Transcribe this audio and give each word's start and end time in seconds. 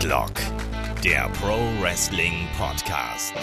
Headlock, 0.00 0.32
der 1.04 1.28
Pro 1.28 1.58
Wrestling 1.82 2.48
Podcast. 2.56 3.34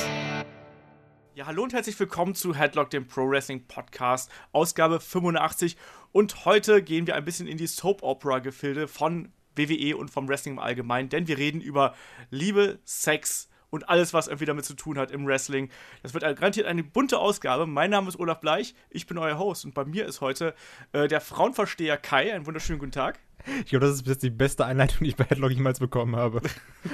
Ja, 1.35 1.45
hallo 1.45 1.61
und 1.61 1.71
herzlich 1.71 1.99
willkommen 1.99 2.33
zu 2.33 2.55
Headlock, 2.55 2.89
dem 2.89 3.07
Pro 3.07 3.29
Wrestling 3.29 3.67
Podcast, 3.67 4.31
Ausgabe 4.53 4.99
85. 4.99 5.77
Und 6.11 6.45
heute 6.45 6.81
gehen 6.81 7.05
wir 7.05 7.13
ein 7.13 7.25
bisschen 7.25 7.45
in 7.45 7.57
die 7.57 7.67
Soap-Opera-Gefilde 7.67 8.87
von 8.87 9.31
WWE 9.55 9.97
und 9.97 10.09
vom 10.09 10.27
Wrestling 10.27 10.55
im 10.55 10.59
Allgemeinen, 10.59 11.09
denn 11.09 11.27
wir 11.27 11.37
reden 11.37 11.61
über 11.61 11.93
Liebe, 12.31 12.79
Sex 12.85 13.49
und 13.69 13.89
alles, 13.89 14.13
was 14.13 14.27
irgendwie 14.27 14.45
damit 14.45 14.65
zu 14.65 14.73
tun 14.73 14.97
hat 14.97 15.11
im 15.11 15.25
Wrestling. 15.25 15.69
Das 16.03 16.13
wird 16.13 16.23
garantiert 16.23 16.67
eine 16.67 16.83
bunte 16.83 17.19
Ausgabe. 17.19 17.67
Mein 17.67 17.89
Name 17.89 18.07
ist 18.07 18.19
Olaf 18.19 18.39
Bleich, 18.39 18.75
ich 18.89 19.07
bin 19.07 19.17
euer 19.17 19.37
Host 19.37 19.65
und 19.65 19.73
bei 19.73 19.85
mir 19.85 20.05
ist 20.05 20.21
heute 20.21 20.53
äh, 20.93 21.07
der 21.07 21.21
Frauenversteher 21.21 21.97
Kai. 21.97 22.33
Einen 22.33 22.45
wunderschönen 22.45 22.79
guten 22.79 22.91
Tag. 22.91 23.19
Ich 23.63 23.69
glaube, 23.69 23.85
das 23.85 23.95
ist 23.95 24.03
bis 24.03 24.13
jetzt 24.13 24.23
die 24.23 24.29
beste 24.29 24.65
Einleitung, 24.65 24.99
die 25.01 25.09
ich 25.09 25.15
bei 25.15 25.23
Headlock 25.23 25.51
jemals 25.51 25.79
bekommen 25.79 26.15
habe. 26.15 26.41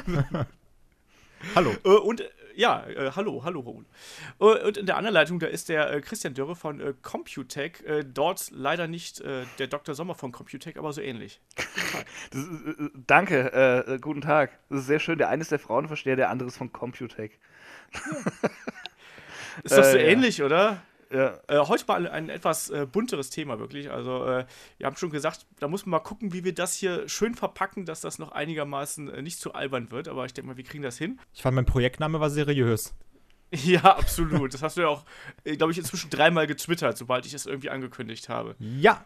hallo. 1.55 1.71
Äh, 1.83 1.89
und 1.89 2.23
ja, 2.55 2.85
äh, 2.87 3.11
hallo, 3.15 3.43
hallo, 3.43 3.61
Raoul. 3.61 3.85
Äh, 4.39 4.67
und 4.67 4.77
in 4.77 4.85
der 4.85 4.97
anderen 4.97 5.13
Leitung, 5.13 5.39
da 5.39 5.47
ist 5.47 5.69
der 5.69 5.91
äh, 5.91 6.01
Christian 6.01 6.33
Dürre 6.33 6.55
von 6.55 6.79
äh, 6.79 6.93
Computech. 7.01 7.83
dort 8.13 8.51
leider 8.51 8.87
nicht 8.87 9.23
der 9.23 9.67
Dr. 9.67 9.95
Sommer 9.95 10.15
von 10.15 10.31
Computech, 10.31 10.77
aber 10.77 10.93
so 10.93 11.01
ähnlich. 11.01 11.41
Das, 12.31 12.45
danke, 13.07 13.99
guten 14.01 14.21
Tag. 14.21 14.57
Das 14.69 14.81
ist 14.81 14.87
sehr 14.87 14.99
schön. 14.99 15.17
Der 15.17 15.29
eine 15.29 15.41
ist 15.41 15.51
der 15.51 15.59
Frauenversteher, 15.59 16.15
der 16.15 16.29
andere 16.29 16.47
ist 16.47 16.57
von 16.57 16.71
Computech. 16.71 17.37
ist 19.63 19.77
doch 19.77 19.83
so 19.83 19.97
ähnlich, 19.97 20.39
ja. 20.39 20.45
oder? 20.45 20.81
Ja. 21.13 21.39
Äh, 21.47 21.59
heute 21.59 21.85
mal 21.87 22.07
ein, 22.07 22.29
etwas 22.29 22.69
äh, 22.69 22.87
bunteres 22.91 23.29
Thema, 23.29 23.59
wirklich. 23.59 23.91
Also, 23.91 24.25
äh, 24.25 24.45
ihr 24.79 24.87
habt 24.87 24.97
schon 24.97 25.11
gesagt, 25.11 25.45
da 25.59 25.67
muss 25.67 25.85
man 25.85 25.91
mal 25.91 25.99
gucken, 25.99 26.33
wie 26.33 26.43
wir 26.43 26.53
das 26.53 26.73
hier 26.73 27.07
schön 27.07 27.35
verpacken, 27.35 27.85
dass 27.85 28.01
das 28.01 28.17
noch 28.17 28.31
einigermaßen 28.31 29.09
äh, 29.09 29.21
nicht 29.21 29.39
zu 29.39 29.53
albern 29.53 29.91
wird. 29.91 30.07
Aber 30.07 30.25
ich 30.25 30.33
denke 30.33 30.49
mal, 30.49 30.57
wir 30.57 30.63
kriegen 30.63 30.83
das 30.83 30.97
hin. 30.97 31.19
Ich 31.33 31.43
fand, 31.43 31.55
mein 31.55 31.65
Projektname 31.65 32.19
war 32.19 32.29
seriös. 32.29 32.93
Ja, 33.55 33.83
absolut. 33.83 34.51
Das 34.55 34.63
hast 34.63 34.77
du 34.77 34.81
ja 34.81 34.87
auch, 34.87 35.05
äh, 35.43 35.55
glaube 35.55 35.71
ich, 35.71 35.77
inzwischen 35.77 36.09
dreimal 36.09 36.47
getwittert, 36.47 36.97
sobald 36.97 37.27
ich 37.27 37.35
es 37.35 37.45
irgendwie 37.45 37.69
angekündigt 37.69 38.27
habe. 38.27 38.55
Ja, 38.57 39.05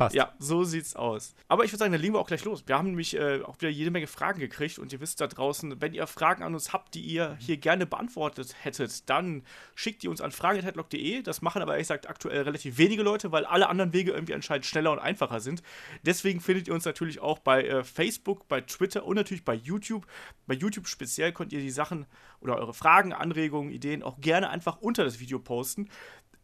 Passt. 0.00 0.14
Ja, 0.14 0.32
so 0.38 0.64
sieht's 0.64 0.96
aus. 0.96 1.34
Aber 1.46 1.62
ich 1.62 1.72
würde 1.72 1.80
sagen, 1.80 1.92
dann 1.92 2.00
legen 2.00 2.14
wir 2.14 2.20
auch 2.20 2.26
gleich 2.26 2.42
los. 2.46 2.62
Wir 2.64 2.78
haben 2.78 2.88
nämlich 2.88 3.14
äh, 3.14 3.42
auch 3.42 3.60
wieder 3.60 3.68
jede 3.68 3.90
Menge 3.90 4.06
Fragen 4.06 4.40
gekriegt 4.40 4.78
und 4.78 4.94
ihr 4.94 5.00
wisst 5.02 5.20
da 5.20 5.26
draußen, 5.26 5.78
wenn 5.82 5.92
ihr 5.92 6.06
Fragen 6.06 6.42
an 6.42 6.54
uns 6.54 6.72
habt, 6.72 6.94
die 6.94 7.02
ihr 7.02 7.36
hier 7.38 7.58
gerne 7.58 7.84
beantwortet 7.84 8.56
hättet, 8.62 9.10
dann 9.10 9.42
schickt 9.74 10.02
die 10.02 10.08
uns 10.08 10.22
an 10.22 10.32
fragen.headlock.de. 10.32 11.20
Das 11.20 11.42
machen 11.42 11.60
aber 11.60 11.72
ehrlich 11.72 11.88
gesagt 11.88 12.08
aktuell 12.08 12.44
relativ 12.44 12.78
wenige 12.78 13.02
Leute, 13.02 13.30
weil 13.30 13.44
alle 13.44 13.68
anderen 13.68 13.92
Wege 13.92 14.12
irgendwie 14.12 14.32
anscheinend 14.32 14.64
schneller 14.64 14.90
und 14.90 15.00
einfacher 15.00 15.40
sind. 15.40 15.62
Deswegen 16.02 16.40
findet 16.40 16.68
ihr 16.68 16.72
uns 16.72 16.86
natürlich 16.86 17.20
auch 17.20 17.38
bei 17.38 17.62
äh, 17.66 17.84
Facebook, 17.84 18.48
bei 18.48 18.62
Twitter 18.62 19.04
und 19.04 19.16
natürlich 19.16 19.44
bei 19.44 19.54
YouTube. 19.54 20.06
Bei 20.46 20.54
YouTube 20.54 20.88
speziell 20.88 21.34
könnt 21.34 21.52
ihr 21.52 21.60
die 21.60 21.68
Sachen 21.68 22.06
oder 22.40 22.56
eure 22.56 22.72
Fragen, 22.72 23.12
Anregungen, 23.12 23.70
Ideen 23.70 24.02
auch 24.02 24.18
gerne 24.18 24.48
einfach 24.48 24.80
unter 24.80 25.04
das 25.04 25.20
Video 25.20 25.38
posten. 25.38 25.90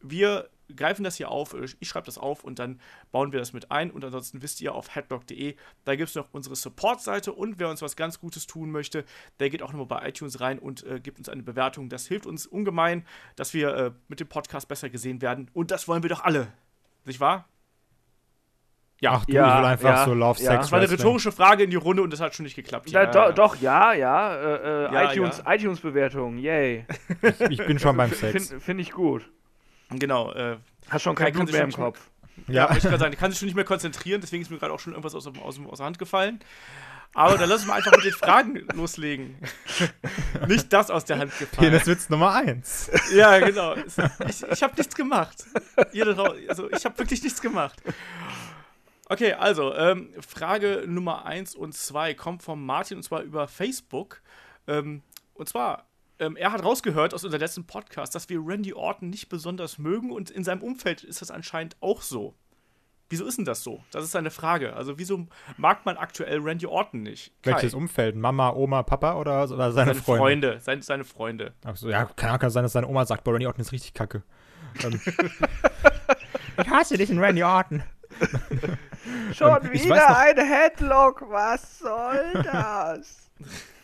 Wir 0.02 0.50
greifen 0.74 1.04
das 1.04 1.16
hier 1.16 1.30
auf, 1.30 1.54
ich 1.54 1.88
schreibe 1.88 2.06
das 2.06 2.18
auf 2.18 2.44
und 2.44 2.58
dann 2.58 2.80
bauen 3.12 3.32
wir 3.32 3.38
das 3.38 3.52
mit 3.52 3.70
ein. 3.70 3.90
Und 3.90 4.04
ansonsten 4.04 4.42
wisst 4.42 4.60
ihr 4.60 4.74
auf 4.74 4.94
headlock.de, 4.94 5.56
da 5.84 5.96
gibt 5.96 6.08
es 6.08 6.14
noch 6.14 6.28
unsere 6.32 6.56
Support-Seite 6.56 7.32
und 7.32 7.58
wer 7.58 7.68
uns 7.68 7.82
was 7.82 7.96
ganz 7.96 8.20
Gutes 8.20 8.46
tun 8.46 8.70
möchte, 8.70 9.04
der 9.38 9.50
geht 9.50 9.62
auch 9.62 9.72
nochmal 9.72 10.00
bei 10.00 10.08
iTunes 10.08 10.40
rein 10.40 10.58
und 10.58 10.84
äh, 10.84 11.00
gibt 11.00 11.18
uns 11.18 11.28
eine 11.28 11.42
Bewertung. 11.42 11.88
Das 11.88 12.06
hilft 12.06 12.26
uns 12.26 12.46
ungemein, 12.46 13.06
dass 13.36 13.54
wir 13.54 13.74
äh, 13.74 13.92
mit 14.08 14.20
dem 14.20 14.28
Podcast 14.28 14.68
besser 14.68 14.90
gesehen 14.90 15.22
werden. 15.22 15.50
Und 15.52 15.70
das 15.70 15.88
wollen 15.88 16.02
wir 16.02 16.10
doch 16.10 16.24
alle. 16.24 16.52
Nicht 17.04 17.20
wahr? 17.20 17.48
Ja, 19.00 19.12
Ach 19.12 19.26
du, 19.26 19.32
ja, 19.32 19.52
ich 19.52 19.58
will 19.58 19.66
einfach 19.66 19.88
ja, 19.90 20.04
so 20.06 20.14
Love 20.14 20.40
ja. 20.40 20.52
Sex. 20.52 20.60
Das 20.62 20.72
war 20.72 20.78
eine 20.80 20.90
rhetorische 20.90 21.30
Frage 21.30 21.64
in 21.64 21.70
die 21.70 21.76
Runde 21.76 22.02
und 22.02 22.12
das 22.12 22.20
hat 22.20 22.34
schon 22.34 22.44
nicht 22.44 22.56
geklappt. 22.56 22.88
Ja, 22.90 23.06
do, 23.06 23.30
doch, 23.32 23.56
ja, 23.56 23.92
ja. 23.92 24.34
Äh, 24.34 24.86
äh 24.86 25.12
iTunes, 25.12 25.42
iTunes-Bewertung, 25.46 26.38
yay. 26.38 26.86
ich, 27.22 27.40
ich, 27.50 27.66
bin 27.66 27.78
schon 27.78 27.96
beim 27.96 28.10
Sex. 28.10 28.48
Finde 28.48 28.60
find 28.64 28.80
ich 28.80 28.92
gut. 28.92 29.30
Genau. 29.90 30.32
Äh, 30.32 30.58
Hast 30.88 31.02
schon 31.02 31.14
kein 31.14 31.32
Blut 31.32 31.50
mehr 31.52 31.64
im 31.64 31.72
Kopf. 31.72 32.00
Ja, 32.48 32.68
ja 32.68 32.76
ich 32.76 32.82
gerade 32.82 32.98
sagen, 32.98 33.12
die 33.12 33.16
kann 33.16 33.30
sich 33.30 33.40
schon 33.40 33.46
nicht 33.46 33.54
mehr 33.54 33.64
konzentrieren, 33.64 34.20
deswegen 34.20 34.42
ist 34.42 34.50
mir 34.50 34.58
gerade 34.58 34.70
auch 34.70 34.78
schon 34.78 34.92
irgendwas 34.92 35.14
aus, 35.14 35.26
aus, 35.26 35.58
aus 35.58 35.78
der 35.78 35.86
Hand 35.86 35.98
gefallen. 35.98 36.38
Aber 37.14 37.38
dann 37.38 37.48
lass 37.48 37.60
uns 37.60 37.68
mal 37.68 37.76
einfach 37.76 37.92
mit 37.92 38.04
den 38.04 38.12
Fragen 38.12 38.56
loslegen. 38.74 39.38
nicht 40.46 40.70
das 40.70 40.90
aus 40.90 41.06
der 41.06 41.18
Hand 41.18 41.38
gefallen. 41.38 41.70
Peniswitz 41.70 42.10
Nummer 42.10 42.34
eins. 42.34 42.90
Ja, 43.14 43.38
genau. 43.38 43.74
Ich, 44.28 44.42
ich 44.42 44.62
habe 44.62 44.74
nichts 44.76 44.94
gemacht. 44.94 45.44
Also, 46.46 46.70
ich 46.70 46.84
habe 46.84 46.98
wirklich 46.98 47.22
nichts 47.22 47.40
gemacht. 47.40 47.80
Okay, 49.08 49.32
also, 49.32 49.74
ähm, 49.74 50.12
Frage 50.20 50.84
Nummer 50.86 51.24
eins 51.24 51.54
und 51.54 51.74
zwei 51.74 52.12
kommt 52.12 52.42
von 52.42 52.64
Martin 52.64 52.98
und 52.98 53.02
zwar 53.02 53.22
über 53.22 53.48
Facebook. 53.48 54.20
Ähm, 54.66 55.02
und 55.32 55.48
zwar, 55.48 55.86
ähm, 56.18 56.36
er 56.36 56.52
hat 56.52 56.64
rausgehört 56.64 57.14
aus 57.14 57.24
unserem 57.24 57.40
letzten 57.40 57.66
Podcast, 57.66 58.14
dass 58.14 58.28
wir 58.28 58.40
Randy 58.44 58.72
Orton 58.72 59.10
nicht 59.10 59.28
besonders 59.28 59.78
mögen 59.78 60.10
und 60.10 60.30
in 60.30 60.44
seinem 60.44 60.62
Umfeld 60.62 61.04
ist 61.04 61.20
das 61.20 61.30
anscheinend 61.30 61.76
auch 61.80 62.02
so. 62.02 62.34
Wieso 63.08 63.24
ist 63.24 63.38
denn 63.38 63.44
das 63.44 63.62
so? 63.62 63.84
Das 63.92 64.02
ist 64.02 64.10
seine 64.10 64.30
Frage. 64.30 64.74
Also, 64.74 64.98
wieso 64.98 65.28
mag 65.56 65.86
man 65.86 65.96
aktuell 65.96 66.40
Randy 66.40 66.66
Orton 66.66 67.02
nicht? 67.02 67.32
Kai. 67.42 67.52
Welches 67.52 67.72
Umfeld? 67.72 68.16
Mama, 68.16 68.50
Oma, 68.50 68.82
Papa 68.82 69.14
oder, 69.14 69.44
oder 69.44 69.70
seine, 69.70 69.72
seine 69.72 69.94
Freunde? 69.94 70.18
Freunde? 70.18 70.60
Seine, 70.60 70.82
seine 70.82 71.04
Freunde. 71.04 71.54
Achso, 71.64 71.88
ja, 71.88 72.04
kann 72.04 72.30
auch 72.30 72.50
sein, 72.50 72.64
dass 72.64 72.72
seine 72.72 72.88
Oma 72.88 73.06
sagt, 73.06 73.22
boah, 73.22 73.34
Randy 73.34 73.46
Orton 73.46 73.60
ist 73.60 73.70
richtig 73.70 73.94
kacke. 73.94 74.24
Ähm. 74.82 75.00
ich 76.60 76.68
hasse 76.68 76.96
dich 76.98 77.10
in 77.10 77.20
Randy 77.20 77.44
Orton. 77.44 77.84
Schon 79.32 79.62
wieder 79.72 80.18
ein 80.18 80.36
Headlock, 80.38 81.22
was 81.28 81.78
soll 81.78 82.42
das? 82.42 83.30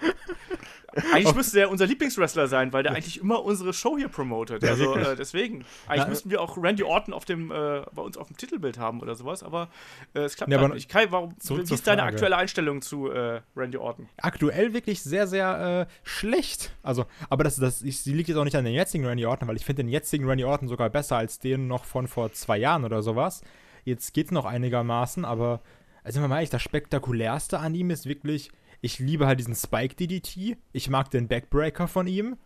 Eigentlich 1.12 1.34
müsste 1.34 1.58
der 1.58 1.70
unser 1.70 1.86
Lieblingswrestler 1.86 2.48
sein, 2.48 2.72
weil 2.72 2.82
der 2.82 2.92
eigentlich 2.92 3.20
immer 3.20 3.44
unsere 3.44 3.72
Show 3.72 3.96
hier 3.96 4.08
promotet. 4.08 4.64
Also 4.64 4.96
äh, 4.96 5.14
deswegen. 5.16 5.64
Eigentlich 5.86 6.08
müssten 6.08 6.30
wir 6.30 6.40
auch 6.40 6.58
Randy 6.60 6.82
Orton 6.82 7.14
auf 7.14 7.24
dem, 7.24 7.50
äh, 7.50 7.82
bei 7.92 8.02
uns 8.02 8.16
auf 8.16 8.26
dem 8.26 8.36
Titelbild 8.36 8.78
haben 8.78 9.00
oder 9.00 9.14
sowas, 9.14 9.42
aber 9.42 9.68
äh, 10.14 10.20
es 10.20 10.36
klappt 10.36 10.52
ja, 10.52 10.60
halt 10.60 10.74
nicht. 10.74 10.88
Kai, 10.88 11.06
warum, 11.10 11.34
wie 11.40 11.62
ist 11.62 11.86
deine 11.86 12.02
aktuelle 12.02 12.36
Einstellung 12.36 12.82
zu 12.82 13.10
äh, 13.10 13.40
Randy 13.56 13.78
Orton? 13.78 14.08
Aktuell 14.16 14.72
wirklich 14.74 15.02
sehr, 15.02 15.26
sehr 15.26 15.86
äh, 15.88 15.92
schlecht. 16.02 16.72
Also, 16.82 17.06
aber 17.28 17.44
das, 17.44 17.56
das 17.56 17.82
ich, 17.82 18.00
sie 18.00 18.12
liegt 18.12 18.28
jetzt 18.28 18.38
auch 18.38 18.44
nicht 18.44 18.56
an 18.56 18.64
den 18.64 18.74
jetzigen 18.74 19.06
Randy 19.06 19.26
Orton, 19.26 19.48
weil 19.48 19.56
ich 19.56 19.64
finde 19.64 19.84
den 19.84 19.90
jetzigen 19.90 20.26
Randy 20.26 20.44
Orton 20.44 20.68
sogar 20.68 20.90
besser 20.90 21.16
als 21.16 21.38
den 21.38 21.68
noch 21.68 21.84
von 21.84 22.08
vor 22.08 22.32
zwei 22.32 22.58
Jahren 22.58 22.84
oder 22.84 23.02
sowas. 23.02 23.42
Jetzt 23.84 24.12
geht 24.12 24.26
es 24.26 24.32
noch 24.32 24.44
einigermaßen, 24.44 25.24
aber 25.24 25.60
also 26.02 26.20
mal 26.20 26.36
ehrlich, 26.36 26.50
das 26.50 26.62
spektakulärste 26.62 27.58
an 27.58 27.74
ihm 27.74 27.90
ist 27.90 28.06
wirklich 28.06 28.50
ich 28.80 28.98
liebe 28.98 29.26
halt 29.26 29.38
diesen 29.38 29.54
Spike 29.54 29.94
DDT. 29.94 30.56
Ich 30.72 30.90
mag 30.90 31.10
den 31.10 31.28
Backbreaker 31.28 31.88
von 31.88 32.06
ihm. 32.06 32.36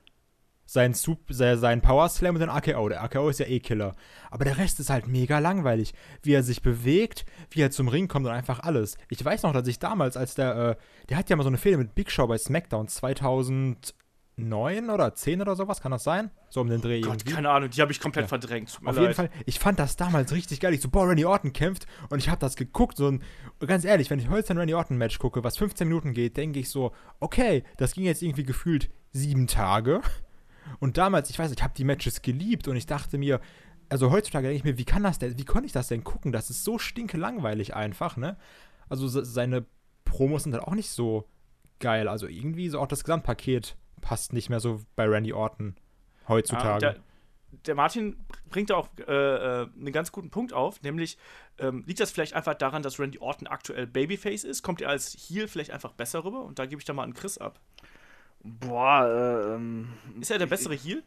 Sein, 0.67 0.95
Sup 0.95 1.21
sein 1.29 1.83
Power 1.83 2.09
Slam 2.09 2.37
und 2.37 2.41
den 2.41 2.49
AKO. 2.49 2.89
Der 2.89 3.03
AKO 3.03 3.29
ist 3.29 3.39
ja 3.39 3.47
eh 3.47 3.61
Killer. 3.61 3.95
Aber 4.31 4.45
der 4.45 4.57
Rest 4.57 4.81
ist 4.81 4.89
halt 4.89 5.07
mega 5.07 5.39
langweilig. 5.39 5.93
Wie 6.23 6.33
er 6.33 6.43
sich 6.43 6.63
bewegt, 6.63 7.27
wie 7.51 7.61
er 7.61 7.71
zum 7.71 7.89
Ring 7.89 8.09
kommt 8.09 8.27
und 8.27 8.33
einfach 8.33 8.61
alles. 8.61 8.97
Ich 9.11 9.23
weiß 9.23 9.43
noch, 9.43 9.53
dass 9.53 9.69
ich 9.69 9.79
damals, 9.79 10.17
als 10.17 10.35
der, 10.35 10.57
äh, 10.57 10.77
der 11.11 11.19
hat 11.19 11.29
ja 11.29 11.37
mal 11.37 11.43
so 11.43 11.51
eine 11.51 11.59
Fehde 11.59 11.77
mit 11.77 11.95
Big 11.95 12.11
Show 12.11 12.27
bei 12.27 12.39
SmackDown 12.39 12.89
2000, 12.89 13.95
neun 14.37 14.91
oder 14.91 15.15
zehn 15.15 15.41
oder 15.41 15.55
sowas, 15.55 15.81
kann 15.81 15.93
das 15.93 16.05
sein? 16.05 16.31
So 16.51 16.61
um 16.61 16.69
den 16.69 16.81
Dreh 16.81 17.01
Gott, 17.01 17.13
irgendwie. 17.13 17.35
keine 17.35 17.51
Ahnung, 17.51 17.71
die 17.71 17.81
habe 17.81 17.93
ich 17.93 18.01
komplett 18.01 18.25
ja. 18.25 18.29
verdrängt. 18.29 18.79
Auf 18.85 18.97
leid. 18.97 19.03
jeden 19.03 19.15
Fall, 19.15 19.31
ich 19.47 19.59
fand 19.59 19.79
das 19.79 19.97
damals 19.97 20.33
richtig 20.33 20.61
geil. 20.61 20.75
Ich 20.75 20.81
so, 20.81 20.89
boah, 20.89 21.09
Randy 21.09 21.25
Orton 21.25 21.53
kämpft 21.53 21.87
und 22.11 22.19
ich 22.19 22.29
habe 22.29 22.41
das 22.41 22.57
geguckt. 22.57 22.97
So 22.97 23.09
ein, 23.09 23.23
ganz 23.67 23.85
ehrlich, 23.85 24.11
wenn 24.11 24.19
ich 24.19 24.29
heute 24.29 24.53
ein 24.53 24.59
Randy 24.59 24.75
Orton 24.75 24.99
Match 24.99 25.19
gucke, 25.19 25.45
was 25.45 25.57
15 25.57 25.87
Minuten 25.87 26.13
geht, 26.13 26.37
denke 26.37 26.59
ich 26.59 26.69
so, 26.69 26.93
okay, 27.21 27.65
das 27.77 27.95
ging 27.95 28.05
jetzt 28.05 28.23
irgendwie 28.23 28.45
gefühlt 28.45 28.91
sieben 29.13 29.47
Tage. 29.47 30.01
Und 30.81 30.97
damals, 30.97 31.31
ich 31.31 31.39
weiß, 31.39 31.53
ich 31.53 31.63
habe 31.63 31.75
die 31.77 31.85
Matches 31.85 32.23
geliebt 32.23 32.69
und 32.69 32.77
ich 32.77 32.87
dachte 32.87 33.19
mir, 33.19 33.41
also 33.89 34.11
heutzutage 34.11 34.49
denke 34.49 34.57
ich 34.57 34.65
mir, 34.65 34.79
wie 34.79 34.85
kann 34.85 35.03
das 35.03 35.19
denn, 35.19 35.39
wie 35.39 35.45
konnte 35.45 35.67
ich 35.67 35.73
das 35.73 35.89
denn 35.89 36.05
gucken? 36.05 36.33
Das 36.33 36.51
ist 36.51 36.65
so 36.65 36.79
stinke 36.79 37.17
langweilig 37.17 37.75
einfach, 37.75 38.17
ne? 38.17 38.37
Also 38.89 39.09
seine 39.09 39.67
Promos 40.05 40.45
sind 40.45 40.55
halt 40.55 40.65
auch 40.65 40.75
nicht 40.75 40.91
so 40.91 41.29
geil. 41.81 42.09
Also 42.09 42.27
irgendwie 42.27 42.69
so 42.69 42.81
auch 42.81 42.87
das 42.87 43.05
Gesamtpaket 43.05 43.77
passt 44.01 44.33
nicht 44.33 44.51
mehr 44.51 44.61
so 44.61 44.81
bei 44.97 45.07
Randy 45.07 45.33
Orton 45.33 45.77
heutzutage. 46.29 46.87
Ja, 46.87 46.95
der, 47.67 47.75
Martin 47.75 48.17
bringt 48.51 48.73
auch 48.73 48.89
äh, 48.99 49.13
äh, 49.13 49.69
einen 49.75 49.93
ganz 49.93 50.13
guten 50.13 50.31
Punkt 50.31 50.53
auf, 50.53 50.83
nämlich 50.83 51.19
ähm, 51.59 51.85
liegt 51.87 52.01
das 52.01 52.11
vielleicht 52.11 52.35
einfach 52.35 52.55
daran, 52.55 52.83
dass 52.83 52.99
Randy 52.99 53.19
Orton 53.19 53.47
aktuell 53.47 53.87
Babyface 53.87 54.45
ist? 54.45 54.63
Kommt 54.63 54.81
er 54.81 54.89
als 54.89 55.13
Heel 55.13 55.49
vielleicht 55.49 55.71
einfach 55.71 55.93
besser 55.93 56.25
rüber? 56.25 56.45
Und 56.45 56.59
da 56.59 56.67
gebe 56.67 56.81
ich 56.81 56.85
da 56.85 56.93
mal 56.93 57.05
an 57.05 57.15
Chris 57.15 57.39
ab. 57.39 57.61
Boah, 58.43 59.07
äh, 59.07 59.55
ähm, 59.55 59.89
Ist 60.21 60.31
er 60.31 60.39
der 60.39 60.47
bessere 60.47 60.75
Heel? 60.75 61.03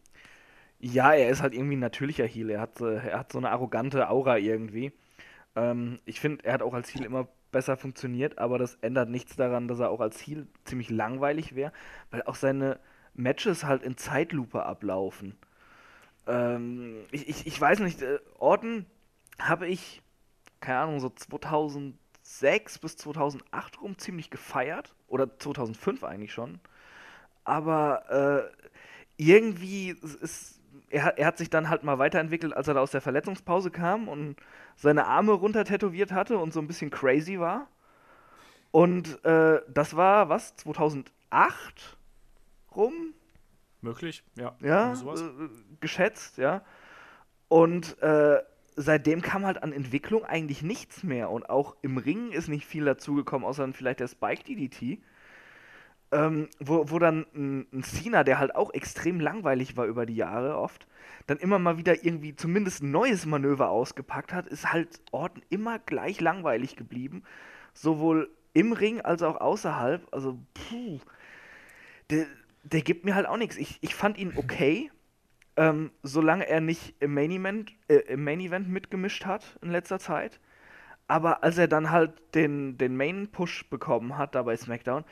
Ja, 0.79 1.13
er 1.13 1.29
ist 1.29 1.41
halt 1.41 1.53
irgendwie 1.53 1.75
ein 1.75 1.79
natürlicher 1.79 2.25
Heel. 2.25 2.49
Er 2.49 2.61
hat, 2.61 2.81
äh, 2.81 2.95
er 2.95 3.19
hat 3.19 3.31
so 3.31 3.37
eine 3.37 3.49
arrogante 3.49 4.09
Aura 4.09 4.37
irgendwie. 4.37 4.91
Ähm, 5.55 5.99
ich 6.05 6.19
finde, 6.19 6.45
er 6.45 6.53
hat 6.53 6.61
auch 6.61 6.73
als 6.73 6.89
Heel 6.93 7.03
immer 7.03 7.27
besser 7.51 7.77
funktioniert, 7.77 8.37
aber 8.37 8.57
das 8.57 8.75
ändert 8.81 9.09
nichts 9.09 9.35
daran, 9.35 9.67
dass 9.67 9.79
er 9.79 9.89
auch 9.89 10.01
als 10.01 10.25
Heal 10.25 10.47
ziemlich 10.65 10.89
langweilig 10.89 11.55
wäre, 11.55 11.71
weil 12.11 12.23
auch 12.23 12.35
seine 12.35 12.79
Matches 13.13 13.63
halt 13.63 13.83
in 13.83 13.97
Zeitlupe 13.97 14.63
ablaufen. 14.63 15.35
Ähm, 16.27 17.05
ich, 17.11 17.27
ich, 17.29 17.47
ich 17.47 17.59
weiß 17.59 17.79
nicht, 17.79 18.01
äh, 18.01 18.19
Orton 18.37 18.85
habe 19.39 19.67
ich, 19.67 20.01
keine 20.59 20.79
Ahnung, 20.79 20.99
so 20.99 21.09
2007, 21.09 21.97
2006 22.27 22.79
bis 22.79 22.97
2008 22.97 23.81
rum 23.81 23.97
ziemlich 23.97 24.29
gefeiert. 24.29 24.93
Oder 25.07 25.39
2005 25.39 26.03
eigentlich 26.03 26.33
schon. 26.33 26.59
Aber 27.43 28.51
äh, 28.51 28.65
irgendwie 29.17 29.89
ist. 30.21 30.55
Er, 30.89 31.17
er 31.17 31.25
hat 31.25 31.37
sich 31.37 31.49
dann 31.49 31.69
halt 31.69 31.83
mal 31.83 31.97
weiterentwickelt, 31.99 32.53
als 32.53 32.69
er 32.69 32.75
da 32.75 32.79
aus 32.81 32.91
der 32.91 33.01
Verletzungspause 33.01 33.71
kam 33.71 34.07
und 34.07 34.37
seine 34.77 35.05
Arme 35.05 35.33
runter 35.33 35.65
tätowiert 35.65 36.13
hatte 36.13 36.37
und 36.37 36.53
so 36.53 36.61
ein 36.61 36.67
bisschen 36.67 36.91
crazy 36.91 37.39
war. 37.39 37.67
Und 38.71 39.23
äh, 39.25 39.61
das 39.67 39.97
war, 39.97 40.29
was, 40.29 40.55
2008 40.57 41.97
rum? 42.73 43.13
Möglich, 43.81 44.23
ja. 44.35 44.55
Ja, 44.61 44.93
äh, 44.93 45.49
geschätzt, 45.79 46.37
ja. 46.37 46.63
Und 47.47 48.01
äh, 48.01 48.41
seitdem 48.75 49.21
kam 49.21 49.45
halt 49.45 49.61
an 49.63 49.73
Entwicklung 49.73 50.23
eigentlich 50.23 50.61
nichts 50.61 51.03
mehr. 51.03 51.29
Und 51.29 51.49
auch 51.49 51.75
im 51.81 51.97
Ring 51.97 52.31
ist 52.31 52.47
nicht 52.47 52.65
viel 52.65 52.85
dazugekommen, 52.85 53.45
außer 53.45 53.63
dann 53.63 53.73
vielleicht 53.73 53.99
der 53.99 54.07
Spike 54.07 54.43
DDT. 54.43 54.99
Ähm, 56.09 56.47
wo, 56.59 56.89
wo 56.89 56.99
dann 56.99 57.25
ein, 57.35 57.67
ein 57.73 57.83
Cena, 57.83 58.23
der 58.23 58.39
halt 58.39 58.55
auch 58.55 58.73
extrem 58.73 59.19
langweilig 59.19 59.75
war 59.75 59.85
über 59.85 60.05
die 60.05 60.15
Jahre 60.15 60.57
oft, 60.57 60.87
dann 61.25 61.37
immer 61.37 61.59
mal 61.59 61.77
wieder 61.77 62.05
irgendwie 62.05 62.33
zumindest 62.33 62.81
ein 62.81 62.91
neues 62.91 63.25
Manöver 63.25 63.69
ausgepackt 63.69 64.31
hat, 64.31 64.47
ist 64.47 64.71
halt 64.71 65.01
Orton 65.11 65.43
immer 65.49 65.79
gleich 65.79 66.21
langweilig 66.21 66.77
geblieben. 66.77 67.23
Sowohl 67.73 68.29
im 68.53 68.71
Ring 68.71 69.01
als 69.01 69.21
auch 69.21 69.41
außerhalb. 69.41 70.07
Also, 70.11 70.39
puh. 70.53 70.99
Der, 72.09 72.25
der 72.71 72.81
gibt 72.81 73.05
mir 73.05 73.15
halt 73.15 73.27
auch 73.27 73.37
nichts. 73.37 73.57
Ich, 73.57 73.77
ich 73.81 73.95
fand 73.95 74.17
ihn 74.17 74.33
okay, 74.35 74.91
ähm, 75.55 75.91
solange 76.03 76.47
er 76.47 76.61
nicht 76.61 76.95
im 76.99 77.13
Main, 77.13 77.31
Event, 77.31 77.71
äh, 77.87 77.95
im 77.95 78.23
Main 78.23 78.39
Event 78.39 78.69
mitgemischt 78.69 79.25
hat 79.25 79.57
in 79.61 79.71
letzter 79.71 79.99
Zeit. 79.99 80.39
Aber 81.07 81.43
als 81.43 81.57
er 81.57 81.67
dann 81.67 81.89
halt 81.89 82.35
den, 82.35 82.77
den 82.77 82.97
Main-Push 82.97 83.69
bekommen 83.69 84.17
hat, 84.17 84.35
da 84.35 84.43
bei 84.43 84.57
SmackDown, 84.57 85.05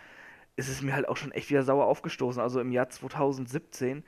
ist 0.58 0.68
es 0.68 0.82
mir 0.82 0.94
halt 0.94 1.08
auch 1.08 1.18
schon 1.18 1.32
echt 1.32 1.50
wieder 1.50 1.64
sauer 1.64 1.86
aufgestoßen. 1.86 2.42
Also 2.42 2.60
im 2.60 2.72
Jahr 2.72 2.90
2017 2.90 4.04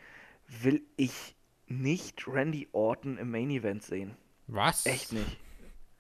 will 0.48 0.84
ich 0.98 1.36
nicht 1.68 2.28
Randy 2.28 2.68
Orton 2.74 3.18
im 3.18 3.32
Main 3.32 3.50
Event 3.50 3.84
sehen. 3.84 4.16
Was? 4.48 4.86
Echt 4.86 5.14
nicht. 5.14 5.38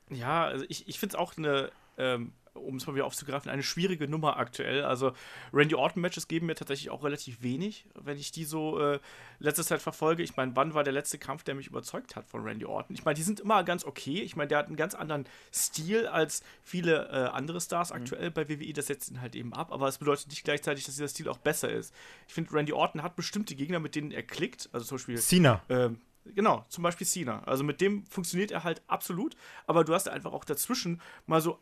Ja, 0.10 0.46
also 0.46 0.66
ich, 0.70 0.88
ich 0.88 1.00
finde 1.00 1.16
es 1.16 1.20
auch 1.20 1.38
eine, 1.38 1.72
ähm, 1.98 2.34
um 2.60 2.78
es 2.78 2.88
mal 2.88 2.96
wieder 2.96 3.06
aufzugreifen, 3.06 3.52
eine 3.52 3.64
schwierige 3.64 4.08
Nummer 4.08 4.38
aktuell. 4.38 4.84
Also 4.84 5.14
Randy 5.54 5.76
Orton-Matches 5.76 6.28
geben 6.28 6.48
mir 6.48 6.56
tatsächlich 6.56 6.90
auch 6.90 7.04
relativ 7.04 7.42
wenig, 7.42 7.86
wenn 7.96 8.18
ich 8.18 8.32
die 8.32 8.46
so 8.46 8.80
äh, 8.80 9.00
letzte 9.40 9.64
Zeit 9.64 9.82
verfolge. 9.82 10.24
Ich 10.24 10.36
meine, 10.36 10.56
wann 10.56 10.74
war 10.74 10.84
der 10.84 10.94
letzte 10.94 11.18
Kampf, 11.18 11.44
der 11.44 11.56
mich 11.56 11.68
überzeugt 11.68 12.16
hat 12.16 12.28
von 12.28 12.44
Randy 12.44 12.66
Orton? 12.66 12.96
Ich 12.96 13.06
meine, 13.06 13.16
die 13.16 13.24
sind 13.24 13.40
immer 13.40 13.64
ganz 13.64 13.86
okay. 13.86 14.22
Ich 14.22 14.36
meine, 14.36 14.48
der 14.48 14.60
hat 14.60 14.68
einen 14.68 14.76
ganz 14.76 14.96
anderen 14.96 15.26
Stil 15.54 16.08
als 16.08 16.44
viele 16.64 17.08
äh, 17.10 17.30
andere 17.30 17.62
Stars 17.62 17.92
aktuell 17.92 18.32
bei 18.32 18.50
WWE. 18.50 18.74
Das 18.74 18.88
setzt 18.88 19.12
ihn 19.12 19.22
halt 19.22 19.36
eben 19.36 19.54
ab. 19.54 19.72
Aber 19.72 19.88
es 19.88 19.98
bedeutet 19.98 20.28
nicht 20.30 20.44
gleichzeitig, 20.44 20.86
dass 20.86 20.96
dieser 20.96 21.08
Stil 21.08 21.30
auch 21.30 21.38
besser 21.38 21.70
ist. 21.70 21.94
Ich 22.28 22.34
finde, 22.34 22.54
Randy 22.54 22.74
Orton 22.74 23.04
hat 23.04 23.16
bestimmte 23.16 23.56
Gegner, 23.56 23.80
mit 23.80 23.96
denen 23.96 24.12
er 24.12 24.24
klickt. 24.24 24.70
Also 24.72 24.86
zum 24.86 24.98
Beispiel 24.98 25.18
Cena. 25.18 25.62
ähm, 25.70 26.02
genau, 26.36 26.66
zum 26.70 26.84
Beispiel 26.84 27.08
Cena. 27.08 27.44
Also 27.44 27.64
mit 27.64 27.82
dem 27.82 28.06
funktioniert 28.08 28.52
er 28.52 28.64
halt 28.64 28.82
absolut, 28.88 29.36
aber 29.66 29.84
du 29.84 29.94
hast 29.94 30.10
einfach 30.10 30.34
auch 30.34 30.46
dazwischen 30.46 31.02
mal 31.26 31.42
so 31.42 31.60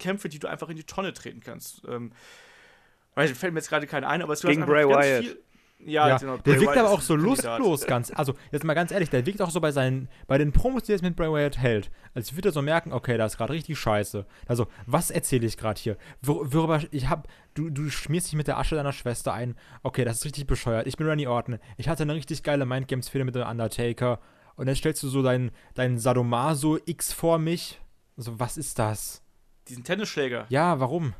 Kämpfe, 0.00 0.28
die 0.28 0.40
du 0.40 0.48
einfach 0.48 0.68
in 0.68 0.76
die 0.76 0.84
Tonne 0.84 1.12
treten 1.12 1.38
kannst. 1.40 1.82
Ähm, 1.88 2.12
weiß, 3.14 3.30
fällt 3.32 3.52
mir 3.52 3.60
jetzt 3.60 3.68
gerade 3.68 3.86
keinen 3.86 4.04
ein, 4.04 4.22
aber 4.22 4.32
es 4.32 4.40
du 4.40 4.48
Gegen 4.48 4.66
Bray 4.66 4.88
ganz 4.88 5.06
Wyatt. 5.06 5.24
viel. 5.24 5.38
Ja, 5.82 6.08
Ja, 6.08 6.18
genau, 6.18 6.36
der 6.36 6.42
Bray 6.42 6.60
wirkt 6.60 6.74
Wyatt 6.74 6.78
aber 6.84 6.90
auch 6.90 7.00
so 7.00 7.16
lustlos 7.16 7.86
ganz. 7.86 8.12
Also, 8.14 8.34
jetzt 8.52 8.64
mal 8.64 8.74
ganz 8.74 8.90
ehrlich, 8.90 9.08
der 9.08 9.24
wirkt 9.24 9.40
auch 9.40 9.48
so 9.50 9.60
bei 9.60 9.72
seinen, 9.72 10.08
bei 10.26 10.36
den 10.36 10.52
Promos, 10.52 10.82
die 10.82 10.92
er 10.92 10.96
jetzt 10.96 11.02
mit 11.02 11.16
Bray 11.16 11.30
Wyatt 11.30 11.56
hält, 11.56 11.90
als 12.14 12.34
würde 12.34 12.50
er 12.50 12.52
so 12.52 12.60
merken, 12.60 12.92
okay, 12.92 13.16
da 13.16 13.24
ist 13.24 13.38
gerade 13.38 13.54
richtig 13.54 13.78
scheiße. 13.78 14.26
Also, 14.46 14.66
was 14.86 15.10
erzähle 15.10 15.46
ich 15.46 15.56
gerade 15.56 15.80
hier? 15.80 15.96
Wor 16.20 16.52
worüber, 16.52 16.82
ich 16.90 17.08
hab, 17.08 17.28
du, 17.54 17.70
du 17.70 17.88
schmierst 17.88 18.26
dich 18.26 18.34
mit 18.34 18.46
der 18.46 18.58
Asche 18.58 18.74
deiner 18.74 18.92
Schwester 18.92 19.32
ein. 19.32 19.56
Okay, 19.82 20.04
das 20.04 20.18
ist 20.18 20.24
richtig 20.26 20.46
bescheuert. 20.46 20.86
Ich 20.86 20.96
bin 20.98 21.06
Randy 21.06 21.26
Orton. 21.26 21.58
Ich 21.78 21.88
hatte 21.88 22.02
eine 22.02 22.14
richtig 22.14 22.42
geile 22.42 22.66
Mindgames-Fehde 22.66 23.24
mit 23.24 23.34
dem 23.34 23.46
Undertaker. 23.46 24.20
Und 24.56 24.66
dann 24.66 24.76
stellst 24.76 25.02
du 25.02 25.08
so 25.08 25.22
deinen, 25.22 25.50
deinen 25.74 25.96
Sadomaso 25.98 26.78
X 26.84 27.14
vor 27.14 27.38
mich. 27.38 27.80
So, 28.18 28.38
was 28.38 28.58
ist 28.58 28.78
das? 28.78 29.22
Diesen 29.70 29.84
Tennisschläger. 29.84 30.46
Ja, 30.48 30.80
warum? 30.80 31.14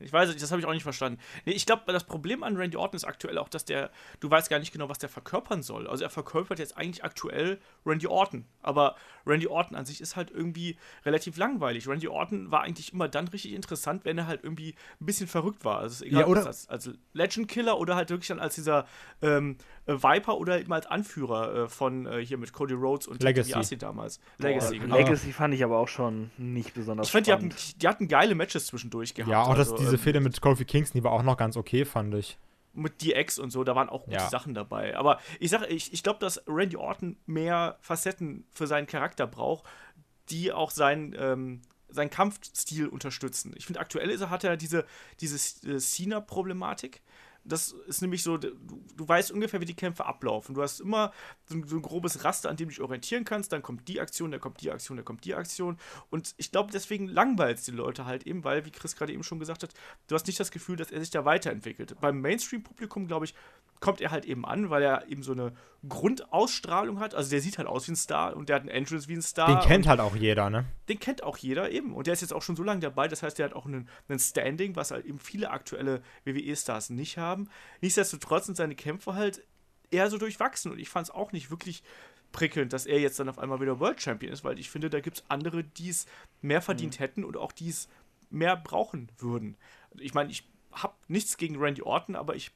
Ich 0.00 0.12
weiß 0.12 0.28
nicht, 0.28 0.40
das 0.40 0.50
habe 0.52 0.60
ich 0.60 0.66
auch 0.66 0.72
nicht 0.72 0.84
verstanden. 0.84 1.18
Nee, 1.44 1.52
ich 1.52 1.66
glaube, 1.66 1.82
das 1.92 2.04
Problem 2.04 2.42
an 2.42 2.56
Randy 2.56 2.76
Orton 2.76 2.96
ist 2.96 3.04
aktuell 3.04 3.36
auch, 3.38 3.48
dass 3.48 3.64
der, 3.64 3.90
du 4.20 4.30
weißt 4.30 4.48
gar 4.48 4.58
nicht 4.60 4.72
genau, 4.72 4.88
was 4.88 4.98
der 4.98 5.08
verkörpern 5.08 5.62
soll. 5.62 5.88
Also 5.88 6.04
er 6.04 6.10
verkörpert 6.10 6.58
jetzt 6.60 6.76
eigentlich 6.76 7.02
aktuell 7.04 7.58
Randy 7.84 8.06
Orton. 8.06 8.44
Aber 8.62 8.94
Randy 9.26 9.48
Orton 9.48 9.76
an 9.76 9.86
sich 9.86 10.00
ist 10.00 10.14
halt 10.16 10.30
irgendwie 10.30 10.76
relativ 11.04 11.36
langweilig. 11.36 11.88
Randy 11.88 12.06
Orton 12.08 12.50
war 12.50 12.62
eigentlich 12.62 12.92
immer 12.92 13.08
dann 13.08 13.28
richtig 13.28 13.52
interessant, 13.54 14.04
wenn 14.04 14.18
er 14.18 14.26
halt 14.28 14.44
irgendwie 14.44 14.74
ein 15.00 15.06
bisschen 15.06 15.26
verrückt 15.26 15.64
war. 15.64 15.78
Also 15.78 16.04
egal, 16.04 16.20
Ja, 16.20 16.26
oder- 16.26 16.40
ob 16.42 16.46
das 16.46 16.68
als, 16.68 16.86
als 16.86 16.96
Legend 17.12 17.48
Killer 17.48 17.78
oder 17.78 17.96
halt 17.96 18.10
wirklich 18.10 18.28
dann 18.28 18.38
als 18.40 18.54
dieser 18.54 18.86
ähm, 19.20 19.56
äh, 19.86 19.94
Viper 19.94 20.38
oder 20.38 20.60
eben 20.60 20.72
als 20.72 20.86
Anführer 20.86 21.64
äh, 21.64 21.68
von 21.68 22.06
äh, 22.06 22.24
hier 22.24 22.38
mit 22.38 22.52
Cody 22.52 22.74
Rhodes 22.74 23.08
und 23.08 23.22
Legacy. 23.22 23.76
Damals. 23.78 24.20
Legacy, 24.38 24.76
Boah, 24.78 24.82
genau. 24.84 24.96
Legacy 24.96 25.32
fand 25.32 25.54
ich 25.54 25.64
aber 25.64 25.78
auch 25.78 25.88
schon 25.88 26.30
nicht 26.36 26.74
besonders 26.74 27.06
Ich 27.08 27.12
fand, 27.12 27.26
die 27.26 27.32
hatten, 27.32 27.52
die 27.76 27.88
hatten 27.88 28.06
geile 28.08 28.34
Matches 28.34 28.66
zwischendurch 28.66 29.14
gehabt. 29.14 29.30
Ja, 29.30 29.42
auch 29.42 29.54
das, 29.56 29.72
Also, 29.72 29.87
diese 29.90 29.96
ähm, 29.96 30.02
Fehde 30.02 30.20
mit 30.20 30.40
Kofi 30.40 30.64
Kingston, 30.64 30.98
die 31.00 31.04
war 31.04 31.12
auch 31.12 31.22
noch 31.22 31.36
ganz 31.36 31.56
okay, 31.56 31.84
fand 31.84 32.14
ich. 32.14 32.38
mit 32.74 33.02
DX 33.02 33.38
und 33.40 33.50
so, 33.50 33.64
da 33.64 33.74
waren 33.74 33.88
auch 33.88 34.04
gute 34.04 34.16
Ja. 34.18 34.28
Sachen 34.28 34.54
dabei. 34.54 34.96
Aber 34.96 35.18
ich 35.40 35.50
sage, 35.50 35.66
ich, 35.66 35.92
ich 35.92 36.02
glaube, 36.02 36.20
dass 36.20 36.42
Randy 36.46 36.76
Orton 36.76 37.16
mehr 37.26 37.76
Facetten 37.80 38.46
für 38.52 38.66
seinen 38.66 38.86
Charakter 38.86 39.26
braucht, 39.26 39.64
die 40.30 40.52
auch 40.52 40.70
seinen, 40.70 41.14
ähm, 41.18 41.62
seinen 41.88 42.10
Kampfstil 42.10 42.86
unterstützen. 42.86 43.52
Ich 43.56 43.66
finde, 43.66 43.80
aktuell 43.80 44.10
ist 44.10 44.20
er, 44.20 44.30
hat 44.30 44.44
er 44.44 44.56
diese, 44.56 44.84
diese 45.20 45.36
äh, 45.68 45.78
Cena-Problematik. 45.78 47.00
Das 47.48 47.72
ist 47.86 48.02
nämlich 48.02 48.22
so, 48.22 48.36
du, 48.36 48.52
du 48.96 49.08
weißt 49.08 49.32
ungefähr, 49.32 49.60
wie 49.60 49.66
die 49.66 49.74
Kämpfe 49.74 50.06
ablaufen. 50.06 50.54
Du 50.54 50.62
hast 50.62 50.80
immer 50.80 51.12
so 51.46 51.56
ein, 51.56 51.66
so 51.66 51.76
ein 51.76 51.82
grobes 51.82 52.24
Raster, 52.24 52.50
an 52.50 52.56
dem 52.56 52.68
du 52.68 52.74
dich 52.74 52.80
orientieren 52.80 53.24
kannst. 53.24 53.52
Dann 53.52 53.62
kommt 53.62 53.88
die 53.88 54.00
Aktion, 54.00 54.30
dann 54.30 54.40
kommt 54.40 54.60
die 54.60 54.70
Aktion, 54.70 54.96
dann 54.96 55.04
kommt 55.04 55.24
die 55.24 55.34
Aktion. 55.34 55.76
Und 56.10 56.34
ich 56.36 56.52
glaube, 56.52 56.70
deswegen 56.72 57.08
langweilt 57.08 57.58
es 57.58 57.64
die 57.64 57.70
Leute 57.70 58.06
halt 58.06 58.26
eben, 58.26 58.44
weil, 58.44 58.64
wie 58.64 58.70
Chris 58.70 58.96
gerade 58.96 59.12
eben 59.12 59.22
schon 59.22 59.38
gesagt 59.38 59.62
hat, 59.62 59.74
du 60.06 60.14
hast 60.14 60.26
nicht 60.26 60.38
das 60.38 60.50
Gefühl, 60.50 60.76
dass 60.76 60.90
er 60.90 61.00
sich 61.00 61.10
da 61.10 61.24
weiterentwickelt. 61.24 61.98
Beim 62.00 62.20
Mainstream-Publikum, 62.20 63.06
glaube 63.06 63.24
ich, 63.24 63.34
kommt 63.80 64.00
er 64.00 64.10
halt 64.10 64.24
eben 64.24 64.44
an, 64.44 64.70
weil 64.70 64.82
er 64.82 65.08
eben 65.08 65.22
so 65.22 65.32
eine 65.32 65.52
Grundausstrahlung 65.88 66.98
hat. 66.98 67.14
Also 67.14 67.30
der 67.30 67.40
sieht 67.40 67.58
halt 67.58 67.68
aus 67.68 67.86
wie 67.86 67.92
ein 67.92 67.96
Star 67.96 68.36
und 68.36 68.48
der 68.48 68.56
hat 68.56 68.62
einen 68.62 68.70
Entrance 68.70 69.08
wie 69.08 69.14
ein 69.14 69.22
Star. 69.22 69.46
Den 69.46 69.66
kennt 69.66 69.86
halt 69.86 70.00
auch 70.00 70.16
jeder, 70.16 70.50
ne? 70.50 70.64
den 70.88 70.98
kennt 70.98 71.22
auch 71.22 71.36
jeder 71.36 71.70
eben. 71.70 71.94
Und 71.94 72.06
der 72.06 72.14
ist 72.14 72.20
jetzt 72.20 72.32
auch 72.32 72.42
schon 72.42 72.56
so 72.56 72.62
lange 72.62 72.80
dabei. 72.80 73.08
Das 73.08 73.22
heißt, 73.22 73.38
der 73.38 73.46
hat 73.46 73.52
auch 73.52 73.66
einen, 73.66 73.88
einen 74.08 74.18
Standing, 74.18 74.76
was 74.76 74.90
halt 74.90 75.06
eben 75.06 75.18
viele 75.18 75.50
aktuelle 75.50 76.02
WWE-Stars 76.24 76.90
nicht 76.90 77.18
haben. 77.18 77.48
Nichtsdestotrotz 77.80 78.46
sind 78.46 78.56
seine 78.56 78.74
Kämpfe 78.74 79.14
halt 79.14 79.44
eher 79.90 80.10
so 80.10 80.18
durchwachsen. 80.18 80.72
Und 80.72 80.78
ich 80.78 80.88
fand 80.88 81.06
es 81.08 81.14
auch 81.14 81.32
nicht 81.32 81.50
wirklich 81.50 81.82
prickelnd, 82.32 82.72
dass 82.72 82.86
er 82.86 83.00
jetzt 83.00 83.18
dann 83.18 83.28
auf 83.28 83.38
einmal 83.38 83.60
wieder 83.60 83.80
World 83.80 84.02
Champion 84.02 84.32
ist, 84.32 84.44
weil 84.44 84.58
ich 84.58 84.70
finde, 84.70 84.90
da 84.90 85.00
gibt 85.00 85.18
es 85.18 85.24
andere, 85.28 85.64
die 85.64 85.88
es 85.88 86.06
mehr 86.42 86.60
verdient 86.60 86.98
hätten 86.98 87.24
und 87.24 87.36
auch 87.36 87.52
die 87.52 87.70
es 87.70 87.88
mehr 88.30 88.56
brauchen 88.56 89.08
würden. 89.18 89.56
Ich 89.98 90.12
meine, 90.12 90.30
ich 90.30 90.44
habe 90.72 90.94
nichts 91.08 91.36
gegen 91.36 91.56
Randy 91.56 91.82
Orton, 91.82 92.16
aber 92.16 92.36
ich 92.36 92.52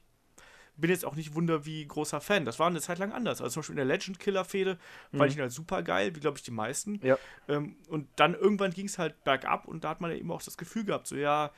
bin 0.75 0.89
jetzt 0.89 1.05
auch 1.05 1.15
nicht 1.15 1.35
wunder 1.35 1.65
wie 1.65 1.85
großer 1.85 2.19
Fan. 2.19 2.45
Das 2.45 2.59
war 2.59 2.67
eine 2.67 2.81
Zeit 2.81 2.99
lang 2.99 3.11
anders. 3.11 3.41
Also 3.41 3.53
zum 3.53 3.61
Beispiel 3.61 3.73
in 3.73 3.87
der 3.87 3.97
Legend 3.97 4.19
Killer 4.19 4.43
Fehde 4.43 4.77
fand 5.15 5.29
ich 5.29 5.37
ihn 5.37 5.41
halt 5.41 5.51
super 5.51 5.83
geil, 5.83 6.15
wie 6.15 6.19
glaube 6.19 6.37
ich 6.37 6.43
die 6.43 6.51
meisten. 6.51 6.99
Ja. 7.03 7.17
Ähm, 7.47 7.75
und 7.89 8.07
dann 8.15 8.33
irgendwann 8.33 8.71
ging 8.71 8.87
es 8.87 8.97
halt 8.97 9.23
bergab 9.23 9.67
und 9.67 9.83
da 9.83 9.89
hat 9.89 10.01
man 10.01 10.11
ja 10.11 10.17
eben 10.17 10.31
auch 10.31 10.41
das 10.41 10.57
Gefühl 10.57 10.85
gehabt, 10.85 11.07
so 11.07 11.15
ja, 11.15 11.51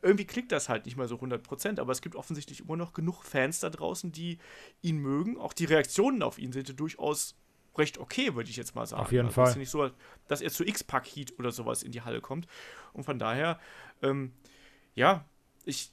irgendwie 0.00 0.26
klickt 0.26 0.52
das 0.52 0.68
halt 0.68 0.84
nicht 0.84 0.96
mehr 0.96 1.08
so 1.08 1.16
100%, 1.16 1.80
aber 1.80 1.92
es 1.92 2.02
gibt 2.02 2.14
offensichtlich 2.14 2.60
immer 2.60 2.76
noch 2.76 2.92
genug 2.92 3.24
Fans 3.24 3.60
da 3.60 3.70
draußen, 3.70 4.12
die 4.12 4.38
ihn 4.82 4.98
mögen. 4.98 5.38
Auch 5.38 5.52
die 5.52 5.64
Reaktionen 5.64 6.22
auf 6.22 6.38
ihn 6.38 6.52
sind 6.52 6.68
ja 6.68 6.74
durchaus 6.74 7.36
recht 7.76 7.98
okay, 7.98 8.34
würde 8.34 8.50
ich 8.50 8.56
jetzt 8.56 8.74
mal 8.74 8.86
sagen. 8.86 9.02
Auf 9.02 9.12
jeden 9.12 9.26
also 9.26 9.42
Es 9.42 9.48
ist 9.48 9.52
Fall. 9.52 9.56
ja 9.56 9.60
nicht 9.60 9.70
so, 9.70 9.90
dass 10.28 10.40
er 10.40 10.50
zu 10.50 10.64
X-Pack 10.64 11.06
Heat 11.06 11.38
oder 11.38 11.52
sowas 11.52 11.82
in 11.82 11.92
die 11.92 12.02
Halle 12.02 12.20
kommt. 12.20 12.46
Und 12.92 13.04
von 13.04 13.18
daher, 13.18 13.58
ähm, 14.02 14.32
ja, 14.94 15.24
ich 15.64 15.90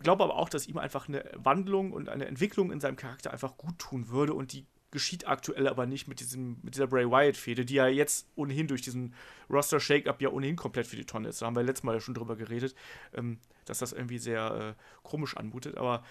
glaube 0.00 0.24
aber 0.24 0.36
auch, 0.36 0.48
dass 0.48 0.66
ihm 0.66 0.78
einfach 0.78 1.08
eine 1.08 1.24
Wandlung 1.34 1.92
und 1.92 2.08
eine 2.08 2.26
Entwicklung 2.26 2.72
in 2.72 2.80
seinem 2.80 2.96
Charakter 2.96 3.32
einfach 3.32 3.56
gut 3.56 3.78
tun 3.78 4.08
würde 4.08 4.34
und 4.34 4.52
die 4.52 4.66
geschieht 4.90 5.28
aktuell 5.28 5.68
aber 5.68 5.86
nicht 5.86 6.08
mit 6.08 6.18
diesem 6.20 6.58
mit 6.62 6.74
dieser 6.74 6.88
Bray 6.88 7.08
Wyatt 7.08 7.36
Fehde, 7.36 7.64
die 7.64 7.74
ja 7.74 7.86
jetzt 7.86 8.26
ohnehin 8.34 8.66
durch 8.66 8.82
diesen 8.82 9.14
Roster 9.48 9.78
Shake-up 9.78 10.20
ja 10.20 10.30
ohnehin 10.30 10.56
komplett 10.56 10.86
für 10.86 10.96
die 10.96 11.04
Tonne 11.04 11.28
ist. 11.28 11.40
Da 11.40 11.46
haben 11.46 11.54
wir 11.54 11.62
letztes 11.62 11.84
Mal 11.84 11.94
ja 11.94 12.00
schon 12.00 12.14
drüber 12.14 12.36
geredet, 12.36 12.74
ähm, 13.14 13.38
dass 13.66 13.78
das 13.78 13.92
irgendwie 13.92 14.18
sehr 14.18 14.74
äh, 14.76 14.82
komisch 15.02 15.36
anmutet, 15.36 15.76
aber 15.76 16.02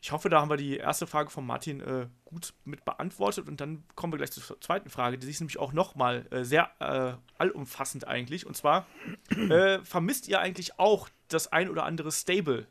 ich 0.00 0.12
hoffe, 0.12 0.28
da 0.28 0.40
haben 0.40 0.50
wir 0.50 0.56
die 0.56 0.76
erste 0.76 1.06
Frage 1.08 1.30
von 1.30 1.44
Martin 1.44 1.80
äh, 1.80 2.06
gut 2.24 2.54
mit 2.64 2.84
beantwortet 2.84 3.48
und 3.48 3.60
dann 3.60 3.82
kommen 3.96 4.12
wir 4.12 4.18
gleich 4.18 4.30
zur 4.30 4.60
zweiten 4.60 4.90
Frage, 4.90 5.18
die 5.18 5.28
ist 5.28 5.40
nämlich 5.40 5.58
auch 5.58 5.72
nochmal 5.72 6.26
äh, 6.30 6.44
sehr 6.44 6.70
äh, 6.78 7.14
allumfassend 7.36 8.06
eigentlich. 8.06 8.46
Und 8.46 8.56
zwar, 8.56 8.86
äh, 9.30 9.80
vermisst 9.80 10.28
ihr 10.28 10.40
eigentlich 10.40 10.78
auch 10.78 11.08
das 11.26 11.50
ein 11.50 11.68
oder 11.68 11.84
andere 11.84 12.12
Stable 12.12 12.68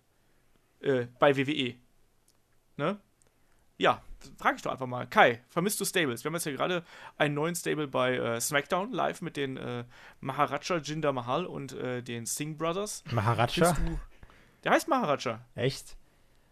äh, 0.82 1.08
bei 1.20 1.36
WWE? 1.36 1.76
Ne? 2.78 3.00
Ja, 3.78 4.02
frage 4.38 4.58
ich 4.58 4.62
doch 4.64 4.72
einfach 4.72 4.88
mal. 4.88 5.08
Kai, 5.08 5.42
vermisst 5.50 5.80
du 5.80 5.86
Stables? 5.86 6.24
Wir 6.24 6.30
haben 6.30 6.36
jetzt 6.36 6.46
ja 6.46 6.52
gerade 6.52 6.84
einen 7.18 7.36
neuen 7.36 7.56
Stable 7.56 7.88
bei 7.88 8.16
äh, 8.16 8.42
SmackDown 8.42 8.92
live 8.92 9.22
mit 9.22 9.38
den 9.38 9.58
äh, 9.58 9.84
Maharaja 10.20 10.78
Jinder 10.78 11.14
Mahal 11.14 11.46
und 11.46 11.74
äh, 11.74 12.02
den 12.02 12.26
Singh 12.26 12.58
Brothers. 12.58 13.04
Maharaja? 13.12 13.76
Der 14.64 14.72
heißt 14.72 14.88
Maharaja. 14.88 15.46
Echt? 15.56 15.96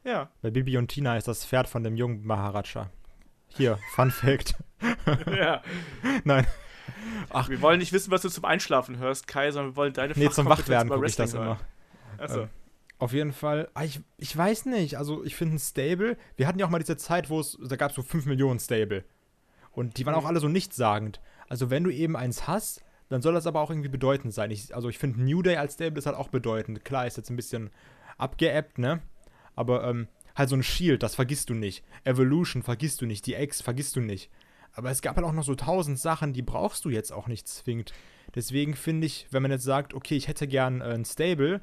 Ja. 0.03 0.29
Bei 0.41 0.51
Bibi 0.51 0.77
und 0.77 0.87
Tina 0.87 1.17
ist 1.17 1.27
das 1.27 1.45
Pferd 1.45 1.67
von 1.67 1.83
dem 1.83 1.95
jungen 1.95 2.25
Maharaja. 2.25 2.91
Hier, 3.47 3.79
Fun 3.95 4.11
Fact. 4.11 4.55
ja. 5.27 5.61
Nein. 6.23 6.45
Ach. 7.29 7.49
Wir 7.49 7.61
wollen 7.61 7.79
nicht 7.79 7.93
wissen, 7.93 8.11
was 8.11 8.21
du 8.21 8.29
zum 8.29 8.45
Einschlafen 8.45 8.97
hörst, 8.97 9.27
Kai, 9.27 9.51
sondern 9.51 9.73
wir 9.73 9.75
wollen 9.77 9.93
deine 9.93 10.13
Nee, 10.15 10.29
zum 10.29 10.47
Wachwerden 10.47 10.89
gucke 10.89 11.07
ich 11.07 11.15
das 11.15 11.33
immer. 11.33 11.59
Achso. 12.17 12.41
Ähm, 12.41 12.49
auf 12.97 13.13
jeden 13.13 13.33
Fall, 13.33 13.69
ah, 13.73 13.83
ich, 13.83 13.99
ich 14.17 14.35
weiß 14.35 14.65
nicht, 14.65 14.97
also 14.97 15.23
ich 15.23 15.35
finde 15.35 15.55
ein 15.55 15.59
Stable, 15.59 16.17
wir 16.37 16.47
hatten 16.47 16.59
ja 16.59 16.65
auch 16.65 16.69
mal 16.69 16.79
diese 16.79 16.97
Zeit, 16.97 17.29
wo 17.29 17.39
es, 17.39 17.57
da 17.61 17.75
gab 17.75 17.89
es 17.89 17.95
so 17.95 18.03
5 18.03 18.25
Millionen 18.25 18.59
Stable. 18.59 19.03
Und 19.71 19.97
die 19.97 20.05
waren 20.05 20.15
auch 20.15 20.25
alle 20.25 20.39
so 20.39 20.47
nichtssagend. 20.47 21.19
Also 21.49 21.69
wenn 21.69 21.83
du 21.83 21.91
eben 21.91 22.15
eins 22.15 22.47
hast, 22.47 22.81
dann 23.09 23.21
soll 23.21 23.33
das 23.33 23.45
aber 23.45 23.59
auch 23.59 23.69
irgendwie 23.69 23.89
bedeutend 23.89 24.33
sein. 24.33 24.49
Ich, 24.51 24.73
also 24.73 24.89
ich 24.89 24.97
finde 24.97 25.21
New 25.21 25.41
Day 25.41 25.57
als 25.57 25.73
Stable 25.73 25.99
ist 25.99 26.05
halt 26.05 26.15
auch 26.15 26.29
bedeutend. 26.29 26.85
Klar, 26.85 27.05
ist 27.05 27.17
jetzt 27.17 27.29
ein 27.29 27.35
bisschen 27.35 27.69
abgeappt, 28.17 28.79
ne? 28.79 29.01
Aber 29.55 29.83
ähm, 29.83 30.07
halt 30.35 30.49
so 30.49 30.55
ein 30.55 30.63
Shield, 30.63 31.03
das 31.03 31.15
vergisst 31.15 31.49
du 31.49 31.53
nicht. 31.53 31.83
Evolution 32.03 32.63
vergisst 32.63 33.01
du 33.01 33.05
nicht. 33.05 33.25
Die 33.25 33.33
X 33.33 33.61
vergisst 33.61 33.95
du 33.95 33.99
nicht. 33.99 34.29
Aber 34.73 34.89
es 34.89 35.01
gab 35.01 35.15
halt 35.15 35.25
auch 35.25 35.33
noch 35.33 35.43
so 35.43 35.55
tausend 35.55 35.99
Sachen, 35.99 36.33
die 36.33 36.41
brauchst 36.41 36.83
du 36.85 36.89
jetzt 36.89 37.11
auch 37.11 37.27
nicht 37.27 37.47
zwingend. 37.47 37.93
Deswegen 38.33 38.75
finde 38.75 39.07
ich, 39.07 39.27
wenn 39.31 39.41
man 39.41 39.51
jetzt 39.51 39.63
sagt, 39.63 39.93
okay, 39.93 40.15
ich 40.15 40.27
hätte 40.27 40.47
gern 40.47 40.81
äh, 40.81 40.85
ein 40.85 41.05
Stable, 41.05 41.61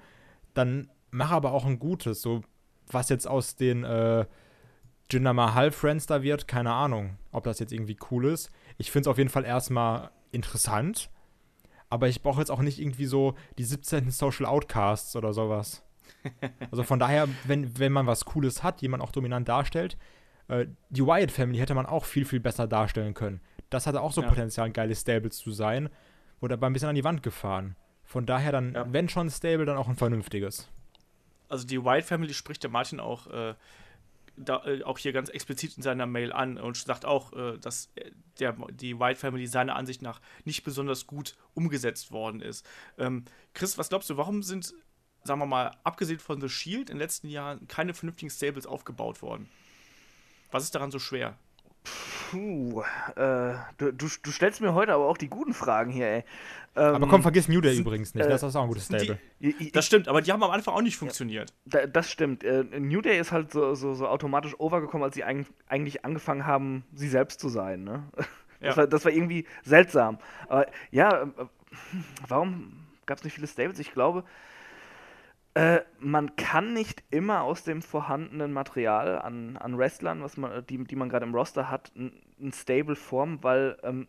dann 0.54 0.88
mach 1.12 1.30
aber 1.30 1.52
auch 1.52 1.64
ein 1.64 1.78
gutes. 1.78 2.20
So, 2.22 2.42
was 2.90 3.08
jetzt 3.08 3.28
aus 3.28 3.54
den 3.54 3.84
äh, 3.84 4.26
Jinder 5.10 5.32
Mahal 5.32 5.70
Friends 5.70 6.06
da 6.06 6.22
wird, 6.22 6.48
keine 6.48 6.72
Ahnung, 6.72 7.16
ob 7.30 7.44
das 7.44 7.60
jetzt 7.60 7.72
irgendwie 7.72 7.96
cool 8.10 8.26
ist. 8.26 8.50
Ich 8.78 8.90
finde 8.90 9.02
es 9.02 9.10
auf 9.12 9.18
jeden 9.18 9.30
Fall 9.30 9.44
erstmal 9.44 10.10
interessant. 10.32 11.08
Aber 11.90 12.08
ich 12.08 12.22
brauche 12.22 12.40
jetzt 12.40 12.50
auch 12.50 12.62
nicht 12.62 12.80
irgendwie 12.80 13.04
so 13.04 13.34
die 13.58 13.64
17. 13.64 14.10
Social 14.10 14.46
Outcasts 14.46 15.14
oder 15.14 15.32
sowas. 15.32 15.84
Also 16.70 16.84
von 16.84 16.98
daher, 17.00 17.28
wenn, 17.44 17.78
wenn 17.78 17.92
man 17.92 18.06
was 18.06 18.24
Cooles 18.24 18.62
hat, 18.62 18.80
jemand 18.80 19.02
auch 19.02 19.10
dominant 19.10 19.48
darstellt, 19.48 19.96
äh, 20.48 20.66
die 20.88 21.04
Wyatt 21.04 21.32
Family 21.32 21.58
hätte 21.58 21.74
man 21.74 21.84
auch 21.84 22.04
viel, 22.04 22.24
viel 22.24 22.38
besser 22.40 22.66
darstellen 22.68 23.12
können. 23.14 23.40
Das 23.70 23.86
hatte 23.88 24.00
auch 24.00 24.12
so 24.12 24.22
Ja. 24.22 24.28
Potenzial, 24.28 24.66
ein 24.66 24.72
geiles 24.72 25.00
Stables 25.00 25.36
zu 25.36 25.50
sein. 25.50 25.88
Wurde 26.40 26.54
aber 26.54 26.68
ein 26.68 26.72
bisschen 26.72 26.88
an 26.88 26.94
die 26.94 27.02
Wand 27.04 27.22
gefahren. 27.24 27.74
Von 28.04 28.24
daher 28.24 28.52
dann, 28.52 28.72
Ja. 28.74 28.86
wenn 28.92 29.08
schon 29.08 29.30
Stable, 29.30 29.64
dann 29.66 29.76
auch 29.76 29.88
ein 29.88 29.96
vernünftiges. 29.96 30.70
Also 31.52 31.66
die 31.66 31.84
White 31.84 32.06
Family 32.06 32.32
spricht 32.32 32.62
der 32.62 32.70
Martin 32.70 32.98
auch, 32.98 33.26
äh, 33.26 33.54
da, 34.38 34.64
äh, 34.64 34.82
auch 34.84 34.96
hier 34.96 35.12
ganz 35.12 35.28
explizit 35.28 35.76
in 35.76 35.82
seiner 35.82 36.06
Mail 36.06 36.32
an 36.32 36.56
und 36.56 36.78
sagt 36.78 37.04
auch, 37.04 37.34
äh, 37.34 37.58
dass 37.58 37.92
der, 38.38 38.56
die 38.70 38.98
White 38.98 39.20
Family 39.20 39.46
seiner 39.46 39.76
Ansicht 39.76 40.00
nach 40.00 40.22
nicht 40.46 40.64
besonders 40.64 41.06
gut 41.06 41.36
umgesetzt 41.52 42.10
worden 42.10 42.40
ist. 42.40 42.66
Ähm, 42.96 43.26
Chris, 43.52 43.76
was 43.76 43.90
glaubst 43.90 44.08
du, 44.08 44.16
warum 44.16 44.42
sind, 44.42 44.72
sagen 45.24 45.40
wir 45.40 45.46
mal, 45.46 45.76
abgesehen 45.84 46.20
von 46.20 46.40
The 46.40 46.48
Shield 46.48 46.88
in 46.88 46.96
den 46.96 47.00
letzten 47.00 47.28
Jahren 47.28 47.68
keine 47.68 47.92
vernünftigen 47.92 48.30
Stables 48.30 48.66
aufgebaut 48.66 49.20
worden? 49.20 49.46
Was 50.52 50.64
ist 50.64 50.74
daran 50.74 50.90
so 50.90 50.98
schwer? 50.98 51.36
Puh, 51.84 52.82
äh, 53.16 53.54
du, 53.78 53.92
du, 53.92 54.06
du 54.22 54.30
stellst 54.30 54.60
mir 54.60 54.72
heute 54.74 54.94
aber 54.94 55.06
auch 55.06 55.18
die 55.18 55.28
guten 55.28 55.52
Fragen 55.52 55.90
hier, 55.90 56.06
ey. 56.06 56.24
Ähm, 56.74 56.94
Aber 56.94 57.06
komm, 57.08 57.20
vergiss 57.22 57.48
New 57.48 57.60
Day 57.60 57.74
sind- 57.74 57.82
übrigens 57.82 58.14
nicht. 58.14 58.24
äh, 58.24 58.28
das 58.28 58.42
ist 58.42 58.56
auch 58.56 58.62
ein 58.62 58.68
gutes 58.68 58.88
die- 58.88 58.98
Stable. 58.98 59.18
i- 59.40 59.70
Das 59.72 59.84
stimmt, 59.84 60.08
aber 60.08 60.22
die 60.22 60.32
haben 60.32 60.42
am 60.42 60.50
Anfang 60.50 60.74
auch 60.74 60.80
nicht 60.80 60.96
funktioniert. 60.96 61.52
Da, 61.66 61.86
das 61.86 62.10
stimmt. 62.10 62.44
Äh, 62.44 62.64
New 62.78 63.02
Day 63.02 63.18
ist 63.18 63.32
halt 63.32 63.52
so, 63.52 63.74
so, 63.74 63.92
so 63.94 64.06
automatisch 64.08 64.58
overgekommen, 64.58 65.04
als 65.04 65.14
sie 65.14 65.24
eig 65.24 65.44
eigentlich 65.68 66.04
angefangen 66.04 66.46
haben, 66.46 66.84
sie 66.94 67.08
selbst 67.08 67.40
zu 67.40 67.48
sein. 67.48 67.84
Ne? 67.84 68.04
Das, 68.60 68.76
Ja. 68.76 68.82
war, 68.82 68.86
das 68.86 69.04
war 69.04 69.10
irgendwie 69.10 69.44
seltsam. 69.64 70.18
Aber 70.48 70.66
ja, 70.92 71.22
äh, 71.24 71.26
warum 72.28 72.86
gab 73.06 73.18
es 73.18 73.24
nicht 73.24 73.34
viele 73.34 73.48
Stables? 73.48 73.80
Ich 73.80 73.92
glaube, 73.92 74.22
äh, 75.54 75.80
man 75.98 76.34
kann 76.36 76.72
nicht 76.72 77.04
immer 77.10 77.42
aus 77.42 77.62
dem 77.62 77.82
vorhandenen 77.82 78.52
Material 78.52 79.18
an, 79.18 79.56
an 79.58 79.76
Wrestlern, 79.76 80.22
was 80.22 80.36
man, 80.36 80.64
die, 80.66 80.82
die 80.84 80.96
man 80.96 81.10
gerade 81.10 81.26
im 81.26 81.34
Roster 81.34 81.70
hat, 81.70 81.92
ein, 81.94 82.52
Stable 82.52 82.96
formen, 82.96 83.38
weil 83.42 83.76
ähm, 83.82 84.08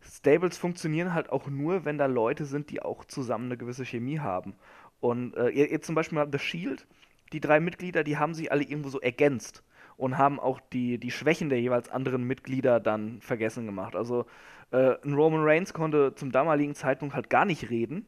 Stables 0.00 0.58
funktionieren 0.58 1.14
halt 1.14 1.30
auch 1.30 1.46
nur, 1.46 1.84
wenn 1.84 1.98
da 1.98 2.06
Leute 2.06 2.44
sind, 2.44 2.70
die 2.70 2.82
auch 2.82 3.04
zusammen 3.04 3.44
eine 3.46 3.56
gewisse 3.56 3.84
Chemie 3.84 4.18
haben. 4.18 4.54
Und 5.00 5.36
äh, 5.36 5.50
ihr, 5.50 5.82
zum 5.82 5.94
Beispiel 5.94 6.26
The 6.30 6.38
Shield, 6.38 6.86
die 7.32 7.40
drei 7.40 7.60
Mitglieder, 7.60 8.02
die 8.02 8.16
haben 8.16 8.34
sich 8.34 8.50
alle 8.50 8.62
irgendwo 8.62 8.88
so 8.88 9.00
ergänzt 9.00 9.62
und 9.96 10.18
haben 10.18 10.40
auch 10.40 10.58
die, 10.72 10.98
die 10.98 11.10
Schwächen 11.10 11.50
der 11.50 11.60
jeweils 11.60 11.88
anderen 11.90 12.24
Mitglieder 12.24 12.80
dann 12.80 13.20
vergessen 13.20 13.66
gemacht. 13.66 13.94
Also 13.94 14.26
äh, 14.70 14.96
Roman 15.04 15.44
Reigns 15.44 15.72
konnte 15.72 16.14
zum 16.14 16.32
damaligen 16.32 16.74
Zeitpunkt 16.74 17.14
halt 17.14 17.30
gar 17.30 17.44
nicht 17.44 17.70
reden 17.70 18.06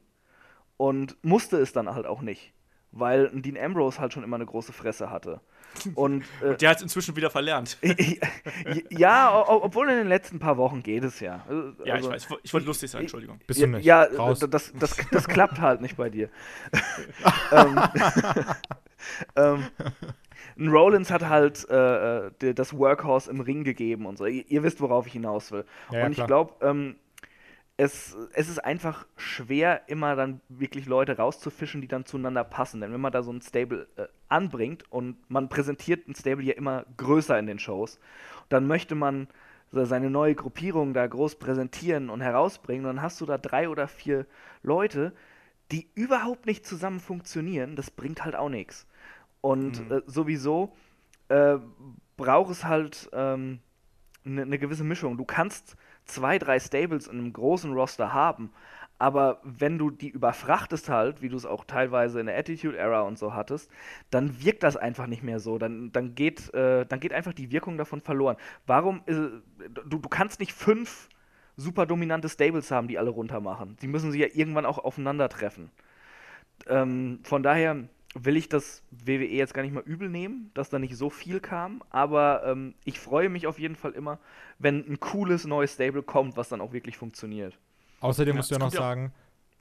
und 0.76 1.16
musste 1.22 1.58
es 1.58 1.72
dann 1.72 1.94
halt 1.94 2.06
auch 2.06 2.20
nicht, 2.22 2.52
weil 2.92 3.28
ein 3.28 3.42
Dean 3.42 3.56
Ambrose 3.56 4.00
halt 4.00 4.12
schon 4.12 4.24
immer 4.24 4.36
eine 4.36 4.46
große 4.46 4.72
Fresse 4.72 5.10
hatte. 5.10 5.40
Und, 5.94 6.24
äh, 6.42 6.56
Der 6.56 6.70
hat 6.70 6.76
es 6.78 6.82
inzwischen 6.82 7.16
wieder 7.16 7.30
verlernt. 7.30 7.78
ja, 8.90 9.44
obwohl 9.46 9.90
in 9.90 9.96
den 9.98 10.08
letzten 10.08 10.38
paar 10.38 10.56
Wochen 10.56 10.82
geht 10.82 11.02
es 11.04 11.20
ja. 11.20 11.44
Äh, 11.50 11.88
Ja, 11.88 11.94
also- 11.94 12.08
ich 12.08 12.14
weiß. 12.14 12.38
Ich 12.42 12.52
wollte 12.54 12.66
lustig 12.66 12.90
sein, 12.90 13.02
Entschuldigung. 13.02 13.40
Bist 13.46 13.60
du 13.60 13.64
ja, 13.64 13.70
nicht? 13.70 13.84
ja 13.84 14.02
Raus. 14.04 14.38
das, 14.38 14.72
das, 14.72 14.96
das 15.10 15.26
klappt 15.28 15.60
halt 15.60 15.80
nicht 15.80 15.96
bei 15.96 16.10
dir. 16.10 16.28
ähm, 17.52 17.80
ähm, 19.36 19.64
ein 20.56 20.68
Rollins 20.68 21.10
hat 21.10 21.28
halt 21.28 21.68
äh, 21.68 22.26
äh, 22.28 22.54
das 22.54 22.76
Workhorse 22.76 23.30
im 23.30 23.40
Ring 23.40 23.64
gegeben 23.64 24.06
und 24.06 24.18
so. 24.18 24.26
Ihr, 24.26 24.44
ihr 24.48 24.62
wisst, 24.62 24.80
worauf 24.80 25.06
ich 25.06 25.12
hinaus 25.14 25.50
will. 25.50 25.64
Ja, 25.90 26.00
ja, 26.00 26.06
und 26.06 26.12
ich 26.12 26.24
glaube, 26.24 26.54
ähm, 26.64 26.96
es, 27.76 28.16
es 28.34 28.48
ist 28.48 28.64
einfach 28.64 29.06
schwer, 29.16 29.88
immer 29.88 30.14
dann 30.14 30.40
wirklich 30.48 30.86
Leute 30.86 31.16
rauszufischen, 31.16 31.80
die 31.80 31.88
dann 31.88 32.06
zueinander 32.06 32.44
passen. 32.44 32.80
Denn 32.80 32.92
wenn 32.92 33.00
man 33.00 33.12
da 33.12 33.22
so 33.22 33.32
ein 33.32 33.42
Stable 33.42 33.88
äh, 33.96 34.06
anbringt 34.28 34.84
und 34.92 35.16
man 35.28 35.48
präsentiert 35.48 36.06
ein 36.08 36.14
Stable 36.14 36.44
ja 36.44 36.54
immer 36.54 36.84
größer 36.96 37.38
in 37.38 37.46
den 37.46 37.58
Shows, 37.58 37.98
dann 38.48 38.66
möchte 38.66 38.94
man 38.94 39.28
seine 39.72 40.08
neue 40.08 40.36
Gruppierung 40.36 40.94
da 40.94 41.04
groß 41.04 41.36
präsentieren 41.36 42.10
und 42.10 42.20
herausbringen. 42.20 42.86
Und 42.86 42.96
dann 42.96 43.02
hast 43.02 43.20
du 43.20 43.26
da 43.26 43.38
drei 43.38 43.68
oder 43.68 43.88
vier 43.88 44.24
Leute, 44.62 45.12
die 45.72 45.88
überhaupt 45.96 46.46
nicht 46.46 46.64
zusammen 46.64 47.00
funktionieren. 47.00 47.74
Das 47.74 47.90
bringt 47.90 48.24
halt 48.24 48.36
auch 48.36 48.50
nichts. 48.50 48.86
Und 49.40 49.88
Mhm. 49.90 49.96
äh, 49.96 50.02
sowieso 50.06 50.76
äh, 51.28 51.56
braucht 52.16 52.52
es 52.52 52.64
halt 52.64 53.10
eine 53.12 53.58
ne 54.24 54.58
gewisse 54.58 54.84
Mischung. 54.84 55.16
Du 55.16 55.24
kannst 55.24 55.76
zwei, 56.04 56.38
drei 56.38 56.58
Stables 56.58 57.06
in 57.06 57.18
einem 57.18 57.32
großen 57.32 57.72
Roster 57.72 58.12
haben, 58.12 58.50
aber 58.98 59.40
wenn 59.42 59.76
du 59.76 59.90
die 59.90 60.08
überfrachtest 60.08 60.88
halt, 60.88 61.20
wie 61.20 61.28
du 61.28 61.36
es 61.36 61.46
auch 61.46 61.64
teilweise 61.64 62.20
in 62.20 62.26
der 62.26 62.38
Attitude 62.38 62.78
Era 62.78 63.02
und 63.02 63.18
so 63.18 63.34
hattest, 63.34 63.70
dann 64.10 64.42
wirkt 64.42 64.62
das 64.62 64.76
einfach 64.76 65.06
nicht 65.06 65.22
mehr 65.22 65.40
so. 65.40 65.58
Dann, 65.58 65.90
dann, 65.92 66.14
geht, 66.14 66.54
äh, 66.54 66.86
dann 66.86 67.00
geht 67.00 67.12
einfach 67.12 67.32
die 67.32 67.50
Wirkung 67.50 67.76
davon 67.76 68.00
verloren. 68.00 68.36
Warum, 68.66 69.02
äh, 69.06 69.12
du, 69.68 69.98
du 69.98 70.08
kannst 70.08 70.38
nicht 70.38 70.52
fünf 70.52 71.08
super 71.56 71.86
dominante 71.86 72.28
Stables 72.28 72.70
haben, 72.70 72.88
die 72.88 72.98
alle 72.98 73.10
runter 73.10 73.40
machen. 73.40 73.76
Die 73.82 73.88
müssen 73.88 74.12
sich 74.12 74.20
ja 74.20 74.28
irgendwann 74.32 74.66
auch 74.66 74.78
aufeinandertreffen. 74.78 75.70
Ähm, 76.66 77.20
von 77.24 77.42
daher 77.42 77.88
will 78.14 78.36
ich 78.36 78.48
das 78.48 78.82
WWE 78.90 79.26
jetzt 79.26 79.54
gar 79.54 79.62
nicht 79.62 79.72
mal 79.74 79.82
übel 79.82 80.08
nehmen, 80.08 80.50
dass 80.54 80.70
da 80.70 80.78
nicht 80.78 80.96
so 80.96 81.10
viel 81.10 81.40
kam, 81.40 81.82
aber 81.90 82.44
ähm, 82.46 82.74
ich 82.84 83.00
freue 83.00 83.28
mich 83.28 83.46
auf 83.46 83.58
jeden 83.58 83.76
Fall 83.76 83.92
immer, 83.92 84.18
wenn 84.58 84.86
ein 84.88 85.00
cooles 85.00 85.44
neues 85.46 85.74
Stable 85.74 86.02
kommt, 86.02 86.36
was 86.36 86.48
dann 86.48 86.60
auch 86.60 86.72
wirklich 86.72 86.96
funktioniert. 86.96 87.58
Außerdem 88.00 88.36
Ja, 88.36 88.36
musst 88.36 88.50
du 88.50 88.54
ja 88.54 88.58
es 88.58 88.60
noch 88.60 88.70
sagen, 88.70 89.12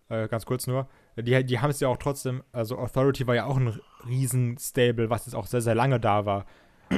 äh, 0.09 0.27
ganz 0.27 0.45
kurz 0.45 0.67
nur, 0.67 0.89
die, 1.17 1.45
die 1.45 1.59
haben 1.59 1.71
es 1.71 1.79
ja 1.81 1.87
auch 1.89 1.97
trotzdem, 1.97 2.43
also 2.51 2.77
Authority 2.79 3.27
war 3.27 3.35
ja 3.35 3.45
auch 3.45 3.57
ein 3.57 3.79
Riesen-Stable, 4.07 5.09
was 5.09 5.25
jetzt 5.25 5.35
auch 5.35 5.47
sehr, 5.47 5.61
sehr 5.61 5.75
lange 5.75 5.99
da 5.99 6.25
war. 6.25 6.45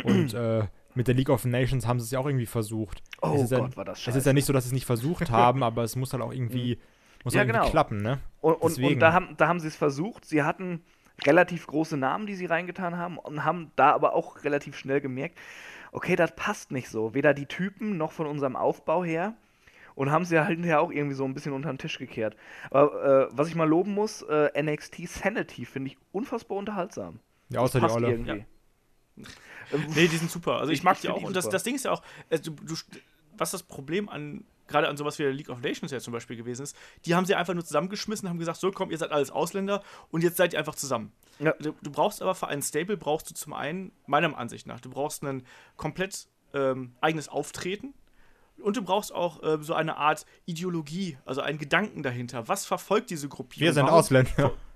Und 0.02 0.34
äh, 0.34 0.68
mit 0.96 1.08
der 1.08 1.16
League 1.16 1.30
of 1.30 1.46
Nations 1.46 1.88
haben 1.88 2.00
sie 2.00 2.06
es 2.06 2.12
ja 2.12 2.20
auch 2.20 2.28
irgendwie 2.28 2.46
versucht. 2.48 3.04
Oh 3.22 3.28
es 3.30 3.42
ist 3.44 3.52
ja, 3.52 3.62
Gott, 3.62 3.76
war 3.78 3.86
das 3.86 4.00
Es 4.06 4.16
scheiße. 4.16 4.18
ist 4.18 4.26
ja 4.26 4.34
nicht 4.34 4.46
so, 4.46 4.54
dass 4.54 4.66
sie 4.66 4.70
es 4.70 4.74
nicht 4.74 4.86
versucht 4.86 5.32
haben, 5.32 5.64
aber 5.64 5.84
es 5.84 5.96
muss 5.96 6.14
halt 6.14 6.24
auch 6.24 6.34
irgendwie, 6.34 6.80
muss 7.24 7.34
Ja, 7.34 7.40
halt 7.40 7.50
irgendwie 7.50 7.60
genau. 7.60 7.70
klappen, 7.70 8.02
ne? 8.02 8.20
Und, 8.42 8.56
und, 8.56 8.78
Deswegen. 8.78 8.84
und 8.84 9.00
da 9.00 9.14
haben, 9.14 9.36
da 9.38 9.48
haben 9.48 9.60
sie 9.60 9.68
es 9.68 9.76
versucht. 9.76 10.26
Sie 10.26 10.44
hatten 10.44 10.84
relativ 11.24 11.68
große 11.68 11.98
Namen, 11.98 12.26
die 12.28 12.36
sie 12.36 12.46
reingetan 12.46 12.98
haben 12.98 13.18
und 13.18 13.44
haben 13.46 13.72
da 13.76 13.92
aber 13.94 14.14
auch 14.14 14.44
relativ 14.44 14.76
schnell 14.78 15.02
gemerkt, 15.02 15.38
okay, 15.92 16.16
das 16.16 16.36
passt 16.36 16.72
nicht 16.72 16.90
so. 16.90 17.14
Weder 17.14 17.34
die 17.34 17.46
Typen 17.46 17.98
noch 17.98 18.12
von 18.12 18.28
unserem 18.28 18.56
Aufbau 18.56 19.04
her. 19.04 19.34
Und 19.96 20.12
haben 20.12 20.26
sie 20.26 20.38
halt 20.38 20.50
hinterher 20.50 20.82
auch 20.82 20.92
irgendwie 20.92 21.16
so 21.16 21.24
ein 21.24 21.34
bisschen 21.34 21.54
unter 21.54 21.70
den 21.72 21.78
Tisch 21.78 21.98
gekehrt. 21.98 22.36
Aber 22.70 23.30
äh, 23.30 23.30
was 23.32 23.48
ich 23.48 23.56
mal 23.56 23.64
loben 23.64 23.94
muss, 23.94 24.24
äh, 24.24 24.50
NXT 24.62 25.08
Sanity 25.08 25.64
finde 25.64 25.92
ich 25.92 25.98
unfassbar 26.12 26.58
unterhaltsam. 26.58 27.20
Ja, 27.48 27.62
außer 27.62 27.80
die 27.80 27.84
Passt 27.86 27.96
Olle. 27.96 28.10
irgendwie. 28.12 28.46
Ähm, 29.16 29.26
Nee, 29.96 30.08
die 30.10 30.18
sind 30.18 30.30
super. 30.30 30.60
Also 30.60 30.74
ich, 30.74 30.80
Ich- 30.80 30.84
mag 30.84 31.00
die 31.00 31.08
auch. 31.08 31.18
die 31.20 31.24
Und 31.26 31.34
das, 31.34 31.48
das 31.48 31.64
Ding 31.64 31.76
ist 31.76 31.86
ja 31.86 31.92
auch, 31.92 32.02
äh, 32.30 32.38
du, 32.40 32.52
du, 32.52 32.76
was 33.38 33.52
das 33.52 33.64
Problem 33.64 34.10
an, 34.10 34.44
gerade 34.68 34.88
an 34.88 34.98
sowas 34.98 35.20
wie 35.20 35.24
der 35.24 35.34
League 35.34 35.50
of 35.50 35.62
Nations 35.62 35.92
ja 35.92 36.00
zum 36.00 36.14
Beispiel 36.14 36.36
gewesen 36.36 36.64
ist, 36.64 36.76
die 37.06 37.16
haben 37.16 37.26
sie 37.26 37.36
einfach 37.36 37.54
nur 37.54 37.64
zusammengeschmissen, 37.64 38.30
haben 38.30 38.40
gesagt, 38.40 38.60
so 38.60 38.72
komm, 38.72 38.92
ihr 38.92 38.98
seid 38.98 39.12
alles 39.12 39.32
Ausländer 39.32 39.84
und 40.12 40.24
jetzt 40.24 40.38
seid 40.38 40.54
ihr 40.54 40.60
einfach 40.60 40.76
zusammen. 40.76 41.12
Ja. 41.40 41.54
Du, 41.60 41.74
du 41.82 41.92
brauchst 41.92 42.22
aber 42.22 42.36
für 42.36 42.48
einen 42.48 42.62
Stable, 42.62 42.98
brauchst 42.98 43.30
du 43.30 43.34
zum 43.34 43.54
einen, 43.54 43.92
meiner 44.08 44.38
Ansicht 44.38 44.68
nach, 44.68 44.80
du 44.80 44.90
brauchst 44.90 45.24
einen 45.24 45.46
komplett 45.78 46.28
ähm, 46.54 46.96
eigenes 47.02 47.28
Auftreten. 47.28 47.94
Und 48.58 48.78
du 48.78 48.82
brauchst 48.82 49.14
auch 49.14 49.44
äh, 49.44 49.62
so 49.62 49.74
eine 49.74 49.98
Art 49.98 50.26
Ideologie, 50.46 51.18
also 51.26 51.42
einen 51.42 51.58
Gedanken 51.58 52.04
dahinter. 52.04 52.48
Was 52.48 52.66
verfolgt 52.66 53.10
diese 53.10 53.28
Gruppierung? 53.28 53.66
Wir 53.66 53.74
sind 53.74 53.90
Ausländer. 53.90 54.54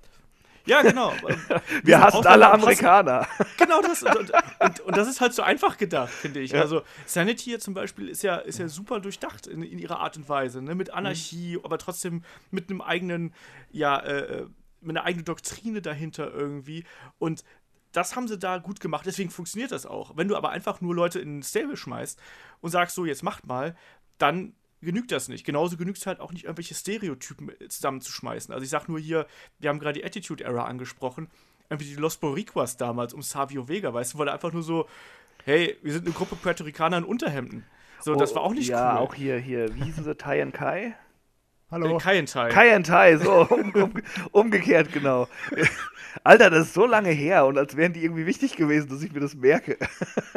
Ja, 0.66 0.82
genau. 0.82 1.12
Wir 1.82 1.96
sind 1.96 2.00
hassen 2.04 2.26
alle 2.26 2.46
und 2.46 2.52
hassen- 2.52 2.62
Amerikaner. 2.62 3.26
Genau 3.56 3.80
das. 3.82 4.02
Und, 4.02 4.32
und, 4.60 4.80
und, 4.80 4.96
das 4.96 5.08
ist 5.08 5.20
halt 5.20 5.32
so 5.34 5.42
einfach 5.42 5.76
gedacht, 5.78 6.10
finde 6.10 6.40
ich. 6.40 6.52
Ja. 6.52 6.60
Also 6.60 6.82
Sanity 7.06 7.44
hier 7.44 7.60
zum 7.60 7.74
Beispiel 7.74 8.08
ist 8.08 8.22
ja, 8.22 8.36
ist 8.36 8.58
ja 8.58 8.68
super 8.68 9.00
durchdacht 9.00 9.46
in, 9.46 9.62
in 9.62 9.78
ihrer 9.78 10.00
Art 10.00 10.16
und 10.16 10.28
Weise. 10.28 10.62
Ne? 10.62 10.74
Mit 10.74 10.90
Anarchie, 10.90 11.58
aber 11.62 11.78
trotzdem 11.78 12.22
mit 12.50 12.70
einem 12.70 12.80
eigenen, 12.80 13.34
ja, 13.70 13.98
äh, 14.00 14.46
mit 14.80 14.96
einer 14.96 15.04
eigenen 15.06 15.24
Doktrine 15.24 15.82
dahinter 15.82 16.32
irgendwie. 16.32 16.84
Und 17.18 17.44
das 17.92 18.16
haben 18.16 18.28
sie 18.28 18.38
da 18.38 18.58
gut 18.58 18.80
gemacht, 18.80 19.04
deswegen 19.06 19.30
funktioniert 19.30 19.72
das 19.72 19.84
auch. 19.84 20.16
Wenn 20.16 20.28
du 20.28 20.36
aber 20.36 20.50
einfach 20.50 20.80
nur 20.80 20.94
Leute 20.94 21.18
in 21.18 21.38
ein 21.38 21.42
Stable 21.42 21.76
schmeißt 21.76 22.20
und 22.60 22.70
sagst, 22.70 22.94
so, 22.94 23.04
jetzt 23.04 23.22
macht 23.22 23.46
mal, 23.46 23.76
dann 24.18 24.54
genügt 24.80 25.12
das 25.12 25.28
nicht. 25.28 25.44
Genauso 25.44 25.76
genügt 25.76 25.98
es 25.98 26.06
halt 26.06 26.20
auch 26.20 26.32
nicht, 26.32 26.44
irgendwelche 26.44 26.74
Stereotypen 26.74 27.50
zusammenzuschmeißen. 27.68 28.52
Also 28.52 28.64
ich 28.64 28.70
sag 28.70 28.88
nur 28.88 28.98
hier, 28.98 29.26
wir 29.58 29.70
haben 29.70 29.78
gerade 29.78 29.98
die 30.00 30.04
Attitude 30.04 30.44
Era 30.44 30.64
angesprochen, 30.64 31.28
irgendwie 31.68 31.88
die 31.88 31.94
Los 32.00 32.16
Boricuas 32.16 32.76
damals 32.76 33.14
um 33.14 33.22
Savio 33.22 33.68
Vega, 33.68 33.92
weißt 33.92 34.14
du, 34.14 34.18
weil 34.18 34.28
er 34.28 34.34
einfach 34.34 34.52
nur 34.52 34.62
so, 34.62 34.88
hey, 35.44 35.76
wir 35.82 35.92
sind 35.92 36.04
eine 36.06 36.14
Gruppe 36.14 36.36
Puerto 36.36 36.64
Ricaner 36.64 36.98
in 36.98 37.04
Unterhemden. 37.04 37.64
So, 38.00 38.14
das 38.14 38.34
war 38.34 38.42
auch 38.42 38.54
nicht 38.54 38.70
Oh, 38.70 38.72
ja, 38.72 38.94
cool. 38.94 38.98
auch 39.00 39.14
hier, 39.14 39.38
hier, 39.38 39.74
wie 39.74 39.84
hießen 39.84 40.04
sie, 40.04 40.14
Tai 40.16 40.42
and 40.42 40.54
Kai? 40.54 40.94
Hallo. 41.70 41.96
äh, 41.96 42.00
Kaienteil. 42.00 42.50
Kai 42.50 42.74
and 42.74 42.86
Tai, 42.86 43.16
so, 43.16 43.46
um, 43.50 43.72
um, 43.74 43.94
umgekehrt, 44.32 44.92
genau. 44.92 45.28
Alter, 46.24 46.50
das 46.50 46.66
ist 46.66 46.74
so 46.74 46.86
lange 46.86 47.10
her 47.10 47.46
und 47.46 47.56
als 47.56 47.76
wären 47.76 47.92
die 47.92 48.02
irgendwie 48.02 48.26
wichtig 48.26 48.56
gewesen, 48.56 48.88
dass 48.88 49.02
ich 49.02 49.12
mir 49.12 49.20
das 49.20 49.34
merke. 49.34 49.78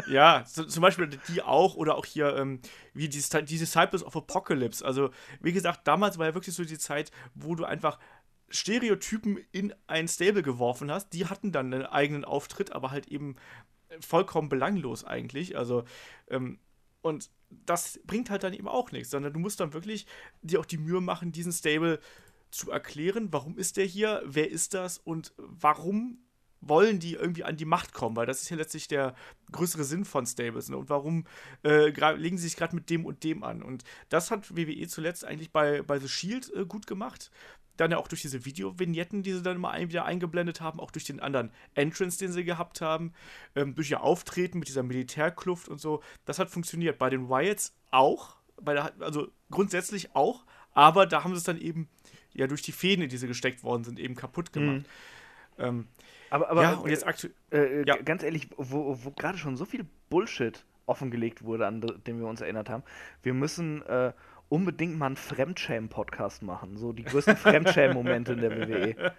Ja, 0.07 0.43
so, 0.45 0.63
zum 0.65 0.81
Beispiel 0.81 1.07
die 1.07 1.41
auch 1.41 1.75
oder 1.75 1.95
auch 1.95 2.05
hier 2.05 2.35
ähm, 2.35 2.59
wie 2.93 3.09
die, 3.09 3.19
die 3.19 3.57
Disciples 3.57 4.03
of 4.03 4.15
Apocalypse. 4.15 4.85
Also, 4.85 5.09
wie 5.41 5.53
gesagt, 5.53 5.87
damals 5.87 6.19
war 6.19 6.27
ja 6.27 6.35
wirklich 6.35 6.53
so 6.53 6.63
die 6.63 6.77
Zeit, 6.77 7.11
wo 7.33 7.55
du 7.55 7.63
einfach 7.63 7.97
Stereotypen 8.49 9.39
in 9.51 9.73
ein 9.87 10.07
Stable 10.07 10.43
geworfen 10.43 10.91
hast. 10.91 11.13
Die 11.13 11.25
hatten 11.25 11.51
dann 11.51 11.73
einen 11.73 11.85
eigenen 11.85 12.25
Auftritt, 12.25 12.73
aber 12.73 12.91
halt 12.91 13.07
eben 13.07 13.37
vollkommen 14.01 14.49
belanglos 14.49 15.03
eigentlich. 15.03 15.57
Also, 15.57 15.85
ähm, 16.29 16.59
und 17.01 17.29
das 17.65 17.99
bringt 18.05 18.29
halt 18.29 18.43
dann 18.43 18.53
eben 18.53 18.67
auch 18.67 18.91
nichts, 18.91 19.09
sondern 19.11 19.33
du 19.33 19.39
musst 19.39 19.59
dann 19.59 19.73
wirklich 19.73 20.05
dir 20.41 20.59
auch 20.59 20.65
die 20.65 20.77
Mühe 20.77 21.01
machen, 21.01 21.31
diesen 21.31 21.51
Stable 21.51 21.99
zu 22.51 22.71
erklären, 22.71 23.29
warum 23.31 23.57
ist 23.57 23.77
der 23.77 23.85
hier, 23.85 24.21
wer 24.25 24.49
ist 24.49 24.73
das 24.73 24.99
und 24.99 25.33
warum 25.37 26.19
wollen 26.67 26.99
die 26.99 27.13
irgendwie 27.15 27.43
an 27.43 27.57
die 27.57 27.65
Macht 27.65 27.93
kommen, 27.93 28.15
weil 28.15 28.25
das 28.25 28.41
ist 28.41 28.49
ja 28.49 28.55
letztlich 28.55 28.87
der 28.87 29.15
größere 29.51 29.83
Sinn 29.83 30.05
von 30.05 30.25
Stables. 30.25 30.69
Ne? 30.69 30.77
Und 30.77 30.89
warum 30.89 31.25
äh, 31.63 31.89
legen 32.15 32.37
sie 32.37 32.47
sich 32.47 32.55
gerade 32.55 32.75
mit 32.75 32.89
dem 32.89 33.05
und 33.05 33.23
dem 33.23 33.43
an? 33.43 33.61
Und 33.61 33.83
das 34.09 34.31
hat 34.31 34.55
WWE 34.55 34.87
zuletzt 34.87 35.25
eigentlich 35.25 35.51
bei, 35.51 35.81
bei 35.81 35.99
The 35.99 36.07
Shield 36.07 36.51
äh, 36.55 36.65
gut 36.65 36.87
gemacht. 36.87 37.31
Dann 37.77 37.91
ja 37.91 37.97
auch 37.97 38.07
durch 38.07 38.21
diese 38.21 38.45
Video-Vignetten, 38.45 39.23
die 39.23 39.33
sie 39.33 39.41
dann 39.41 39.55
immer 39.55 39.71
ein, 39.71 39.89
wieder 39.89 40.05
eingeblendet 40.05 40.61
haben, 40.61 40.79
auch 40.79 40.91
durch 40.91 41.05
den 41.05 41.19
anderen 41.19 41.51
Entrance, 41.73 42.19
den 42.19 42.31
sie 42.31 42.43
gehabt 42.43 42.81
haben, 42.81 43.13
ähm, 43.55 43.73
durch 43.75 43.89
ihr 43.89 44.01
Auftreten 44.03 44.59
mit 44.59 44.67
dieser 44.67 44.83
Militärkluft 44.83 45.67
und 45.69 45.79
so. 45.79 46.01
Das 46.25 46.37
hat 46.39 46.49
funktioniert. 46.49 46.99
Bei 46.99 47.09
den 47.09 47.29
Wyatts 47.29 47.73
auch, 47.91 48.35
bei 48.61 48.73
der, 48.73 48.93
also 48.99 49.27
grundsätzlich 49.49 50.15
auch, 50.15 50.45
aber 50.73 51.05
da 51.07 51.23
haben 51.23 51.31
sie 51.33 51.37
es 51.39 51.43
dann 51.43 51.59
eben 51.59 51.89
ja 52.33 52.47
durch 52.47 52.61
die 52.61 52.71
Fäden, 52.71 53.03
in 53.03 53.09
die 53.09 53.17
sie 53.17 53.27
gesteckt 53.27 53.63
worden 53.63 53.83
sind, 53.83 53.99
eben 53.99 54.15
kaputt 54.15 54.53
gemacht. 54.53 54.85
Ähm, 55.57 55.87
Aber, 56.31 56.49
aber 56.49 56.61
ja, 56.63 56.73
und 56.73 56.89
jetzt 56.89 57.05
aktuell. 57.05 57.33
äh, 57.51 57.83
ja. 57.87 57.95
g- 57.97 58.03
ganz 58.03 58.23
ehrlich, 58.23 58.49
wo, 58.57 58.97
wo 59.03 59.11
gerade 59.11 59.37
schon 59.37 59.55
so 59.55 59.65
viel 59.65 59.85
Bullshit 60.09 60.65
offengelegt 60.87 61.43
wurde, 61.43 61.67
an 61.67 61.79
de- 61.81 61.97
den 61.99 62.19
wir 62.19 62.27
uns 62.27 62.41
erinnert 62.41 62.69
haben, 62.69 62.83
wir 63.21 63.33
müssen 63.35 63.83
äh, 63.83 64.13
unbedingt 64.49 64.97
mal 64.97 65.07
einen 65.07 65.15
Fremdschämen-Podcast 65.15 66.43
machen. 66.43 66.77
So 66.77 66.93
die 66.93 67.03
größten 67.03 67.37
Fremdschämen-Momente 67.37 68.33
in 68.33 68.41
der. 68.41 68.51
WWE. 68.51 69.13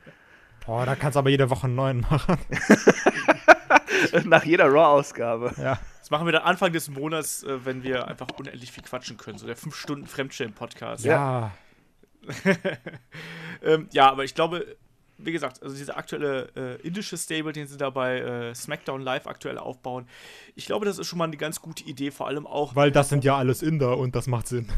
Boah, 0.67 0.87
da 0.87 0.95
kannst 0.95 1.17
du 1.17 1.19
aber 1.19 1.31
jede 1.31 1.51
Woche 1.51 1.65
einen 1.65 1.75
neuen 1.75 2.01
machen. 2.01 2.39
Nach 4.25 4.45
jeder 4.45 4.67
Raw-Ausgabe. 4.67 5.53
Ja. 5.59 5.79
Das 5.99 6.11
machen 6.11 6.27
wir 6.27 6.33
dann 6.33 6.43
Anfang 6.43 6.73
des 6.73 6.89
Monats, 6.89 7.43
äh, 7.43 7.65
wenn 7.65 7.83
wir 7.83 8.07
einfach 8.09 8.29
unendlich 8.39 8.73
viel 8.73 8.83
quatschen 8.83 9.17
können. 9.17 9.39
So 9.39 9.47
der 9.47 9.57
5-Stunden-Fremdstellen-Podcast. 9.57 11.05
Ja. 11.05 11.53
Ähm, 13.63 13.89
ja, 13.93 14.11
aber 14.11 14.25
ich 14.25 14.35
glaube, 14.35 14.77
wie 15.17 15.33
gesagt, 15.33 15.63
also 15.63 15.75
dieser 15.75 15.97
aktuelle 15.97 16.51
äh, 16.55 16.87
indische 16.87 17.17
Stable, 17.17 17.53
den 17.53 17.67
sie 17.67 17.79
da 17.79 17.89
bei 17.91 18.19
äh, 18.19 18.55
SmackDown 18.55 19.01
Live 19.01 19.27
aktuell 19.27 19.59
aufbauen, 19.59 20.07
ich 20.55 20.67
glaube, 20.67 20.85
das 20.85 20.99
ist 20.99 21.07
schon 21.07 21.19
mal 21.19 21.25
eine 21.25 21.37
ganz 21.37 21.63
gute 21.63 21.85
Idee, 21.85 22.11
vor 22.11 22.27
allem 22.27 22.47
auch. 22.47 22.77
Weil 22.77 22.91
das 22.91 23.09
sind 23.09 23.25
ja 23.25 23.37
alles 23.37 23.63
Inder 23.63 23.97
und 23.97 24.15
das 24.15 24.27
macht 24.27 24.49
Sinn. 24.49 24.71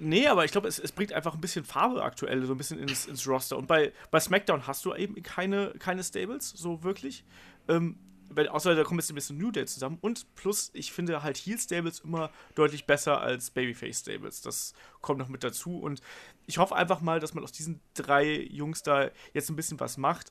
Nee, 0.00 0.26
aber 0.28 0.46
ich 0.46 0.52
glaube, 0.52 0.66
es, 0.66 0.78
es 0.78 0.92
bringt 0.92 1.12
einfach 1.12 1.34
ein 1.34 1.40
bisschen 1.40 1.64
Farbe 1.64 2.02
aktuell, 2.02 2.44
so 2.46 2.54
ein 2.54 2.58
bisschen 2.58 2.78
ins, 2.78 3.06
ins 3.06 3.28
Roster. 3.28 3.58
Und 3.58 3.66
bei, 3.66 3.92
bei 4.10 4.18
SmackDown 4.18 4.66
hast 4.66 4.84
du 4.84 4.94
eben 4.94 5.22
keine, 5.22 5.74
keine 5.78 6.02
Stables, 6.02 6.48
so 6.48 6.82
wirklich. 6.82 7.24
Ähm, 7.68 7.98
weil, 8.30 8.48
außer 8.48 8.74
da 8.74 8.84
kommt 8.84 9.00
jetzt 9.00 9.10
ein 9.10 9.16
bisschen 9.16 9.38
New 9.38 9.50
Day 9.50 9.66
zusammen. 9.66 9.98
Und 10.00 10.34
plus, 10.36 10.70
ich 10.72 10.92
finde 10.92 11.22
halt 11.22 11.36
Heel-Stables 11.36 12.00
immer 12.00 12.30
deutlich 12.54 12.86
besser 12.86 13.20
als 13.20 13.50
Babyface-Stables. 13.50 14.40
Das 14.40 14.72
kommt 15.00 15.18
noch 15.18 15.28
mit 15.28 15.44
dazu. 15.44 15.80
Und 15.80 16.00
ich 16.46 16.58
hoffe 16.58 16.76
einfach 16.76 17.00
mal, 17.00 17.20
dass 17.20 17.34
man 17.34 17.44
aus 17.44 17.52
diesen 17.52 17.80
drei 17.94 18.40
Jungs 18.40 18.82
da 18.82 19.10
jetzt 19.34 19.50
ein 19.50 19.56
bisschen 19.56 19.80
was 19.80 19.96
macht. 19.96 20.30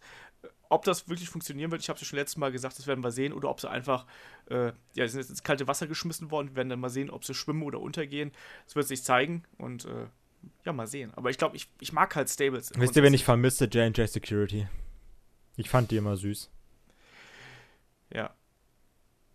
Ob 0.70 0.86
das 0.86 1.10
wirklich 1.10 1.30
funktionieren 1.30 1.72
wird, 1.72 1.82
ich 1.82 1.90
habe 1.90 1.96
es 1.98 2.02
ja 2.02 2.08
schon 2.08 2.20
letztes 2.20 2.38
Mal 2.38 2.52
gesagt, 2.52 2.78
das 2.78 2.86
werden 2.86 3.04
wir 3.04 3.12
sehen. 3.12 3.34
Oder 3.34 3.50
ob 3.50 3.60
sie 3.60 3.70
einfach, 3.70 4.06
äh, 4.50 4.72
ja, 4.94 5.08
sind 5.08 5.20
jetzt 5.20 5.32
ins 5.32 5.44
kalte 5.44 5.68
Wasser 5.68 5.88
geschmissen 5.88 6.30
worden. 6.30 6.50
Wir 6.50 6.58
werden 6.58 6.70
dann 6.70 6.80
mal 6.80 6.90
sehen, 6.90 7.10
ob 7.10 7.26
sie 7.26 7.34
schwimmen 7.34 7.64
oder 7.64 7.80
untergehen. 7.80 8.32
Das 8.66 8.76
wird 8.76 8.88
sich 8.88 9.04
zeigen. 9.04 9.44
Und 9.58 9.86
äh, 9.86 10.06
ja, 10.66 10.74
mal 10.74 10.88
sehen. 10.88 11.12
Aber 11.16 11.32
ich 11.32 11.38
glaube, 11.38 11.56
ich, 11.56 11.70
ich 11.80 11.92
mag 11.92 12.16
halt 12.16 12.30
Stables. 12.30 12.72
Wisst 12.76 12.96
ihr, 12.96 13.04
wen 13.04 13.14
ich 13.14 13.24
vermisse? 13.24 13.66
J&J 13.66 14.08
Security. 14.08 14.68
Ich 15.58 15.70
fand 15.70 15.92
die 15.92 15.98
immer 15.98 16.16
süß. 16.16 16.50
Ja. 18.14 18.34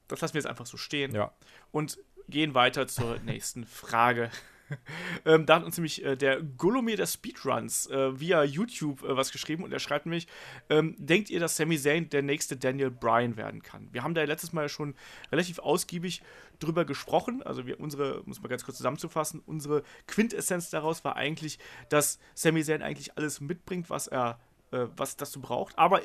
Das 0.09 0.21
lassen 0.21 0.35
wir 0.35 0.39
jetzt 0.39 0.47
einfach 0.47 0.67
so 0.67 0.77
stehen. 0.77 1.15
Ja. 1.15 1.33
Und 1.73 1.99
gehen 2.29 2.55
weiter 2.55 2.87
zur 2.87 3.19
nächsten 3.19 3.67
Frage. 3.67 4.31
ähm, 5.25 5.47
da 5.47 5.57
hat 5.57 5.65
uns 5.65 5.77
nämlich 5.77 6.05
äh, 6.05 6.17
der 6.17 6.43
Golomir 6.43 6.97
der 6.97 7.07
Speedruns 7.07 7.89
äh, 7.89 8.19
via 8.19 8.45
YouTube 8.45 9.03
äh, 9.03 9.17
was 9.17 9.33
geschrieben 9.33 9.65
und 9.65 9.73
er 9.73 9.79
schreibt 9.79 10.07
nämlich: 10.07 10.27
ähm, 10.69 10.95
Denkt 10.99 11.31
ihr, 11.31 11.41
dass 11.41 11.57
Sami 11.57 11.79
Zayn 11.79 12.09
der 12.11 12.23
nächste 12.23 12.57
Daniel 12.57 12.91
Bryan 12.91 13.37
werden 13.37 13.63
kann? 13.63 13.89
Wir 13.93 14.03
haben 14.03 14.15
da 14.15 14.23
letztes 14.25 14.53
Mal 14.53 14.69
schon 14.69 14.95
relativ 15.33 15.59
ausgiebig 15.59 16.23
drüber 16.59 16.85
gesprochen. 16.85 17.43
Also, 17.43 17.67
wir, 17.67 17.81
unsere, 17.81 18.23
muss 18.27 18.41
man 18.41 18.51
ganz 18.51 18.65
kurz 18.65 18.77
zusammenzufassen, 18.77 19.43
unsere 19.45 19.83
Quintessenz 20.07 20.71
daraus 20.71 21.05
war 21.05 21.17
eigentlich, 21.17 21.59
dass 21.89 22.19
Sami 22.35 22.63
Zayn 22.65 22.83
eigentlich 22.83 23.17
alles 23.17 23.41
mitbringt, 23.41 23.91
was 23.91 24.07
er, 24.07 24.39
äh, 24.71 24.87
was 24.97 25.17
das 25.17 25.33
so 25.33 25.41
braucht. 25.41 25.79
Aber 25.79 26.01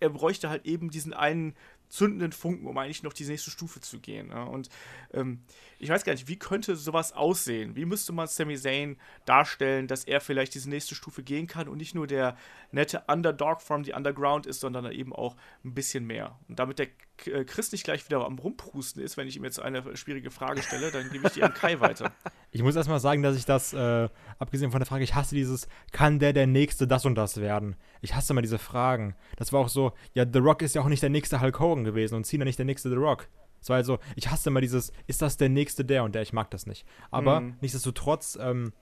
er 0.00 0.10
bräuchte 0.10 0.50
halt 0.50 0.66
eben 0.66 0.90
diesen 0.90 1.12
einen 1.12 1.54
zündenden 1.88 2.32
Funken, 2.32 2.66
um 2.66 2.76
eigentlich 2.76 3.02
noch 3.02 3.12
die 3.12 3.24
nächste 3.24 3.50
Stufe 3.50 3.80
zu 3.80 4.00
gehen. 4.00 4.30
Ja? 4.30 4.44
Und 4.44 4.68
ähm, 5.12 5.42
ich 5.84 5.90
weiß 5.90 6.02
gar 6.02 6.14
nicht, 6.14 6.28
wie 6.28 6.38
könnte 6.38 6.76
sowas 6.76 7.12
aussehen? 7.12 7.76
Wie 7.76 7.84
müsste 7.84 8.12
man 8.12 8.26
Sami 8.26 8.56
Zayn 8.56 8.96
darstellen, 9.26 9.86
dass 9.86 10.04
er 10.04 10.22
vielleicht 10.22 10.54
diese 10.54 10.70
nächste 10.70 10.94
Stufe 10.94 11.22
gehen 11.22 11.46
kann 11.46 11.68
und 11.68 11.76
nicht 11.76 11.94
nur 11.94 12.06
der 12.06 12.38
nette 12.72 13.02
Underdog 13.06 13.60
from 13.60 13.84
the 13.84 13.92
Underground 13.92 14.46
ist, 14.46 14.60
sondern 14.60 14.90
eben 14.90 15.12
auch 15.12 15.36
ein 15.62 15.74
bisschen 15.74 16.06
mehr. 16.06 16.38
Und 16.48 16.58
damit 16.58 16.78
der 16.78 16.86
äh, 17.26 17.44
Chris 17.44 17.70
nicht 17.70 17.84
gleich 17.84 18.02
wieder 18.06 18.24
am 18.24 18.38
Rumprusten 18.38 19.02
ist, 19.02 19.18
wenn 19.18 19.28
ich 19.28 19.36
ihm 19.36 19.44
jetzt 19.44 19.60
eine 19.60 19.94
schwierige 19.94 20.30
Frage 20.30 20.62
stelle, 20.62 20.90
dann 20.90 21.10
gebe 21.10 21.26
ich 21.26 21.34
die 21.34 21.42
an 21.42 21.52
Kai 21.52 21.78
weiter. 21.80 22.12
Ich 22.50 22.62
muss 22.62 22.76
erstmal 22.76 23.00
sagen, 23.00 23.22
dass 23.22 23.36
ich 23.36 23.44
das, 23.44 23.74
äh, 23.74 24.08
abgesehen 24.38 24.70
von 24.70 24.80
der 24.80 24.86
Frage, 24.86 25.04
ich 25.04 25.14
hasse 25.14 25.34
dieses, 25.34 25.68
kann 25.92 26.18
der 26.18 26.32
der 26.32 26.46
Nächste 26.46 26.86
das 26.86 27.04
und 27.04 27.14
das 27.14 27.42
werden? 27.42 27.76
Ich 28.00 28.14
hasse 28.14 28.32
immer 28.32 28.42
diese 28.42 28.58
Fragen. 28.58 29.16
Das 29.36 29.52
war 29.52 29.60
auch 29.60 29.68
so, 29.68 29.92
ja, 30.14 30.24
The 30.30 30.38
Rock 30.38 30.62
ist 30.62 30.74
ja 30.74 30.80
auch 30.80 30.88
nicht 30.88 31.02
der 31.02 31.10
nächste 31.10 31.42
Hulk 31.42 31.60
Hogan 31.60 31.84
gewesen 31.84 32.14
und 32.14 32.24
Cena 32.24 32.46
nicht 32.46 32.58
der 32.58 32.64
nächste 32.64 32.88
The 32.88 32.96
Rock. 32.96 33.28
Es 33.64 33.70
war 33.70 33.76
also, 33.78 33.98
ich 34.14 34.30
hasse 34.30 34.50
immer 34.50 34.60
dieses, 34.60 34.92
ist 35.06 35.22
das 35.22 35.38
der 35.38 35.48
nächste 35.48 35.86
der 35.86 36.04
und 36.04 36.14
der? 36.14 36.20
Ich 36.20 36.34
mag 36.34 36.50
das 36.50 36.66
nicht. 36.66 36.86
Aber 37.10 37.40
Mhm. 37.40 37.56
nichtsdestotrotz, 37.62 38.38
ähm, 38.38 38.74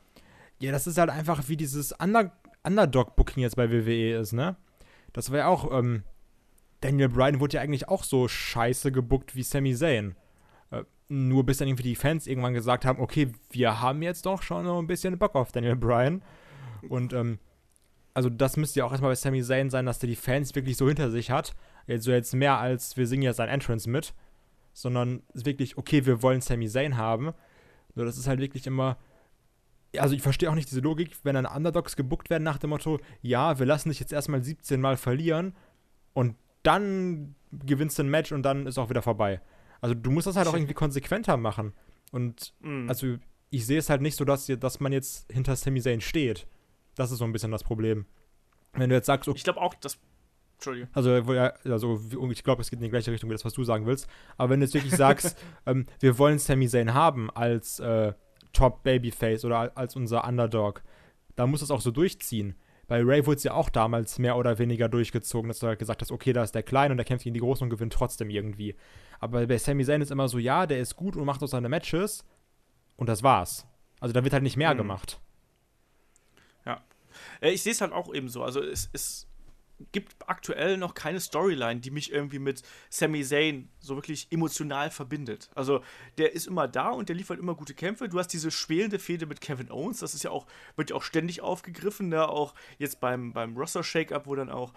ja, 0.59 0.73
das 0.73 0.88
ist 0.88 0.99
halt 0.99 1.09
einfach 1.09 1.49
wie 1.49 1.57
dieses 1.57 1.92
Under 1.92 2.33
Underdog-Booking 2.64 3.42
jetzt 3.45 3.55
bei 3.55 3.71
WWE 3.71 4.18
ist, 4.18 4.33
ne? 4.33 4.57
Das 5.12 5.31
war 5.31 5.38
ja 5.38 5.47
auch, 5.47 5.71
ähm, 5.77 6.03
Daniel 6.81 7.09
Bryan 7.11 7.38
wurde 7.38 7.57
ja 7.59 7.61
eigentlich 7.62 7.88
auch 7.88 8.03
so 8.03 8.27
scheiße 8.27 8.90
gebuckt 8.90 9.37
wie 9.37 9.45
Sami 9.45 9.73
Zayn. 9.75 10.16
Äh, 10.73 10.83
nur 11.09 11.45
bis 11.47 11.59
dann 11.59 11.68
irgendwie 11.68 11.85
die 11.85 11.95
Fans 11.95 12.27
irgendwann 12.27 12.55
gesagt 12.55 12.85
haben, 12.85 13.01
okay, 13.01 13.31
wir 13.51 13.81
haben 13.81 14.03
jetzt 14.03 14.27
doch 14.27 14.42
schon 14.42 14.64
noch 14.64 14.81
ein 14.81 14.88
bisschen 14.88 15.16
Bock 15.16 15.37
auf 15.37 15.53
Daniel 15.53 15.77
Bryan. 15.77 16.23
Und 16.88 17.12
ähm, 17.12 17.38
also 18.14 18.29
das 18.31 18.57
müsste 18.57 18.81
ja 18.81 18.85
auch 18.85 18.90
erstmal 18.90 19.12
bei 19.12 19.16
Sami 19.16 19.42
Zayn 19.45 19.71
sein, 19.71 19.87
dass 19.87 20.01
der 20.01 20.09
die 20.09 20.16
Fans 20.16 20.57
wirklich 20.57 20.77
so 20.77 20.88
hinter 20.88 21.11
sich 21.12 21.31
hat. 21.31 21.55
Also 21.88 22.12
jetzt 22.12 22.35
mehr 22.35 22.59
als 22.59 22.97
wir 22.97 23.07
singen 23.09 23.23
ja 23.25 23.33
sein 23.33 23.49
Entrance 23.49 23.88
mit, 23.90 24.14
sondern 24.73 25.23
wirklich, 25.35 25.77
okay, 25.79 26.07
wir 26.07 26.23
wollen 26.23 26.41
Sami 26.41 26.69
Zayn 26.69 26.97
haben. 26.97 27.33
Nur 27.95 28.07
das 28.07 28.17
ist 28.17 28.27
halt 28.27 28.41
wirklich 28.41 28.67
immer. 28.67 28.97
Also 29.99 30.15
ich 30.15 30.23
verstehe 30.23 30.51
auch 30.51 30.55
nicht 30.55 30.71
diese 30.71 30.81
Logik, 30.81 31.17
wenn 31.23 31.35
dann 31.35 31.45
Underdogs 31.47 31.97
gebuckt 31.97 32.31
werden 32.31 32.43
nach 32.45 32.57
dem 32.59 32.71
Motto, 32.71 32.99
ja, 33.21 33.59
wir 33.59 33.67
lassen 33.67 33.91
dich 33.91 34.01
jetzt 34.01 34.13
erstmal 34.13 34.43
17 34.43 34.81
Mal 34.81 34.97
verlieren 34.97 35.55
und 36.15 36.37
dann 36.63 37.35
gewinnst 37.53 37.99
du 37.99 38.05
ein 38.05 38.09
Match 38.09 38.33
und 38.33 38.43
dann 38.43 38.67
ist 38.67 38.79
auch 38.79 38.89
wieder 38.89 39.03
vorbei. 39.03 39.43
Also 39.83 39.95
du 39.95 40.11
musst 40.11 40.27
das 40.27 40.37
halt 40.37 40.49
auch 40.49 40.55
irgendwie 40.55 40.73
konsequenter 40.75 41.37
machen. 41.37 41.75
Und 42.11 42.55
Mhm. 42.61 42.89
also 42.89 43.17
ich 43.51 43.67
sehe 43.67 43.79
es 43.79 43.91
halt 43.91 44.01
nicht 44.01 44.17
so, 44.17 44.25
dass, 44.25 44.47
dass 44.47 44.81
man 44.81 44.93
jetzt 44.93 45.31
hinter 45.31 45.57
Sami 45.57 45.83
Zayn 45.83 46.01
steht. 46.01 46.47
Das 46.95 47.11
ist 47.11 47.19
so 47.19 47.25
ein 47.25 47.33
bisschen 47.33 47.51
das 47.51 47.65
Problem. 47.65 48.07
Wenn 48.73 48.89
du 48.89 48.97
jetzt 48.97 49.07
sagst, 49.07 49.29
okay, 49.29 49.37
Ich 49.37 49.45
glaube 49.45 49.61
auch, 49.61 49.75
dass. 49.75 49.99
Entschuldige. 50.62 50.88
also, 50.92 51.11
ja- 51.33 51.53
also 51.64 52.01
ich 52.31 52.44
glaube, 52.44 52.62
es 52.62 52.70
geht 52.70 52.79
in 52.79 52.85
die 52.85 52.90
gleiche 52.90 53.11
Richtung 53.11 53.29
wie 53.31 53.35
das, 53.35 53.44
was 53.44 53.53
du 53.53 53.64
sagen 53.64 53.85
willst. 53.87 54.07
Aber 54.37 54.51
wenn 54.51 54.61
du 54.61 54.64
jetzt 54.66 54.75
wirklich 54.75 54.94
sagst, 54.94 55.37
ähm, 55.66 55.87
wir 56.01 56.18
wollen 56.18 56.38
Sami 56.38 56.68
Zayn 56.68 56.94
haben 56.94 57.31
als 57.31 57.81
äh, 57.81 58.12
Top 58.53 58.83
Babyface 58.83 59.44
oder 59.44 59.59
al- 59.59 59.72
als 59.75 59.96
unser 59.96 60.25
Underdog, 60.27 60.83
dann 61.37 61.51
muss 61.51 61.61
das 61.61 61.70
auch 61.70 61.81
so 61.81 61.90
durchziehen. 61.90 62.55
Bei 62.88 63.01
Ray 63.03 63.25
wurde 63.27 63.37
es 63.37 63.44
ja 63.44 63.55
auch 63.55 63.70
damals 63.70 64.18
mehr 64.18 64.37
oder 64.37 64.59
weniger 64.59 64.88
durchgezogen, 64.88 65.48
dass 65.48 65.61
du 65.61 65.66
halt 65.66 65.79
gesagt 65.79 66.03
hast, 66.03 66.12
okay, 66.12 66.33
da 66.33 66.42
ist 66.42 66.55
der 66.55 66.62
Kleine 66.62 66.92
und 66.92 66.98
der 66.98 67.05
kämpft 67.07 67.25
gegen 67.25 67.35
die 67.35 67.40
Großen 67.40 67.64
und 67.64 67.70
gewinnt 67.70 67.92
trotzdem 67.92 68.29
irgendwie. 68.29 68.75
Aber 69.18 69.46
bei 69.46 69.57
Sami 69.59 69.85
Zayn 69.85 70.03
ist 70.03 70.11
immer 70.11 70.29
so, 70.29 70.38
ja, 70.38 70.66
der 70.66 70.79
ist 70.81 70.96
gut 70.96 71.16
und 71.16 71.25
macht 71.25 71.42
auch 71.42 71.46
seine 71.48 71.68
Matches 71.68 72.25
und 72.96 73.09
das 73.09 73.22
war's. 73.22 73.66
Also 74.01 74.12
da 74.12 74.22
wird 74.25 74.33
halt 74.35 74.42
nicht 74.42 74.57
mehr 74.57 74.75
Mhm. 74.75 74.79
gemacht. 74.79 75.20
Äh, 77.40 77.51
Ich 77.51 77.62
sehe 77.62 77.72
es 77.72 77.81
halt 77.81 77.92
auch 77.92 78.12
eben 78.14 78.29
so. 78.29 78.42
Also 78.42 78.62
es, 78.62 78.88
es 78.92 79.27
gibt 79.92 80.14
aktuell 80.27 80.77
noch 80.77 80.95
keine 80.95 81.21
Storyline, 81.21 81.81
die 81.81 81.90
mich 81.90 82.12
irgendwie 82.12 82.38
mit 82.38 82.62
Sami 82.90 83.25
Zayn 83.25 83.68
so 83.81 83.97
wirklich 83.97 84.29
emotional 84.31 84.90
verbindet. 84.90 85.51
Also 85.55 85.83
der 86.18 86.33
ist 86.33 86.47
immer 86.47 86.68
da 86.68 86.90
und 86.90 87.09
der 87.09 87.16
liefert 87.16 87.38
immer 87.38 87.55
gute 87.55 87.75
Kämpfe. 87.75 88.09
Du 88.09 88.18
hast 88.18 88.29
diese 88.29 88.51
schwelende 88.51 88.99
Fehde 88.99 89.27
mit 89.27 89.40
Kevin 89.40 89.71
Owens, 89.71 90.01
das 90.01 90.14
ist 90.14 90.23
ja 90.23 90.31
auch, 90.31 90.47
wird 90.77 90.90
ja 90.90 90.97
auch 90.97 91.03
ständig 91.03 91.40
aufgegriffen, 91.40 92.09
ne? 92.09 92.29
auch 92.29 92.55
jetzt 92.79 93.01
beim, 93.01 93.33
beim 93.33 93.57
Roster-Shake-Up, 93.57 94.27
wo 94.27 94.35
dann 94.35 94.51
auch 94.51 94.73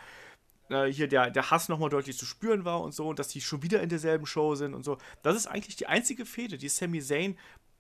äh, 0.69 0.85
hier 0.87 1.07
der, 1.07 1.29
der 1.29 1.51
Hass 1.51 1.69
nochmal 1.69 1.89
deutlich 1.89 2.17
zu 2.17 2.25
spüren 2.25 2.65
war 2.65 2.81
und 2.81 2.93
so, 2.93 3.07
und 3.07 3.19
dass 3.19 3.27
die 3.27 3.41
schon 3.41 3.61
wieder 3.63 3.81
in 3.81 3.89
derselben 3.89 4.25
Show 4.25 4.55
sind 4.55 4.73
und 4.73 4.83
so. 4.83 4.97
Das 5.21 5.35
ist 5.35 5.47
eigentlich 5.47 5.75
die 5.75 5.87
einzige 5.87 6.25
Fehde, 6.25 6.57
die 6.57 6.69
Sami 6.69 7.01
Zayn 7.01 7.37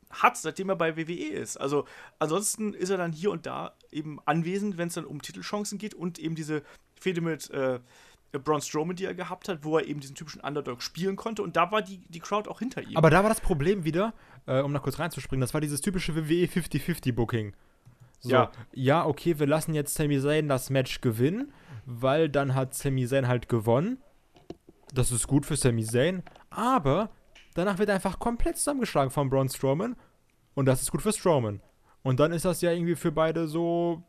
hat, 0.09 0.37
seitdem 0.37 0.69
er 0.69 0.75
bei 0.75 0.97
WWE 0.97 1.29
ist. 1.29 1.57
Also 1.57 1.85
ansonsten 2.19 2.73
ist 2.73 2.89
er 2.89 2.97
dann 2.97 3.11
hier 3.11 3.31
und 3.31 3.45
da 3.45 3.75
eben 3.91 4.19
anwesend, 4.25 4.77
wenn 4.77 4.87
es 4.87 4.93
dann 4.93 5.05
um 5.05 5.21
Titelchancen 5.21 5.77
geht 5.77 5.93
und 5.93 6.19
eben 6.19 6.35
diese 6.35 6.63
Fehde 7.05 7.21
mit 7.21 7.51
äh, 7.51 7.79
Braun 8.31 8.61
Strowman, 8.61 8.95
die 8.95 9.05
er 9.05 9.13
gehabt 9.13 9.47
hat, 9.47 9.63
wo 9.63 9.77
er 9.77 9.85
eben 9.85 9.99
diesen 9.99 10.15
typischen 10.15 10.41
Underdog 10.41 10.81
spielen 10.81 11.15
konnte 11.15 11.43
und 11.43 11.55
da 11.55 11.71
war 11.71 11.83
die, 11.83 11.99
die 12.09 12.19
Crowd 12.19 12.49
auch 12.49 12.59
hinter 12.59 12.81
ihm. 12.81 12.97
Aber 12.97 13.11
da 13.11 13.21
war 13.21 13.29
das 13.29 13.41
Problem 13.41 13.83
wieder, 13.83 14.13
äh, 14.47 14.61
um 14.61 14.73
da 14.73 14.79
kurz 14.79 14.97
reinzuspringen, 14.97 15.41
das 15.41 15.53
war 15.53 15.61
dieses 15.61 15.81
typische 15.81 16.15
WWE 16.15 16.47
50-50-Booking. 16.47 17.53
So, 18.19 18.31
Ja. 18.31 18.51
ja. 18.73 19.05
okay, 19.05 19.37
wir 19.37 19.45
lassen 19.45 19.75
jetzt 19.75 19.93
Sami 19.93 20.19
Zayn 20.19 20.47
das 20.47 20.71
Match 20.71 21.01
gewinnen, 21.01 21.53
weil 21.85 22.27
dann 22.27 22.55
hat 22.55 22.73
Sami 22.73 23.05
Zayn 23.05 23.27
halt 23.27 23.47
gewonnen. 23.49 23.99
Das 24.93 25.11
ist 25.11 25.27
gut 25.27 25.45
für 25.45 25.55
Sami 25.55 25.83
Zayn, 25.83 26.23
aber 26.49 27.11
danach 27.53 27.77
wird 27.77 27.89
er 27.89 27.95
einfach 27.95 28.17
komplett 28.17 28.57
zusammengeschlagen 28.57 29.11
von 29.11 29.29
Braun 29.29 29.49
Strowman 29.49 29.95
und 30.55 30.65
das 30.65 30.81
ist 30.81 30.91
gut 30.91 31.03
für 31.03 31.13
Strowman. 31.13 31.61
Und 32.01 32.19
dann 32.19 32.31
ist 32.31 32.45
das 32.45 32.61
ja 32.61 32.71
irgendwie 32.71 32.95
für 32.95 33.11
beide 33.11 33.47
so 33.47 34.03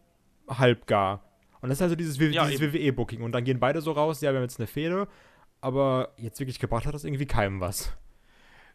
halbgar. 0.48 1.25
Und 1.66 1.70
das 1.70 1.78
ist 1.78 1.82
also 1.82 1.96
dieses, 1.96 2.20
W- 2.20 2.28
Ja, 2.30 2.46
dieses. 2.46 2.60
WWE-Booking. 2.72 3.22
Und 3.22 3.32
dann 3.32 3.42
gehen 3.42 3.58
beide 3.58 3.80
so 3.80 3.90
raus, 3.90 4.20
ja, 4.20 4.30
wir 4.30 4.36
haben 4.36 4.44
jetzt 4.44 4.60
eine 4.60 4.68
Fehde, 4.68 5.08
aber 5.60 6.12
jetzt 6.16 6.38
wirklich 6.38 6.60
gebracht 6.60 6.86
hat 6.86 6.94
das 6.94 7.02
irgendwie 7.02 7.26
keinem 7.26 7.58
was. 7.58 7.92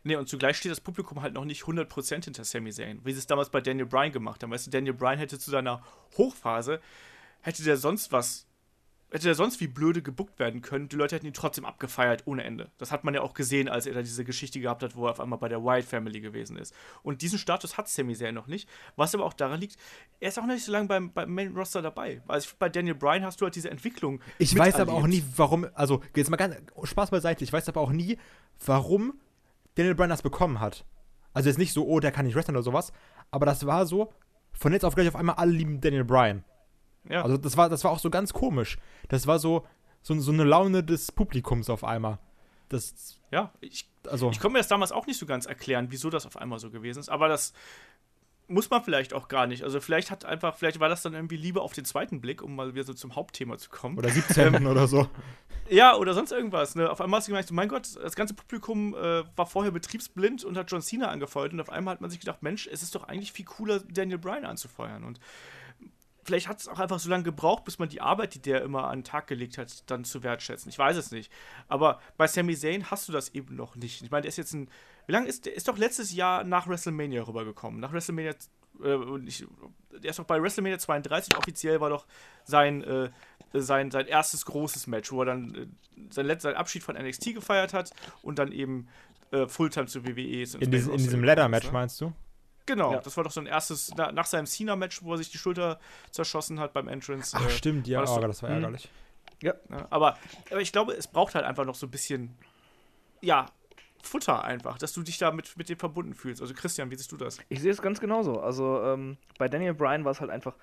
Nee, 0.03 0.17
und 0.17 0.27
zugleich 0.27 0.57
steht 0.57 0.73
das 0.73 0.81
Publikum 0.81 1.21
halt 1.21 1.33
noch 1.33 1.45
nicht 1.45 1.63
100% 1.63 2.25
hinter 2.25 2.43
Sami 2.43 2.69
Zayn, 2.71 2.99
wie 3.05 3.13
sie 3.13 3.19
es 3.19 3.27
damals 3.27 3.49
bei 3.49 3.61
Daniel 3.61 3.85
Bryan 3.85 4.11
gemacht 4.11 4.43
haben. 4.43 4.51
Weißt 4.51 4.67
du, 4.67 4.71
Daniel 4.71 4.93
Bryan 4.93 5.19
hätte 5.19 5.39
zu 5.39 5.49
seiner 5.51 5.81
Hochphase, 6.17 6.81
hätte 7.39 7.63
der 7.63 7.77
sonst 7.77 8.11
was, 8.11 8.45
hätte 9.11 9.25
der 9.25 9.35
sonst 9.35 9.59
wie 9.59 9.67
blöde 9.67 10.01
gebuckt 10.01 10.39
werden 10.39 10.61
können. 10.61 10.87
Die 10.87 10.95
Leute 10.95 11.15
hätten 11.15 11.25
ihn 11.25 11.33
trotzdem 11.33 11.65
abgefeiert 11.65 12.23
ohne 12.25 12.43
Ende. 12.43 12.71
Das 12.77 12.91
hat 12.91 13.03
man 13.03 13.13
ja 13.13 13.21
auch 13.21 13.33
gesehen, 13.33 13.67
als 13.67 13.85
er 13.85 13.93
da 13.93 14.01
diese 14.01 14.23
Geschichte 14.23 14.59
gehabt 14.59 14.83
hat, 14.83 14.95
wo 14.95 15.05
er 15.05 15.11
auf 15.11 15.19
einmal 15.19 15.37
bei 15.37 15.49
der 15.49 15.63
Wyatt 15.63 15.83
Family 15.83 16.21
gewesen 16.21 16.57
ist. 16.57 16.73
Und 17.03 17.21
diesen 17.21 17.37
Status 17.37 17.77
hat 17.77 17.89
Sami 17.89 18.15
Zayn 18.15 18.33
noch 18.33 18.47
nicht, 18.47 18.69
was 18.95 19.13
aber 19.13 19.25
auch 19.25 19.33
daran 19.33 19.59
liegt, 19.59 19.77
er 20.19 20.29
ist 20.29 20.39
auch 20.39 20.43
noch 20.43 20.53
nicht 20.53 20.63
so 20.63 20.71
lange 20.71 20.87
beim, 20.87 21.11
beim 21.11 21.33
Main 21.33 21.55
Roster 21.55 21.81
dabei. 21.81 22.21
Also 22.27 22.49
bei 22.57 22.69
Daniel 22.69 22.95
Bryan 22.95 23.23
hast 23.25 23.41
du 23.41 23.45
halt 23.45 23.55
diese 23.55 23.69
Entwicklung. 23.69 24.21
Ich 24.39 24.57
weiß 24.57 24.75
aber 24.75 24.93
auch 24.93 25.07
nie, 25.07 25.23
warum, 25.35 25.67
also 25.73 26.01
jetzt 26.15 26.29
mal 26.29 26.37
ganz 26.37 26.55
Spaß 26.83 27.11
beiseite, 27.11 27.43
ich 27.43 27.51
weiß 27.51 27.67
aber 27.67 27.81
auch 27.81 27.91
nie, 27.91 28.17
warum 28.65 29.19
Daniel 29.75 29.95
Bryan 29.95 30.09
das 30.09 30.21
bekommen 30.21 30.59
hat. 30.59 30.85
Also 31.33 31.49
jetzt 31.49 31.59
nicht 31.59 31.73
so, 31.73 31.85
oh, 31.85 31.99
der 31.99 32.11
kann 32.11 32.25
nicht 32.25 32.35
wresteln 32.35 32.55
oder 32.55 32.63
sowas, 32.63 32.91
aber 33.29 33.45
das 33.45 33.65
war 33.65 33.85
so, 33.85 34.13
von 34.53 34.73
jetzt 34.73 34.85
auf 34.85 34.95
gleich 34.95 35.07
auf 35.07 35.15
einmal 35.15 35.35
alle 35.35 35.51
lieben 35.51 35.81
Daniel 35.81 36.03
Bryan. 36.03 36.43
Ja. 37.09 37.23
Also 37.23 37.37
das 37.37 37.57
war, 37.57 37.69
das 37.69 37.83
war 37.83 37.91
auch 37.91 37.99
so 37.99 38.09
ganz 38.09 38.33
komisch. 38.33 38.77
Das 39.09 39.27
war 39.27 39.39
so, 39.39 39.65
so, 40.01 40.19
so 40.19 40.31
eine 40.31 40.43
Laune 40.43 40.83
des 40.83 41.11
Publikums 41.11 41.69
auf 41.69 41.83
einmal. 41.83 42.19
Das, 42.69 43.19
ja, 43.31 43.51
ich 43.59 43.89
also, 44.09 44.29
Ich 44.31 44.39
konnte 44.39 44.53
mir 44.53 44.59
das 44.59 44.67
damals 44.67 44.91
auch 44.91 45.05
nicht 45.07 45.19
so 45.19 45.25
ganz 45.25 45.45
erklären, 45.45 45.87
wieso 45.89 46.09
das 46.09 46.25
auf 46.25 46.37
einmal 46.37 46.59
so 46.59 46.71
gewesen 46.71 46.99
ist, 46.99 47.09
aber 47.09 47.27
das 47.27 47.53
muss 48.51 48.69
man 48.69 48.83
vielleicht 48.83 49.13
auch 49.13 49.27
gar 49.27 49.47
nicht. 49.47 49.63
Also 49.63 49.79
vielleicht 49.79 50.11
hat 50.11 50.25
einfach, 50.25 50.57
vielleicht 50.57 50.79
war 50.79 50.89
das 50.89 51.01
dann 51.01 51.13
irgendwie 51.13 51.37
Liebe 51.37 51.61
auf 51.61 51.73
den 51.73 51.85
zweiten 51.85 52.19
Blick, 52.19 52.41
um 52.41 52.55
mal 52.55 52.73
wieder 52.73 52.83
so 52.83 52.93
zum 52.93 53.15
Hauptthema 53.15 53.57
zu 53.57 53.69
kommen. 53.69 53.97
oder 53.97 54.09
17 54.09 54.67
oder 54.67 54.87
so. 54.87 55.07
ja, 55.69 55.95
oder 55.95 56.13
sonst 56.13 56.31
irgendwas. 56.31 56.75
Ne? 56.75 56.89
Auf 56.89 56.99
einmal 56.99 57.19
hast 57.19 57.27
du 57.27 57.31
gemerkt, 57.31 57.51
mein 57.51 57.69
Gott, 57.69 57.95
das 57.95 58.15
ganze 58.15 58.33
Publikum 58.33 58.93
äh, 58.93 59.23
war 59.37 59.45
vorher 59.45 59.71
betriebsblind 59.71 60.43
und 60.43 60.57
hat 60.57 60.69
John 60.69 60.81
Cena 60.81 61.07
angefeuert 61.07 61.53
und 61.53 61.61
auf 61.61 61.69
einmal 61.69 61.93
hat 61.93 62.01
man 62.01 62.09
sich 62.09 62.19
gedacht, 62.19 62.43
Mensch, 62.43 62.67
es 62.67 62.83
ist 62.83 62.93
doch 62.93 63.05
eigentlich 63.05 63.31
viel 63.31 63.45
cooler, 63.45 63.79
Daniel 63.79 64.17
Bryan 64.17 64.45
anzufeuern. 64.45 65.05
Und 65.05 65.19
vielleicht 66.23 66.47
hat 66.47 66.59
es 66.59 66.67
auch 66.67 66.79
einfach 66.79 66.99
so 66.99 67.09
lange 67.09 67.23
gebraucht, 67.23 67.63
bis 67.65 67.79
man 67.79 67.89
die 67.89 68.01
Arbeit, 68.01 68.33
die 68.35 68.41
der 68.41 68.61
immer 68.61 68.85
an 68.89 68.99
den 68.99 69.03
Tag 69.03 69.27
gelegt 69.27 69.57
hat, 69.57 69.89
dann 69.89 70.03
zu 70.03 70.23
wertschätzen. 70.23 70.69
Ich 70.69 70.77
weiß 70.77 70.97
es 70.97 71.11
nicht. 71.11 71.31
Aber 71.67 71.99
bei 72.17 72.27
Sami 72.27 72.55
Zayn 72.55 72.89
hast 72.91 73.07
du 73.07 73.11
das 73.11 73.29
eben 73.29 73.55
noch 73.55 73.75
nicht. 73.75 74.01
Ich 74.01 74.11
meine, 74.11 74.21
der 74.23 74.29
ist 74.29 74.37
jetzt 74.37 74.53
ein. 74.53 74.69
Wie 75.07 75.11
lange 75.11 75.27
ist 75.27 75.45
der? 75.45 75.55
Ist 75.55 75.67
doch 75.67 75.77
letztes 75.77 76.13
Jahr 76.13 76.43
nach 76.43 76.67
WrestleMania 76.67 77.23
rübergekommen. 77.23 77.79
Nach 77.79 77.91
WrestleMania. 77.91 78.33
Äh, 78.83 78.97
ich, 79.25 79.45
der 79.91 80.09
ist 80.11 80.19
doch 80.19 80.25
bei 80.25 80.41
WrestleMania 80.41 80.79
32 80.79 81.37
offiziell 81.37 81.81
war 81.81 81.89
doch 81.89 82.05
sein, 82.45 82.83
äh, 82.83 83.09
sein, 83.53 83.91
sein 83.91 84.07
erstes 84.07 84.45
großes 84.45 84.87
Match, 84.87 85.11
wo 85.11 85.21
er 85.21 85.25
dann 85.25 85.55
äh, 85.55 85.67
sein 86.09 86.25
letzter 86.25 86.49
seinen 86.49 86.57
Abschied 86.57 86.83
von 86.83 86.95
NXT 86.95 87.33
gefeiert 87.35 87.73
hat 87.73 87.91
und 88.21 88.39
dann 88.39 88.51
eben 88.51 88.87
äh, 89.31 89.47
Fulltime 89.47 89.87
zu 89.87 90.05
WWE 90.05 90.41
ist. 90.41 90.55
In, 90.55 90.71
diesem- 90.71 90.91
in 90.93 90.97
diesem 90.99 91.23
gekommen 91.23 91.53
ist, 91.53 91.71
meinst 91.73 91.99
du? 92.01 92.13
Genau, 92.65 92.93
Ja. 92.93 92.99
das 92.99 93.17
war 93.17 93.23
doch 93.23 93.31
sein 93.31 93.45
erstes, 93.47 93.91
na, 93.97 94.11
nach 94.11 94.25
seinem 94.25 94.45
Cena-Match, 94.45 95.03
wo 95.03 95.13
er 95.13 95.17
sich 95.17 95.31
die 95.31 95.37
Schulter 95.37 95.79
zerschossen 96.11 96.59
hat 96.59 96.73
beim 96.73 96.87
Entrance. 96.87 97.35
Ach, 97.39 97.45
äh, 97.45 97.49
stimmt, 97.49 97.87
ja, 97.87 97.97
war 97.97 98.03
das 98.05 98.11
oh, 98.11 98.21
so- 98.21 98.27
das 98.27 98.43
war 98.43 98.49
Mhm. 98.49 98.55
ärgerlich. 98.57 98.89
ja, 99.41 99.53
aber, 99.89 100.17
aber 100.51 100.61
ich 100.61 100.71
glaube, 100.71 100.93
es 100.93 101.07
braucht 101.07 101.35
halt 101.35 101.45
einfach 101.45 101.65
noch 101.65 101.75
so 101.75 101.87
ein 101.87 101.91
bisschen, 101.91 102.37
ja, 103.21 103.47
Futter 104.03 104.43
einfach, 104.43 104.77
dass 104.79 104.93
du 104.93 105.03
dich 105.03 105.17
da 105.19 105.31
mit, 105.31 105.55
mit 105.57 105.69
dem 105.69 105.77
verbunden 105.77 106.13
fühlst. 106.15 106.41
Also 106.41 106.53
Christian, 106.55 106.89
wie 106.89 106.95
siehst 106.95 107.11
du 107.11 107.17
das? 107.17 107.37
Ich 107.49 107.59
sehe 107.61 107.71
es 107.71 107.81
ganz 107.83 107.99
genauso. 107.99 108.39
Also 108.41 108.81
ähm, 108.83 109.17
bei 109.37 109.47
Daniel 109.47 109.75
Bryan 109.75 110.03
war 110.05 110.11
es 110.11 110.21
halt 110.21 110.31
einfach 110.31 110.55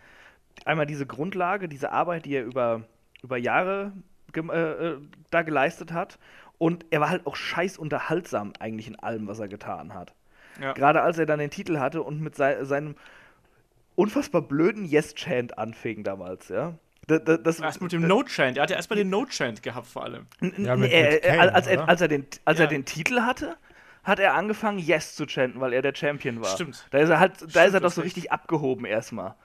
einmal 0.64 0.86
diese 0.86 1.06
Grundlage, 1.06 1.68
diese 1.68 1.92
Arbeit, 1.92 2.24
die 2.24 2.34
er 2.34 2.44
über, 2.44 2.82
über 3.22 3.36
Jahre 3.36 3.92
äh, 4.34 4.40
äh, 4.40 4.98
da 5.30 5.42
geleistet 5.42 5.92
hat. 5.92 6.18
Und 6.58 6.84
er 6.90 7.00
war 7.00 7.10
halt 7.10 7.26
auch 7.28 7.36
scheiß 7.36 7.78
unterhaltsam 7.78 8.52
eigentlich 8.58 8.88
in 8.88 8.98
allem, 8.98 9.28
was 9.28 9.38
er 9.38 9.46
getan 9.46 9.94
hat. 9.94 10.14
Ja. 10.60 10.72
Gerade 10.72 11.02
als 11.02 11.18
er 11.18 11.26
dann 11.26 11.38
den 11.38 11.50
Titel 11.50 11.78
hatte 11.78 12.02
und 12.02 12.20
mit 12.20 12.34
sei 12.36 12.64
seinem 12.64 12.96
unfassbar 13.94 14.42
blöden 14.42 14.84
Yes-Chant 14.84 15.58
anfing 15.58 16.04
damals, 16.04 16.48
ja. 16.48 16.74
Das, 17.06 17.22
das, 17.42 17.58
Erst 17.60 17.80
mit 17.80 17.92
dem 17.92 18.06
No-Chant. 18.06 18.58
Er 18.58 18.64
hatte 18.64 18.74
erstmal 18.74 18.98
den 18.98 19.08
No-Chant 19.08 19.62
gehabt 19.62 19.86
vor 19.86 20.04
allem. 20.04 20.26
N- 20.40 20.52
Ja, 20.58 20.74
n- 20.74 20.80
mit- 20.80 20.92
äh, 20.92 21.12
mit 21.14 21.22
Kane, 21.22 21.54
als, 21.54 21.66
er, 21.66 21.88
als, 21.88 22.00
er 22.02 22.08
den, 22.08 22.26
als 22.44 22.58
Ja. 22.58 22.64
er 22.66 22.68
den 22.68 22.84
Titel 22.84 23.20
hatte, 23.22 23.56
hat 24.04 24.18
er 24.18 24.34
angefangen, 24.34 24.78
Yes 24.78 25.14
zu 25.16 25.26
chanten, 25.26 25.58
weil 25.60 25.72
er 25.72 25.80
der 25.80 25.94
Champion 25.94 26.40
war. 26.42 26.48
Stimmt. 26.50 26.86
Da 26.90 26.98
ist 26.98 27.08
er 27.08 27.18
halt, 27.18 27.40
da 27.40 27.48
Stimmt, 27.48 27.66
ist 27.66 27.74
er 27.74 27.80
doch 27.80 27.90
so 27.92 28.02
richtig 28.02 28.30
abgehoben 28.30 28.84
erstmal. 28.84 29.36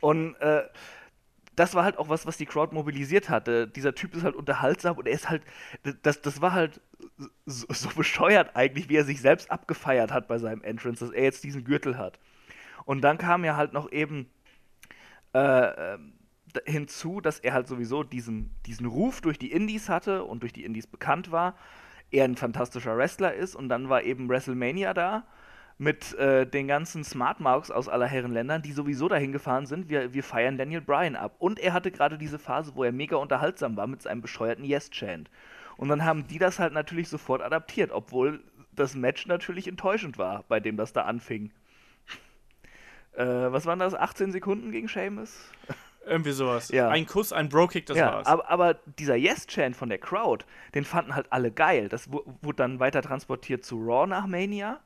Und 0.00 0.34
äh, 0.40 0.64
das 1.54 1.74
war 1.74 1.84
halt 1.84 1.96
auch 1.98 2.10
was, 2.10 2.26
was 2.26 2.36
die 2.36 2.44
Crowd 2.44 2.74
mobilisiert 2.74 3.30
hatte. 3.30 3.66
Dieser 3.66 3.94
Typ 3.94 4.14
ist 4.14 4.22
halt 4.22 4.34
unterhaltsam 4.36 4.98
und 4.98 5.06
er 5.06 5.14
ist 5.14 5.30
halt, 5.30 5.42
das, 6.02 6.20
das 6.20 6.42
war 6.42 6.52
halt 6.52 6.82
so, 7.44 7.66
so 7.68 7.88
bescheuert 7.90 8.56
eigentlich, 8.56 8.88
wie 8.88 8.96
er 8.96 9.04
sich 9.04 9.20
selbst 9.20 9.50
abgefeiert 9.50 10.12
hat 10.12 10.28
bei 10.28 10.38
seinem 10.38 10.62
Entrance, 10.62 11.04
dass 11.04 11.14
er 11.14 11.24
jetzt 11.24 11.44
diesen 11.44 11.64
Gürtel 11.64 11.98
hat. 11.98 12.18
Und 12.84 13.02
dann 13.02 13.18
kam 13.18 13.44
ja 13.44 13.56
halt 13.56 13.72
noch 13.72 13.90
eben 13.92 14.30
äh, 15.32 15.98
d- 16.54 16.60
hinzu, 16.64 17.20
dass 17.20 17.38
er 17.40 17.52
halt 17.52 17.68
sowieso 17.68 18.02
diesen, 18.02 18.54
diesen 18.66 18.86
Ruf 18.86 19.20
durch 19.20 19.38
die 19.38 19.52
Indies 19.52 19.88
hatte 19.88 20.24
und 20.24 20.42
durch 20.42 20.52
die 20.52 20.64
Indies 20.64 20.86
bekannt 20.86 21.30
war. 21.30 21.56
Er 22.10 22.24
ein 22.24 22.36
fantastischer 22.36 22.96
Wrestler 22.96 23.34
ist 23.34 23.56
und 23.56 23.68
dann 23.68 23.88
war 23.88 24.02
eben 24.02 24.28
WrestleMania 24.28 24.94
da 24.94 25.26
mit 25.78 26.14
äh, 26.14 26.46
den 26.46 26.68
ganzen 26.68 27.04
Smart 27.04 27.40
Marks 27.40 27.70
aus 27.70 27.88
aller 27.88 28.06
Herren 28.06 28.32
Ländern, 28.32 28.62
die 28.62 28.72
sowieso 28.72 29.08
dahin 29.08 29.32
gefahren 29.32 29.66
sind. 29.66 29.90
Wir, 29.90 30.14
wir 30.14 30.22
feiern 30.22 30.56
Daniel 30.56 30.80
Bryan 30.80 31.16
ab. 31.16 31.34
Und 31.38 31.58
er 31.58 31.74
hatte 31.74 31.90
gerade 31.90 32.16
diese 32.16 32.38
Phase, 32.38 32.72
wo 32.74 32.84
er 32.84 32.92
mega 32.92 33.16
unterhaltsam 33.16 33.76
war 33.76 33.86
mit 33.86 34.00
seinem 34.00 34.22
bescheuerten 34.22 34.64
Yes-Chant. 34.64 35.28
Und 35.76 35.88
dann 35.88 36.04
haben 36.04 36.26
die 36.26 36.38
das 36.38 36.58
halt 36.58 36.72
natürlich 36.72 37.08
sofort 37.08 37.42
adaptiert, 37.42 37.90
obwohl 37.90 38.42
das 38.72 38.94
Match 38.94 39.26
natürlich 39.26 39.68
enttäuschend 39.68 40.18
war, 40.18 40.44
bei 40.48 40.60
dem 40.60 40.76
das 40.76 40.92
da 40.92 41.02
anfing. 41.02 41.50
Äh, 43.16 43.24
was 43.24 43.66
waren 43.66 43.78
das? 43.78 43.94
18 43.94 44.32
Sekunden 44.32 44.70
gegen 44.72 44.88
Seamus? 44.88 45.50
Irgendwie 46.06 46.32
sowas. 46.32 46.68
Ja. 46.68 46.88
Ein 46.88 47.06
Kuss, 47.06 47.32
ein 47.32 47.48
Bro-Kick, 47.48 47.86
das 47.86 47.96
ja, 47.96 48.12
war's. 48.12 48.26
aber, 48.26 48.48
aber 48.48 48.74
dieser 48.98 49.16
Yes-Chant 49.16 49.74
von 49.74 49.88
der 49.88 49.98
Crowd, 49.98 50.44
den 50.74 50.84
fanden 50.84 51.14
halt 51.14 51.32
alle 51.32 51.50
geil. 51.50 51.88
Das 51.88 52.12
wu- 52.12 52.22
wurde 52.42 52.56
dann 52.56 52.78
weiter 52.78 53.02
transportiert 53.02 53.64
zu 53.64 53.78
Raw 53.84 54.06
nach 54.06 54.26
Mania. 54.26 54.80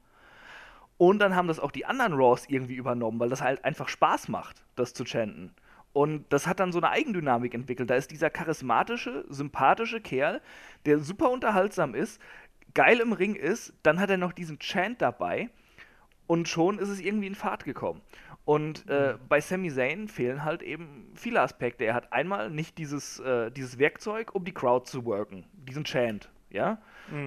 Und 0.96 1.18
dann 1.18 1.35
haben 1.35 1.48
das 1.48 1.61
auch 1.61 1.72
die 1.72 1.85
anderen 1.87 2.12
Raws 2.14 2.44
irgendwie 2.48 2.74
übernommen, 2.74 3.18
weil 3.20 3.29
das 3.31 3.42
halt 3.42 3.64
einfach 3.64 3.88
Spaß 3.88 4.29
macht, 4.29 4.62
das 4.76 4.94
zu 4.94 5.05
chanten. 5.05 5.55
Und 5.92 6.33
das 6.33 6.46
hat 6.46 6.61
dann 6.61 6.72
so 6.72 6.79
eine 6.79 6.90
Eigendynamik 6.90 7.53
entwickelt. 7.55 7.90
Da 7.90 7.96
ist 7.96 8.11
dieser 8.11 8.31
charismatische, 8.31 9.24
sympathische 9.29 10.00
Kerl, 10.00 10.40
der 10.87 11.00
super 11.00 11.31
unterhaltsam 11.31 11.94
ist, 11.94 12.20
geil 12.74 13.00
im 13.00 13.12
Ring 13.12 13.35
ist, 13.35 13.74
dann 13.83 13.98
hat 13.98 14.11
er 14.11 14.16
noch 14.16 14.33
diesen 14.33 14.59
Chant 14.61 15.03
dabei 15.03 15.50
und 16.26 16.48
schon 16.48 16.79
ist 16.79 16.88
es 16.88 17.00
irgendwie 17.00 17.26
in 17.26 17.35
Fahrt 17.35 17.64
gekommen. 17.64 18.03
Und 18.44 18.88
äh, 18.88 19.16
bei 19.29 19.40
Sami 19.40 19.70
Zayn 19.70 20.09
fehlen 20.09 20.44
halt 20.44 20.62
eben 20.62 21.11
viele 21.14 21.40
Aspekte. 21.40 21.85
Er 21.85 21.94
hat 21.94 22.12
einmal 22.12 22.50
nicht 22.50 22.79
dieses, 22.79 23.18
äh, 23.20 23.50
dieses 23.50 23.79
Werkzeug, 23.79 24.35
um 24.35 24.44
die 24.44 24.55
Crowd 24.55 24.88
zu 24.88 25.05
worken, 25.05 25.44
diesen 25.53 25.85
Chant, 25.85 26.31
ja. 26.50 26.79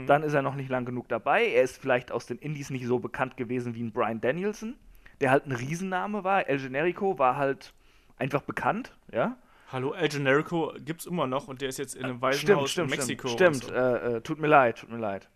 Dann 0.08 0.23
ist 0.23 0.34
er 0.34 0.41
noch 0.41 0.56
nicht 0.56 0.69
lang 0.69 0.86
genug 0.86 1.10
dabei. 1.10 1.45
Er 1.45 1.63
ist 1.63 1.78
vielleicht 1.78 2.12
aus 2.12 2.26
den 2.26 2.38
Indies 2.38 2.69
nicht 2.69 2.86
so 2.86 2.99
bekannt 2.99 3.36
gewesen 3.36 3.76
wie 3.76 3.84
ein 3.84 3.91
Brian 3.91 4.21
Danielson, 4.21 4.76
der 5.19 5.32
halt 5.32 5.45
ein 5.45 5.52
Riesenname 5.52 6.23
war. 6.23 6.47
El 6.47 6.60
Generico 6.60 7.19
war 7.19 7.36
halt 7.36 7.73
einfach 8.17 8.41
bekannt, 8.41 8.95
ja. 9.12 9.38
Hallo, 9.71 9.93
El 9.93 10.08
Generico 10.08 10.73
gibt's 10.86 11.06
immer 11.06 11.26
noch 11.26 11.47
und 11.47 11.62
der 11.62 11.69
ist 11.69 11.80
jetzt 11.80 11.95
in 11.95 12.04
einem 12.04 12.17
Stimmt, 12.17 12.21
Waisenhaus 12.21 12.71
stimmt, 12.71 12.91
in 12.91 12.97
Mexiko. 12.97 13.28
stimmt. 13.30 13.63
so. 13.63 13.73
äh, 13.73 14.17
äh, 14.17 14.21
tut 14.21 14.39
mir 14.39 14.47
leid, 14.47 14.78
tut 14.78 14.91
mir 14.91 14.99
leid. 14.99 15.28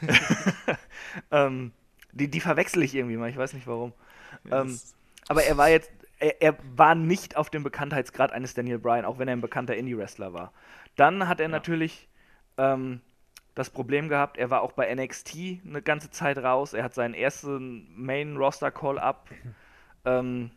ähm, 1.30 1.72
die, 2.12 2.28
die 2.28 2.40
verwechsel 2.40 2.82
ich 2.82 2.94
irgendwie 2.94 3.16
mal, 3.16 3.30
ich 3.30 3.36
weiß 3.36 3.52
nicht 3.52 3.66
warum. 3.66 3.92
Ja, 4.48 4.62
ähm, 4.62 4.78
Aber 5.28 5.44
er 5.44 5.56
war 5.56 5.68
jetzt, 5.68 5.90
er, 6.18 6.42
er 6.42 6.56
war 6.74 6.94
nicht 6.94 7.36
auf 7.36 7.50
dem 7.50 7.62
Bekanntheitsgrad 7.62 8.32
eines 8.32 8.54
Daniel 8.54 8.78
Bryan, 8.78 9.04
auch 9.04 9.18
wenn 9.18 9.28
er 9.28 9.36
ein 9.36 9.40
bekannter 9.40 9.76
Indie-Wrestler 9.76 10.32
war. 10.32 10.52
Dann 10.96 11.28
hat 11.28 11.40
er 11.40 11.48
natürlich 11.48 12.08
ähm, 12.58 13.00
das 13.54 13.70
Problem 13.70 14.08
gehabt, 14.08 14.36
er 14.36 14.50
war 14.50 14.62
auch 14.62 14.72
bei 14.72 14.92
NXT 14.92 15.60
eine 15.66 15.82
ganze 15.82 16.10
Zeit 16.10 16.38
raus. 16.38 16.72
Er 16.72 16.84
hat 16.84 16.94
seinen 16.94 17.14
ersten 17.14 17.88
Main-Roster-Call-Up 17.94 19.28
ähm, 20.04 20.50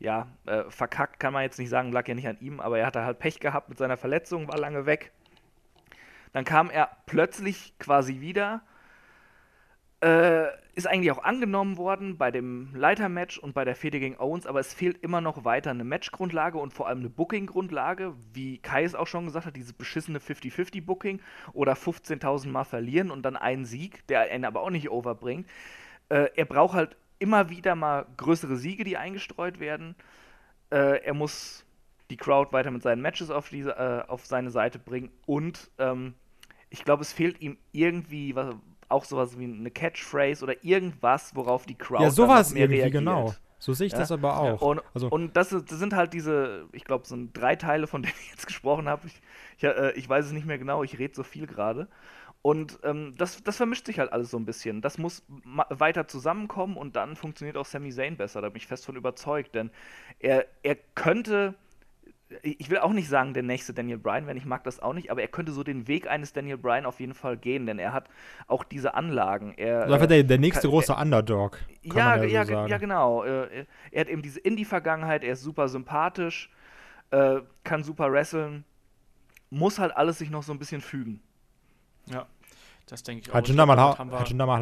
ja, 0.00 0.26
äh, 0.46 0.64
verkackt, 0.70 1.20
kann 1.20 1.32
man 1.32 1.42
jetzt 1.42 1.58
nicht 1.58 1.68
sagen, 1.68 1.92
lag 1.92 2.08
ja 2.08 2.14
nicht 2.14 2.26
an 2.26 2.38
ihm, 2.40 2.58
aber 2.58 2.78
er 2.78 2.86
hatte 2.86 3.04
halt 3.04 3.18
Pech 3.18 3.38
gehabt 3.38 3.68
mit 3.68 3.78
seiner 3.78 3.98
Verletzung, 3.98 4.48
war 4.48 4.58
lange 4.58 4.86
weg. 4.86 5.12
Dann 6.32 6.44
kam 6.44 6.70
er 6.70 6.90
plötzlich 7.06 7.74
quasi 7.78 8.20
wieder, 8.20 8.62
äh, 10.02 10.46
ist 10.74 10.86
eigentlich 10.86 11.10
auch 11.10 11.22
angenommen 11.22 11.76
worden 11.76 12.16
bei 12.16 12.30
dem 12.30 12.74
Leitermatch 12.74 13.38
und 13.38 13.52
bei 13.52 13.66
der 13.66 13.74
Fehde 13.74 14.00
gegen 14.00 14.18
Owens, 14.18 14.46
aber 14.46 14.60
es 14.60 14.72
fehlt 14.72 15.02
immer 15.02 15.20
noch 15.20 15.44
weiter 15.44 15.70
eine 15.70 15.84
Matchgrundlage 15.84 16.56
und 16.56 16.72
vor 16.72 16.88
allem 16.88 17.00
eine 17.00 17.10
Booking-Grundlage, 17.10 18.14
wie 18.32 18.56
Kai 18.58 18.84
es 18.84 18.94
auch 18.94 19.06
schon 19.06 19.26
gesagt 19.26 19.44
hat, 19.44 19.56
dieses 19.56 19.74
beschissene 19.74 20.18
50-50-Booking 20.18 21.20
oder 21.52 21.74
15.000 21.74 22.48
Mal 22.48 22.64
verlieren 22.64 23.10
und 23.10 23.22
dann 23.22 23.36
einen 23.36 23.66
Sieg, 23.66 24.06
der 24.06 24.22
einen 24.22 24.46
aber 24.46 24.62
auch 24.62 24.70
nicht 24.70 24.90
overbringt. 24.90 25.46
Äh, 26.08 26.30
er 26.34 26.46
braucht 26.46 26.74
halt 26.74 26.96
immer 27.20 27.50
wieder 27.50 27.76
mal 27.76 28.06
größere 28.18 28.56
Siege, 28.56 28.84
die 28.84 28.98
eingestreut 28.98 29.60
werden. 29.60 29.96
Äh, 30.70 31.02
er 31.04 31.14
muss 31.14 31.64
die 32.10 32.16
Crowd 32.16 32.52
weiter 32.52 32.70
mit 32.70 32.82
seinen 32.82 33.02
Matches 33.02 33.30
auf, 33.30 33.48
diese, 33.50 33.72
äh, 33.76 34.08
auf 34.08 34.26
seine 34.26 34.50
Seite 34.50 34.78
bringen 34.78 35.10
und 35.26 35.70
ähm, 35.78 36.14
ich 36.70 36.84
glaube, 36.84 37.02
es 37.02 37.12
fehlt 37.12 37.40
ihm 37.40 37.58
irgendwie 37.72 38.34
was, 38.36 38.54
auch 38.88 39.04
sowas 39.04 39.38
wie 39.38 39.44
eine 39.44 39.70
Catchphrase 39.70 40.44
oder 40.44 40.64
irgendwas, 40.64 41.34
worauf 41.36 41.66
die 41.66 41.76
Crowd 41.76 42.04
Ja, 42.04 42.10
sowas 42.10 42.52
mehr 42.52 42.62
irgendwie, 42.62 42.78
reagiert. 42.78 42.92
genau. 42.92 43.34
So 43.58 43.72
sehe 43.74 43.86
ich 43.88 43.92
Ja? 43.92 43.98
das 44.00 44.10
aber 44.12 44.38
auch. 44.38 44.62
Und, 44.62 44.82
also, 44.94 45.08
und 45.10 45.36
das, 45.36 45.50
das 45.50 45.78
sind 45.78 45.94
halt 45.94 46.12
diese, 46.12 46.66
ich 46.72 46.84
glaube, 46.84 47.06
sind 47.06 47.36
drei 47.36 47.56
Teile, 47.56 47.86
von 47.86 48.02
denen 48.02 48.14
ich 48.22 48.30
jetzt 48.30 48.46
gesprochen 48.48 48.88
habe. 48.88 49.06
Ich, 49.06 49.20
ich, 49.58 49.64
äh, 49.64 49.92
ich 49.92 50.08
weiß 50.08 50.26
es 50.26 50.32
nicht 50.32 50.46
mehr 50.46 50.58
genau, 50.58 50.82
ich 50.82 50.98
rede 50.98 51.14
so 51.14 51.22
viel 51.22 51.46
gerade. 51.46 51.88
Und 52.42 52.78
ähm, 52.84 53.14
das, 53.18 53.42
das 53.42 53.58
vermischt 53.58 53.84
sich 53.84 53.98
halt 53.98 54.12
alles 54.12 54.30
so 54.30 54.38
ein 54.38 54.46
bisschen. 54.46 54.80
Das 54.80 54.96
muss 54.96 55.22
weiter 55.68 56.08
zusammenkommen 56.08 56.76
und 56.78 56.96
dann 56.96 57.14
funktioniert 57.16 57.58
auch 57.58 57.66
Sami 57.66 57.90
Zayn 57.90 58.16
besser. 58.16 58.40
Da 58.40 58.48
bin 58.48 58.56
ich 58.56 58.66
fest 58.66 58.86
von 58.86 58.96
überzeugt. 58.96 59.54
Denn 59.54 59.70
er, 60.20 60.46
er 60.62 60.76
könnte, 60.94 61.54
ich 62.42 62.70
will 62.70 62.78
auch 62.78 62.94
nicht 62.94 63.10
sagen, 63.10 63.34
der 63.34 63.42
nächste 63.42 63.74
Daniel 63.74 63.98
Bryan, 63.98 64.26
wenn 64.26 64.38
ich 64.38 64.46
mag 64.46 64.64
das 64.64 64.80
auch 64.80 64.94
nicht, 64.94 65.10
aber 65.10 65.20
er 65.20 65.28
könnte 65.28 65.52
so 65.52 65.62
den 65.64 65.86
Weg 65.86 66.08
eines 66.08 66.32
Daniel 66.32 66.56
Bryan 66.56 66.86
auf 66.86 66.98
jeden 66.98 67.12
Fall 67.12 67.36
gehen, 67.36 67.66
denn 67.66 67.78
er 67.78 67.92
hat 67.92 68.08
auch 68.46 68.64
diese 68.64 68.94
Anlagen. 68.94 69.52
Er, 69.58 69.82
also 69.82 70.06
der, 70.06 70.22
der 70.22 70.38
nächste 70.38 70.62
kann- 70.62 70.70
große 70.70 70.94
Underdog. 70.94 71.58
Kann 71.90 71.96
ja, 71.98 72.16
ja, 72.16 72.24
ja, 72.24 72.44
so 72.46 72.52
ja, 72.68 72.78
genau. 72.78 73.22
Äh, 73.24 73.66
Er 73.90 74.00
hat 74.00 74.08
eben 74.08 74.22
diese 74.22 74.40
Indie-Vergangenheit, 74.40 75.24
er 75.24 75.34
ist 75.34 75.42
super 75.42 75.68
sympathisch, 75.68 76.50
äh, 77.10 77.40
kann 77.64 77.82
super 77.84 78.10
wresteln, 78.10 78.64
muss 79.50 79.78
halt 79.78 79.94
alles 79.94 80.16
sich 80.18 80.30
noch 80.30 80.42
so 80.42 80.52
ein 80.52 80.58
bisschen 80.58 80.80
fügen. 80.80 81.20
Ja, 82.12 82.26
das 82.86 83.02
denke 83.02 83.22
ich 83.22 83.30
auch. 83.30 83.34
Hat 83.34 83.48
Jinder 83.48 83.66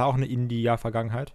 auch 0.05 0.15
eine 0.15 0.27
India-Vergangenheit? 0.27 1.35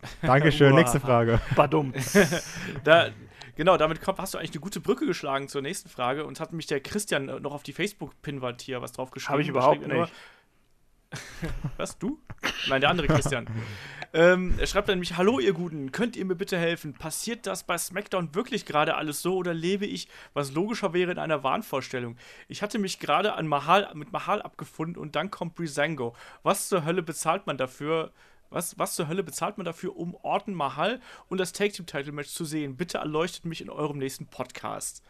Dankeschön, 0.22 0.74
nächste 0.74 1.00
Frage. 1.00 1.40
Badum. 1.56 1.92
Da, 2.84 3.08
genau, 3.56 3.76
damit 3.76 4.00
komm, 4.00 4.16
hast 4.18 4.34
du 4.34 4.38
eigentlich 4.38 4.52
eine 4.52 4.60
gute 4.60 4.80
Brücke 4.80 5.06
geschlagen 5.06 5.48
zur 5.48 5.62
nächsten 5.62 5.88
Frage 5.88 6.24
und 6.24 6.40
hat 6.40 6.52
mich 6.52 6.66
der 6.66 6.80
Christian 6.80 7.28
äh, 7.28 7.40
noch 7.40 7.52
auf 7.52 7.62
die 7.62 7.72
Facebook-Pinwand 7.72 8.62
hier 8.62 8.80
was 8.80 8.92
drauf 8.92 9.10
geschrieben. 9.10 9.32
Habe 9.32 9.42
ich 9.42 9.48
überhaupt 9.48 9.82
er 9.82 9.88
nur- 9.88 10.00
nicht. 10.02 10.12
Was, 11.76 11.98
du? 11.98 12.20
Nein, 12.68 12.80
der 12.80 12.90
andere 12.90 13.06
Christian. 13.06 13.46
ähm, 14.12 14.54
er 14.58 14.66
schreibt 14.66 14.88
dann 14.88 14.96
nämlich, 14.96 15.16
hallo 15.16 15.38
ihr 15.38 15.52
Guten, 15.52 15.92
könnt 15.92 16.16
ihr 16.16 16.24
mir 16.24 16.34
bitte 16.34 16.58
helfen? 16.58 16.94
Passiert 16.94 17.46
das 17.46 17.64
bei 17.64 17.78
SmackDown 17.78 18.34
wirklich 18.34 18.66
gerade 18.66 18.96
alles 18.96 19.22
so 19.22 19.36
oder 19.36 19.54
lebe 19.54 19.86
ich, 19.86 20.08
was 20.34 20.52
logischer 20.52 20.92
wäre, 20.92 21.12
in 21.12 21.18
einer 21.18 21.42
Wahnvorstellung? 21.42 22.16
Ich 22.48 22.62
hatte 22.62 22.78
mich 22.78 22.98
gerade 22.98 23.34
an 23.34 23.46
Mahal, 23.46 23.90
mit 23.94 24.12
Mahal 24.12 24.42
abgefunden 24.42 25.00
und 25.00 25.16
dann 25.16 25.30
kommt 25.30 25.54
Breezango. 25.54 26.14
Was 26.42 26.68
zur 26.68 26.84
Hölle 26.84 27.02
bezahlt 27.02 27.46
man 27.46 27.56
dafür? 27.56 28.12
Was, 28.50 28.78
was 28.78 28.94
zur 28.94 29.08
Hölle 29.08 29.22
bezahlt 29.22 29.58
man 29.58 29.66
dafür, 29.66 29.96
um 29.96 30.14
Orton 30.22 30.54
Mahal 30.54 31.00
und 31.28 31.38
das 31.38 31.52
Take 31.52 31.72
Team 31.72 31.86
Title 31.86 32.12
Match 32.12 32.30
zu 32.30 32.44
sehen? 32.44 32.76
Bitte 32.76 32.98
erleuchtet 32.98 33.44
mich 33.44 33.60
in 33.60 33.68
eurem 33.68 33.98
nächsten 33.98 34.26
Podcast. 34.26 35.02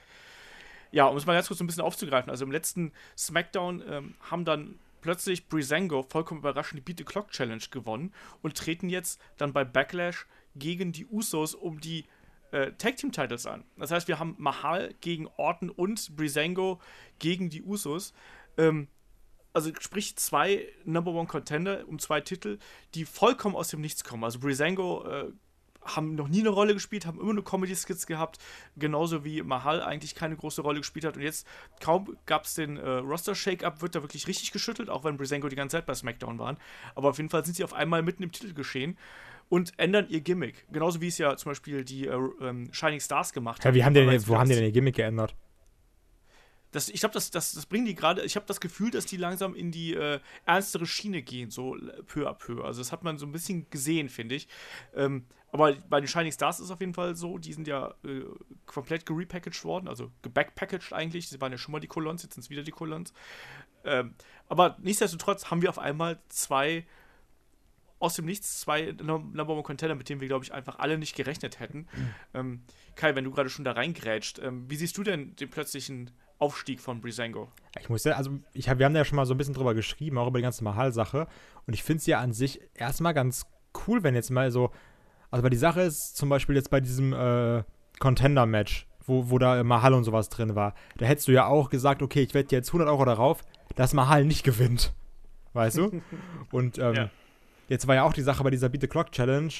Ja, 0.90 1.06
um 1.06 1.16
es 1.16 1.26
mal 1.26 1.34
ganz 1.34 1.48
kurz 1.48 1.60
ein 1.60 1.66
bisschen 1.66 1.84
aufzugreifen. 1.84 2.30
Also 2.30 2.44
im 2.44 2.50
letzten 2.50 2.92
SmackDown 3.16 3.82
ähm, 3.88 4.14
haben 4.30 4.44
dann 4.44 4.78
plötzlich 5.00 5.48
Breezango 5.48 6.02
vollkommen 6.02 6.40
überraschend 6.40 6.78
die 6.78 6.82
Beat 6.82 6.98
the 6.98 7.04
Clock 7.04 7.30
Challenge 7.30 7.64
gewonnen 7.70 8.12
und 8.42 8.56
treten 8.56 8.88
jetzt 8.88 9.20
dann 9.36 9.52
bei 9.52 9.64
Backlash 9.64 10.26
gegen 10.54 10.92
die 10.92 11.06
Usos 11.06 11.54
um 11.54 11.80
die 11.80 12.06
äh, 12.50 12.72
Tag 12.72 12.96
Team 12.96 13.12
Titles 13.12 13.46
an. 13.46 13.64
Das 13.76 13.90
heißt, 13.90 14.08
wir 14.08 14.18
haben 14.18 14.34
Mahal 14.38 14.94
gegen 15.00 15.28
Orton 15.36 15.70
und 15.70 16.16
Breezango 16.16 16.80
gegen 17.18 17.50
die 17.50 17.62
Usos. 17.62 18.14
Ähm, 18.56 18.88
also 19.52 19.70
sprich 19.80 20.16
zwei 20.16 20.68
Number 20.84 21.12
One 21.12 21.26
Contender 21.26 21.86
um 21.88 21.98
zwei 21.98 22.20
Titel, 22.20 22.58
die 22.94 23.04
vollkommen 23.04 23.56
aus 23.56 23.68
dem 23.68 23.80
Nichts 23.80 24.04
kommen. 24.04 24.24
Also 24.24 24.38
Breezango 24.38 25.04
äh, 25.06 25.32
haben 25.84 26.14
noch 26.14 26.28
nie 26.28 26.40
eine 26.40 26.50
Rolle 26.50 26.74
gespielt, 26.74 27.06
haben 27.06 27.20
immer 27.20 27.32
nur 27.32 27.44
Comedy-Skits 27.44 28.06
gehabt, 28.06 28.38
genauso 28.76 29.24
wie 29.24 29.42
Mahal 29.42 29.82
eigentlich 29.82 30.14
keine 30.14 30.36
große 30.36 30.62
Rolle 30.62 30.80
gespielt 30.80 31.04
hat. 31.04 31.16
Und 31.16 31.22
jetzt 31.22 31.46
kaum 31.80 32.16
gab 32.26 32.44
es 32.44 32.54
den 32.54 32.76
äh, 32.76 32.88
Roster-Shake-Up, 32.88 33.80
wird 33.80 33.94
da 33.94 34.02
wirklich 34.02 34.26
richtig 34.26 34.52
geschüttelt, 34.52 34.90
auch 34.90 35.04
wenn 35.04 35.16
Breezango 35.16 35.48
die 35.48 35.56
ganze 35.56 35.76
Zeit 35.76 35.86
bei 35.86 35.94
SmackDown 35.94 36.38
waren. 36.38 36.58
Aber 36.94 37.10
auf 37.10 37.16
jeden 37.18 37.30
Fall 37.30 37.44
sind 37.44 37.54
sie 37.54 37.64
auf 37.64 37.72
einmal 37.72 38.02
mitten 38.02 38.22
im 38.22 38.32
Titel 38.32 38.52
geschehen 38.54 38.98
und 39.48 39.72
ändern 39.78 40.06
ihr 40.08 40.20
Gimmick. 40.20 40.66
Genauso 40.70 41.00
wie 41.00 41.08
es 41.08 41.18
ja 41.18 41.36
zum 41.36 41.50
Beispiel 41.50 41.84
die 41.84 42.06
äh, 42.06 42.18
ähm, 42.40 42.68
Shining 42.72 43.00
Stars 43.00 43.32
gemacht 43.32 43.64
Ja, 43.64 43.74
wie 43.74 43.84
haben 43.84 43.94
die 43.94 44.04
denn, 44.04 44.28
wo 44.28 44.38
haben 44.38 44.48
die 44.48 44.54
denn 44.54 44.64
ihr 44.64 44.72
Gimmick 44.72 44.96
geändert? 44.96 45.34
das, 46.70 46.88
ich 46.88 47.00
glaube, 47.00 47.14
das, 47.14 47.30
das, 47.30 47.52
das 47.52 47.66
bringen 47.66 47.86
die 47.86 47.94
gerade. 47.94 48.22
Ich 48.24 48.36
habe 48.36 48.46
das 48.46 48.60
Gefühl, 48.60 48.90
dass 48.90 49.06
die 49.06 49.16
langsam 49.16 49.54
in 49.54 49.70
die 49.70 49.94
äh, 49.94 50.20
ernstere 50.44 50.86
Schiene 50.86 51.22
gehen, 51.22 51.50
so 51.50 51.76
peu 52.06 52.28
à 52.28 52.34
peu. 52.34 52.62
Also, 52.62 52.80
das 52.80 52.92
hat 52.92 53.04
man 53.04 53.18
so 53.18 53.26
ein 53.26 53.32
bisschen 53.32 53.68
gesehen, 53.70 54.08
finde 54.08 54.34
ich. 54.34 54.48
Ähm, 54.94 55.24
aber 55.50 55.74
bei 55.88 56.00
den 56.00 56.08
Shining 56.08 56.32
Stars 56.32 56.58
ist 56.58 56.66
es 56.66 56.70
auf 56.70 56.80
jeden 56.80 56.94
Fall 56.94 57.16
so, 57.16 57.38
die 57.38 57.52
sind 57.54 57.66
ja 57.66 57.94
äh, 58.04 58.22
komplett 58.66 59.06
gerepackaged 59.06 59.64
worden, 59.64 59.88
also 59.88 60.10
gebackpackaged 60.22 60.92
eigentlich. 60.92 61.28
Sie 61.28 61.40
waren 61.40 61.52
ja 61.52 61.58
schon 61.58 61.72
mal 61.72 61.80
die 61.80 61.86
Colons, 61.86 62.22
jetzt 62.22 62.34
sind 62.34 62.42
es 62.42 62.50
wieder 62.50 62.62
die 62.62 62.70
Colons. 62.70 63.12
Ähm, 63.84 64.14
aber 64.48 64.76
nichtsdestotrotz 64.80 65.50
haben 65.50 65.62
wir 65.62 65.70
auf 65.70 65.78
einmal 65.78 66.20
zwei 66.28 66.86
aus 67.98 68.14
dem 68.14 68.26
Nichts 68.26 68.60
zwei 68.60 68.92
Num- 69.02 69.32
Number 69.32 69.54
One 69.54 69.62
Contender, 69.62 69.94
mit 69.94 70.08
denen 70.08 70.20
wir, 70.20 70.28
glaube 70.28 70.44
ich, 70.44 70.52
einfach 70.52 70.78
alle 70.78 70.98
nicht 70.98 71.16
gerechnet 71.16 71.58
hätten. 71.58 71.88
Ähm, 72.34 72.62
Kai, 72.94 73.14
wenn 73.16 73.24
du 73.24 73.30
gerade 73.32 73.48
schon 73.48 73.64
da 73.64 73.72
reingrätscht, 73.72 74.38
ähm, 74.38 74.70
wie 74.70 74.76
siehst 74.76 74.96
du 74.98 75.02
denn 75.02 75.34
den 75.34 75.50
plötzlichen 75.50 76.10
Aufstieg 76.38 76.80
von 76.80 77.00
Breezango? 77.00 77.50
Ich 77.80 77.88
muss 77.88 78.04
ja, 78.04 78.12
also 78.12 78.38
ich 78.52 78.68
hab, 78.68 78.78
wir 78.78 78.86
haben 78.86 78.92
da 78.92 79.00
ja 79.00 79.04
schon 79.04 79.16
mal 79.16 79.26
so 79.26 79.34
ein 79.34 79.38
bisschen 79.38 79.54
drüber 79.54 79.74
geschrieben, 79.74 80.18
auch 80.18 80.28
über 80.28 80.38
die 80.38 80.44
ganze 80.44 80.62
Mahal-Sache. 80.62 81.26
Und 81.66 81.74
ich 81.74 81.82
finde 81.82 81.98
es 81.98 82.06
ja 82.06 82.20
an 82.20 82.32
sich 82.32 82.60
erstmal 82.74 83.14
ganz 83.14 83.46
cool, 83.86 84.02
wenn 84.04 84.14
jetzt 84.14 84.30
mal 84.30 84.50
so. 84.52 84.70
Also, 85.30 85.42
weil 85.42 85.50
die 85.50 85.56
Sache 85.56 85.82
ist, 85.82 86.16
zum 86.16 86.28
Beispiel 86.28 86.54
jetzt 86.56 86.70
bei 86.70 86.80
diesem 86.80 87.12
äh, 87.12 87.62
Contender-Match, 87.98 88.86
wo, 89.06 89.30
wo 89.30 89.38
da 89.38 89.62
Mahal 89.64 89.94
und 89.94 90.04
sowas 90.04 90.28
drin 90.28 90.54
war, 90.54 90.74
da 90.96 91.06
hättest 91.06 91.28
du 91.28 91.32
ja 91.32 91.46
auch 91.46 91.70
gesagt, 91.70 92.02
okay, 92.02 92.22
ich 92.22 92.34
wette 92.34 92.54
jetzt 92.54 92.68
100 92.68 92.88
Euro 92.88 93.04
darauf, 93.04 93.44
dass 93.76 93.94
Mahal 93.94 94.24
nicht 94.24 94.44
gewinnt. 94.44 94.92
Weißt 95.52 95.78
du? 95.78 96.02
Und 96.52 96.78
ähm, 96.78 96.94
Ja. 96.94 97.10
jetzt 97.68 97.86
war 97.86 97.94
ja 97.94 98.02
auch 98.04 98.12
die 98.12 98.22
Sache 98.22 98.42
bei 98.44 98.50
dieser 98.50 98.68
Beat 98.68 98.82
the 98.82 98.86
Clock 98.88 99.12
Challenge. 99.12 99.52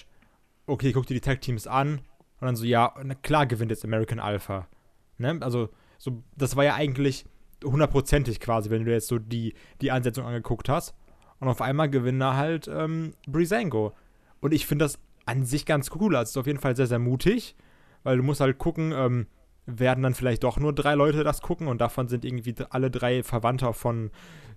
Okay, 0.66 0.92
guck 0.92 1.07
dir 1.07 1.14
die 1.14 1.20
Tag 1.20 1.40
Teams 1.40 1.66
an. 1.66 1.98
Und 2.40 2.46
dann 2.46 2.57
so, 2.57 2.64
ja, 2.64 2.94
na 3.02 3.14
klar 3.14 3.46
gewinnt 3.46 3.70
jetzt 3.70 3.85
American 3.85 4.20
Alpha. 4.20 4.68
Ne? 5.16 5.38
Also, 5.40 5.70
so, 5.96 6.22
das 6.37 6.57
war 6.57 6.64
ja 6.64 6.74
eigentlich 6.74 7.24
hundertprozentig 7.64 8.38
quasi, 8.40 8.70
wenn 8.70 8.85
du 8.85 8.92
jetzt 8.92 9.09
so 9.09 9.18
die, 9.18 9.54
die 9.81 9.90
Ansetzung 9.90 10.24
angeguckt 10.26 10.68
hast. 10.68 10.94
Und 11.40 11.48
auf 11.48 11.61
einmal 11.61 11.88
gewinnen 11.88 12.20
da 12.20 12.37
halt 12.37 12.68
ähm, 12.68 13.14
Brisango. 13.26 13.92
Und 14.40 14.52
ich 14.52 14.66
finde 14.66 14.85
das 14.85 14.98
an 15.28 15.44
sich 15.44 15.66
ganz 15.66 15.90
cool. 15.94 16.16
Also, 16.16 16.24
es 16.24 16.30
ist 16.30 16.36
auf 16.38 16.46
jeden 16.46 16.58
Fall 16.58 16.74
sehr, 16.74 16.86
sehr 16.86 16.98
mutig, 16.98 17.54
weil 18.02 18.16
du 18.16 18.22
musst 18.22 18.40
halt 18.40 18.56
gucken, 18.56 18.92
ähm, 18.92 19.26
werden 19.66 20.02
dann 20.02 20.14
vielleicht 20.14 20.42
doch 20.42 20.58
nur 20.58 20.72
drei 20.72 20.94
Leute 20.94 21.22
das 21.22 21.42
gucken 21.42 21.68
und 21.68 21.80
davon 21.82 22.08
sind 22.08 22.24
irgendwie 22.24 22.54
alle 22.70 22.90
drei 22.90 23.22
Verwandter 23.22 23.74
von 23.74 24.10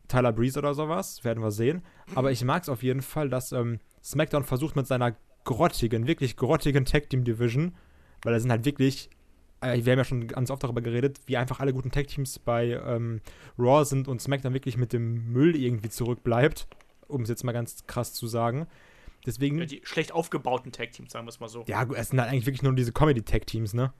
Tyler 0.07 0.31
Breeze 0.31 0.57
oder 0.57 0.73
sowas. 0.73 1.25
Werden 1.25 1.43
wir 1.43 1.51
sehen. 1.51 1.83
Aber 2.15 2.31
ich 2.31 2.43
mag 2.45 2.63
es 2.63 2.69
auf 2.69 2.83
jeden 2.83 3.01
Fall, 3.01 3.29
dass 3.29 3.51
ähm, 3.51 3.79
SmackDown 4.01 4.45
versucht 4.45 4.77
mit 4.77 4.87
seiner 4.87 5.15
grottigen, 5.43 6.07
wirklich 6.07 6.37
grottigen 6.37 6.85
Tag 6.85 7.09
Team 7.09 7.25
Division, 7.25 7.75
weil 8.23 8.33
da 8.33 8.39
sind 8.39 8.51
halt 8.51 8.63
wirklich, 8.63 9.09
äh, 9.59 9.83
wir 9.83 9.91
haben 9.91 9.99
ja 9.99 10.05
schon 10.05 10.27
ganz 10.27 10.49
oft 10.51 10.63
darüber 10.63 10.81
geredet, 10.81 11.19
wie 11.25 11.35
einfach 11.35 11.59
alle 11.59 11.73
guten 11.73 11.91
Tag 11.91 12.07
Teams 12.07 12.39
bei 12.39 12.79
ähm, 12.85 13.19
Raw 13.59 13.83
sind 13.83 14.07
und 14.07 14.21
SmackDown 14.21 14.53
wirklich 14.53 14.77
mit 14.77 14.93
dem 14.93 15.33
Müll 15.33 15.57
irgendwie 15.57 15.89
zurückbleibt, 15.89 16.67
um 17.09 17.23
es 17.23 17.29
jetzt 17.29 17.43
mal 17.43 17.51
ganz 17.51 17.85
krass 17.87 18.13
zu 18.13 18.27
sagen. 18.27 18.67
Deswegen. 19.25 19.59
Ja, 19.59 19.65
die 19.65 19.81
schlecht 19.83 20.11
aufgebauten 20.11 20.71
Tag 20.71 20.91
Teams, 20.93 21.11
sagen 21.11 21.25
wir 21.25 21.29
es 21.29 21.39
mal 21.39 21.47
so. 21.49 21.63
Ja, 21.67 21.83
es 21.95 22.09
sind 22.09 22.19
halt 22.19 22.31
eigentlich 22.31 22.45
wirklich 22.45 22.63
nur 22.63 22.73
diese 22.73 22.91
Comedy 22.91 23.21
Tag 23.21 23.45
Teams, 23.45 23.73
ne? 23.73 23.93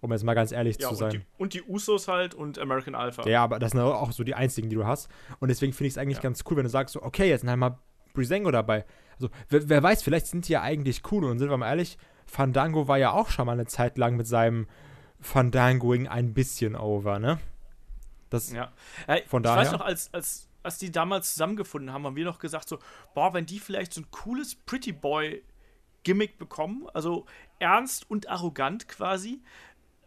Um 0.00 0.10
jetzt 0.12 0.24
mal 0.24 0.34
ganz 0.34 0.50
ehrlich 0.50 0.76
ja, 0.80 0.86
zu 0.88 0.90
und 0.90 0.96
sein. 0.96 1.10
Die, 1.10 1.20
und 1.38 1.52
die 1.54 1.62
Usos 1.62 2.08
halt 2.08 2.34
und 2.34 2.58
American 2.58 2.94
Alpha. 2.94 3.28
Ja, 3.28 3.44
aber 3.44 3.58
das 3.58 3.72
sind 3.72 3.80
auch 3.80 4.12
so 4.12 4.24
die 4.24 4.34
einzigen, 4.34 4.70
die 4.70 4.76
du 4.76 4.86
hast. 4.86 5.08
Und 5.40 5.48
deswegen 5.48 5.72
finde 5.74 5.88
ich 5.88 5.92
es 5.94 5.98
eigentlich 5.98 6.16
Ja. 6.18 6.22
ganz 6.22 6.42
cool, 6.50 6.56
wenn 6.56 6.64
du 6.64 6.70
sagst, 6.70 6.94
so, 6.94 7.02
okay, 7.02 7.28
jetzt 7.28 7.40
sind 7.42 7.50
halt 7.50 7.58
mal 7.58 7.78
Brisango 8.14 8.50
dabei. 8.50 8.86
Also, 9.14 9.28
wer, 9.50 9.68
wer 9.68 9.82
weiß, 9.82 10.02
vielleicht 10.02 10.26
sind 10.26 10.48
die 10.48 10.52
ja 10.54 10.62
eigentlich 10.62 11.02
cool. 11.12 11.24
Und 11.24 11.38
sind 11.38 11.50
wir 11.50 11.56
mal 11.58 11.68
ehrlich, 11.68 11.98
Fandango 12.26 12.88
war 12.88 12.96
ja 12.98 13.12
auch 13.12 13.28
schon 13.28 13.44
mal 13.46 13.52
eine 13.52 13.66
Zeit 13.66 13.98
lang 13.98 14.16
mit 14.16 14.26
seinem 14.26 14.66
Fandangoing 15.20 16.08
ein 16.08 16.32
bisschen 16.32 16.74
over, 16.76 17.18
ne? 17.18 17.38
Das, 18.30 18.50
Ja. 18.52 18.72
Äh, 19.06 19.22
Von 19.26 19.42
ich 19.44 19.50
weiß 19.50 19.66
daher- 19.68 19.72
noch, 19.78 19.84
als, 19.84 20.12
als, 20.14 20.48
als 20.62 20.78
die 20.78 20.90
damals 20.90 21.32
zusammengefunden 21.32 21.92
haben, 21.92 22.04
haben 22.04 22.16
wir 22.16 22.24
noch 22.24 22.38
gesagt 22.38 22.68
so, 22.68 22.78
boah, 23.14 23.32
wenn 23.34 23.46
die 23.46 23.58
vielleicht 23.58 23.94
so 23.94 24.00
ein 24.02 24.10
cooles 24.10 24.54
Pretty 24.54 24.92
Boy 24.92 25.42
Gimmick 26.02 26.38
bekommen, 26.38 26.86
also 26.94 27.26
ernst 27.58 28.10
und 28.10 28.28
arrogant 28.28 28.88
quasi, 28.88 29.42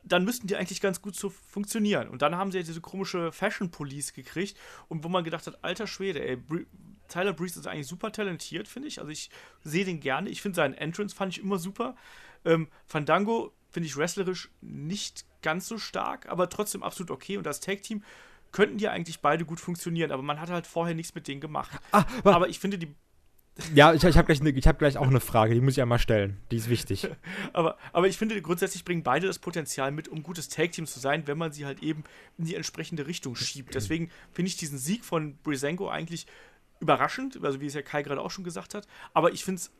dann 0.04 0.26
müssten 0.26 0.48
die 0.48 0.56
eigentlich 0.56 0.82
ganz 0.82 1.02
gut 1.02 1.16
so 1.16 1.30
funktionieren. 1.30 2.10
Und 2.10 2.22
dann 2.22 2.36
haben 2.36 2.52
sie 2.52 2.58
ja 2.58 2.64
diese 2.64 2.82
komische 2.82 3.32
Fashion 3.32 3.72
Police 3.72 4.14
gekriegt 4.14 4.58
und 4.90 5.04
wo 5.04 5.10
man 5.10 5.24
gedacht 5.24 5.48
hat, 5.48 5.64
alter 5.64 5.88
Schwede, 5.88 6.26
ey, 6.26 6.36
Bri 6.36 6.66
Tyler 7.10 7.34
Breeze 7.34 7.60
ist 7.60 7.68
eigentlich 7.68 7.88
super 7.88 8.12
talentiert, 8.12 8.68
finde 8.68 8.88
ich. 8.88 9.00
Also 9.00 9.12
ich 9.12 9.30
sehe 9.62 9.86
den 9.86 10.00
gerne. 10.00 10.30
Ich 10.30 10.42
finde 10.42 10.56
seinen 10.56 10.74
Entrance 10.74 11.16
fand 11.16 11.34
ich 11.34 11.44
immer 11.44 11.60
super. 11.60 11.96
Ähm, 12.44 12.70
Fandango 12.86 13.54
finde 13.70 13.88
ich 13.88 13.98
wrestlerisch 13.98 14.50
nicht 14.62 15.26
ganz 15.42 15.68
so 15.68 15.78
stark, 15.78 16.28
aber 16.30 16.50
trotzdem 16.50 16.82
absolut 16.82 17.12
okay. 17.12 17.38
Und 17.38 17.46
das 17.46 17.60
Tag-Team 17.60 18.04
könnten 18.54 18.78
die 18.78 18.88
eigentlich 18.88 19.20
beide 19.20 19.44
gut 19.44 19.60
funktionieren, 19.60 20.12
aber 20.12 20.24
man 20.24 20.40
hat 20.40 20.50
halt 20.50 20.66
vorher 20.66 20.96
nichts 20.96 21.14
mit 21.14 21.28
denen 21.28 21.42
gemacht. 21.42 21.72
ah, 21.92 22.06
Aber 22.24 22.48
ich 22.48 22.60
finde 22.60 22.78
die 22.78 22.96
ja, 23.76 23.94
ich, 23.94 24.04
ich 24.04 24.18
habe 24.18 24.26
gleich, 24.26 24.42
ne- 24.42 24.50
ich 24.50 24.68
hab 24.68 24.80
gleich 24.80 24.98
auch 24.98 25.08
eine 25.08 25.20
Frage, 25.20 25.54
die 25.54 25.62
muss 25.62 25.74
ich 25.74 25.82
einmal 25.82 26.00
stellen. 26.00 26.38
Die 26.50 26.56
ist 26.56 26.70
wichtig. 26.70 27.08
Aber, 27.54 27.78
aber 27.92 28.08
ich 28.08 28.18
finde, 28.18 28.42
grundsätzlich 28.42 28.84
bringen 28.84 29.04
beide 29.04 29.28
das 29.28 29.38
Potenzial 29.38 29.92
mit, 29.92 30.08
um 30.08 30.24
gutes 30.24 30.50
Tag-Team 30.50 30.88
zu 30.88 31.00
sein, 31.00 31.28
wenn 31.28 31.38
man 31.38 31.52
sie 31.52 31.66
halt 31.68 31.84
eben 31.84 32.04
in 32.40 32.46
die 32.46 32.56
entsprechende 32.56 33.06
Richtung 33.06 33.36
schiebt. 33.36 33.76
Deswegen 33.76 34.10
finde 34.32 34.48
ich 34.48 34.58
diesen 34.58 34.80
Sieg 34.80 35.06
von 35.06 35.38
Brisenko 35.44 35.88
eigentlich 35.88 36.26
überraschend, 36.80 37.40
also 37.44 37.62
wie 37.62 37.68
es 37.68 37.76
ja 37.76 37.84
Kai 37.84 38.02
gerade 38.02 38.22
auch 38.22 38.32
schon 38.32 38.44
gesagt 38.44 38.74
hat, 38.74 38.88
aber 39.14 39.34
ich 39.34 39.46
finde 39.46 39.60
es 39.60 39.72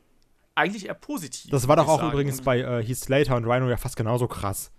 eigentlich 0.54 0.86
eher 0.86 0.94
positiv. 0.94 1.50
Das 1.50 1.66
war 1.66 1.74
doch 1.74 1.88
auch 1.88 1.98
sagen. 1.98 2.12
übrigens 2.12 2.42
bei 2.42 2.60
äh, 2.60 2.82
Heath 2.82 2.98
Slater 2.98 3.36
und 3.36 3.44
Rhino 3.44 3.68
ja 3.68 3.76
fast 3.76 3.96
genauso 3.96 4.28
krass. 4.28 4.70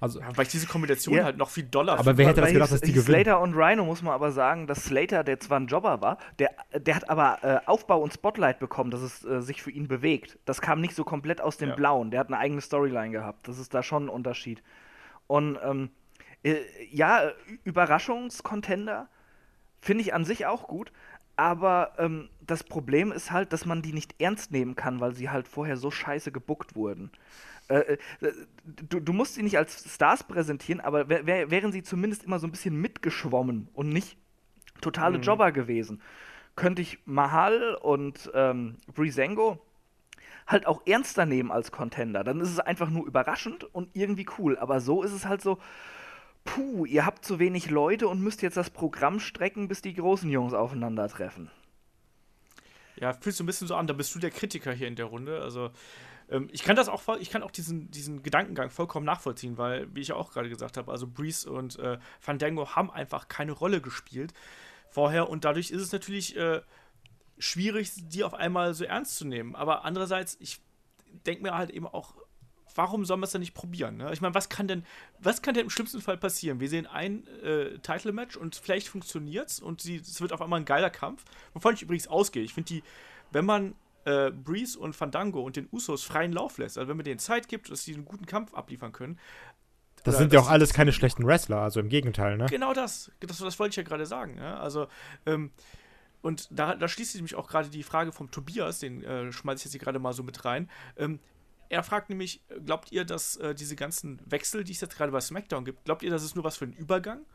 Also, 0.00 0.20
Ja, 0.20 0.28
weil 0.36 0.44
ich 0.44 0.50
diese 0.52 0.66
Kombination 0.68 1.14
Ja. 1.16 1.24
halt 1.24 1.36
noch 1.38 1.50
viel 1.50 1.64
doller 1.64 1.94
Aber 1.94 2.04
finde. 2.04 2.18
wer 2.18 2.26
hätte 2.28 2.40
das 2.42 2.52
gedacht, 2.52 2.70
dass 2.72 2.80
die 2.82 2.92
gewinnen? 2.92 3.22
Slater 3.24 3.40
und 3.40 3.54
Rhino 3.54 3.84
muss 3.84 4.00
man 4.02 4.12
aber 4.14 4.30
sagen, 4.30 4.66
dass 4.68 4.84
Slater, 4.84 5.24
der 5.24 5.40
zwar 5.40 5.58
ein 5.58 5.66
Jobber 5.66 6.00
war, 6.00 6.18
der, 6.38 6.50
der 6.72 6.94
hat 6.94 7.10
aber 7.10 7.38
äh, 7.42 7.60
Aufbau 7.66 8.00
und 8.00 8.12
Spotlight 8.14 8.60
bekommen, 8.60 8.90
dass 8.92 9.00
es 9.00 9.24
äh, 9.24 9.42
sich 9.42 9.60
für 9.62 9.72
ihn 9.72 9.88
bewegt. 9.88 10.38
Das 10.44 10.60
kam 10.60 10.80
nicht 10.80 10.94
so 10.94 11.02
komplett 11.04 11.40
aus 11.40 11.56
dem 11.56 11.70
Ja. 11.70 11.74
Blauen. 11.74 12.10
Der 12.12 12.20
hat 12.20 12.28
eine 12.28 12.38
eigene 12.38 12.60
Storyline 12.60 13.10
gehabt. 13.10 13.48
Das 13.48 13.58
ist 13.58 13.74
da 13.74 13.82
schon 13.82 14.04
ein 14.06 14.08
Unterschied. 14.08 14.62
Und 15.26 15.58
ähm, 15.64 15.90
äh, 16.44 16.56
ja, 16.92 17.32
Überraschungskontender 17.64 19.08
finde 19.80 20.02
ich 20.02 20.14
an 20.14 20.24
sich 20.24 20.46
auch 20.46 20.68
gut. 20.68 20.92
Aber 21.36 21.92
ähm, 21.98 22.28
das 22.40 22.64
Problem 22.64 23.12
ist 23.12 23.30
halt, 23.30 23.52
dass 23.52 23.64
man 23.64 23.80
die 23.82 23.92
nicht 23.92 24.20
ernst 24.20 24.50
nehmen 24.50 24.74
kann, 24.74 25.00
weil 25.00 25.14
sie 25.14 25.30
halt 25.30 25.46
vorher 25.46 25.76
so 25.76 25.90
scheiße 25.90 26.32
gebuckt 26.32 26.74
wurden. 26.74 27.12
Äh, 27.68 27.98
äh, 28.20 28.32
du, 28.88 29.00
du 29.00 29.12
musst 29.12 29.34
sie 29.34 29.42
nicht 29.42 29.58
als 29.58 29.92
Stars 29.94 30.24
präsentieren, 30.24 30.80
aber 30.80 31.08
wär, 31.08 31.26
wär, 31.26 31.50
wären 31.50 31.72
sie 31.72 31.82
zumindest 31.82 32.24
immer 32.24 32.38
so 32.38 32.46
ein 32.46 32.50
bisschen 32.50 32.80
mitgeschwommen 32.80 33.68
und 33.74 33.90
nicht 33.90 34.16
totale 34.80 35.18
Jobber 35.18 35.52
gewesen, 35.52 36.00
könnte 36.56 36.82
ich 36.82 36.98
Mahal 37.04 37.74
und 37.74 38.30
ähm, 38.34 38.76
Breezango 38.94 39.60
halt 40.46 40.66
auch 40.66 40.82
ernster 40.86 41.26
nehmen 41.26 41.52
als 41.52 41.70
Contender. 41.70 42.24
Dann 42.24 42.40
ist 42.40 42.50
es 42.50 42.58
einfach 42.58 42.88
nur 42.88 43.06
überraschend 43.06 43.64
und 43.74 43.90
irgendwie 43.94 44.26
cool. 44.38 44.58
Aber 44.58 44.80
so 44.80 45.02
ist 45.02 45.12
es 45.12 45.26
halt 45.26 45.42
so, 45.42 45.58
puh, 46.44 46.86
ihr 46.86 47.04
habt 47.04 47.24
zu 47.24 47.38
wenig 47.38 47.70
Leute 47.70 48.08
und 48.08 48.22
müsst 48.22 48.42
jetzt 48.42 48.56
das 48.56 48.70
Programm 48.70 49.20
strecken, 49.20 49.68
bis 49.68 49.82
die 49.82 49.94
großen 49.94 50.30
Jungs 50.30 50.54
aufeinandertreffen. 50.54 51.50
Ja, 52.96 53.12
fühlst 53.12 53.38
du 53.38 53.44
ein 53.44 53.46
bisschen 53.46 53.68
so 53.68 53.76
an, 53.76 53.86
da 53.86 53.92
bist 53.92 54.14
du 54.14 54.18
der 54.18 54.30
Kritiker 54.30 54.72
hier 54.72 54.88
in 54.88 54.96
der 54.96 55.04
Runde. 55.04 55.40
Also, 55.42 55.70
ähm, 56.30 56.48
ich 56.52 56.62
kann 56.62 56.76
das 56.76 56.88
auch, 56.88 57.02
ich 57.18 57.30
kann 57.30 57.42
auch 57.42 57.50
diesen, 57.50 57.90
diesen 57.90 58.22
Gedankengang 58.22 58.70
vollkommen 58.70 59.06
nachvollziehen, 59.06 59.58
weil, 59.58 59.94
wie 59.94 60.00
ich 60.00 60.08
ja 60.08 60.16
auch 60.16 60.32
gerade 60.32 60.48
gesagt 60.48 60.76
habe, 60.76 60.90
also 60.90 61.06
Breeze 61.06 61.50
und 61.50 61.78
äh, 61.78 61.98
Fandango 62.20 62.74
haben 62.76 62.90
einfach 62.90 63.28
keine 63.28 63.52
Rolle 63.52 63.80
gespielt 63.80 64.32
vorher 64.90 65.28
und 65.28 65.44
dadurch 65.44 65.70
ist 65.70 65.82
es 65.82 65.92
natürlich 65.92 66.36
äh, 66.36 66.60
schwierig, 67.38 67.92
die 67.96 68.24
auf 68.24 68.34
einmal 68.34 68.74
so 68.74 68.84
ernst 68.84 69.16
zu 69.16 69.26
nehmen. 69.26 69.54
Aber 69.54 69.84
andererseits, 69.84 70.36
ich 70.40 70.60
denke 71.26 71.42
mir 71.42 71.54
halt 71.56 71.70
eben 71.70 71.86
auch, 71.86 72.14
warum 72.74 73.04
soll 73.04 73.16
man 73.16 73.24
es 73.24 73.32
dann 73.32 73.40
nicht 73.40 73.54
probieren? 73.54 73.96
Ne? 73.96 74.12
Ich 74.12 74.20
meine, 74.20 74.34
was 74.34 74.48
kann 74.48 74.68
denn, 74.68 74.84
was 75.18 75.42
kann 75.42 75.54
denn 75.54 75.64
im 75.64 75.70
schlimmsten 75.70 76.00
Fall 76.00 76.16
passieren? 76.16 76.60
Wir 76.60 76.68
sehen 76.68 76.86
ein 76.86 77.26
äh, 77.42 77.78
Title-Match 77.78 78.36
und 78.36 78.56
vielleicht 78.56 78.88
funktioniert's 78.88 79.60
und 79.60 79.80
sie- 79.80 79.96
es 79.96 80.20
wird 80.20 80.32
auf 80.32 80.40
einmal 80.42 80.60
ein 80.60 80.64
geiler 80.64 80.90
Kampf, 80.90 81.24
wovon 81.54 81.74
ich 81.74 81.82
übrigens 81.82 82.08
ausgehe. 82.08 82.42
Ich 82.42 82.54
finde 82.54 82.68
die, 82.68 82.82
wenn 83.32 83.44
man 83.44 83.74
äh, 84.08 84.30
Breeze 84.30 84.78
und 84.78 84.96
Fandango 84.96 85.42
und 85.42 85.56
den 85.56 85.68
Usos 85.70 86.02
freien 86.02 86.32
Lauf 86.32 86.56
lässt, 86.56 86.78
also 86.78 86.88
wenn 86.88 86.96
man 86.96 87.04
denen 87.04 87.18
Zeit 87.18 87.48
gibt, 87.48 87.70
dass 87.70 87.84
sie 87.84 87.94
einen 87.94 88.06
guten 88.06 88.24
Kampf 88.24 88.54
abliefern 88.54 88.92
können. 88.92 89.18
das 90.02 90.14
oder 90.14 90.18
sind 90.18 90.32
ja 90.32 90.40
auch 90.40 90.48
alles 90.48 90.72
keine 90.72 90.92
schlechten 90.92 91.26
Wrestler, 91.26 91.58
also 91.58 91.78
im 91.80 91.90
Gegenteil, 91.90 92.38
ne? 92.38 92.46
Genau 92.46 92.72
das. 92.72 93.10
Das, 93.20 93.38
das 93.38 93.58
wollte 93.58 93.70
ich 93.70 93.76
ja 93.76 93.82
gerade 93.82 94.06
sagen. 94.06 94.38
Ja? 94.38 94.58
Also, 94.60 94.86
ähm, 95.26 95.50
und 96.22 96.48
da, 96.50 96.74
da 96.74 96.88
schließt 96.88 97.12
sich 97.12 97.20
nämlich 97.20 97.34
auch 97.34 97.48
gerade 97.48 97.68
die 97.68 97.82
Frage 97.82 98.12
vom 98.12 98.30
Tobias, 98.30 98.78
den 98.78 99.04
äh, 99.04 99.30
schmeiße 99.30 99.58
ich 99.58 99.64
jetzt 99.66 99.72
hier 99.72 99.80
gerade 99.80 99.98
mal 99.98 100.12
so 100.14 100.22
mit 100.22 100.44
rein. 100.44 100.70
Ähm, 100.96 101.20
er 101.68 101.82
fragt 101.82 102.08
nämlich, 102.08 102.40
äh, 102.48 102.60
glaubt 102.60 102.90
ihr, 102.92 103.04
dass 103.04 103.36
äh, 103.36 103.54
diese 103.54 103.76
ganzen 103.76 104.20
Wechsel, 104.24 104.64
die 104.64 104.72
es 104.72 104.80
jetzt 104.80 104.96
gerade 104.96 105.12
bei 105.12 105.20
SmackDown 105.20 105.64
gibt, 105.64 105.84
glaubt 105.84 106.02
ihr, 106.02 106.10
das 106.10 106.24
ist 106.24 106.34
nur 106.34 106.44
was 106.44 106.56
für 106.56 106.64
einen 106.64 106.74
Übergang? 106.74 107.26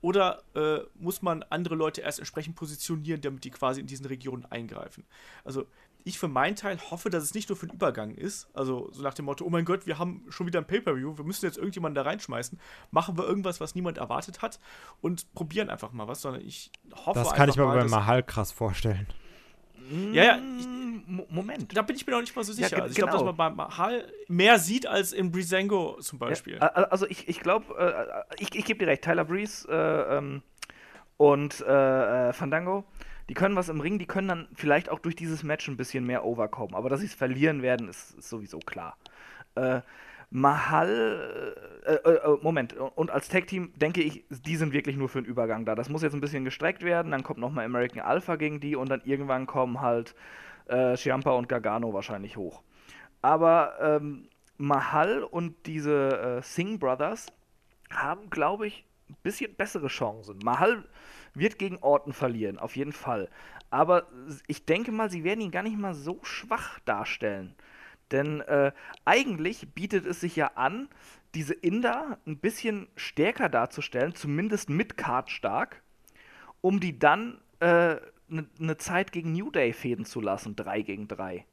Oder 0.00 0.42
äh, 0.54 0.80
muss 0.94 1.22
man 1.22 1.42
andere 1.44 1.74
Leute 1.74 2.02
erst 2.02 2.18
entsprechend 2.18 2.56
positionieren, 2.56 3.20
damit 3.20 3.44
die 3.44 3.50
quasi 3.50 3.80
in 3.80 3.86
diesen 3.86 4.06
Regionen 4.06 4.44
eingreifen? 4.44 5.04
Also 5.44 5.66
ich 6.06 6.18
für 6.18 6.28
meinen 6.28 6.56
Teil 6.56 6.78
hoffe, 6.90 7.10
dass 7.10 7.22
es 7.24 7.34
nicht 7.34 7.48
nur 7.48 7.56
für 7.56 7.66
einen 7.66 7.74
Übergang 7.74 8.14
ist. 8.14 8.48
Also 8.54 8.88
so 8.92 9.02
nach 9.02 9.12
dem 9.14 9.24
Motto, 9.26 9.44
oh 9.44 9.50
mein 9.50 9.64
Gott, 9.64 9.86
wir 9.86 9.98
haben 9.98 10.24
schon 10.30 10.46
wieder 10.46 10.60
ein 10.60 10.66
Pay-Per-View, 10.66 11.18
wir 11.18 11.24
müssen 11.24 11.44
jetzt 11.44 11.58
irgendjemanden 11.58 11.96
da 11.96 12.02
reinschmeißen. 12.08 12.58
Machen 12.90 13.18
wir 13.18 13.24
irgendwas, 13.26 13.60
was 13.60 13.74
niemand 13.74 13.98
erwartet 13.98 14.40
hat 14.40 14.58
und 15.00 15.32
probieren 15.34 15.68
einfach 15.68 15.92
mal 15.92 16.08
was, 16.08 16.22
sondern 16.22 16.42
ich 16.42 16.70
hoffe 17.04 17.18
Das 17.18 17.34
kann 17.34 17.48
ich 17.50 17.56
mir 17.56 17.66
bei 17.66 17.84
Mahal 17.84 18.22
krass 18.22 18.52
vorstellen. 18.52 19.06
Ja, 20.12 20.24
ja, 20.24 20.36
ich- 20.58 20.66
Mm, 20.66 21.02
Mo- 21.08 21.26
Moment. 21.28 21.76
Da 21.76 21.82
bin 21.82 21.94
ich 21.94 22.04
mir 22.06 22.12
noch 22.14 22.20
nicht 22.20 22.34
mal 22.34 22.42
so 22.42 22.52
sicher. 22.52 22.68
ge- 22.70 22.80
also 22.80 22.90
ich 22.90 22.96
glaube, 22.96 23.12
dass 23.12 23.20
genau. 23.20 23.32
man 23.32 23.56
bei 23.56 23.64
Mahal 23.64 24.10
mehr 24.28 24.58
sieht 24.58 24.86
als 24.86 25.12
in 25.12 25.30
Brisango 25.30 25.98
zum 26.00 26.18
Beispiel. 26.18 26.54
Ja, 26.54 26.66
also 26.66 27.06
ich, 27.06 27.28
ich 27.28 27.38
glaube, 27.40 27.76
äh, 27.78 28.34
ich, 28.42 28.52
ich 28.54 28.64
gebe 28.64 28.80
dir 28.80 28.88
recht, 28.90 29.02
Tyler 29.04 29.24
Breeze 29.24 29.68
äh, 29.70 30.16
ähm, 30.18 30.42
und 31.16 31.60
äh, 31.60 32.28
äh, 32.30 32.32
Fandango, 32.32 32.84
die 33.28 33.34
können 33.34 33.56
was 33.56 33.68
im 33.68 33.80
Ring, 33.80 33.98
die 33.98 34.06
können 34.06 34.28
dann 34.28 34.48
vielleicht 34.54 34.88
auch 34.88 34.98
durch 35.00 35.16
dieses 35.16 35.42
Match 35.42 35.68
ein 35.68 35.76
bisschen 35.76 36.06
mehr 36.06 36.24
overkommen. 36.24 36.74
Aber 36.74 36.88
dass 36.88 37.00
sie 37.00 37.06
es 37.06 37.14
verlieren 37.14 37.62
werden, 37.62 37.88
ist, 37.88 38.14
ist 38.18 38.28
sowieso 38.28 38.58
klar. 38.58 38.96
Äh, 39.54 39.80
Mahal, 40.30 41.64
äh, 41.86 41.92
äh, 41.94 42.14
äh, 42.14 42.38
Moment, 42.42 42.72
und 42.74 43.10
als 43.10 43.28
Tag-Team 43.28 43.72
denke 43.76 44.02
ich, 44.02 44.24
die 44.28 44.56
sind 44.56 44.72
wirklich 44.72 44.96
nur 44.96 45.08
für 45.08 45.22
den 45.22 45.26
Übergang 45.26 45.64
da. 45.64 45.74
Das 45.74 45.88
muss 45.88 46.02
jetzt 46.02 46.14
ein 46.14 46.20
bisschen 46.20 46.44
gestreckt 46.44 46.82
werden, 46.82 47.12
dann 47.12 47.22
kommt 47.22 47.38
nochmal 47.38 47.64
American 47.64 48.02
Alpha 48.02 48.36
gegen 48.36 48.58
die 48.58 48.74
und 48.74 48.90
dann 48.90 49.02
irgendwann 49.04 49.46
kommen 49.46 49.80
halt 49.80 50.14
äh, 50.66 50.96
Ciampa 50.96 51.30
und 51.30 51.48
Gargano 51.48 51.92
wahrscheinlich 51.92 52.36
hoch. 52.36 52.62
Aber 53.22 53.74
ähm, 53.80 54.28
Mahal 54.58 55.22
und 55.22 55.54
diese 55.66 56.38
äh, 56.38 56.42
Singh 56.42 56.78
Brothers 56.78 57.26
haben, 57.90 58.28
glaube 58.30 58.66
ich, 58.66 58.84
ein 59.08 59.16
bisschen 59.22 59.54
bessere 59.54 59.86
Chancen. 59.86 60.38
Mahal 60.42 60.84
wird 61.38 61.58
gegen 61.58 61.78
Orton 61.78 62.12
verlieren, 62.12 62.58
auf 62.58 62.76
jeden 62.76 62.92
Fall. 62.92 63.28
Aber 63.70 64.06
ich 64.46 64.64
denke 64.64 64.92
mal, 64.92 65.10
sie 65.10 65.24
werden 65.24 65.40
ihn 65.40 65.50
gar 65.50 65.62
nicht 65.62 65.78
mal 65.78 65.94
so 65.94 66.18
schwach 66.22 66.78
darstellen. 66.80 67.54
Denn 68.10 68.40
äh, 68.42 68.72
eigentlich 69.04 69.68
bietet 69.74 70.06
es 70.06 70.20
sich 70.20 70.36
ja 70.36 70.52
an, 70.54 70.88
diese 71.34 71.54
Inder 71.54 72.18
ein 72.26 72.38
bisschen 72.38 72.86
stärker 72.96 73.48
darzustellen, 73.48 74.14
zumindest 74.14 74.70
mit 74.70 74.96
Card 74.96 75.30
stark, 75.30 75.82
um 76.60 76.80
die 76.80 76.98
dann 76.98 77.40
eine 77.60 78.00
äh, 78.00 78.00
ne, 78.28 78.46
ne 78.58 78.76
Zeit 78.76 79.12
gegen 79.12 79.32
New 79.32 79.50
Day 79.50 79.72
fäden 79.72 80.04
zu 80.04 80.20
lassen, 80.20 80.56
3 80.56 80.82
gegen 80.82 81.08
3. 81.08 81.44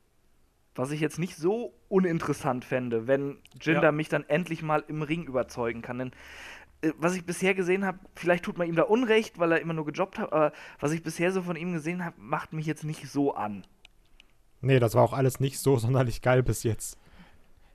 Was 0.76 0.92
ich 0.92 1.02
jetzt 1.02 1.20
nicht 1.20 1.36
so 1.36 1.74
uninteressant 1.88 2.66
fände, 2.66 3.08
wenn 3.08 3.38
Jinder 3.62 3.84
Ja. 3.84 3.92
mich 3.92 4.10
dann 4.10 4.28
endlich 4.28 4.64
mal 4.64 4.84
im 4.88 5.02
Ring 5.04 5.24
überzeugen 5.26 5.82
kann. 5.82 6.00
Denn 6.00 6.12
was 6.98 7.16
ich 7.16 7.26
bisher 7.26 7.54
gesehen 7.54 7.86
habe, 7.86 8.00
vielleicht 8.16 8.44
tut 8.46 8.58
man 8.58 8.68
ihm 8.68 8.76
da 8.76 8.84
Unrecht, 8.84 9.40
weil 9.40 9.52
er 9.52 9.62
immer 9.62 9.74
nur 9.74 9.86
gejobbt 9.86 10.20
hat, 10.20 10.32
aber 10.34 10.52
was 10.80 10.92
ich 10.92 11.04
bisher 11.04 11.32
so 11.32 11.42
von 11.42 11.56
ihm 11.56 11.74
gesehen 11.74 12.04
habe, 12.04 12.16
macht 12.20 12.54
mich 12.54 12.66
jetzt 12.66 12.84
nicht 12.84 13.08
so 13.10 13.34
an. 13.36 13.66
Nee, 14.62 14.80
das 14.80 14.96
war 14.96 15.04
auch 15.04 15.14
alles 15.14 15.40
nicht 15.40 15.60
so 15.60 15.78
sonderlich 15.78 16.22
geil 16.22 16.44
bis 16.44 16.64
jetzt. 16.64 16.98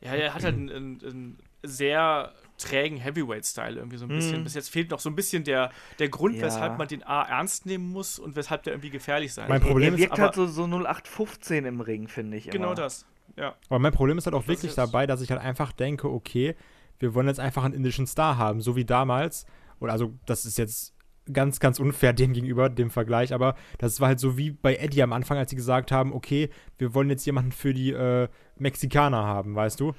Ja, 0.01 0.13
er 0.15 0.35
hat 0.35 0.45
halt 0.45 0.55
einen, 0.55 0.71
einen, 0.71 1.01
einen 1.05 1.39
sehr 1.65 2.33
trägen 2.57 2.99
Heavyweight-Style 2.99 3.77
irgendwie 3.77 3.97
so 3.97 4.05
ein 4.05 4.09
bisschen. 4.09 4.41
Mhm. 4.41 4.45
Bis 4.45 4.55
jetzt 4.55 4.71
fehlt 4.71 4.91
noch 4.91 5.01
so 5.01 5.11
ein 5.11 5.17
bisschen 5.17 5.43
der, 5.45 5.71
der 5.99 6.09
Grund, 6.09 6.37
Ja. 6.37 6.43
weshalb 6.43 6.79
man 6.79 6.87
den 6.89 7.03
A 7.03 7.23
ernst 7.23 7.67
nehmen 7.67 7.91
muss 7.91 8.19
und 8.19 8.37
weshalb 8.37 8.63
der 8.63 8.75
irgendwie 8.75 8.91
gefährlich 8.91 9.33
sein 9.35 9.49
Mein. 9.49 9.61
Problem 9.61 9.89
er 9.89 9.95
ist 9.95 10.01
wirkt 10.01 10.13
aber- 10.13 10.23
halt 10.23 10.35
so, 10.35 10.47
so 10.47 10.65
0815 10.67 11.65
im 11.65 11.81
Ring, 11.81 12.07
finde 12.09 12.37
ich. 12.37 12.49
Genau 12.51 12.67
immer. 12.69 12.75
das. 12.77 13.07
Ja. 13.37 13.55
Aber 13.69 13.79
mein 13.81 13.93
Problem 13.93 14.19
ist 14.19 14.27
halt 14.27 14.35
auch 14.35 14.41
Das 14.43 14.49
wirklich 14.49 14.71
ist- 14.71 14.79
dabei, 14.79 15.07
dass 15.07 15.21
ich 15.21 15.31
halt 15.31 15.41
einfach 15.41 15.73
denke, 15.73 16.09
okay, 16.11 16.55
wir 16.99 17.15
wollen 17.15 17.27
jetzt 17.29 17.41
einfach 17.41 17.65
einen 17.65 17.75
indischen 17.75 18.07
Star 18.07 18.39
haben, 18.39 18.61
so 18.61 18.77
wie 18.77 18.85
damals. 18.85 19.47
Oder 19.81 19.93
also, 19.93 20.15
das 20.27 20.45
ist 20.45 20.59
jetzt 20.59 20.95
ganz, 21.33 21.61
ganz 21.61 21.79
unfair 21.79 22.13
dem 22.13 22.33
gegenüber, 22.33 22.71
dem 22.71 22.91
Vergleich, 22.91 23.35
aber 23.35 23.55
das 23.77 24.01
war 24.01 24.09
halt 24.09 24.19
so 24.19 24.39
wie 24.39 24.51
bei 24.51 24.77
Eddie 24.77 25.03
am 25.03 25.13
Anfang, 25.13 25.37
als 25.37 25.51
sie 25.51 25.57
gesagt 25.57 25.93
haben, 25.93 26.13
okay, 26.15 26.49
wir 26.79 26.95
wollen 26.95 27.11
jetzt 27.11 27.27
jemanden 27.27 27.53
für 27.53 27.75
die 27.75 27.93
äh, 27.93 28.29
Mexikaner 28.57 29.25
haben, 29.25 29.55
weißt 29.55 29.79
du? 29.79 29.95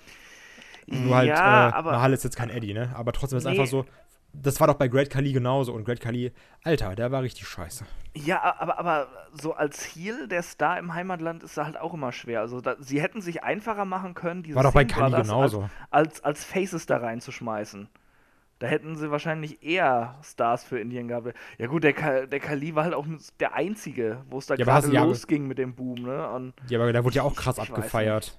Nur 0.88 1.16
halt, 1.16 1.30
ja, 1.30 1.70
äh, 1.70 1.74
aber 1.74 1.91
Mahal 1.91 2.14
ist 2.14 2.24
jetzt 2.24 2.36
kein 2.36 2.50
Eddie, 2.50 2.74
ne? 2.74 2.89
Aber 2.95 3.12
trotzdem 3.14 3.38
ist 3.38 3.43
Nee. 3.43 3.52
einfach 3.52 3.68
so, 3.68 3.86
das 4.34 4.60
war 4.60 4.68
doch 4.68 4.76
bei 4.76 4.88
Great 4.88 5.10
Khali 5.10 5.34
genauso 5.34 5.74
und 5.74 5.84
Great 5.86 6.00
Khali, 6.00 6.32
Alter, 6.64 6.96
der 6.96 7.12
war 7.12 7.22
richtig 7.22 7.48
scheiße. 7.48 7.86
Ja, 8.16 8.56
aber, 8.60 8.80
aber 8.80 9.08
so 9.34 9.54
als 9.54 9.84
Heel 9.84 10.28
der 10.28 10.44
Star 10.44 10.78
im 10.80 10.94
Heimatland 10.94 11.44
ist 11.44 11.58
er 11.58 11.66
halt 11.66 11.78
auch 11.78 11.94
immer 11.94 12.12
schwer. 12.12 12.42
Also 12.42 12.62
da, 12.62 12.76
sie 12.80 13.02
hätten 13.02 13.22
sich 13.22 13.44
einfacher 13.44 13.86
machen 13.86 14.14
können, 14.14 14.44
diese 14.44 14.56
War 14.56 14.64
doch 14.64 14.74
bei 14.74 14.86
Brothers 14.86 15.28
genauso. 15.28 15.62
Als, 15.90 16.24
als, 16.24 16.24
als 16.24 16.46
Faces 16.46 16.86
da 16.86 16.98
reinzuschmeißen. 16.98 17.90
Da 18.60 18.68
hätten 18.68 18.98
sie 18.98 19.10
wahrscheinlich 19.10 19.64
eher 19.64 20.16
Stars 20.22 20.66
für 20.66 20.80
Indien 20.80 21.08
gehabt. 21.08 21.34
Ja 21.58 21.68
gut, 21.68 21.84
der, 21.86 21.94
Ka- 21.94 22.26
der 22.26 22.40
Kali 22.42 22.76
war 22.76 22.84
halt 22.84 22.94
auch 22.94 23.06
der 23.40 23.54
Einzige, 23.56 24.26
wo 24.30 24.38
es 24.38 24.48
da 24.48 24.56
Ja, 24.56 24.66
gerade 24.66 24.88
losging 24.90 25.48
mit 25.48 25.58
dem 25.58 25.76
Boom, 25.76 26.02
ne? 26.02 26.30
Und 26.30 26.54
Ja, 26.68 26.80
aber 26.80 26.92
der 26.92 27.06
wurde 27.06 27.16
ja 27.16 27.24
auch 27.24 27.36
krass 27.36 27.58
abgefeiert. 27.58 28.38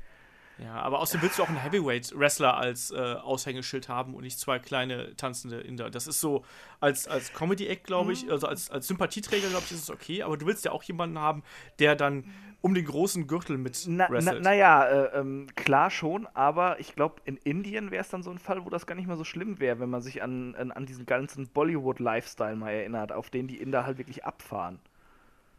Ja, 0.63 0.75
aber 0.75 0.99
außerdem 0.99 1.23
willst 1.23 1.39
du 1.39 1.43
auch 1.43 1.49
einen 1.49 1.57
Heavyweight-Wrestler 1.59 2.55
als 2.57 2.91
äh, 2.91 2.97
Aushängeschild 2.97 3.89
haben 3.89 4.15
und 4.15 4.25
nicht 4.25 4.39
zwei 4.39 4.59
kleine 4.59 5.17
tanzende 5.17 5.61
Inder. 5.61 5.91
Das 5.91 6.07
ist 6.07 6.21
so 6.21 6.45
als, 6.81 7.09
als 7.09 7.33
Comedy-Act, 7.33 7.85
glaube 7.85 8.13
ich, 8.13 8.31
also 8.31 8.47
als, 8.47 8.71
als 8.71 8.87
Sympathieträger, 8.87 9.49
glaube 9.49 9.65
ich, 9.67 9.73
ist 9.73 9.85
es 9.85 9.91
okay, 9.91 10.23
aber 10.23 10.37
du 10.37 10.45
willst 10.45 10.65
ja 10.67 10.73
auch 10.73 10.83
jemanden 10.83 11.19
haben, 11.19 11.43
der 11.79 11.97
dann 11.97 12.25
um 12.61 12.75
den 12.75 12.85
großen 12.85 13.27
Gürtel 13.27 13.57
mit 13.57 13.85
Na, 13.87 14.07
na, 14.09 14.15
wrestelt. 14.15 14.43
naja, 14.43 14.85
äh, 14.85 15.19
ähm, 15.19 15.47
klar 15.57 15.91
schon, 15.91 16.27
aber 16.35 16.79
ich 16.79 16.95
glaube, 16.95 17.23
in 17.25 17.39
Indien 17.39 17.91
wäre 17.91 18.03
es 18.03 18.11
dann 18.11 18.23
so 18.23 18.31
ein 18.31 18.39
Fall, 18.39 18.63
wo 18.63 18.69
das 18.69 18.87
gar 18.87 18.97
nicht 18.97 19.07
mehr 19.07 19.17
so 19.17 19.25
schlimm 19.25 19.61
wäre, 19.61 19.81
wenn 19.81 19.89
man 19.89 20.03
sich 20.03 20.23
an, 20.23 20.55
an, 20.57 20.71
an 20.73 20.85
diesen 20.85 21.07
ganzen 21.07 21.49
Bollywood-Lifestyle 21.49 22.57
mal 22.57 22.73
erinnert, 22.73 23.13
auf 23.13 23.31
den 23.31 23.47
die 23.49 23.57
Inder 23.57 23.87
halt 23.87 23.97
wirklich 23.97 24.27
abfahren. 24.27 24.79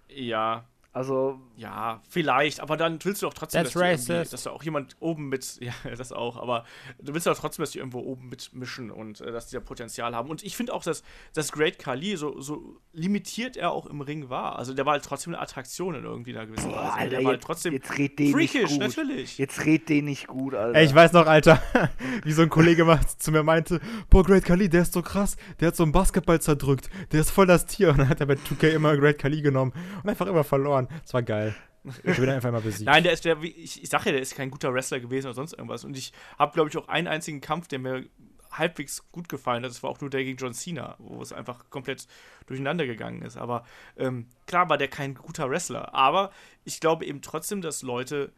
Ja, 0.09 0.65
Also, 0.93 1.39
ja, 1.55 2.01
vielleicht, 2.09 2.59
aber 2.59 2.75
dann 2.75 2.99
willst 3.01 3.21
du 3.21 3.25
doch 3.25 3.33
trotzdem, 3.33 3.63
dass, 3.63 3.71
die 3.71 4.29
dass 4.29 4.43
da 4.43 4.49
auch 4.49 4.61
jemand 4.61 4.97
oben 4.99 5.29
mit, 5.29 5.57
ja, 5.61 5.73
das 5.95 6.11
auch, 6.11 6.35
aber 6.35 6.65
du 7.01 7.13
willst 7.13 7.27
doch 7.27 7.37
trotzdem, 7.37 7.63
dass 7.63 7.71
die 7.71 7.77
irgendwo 7.77 7.99
oben 7.99 8.27
mitmischen 8.27 8.91
und 8.91 9.21
äh, 9.21 9.31
dass 9.31 9.47
die 9.47 9.55
da 9.55 9.61
Potenzial 9.61 10.13
haben. 10.13 10.29
Und 10.29 10.43
ich 10.43 10.57
finde 10.57 10.73
auch, 10.73 10.83
dass, 10.83 11.03
dass 11.33 11.53
Great 11.53 11.79
Khali, 11.79 12.17
so, 12.17 12.41
so 12.41 12.75
limitiert 12.91 13.55
er 13.55 13.71
auch 13.71 13.85
im 13.85 14.01
Ring 14.01 14.29
war, 14.29 14.59
also 14.59 14.73
der 14.73 14.85
war 14.85 14.93
halt 14.93 15.05
trotzdem 15.05 15.33
eine 15.33 15.41
Attraktion 15.41 15.95
in 15.95 16.03
irgendwie 16.03 16.35
einer 16.35 16.45
gewissen 16.45 16.71
boah, 16.71 16.79
Weise. 16.79 16.91
Alter, 16.91 17.09
der 17.09 17.19
war 17.19 17.25
halt 17.27 17.35
jetzt, 17.37 17.45
trotzdem 17.45 17.73
jetzt 17.73 17.97
red 17.97 18.19
den 18.19 18.35
nicht 18.35 18.51
freakish, 18.51 18.71
gut. 18.71 18.79
natürlich. 18.79 19.37
Jetzt 19.37 19.65
red 19.65 19.87
den 19.87 20.05
nicht 20.05 20.27
gut, 20.27 20.53
Alter. 20.55 20.77
Ey, 20.77 20.85
ich 20.85 20.93
weiß 20.93 21.13
noch, 21.13 21.25
Alter, 21.25 21.61
wie 22.25 22.33
so 22.33 22.41
ein 22.41 22.49
Kollege 22.49 22.83
mal 22.83 22.99
zu 23.17 23.31
mir 23.31 23.43
meinte, 23.43 23.79
boah, 24.09 24.25
Great 24.25 24.43
Khali, 24.43 24.67
der 24.67 24.81
ist 24.81 24.91
so 24.91 25.01
krass, 25.01 25.37
der 25.61 25.69
hat 25.69 25.77
so 25.77 25.83
einen 25.83 25.93
Basketball 25.93 26.41
zerdrückt, 26.41 26.89
der 27.13 27.21
ist 27.21 27.31
voll 27.31 27.47
das 27.47 27.65
Tier. 27.65 27.91
Und 27.91 27.99
dann 27.99 28.09
hat 28.09 28.19
er 28.19 28.25
bei 28.25 28.33
2K 28.33 28.71
immer 28.71 28.97
Great 28.97 29.19
Khali 29.19 29.41
genommen 29.41 29.71
und 30.03 30.09
einfach 30.09 30.27
immer 30.27 30.43
verloren. 30.43 30.80
Das 31.03 31.13
war 31.13 31.23
geil. 31.23 31.55
Ich 32.03 32.17
bin 32.17 32.29
einfach 32.29 32.49
immer 32.49 32.61
besiegt. 32.61 32.85
Nein, 32.85 33.03
der 33.03 33.11
ist 33.11 33.25
der, 33.25 33.41
ich, 33.41 33.81
ich 33.81 33.89
sage 33.89 34.05
ja, 34.05 34.11
der 34.11 34.21
ist 34.21 34.35
kein 34.35 34.51
guter 34.51 34.73
Wrestler 34.73 34.99
gewesen 34.99 35.27
oder 35.27 35.33
sonst 35.33 35.53
irgendwas. 35.53 35.83
Und 35.83 35.97
ich 35.97 36.13
habe, 36.37 36.53
glaube 36.53 36.69
ich, 36.69 36.77
auch 36.77 36.87
einen 36.87 37.07
einzigen 37.07 37.41
Kampf, 37.41 37.67
der 37.67 37.79
mir 37.79 38.05
halbwegs 38.51 39.03
gut 39.11 39.29
gefallen 39.29 39.63
hat. 39.63 39.71
Das 39.71 39.81
war 39.81 39.89
auch 39.89 40.01
nur 40.01 40.09
der 40.09 40.23
gegen 40.23 40.37
John 40.37 40.53
Cena, 40.53 40.95
wo 40.99 41.21
es 41.21 41.33
einfach 41.33 41.69
komplett 41.69 42.07
durcheinander 42.45 42.85
gegangen 42.85 43.21
ist. 43.21 43.37
Aber 43.37 43.65
ähm, 43.97 44.27
klar 44.45 44.69
war 44.69 44.77
der 44.77 44.89
kein 44.89 45.15
guter 45.15 45.49
Wrestler. 45.49 45.95
Aber 45.95 46.31
ich 46.65 46.79
glaube 46.79 47.05
eben 47.05 47.21
trotzdem, 47.21 47.61
dass 47.61 47.81
Leute 47.81 48.31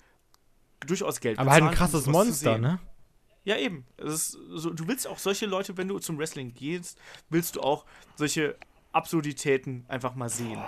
durchaus 0.86 1.20
Geld 1.20 1.40
Aber 1.40 1.52
halt 1.52 1.64
ein 1.64 1.70
um 1.70 1.76
krasses 1.76 2.04
zu 2.04 2.12
Monster, 2.12 2.58
ne? 2.58 2.80
Ja, 3.46 3.58
eben. 3.58 3.86
So, 3.98 4.70
du 4.70 4.88
willst 4.88 5.06
auch 5.06 5.18
solche 5.18 5.46
Leute, 5.46 5.76
wenn 5.76 5.90
du 5.90 6.00
zum 6.00 6.18
Wrestling 6.18 6.54
gehst, 6.54 6.98
willst 7.30 7.58
du 7.58 7.62
auch 7.62 7.86
solche 8.16 8.56
Absurditäten 8.94 9.86
einfach 9.88 10.16
mal 10.16 10.30
sehen, 10.30 10.60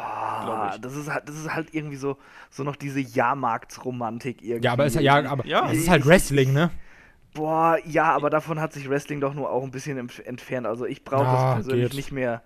glaube 0.44 0.72
ich. 0.74 0.82
das 0.82 0.96
ist 0.96 1.10
halt, 1.10 1.30
das 1.30 1.36
ist 1.38 1.54
halt 1.54 1.74
irgendwie 1.74 1.96
so, 1.96 2.18
so 2.50 2.64
noch 2.64 2.76
diese 2.76 3.00
Jahrmarktsromantik 3.00 4.42
irgendwie. 4.42 4.66
Ja, 4.66 4.74
aber 4.74 4.86
ist, 4.86 4.96
ja, 5.00 5.24
aber 5.30 5.46
Ja. 5.46 5.72
es 5.72 5.78
ist 5.80 5.90
halt 5.90 6.06
Wrestling, 6.06 6.54
ne? 6.54 6.72
Boah, 7.34 7.78
ja, 7.86 8.14
aber 8.14 8.30
davon 8.30 8.60
hat 8.60 8.74
sich 8.74 8.90
Wrestling 8.90 9.20
doch 9.22 9.34
nur 9.34 9.50
auch 9.50 9.64
ein 9.64 9.72
bisschen 9.72 9.98
entf- 10.00 10.24
entfernt. 10.24 10.66
Also 10.68 10.86
ich 10.86 11.04
brauche 11.04 11.26
Ah, 11.28 11.56
das 11.56 11.66
persönlich 11.66 11.90
geht. 11.92 11.98
nicht 11.98 12.12
mehr. 12.12 12.42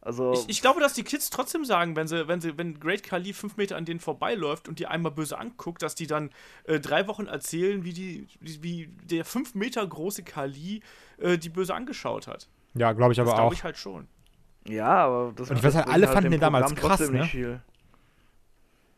Also 0.00 0.32
Ich, 0.32 0.48
ich 0.48 0.60
glaube, 0.62 0.80
dass 0.80 0.92
die 0.94 1.02
Kids 1.02 1.28
trotzdem 1.28 1.64
sagen, 1.64 1.96
wenn 1.96 2.06
sie, 2.06 2.28
wenn 2.28 2.40
sie, 2.40 2.56
wenn 2.56 2.78
Great 2.78 3.02
Khali 3.02 3.32
fünf 3.32 3.56
Meter 3.56 3.76
an 3.76 3.84
denen 3.84 3.98
vorbeiläuft 3.98 4.68
und 4.68 4.78
die 4.78 4.86
einmal 4.86 5.10
böse 5.10 5.36
anguckt, 5.38 5.82
dass 5.82 5.96
die 5.96 6.06
dann 6.06 6.30
äh, 6.64 6.78
drei 6.78 7.08
Wochen 7.08 7.26
erzählen, 7.26 7.84
wie 7.84 7.92
die, 7.92 8.28
wie, 8.40 8.62
wie 8.62 8.86
der 9.04 9.24
fünf 9.24 9.56
Meter 9.56 9.84
große 9.84 10.22
Khali 10.22 10.82
äh, 11.18 11.36
die 11.36 11.48
böse 11.48 11.74
angeschaut 11.74 12.28
hat. 12.28 12.48
Ja, 12.74 12.92
glaube 12.92 13.12
ich 13.12 13.16
Das 13.18 13.26
aber 13.26 13.34
glaube 13.36 13.48
auch. 13.48 13.52
ich 13.52 13.64
halt 13.64 13.76
schon. 13.76 14.06
Ja, 14.68 15.06
aber 15.06 15.32
das 15.34 15.50
Und 15.50 15.56
ich 15.56 15.62
weiß 15.62 15.76
halt, 15.76 15.88
alle 15.88 16.06
fanden 16.06 16.24
dem 16.24 16.32
den 16.32 16.40
damals 16.40 16.74
krass, 16.74 17.10
ne? 17.10 17.24
viel. 17.24 17.60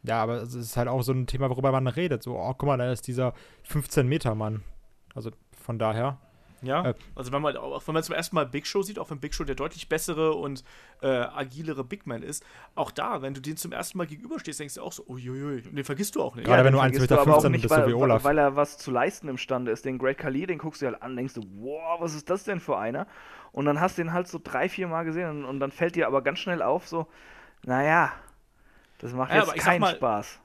Ja, 0.03 0.23
aber 0.23 0.43
es 0.43 0.55
ist 0.55 0.77
halt 0.77 0.89
auch 0.89 1.03
so 1.03 1.13
ein 1.13 1.27
Thema, 1.27 1.51
worüber 1.51 1.73
man 1.73 1.87
redet. 1.87 2.23
So, 2.23 2.37
oh, 2.39 2.55
guck 2.55 2.67
mal, 2.67 2.79
da 2.79 2.91
ist 2.91 3.07
dieser 3.07 3.35
15-Meter-Mann. 3.71 4.63
Also 5.15 5.31
von 5.61 5.79
daher. 5.79 6.19
Ja. 6.63 6.91
Äh. 6.91 6.95
also 7.15 7.33
wenn 7.33 7.43
man 7.43 7.57
auch 7.57 7.87
wenn 7.87 7.95
man 7.95 8.03
zum 8.03 8.15
ersten 8.15 8.37
Mal 8.37 8.47
Big 8.47 8.67
Show 8.67 8.83
sieht, 8.83 8.99
auch 8.99 9.11
wenn 9.11 9.19
Big 9.19 9.35
Show 9.35 9.45
der 9.45 9.55
deutlich 9.55 9.89
bessere 9.89 10.33
und 10.33 10.65
äh, 11.03 11.07
agilere 11.07 11.85
Big 11.85 12.07
Man 12.07 12.23
ist, 12.23 12.45
auch 12.75 12.91
da, 12.91 13.23
wenn 13.23 13.35
du 13.35 13.41
den 13.41 13.57
zum 13.57 13.73
ersten 13.73 13.99
Mal 13.99 14.07
gegenüberstehst, 14.07 14.61
denkst 14.61 14.75
du 14.75 14.83
auch 14.83 14.93
so, 14.93 15.05
uiuiui, 15.09 15.63
und 15.67 15.77
den 15.77 15.85
vergisst 15.85 16.17
du 16.17 16.23
auch 16.23 16.37
nicht. 16.37 16.47
Gerade 16.47 16.65
wenn 16.65 16.73
du 16.73 16.79
vergisst 16.79 17.11
1,15 17.11 17.19
aber 17.19 17.33
auch 17.33 17.37
Meter 17.37 17.49
nicht, 17.51 17.63
bist, 17.63 17.75
so 17.75 17.81
weil, 17.81 17.89
wie 17.89 17.95
Olaf. 17.95 18.25
weil 18.25 18.39
er 18.39 18.57
was 18.57 18.79
zu 18.79 18.91
leisten 18.91 19.29
imstande 19.29 19.71
ist. 19.71 19.85
Den 19.85 19.99
Great 19.99 20.19
Khali, 20.19 20.47
den 20.47 20.59
guckst 20.59 20.83
du 20.83 20.87
halt 20.87 21.03
an, 21.03 21.17
denkst 21.17 21.35
du, 21.35 21.43
wow, 21.61 22.01
was 22.01 22.15
ist 22.15 22.29
das 22.29 22.45
denn 22.45 22.61
für 22.61 22.79
einer? 22.79 23.07
Und 23.53 23.65
dann 23.65 23.81
hast 23.81 23.99
du 23.99 24.03
den 24.03 24.13
halt 24.13 24.29
so 24.29 24.41
drei, 24.43 24.69
vier 24.69 24.87
Mal 24.87 25.05
gesehen 25.05 25.29
und, 25.31 25.45
und 25.45 25.61
dann 25.61 25.73
fällt 25.73 25.97
dir 25.97 26.07
aber 26.07 26.23
ganz 26.23 26.39
schnell 26.39 26.63
auf, 26.63 26.87
so, 26.87 27.07
naja, 27.65 28.13
das 28.99 29.13
macht 29.13 29.33
Ja, 29.33 29.39
jetzt 29.39 29.57
keinen 29.57 29.81
mal, 29.81 29.95
Spaß. 29.95 30.41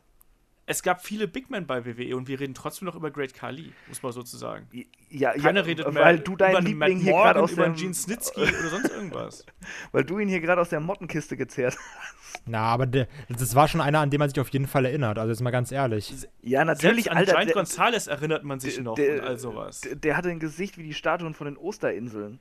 Es 0.68 0.82
gab 0.82 1.04
viele 1.06 1.28
Big 1.28 1.52
Men 1.52 1.68
bei 1.68 1.86
WWE 1.86 2.16
und 2.18 2.28
wir 2.28 2.40
reden 2.40 2.56
trotzdem 2.56 2.88
noch 2.88 2.96
über 2.96 3.12
Great 3.12 3.36
Khali, 3.36 3.72
muss 3.88 4.02
man 4.02 4.12
sozusagen. 4.12 4.68
Ja, 5.12 5.34
Keiner 5.34 5.60
ja, 5.60 5.66
redet 5.66 5.94
mehr 5.94 6.04
weil 6.04 6.20
du 6.20 6.32
über 6.32 6.38
deinen 6.40 6.56
einen 6.66 6.78
Matt 6.78 6.90
Liebling 6.90 7.04
hier 7.04 7.12
Morgan, 7.12 7.28
gerade 7.34 7.44
aus 7.44 7.52
über 7.52 7.70
Gene 7.70 7.94
Snitsky 7.94 8.42
oder 8.42 8.70
sonst 8.70 8.90
irgendwas. 8.90 9.46
weil 9.92 10.04
du 10.04 10.18
ihn 10.18 10.28
hier 10.28 10.40
gerade 10.42 10.60
aus 10.62 10.70
der 10.70 10.80
Mottenkiste 10.80 11.38
gezerrt 11.38 11.78
hast. 11.78 12.42
Na, 12.48 12.62
aber 12.62 12.88
das 12.88 13.56
war 13.56 13.68
schon 13.68 13.80
einer, 13.80 14.00
an 14.00 14.10
den 14.10 14.18
man 14.20 14.30
sich 14.30 14.40
auf 14.40 14.50
jeden 14.50 14.66
Fall 14.68 14.86
erinnert. 14.86 15.20
Also 15.20 15.32
jetzt 15.32 15.42
mal 15.42 15.52
ganz 15.52 15.72
ehrlich. 15.72 16.10
Ja, 16.42 16.66
Selbst 16.66 16.84
natürlich, 16.84 17.12
an 17.12 17.18
Alter. 17.18 17.34
Giant 17.34 17.54
Gonzalez 17.54 18.08
erinnert 18.08 18.44
man 18.44 18.60
sich 18.60 18.76
der- 18.76 18.84
noch 18.84 18.96
der- 18.96 19.14
und 19.14 19.20
all 19.22 19.38
sowas. 19.38 19.82
der, 19.82 19.96
der 19.96 20.18
hatte 20.18 20.30
ein 20.30 20.40
Gesicht 20.40 20.78
wie 20.80 20.84
die 20.84 20.94
Statuen 20.96 21.36
von 21.36 21.46
den 21.46 21.58
Osterinseln. 21.58 22.40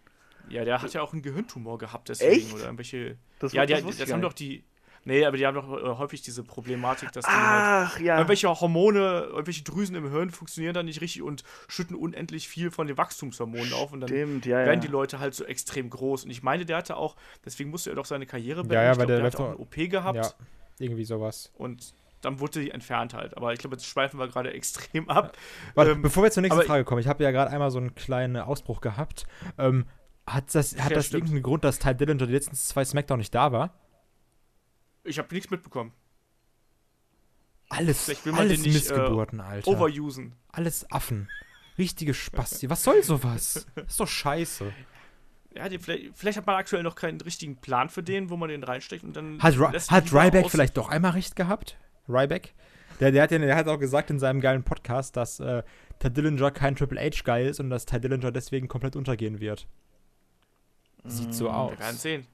Ja, 0.48 0.64
der 0.64 0.80
hat 0.82 0.92
ja 0.94 1.00
auch 1.02 1.12
einen 1.12 1.22
Gehirntumor 1.22 1.78
gehabt, 1.78 2.08
deswegen. 2.08 2.32
Echt? 2.32 2.54
Oder 2.54 2.64
irgendwelche. 2.64 3.16
Das, 3.38 3.52
ja, 3.52 3.64
die, 3.66 3.74
das 3.74 3.82
ich 3.84 3.98
das 3.98 4.12
haben 4.12 4.20
doch 4.22 4.32
die. 4.34 4.64
Nee, 5.05 5.24
aber 5.26 5.36
die 5.36 5.46
haben 5.46 5.55
doch 5.55 5.68
äh, 5.70 5.98
häufig 5.98 6.22
diese 6.22 6.42
Problematik, 6.42 7.12
dass 7.12 7.24
die 7.26 7.30
halt. 7.30 7.88
Ach, 7.90 8.00
ja. 8.00 8.16
Irgendwelche 8.16 8.48
Hormone, 8.48 9.24
irgendwelche 9.30 9.62
Drüsen 9.64 9.94
im 9.96 10.11
Hirn 10.11 10.30
funktionieren 10.30 10.74
dann 10.74 10.86
nicht 10.86 11.00
richtig 11.00 11.22
und 11.22 11.44
schütten 11.68 11.94
unendlich 11.94 12.48
viel 12.48 12.70
von 12.70 12.86
den 12.86 12.96
Wachstumshormonen 12.96 13.72
auf 13.74 13.92
und 13.92 14.00
dann 14.00 14.09
Stimmt, 14.09 14.46
ja, 14.46 14.61
ja. 14.61 14.66
werden 14.66 14.80
die 14.80 14.86
Leute 14.88 15.18
halt 15.18 15.34
so 15.34 15.44
extrem 15.44 15.90
groß. 15.90 16.24
Und 16.24 16.30
ich 16.30 16.42
meine, 16.42 16.64
der 16.64 16.78
hatte 16.78 16.96
auch, 16.96 17.16
deswegen 17.44 17.70
musste 17.70 17.90
er 17.90 17.96
doch 17.96 18.07
seine 18.07 18.26
Karriere 18.26 18.62
beenden. 18.62 18.74
ja, 18.74 18.92
ich 18.92 18.98
weil 18.98 19.07
glaub, 19.07 19.18
der 19.18 19.26
hatte 19.26 19.38
auch 19.38 19.48
läuft 19.59 19.61
eine 19.61 19.84
OP 19.84 19.90
gehabt 19.90 20.16
Ja, 20.16 20.30
irgendwie 20.78 21.05
sowas. 21.05 21.52
und 21.55 21.94
dann 22.22 22.40
wurde 22.40 22.61
die 22.61 22.70
entfernt 22.70 23.12
halt. 23.12 23.36
Aber 23.36 23.52
ich 23.52 23.59
glaube, 23.59 23.76
jetzt 23.76 23.84
schweifen 23.86 24.18
wir 24.18 24.28
gerade 24.28 24.52
extrem 24.55 25.11
ab. 25.11 25.36
Warte, 25.74 25.90
Ähm, 25.90 26.00
bevor 26.00 26.22
wir 26.22 26.30
zur 26.30 26.40
nächsten 26.40 26.62
Frage 26.62 26.84
kommen, 26.84 27.00
ich 27.02 27.09
habe 27.09 27.22
ja 27.22 27.30
gerade 27.30 27.50
einmal 27.50 27.70
so 27.70 27.76
einen 27.78 27.94
kleinen 27.94 28.36
Ausbruch 28.38 28.80
gehabt. 28.80 29.26
Ähm, 29.59 29.84
hat 30.26 30.55
das, 30.55 30.72
hat 30.78 30.88
Ja, 30.90 30.96
das 30.96 31.07
stimmt. 31.07 31.24
irgendeinen 31.24 31.42
Grund, 31.42 31.64
dass 31.64 31.78
Ty 31.78 31.94
Dillinger 31.94 32.26
die 32.26 32.32
letzten 32.32 32.55
zwei 32.57 32.82
Smackdown 32.82 33.18
nicht 33.18 33.34
da 33.34 33.52
war? 33.52 33.74
Ich 35.05 35.18
habe 35.18 35.32
nichts 35.34 35.50
mitbekommen. 35.50 35.92
Alles, 37.68 38.09
alles 38.26 38.61
nicht, 38.61 38.66
äh, 38.66 38.72
Missgeburten, 38.72 39.40
Alter. 39.40 39.68
overusen. 39.68 40.32
Alles 40.48 40.90
Affen. 40.90 41.28
Richtige 41.78 42.14
Spasti. 42.14 42.70
Was 42.70 42.84
soll 42.84 43.02
sowas? 43.02 43.66
Das 43.74 43.86
ist 43.88 44.00
doch 44.00 44.09
scheiße. 44.09 44.72
Ja, 45.57 45.68
die, 45.68 45.78
vielleicht, 45.78 46.16
vielleicht 46.16 46.38
hat 46.38 46.46
man 46.46 46.57
aktuell 46.57 46.82
noch 46.82 46.94
keinen 46.94 47.20
richtigen 47.20 47.57
Plan 47.57 47.88
für 47.88 48.02
den, 48.02 48.30
wo 48.30 48.36
man 48.36 48.48
den 48.48 48.62
reinsteckt 48.64 49.05
und 49.05 49.14
dann. 49.16 49.40
Hat, 49.42 49.57
hat 49.57 50.12
Ryback 50.12 50.50
vielleicht 50.50 50.76
doch 50.76 50.88
einmal 50.88 51.12
recht 51.12 51.36
gehabt? 51.36 51.76
Ryback? 52.09 52.55
Der, 53.00 53.11
der, 53.11 53.24
hat 53.24 53.30
ja, 53.32 53.38
der 53.38 53.57
hat 53.57 53.66
auch 53.68 53.78
gesagt 53.78 54.11
in 54.11 54.18
seinem 54.18 54.40
geilen 54.40 54.62
Podcast, 54.62 55.16
dass 55.16 55.40
äh, 55.40 55.62
Ty 55.98 56.11
Dillinger 56.11 56.50
kein 56.50 56.76
Triple 56.76 57.00
H-Guy 57.00 57.48
ist 57.48 57.61
und 57.61 57.70
dass 57.70 57.86
Ty 57.86 58.00
Dillinger 58.00 58.30
deswegen 58.30 58.68
komplett 58.68 58.94
untergehen 58.94 59.40
wird. 59.40 59.66
Sieht 61.05 61.34
so 61.34 61.50
aus. 61.50 61.72
Wir 61.72 61.78
werden 61.80 61.98
sehen. 61.98 62.26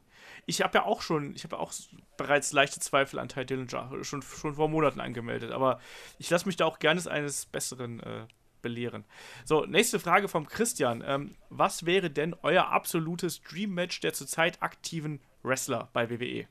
Ich 0.51 0.63
habe 0.63 0.79
ja 0.79 0.85
auch 0.85 1.01
schon, 1.01 1.33
ich 1.37 1.45
habe 1.45 1.55
ja 1.55 1.63
auch 1.63 1.73
bereits 2.17 2.51
leichte 2.53 2.81
Zweifel 2.81 3.21
an 3.21 3.29
Ty 3.29 3.47
Dillinger, 3.47 4.03
schon, 4.03 4.21
schon 4.21 4.55
vor 4.57 4.69
Monaten 4.69 4.99
angemeldet, 4.99 5.53
aber 5.53 5.79
ich 6.19 6.29
lasse 6.29 6.47
mich 6.47 6.57
da 6.57 6.65
auch 6.65 6.81
gerne 6.81 7.01
eines 7.09 7.47
Besseren 7.47 8.01
äh, 8.01 8.27
belehren. 8.61 9.05
So, 9.45 9.65
nächste 9.65 10.01
Frage 10.01 10.27
vom 10.27 10.49
Christian. 10.49 11.05
Ähm, 11.07 11.37
was 11.51 11.87
wäre 11.87 12.11
denn 12.11 12.35
euer 12.43 12.67
absolutes 12.67 13.43
Dream-Match 13.43 14.01
der 14.01 14.13
zurzeit 14.13 14.61
aktiven 14.61 15.21
Wrestler 15.45 15.89
bei 15.93 16.11
WWE? 16.11 16.49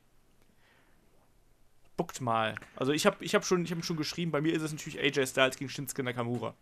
Buckt 1.98 2.22
mal. 2.22 2.56
Also 2.78 2.94
ich 2.94 3.06
habe 3.06 3.18
ich 3.20 3.36
hab 3.36 3.46
schon, 3.46 3.66
ich 3.66 3.72
hab 3.74 3.84
schon 3.84 3.98
geschrieben, 3.98 4.32
bei 4.32 4.40
mir 4.40 4.54
ist 4.54 4.62
es 4.62 4.72
natürlich 4.72 4.98
AJ 4.98 5.28
Styles 5.28 5.58
gegen 5.58 5.70
Shinsuke 5.70 6.04
Nakamura. 6.04 6.56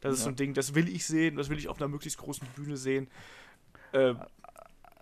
Das 0.00 0.14
ist 0.14 0.22
so 0.22 0.28
ein 0.28 0.36
Ding, 0.36 0.54
das 0.54 0.76
will 0.76 0.88
ich 0.88 1.04
sehen, 1.04 1.34
das 1.34 1.48
will 1.48 1.58
ich 1.58 1.66
auf 1.66 1.78
einer 1.78 1.88
möglichst 1.88 2.20
großen 2.20 2.46
Bühne 2.54 2.76
sehen. 2.76 3.08
Äh, 3.90 4.14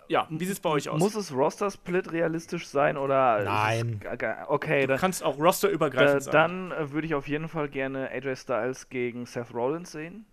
ja, 0.09 0.27
wie 0.31 0.45
sieht 0.45 0.55
es 0.55 0.61
bei 0.61 0.71
euch 0.71 0.89
aus? 0.89 0.99
Muss 0.99 1.15
es 1.15 1.33
Roster-Split 1.35 2.13
realistisch 2.13 2.67
sein 2.67 2.97
oder? 2.97 3.43
Nein. 3.45 4.01
Okay, 4.49 4.83
Du 4.83 4.87
dann, 4.89 4.99
kannst 4.99 5.23
auch 5.23 5.37
da, 5.37 5.43
rosterübergreifend 5.43 6.23
sein. 6.25 6.33
dann 6.33 6.73
äh, 6.73 6.91
würde 6.93 7.07
ich 7.07 7.15
auf 7.15 7.29
jeden 7.29 7.49
Fall 7.49 7.69
gerne 7.69 8.11
AJ 8.11 8.37
Styles 8.37 8.89
gegen 8.89 9.27
Seth 9.27 9.53
Rollins 9.55 9.93
sehen. 9.93 10.27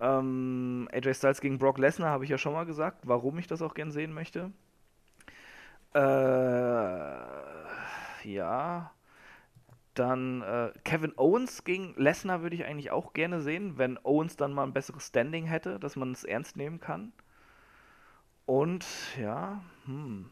Ähm, 0.00 0.88
AJ 0.92 1.14
Styles 1.14 1.40
gegen 1.40 1.58
Brock 1.58 1.78
Lesnar 1.78 2.10
habe 2.10 2.24
ich 2.24 2.30
ja 2.30 2.38
schon 2.38 2.52
mal 2.54 2.64
gesagt, 2.64 3.00
warum 3.04 3.38
ich 3.38 3.46
das 3.46 3.60
auch 3.62 3.74
gern 3.74 3.90
sehen 3.90 4.12
möchte. 4.12 4.50
Äh, 5.94 5.98
ja. 8.24 8.92
Dann 9.94 10.40
äh, 10.42 10.70
Kevin 10.84 11.12
Owens 11.16 11.64
gegen 11.64 11.94
Lesnar 11.96 12.42
würde 12.42 12.54
ich 12.56 12.64
eigentlich 12.64 12.90
auch 12.92 13.12
gerne 13.12 13.40
sehen, 13.40 13.76
wenn 13.76 13.98
Owens 14.04 14.36
dann 14.36 14.52
mal 14.52 14.62
ein 14.62 14.72
besseres 14.72 15.08
Standing 15.08 15.46
hätte, 15.46 15.78
dass 15.80 15.96
man 15.96 16.12
es 16.12 16.24
ernst 16.24 16.56
nehmen 16.56 16.80
kann. 16.80 17.12
Und 18.50 18.84
ja, 19.16 19.62
hm. 19.84 20.28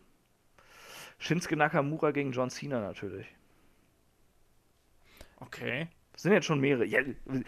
Shinsuke 1.20 1.56
Nakamura 1.56 2.10
gegen 2.10 2.32
John 2.32 2.50
Cena 2.50 2.80
natürlich. 2.80 3.28
Okay. 5.36 5.86
Das 6.10 6.22
sind 6.22 6.32
jetzt 6.32 6.46
schon 6.46 6.58
mehrere. 6.58 6.84
Ja, 6.84 6.98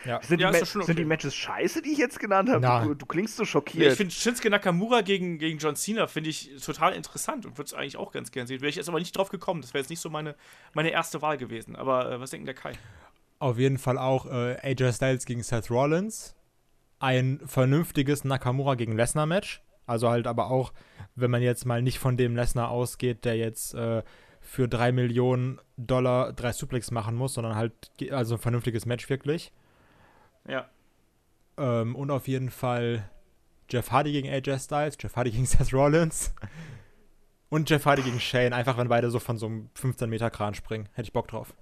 Ja. 0.05 0.23
Sind, 0.23 0.41
Ja, 0.41 0.53
die, 0.53 0.59
schon 0.65 0.85
sind 0.85 0.97
die 0.97 1.03
okay. 1.03 1.09
Matches 1.09 1.35
scheiße, 1.35 1.83
die 1.83 1.91
ich 1.91 1.99
jetzt 1.99 2.21
genannt 2.21 2.51
habe? 2.51 2.87
Du, 2.87 2.95
du 2.95 3.05
klingst 3.05 3.37
so 3.37 3.45
schockiert. 3.45 3.91
ich 3.91 3.97
finde 3.97 4.15
Shinsuke 4.15 4.49
Nakamura 4.49 5.01
gegen, 5.01 5.39
gegen 5.39 5.59
John 5.59 5.75
Cena 5.75 6.07
finde 6.07 6.31
ich 6.31 6.53
total 6.65 6.93
interessant 6.93 7.47
und 7.47 7.59
würde 7.59 7.67
es 7.67 7.75
eigentlich 7.75 7.97
auch 7.97 8.13
ganz 8.13 8.31
gern 8.31 8.47
sehen. 8.47 8.61
Wäre 8.61 8.71
ich 8.71 8.77
jetzt 8.77 8.89
aber 8.89 9.01
nicht 9.01 9.17
drauf 9.17 9.31
gekommen. 9.31 9.63
Das 9.63 9.75
wäre 9.75 9.83
jetzt 9.83 9.91
nicht 9.91 9.99
so 9.99 10.09
meine, 10.09 10.37
meine 10.73 10.91
erste 10.91 11.21
Wahl 11.21 11.37
gewesen. 11.37 11.75
Aber 11.75 12.13
äh, 12.13 12.21
was 12.21 12.31
denkt 12.31 12.47
der 12.47 12.55
Kai? 12.55 12.75
Auf 13.41 13.59
jeden 13.59 13.79
Fall 13.79 13.99
auch 13.99 14.27
äh, 14.27 14.57
AJ 14.63 14.93
Styles 14.93 15.25
gegen 15.25 15.43
Seth 15.43 15.69
Rollins. 15.69 16.37
Ein 17.01 17.41
vernünftiges 17.45 18.23
Nakamura 18.23 18.77
gegen 18.77 18.95
Lesnar-Match. 18.95 19.63
Also 19.91 20.09
halt 20.09 20.29
aber 20.29 20.51
auch, 20.51 20.73
wenn 21.17 21.33
man 21.33 21.43
jetzt 21.43 21.67
mal 21.67 21.83
nicht 21.83 21.99
von 21.99 22.17
dem 22.17 22.37
Lesnar 22.37 22.71
ausgeht, 22.71 23.25
der 23.25 23.37
jetzt 23.37 23.75
äh, 23.75 24.05
für 24.41 24.69
3 24.69 24.93
Millionen 24.93 25.61
Dollar 25.77 26.33
drei 26.33 26.53
Suplex 26.53 26.93
machen 26.93 27.17
muss, 27.17 27.35
sondern 27.35 27.57
halt, 27.57 27.73
also 28.13 28.37
ein 28.37 28.41
vernünftiges 28.41 28.87
Match 28.87 29.11
wirklich. 29.11 29.53
Ja. 30.47 30.69
Ähm, 31.59 31.97
und 31.97 32.13
auf 32.13 32.29
jeden 32.29 32.51
Fall 32.51 33.11
Jeff 33.69 33.91
Hardy 33.91 34.13
gegen 34.13 34.29
AJ 34.29 34.61
Styles, 34.61 34.97
Jeff 35.01 35.17
Hardy 35.17 35.31
gegen 35.33 35.47
Seth 35.47 35.75
Rollins 35.75 36.33
und 37.49 37.69
Jeff 37.69 37.85
Hardy 37.85 38.03
gegen 38.03 38.21
Shane. 38.21 38.53
Einfach, 38.53 38.79
wenn 38.79 38.89
beide 38.89 39.11
so 39.11 39.19
von 39.19 39.39
so 39.39 39.47
einem 39.47 39.71
15-Meter-Kran 39.77 40.55
springen. 40.55 40.89
Hätte 40.93 41.07
ich 41.07 41.13
Bock 41.13 41.27
drauf. 41.27 41.53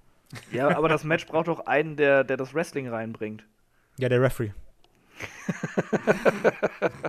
ja, 0.51 0.77
aber 0.77 0.87
das 0.87 1.03
Match 1.03 1.25
braucht 1.25 1.49
auch 1.49 1.65
einen, 1.65 1.95
der, 1.95 2.23
der 2.23 2.37
das 2.37 2.53
Wrestling 2.53 2.87
reinbringt. 2.89 3.43
Ja, 3.97 4.07
der 4.07 4.21
Referee. 4.21 4.51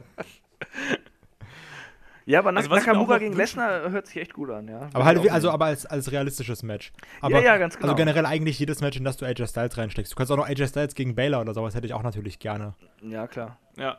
Ja, 2.27 2.41
aber 2.41 2.55
Also 2.57 2.69
Nak- 2.69 2.81
auch 2.83 2.87
Nakamura 2.87 3.19
gegen 3.19 3.35
Lesnar 3.35 3.91
hört 3.91 4.07
sich 4.07 4.17
echt 4.19 4.35
gut 4.35 4.51
an, 4.51 4.69
ja. 4.69 4.89
Aber 4.93 5.05
halt, 5.05 5.29
also 5.31 5.51
aber 5.51 5.67
als, 5.67 5.87
als 5.87 6.13
realistisches 6.13 6.63
Match. 6.63 6.93
Aber, 7.21 7.43
ja, 7.43 7.57
ganz 7.57 7.77
genau. 7.77 7.87
Also 7.89 7.97
generell 7.97 8.27
eigentlich 8.27 8.59
jedes 8.59 8.81
Match, 8.81 8.97
in 8.97 9.05
das 9.05 9.17
du 9.17 9.25
AJ 9.27 9.47
Styles 9.49 9.77
reinsteckst. 9.77 10.13
Du 10.13 10.17
kannst 10.17 10.31
auch 10.33 10.37
noch 10.37 10.47
AJ 10.49 10.69
Styles 10.69 10.95
gegen 10.95 11.15
Baylor 11.15 11.41
oder 11.41 11.55
sowas, 11.55 11.75
hätte 11.75 11.87
ich 11.87 11.95
auch 11.95 12.03
natürlich 12.03 12.39
gerne. 12.39 12.75
Ja, 13.03 13.27
klar. 13.27 13.59
Ja. 13.77 13.99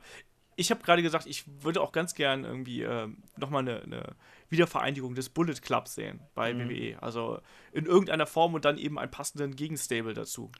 Ich 0.58 0.70
habe 0.70 0.84
gerade 0.84 1.02
gesagt, 1.02 1.26
ich 1.26 1.46
würde 1.64 1.82
auch 1.82 1.92
ganz 1.92 2.14
gern 2.14 2.44
irgendwie 2.44 2.84
äh, 2.84 3.08
nochmal 3.38 3.62
eine, 3.62 3.82
eine 3.82 4.04
Wiedervereinigung 4.50 5.16
des 5.16 5.30
Bullet 5.30 5.56
Clubs 5.62 5.96
sehen 5.96 6.20
bei 6.36 6.54
Mhm. 6.54 6.70
WWE. 6.70 6.98
Also 7.02 7.40
in 7.72 7.86
irgendeiner 7.86 8.28
Form 8.28 8.54
und 8.54 8.66
dann 8.66 8.78
eben 8.78 9.00
einen 9.00 9.10
passenden 9.10 9.56
Gegenstable 9.56 10.14
dazu. 10.14 10.52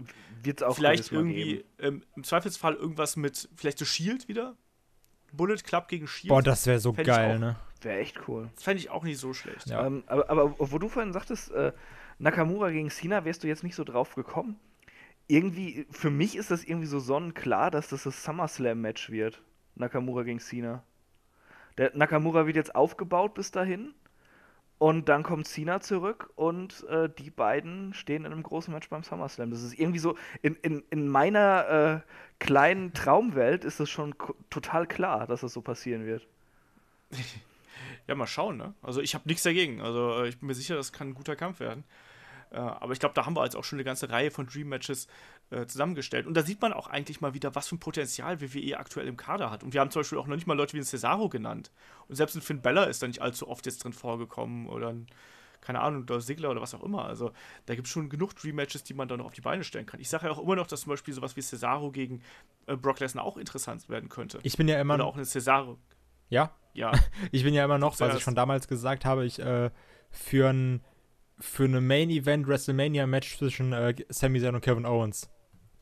Wird 0.42 0.62
es 0.62 0.68
auch 0.68 0.76
vielleicht 0.76 1.12
irgendwie 1.12 1.58
geben. 1.58 1.64
ähm, 1.80 2.04
im 2.16 2.24
Zweifelsfall 2.24 2.74
irgendwas 2.76 3.16
mit, 3.18 3.50
vielleicht 3.56 3.80
The 3.80 3.86
Shield 3.86 4.28
wieder? 4.28 4.56
Bullet 5.32 5.58
Club 5.64 5.88
gegen 5.88 6.08
Shield? 6.08 6.30
Boah, 6.30 6.42
das 6.42 6.66
wäre 6.66 6.80
so 6.80 6.94
geil, 6.94 7.36
auch. 7.36 7.40
ne? 7.40 7.56
Wäre 7.82 8.00
echt 8.00 8.28
cool. 8.28 8.50
Das 8.56 8.64
fände 8.64 8.80
ich 8.80 8.90
auch 8.90 9.04
nicht 9.04 9.20
so 9.20 9.34
schlecht. 9.34 9.68
Ja. 9.68 9.86
Ähm, 9.86 10.04
aber, 10.08 10.30
aber 10.30 10.56
wo 10.60 10.78
du 10.78 10.88
vorhin 10.88 11.14
sagtest, 11.14 11.52
äh, 11.52 11.72
Nakamura 12.20 12.70
gegen 12.70 12.90
Cena, 12.90 13.26
wärst 13.26 13.44
du 13.44 13.48
jetzt 13.48 13.64
nicht 13.64 13.76
so 13.76 13.84
drauf 13.84 14.14
gekommen? 14.14 14.60
Irgendwie, 15.28 15.88
für 15.90 16.12
mich 16.12 16.36
ist 16.36 16.52
das 16.52 16.64
irgendwie 16.64 16.88
so 16.88 17.00
sonnenklar, 17.00 17.72
dass 17.72 17.88
das 17.90 18.04
das 18.04 18.24
SummerSlam-Match 18.24 19.10
wird. 19.10 19.42
Nakamura 19.76 20.24
gegen 20.24 20.40
Cena. 20.40 20.84
Der 21.78 21.96
Nakamura 21.96 22.46
wird 22.46 22.58
jetzt 22.58 22.76
aufgebaut 22.76 23.34
bis 23.34 23.52
dahin. 23.52 23.94
Und 24.82 25.10
dann 25.10 25.22
kommt 25.22 25.46
Cena 25.48 25.80
zurück 25.80 26.32
und 26.36 26.88
äh, 26.90 27.08
die 27.08 27.30
beiden 27.30 27.94
stehen 27.94 28.26
in 28.26 28.32
einem 28.32 28.42
großen 28.42 28.74
Match 28.74 28.90
beim 28.90 29.04
SummerSlam. 29.04 29.52
Das 29.52 29.62
ist 29.62 29.78
irgendwie 29.78 30.00
so, 30.00 30.18
in, 30.42 30.56
in, 30.64 30.82
in 30.90 31.08
meiner 31.08 32.02
äh, 32.04 32.44
kleinen 32.44 32.92
Traumwelt 32.92 33.64
ist 33.64 33.80
es 33.80 33.92
schon 33.92 34.16
total 34.50 34.88
klar, 34.88 35.28
dass 35.28 35.42
das 35.42 35.54
so 35.54 35.62
passieren 35.62 36.08
wird. 36.08 36.28
Ja, 38.08 38.16
mal 38.16 38.26
schauen, 38.26 38.58
ne? 38.58 38.74
Also 38.82 39.00
ich 39.00 39.14
habe 39.14 39.28
nichts 39.28 39.44
dagegen. 39.44 39.80
Also 39.80 40.24
äh, 40.24 40.30
ich 40.30 40.40
bin 40.40 40.48
mir 40.48 40.56
sicher, 40.56 40.76
das 40.76 40.92
kann 40.92 41.10
ein 41.10 41.14
guter 41.14 41.36
Kampf 41.36 41.60
werden. 41.60 41.84
Äh, 42.52 42.58
aber 42.58 42.94
ich 42.94 43.00
glaube, 43.00 43.16
da 43.16 43.26
haben 43.26 43.36
wir 43.36 43.44
jetzt 43.44 43.56
auch 43.56 43.64
schon 43.64 43.78
eine 43.78 43.84
ganze 43.84 44.10
Reihe 44.10 44.30
von 44.30 44.46
Dream-Matches 44.46 45.08
äh, 45.50 45.66
zusammengestellt. 45.66 46.28
Und 46.28 46.36
da 46.36 46.44
sieht 46.44 46.62
man 46.62 46.74
auch 46.74 46.88
eigentlich 46.88 47.22
mal 47.22 47.34
wieder, 47.34 47.56
was 47.56 47.68
für 47.68 47.76
ein 47.76 47.80
Potenzial 47.80 48.42
WWE 48.42 48.78
aktuell 48.78 49.08
im 49.08 49.18
Kader 49.18 49.50
hat. 49.52 49.64
Und 49.64 49.74
wir 49.74 49.82
haben 49.82 49.92
zum 49.92 50.02
Beispiel 50.02 50.18
auch 50.18 50.28
noch 50.28 50.36
nicht 50.36 50.48
mal 50.48 50.58
Leute 50.58 50.74
wie 50.74 50.80
ein 50.80 50.84
Cesaro 50.84 51.30
genannt. 51.30 51.72
Und 52.08 52.16
selbst 52.16 52.36
ein 52.36 52.42
Finn 52.42 52.62
Bella 52.62 52.84
ist 52.84 53.02
da 53.02 53.08
nicht 53.08 53.22
allzu 53.22 53.48
oft 53.48 53.66
jetzt 53.66 53.84
drin 53.84 53.94
vorgekommen. 53.94 54.68
Oder 54.68 54.90
ein, 54.90 55.08
keine 55.62 55.80
Ahnung, 55.80 56.06
der 56.06 56.20
Sigler 56.20 56.52
oder 56.52 56.62
was 56.62 56.74
auch 56.74 56.84
immer. 56.84 57.06
Also 57.06 57.32
da 57.68 57.76
gibt 57.76 57.88
es 57.88 57.94
schon 57.94 58.10
genug 58.10 58.36
Dream-Matches, 58.36 58.84
die 58.84 58.94
man 58.94 59.08
da 59.08 59.16
noch 59.16 59.26
auf 59.26 59.34
die 59.34 59.42
Beine 59.42 59.64
stellen 59.64 59.86
kann. 59.86 60.02
Ich 60.02 60.10
sage 60.10 60.26
ja 60.26 60.32
auch 60.32 60.40
immer 60.40 60.56
noch, 60.56 60.68
dass 60.68 60.82
zum 60.82 60.90
Beispiel 60.90 61.14
sowas 61.14 61.38
wie 61.38 61.42
Cesaro 61.42 61.92
gegen 61.92 62.22
äh, 62.68 62.76
Brock 62.76 63.00
Lesnar 63.00 63.24
auch 63.24 63.38
interessant 63.38 63.88
werden 63.88 64.10
könnte. 64.10 64.40
Ich 64.44 64.58
bin 64.58 64.68
ja 64.68 64.80
immer 64.80 64.96
oder 64.96 65.06
auch 65.06 65.16
eine 65.16 65.26
Cesaro. 65.26 65.78
Ja, 66.30 66.52
Ja, 66.74 66.92
ich 67.32 67.44
bin 67.44 67.54
ja 67.54 67.64
immer 67.64 67.78
noch, 67.78 68.00
was 68.00 68.16
ich 68.16 68.24
schon 68.24 68.36
damals 68.36 68.68
gesagt 68.68 69.06
habe, 69.06 69.26
ich 69.26 69.40
äh, 69.40 69.70
für 70.10 70.50
ein 70.50 70.82
für 71.42 71.66
eine 71.66 71.82
Main 71.82 72.10
Event 72.10 72.48
WrestleMania 72.48 73.08
Match 73.08 73.38
zwischen 73.38 73.74
äh, 73.74 73.94
Sami 74.10 74.40
Zayn 74.40 74.56
und 74.56 74.62
Kevin 74.62 74.86
Owens. 74.86 75.30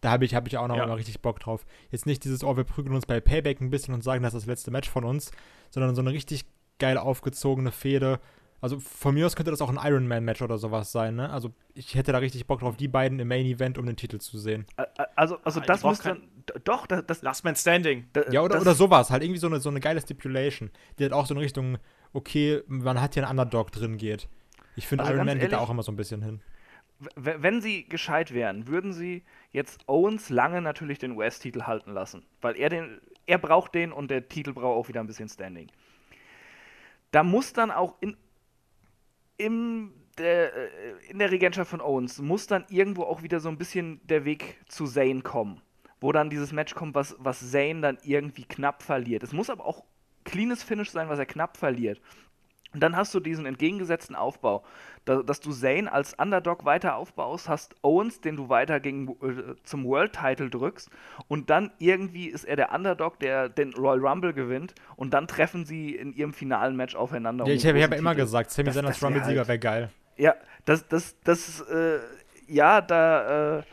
Da 0.02 0.12
habe 0.12 0.24
ich, 0.26 0.34
hab 0.34 0.48
ich 0.48 0.58
auch 0.58 0.68
noch 0.68 0.78
Ja. 0.78 0.88
mal 0.88 0.94
richtig 0.96 1.22
Bock 1.22 1.40
drauf. 1.42 1.66
Jetzt 1.92 2.06
nicht 2.06 2.24
dieses, 2.24 2.44
oh, 2.44 2.56
wir 2.56 2.64
prügeln 2.64 2.96
uns 2.96 3.06
bei 3.06 3.20
Payback 3.20 3.60
ein 3.60 3.70
bisschen 3.70 3.94
und 3.94 4.04
sagen, 4.04 4.24
das 4.24 4.34
ist 4.34 4.44
das 4.44 4.48
letzte 4.48 4.72
Match 4.72 4.90
von 4.90 5.04
uns, 5.04 5.32
sondern 5.70 5.94
so 5.96 6.02
eine 6.02 6.12
richtig 6.12 6.46
geil 6.80 6.98
aufgezogene 6.98 7.72
Fehde. 7.72 8.20
Also 8.62 8.80
von 8.80 9.14
mir 9.14 9.26
aus 9.26 9.36
könnte 9.38 9.52
das 9.52 9.62
auch 9.62 9.70
ein 9.70 9.80
Iron 9.90 10.08
Man 10.08 10.24
Match 10.26 10.42
oder 10.42 10.58
sowas 10.58 10.92
sein, 10.92 11.16
ne? 11.16 11.30
Also 11.30 11.52
ich 11.74 11.96
hätte 11.96 12.12
da 12.12 12.18
richtig 12.18 12.46
Bock 12.48 12.60
drauf, 12.62 12.76
die 12.78 12.88
beiden 12.90 13.20
im 13.20 13.28
Main 13.28 13.46
Event 13.46 13.78
um 13.78 13.86
den 13.86 13.96
Titel 13.96 14.18
zu 14.20 14.38
sehen. 14.38 14.66
Also, 15.16 15.38
also 15.44 15.60
Ah, 15.62 15.64
das 15.66 15.84
muss 15.84 16.00
dann. 16.02 16.22
d- 16.50 16.54
Doch, 16.66 16.86
das. 16.88 17.04
das 17.06 17.22
Last 17.22 17.44
Man 17.46 17.56
Standing. 17.56 18.06
d- 18.16 18.24
Ja, 18.32 18.42
oder, 18.42 18.56
das, 18.56 18.62
oder 18.64 18.76
sowas. 18.76 19.12
Halt 19.12 19.24
irgendwie 19.24 19.40
so 19.40 19.48
eine, 19.48 19.60
so 19.62 19.70
eine 19.70 19.80
geile 19.80 20.02
Stipulation, 20.02 20.72
die 20.98 21.04
halt 21.04 21.14
auch 21.14 21.26
so 21.26 21.34
in 21.34 21.40
Richtung, 21.40 21.78
okay, 22.14 22.62
man 22.68 23.00
hat 23.02 23.14
hier 23.14 23.24
einen 23.28 23.40
Underdog 23.40 23.72
drin 23.72 23.98
geht. 23.98 24.28
Ich 24.80 24.88
finde, 24.88 25.04
Also 25.04 25.14
Iron 25.16 25.26
Man 25.26 25.38
geht 25.40 25.52
da 25.52 25.58
ehrlich- 25.58 25.68
auch 25.68 25.70
immer 25.70 25.84
so 25.84 25.92
ein 25.92 25.96
bisschen 25.98 26.22
hin. 26.24 26.42
Wenn 27.16 27.62
sie 27.62 27.88
gescheit 27.88 28.34
wären, 28.34 28.68
würden 28.68 28.92
sie 28.94 29.24
jetzt 29.52 29.88
Owens 29.88 30.30
lange 30.30 30.62
natürlich 30.62 31.00
den 31.00 31.12
US-Titel 31.12 31.64
halten 31.64 31.92
lassen. 31.92 32.26
Weil 32.42 32.56
er 32.58 32.70
den. 32.70 33.00
Er 33.26 33.38
braucht 33.38 33.76
den 33.76 33.92
und 33.92 34.10
der 34.10 34.28
Titel 34.28 34.54
braucht 34.54 34.78
auch 34.78 34.88
wieder 34.88 35.00
ein 35.02 35.08
bisschen 35.08 35.30
Standing. 35.30 35.68
Da 37.12 37.24
muss 37.24 37.54
dann 37.54 37.72
auch 37.72 37.96
in. 38.02 38.16
Im, 39.38 39.94
der, 40.18 40.54
äh, 40.54 40.70
in 41.10 41.20
der 41.20 41.32
Regentschaft 41.32 41.70
von 41.70 41.80
Owens 41.82 42.20
muss 42.20 42.48
dann 42.48 42.66
irgendwo 42.70 43.04
auch 43.04 43.22
wieder 43.24 43.40
so 43.40 43.48
ein 43.50 43.58
bisschen 43.58 44.02
der 44.08 44.26
Weg 44.26 44.60
zu 44.68 44.86
Zayn 44.86 45.24
kommen. 45.24 45.62
Wo 46.02 46.12
dann 46.12 46.30
dieses 46.30 46.52
Match 46.54 46.76
kommt, 46.76 46.96
was, 46.96 47.16
was 47.20 47.52
Zayn 47.52 47.82
dann 47.82 47.98
irgendwie 48.04 48.44
knapp 48.46 48.84
verliert. 48.84 49.24
Es 49.24 49.34
muss 49.34 49.50
aber 49.50 49.66
auch 49.66 49.84
cleanes 50.26 50.64
Finish 50.64 50.90
sein, 50.92 51.08
was 51.10 51.20
er 51.20 51.26
knapp 51.26 51.56
verliert. 51.58 52.02
Und 52.74 52.82
dann 52.82 52.96
hast 52.96 53.14
du 53.16 53.20
diesen 53.20 53.48
entgegengesetzten 53.48 54.16
Aufbau, 54.16 54.64
da, 55.06 55.24
dass 55.24 55.40
du 55.40 55.52
Zane 55.52 55.92
als 55.92 56.14
Underdog 56.14 56.66
weiter 56.66 56.96
aufbaust, 56.98 57.50
hast 57.50 57.74
Owens, 57.82 58.22
den 58.22 58.36
du 58.36 58.48
weiter 58.50 58.80
gegen, 58.80 59.08
äh, 59.24 59.56
zum 59.64 59.86
World 59.86 60.14
Title 60.14 60.52
drückst 60.52 60.90
und 61.28 61.50
dann 61.50 61.72
irgendwie 61.80 62.28
ist 62.28 62.44
er 62.44 62.56
der 62.58 62.72
Underdog, 62.72 63.18
der 63.20 63.50
den 63.50 63.74
Royal 63.74 64.06
Rumble 64.06 64.34
gewinnt 64.34 64.76
und 64.98 65.16
dann 65.16 65.28
treffen 65.28 65.66
sie 65.66 65.96
in 65.96 66.14
ihrem 66.14 66.32
finalen 66.32 66.76
Match 66.76 66.96
aufeinander. 66.96 67.46
Ja, 67.46 67.52
um 67.54 67.58
ich 67.58 67.66
habe 67.66 67.82
hab 67.82 67.94
immer 67.96 68.14
gesagt, 68.14 68.52
Sami 68.52 68.68
Das- 68.68 68.76
Zayn 68.76 68.86
als 68.86 69.04
Rumble-Sieger 69.04 69.40
halt- 69.40 69.48
wäre 69.48 69.60
geil. 69.60 69.90
Ja, 70.18 70.36
das, 70.66 70.88
das, 70.88 71.16
das, 71.24 71.62
äh, 71.62 71.98
ja, 72.48 72.82
da 72.82 73.58
äh, 73.60 73.64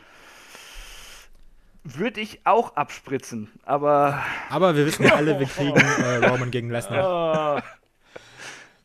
würde 1.83 2.19
ich 2.19 2.41
auch 2.45 2.75
abspritzen, 2.75 3.51
aber 3.63 4.23
Aber 4.49 4.75
wir 4.75 4.85
wissen 4.87 5.03
ja 5.03 5.15
alle, 5.15 5.39
wir 5.39 5.45
kriegen 5.47 5.77
äh, 5.77 6.25
Roman 6.27 6.49
gegen 6.51 6.69
Lesnar. 6.71 7.63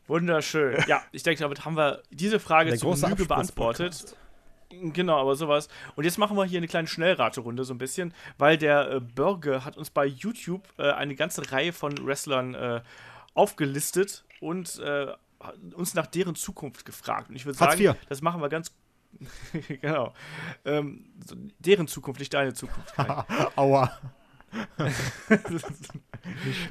Wunderschön. 0.06 0.82
Ja, 0.86 1.02
ich 1.12 1.22
denke, 1.22 1.42
damit 1.42 1.64
haben 1.64 1.76
wir 1.76 2.02
diese 2.10 2.40
Frage 2.40 2.76
zu 2.76 2.90
Genüge 2.90 3.26
beantwortet. 3.26 4.16
Genau, 4.70 5.20
aber 5.20 5.36
sowas. 5.36 5.68
Und 5.96 6.04
jetzt 6.04 6.18
machen 6.18 6.36
wir 6.36 6.44
hier 6.44 6.58
eine 6.58 6.66
kleine 6.68 6.88
Schnellraterunde 6.88 7.64
so 7.64 7.74
ein 7.74 7.78
bisschen, 7.78 8.14
weil 8.38 8.56
der 8.56 8.90
äh, 8.90 9.00
Börge 9.00 9.64
hat 9.64 9.76
uns 9.76 9.90
bei 9.90 10.06
YouTube 10.06 10.66
äh, 10.78 10.90
eine 10.92 11.14
ganze 11.14 11.52
Reihe 11.52 11.72
von 11.72 11.92
Wrestlern 12.04 12.54
äh, 12.54 12.80
aufgelistet 13.34 14.24
und 14.40 14.78
äh, 14.78 15.08
uns 15.74 15.94
nach 15.94 16.06
deren 16.06 16.34
Zukunft 16.34 16.84
gefragt. 16.84 17.28
Und 17.28 17.36
ich 17.36 17.44
würde 17.44 17.58
sagen, 17.58 17.96
das 18.08 18.22
machen 18.22 18.40
wir 18.40 18.48
ganz 18.48 18.72
genau. 19.80 20.14
Ähm, 20.64 21.04
deren 21.58 21.86
Zukunft, 21.86 22.20
nicht 22.20 22.32
deine 22.32 22.54
Zukunft. 22.54 22.94
Aua. 23.56 23.98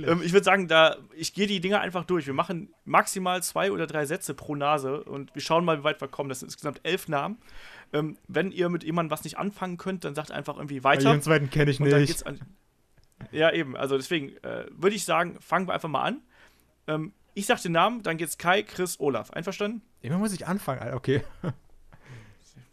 Ähm, 0.05 0.21
ich 0.23 0.31
würde 0.31 0.45
sagen, 0.45 0.69
da 0.69 0.95
ich 1.13 1.33
gehe 1.33 1.45
die 1.45 1.59
Dinger 1.59 1.81
einfach 1.81 2.05
durch. 2.05 2.25
Wir 2.25 2.33
machen 2.33 2.73
maximal 2.85 3.43
zwei 3.43 3.71
oder 3.71 3.85
drei 3.85 4.05
Sätze 4.05 4.33
pro 4.33 4.55
Nase 4.55 5.03
und 5.03 5.35
wir 5.35 5.41
schauen 5.41 5.65
mal, 5.65 5.79
wie 5.79 5.83
weit 5.83 5.99
wir 5.99 6.07
kommen. 6.07 6.29
Das 6.29 6.39
sind 6.39 6.47
insgesamt 6.47 6.79
elf 6.83 7.09
Namen. 7.09 7.37
Ähm, 7.91 8.17
wenn 8.29 8.51
ihr 8.51 8.69
mit 8.69 8.83
jemandem 8.83 9.11
was 9.11 9.25
nicht 9.25 9.37
anfangen 9.37 9.77
könnt, 9.77 10.05
dann 10.05 10.15
sagt 10.15 10.31
einfach 10.31 10.55
irgendwie 10.55 10.83
weiter. 10.85 11.11
Den 11.11 11.21
zweiten 11.21 11.49
kenne 11.49 11.69
ich 11.69 11.81
nicht. 11.81 12.25
an. 12.25 12.39
Ja, 13.31 13.51
eben. 13.51 13.75
Also 13.75 13.97
deswegen 13.97 14.29
äh, 14.37 14.65
würde 14.71 14.95
ich 14.95 15.03
sagen, 15.03 15.37
fangen 15.41 15.67
wir 15.67 15.73
einfach 15.73 15.89
mal 15.89 16.03
an. 16.03 16.21
Ähm, 16.87 17.13
ich 17.33 17.45
sag 17.45 17.61
den 17.61 17.73
Namen, 17.73 18.03
dann 18.03 18.17
geht's 18.17 18.37
Kai, 18.37 18.63
Chris, 18.63 18.99
Olaf. 18.99 19.31
Einverstanden? 19.31 19.81
Immer 20.01 20.17
muss 20.17 20.33
ich 20.33 20.47
anfangen, 20.47 20.81
Alter. 20.81 20.95
Okay. 20.95 21.23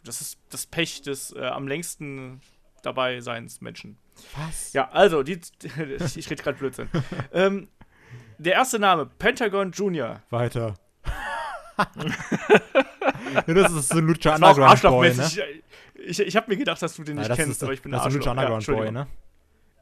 Das 0.03 0.21
ist 0.21 0.39
das 0.49 0.65
Pech 0.65 1.01
des 1.01 1.33
äh, 1.33 1.41
am 1.45 1.67
längsten 1.67 2.41
dabei 2.81 3.21
seins 3.21 3.61
Menschen. 3.61 3.97
Was? 4.35 4.73
Ja, 4.73 4.89
also, 4.91 5.23
die, 5.23 5.39
ich 6.15 6.29
rede 6.29 6.43
gerade 6.43 6.57
Blödsinn. 6.57 6.89
ähm, 7.33 7.67
der 8.37 8.53
erste 8.53 8.79
Name, 8.79 9.05
Pentagon 9.05 9.71
Junior. 9.71 10.21
Weiter. 10.29 10.75
ja, 13.47 13.53
das 13.53 13.71
ist 13.71 13.89
so 13.89 13.99
Lucha 13.99 14.31
war 14.31 14.51
auch 14.51 14.57
Underground 14.57 14.81
Boy, 14.81 15.15
ne? 15.15 15.23
arschlochmäßig. 15.23 15.63
Ich, 15.95 16.19
ich 16.19 16.35
habe 16.35 16.49
mir 16.51 16.57
gedacht, 16.57 16.81
dass 16.81 16.95
du 16.95 17.03
den 17.03 17.15
Ja, 17.17 17.21
nicht 17.21 17.29
das 17.31 17.37
kennst, 17.37 17.51
ist, 17.51 17.63
aber 17.63 17.73
ich 17.73 17.81
bin 17.81 17.91
das 17.91 18.05
ein 18.05 18.13
Lucha 18.13 18.31
Arschloch. 18.31 18.43
Ja, 18.43 18.55
Underground 18.55 18.67
Boy, 18.67 18.91
ne? 18.91 19.07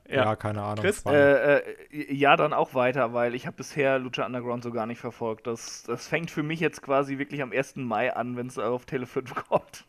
Ja, 0.10 0.24
Ja. 0.24 0.36
keine 0.36 0.62
Ahnung. 0.62 0.84
Chris? 0.84 1.04
Äh, 1.06 1.58
äh, 1.58 2.14
ja, 2.14 2.36
dann 2.38 2.54
auch 2.54 2.74
weiter, 2.74 3.14
weil 3.14 3.36
ich 3.36 3.46
habe 3.46 3.58
bisher 3.58 4.00
Lucha 4.00 4.26
Underground 4.26 4.64
so 4.64 4.72
gar 4.72 4.86
nicht 4.86 5.00
verfolgt. 5.00 5.48
Das, 5.48 5.84
das 5.84 6.08
fängt 6.08 6.32
für 6.32 6.44
mich 6.44 6.60
jetzt 6.60 6.82
quasi 6.82 7.18
wirklich 7.18 7.42
am 7.42 7.52
1. 7.52 7.76
Mai 7.78 8.16
an, 8.16 8.38
wenn 8.38 8.48
es 8.48 8.58
auf 8.58 8.86
Tele 8.86 9.06
5 9.06 9.34
kommt. 9.50 9.86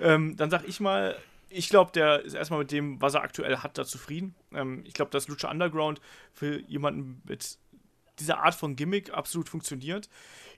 Ähm, 0.00 0.36
dann 0.36 0.50
sag 0.50 0.66
ich 0.66 0.80
mal, 0.80 1.16
ich 1.52 1.68
glaube, 1.68 1.92
der 1.92 2.22
ist 2.22 2.34
erstmal 2.34 2.60
mit 2.60 2.72
dem, 2.72 3.00
was 3.00 3.14
er 3.14 3.22
aktuell 3.22 3.58
hat, 3.58 3.78
da 3.78 3.84
zufrieden. 3.84 4.34
Ähm, 4.52 4.82
ich 4.86 4.94
glaube, 4.94 5.10
dass 5.10 5.28
Lucha 5.28 5.50
Underground 5.50 6.00
für 6.32 6.60
jemanden 6.62 7.22
mit 7.24 7.58
dieser 8.18 8.38
Art 8.42 8.54
von 8.54 8.76
Gimmick 8.76 9.12
absolut 9.12 9.48
funktioniert. 9.48 10.08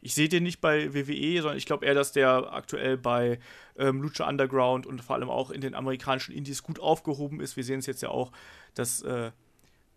Ich 0.00 0.14
sehe 0.14 0.28
den 0.28 0.42
nicht 0.42 0.60
bei 0.60 0.92
WWE, 0.92 1.40
sondern 1.40 1.56
ich 1.56 1.66
glaube 1.66 1.86
eher, 1.86 1.94
dass 1.94 2.12
der 2.12 2.52
aktuell 2.52 2.96
bei 2.98 3.38
ähm, 3.78 4.02
Lucha 4.02 4.28
Underground 4.28 4.86
und 4.86 5.02
vor 5.02 5.16
allem 5.16 5.30
auch 5.30 5.50
in 5.50 5.60
den 5.60 5.74
amerikanischen 5.74 6.34
Indies 6.34 6.62
gut 6.62 6.78
aufgehoben 6.80 7.40
ist. 7.40 7.56
Wir 7.56 7.64
sehen 7.64 7.78
es 7.78 7.86
jetzt 7.86 8.02
ja 8.02 8.08
auch, 8.10 8.32
dass 8.74 9.02
äh, 9.02 9.30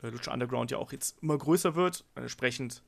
Lucha 0.01 0.31
Underground 0.31 0.71
ja 0.71 0.77
auch 0.77 0.91
jetzt 0.91 1.21
immer 1.21 1.37
größer 1.37 1.75
wird. 1.75 2.05
Entsprechend 2.15 2.83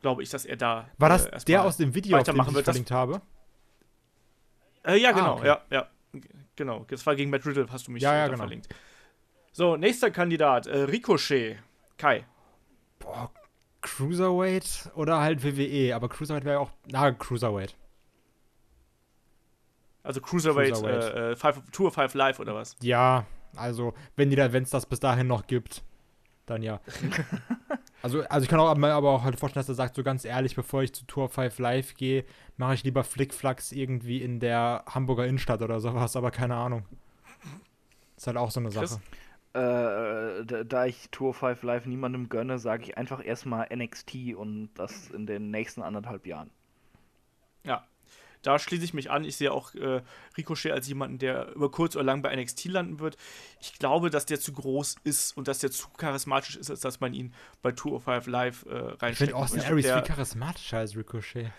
glaube 0.00 0.22
ich, 0.22 0.30
dass 0.30 0.44
er 0.46 0.56
da. 0.56 0.88
War 0.98 1.08
das 1.08 1.26
äh, 1.26 1.38
der 1.46 1.64
aus 1.64 1.76
dem 1.76 1.94
Video, 1.94 2.16
auf 2.16 2.20
weitermachen 2.20 2.50
ich? 2.50 2.56
Das- 2.56 2.64
verlinkt 2.64 2.90
habe? 2.90 3.20
Äh, 4.84 4.98
ja, 4.98 5.10
Ah, 5.10 5.12
genau, 5.12 5.34
okay. 5.38 5.46
ja, 5.48 5.60
ja. 5.70 5.88
Genau. 6.56 6.84
Das 6.88 7.04
war 7.06 7.14
gegen 7.16 7.30
Matt 7.30 7.44
Riddle, 7.46 7.66
hast 7.70 7.86
du 7.86 7.92
mich 7.92 8.02
Ja, 8.02 8.14
ja, 8.14 8.26
genau. 8.26 8.38
verlinkt. 8.38 8.68
So, 9.52 9.76
nächster 9.76 10.10
Kandidat, 10.10 10.66
äh, 10.66 10.82
Ricochet. 10.82 11.58
Kai. 11.96 12.24
Boah, 12.98 13.30
Cruiserweight 13.80 14.90
oder 14.94 15.20
halt 15.20 15.42
WWE, 15.44 15.94
aber 15.94 16.08
Cruiserweight 16.08 16.44
wäre 16.44 16.60
auch. 16.60 16.70
Na, 16.86 17.10
Cruiserweight. 17.12 17.74
Also 20.02 20.20
Cruiserweight, 20.20 20.72
Cruiserweight. 20.72 21.14
Äh, 21.14 21.32
äh, 21.32 21.36
Five, 21.36 21.62
Tour 21.72 21.90
5 21.90 22.14
Live 22.14 22.38
oder 22.38 22.54
was? 22.54 22.76
Ja, 22.80 23.26
also, 23.56 23.94
wenn 24.14 24.30
die 24.30 24.36
da, 24.36 24.52
wenn 24.52 24.62
es 24.62 24.70
das 24.70 24.86
bis 24.86 25.00
dahin 25.00 25.26
noch 25.26 25.46
gibt, 25.46 25.82
dann 26.46 26.62
ja. 26.62 26.80
also, 28.06 28.22
also 28.28 28.44
ich 28.44 28.48
kann 28.48 28.60
auch, 28.60 28.72
mir 28.76 28.92
aber 28.92 29.10
auch 29.10 29.24
halt 29.24 29.38
vorstellen, 29.40 29.62
dass 29.62 29.68
er 29.68 29.74
sagt, 29.74 29.96
so 29.96 30.04
ganz 30.04 30.24
ehrlich, 30.24 30.54
bevor 30.54 30.84
ich 30.84 30.94
zu 30.94 31.04
Tour 31.06 31.28
5 31.28 31.58
Live 31.58 31.94
gehe, 31.94 32.24
mache 32.56 32.74
ich 32.74 32.84
lieber 32.84 33.02
Flickflacks 33.02 33.72
irgendwie 33.72 34.22
in 34.22 34.38
der 34.38 34.84
Hamburger 34.88 35.26
Innenstadt 35.26 35.60
oder 35.60 35.80
sowas, 35.80 36.14
aber 36.14 36.30
keine 36.30 36.54
Ahnung. 36.54 36.84
Ist 38.16 38.28
halt 38.28 38.36
auch 38.36 38.52
so 38.52 38.60
eine 38.60 38.70
Chris? 38.70 38.90
Sache. 38.90 39.02
Äh, 39.54 40.44
da, 40.46 40.62
da 40.62 40.86
ich 40.86 41.10
Tour 41.10 41.34
5 41.34 41.60
Live 41.64 41.86
niemandem 41.86 42.28
gönne, 42.28 42.60
sage 42.60 42.84
ich 42.84 42.96
einfach 42.96 43.24
erstmal 43.24 43.66
NXT 43.74 44.36
und 44.36 44.70
das 44.74 45.10
in 45.10 45.26
den 45.26 45.50
nächsten 45.50 45.82
anderthalb 45.82 46.26
Jahren. 46.26 46.50
Ja. 47.64 47.84
Da 48.46 48.60
schließe 48.60 48.84
ich 48.84 48.94
mich 48.94 49.10
an. 49.10 49.24
Ich 49.24 49.36
sehe 49.36 49.50
auch 49.52 49.74
äh, 49.74 50.02
Ricochet 50.36 50.70
als 50.70 50.86
jemanden, 50.86 51.18
der 51.18 51.52
über 51.54 51.68
kurz 51.70 51.96
oder 51.96 52.04
lang 52.04 52.22
bei 52.22 52.34
NXT 52.36 52.66
landen 52.66 53.00
wird. 53.00 53.16
Ich 53.60 53.74
glaube, 53.78 54.08
dass 54.08 54.24
der 54.24 54.38
zu 54.38 54.52
groß 54.52 54.96
ist 55.02 55.36
und 55.36 55.48
dass 55.48 55.58
der 55.58 55.72
zu 55.72 55.88
charismatisch 55.96 56.54
ist, 56.56 56.70
als 56.70 56.78
dass 56.80 57.00
man 57.00 57.12
ihn 57.12 57.34
bei 57.62 57.72
Tour 57.72 58.00
5 58.00 58.26
Live 58.28 58.64
äh, 58.66 58.68
Ich 58.68 59.02
reinsteckt. 59.02 59.16
finde 59.18 59.34
Austin 59.34 59.60
ich, 59.62 59.66
Aries 59.66 59.90
viel 59.90 60.02
charismatischer 60.02 60.78
als 60.78 60.96
Ricochet. 60.96 61.50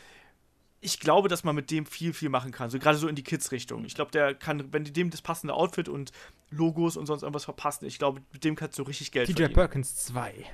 ich 0.79 0.99
glaube, 1.01 1.27
dass 1.27 1.43
man 1.43 1.55
mit 1.55 1.71
dem 1.71 1.85
viel, 1.85 2.13
viel 2.13 2.29
machen 2.29 2.51
kann. 2.51 2.69
So 2.69 2.79
gerade 2.79 2.97
so 2.97 3.09
in 3.09 3.15
die 3.15 3.23
Kids-Richtung. 3.23 3.83
Ich 3.83 3.95
glaube, 3.95 4.11
der 4.11 4.33
kann, 4.33 4.71
wenn 4.71 4.85
die 4.85 4.93
dem 4.93 5.09
das 5.09 5.21
passende 5.21 5.55
Outfit 5.55 5.89
und 5.89 6.11
Logos 6.51 6.95
und 6.95 7.05
sonst 7.05 7.23
irgendwas 7.23 7.43
verpassen, 7.43 7.85
ich 7.85 7.99
glaube, 7.99 8.21
mit 8.31 8.45
dem 8.45 8.55
kannst 8.55 8.79
du 8.79 8.83
richtig 8.83 9.11
Geld 9.11 9.27
TJ 9.27 9.33
verdienen. 9.33 9.53
Perkins 9.55 9.95
2. 10.05 10.45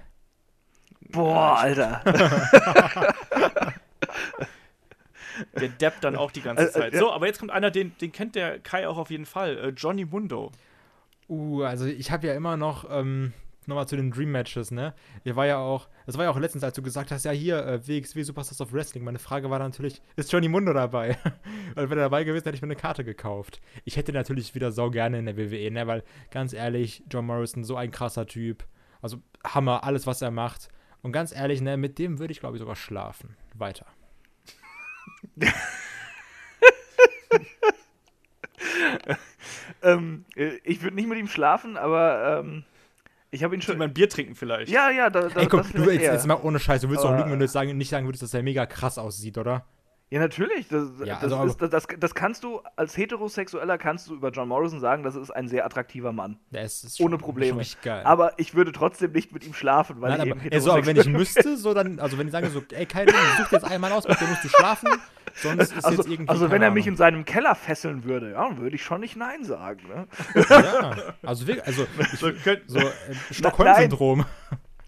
Boah, 1.11 1.59
Alter. 1.59 2.01
Der 5.59 5.69
deppt 5.69 6.03
dann 6.03 6.15
auch 6.15 6.31
die 6.31 6.41
ganze 6.41 6.63
Äh, 6.63 6.67
äh, 6.67 6.71
Zeit. 6.71 6.95
So, 6.95 7.11
aber 7.11 7.27
jetzt 7.27 7.39
kommt 7.39 7.51
einer, 7.51 7.71
den, 7.71 7.95
den 7.99 8.11
kennt 8.11 8.35
der 8.35 8.59
Kai 8.59 8.87
auch 8.87 8.97
auf 8.97 9.09
jeden 9.09 9.25
Fall. 9.25 9.57
Äh, 9.57 9.69
Johnny 9.69 10.05
Mundo. 10.05 10.51
Uh, 11.29 11.63
also 11.63 11.85
ich 11.85 12.11
habe 12.11 12.27
ja 12.27 12.33
immer 12.33 12.57
noch, 12.57 12.85
ähm, 12.89 13.33
nochmal 13.67 13.87
zu 13.87 13.95
den 13.95 14.11
Dream 14.11 14.31
Matches, 14.31 14.71
ne? 14.71 14.93
Ihr 15.23 15.35
war 15.35 15.45
ja 15.45 15.57
auch, 15.57 15.87
das 16.05 16.17
war 16.17 16.25
ja 16.25 16.31
auch 16.31 16.37
letztens, 16.37 16.63
als 16.63 16.75
du 16.75 16.81
gesagt 16.81 17.11
hast, 17.11 17.25
ja 17.25 17.31
hier, 17.31 17.65
äh, 17.65 17.87
WXW 17.87 18.23
Superstars 18.23 18.61
of 18.61 18.73
Wrestling. 18.73 19.03
Meine 19.03 19.19
Frage 19.19 19.49
war 19.49 19.59
natürlich, 19.59 20.01
ist 20.15 20.31
Johnny 20.31 20.47
Mundo 20.47 20.73
dabei? 20.73 21.17
weil 21.75 21.89
wenn 21.89 21.97
er 21.97 22.05
dabei 22.05 22.23
gewesen, 22.23 22.45
hätte 22.45 22.55
ich 22.55 22.61
mir 22.61 22.67
eine 22.67 22.75
Karte 22.75 23.03
gekauft. 23.03 23.61
Ich 23.85 23.97
hätte 23.97 24.11
natürlich 24.11 24.55
wieder 24.55 24.71
sau 24.71 24.89
gerne 24.89 25.19
in 25.19 25.25
der 25.25 25.37
WWE, 25.37 25.71
ne? 25.71 25.87
Weil 25.87 26.03
ganz 26.31 26.53
ehrlich, 26.53 27.03
John 27.09 27.25
Morrison, 27.25 27.63
so 27.63 27.75
ein 27.75 27.91
krasser 27.91 28.25
Typ. 28.25 28.65
Also 29.01 29.17
Hammer, 29.45 29.83
alles 29.83 30.07
was 30.07 30.21
er 30.21 30.31
macht. 30.31 30.69
Und 31.01 31.11
ganz 31.11 31.35
ehrlich, 31.35 31.61
ne, 31.61 31.75
mit 31.77 31.99
dem 31.99 32.19
würde 32.19 32.31
ich 32.31 32.39
glaube 32.39 32.55
ich 32.55 32.59
sogar 32.59 32.77
schlafen. 32.77 33.35
Weiter. 33.53 33.85
ähm, 39.81 40.25
äh, 40.35 40.57
ich 40.63 40.81
würde 40.81 40.95
nicht 40.95 41.07
mit 41.07 41.17
ihm 41.17 41.27
schlafen, 41.27 41.77
aber 41.77 42.41
ähm, 42.43 42.63
ich 43.31 43.43
habe 43.43 43.55
ihn 43.55 43.61
Schon 43.61 43.77
mal 43.77 43.85
ein 43.85 43.93
Bier 43.93 44.09
trinken 44.09 44.35
vielleicht. 44.35 44.71
Ja, 44.71 44.89
ja, 44.91 45.09
da, 45.09 45.27
da, 45.27 45.39
Ey, 45.41 45.47
komm, 45.47 45.61
das 45.61 45.71
du 45.71 45.89
eher. 45.89 46.13
jetzt 46.13 46.27
mal 46.27 46.35
ohne 46.35 46.59
Scheiß, 46.59 46.81
du 46.81 46.89
willst 46.89 47.03
doch 47.03 47.09
Aber- 47.09 47.17
lügen, 47.19 47.31
wenn 47.31 47.39
du 47.39 47.45
jetzt 47.45 47.53
sagen, 47.53 47.75
nicht 47.77 47.89
sagen 47.89 48.05
würdest, 48.05 48.23
dass 48.23 48.33
er 48.33 48.43
mega 48.43 48.65
krass 48.65 48.97
aussieht, 48.97 49.37
oder? 49.37 49.65
Ja, 50.13 50.19
natürlich. 50.19 50.67
Das, 50.67 50.89
Ja, 51.03 51.17
das, 51.19 51.33
also 51.33 51.43
ist, 51.45 51.73
das, 51.73 51.87
das, 51.97 52.13
kannst 52.13 52.43
du 52.43 52.61
als 52.75 52.95
Heterosexueller 52.95 53.79
kannst 53.79 54.07
du 54.07 54.13
über 54.13 54.29
John 54.29 54.47
Morrison 54.47 54.79
sagen, 54.79 55.01
das 55.01 55.15
ist 55.15 55.31
ein 55.31 55.47
sehr 55.47 55.65
attraktiver 55.65 56.11
Mann. 56.11 56.37
Der 56.51 56.65
ist, 56.65 56.83
ist 56.83 57.01
Ohne 57.01 57.17
Probleme. 57.17 57.49
Schon 57.49 57.57
richtig 57.57 57.81
geil. 57.81 58.03
Aber 58.05 58.33
ich 58.37 58.53
würde 58.53 58.71
trotzdem 58.73 59.11
nicht 59.11 59.31
mit 59.31 59.43
ihm 59.43 59.55
schlafen, 59.55 60.01
weil 60.01 60.11
Nein, 60.11 60.27
ich 60.27 60.31
aber, 60.31 60.41
eben 60.41 60.51
ey, 60.51 60.61
so, 60.61 60.71
aber 60.71 60.85
wenn 60.85 60.97
ich 60.97 61.07
müsste, 61.07 61.57
so 61.57 61.73
dann, 61.73 61.99
also 61.99 62.19
wenn 62.19 62.27
ich 62.27 62.31
sage 62.31 62.47
so, 62.51 62.61
ey, 62.73 62.85
Kai, 62.85 63.05
du 63.05 63.13
such 63.39 63.53
jetzt 63.53 63.65
einen 63.65 63.81
Mann 63.81 63.91
aus, 63.91 64.07
mit 64.07 64.21
dem 64.21 64.29
musst 64.29 64.43
du 64.43 64.49
schlafen, 64.49 64.89
sonst 65.33 65.73
ist 65.73 65.83
Also, 65.83 66.03
jetzt 66.03 66.11
irgendwie. 66.11 66.29
also 66.29 66.51
wenn 66.51 66.61
er 66.61 66.69
mich 66.69 66.85
in 66.85 66.95
seinem 66.95 67.25
Keller 67.25 67.55
fesseln 67.55 68.03
würde, 68.03 68.33
ja, 68.33 68.47
dann 68.47 68.59
würde 68.59 68.75
ich 68.75 68.83
schon 68.83 69.01
nicht 69.01 69.15
Nein 69.15 69.43
sagen. 69.43 69.81
Ne? 69.87 70.07
Ja, 70.47 70.95
also 71.23 71.47
wirklich, 71.47 71.65
also 71.65 71.87
ich, 71.99 72.19
so 72.67 72.77
äh, 72.77 72.91
Stockholm-Syndrom. 73.31 74.25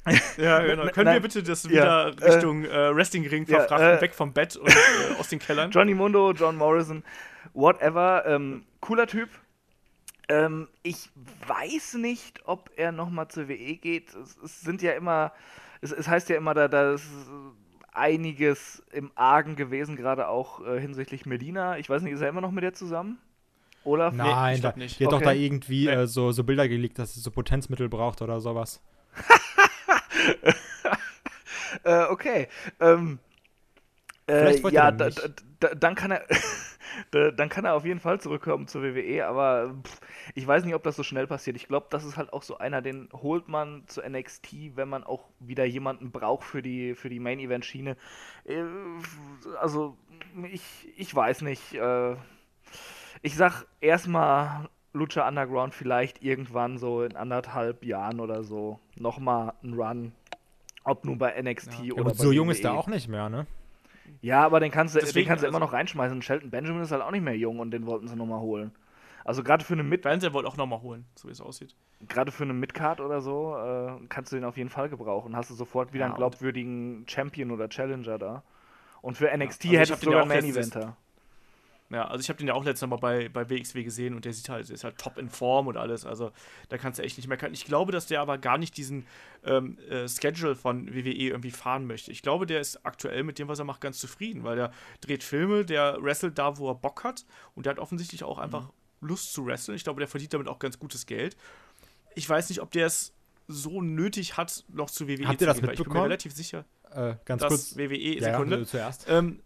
ja, 0.37 0.59
genau. 0.59 0.85
Können 0.87 1.05
Nein. 1.05 1.15
wir 1.15 1.21
bitte 1.21 1.41
das 1.43 1.63
Ja, 1.63 1.69
wieder 1.69 2.13
äh, 2.21 2.31
Richtung 2.33 2.65
äh, 2.65 2.95
Wrestling-Ring 2.95 3.45
ja, 3.47 3.59
verfrachten, 3.59 3.97
äh, 3.97 4.01
weg 4.01 4.13
vom 4.13 4.33
Bett 4.33 4.55
und 4.55 4.69
äh, 4.69 5.19
aus 5.19 5.29
den 5.29 5.39
Kellern? 5.39 5.71
Johnny 5.71 5.93
Mundo, 5.93 6.31
John 6.31 6.55
Morrison, 6.55 7.03
whatever, 7.53 8.23
ähm, 8.27 8.65
cooler 8.81 9.07
Typ. 9.07 9.29
Ähm, 10.27 10.67
ich 10.83 11.09
weiß 11.47 11.95
nicht, 11.95 12.41
ob 12.45 12.71
er 12.75 12.91
nochmal 12.91 13.27
zur 13.27 13.47
WE 13.47 13.75
geht. 13.77 14.13
Es, 14.15 14.37
es 14.43 14.61
sind 14.61 14.81
ja 14.81 14.93
immer, 14.93 15.31
es, 15.81 15.91
es 15.91 16.07
heißt 16.07 16.29
ja 16.29 16.37
immer, 16.37 16.53
da, 16.53 16.67
dass 16.67 17.03
einiges 17.91 18.83
im 18.91 19.11
Argen 19.15 19.55
gewesen, 19.55 19.95
gerade 19.95 20.27
auch 20.27 20.65
äh, 20.65 20.79
hinsichtlich 20.79 21.25
Medina. 21.25 21.77
Ich 21.77 21.89
weiß 21.89 22.01
nicht, 22.01 22.13
ist 22.13 22.21
er 22.21 22.29
immer 22.29 22.41
noch 22.41 22.51
mit 22.51 22.63
der 22.63 22.73
zusammen? 22.73 23.19
Olaf? 23.83 24.13
Nein, 24.15 24.55
ich 24.55 24.61
da, 24.61 24.73
nicht. 24.75 24.99
die 24.99 25.05
hat 25.05 25.11
doch 25.13 25.17
Okay. 25.17 25.25
da 25.25 25.31
irgendwie 25.31 25.85
Nee. 25.85 25.91
äh, 25.91 26.07
so, 26.07 26.31
so 26.31 26.43
Bilder 26.43 26.67
geleakt, 26.67 26.97
dass 26.99 27.13
sie 27.13 27.19
so 27.21 27.29
Potenzmittel 27.31 27.87
braucht 27.87 28.21
oder 28.21 28.39
sowas. 28.41 28.81
Äh, 31.83 32.05
okay. 32.05 32.47
Ähm, 32.79 33.19
äh, 34.27 34.57
ja, 34.69 34.91
da, 34.91 35.09
da, 35.09 35.29
da, 35.59 35.75
dann 35.75 35.95
kann 35.95 36.11
er. 36.11 36.25
da, 37.11 37.31
dann 37.31 37.49
kann 37.49 37.65
er 37.65 37.73
auf 37.73 37.85
jeden 37.85 37.99
Fall 37.99 38.19
zurückkommen 38.19 38.67
zur 38.67 38.81
WWE, 38.81 39.25
aber 39.27 39.75
pff, 39.83 39.99
ich 40.33 40.47
weiß 40.47 40.63
nicht, 40.65 40.73
ob 40.73 40.83
das 40.83 40.95
so 40.95 41.03
schnell 41.03 41.27
passiert. 41.27 41.57
Ich 41.57 41.67
glaube, 41.67 41.87
das 41.89 42.03
ist 42.05 42.17
halt 42.17 42.33
auch 42.33 42.43
so 42.43 42.57
einer, 42.57 42.81
den 42.81 43.09
holt 43.13 43.47
man 43.47 43.83
zu 43.87 44.01
NXT, 44.01 44.75
wenn 44.75 44.89
man 44.89 45.03
auch 45.03 45.29
wieder 45.39 45.65
jemanden 45.65 46.11
braucht 46.11 46.45
für 46.45 46.61
die, 46.61 46.95
für 46.95 47.09
die 47.09 47.19
Main-Event-Schiene. 47.19 47.97
Äh, 48.45 48.63
also, 49.59 49.97
ich, 50.51 50.63
ich 50.95 51.13
weiß 51.13 51.41
nicht. 51.41 51.73
Äh, 51.75 52.15
ich 53.21 53.35
sag 53.35 53.65
erstmal 53.81 54.69
Lucha 54.95 55.27
Underground 55.27 55.73
vielleicht 55.73 56.23
irgendwann 56.23 56.77
so 56.77 57.03
in 57.03 57.15
anderthalb 57.15 57.83
Jahren 57.85 58.19
oder 58.19 58.43
so 58.43 58.79
nochmal 58.97 59.53
ein 59.63 59.73
Run. 59.73 60.11
Ob 60.83 61.03
nun 61.05 61.17
bei 61.17 61.39
NXT 61.41 61.73
Ja. 61.79 61.83
Ja, 61.85 61.93
oder 61.93 62.03
gut, 62.03 62.17
bei 62.17 62.23
so 62.23 62.31
jung 62.31 62.49
ist 62.49 62.63
WWE. 62.63 62.67
er 62.69 62.73
auch 62.77 62.87
nicht 62.87 63.07
mehr, 63.07 63.27
ne? 63.29 63.45
Ja, 64.21 64.43
aber 64.45 64.59
den 64.59 64.71
kannst 64.71 64.93
du, 64.95 64.99
den 64.99 65.05
Deswegen, 65.07 65.27
kannst 65.27 65.43
du 65.43 65.47
immer 65.47 65.57
also- 65.57 65.65
noch 65.65 65.73
reinschmeißen. 65.73 66.21
Shelton 66.21 66.49
Benjamin 66.51 66.81
ist 66.83 66.91
halt 66.91 67.01
auch 67.01 67.11
nicht 67.11 67.23
mehr 67.23 67.35
jung 67.37 67.59
und 67.59 67.71
den 67.71 67.85
wollten 67.87 68.07
sie 68.07 68.15
nochmal 68.15 68.39
holen. 68.39 68.71
Also 69.23 69.41
gerade 69.41 69.65
für 69.65 69.73
eine 69.73 69.83
Mid 69.83 70.03
Fernseher 70.03 70.33
wollte 70.33 70.47
auch 70.47 70.57
nochmal 70.57 70.81
holen, 70.81 71.05
so 71.15 71.27
wie 71.27 71.31
es 71.31 71.41
aussieht. 71.41 71.75
gerade 72.07 72.31
für 72.31 72.43
eine 72.43 72.53
Midcard 72.53 73.01
oder 73.01 73.21
so 73.21 73.55
äh, 73.57 73.93
kannst 74.09 74.31
du 74.31 74.35
den 74.35 74.45
auf 74.45 74.57
jeden 74.57 74.69
Fall 74.69 74.89
gebrauchen. 74.89 75.35
Hast 75.35 75.49
du 75.49 75.55
sofort 75.55 75.93
wieder 75.93 76.01
Ja, 76.01 76.05
einen 76.11 76.15
glaubwürdigen 76.17 77.05
Champion 77.07 77.49
oder 77.49 77.67
Challenger 77.67 78.19
da. 78.19 78.43
Und 79.01 79.17
für 79.17 79.25
NXT 79.35 79.65
also 79.65 79.73
ich 79.73 79.79
hättest 79.79 80.03
du 80.03 80.09
den 80.11 80.13
ja 80.17 80.21
sogar 80.21 80.21
einen 80.21 80.43
Main 80.45 80.53
letztes- 80.53 80.71
Eventer. 80.75 80.97
Ja, 81.95 82.07
also 82.09 82.21
ich 82.21 82.27
habe 82.29 82.37
den 82.37 82.47
ja 82.47 82.53
auch 82.53 82.65
letztes 82.65 82.87
Mal 82.89 82.97
bei, 82.97 83.29
bei 83.29 83.49
WXW 83.49 83.83
gesehen 83.83 84.15
und 84.15 84.25
der 84.25 84.33
sieht 84.33 84.49
halt, 84.49 84.67
der 84.67 84.75
ist 84.75 84.83
halt 84.83 84.97
top 84.97 85.17
in 85.17 85.29
Form 85.29 85.67
und 85.67 85.77
alles. 85.77 86.05
Also 86.05 86.31
da 86.69 86.77
kannst 86.77 86.99
du 86.99 87.03
echt 87.03 87.17
nicht 87.17 87.27
meckern. 87.27 87.53
Ich 87.53 87.63
glaube, 87.65 87.91
dass 87.93 88.05
der 88.07 88.19
aber 88.19 88.37
gar 88.37 88.57
nicht 88.57 88.75
diesen 88.75 89.05
ähm, 89.45 89.77
äh, 89.89 90.07
Schedule 90.09 90.55
von 90.55 90.93
WWE 90.93 91.11
irgendwie 91.11 91.51
fahren 91.51 91.87
möchte. 91.87 92.11
Ich 92.11 92.21
glaube, 92.21 92.45
der 92.45 92.59
ist 92.59 92.85
aktuell 92.85 93.23
mit 93.23 93.39
dem, 93.39 93.47
was 93.47 93.59
er 93.59 93.65
macht, 93.65 93.79
ganz 93.81 93.97
zufrieden, 93.99 94.43
weil 94.43 94.57
der 94.57 94.71
dreht 95.01 95.23
Filme, 95.23 95.63
der 95.65 95.97
wrestelt 96.01 96.37
da, 96.37 96.57
wo 96.57 96.69
er 96.69 96.75
Bock 96.75 97.03
hat 97.05 97.25
und 97.55 97.65
der 97.65 97.71
hat 97.71 97.79
offensichtlich 97.79 98.23
auch 98.23 98.37
einfach 98.39 98.63
Mhm. 99.01 99.07
Lust 99.07 99.33
zu 99.33 99.45
wresteln. 99.45 99.75
Ich 99.75 99.83
glaube, 99.83 99.99
der 99.99 100.07
verdient 100.07 100.33
damit 100.33 100.47
auch 100.47 100.59
ganz 100.59 100.79
gutes 100.79 101.05
Geld. 101.05 101.37
Ich 102.15 102.27
weiß 102.27 102.49
nicht, 102.49 102.61
ob 102.61 102.71
der 102.71 102.87
es 102.87 103.13
so 103.47 103.81
nötig 103.81 104.35
hat, 104.37 104.63
noch 104.69 104.89
zu 104.89 105.07
WWE 105.07 105.27
Habt 105.27 105.39
zu 105.39 105.43
ihr 105.45 105.47
das 105.47 105.57
gehen, 105.57 105.67
weil 105.67 105.73
ich 105.75 105.77
bin 105.79 105.87
mir 105.87 105.93
mitbekommen? 105.93 106.03
relativ 106.03 106.33
sicher, 106.33 106.65
Äh, 106.91 107.15
ganz 107.25 107.41
dass 107.41 107.49
kurz. 107.49 107.77
WWE, 107.77 108.19
Ja, 108.19 108.31
Sekunde, 108.31 108.59
ja, 108.59 108.65
zuerst. 108.65 109.05
ähm, 109.07 109.39
äh, 109.39 109.44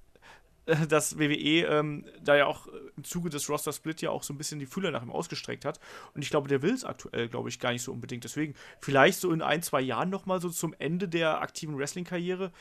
dass 0.89 1.17
WWE 1.17 1.65
ähm, 1.65 2.05
da 2.21 2.35
ja 2.35 2.45
auch 2.45 2.67
im 2.95 3.03
Zuge 3.03 3.29
des 3.29 3.49
Roster 3.49 3.73
Split 3.73 4.01
ja 4.01 4.09
auch 4.09 4.23
so 4.23 4.33
ein 4.33 4.37
bisschen 4.37 4.59
die 4.59 4.65
Fühler 4.65 4.91
nach 4.91 5.03
ihm 5.03 5.11
ausgestreckt 5.11 5.65
hat. 5.65 5.79
Und 6.13 6.21
ich 6.21 6.29
glaube, 6.29 6.47
der 6.47 6.61
will 6.61 6.73
es 6.73 6.83
aktuell, 6.83 7.27
glaube 7.27 7.49
ich, 7.49 7.59
gar 7.59 7.71
nicht 7.71 7.83
so 7.83 7.91
unbedingt. 7.91 8.23
Deswegen, 8.23 8.55
vielleicht 8.79 9.19
so 9.19 9.31
in 9.31 9.41
ein, 9.41 9.61
zwei 9.61 9.81
Jahren 9.81 10.09
nochmal 10.09 10.41
so 10.41 10.49
zum 10.49 10.75
Ende 10.79 11.07
der 11.07 11.41
aktiven 11.41 11.77
Wrestling-Karriere, 11.77 12.51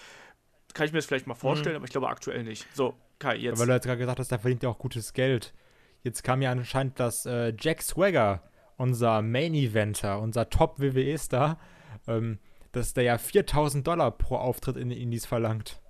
kann 0.75 0.87
ich 0.87 0.93
mir 0.93 0.99
das 0.99 1.07
vielleicht 1.07 1.27
mal 1.27 1.35
vorstellen, 1.35 1.77
aber 1.77 1.87
ich 1.87 1.91
glaube 1.91 2.09
aktuell 2.09 2.45
nicht. 2.45 2.67
So, 2.75 2.95
Kai, 3.19 3.37
jetzt. 3.37 3.59
Weil 3.59 3.67
du 3.67 3.73
jetzt 3.73 3.85
gerade 3.85 3.99
gesagt 3.99 4.19
hast, 4.21 4.31
der 4.31 4.39
verdient 4.39 4.63
ja 4.63 4.69
auch 4.69 4.79
gutes 4.79 5.13
Geld. 5.13 5.55
Jetzt 6.03 6.23
kam 6.23 6.43
ja 6.43 6.53
anscheinend, 6.53 7.01
dass 7.01 7.27
äh, 7.27 7.53
Jack 7.59 7.83
Swagger, 7.83 8.43
unser 8.77 9.23
Main-Eventer, 9.23 10.21
unser 10.21 10.49
Top-WWE-Star, 10.49 11.59
ähm, 12.07 12.39
dass 12.73 12.95
der 12.95 13.05
ja 13.05 13.19
4000 13.19 13.87
Dollar 13.87 14.13
pro 14.13 14.37
Auftritt 14.37 14.77
in 14.77 14.91
den 14.91 14.99
Indies 14.99 15.27
verlangt. 15.27 15.81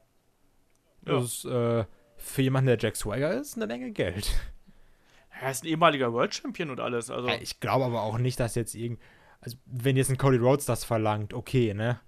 Ja. 1.05 1.14
Das 1.14 1.25
ist 1.25 1.45
äh, 1.45 1.85
für 2.19 2.43
jemanden, 2.43 2.66
der 2.66 2.79
Jack 2.79 2.97
Swagger 2.97 3.33
ist, 3.33 3.57
eine 3.57 3.66
Menge 3.66 3.91
Geld. 3.93 4.31
Er 5.41 5.51
ist 5.51 5.64
ein 5.64 5.69
ehemaliger 5.69 6.12
World 6.12 6.35
Champion 6.35 6.71
und 6.71 6.81
alles. 6.81 7.11
Also, 7.11 7.29
Ja, 7.29 7.37
ich 7.41 7.61
glaube 7.61 7.85
aber 7.85 8.03
auch 8.03 8.19
nicht, 8.19 8.41
dass 8.41 8.55
jetzt 8.55 8.75
irgend. 8.75 9.01
Also, 9.41 9.57
wenn 9.66 9.97
jetzt 9.97 10.11
ein 10.11 10.19
Cody 10.19 10.37
Rhodes 10.37 10.66
das 10.66 10.85
verlangt, 10.85 11.33
okay, 11.33 11.75
ne? 11.75 12.01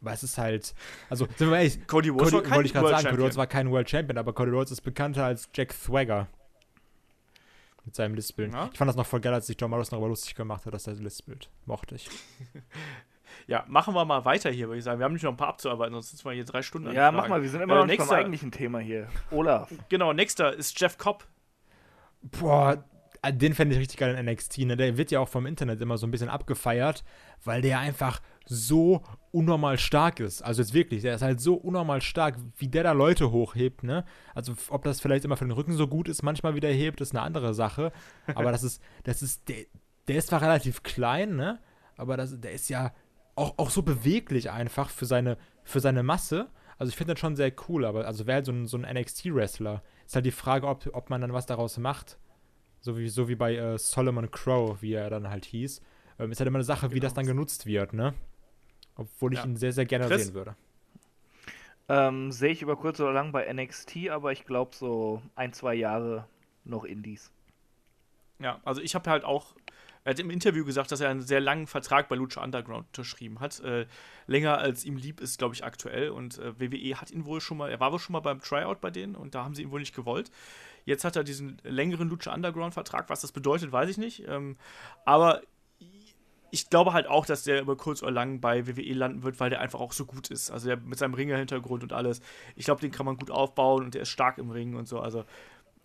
Aber 0.00 0.12
es 0.12 0.22
ist 0.22 0.38
halt. 0.38 0.74
Also, 1.08 1.26
sind 1.36 1.50
wir 1.50 1.58
ehrlich, 1.58 1.86
Cody 1.86 2.08
Rhodes 2.08 2.30
Cody, 2.30 2.34
war 2.34 2.42
kein 2.42 2.54
wollte 2.56 2.66
ich 2.66 2.72
gerade 2.72 2.84
World 2.84 2.96
sagen, 2.96 3.04
Cody 3.04 3.10
Champion. 3.10 3.22
Rhodes 3.24 3.36
war 3.36 3.46
kein 3.46 3.70
World 3.70 3.90
Champion, 3.90 4.18
aber 4.18 4.32
Cody 4.32 4.50
Rhodes 4.50 4.72
ist 4.72 4.80
bekannter 4.80 5.24
als 5.24 5.48
Jack 5.54 5.72
Swagger. 5.72 6.26
Mit 7.84 7.94
seinem 7.94 8.14
Lispeln. 8.14 8.52
Ja. 8.52 8.68
Ich 8.72 8.76
fand 8.76 8.88
das 8.88 8.96
noch 8.96 9.06
voll 9.06 9.20
geil, 9.20 9.32
als 9.32 9.46
sich 9.46 9.56
John 9.58 9.70
Morris 9.70 9.88
darüber 9.88 10.08
lustig 10.08 10.34
gemacht 10.34 10.66
hat, 10.66 10.74
dass 10.74 10.86
er 10.86 10.94
lispelt. 10.94 11.48
Mochte 11.64 11.94
ich. 11.94 12.10
Ja, 13.46 13.64
machen 13.68 13.94
wir 13.94 14.04
mal 14.04 14.24
weiter 14.24 14.50
hier, 14.50 14.68
würde 14.68 14.78
ich 14.78 14.84
sagen. 14.84 14.98
Wir 15.00 15.04
haben 15.04 15.12
nicht 15.14 15.22
noch 15.22 15.30
ein 15.32 15.36
paar 15.36 15.48
abzuarbeiten, 15.48 15.94
sonst 15.94 16.10
sitzen 16.10 16.24
wir 16.26 16.32
hier 16.32 16.44
drei 16.44 16.62
Stunden. 16.62 16.88
an 16.88 16.94
Ja, 16.94 17.10
mach 17.12 17.28
mal, 17.28 17.42
wir 17.42 17.48
sind 17.48 17.60
immer 17.62 17.74
Äh, 17.74 17.78
noch 17.78 17.86
nicht 17.86 17.98
beim 17.98 18.04
nächster- 18.06 18.16
eigentlichen 18.16 18.50
Thema 18.50 18.78
hier. 18.80 19.08
Olaf. 19.30 19.72
Genau, 19.88 20.12
nächster 20.12 20.52
ist 20.54 20.78
Jeff 20.80 20.98
Cobb. 20.98 21.24
Boah, 22.22 22.84
äh, 23.22 23.32
den 23.32 23.54
fände 23.54 23.74
ich 23.74 23.80
richtig 23.80 23.98
geil 23.98 24.14
in 24.16 24.26
NXT, 24.26 24.58
ne? 24.64 24.76
Der 24.76 24.96
wird 24.96 25.10
ja 25.10 25.20
auch 25.20 25.28
vom 25.28 25.46
Internet 25.46 25.80
immer 25.80 25.96
so 25.98 26.06
ein 26.06 26.10
bisschen 26.10 26.28
abgefeiert, 26.28 27.04
weil 27.44 27.62
der 27.62 27.78
einfach 27.78 28.20
so 28.44 29.02
unnormal 29.30 29.78
stark 29.78 30.20
ist. 30.20 30.42
Also 30.42 30.62
jetzt 30.62 30.72
wirklich, 30.74 31.02
der 31.02 31.14
ist 31.14 31.22
halt 31.22 31.40
so 31.40 31.54
unnormal 31.54 32.00
stark, 32.00 32.36
wie 32.56 32.68
der 32.68 32.82
da 32.82 32.92
Leute 32.92 33.30
hochhebt, 33.30 33.82
ne? 33.82 34.04
Also 34.34 34.54
ob 34.70 34.84
das 34.84 35.00
vielleicht 35.00 35.24
immer 35.24 35.36
für 35.36 35.44
den 35.44 35.52
Rücken 35.52 35.72
so 35.74 35.86
gut 35.86 36.08
ist, 36.08 36.22
manchmal 36.22 36.54
wieder 36.54 36.68
hebt, 36.68 37.00
ist 37.00 37.12
eine 37.14 37.22
andere 37.22 37.54
Sache. 37.54 37.92
Aber 38.34 38.50
das 38.52 38.62
ist, 38.62 38.82
das 39.04 39.22
ist, 39.22 39.48
der, 39.48 39.64
der 40.08 40.16
ist 40.16 40.28
zwar 40.28 40.42
relativ 40.42 40.82
klein, 40.82 41.36
ne? 41.36 41.58
Aber 41.96 42.16
das, 42.16 42.40
der 42.40 42.52
ist 42.52 42.68
ja 42.68 42.92
auch, 43.38 43.58
auch 43.58 43.70
so 43.70 43.82
beweglich 43.82 44.50
einfach 44.50 44.90
für 44.90 45.06
seine, 45.06 45.38
für 45.64 45.80
seine 45.80 46.02
Masse. 46.02 46.48
Also 46.78 46.90
ich 46.90 46.96
finde 46.96 47.14
das 47.14 47.20
schon 47.20 47.36
sehr 47.36 47.52
cool, 47.68 47.84
aber 47.84 48.06
also 48.06 48.26
wäre 48.26 48.36
halt 48.36 48.46
so 48.46 48.52
ein, 48.52 48.66
so 48.66 48.76
ein 48.78 48.82
NXT-Wrestler. 48.96 49.82
Ist 50.06 50.14
halt 50.14 50.26
die 50.26 50.30
Frage, 50.30 50.66
ob, 50.68 50.88
ob 50.92 51.10
man 51.10 51.20
dann 51.20 51.32
was 51.32 51.46
daraus 51.46 51.78
macht. 51.78 52.18
So 52.80 52.96
wie, 52.98 53.08
so 53.08 53.28
wie 53.28 53.34
bei 53.36 53.56
äh, 53.56 53.78
Solomon 53.78 54.30
Crow, 54.30 54.80
wie 54.82 54.94
er 54.94 55.10
dann 55.10 55.28
halt 55.30 55.44
hieß. 55.46 55.82
Ähm, 56.18 56.32
ist 56.32 56.40
halt 56.40 56.48
immer 56.48 56.58
eine 56.58 56.64
Sache, 56.64 56.92
wie 56.92 57.00
das 57.00 57.14
dann 57.14 57.26
genutzt 57.26 57.66
wird, 57.66 57.92
ne? 57.92 58.14
Obwohl 58.96 59.32
ich 59.34 59.40
Ja. 59.40 59.44
ihn 59.44 59.56
sehr, 59.56 59.72
sehr 59.72 59.86
gerne 59.86 60.06
Chris? 60.06 60.26
sehen 60.26 60.34
würde. 60.34 60.56
Ähm, 61.88 62.32
Sehe 62.32 62.50
ich 62.50 62.62
über 62.62 62.76
kurz 62.76 63.00
oder 63.00 63.12
lang 63.12 63.32
bei 63.32 63.44
NXT, 63.52 64.08
aber 64.10 64.32
ich 64.32 64.44
glaube 64.44 64.74
so 64.74 65.22
ein, 65.34 65.52
zwei 65.52 65.74
Jahre 65.74 66.26
noch 66.64 66.84
Indies. 66.84 67.30
Ja, 68.38 68.60
also 68.64 68.80
ich 68.80 68.94
habe 68.94 69.10
halt 69.10 69.24
auch, 69.24 69.54
er 70.08 70.12
hat 70.12 70.20
im 70.20 70.30
Interview 70.30 70.64
gesagt, 70.64 70.90
dass 70.90 71.02
er 71.02 71.10
einen 71.10 71.20
sehr 71.20 71.38
langen 71.38 71.66
Vertrag 71.66 72.08
bei 72.08 72.16
Lucha 72.16 72.42
Underground 72.42 72.86
unterschrieben 72.86 73.40
hat. 73.40 73.60
Äh, 73.60 73.84
länger 74.26 74.56
als 74.56 74.86
ihm 74.86 74.96
lieb 74.96 75.20
ist, 75.20 75.36
glaube 75.36 75.54
ich, 75.54 75.64
aktuell. 75.64 76.08
Und 76.08 76.38
äh, 76.38 76.58
WWE 76.58 76.98
hat 76.98 77.10
ihn 77.10 77.26
wohl 77.26 77.42
schon 77.42 77.58
mal, 77.58 77.70
er 77.70 77.78
war 77.78 77.92
wohl 77.92 77.98
schon 77.98 78.14
mal 78.14 78.20
beim 78.20 78.40
Tryout 78.40 78.80
bei 78.80 78.88
denen 78.88 79.14
und 79.14 79.34
da 79.34 79.44
haben 79.44 79.54
sie 79.54 79.64
ihn 79.64 79.70
wohl 79.70 79.80
nicht 79.80 79.94
gewollt. 79.94 80.30
Jetzt 80.86 81.04
hat 81.04 81.16
er 81.16 81.24
diesen 81.24 81.58
längeren 81.62 82.08
Lucha 82.08 82.32
Underground-Vertrag. 82.32 83.10
Was 83.10 83.20
das 83.20 83.32
bedeutet, 83.32 83.70
weiß 83.70 83.90
ich 83.90 83.98
nicht. 83.98 84.26
Ähm, 84.26 84.56
aber 85.04 85.42
ich 86.50 86.70
glaube 86.70 86.94
halt 86.94 87.06
auch, 87.06 87.26
dass 87.26 87.44
der 87.44 87.60
über 87.60 87.76
kurz 87.76 88.02
oder 88.02 88.10
lang 88.10 88.40
bei 88.40 88.66
WWE 88.66 88.94
landen 88.94 89.22
wird, 89.24 89.38
weil 89.40 89.50
der 89.50 89.60
einfach 89.60 89.80
auch 89.80 89.92
so 89.92 90.06
gut 90.06 90.30
ist. 90.30 90.50
Also 90.50 90.68
der 90.68 90.78
mit 90.78 90.98
seinem 90.98 91.12
Ringer-Hintergrund 91.12 91.82
und 91.82 91.92
alles. 91.92 92.22
Ich 92.56 92.64
glaube, 92.64 92.80
den 92.80 92.92
kann 92.92 93.04
man 93.04 93.18
gut 93.18 93.30
aufbauen 93.30 93.84
und 93.84 93.92
der 93.92 94.00
ist 94.00 94.08
stark 94.08 94.38
im 94.38 94.50
Ring 94.50 94.74
und 94.74 94.88
so. 94.88 95.00
Also 95.00 95.26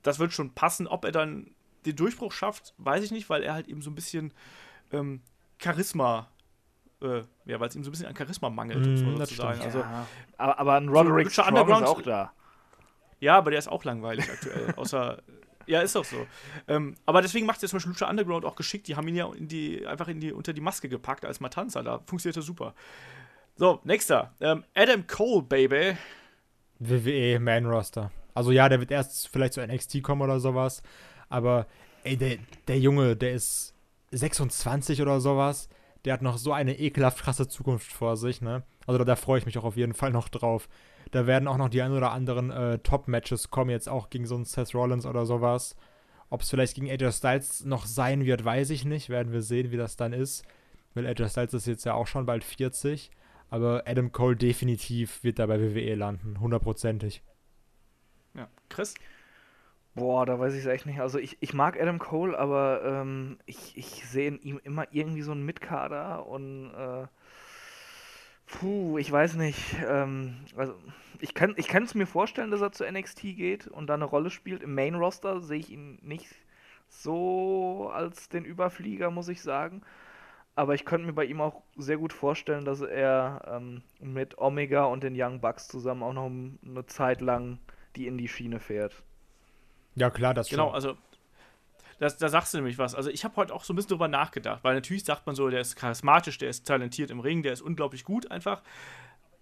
das 0.01 0.19
wird 0.19 0.31
schon 0.31 0.53
passen. 0.53 0.87
Ob 0.87 1.03
er 1.03 1.11
dann 1.11 1.51
den 1.85 1.95
Durchbruch 1.95 2.31
schafft, 2.31 2.73
weiß 2.77 3.03
ich 3.03 3.11
nicht, 3.11 3.29
weil 3.29 3.43
er 3.43 3.53
halt 3.53 3.67
eben 3.67 3.81
so 3.81 3.89
ein 3.89 3.95
bisschen 3.95 4.33
ähm, 4.91 5.21
Charisma, 5.61 6.29
äh, 7.01 7.23
ja, 7.45 7.59
weil 7.59 7.69
es 7.69 7.75
ihm 7.75 7.83
so 7.83 7.89
ein 7.89 7.91
bisschen 7.91 8.07
an 8.07 8.15
Charisma 8.15 8.49
mangelt, 8.49 8.85
um 8.85 8.93
Mm, 8.93 9.17
mal 9.17 9.25
so 9.25 9.35
sagen. 9.35 9.61
Also, 9.61 9.79
ja. 9.79 10.07
aber, 10.37 10.59
aber 10.59 10.75
ein 10.75 10.89
Roderick 10.89 11.25
Lucha 11.25 11.43
Strong 11.43 11.69
ist 11.69 11.89
auch 11.89 12.01
da. 12.01 12.31
ja, 13.19 13.37
aber 13.37 13.51
der 13.51 13.59
ist 13.59 13.67
auch 13.67 13.83
langweilig 13.83 14.29
aktuell. 14.29 14.73
Außer, 14.75 15.21
ja, 15.65 15.81
ist 15.81 15.95
auch 15.95 16.05
so. 16.05 16.25
Ähm, 16.67 16.95
aber 17.05 17.21
deswegen 17.21 17.45
macht 17.45 17.63
er 17.63 17.69
zum 17.69 17.77
Beispiel 17.77 17.93
Lucha 17.93 18.09
Underground 18.09 18.45
auch 18.45 18.55
geschickt. 18.55 18.87
Die 18.87 18.95
haben 18.95 19.07
ihn 19.07 19.15
ja 19.15 19.31
in 19.33 19.47
die, 19.47 19.85
einfach 19.85 20.07
in 20.07 20.19
die, 20.19 20.33
unter 20.33 20.53
die 20.53 20.61
Maske 20.61 20.89
gepackt 20.89 21.25
als 21.25 21.39
Matanza. 21.39 21.81
Da 21.83 21.99
funktioniert 22.05 22.37
er 22.37 22.43
super. 22.43 22.73
So, 23.55 23.79
nächster. 23.83 24.33
Ähm, 24.41 24.63
Adam 24.75 25.05
Cole, 25.07 25.43
Baby. 25.43 25.95
WWE 26.79 27.39
Main 27.39 27.65
Roster. 27.65 28.11
Also 28.33 28.51
ja, 28.51 28.67
der 28.67 28.79
wird 28.79 28.91
erst 28.91 29.29
vielleicht 29.29 29.53
zu 29.53 29.65
NXT 29.65 30.01
kommen 30.01 30.21
oder 30.21 30.39
sowas. 30.39 30.81
Aber 31.33 31.65
ey, 32.03 32.15
der, 32.15 32.37
der 32.67 32.79
Junge, 32.79 33.15
der 33.15 33.33
ist 33.33 33.73
26 34.11 35.01
oder 35.01 35.19
sowas. 35.19 35.67
Der 36.05 36.13
hat 36.13 36.21
noch 36.21 36.37
so 36.37 36.53
eine 36.53 36.77
ekelhaft 36.77 37.23
krasse 37.23 37.47
Zukunft 37.47 37.91
vor 37.91 38.17
sich, 38.17 38.41
ne? 38.41 38.63
Also 38.85 38.99
da, 38.99 39.05
da 39.05 39.15
freue 39.15 39.39
ich 39.39 39.45
mich 39.45 39.57
auch 39.57 39.63
auf 39.63 39.77
jeden 39.77 39.95
Fall 39.95 40.11
noch 40.11 40.29
drauf. 40.29 40.69
Da 41.11 41.25
werden 41.25 41.47
auch 41.47 41.57
noch 41.57 41.69
die 41.69 41.81
ein 41.81 41.91
oder 41.93 42.11
anderen 42.11 42.51
äh, 42.51 42.77
Top-Matches 42.79 43.49
kommen, 43.49 43.71
jetzt 43.71 43.89
auch 43.89 44.09
gegen 44.09 44.27
so 44.27 44.35
einen 44.35 44.45
Seth 44.45 44.75
Rollins 44.75 45.05
oder 45.05 45.25
sowas. 45.25 45.75
Ob 46.29 46.41
es 46.41 46.49
vielleicht 46.49 46.75
gegen 46.75 46.89
AJ 46.89 47.13
Styles 47.13 47.65
noch 47.65 47.85
sein 47.85 48.25
wird, 48.25 48.45
weiß 48.45 48.69
ich 48.69 48.85
nicht. 48.85 49.09
Werden 49.09 49.33
wir 49.33 49.41
sehen, 49.41 49.71
wie 49.71 49.77
das 49.77 49.95
dann 49.95 50.13
ist. 50.13 50.43
Weil 50.93 51.07
AJ 51.07 51.29
Styles 51.29 51.53
ist 51.53 51.67
jetzt 51.67 51.85
ja 51.85 51.93
auch 51.93 52.07
schon 52.07 52.25
bald 52.25 52.43
40. 52.43 53.09
Aber 53.49 53.83
Adam 53.87 54.11
Cole 54.11 54.35
definitiv 54.35 55.23
wird 55.23 55.39
da 55.39 55.47
bei 55.47 55.59
WWE 55.59 55.95
landen. 55.95 56.39
Hundertprozentig. 56.39 57.23
Ja, 58.35 58.49
Chris? 58.69 58.93
Boah, 59.95 60.25
da 60.25 60.39
weiß 60.39 60.53
ich 60.53 60.61
es 60.61 60.65
echt 60.65 60.85
nicht. 60.85 60.99
Also 60.99 61.19
ich, 61.19 61.37
ich 61.39 61.53
mag 61.53 61.79
Adam 61.79 61.99
Cole, 61.99 62.37
aber 62.37 62.81
ähm, 62.83 63.37
ich, 63.45 63.77
ich 63.77 64.05
sehe 64.07 64.27
in 64.27 64.41
ihm 64.41 64.59
immer 64.63 64.87
irgendwie 64.91 65.21
so 65.21 65.31
einen 65.31 65.45
Mitkader 65.45 66.25
und 66.25 66.71
äh, 66.73 67.07
Puh, 68.47 68.97
ich 68.97 69.11
weiß 69.11 69.35
nicht. 69.35 69.75
Ähm, 69.87 70.35
also 70.55 70.75
ich 71.19 71.33
kann 71.33 71.55
ich 71.57 71.73
es 71.73 71.95
mir 71.95 72.05
vorstellen, 72.05 72.51
dass 72.51 72.61
er 72.61 72.71
zu 72.71 72.85
NXT 72.89 73.21
geht 73.21 73.67
und 73.67 73.87
da 73.87 73.95
eine 73.95 74.05
Rolle 74.05 74.29
spielt. 74.29 74.63
Im 74.63 74.75
Main 74.75 74.95
Roster 74.95 75.41
sehe 75.41 75.59
ich 75.59 75.71
ihn 75.71 75.97
nicht 76.01 76.27
so 76.87 77.89
als 77.93 78.29
den 78.29 78.45
Überflieger, 78.45 79.11
muss 79.11 79.29
ich 79.29 79.41
sagen. 79.41 79.81
Aber 80.55 80.75
ich 80.75 80.85
könnte 80.85 81.07
mir 81.07 81.13
bei 81.13 81.25
ihm 81.25 81.41
auch 81.41 81.63
sehr 81.77 81.97
gut 81.97 82.13
vorstellen, 82.13 82.65
dass 82.65 82.81
er 82.81 83.41
ähm, 83.47 83.81
mit 83.99 84.37
Omega 84.37 84.85
und 84.85 85.03
den 85.03 85.15
Young 85.17 85.41
Bucks 85.41 85.67
zusammen 85.67 86.03
auch 86.03 86.13
noch 86.13 86.27
eine 86.29 86.85
Zeit 86.85 87.21
lang 87.21 87.59
die 87.95 88.07
in 88.07 88.17
die 88.17 88.27
Schiene 88.27 88.59
fährt. 88.59 89.03
Ja, 89.95 90.09
klar, 90.09 90.33
das 90.33 90.49
Genau, 90.49 90.67
schon. 90.67 90.75
also 90.75 90.97
das, 91.99 92.17
da 92.17 92.29
sagst 92.29 92.53
du 92.53 92.57
nämlich 92.57 92.77
was. 92.77 92.95
Also 92.95 93.09
ich 93.09 93.23
habe 93.23 93.35
heute 93.35 93.53
auch 93.53 93.63
so 93.63 93.73
ein 93.73 93.75
bisschen 93.75 93.89
drüber 93.89 94.07
nachgedacht, 94.07 94.63
weil 94.63 94.75
natürlich 94.75 95.03
sagt 95.05 95.25
man 95.25 95.35
so, 95.35 95.49
der 95.49 95.61
ist 95.61 95.75
charismatisch, 95.75 96.37
der 96.37 96.49
ist 96.49 96.67
talentiert 96.67 97.11
im 97.11 97.19
Ring, 97.19 97.43
der 97.43 97.53
ist 97.53 97.61
unglaublich 97.61 98.03
gut 98.03 98.29
einfach. 98.31 98.61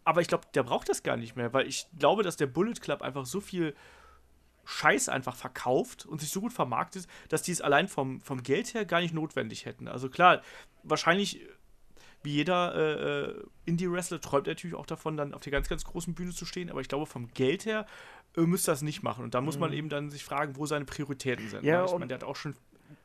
Aber 0.03 0.21
ich 0.21 0.27
glaube, 0.27 0.45
der 0.53 0.63
braucht 0.63 0.89
das 0.89 1.03
gar 1.03 1.17
nicht 1.17 1.35
mehr, 1.35 1.53
weil 1.53 1.67
ich 1.67 1.87
glaube, 1.97 2.23
dass 2.23 2.35
der 2.35 2.47
Bullet 2.47 2.73
Club 2.73 3.01
einfach 3.01 3.25
so 3.25 3.39
viel 3.39 3.75
Scheiß 4.65 5.09
einfach 5.09 5.35
verkauft 5.35 6.05
und 6.05 6.21
sich 6.21 6.29
so 6.29 6.41
gut 6.41 6.53
vermarktet, 6.53 7.07
dass 7.29 7.41
die 7.41 7.51
es 7.51 7.61
allein 7.61 7.87
vom, 7.87 8.21
vom 8.21 8.43
Geld 8.43 8.73
her 8.73 8.85
gar 8.85 9.01
nicht 9.01 9.13
notwendig 9.13 9.65
hätten. 9.65 9.87
Also 9.87 10.09
klar, 10.09 10.41
wahrscheinlich 10.83 11.41
wie 12.23 12.33
jeder 12.33 12.75
äh, 12.75 13.31
äh 13.31 13.43
Indie-Wrestler 13.65 14.21
träumt 14.21 14.47
er 14.47 14.53
natürlich 14.53 14.75
auch 14.75 14.85
davon, 14.85 15.17
dann 15.17 15.33
auf 15.33 15.41
der 15.41 15.51
ganz, 15.51 15.67
ganz 15.67 15.83
großen 15.83 16.13
Bühne 16.13 16.31
zu 16.31 16.45
stehen, 16.45 16.69
aber 16.69 16.81
ich 16.81 16.87
glaube, 16.87 17.05
vom 17.05 17.33
Geld 17.33 17.65
her 17.65 17.85
müsste 18.36 18.71
das 18.71 18.82
nicht 18.82 19.03
machen. 19.03 19.23
Und 19.23 19.34
da 19.34 19.41
muss 19.41 19.59
man 19.59 19.71
mhm. 19.71 19.77
eben 19.77 19.89
dann 19.89 20.09
sich 20.09 20.23
fragen, 20.23 20.55
wo 20.55 20.65
seine 20.65 20.86
Prioritäten 20.86 21.49
sind. 21.49 21.63
Ja, 21.63 21.86
ich 21.86 21.91
meine, 21.91 22.07
der 22.07 22.19
hat 22.19 22.23
auch 22.23 22.36
schon 22.36 22.55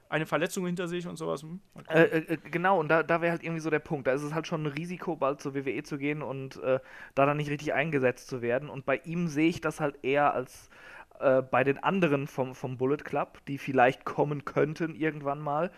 eine 0.08 0.26
Verletzung 0.26 0.66
hinter 0.66 0.88
sich 0.88 1.06
und 1.06 1.16
sowas. 1.16 1.42
Hm, 1.42 1.60
äh, 1.88 2.02
äh, 2.02 2.34
äh, 2.34 2.36
genau, 2.50 2.78
und 2.78 2.88
da, 2.88 3.02
da 3.02 3.20
wäre 3.20 3.32
halt 3.32 3.42
irgendwie 3.42 3.60
so 3.60 3.70
der 3.70 3.80
Punkt. 3.80 4.06
Da 4.06 4.12
ist 4.12 4.22
es 4.22 4.34
halt 4.34 4.46
schon 4.46 4.62
ein 4.62 4.72
Risiko, 4.72 5.16
bald 5.16 5.40
zur 5.40 5.54
WWE 5.54 5.82
zu 5.82 5.98
gehen 5.98 6.22
und 6.22 6.62
äh, 6.62 6.78
da 7.14 7.26
dann 7.26 7.36
nicht 7.36 7.50
richtig 7.50 7.74
eingesetzt 7.74 8.28
zu 8.28 8.42
werden. 8.42 8.68
Und 8.68 8.86
bei 8.86 8.98
ihm 8.98 9.26
sehe 9.28 9.48
ich 9.48 9.60
das 9.60 9.80
halt 9.80 10.04
eher 10.04 10.32
als 10.32 10.70
äh, 11.18 11.42
bei 11.42 11.64
den 11.64 11.82
anderen 11.82 12.26
vom, 12.26 12.54
vom 12.54 12.76
Bullet 12.76 12.98
Club, 12.98 13.40
die 13.48 13.58
vielleicht 13.58 14.04
kommen 14.04 14.44
könnten 14.44 14.94
irgendwann 14.94 15.40
mal. 15.40 15.70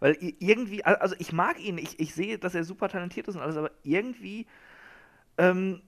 Weil 0.00 0.16
irgendwie, 0.20 0.84
also 0.84 1.14
ich 1.18 1.32
mag 1.32 1.58
ihn, 1.60 1.78
ich, 1.78 2.00
ich 2.00 2.14
sehe, 2.14 2.38
dass 2.38 2.54
er 2.54 2.64
super 2.64 2.88
talentiert 2.88 3.28
ist 3.28 3.36
und 3.36 3.42
alles, 3.42 3.56
aber 3.56 3.70
irgendwie 3.82 4.46
ähm, 5.38 5.80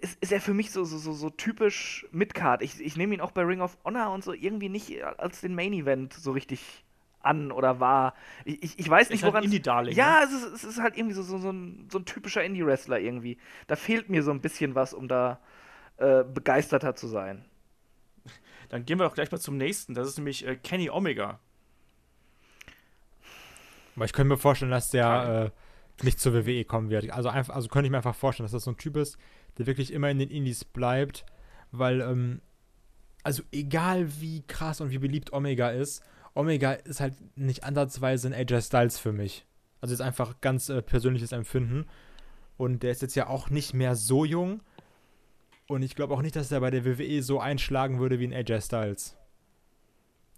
ist, 0.00 0.22
ist 0.22 0.32
er 0.32 0.40
für 0.40 0.54
mich 0.54 0.70
so, 0.70 0.84
so, 0.84 0.98
so, 0.98 1.12
so 1.12 1.30
typisch 1.30 2.06
Midcard. 2.10 2.62
Ich, 2.62 2.80
ich 2.80 2.96
nehme 2.96 3.14
ihn 3.14 3.20
auch 3.20 3.32
bei 3.32 3.42
Ring 3.42 3.60
of 3.60 3.76
Honor 3.84 4.12
und 4.12 4.24
so 4.24 4.32
irgendwie 4.32 4.68
nicht 4.68 5.02
als 5.02 5.40
den 5.40 5.54
Main 5.54 5.72
Event 5.72 6.12
so 6.12 6.32
richtig 6.32 6.84
an 7.20 7.52
oder 7.52 7.80
war. 7.80 8.14
Ich, 8.44 8.62
ich, 8.62 8.78
ich 8.78 8.88
weiß 8.88 9.10
nicht, 9.10 9.22
halt 9.22 9.32
woran. 9.32 9.42
Halt 9.42 9.46
Indie-Darling. 9.46 9.94
Ja, 9.94 10.20
ne? 10.20 10.26
es, 10.26 10.32
ist, 10.32 10.52
es 10.52 10.64
ist 10.64 10.80
halt 10.80 10.96
irgendwie 10.96 11.14
so, 11.14 11.22
so, 11.22 11.38
so, 11.38 11.50
ein, 11.50 11.88
so 11.90 11.98
ein 11.98 12.04
typischer 12.04 12.42
Indie-Wrestler 12.44 12.98
irgendwie. 12.98 13.38
Da 13.66 13.76
fehlt 13.76 14.08
mir 14.08 14.22
so 14.22 14.30
ein 14.30 14.40
bisschen 14.40 14.74
was, 14.74 14.94
um 14.94 15.08
da 15.08 15.40
äh, 15.96 16.24
begeisterter 16.24 16.94
zu 16.94 17.06
sein. 17.06 17.44
Dann 18.68 18.84
gehen 18.84 18.98
wir 18.98 19.04
doch 19.04 19.14
gleich 19.14 19.32
mal 19.32 19.38
zum 19.38 19.56
nächsten. 19.56 19.94
Das 19.94 20.08
ist 20.08 20.18
nämlich 20.18 20.46
äh, 20.46 20.56
Kenny 20.56 20.90
Omega. 20.90 21.40
Aber 23.96 24.04
ich 24.04 24.12
könnte 24.12 24.28
mir 24.28 24.36
vorstellen, 24.36 24.70
dass 24.70 24.90
der 24.90 25.52
äh, 26.00 26.04
nicht 26.04 26.20
zur 26.20 26.34
WWE 26.34 26.64
kommen 26.64 26.90
wird. 26.90 27.10
Also, 27.10 27.28
einfach, 27.30 27.54
also 27.54 27.68
könnte 27.68 27.86
ich 27.86 27.90
mir 27.90 27.96
einfach 27.96 28.14
vorstellen, 28.14 28.44
dass 28.44 28.52
das 28.52 28.64
so 28.64 28.70
ein 28.70 28.76
Typ 28.76 28.96
ist, 28.96 29.18
der 29.58 29.66
wirklich 29.66 29.92
immer 29.92 30.10
in 30.10 30.18
den 30.18 30.30
Indies 30.30 30.64
bleibt, 30.64 31.24
weil, 31.70 32.00
ähm, 32.00 32.40
also 33.22 33.42
egal 33.52 34.08
wie 34.20 34.42
krass 34.46 34.80
und 34.80 34.90
wie 34.90 34.98
beliebt 34.98 35.32
Omega 35.32 35.70
ist, 35.70 36.02
Omega 36.34 36.72
ist 36.72 37.00
halt 37.00 37.14
nicht 37.36 37.64
ansatzweise 37.64 38.28
ein 38.28 38.34
AJ 38.34 38.62
Styles 38.62 38.98
für 38.98 39.12
mich. 39.12 39.44
Also 39.80 39.94
ist 39.94 40.00
einfach 40.00 40.40
ganz 40.40 40.68
äh, 40.68 40.82
persönliches 40.82 41.32
Empfinden. 41.32 41.86
Und 42.56 42.82
der 42.82 42.90
ist 42.90 43.02
jetzt 43.02 43.14
ja 43.14 43.28
auch 43.28 43.50
nicht 43.50 43.74
mehr 43.74 43.94
so 43.94 44.24
jung. 44.24 44.60
Und 45.68 45.82
ich 45.82 45.94
glaube 45.94 46.14
auch 46.14 46.22
nicht, 46.22 46.36
dass 46.36 46.50
er 46.50 46.60
bei 46.60 46.70
der 46.70 46.84
WWE 46.84 47.22
so 47.22 47.40
einschlagen 47.40 48.00
würde 48.00 48.18
wie 48.18 48.26
ein 48.26 48.32
AJ 48.32 48.62
Styles. 48.62 49.16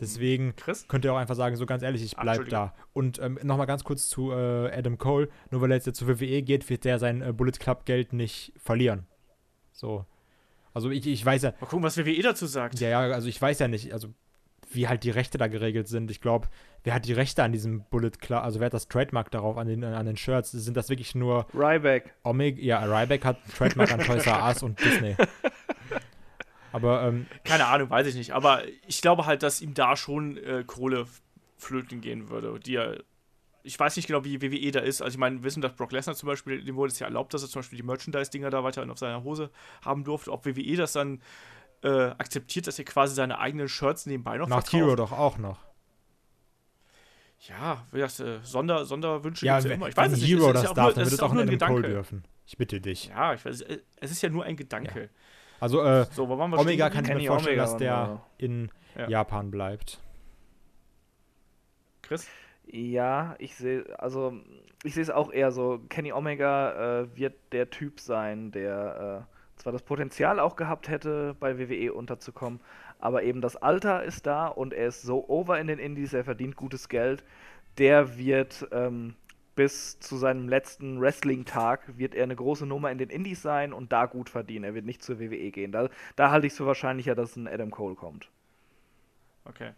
Deswegen 0.00 0.56
Chris? 0.56 0.88
könnt 0.88 1.04
ihr 1.04 1.12
auch 1.12 1.18
einfach 1.18 1.34
sagen, 1.34 1.56
so 1.56 1.66
ganz 1.66 1.82
ehrlich, 1.82 2.02
ich 2.02 2.16
bleib 2.16 2.48
da. 2.48 2.74
Und 2.94 3.18
ähm, 3.20 3.38
nochmal 3.42 3.66
ganz 3.66 3.84
kurz 3.84 4.08
zu 4.08 4.32
äh, 4.32 4.70
Adam 4.72 4.96
Cole. 4.96 5.28
Nur 5.50 5.60
weil 5.60 5.70
er 5.70 5.76
jetzt 5.76 5.94
zur 5.94 6.08
WWE 6.08 6.42
geht, 6.42 6.68
wird 6.70 6.84
der 6.84 6.98
sein 6.98 7.20
äh, 7.20 7.32
Bullet 7.32 7.52
Club 7.52 7.84
Geld 7.84 8.14
nicht 8.14 8.52
verlieren. 8.56 9.06
So. 9.80 10.04
Also 10.74 10.90
ich, 10.90 11.06
ich 11.06 11.24
weiß 11.24 11.42
ja. 11.42 11.54
Mal 11.58 11.66
gucken, 11.66 11.82
was 11.82 11.96
WWE 11.96 12.22
dazu 12.22 12.46
sagt. 12.46 12.78
Ja, 12.80 12.90
ja, 12.90 13.00
also 13.00 13.28
ich 13.28 13.40
weiß 13.40 13.58
ja 13.58 13.66
nicht, 13.66 13.92
also 13.92 14.08
wie 14.72 14.86
halt 14.86 15.02
die 15.02 15.10
Rechte 15.10 15.38
da 15.38 15.48
geregelt 15.48 15.88
sind. 15.88 16.10
Ich 16.10 16.20
glaube, 16.20 16.48
wer 16.84 16.94
hat 16.94 17.06
die 17.06 17.12
Rechte 17.12 17.42
an 17.42 17.50
diesem 17.50 17.82
Bullet 17.90 18.10
Club, 18.10 18.44
also 18.44 18.60
wer 18.60 18.66
hat 18.66 18.74
das 18.74 18.86
Trademark 18.86 19.30
darauf 19.30 19.56
an 19.56 19.66
den, 19.66 19.82
an 19.82 20.06
den 20.06 20.16
Shirts? 20.16 20.52
Sind 20.52 20.76
das 20.76 20.90
wirklich 20.90 21.14
nur 21.14 21.46
Ryback? 21.54 22.14
Omega, 22.22 22.60
ja, 22.60 22.84
Ryback 22.84 23.24
hat 23.24 23.38
Trademark 23.56 23.90
an 23.90 24.00
Toys 24.00 24.26
R 24.26 24.44
Us 24.46 24.62
und 24.62 24.78
Disney. 24.84 25.16
Aber, 26.72 27.02
ähm, 27.02 27.26
Keine 27.42 27.66
Ahnung, 27.66 27.90
weiß 27.90 28.06
ich 28.06 28.14
nicht. 28.14 28.30
Aber 28.30 28.62
ich 28.86 29.02
glaube 29.02 29.26
halt, 29.26 29.42
dass 29.42 29.60
ihm 29.60 29.74
da 29.74 29.96
schon 29.96 30.36
äh, 30.36 30.62
Kohle 30.64 31.06
flöten 31.58 32.00
gehen 32.00 32.28
würde, 32.28 32.60
die 32.60 32.76
er 32.76 33.02
ich 33.62 33.78
weiß 33.78 33.96
nicht 33.96 34.06
genau, 34.06 34.24
wie 34.24 34.40
WWE 34.40 34.70
da 34.70 34.80
ist. 34.80 35.02
Also 35.02 35.14
ich 35.14 35.18
meine, 35.18 35.36
wir 35.36 35.44
wissen, 35.44 35.60
dass 35.60 35.74
Brock 35.74 35.92
Lesnar 35.92 36.16
zum 36.16 36.26
Beispiel, 36.26 36.62
dem 36.64 36.76
wurde 36.76 36.92
es 36.92 36.98
ja 36.98 37.06
erlaubt, 37.06 37.34
dass 37.34 37.42
er 37.42 37.48
zum 37.48 37.60
Beispiel 37.60 37.76
die 37.76 37.82
Merchandise-Dinger 37.82 38.50
da 38.50 38.64
weiterhin 38.64 38.90
auf 38.90 38.98
seiner 38.98 39.22
Hose 39.22 39.50
haben 39.84 40.04
durfte. 40.04 40.32
Ob 40.32 40.46
WWE 40.46 40.76
das 40.76 40.92
dann 40.92 41.20
äh, 41.82 41.88
akzeptiert, 41.88 42.66
dass 42.66 42.78
er 42.78 42.84
quasi 42.84 43.14
seine 43.14 43.38
eigenen 43.38 43.68
Shirts 43.68 44.06
nebenbei 44.06 44.36
noch 44.38 44.48
Macht 44.48 44.72
Hero 44.72 44.96
doch 44.96 45.12
auch 45.12 45.38
noch. 45.38 45.58
Ja, 47.48 47.86
das, 47.90 48.20
äh, 48.20 48.40
Sonder, 48.42 48.84
Sonderwünsche 48.84 49.46
ja, 49.46 49.58
ja 49.58 49.70
immer. 49.70 49.88
Ich 49.88 49.96
weiß 49.96 50.12
es 50.12 50.22
Hero 50.22 50.46
nicht. 50.48 50.56
das 50.56 50.62
ja 50.64 50.74
darf, 50.74 50.94
dann 50.94 51.04
wird 51.04 51.14
es 51.14 51.20
auch 51.20 51.32
nur 51.32 51.42
ein 51.42 51.58
Cole 51.58 51.88
dürfen. 51.88 52.24
Ich 52.46 52.58
bitte 52.58 52.80
dich. 52.80 53.06
Ja, 53.06 53.32
ich 53.32 53.44
weiß, 53.44 53.64
es 53.96 54.10
ist 54.10 54.22
ja 54.22 54.28
nur 54.28 54.44
ein 54.44 54.56
Gedanke. 54.56 55.02
Ja. 55.02 55.08
Also, 55.60 55.82
äh, 55.82 56.06
so, 56.10 56.24
Omega 56.28 56.90
kann 56.90 57.04
ich 57.04 57.14
mir 57.14 57.26
vorstellen, 57.28 57.60
Omega 57.60 57.62
dass 57.62 57.76
der 57.76 58.22
in 58.38 58.70
ja. 58.96 59.08
Japan 59.08 59.50
bleibt. 59.50 60.00
Chris? 62.02 62.26
Ja, 62.72 63.34
ich 63.38 63.56
sehe, 63.56 63.84
also 63.98 64.32
ich 64.84 64.94
sehe 64.94 65.02
es 65.02 65.10
auch 65.10 65.32
eher 65.32 65.50
so. 65.50 65.80
Kenny 65.88 66.12
Omega 66.12 67.00
äh, 67.00 67.16
wird 67.16 67.34
der 67.50 67.70
Typ 67.70 67.98
sein, 67.98 68.52
der 68.52 69.26
äh, 69.28 69.60
zwar 69.60 69.72
das 69.72 69.82
Potenzial 69.82 70.38
auch 70.38 70.54
gehabt 70.54 70.88
hätte, 70.88 71.34
bei 71.40 71.58
WWE 71.58 71.92
unterzukommen, 71.92 72.60
aber 73.00 73.24
eben 73.24 73.40
das 73.40 73.56
Alter 73.56 74.04
ist 74.04 74.26
da 74.26 74.46
und 74.46 74.72
er 74.72 74.86
ist 74.86 75.02
so 75.02 75.28
over 75.28 75.58
in 75.58 75.66
den 75.66 75.80
Indies, 75.80 76.12
er 76.12 76.24
verdient 76.24 76.54
gutes 76.54 76.88
Geld. 76.88 77.24
Der 77.78 78.16
wird 78.18 78.68
ähm, 78.70 79.16
bis 79.56 79.98
zu 79.98 80.16
seinem 80.16 80.48
letzten 80.48 81.00
Wrestling-Tag 81.00 81.98
wird 81.98 82.14
er 82.14 82.22
eine 82.22 82.36
große 82.36 82.66
Nummer 82.66 82.92
in 82.92 82.98
den 82.98 83.10
Indies 83.10 83.42
sein 83.42 83.72
und 83.72 83.92
da 83.92 84.06
gut 84.06 84.30
verdienen. 84.30 84.64
Er 84.64 84.74
wird 84.74 84.86
nicht 84.86 85.02
zur 85.02 85.18
WWE 85.18 85.50
gehen. 85.50 85.72
Da, 85.72 85.88
da 86.14 86.30
halte 86.30 86.46
ich 86.46 86.52
es 86.52 86.56
für 86.56 86.66
wahrscheinlicher, 86.66 87.16
dass 87.16 87.36
ein 87.36 87.48
Adam 87.48 87.70
Cole 87.70 87.96
kommt. 87.96 88.30
Okay. 89.44 89.72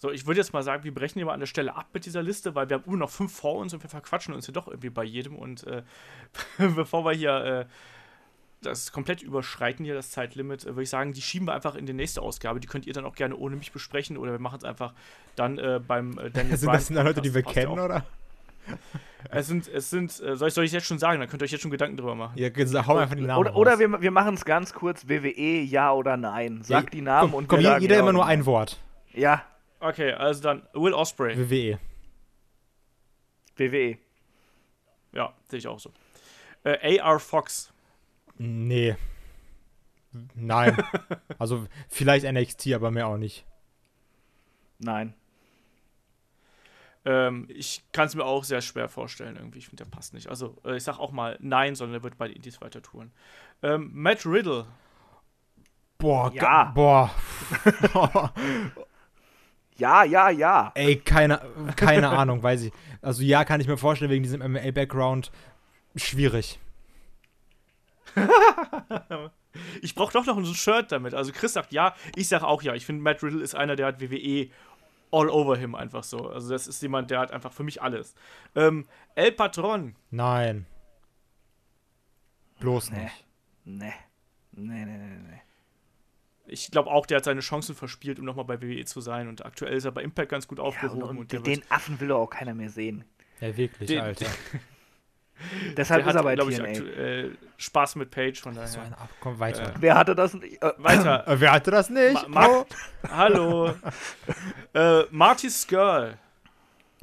So, 0.00 0.12
ich 0.12 0.26
würde 0.26 0.40
jetzt 0.40 0.52
mal 0.52 0.62
sagen, 0.62 0.84
wir 0.84 0.94
brechen 0.94 1.14
hier 1.14 1.26
mal 1.26 1.34
an 1.34 1.40
der 1.40 1.48
Stelle 1.48 1.74
ab 1.74 1.88
mit 1.92 2.06
dieser 2.06 2.22
Liste, 2.22 2.54
weil 2.54 2.68
wir 2.68 2.76
haben 2.76 2.84
immer 2.86 2.98
noch 2.98 3.10
fünf 3.10 3.34
vor 3.34 3.56
uns 3.56 3.74
und 3.74 3.82
wir 3.82 3.90
verquatschen 3.90 4.32
uns 4.32 4.46
hier 4.46 4.54
doch 4.54 4.68
irgendwie 4.68 4.90
bei 4.90 5.02
jedem. 5.02 5.34
Und 5.34 5.66
äh, 5.66 5.82
bevor 6.58 7.04
wir 7.04 7.12
hier 7.12 7.44
äh, 7.44 7.66
das 8.62 8.92
komplett 8.92 9.22
überschreiten, 9.22 9.84
hier 9.84 9.94
das 9.94 10.12
Zeitlimit, 10.12 10.62
äh, 10.62 10.68
würde 10.68 10.82
ich 10.82 10.90
sagen, 10.90 11.12
die 11.12 11.20
schieben 11.20 11.48
wir 11.48 11.54
einfach 11.54 11.74
in 11.74 11.84
die 11.84 11.92
nächste 11.92 12.22
Ausgabe. 12.22 12.60
Die 12.60 12.68
könnt 12.68 12.86
ihr 12.86 12.92
dann 12.92 13.04
auch 13.04 13.16
gerne 13.16 13.36
ohne 13.36 13.56
mich 13.56 13.72
besprechen 13.72 14.16
oder 14.16 14.30
wir 14.30 14.38
machen 14.38 14.58
es 14.58 14.64
einfach 14.64 14.94
dann 15.34 15.58
äh, 15.58 15.80
beim 15.84 16.16
äh, 16.18 16.30
Daniel 16.30 16.56
Sind 16.58 16.72
das 16.72 16.86
denn 16.86 16.96
Leute, 16.96 17.20
die 17.20 17.34
wir 17.34 17.42
kennen, 17.42 17.78
oder? 17.78 18.04
Es 19.30 19.48
sind, 19.48 19.66
es 19.66 19.90
sind, 19.90 20.10
äh, 20.20 20.36
soll 20.36 20.48
ich, 20.48 20.54
soll 20.54 20.64
ich 20.64 20.70
jetzt 20.70 20.86
schon 20.86 21.00
sagen? 21.00 21.18
Dann 21.18 21.28
könnt 21.28 21.42
ihr 21.42 21.46
euch 21.46 21.50
jetzt 21.50 21.62
schon 21.62 21.72
Gedanken 21.72 21.96
drüber 21.96 22.14
machen. 22.14 22.38
Ja, 22.38 22.48
hau 22.86 22.96
einfach 22.96 23.16
die 23.16 23.22
Namen 23.22 23.40
Oder, 23.40 23.56
oder 23.56 23.78
wir, 23.78 24.00
wir 24.00 24.10
machen 24.12 24.34
es 24.34 24.44
ganz 24.44 24.72
kurz: 24.72 25.08
WWE, 25.08 25.60
ja 25.62 25.92
oder 25.92 26.16
nein. 26.16 26.60
Sag 26.62 26.84
ja, 26.84 26.90
die 26.90 27.00
Namen 27.00 27.30
komm, 27.32 27.38
und 27.38 27.48
komm, 27.48 27.58
jeder, 27.58 27.78
jeder 27.78 27.98
immer 27.98 28.12
nur 28.12 28.26
ein 28.26 28.46
Wort. 28.46 28.78
Ja. 29.12 29.42
Okay, 29.80 30.12
also 30.12 30.42
dann 30.42 30.66
Will 30.72 30.92
Osprey. 30.92 31.36
WWE. 31.36 31.78
WWE. 33.56 33.98
Ja, 35.12 35.32
sehe 35.48 35.58
ich 35.58 35.66
auch 35.66 35.78
so. 35.78 35.92
Äh, 36.64 37.00
AR 37.00 37.20
Fox. 37.20 37.72
Nee. 38.36 38.96
Nein. 40.34 40.76
also 41.38 41.66
vielleicht 41.88 42.30
NXT, 42.30 42.72
aber 42.72 42.90
mehr 42.90 43.06
auch 43.06 43.16
nicht. 43.16 43.46
Nein. 44.78 45.14
Ähm, 47.04 47.46
ich 47.48 47.82
kann 47.92 48.06
es 48.06 48.14
mir 48.14 48.24
auch 48.24 48.44
sehr 48.44 48.60
schwer 48.60 48.88
vorstellen, 48.88 49.36
irgendwie. 49.36 49.58
Ich 49.58 49.68
finde, 49.68 49.84
der 49.84 49.90
passt 49.90 50.14
nicht. 50.14 50.28
Also, 50.28 50.56
äh, 50.64 50.76
ich 50.76 50.82
sag 50.82 50.98
auch 50.98 51.12
mal 51.12 51.36
nein, 51.40 51.74
sondern 51.74 52.00
er 52.00 52.02
wird 52.02 52.18
bei 52.18 52.28
den 52.28 52.36
Indies 52.36 52.60
weiter 52.60 52.82
touren. 52.82 53.12
Ähm, 53.62 53.90
Matt 53.92 54.26
Riddle. 54.26 54.66
Boah, 55.98 56.32
ja. 56.32 56.64
Boah. 56.74 57.10
ja, 59.78 60.04
ja, 60.04 60.30
ja. 60.30 60.72
Ey, 60.74 60.96
keine, 60.96 61.40
keine 61.76 62.08
Ahnung, 62.18 62.42
weiß 62.42 62.62
ich. 62.62 62.72
Also, 63.00 63.22
ja, 63.22 63.44
kann 63.44 63.60
ich 63.60 63.66
mir 63.68 63.76
vorstellen, 63.78 64.10
wegen 64.10 64.22
diesem 64.22 64.40
MMA-Background. 64.40 65.30
Schwierig. 65.96 66.58
ich 69.82 69.94
brauche 69.94 70.12
doch 70.12 70.26
noch 70.26 70.36
ein 70.36 70.44
Shirt 70.46 70.92
damit. 70.92 71.14
Also 71.14 71.32
Chris 71.32 71.52
sagt 71.52 71.72
ja, 71.72 71.94
ich 72.16 72.28
sage 72.28 72.46
auch 72.46 72.62
ja. 72.62 72.74
Ich 72.74 72.86
finde, 72.86 73.02
Matt 73.02 73.22
Riddle 73.22 73.42
ist 73.42 73.54
einer, 73.54 73.76
der 73.76 73.86
hat 73.86 74.00
WWE 74.00 74.48
all 75.10 75.30
over 75.30 75.56
him 75.56 75.74
einfach 75.74 76.04
so. 76.04 76.28
Also 76.28 76.50
das 76.50 76.66
ist 76.66 76.82
jemand, 76.82 77.10
der 77.10 77.20
hat 77.20 77.32
einfach 77.32 77.52
für 77.52 77.64
mich 77.64 77.80
alles. 77.82 78.14
Ähm, 78.54 78.86
El 79.14 79.32
Patron. 79.32 79.94
Nein. 80.10 80.66
Bloß 82.60 82.90
Nee. 82.90 83.04
nicht. 83.04 83.24
Nee. 83.64 83.92
Nee, 84.52 84.84
nee, 84.84 84.98
nee, 84.98 85.18
nee. 85.30 85.42
Ich 86.48 86.70
glaube 86.70 86.90
auch, 86.90 87.06
der 87.06 87.18
hat 87.18 87.24
seine 87.24 87.40
Chancen 87.40 87.74
verspielt, 87.74 88.18
um 88.18 88.24
nochmal 88.24 88.44
bei 88.44 88.60
WWE 88.62 88.84
zu 88.84 89.00
sein. 89.00 89.28
Und 89.28 89.44
aktuell 89.44 89.74
ist 89.76 89.84
er 89.84 89.92
bei 89.92 90.02
Impact 90.02 90.30
ganz 90.30 90.48
gut 90.48 90.58
Ja, 90.58 90.64
aufgehoben. 90.64 91.02
und, 91.02 91.08
und 91.10 91.18
und 91.18 91.32
wird- 91.32 91.46
den 91.46 91.62
Affen 91.70 92.00
will 92.00 92.08
doch 92.08 92.18
auch 92.20 92.30
keiner 92.30 92.54
mehr 92.54 92.70
sehen. 92.70 93.04
Ja, 93.40 93.56
wirklich, 93.56 93.88
Den- 93.88 94.00
Alter. 94.00 94.26
Deshalb 95.76 96.02
der 96.02 96.10
ist 96.10 96.16
er 96.16 96.22
bei 96.24 96.34
glaube 96.34 96.50
ich, 96.50 96.56
TNA. 96.56 96.68
aktuell 96.68 97.38
Spaß 97.58 97.94
mit 97.94 98.10
Page. 98.10 98.40
Von 98.40 98.54
daher. 98.56 98.66
So 98.66 98.80
ein 98.80 98.92
Ab 98.92 99.08
Komm, 99.20 99.38
weiter. 99.38 99.72
Wer 99.78 99.94
hatte 99.94 100.16
das 100.16 100.34
nicht? 100.34 100.60
Äh, 100.60 100.72
Weiter. 100.78 101.28
Äh, 101.28 101.38
wer 101.40 101.52
hatte 101.52 101.70
das 101.70 101.90
nicht? 101.90 102.28
Ma 102.28 102.40
Mark, 102.48 102.66
oh. 103.04 103.08
hallo. 103.08 103.74
äh, 104.74 105.02
Marty 105.12 105.48
Skrull. 105.48 106.18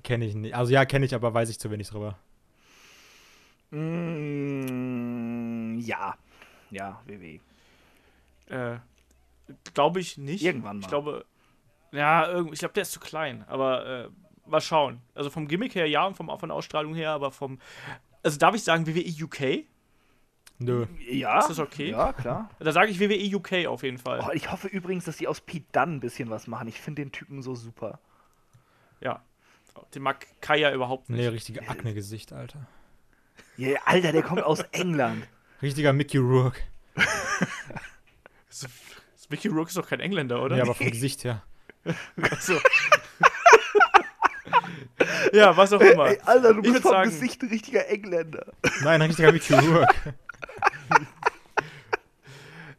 Kenne 0.03 0.25
ich 0.25 0.35
nicht. 0.35 0.53
Also 0.53 0.73
ja, 0.73 0.83
kenne 0.83 1.05
ich, 1.05 1.15
aber 1.15 1.33
weiß 1.33 1.49
ich 1.49 1.59
zu 1.61 1.71
wenig 1.71 1.87
drüber. 1.87 2.17
Mm, 4.45 5.77
ja. 5.79 6.15
Ja, 6.71 7.01
WWE. 7.05 7.39
Äh, 8.49 8.77
glaube 9.73 9.99
ich 9.99 10.17
nicht. 10.17 10.43
Irgendwann 10.43 10.77
mal. 10.77 10.81
Ich 10.81 10.87
glaube, 10.87 11.25
ja, 11.91 12.27
irgend- 12.29 12.53
ich 12.53 12.59
glaube, 12.59 12.73
der 12.73 12.83
ist 12.83 12.91
zu 12.91 12.99
klein. 12.99 13.43
Aber 13.47 13.85
äh, 14.05 14.09
mal 14.49 14.61
schauen. 14.61 15.01
Also 15.13 15.29
vom 15.29 15.47
Gimmick 15.47 15.75
her 15.75 15.87
ja 15.87 16.05
und 16.05 16.15
vom, 16.15 16.27
von 16.39 16.49
der 16.49 16.55
Ausstrahlung 16.55 16.93
her, 16.95 17.11
aber 17.11 17.31
vom. 17.31 17.59
Also 18.23 18.37
darf 18.39 18.55
ich 18.55 18.63
sagen 18.63 18.87
WWE 18.87 19.23
UK? 19.23 19.65
Nö. 20.57 20.85
Ja. 21.09 21.39
Ist 21.39 21.49
das 21.49 21.59
okay? 21.59 21.91
Ja, 21.91 22.13
klar. 22.13 22.49
Da 22.59 22.71
sage 22.71 22.89
ich 22.89 22.99
WWE 22.99 23.35
UK 23.35 23.67
auf 23.67 23.83
jeden 23.83 23.97
Fall. 23.97 24.23
Oh, 24.25 24.31
ich 24.33 24.51
hoffe 24.51 24.67
übrigens, 24.69 25.03
dass 25.05 25.17
die 25.17 25.27
aus 25.27 25.41
Pete 25.41 25.65
Dunne 25.73 25.95
ein 25.97 25.99
bisschen 25.99 26.29
was 26.29 26.47
machen. 26.47 26.67
Ich 26.69 26.79
finde 26.79 27.01
den 27.03 27.11
Typen 27.11 27.41
so 27.41 27.55
super. 27.55 27.99
Ja. 29.01 29.21
Den 29.93 30.01
mag 30.03 30.25
Kaya 30.39 30.73
überhaupt 30.73 31.09
nicht. 31.09 31.19
Nee, 31.19 31.27
richtige 31.27 31.67
Akne-Gesicht, 31.67 32.31
Alter. 32.31 32.65
Ja, 33.57 33.77
Alter, 33.85 34.13
der 34.13 34.23
kommt 34.23 34.43
aus 34.43 34.61
England. 34.71 35.27
Richtiger 35.61 35.91
Mickey 35.91 36.17
Rourke. 36.17 36.61
Das 38.47 38.67
Mickey 39.29 39.47
Rourke 39.47 39.69
ist 39.69 39.77
doch 39.77 39.87
kein 39.87 39.99
Engländer, 39.99 40.41
oder? 40.41 40.55
Ja, 40.57 40.63
aber 40.63 40.73
vom 40.75 40.87
Gesicht 40.91 41.23
her. 41.23 41.43
Achso. 42.31 42.53
ja, 45.33 45.55
was 45.55 45.71
auch 45.73 45.81
immer. 45.81 46.07
Ey, 46.07 46.19
Alter, 46.25 46.53
du 46.53 46.61
Ich 46.61 46.71
bist 46.71 46.81
vom 46.81 46.91
sagen- 46.91 47.09
Gesicht 47.09 47.41
ein 47.43 47.49
richtiger 47.49 47.87
Engländer. 47.87 48.45
Nein, 48.83 49.01
ein 49.01 49.07
richtiger 49.07 49.31
Mickey 49.31 49.53
Rourke. 49.53 49.93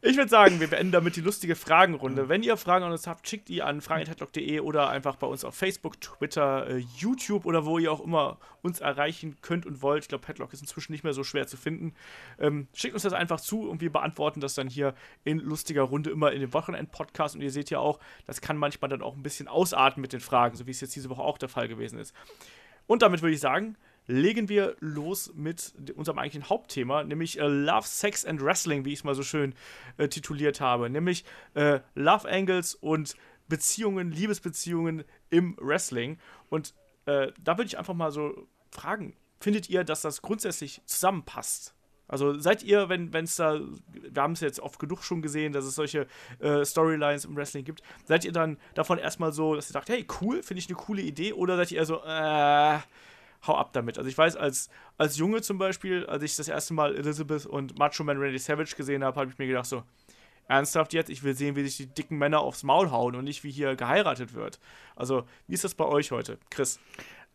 Ich 0.08 0.16
würde 0.16 0.30
sagen, 0.30 0.60
wir 0.60 0.68
beenden 0.68 0.92
damit 0.92 1.16
die 1.16 1.20
lustige 1.20 1.56
Fragenrunde. 1.56 2.28
Wenn 2.28 2.44
ihr 2.44 2.56
Fragen 2.56 2.84
an 2.84 2.92
uns 2.92 3.08
habt, 3.08 3.28
schickt 3.28 3.48
die 3.48 3.64
an 3.64 3.80
fragen.headlock.de 3.80 4.60
oder 4.60 4.88
einfach 4.88 5.16
bei 5.16 5.26
uns 5.26 5.44
auf 5.44 5.56
Facebook, 5.56 6.00
Twitter, 6.00 6.68
äh, 6.68 6.76
YouTube 6.96 7.44
oder 7.44 7.66
wo 7.66 7.80
ihr 7.80 7.90
auch 7.90 7.98
immer 7.98 8.38
uns 8.62 8.78
erreichen 8.78 9.36
könnt 9.42 9.66
und 9.66 9.82
wollt. 9.82 10.04
Ich 10.04 10.08
glaube, 10.08 10.24
Headlock 10.28 10.52
ist 10.52 10.60
inzwischen 10.60 10.92
nicht 10.92 11.02
mehr 11.02 11.12
so 11.12 11.24
schwer 11.24 11.48
zu 11.48 11.56
finden. 11.56 11.92
Ähm, 12.38 12.68
schickt 12.72 12.94
uns 12.94 13.02
das 13.02 13.14
einfach 13.14 13.40
zu 13.40 13.68
und 13.68 13.80
wir 13.80 13.90
beantworten 13.90 14.40
das 14.40 14.54
dann 14.54 14.68
hier 14.68 14.94
in 15.24 15.38
lustiger 15.38 15.82
Runde 15.82 16.10
immer 16.10 16.30
in 16.30 16.40
dem 16.40 16.54
Wochenend-Podcast. 16.54 17.34
Und 17.34 17.40
ihr 17.40 17.50
seht 17.50 17.70
ja 17.70 17.80
auch, 17.80 17.98
das 18.26 18.40
kann 18.40 18.56
manchmal 18.56 18.88
dann 18.88 19.02
auch 19.02 19.16
ein 19.16 19.24
bisschen 19.24 19.48
ausarten 19.48 20.00
mit 20.00 20.12
den 20.12 20.20
Fragen, 20.20 20.56
so 20.56 20.68
wie 20.68 20.70
es 20.70 20.80
jetzt 20.80 20.94
diese 20.94 21.10
Woche 21.10 21.22
auch 21.22 21.36
der 21.36 21.48
Fall 21.48 21.66
gewesen 21.66 21.98
ist. 21.98 22.14
Und 22.86 23.02
damit 23.02 23.22
würde 23.22 23.34
ich 23.34 23.40
sagen, 23.40 23.76
legen 24.06 24.48
wir 24.48 24.76
los 24.80 25.32
mit 25.34 25.74
unserem 25.94 26.18
eigentlichen 26.18 26.48
Hauptthema, 26.48 27.04
nämlich 27.04 27.38
äh, 27.38 27.46
Love, 27.46 27.86
Sex 27.86 28.24
and 28.24 28.42
Wrestling, 28.42 28.84
wie 28.84 28.92
ich 28.92 29.00
es 29.00 29.04
mal 29.04 29.14
so 29.14 29.22
schön 29.22 29.54
äh, 29.96 30.08
tituliert 30.08 30.60
habe. 30.60 30.88
Nämlich 30.90 31.24
äh, 31.54 31.80
Love 31.94 32.28
Angles 32.28 32.74
und 32.74 33.16
Beziehungen, 33.48 34.10
Liebesbeziehungen 34.10 35.04
im 35.30 35.56
Wrestling. 35.60 36.18
Und 36.48 36.74
äh, 37.06 37.32
da 37.42 37.58
würde 37.58 37.68
ich 37.68 37.78
einfach 37.78 37.94
mal 37.94 38.10
so 38.10 38.46
fragen, 38.70 39.16
findet 39.40 39.68
ihr, 39.68 39.84
dass 39.84 40.02
das 40.02 40.22
grundsätzlich 40.22 40.82
zusammenpasst? 40.86 41.74
Also 42.08 42.38
seid 42.38 42.62
ihr, 42.62 42.88
wenn 42.88 43.12
es 43.12 43.34
da, 43.34 43.60
wir 43.92 44.22
haben 44.22 44.34
es 44.34 44.40
jetzt 44.40 44.60
oft 44.60 44.78
genug 44.78 45.02
schon 45.02 45.22
gesehen, 45.22 45.52
dass 45.52 45.64
es 45.64 45.74
solche 45.74 46.06
äh, 46.38 46.64
Storylines 46.64 47.24
im 47.24 47.34
Wrestling 47.34 47.64
gibt, 47.64 47.82
seid 48.04 48.24
ihr 48.24 48.30
dann 48.30 48.58
davon 48.74 48.98
erstmal 48.98 49.32
so, 49.32 49.56
dass 49.56 49.68
ihr 49.70 49.72
sagt, 49.72 49.88
hey, 49.88 50.06
cool, 50.20 50.42
finde 50.44 50.60
ich 50.60 50.68
eine 50.68 50.76
coole 50.76 51.02
Idee, 51.02 51.32
oder 51.32 51.56
seid 51.56 51.72
ihr 51.72 51.78
eher 51.78 51.86
so, 51.86 52.02
äh, 52.04 52.78
hau 53.46 53.56
ab 53.56 53.72
damit. 53.72 53.98
Also 53.98 54.08
ich 54.08 54.16
weiß, 54.16 54.36
als, 54.36 54.70
als 54.98 55.16
Junge 55.16 55.42
zum 55.42 55.58
Beispiel, 55.58 56.06
als 56.06 56.22
ich 56.22 56.36
das 56.36 56.48
erste 56.48 56.74
Mal 56.74 56.94
Elizabeth 56.96 57.46
und 57.46 57.78
Macho 57.78 58.04
Man 58.04 58.18
Randy 58.18 58.38
Savage 58.38 58.74
gesehen 58.76 59.02
habe, 59.04 59.20
habe 59.20 59.30
ich 59.30 59.38
mir 59.38 59.46
gedacht 59.46 59.66
so, 59.66 59.82
ernsthaft 60.48 60.92
jetzt, 60.92 61.10
ich 61.10 61.22
will 61.22 61.34
sehen, 61.34 61.56
wie 61.56 61.64
sich 61.64 61.76
die 61.76 61.86
dicken 61.86 62.18
Männer 62.18 62.40
aufs 62.40 62.62
Maul 62.62 62.90
hauen 62.90 63.14
und 63.16 63.24
nicht, 63.24 63.44
wie 63.44 63.50
hier 63.50 63.76
geheiratet 63.76 64.34
wird. 64.34 64.60
Also, 64.94 65.24
wie 65.46 65.54
ist 65.54 65.64
das 65.64 65.74
bei 65.74 65.84
euch 65.84 66.10
heute, 66.10 66.38
Chris? 66.50 66.80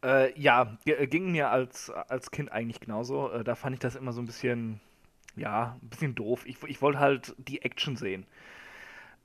Äh, 0.04 0.40
ja, 0.40 0.78
äh, 0.86 1.08
ging 1.08 1.32
mir 1.32 1.50
als, 1.50 1.90
als 1.90 2.32
Kind 2.32 2.52
eigentlich 2.52 2.80
genauso. 2.80 3.32
Äh, 3.32 3.44
da 3.44 3.56
fand 3.56 3.74
ich 3.74 3.80
das 3.80 3.96
immer 3.96 4.14
so 4.14 4.22
ein 4.22 4.26
bisschen, 4.26 4.80
ja, 5.36 5.78
ein 5.82 5.90
bisschen 5.90 6.16
doof. 6.16 6.46
Ich, 6.46 6.64
ich 6.64 6.82
wollte 6.82 7.00
halt 7.00 7.36
die 7.38 7.62
Action 7.62 7.96
sehen. 7.96 8.26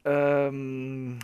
Ähm, 0.04 1.18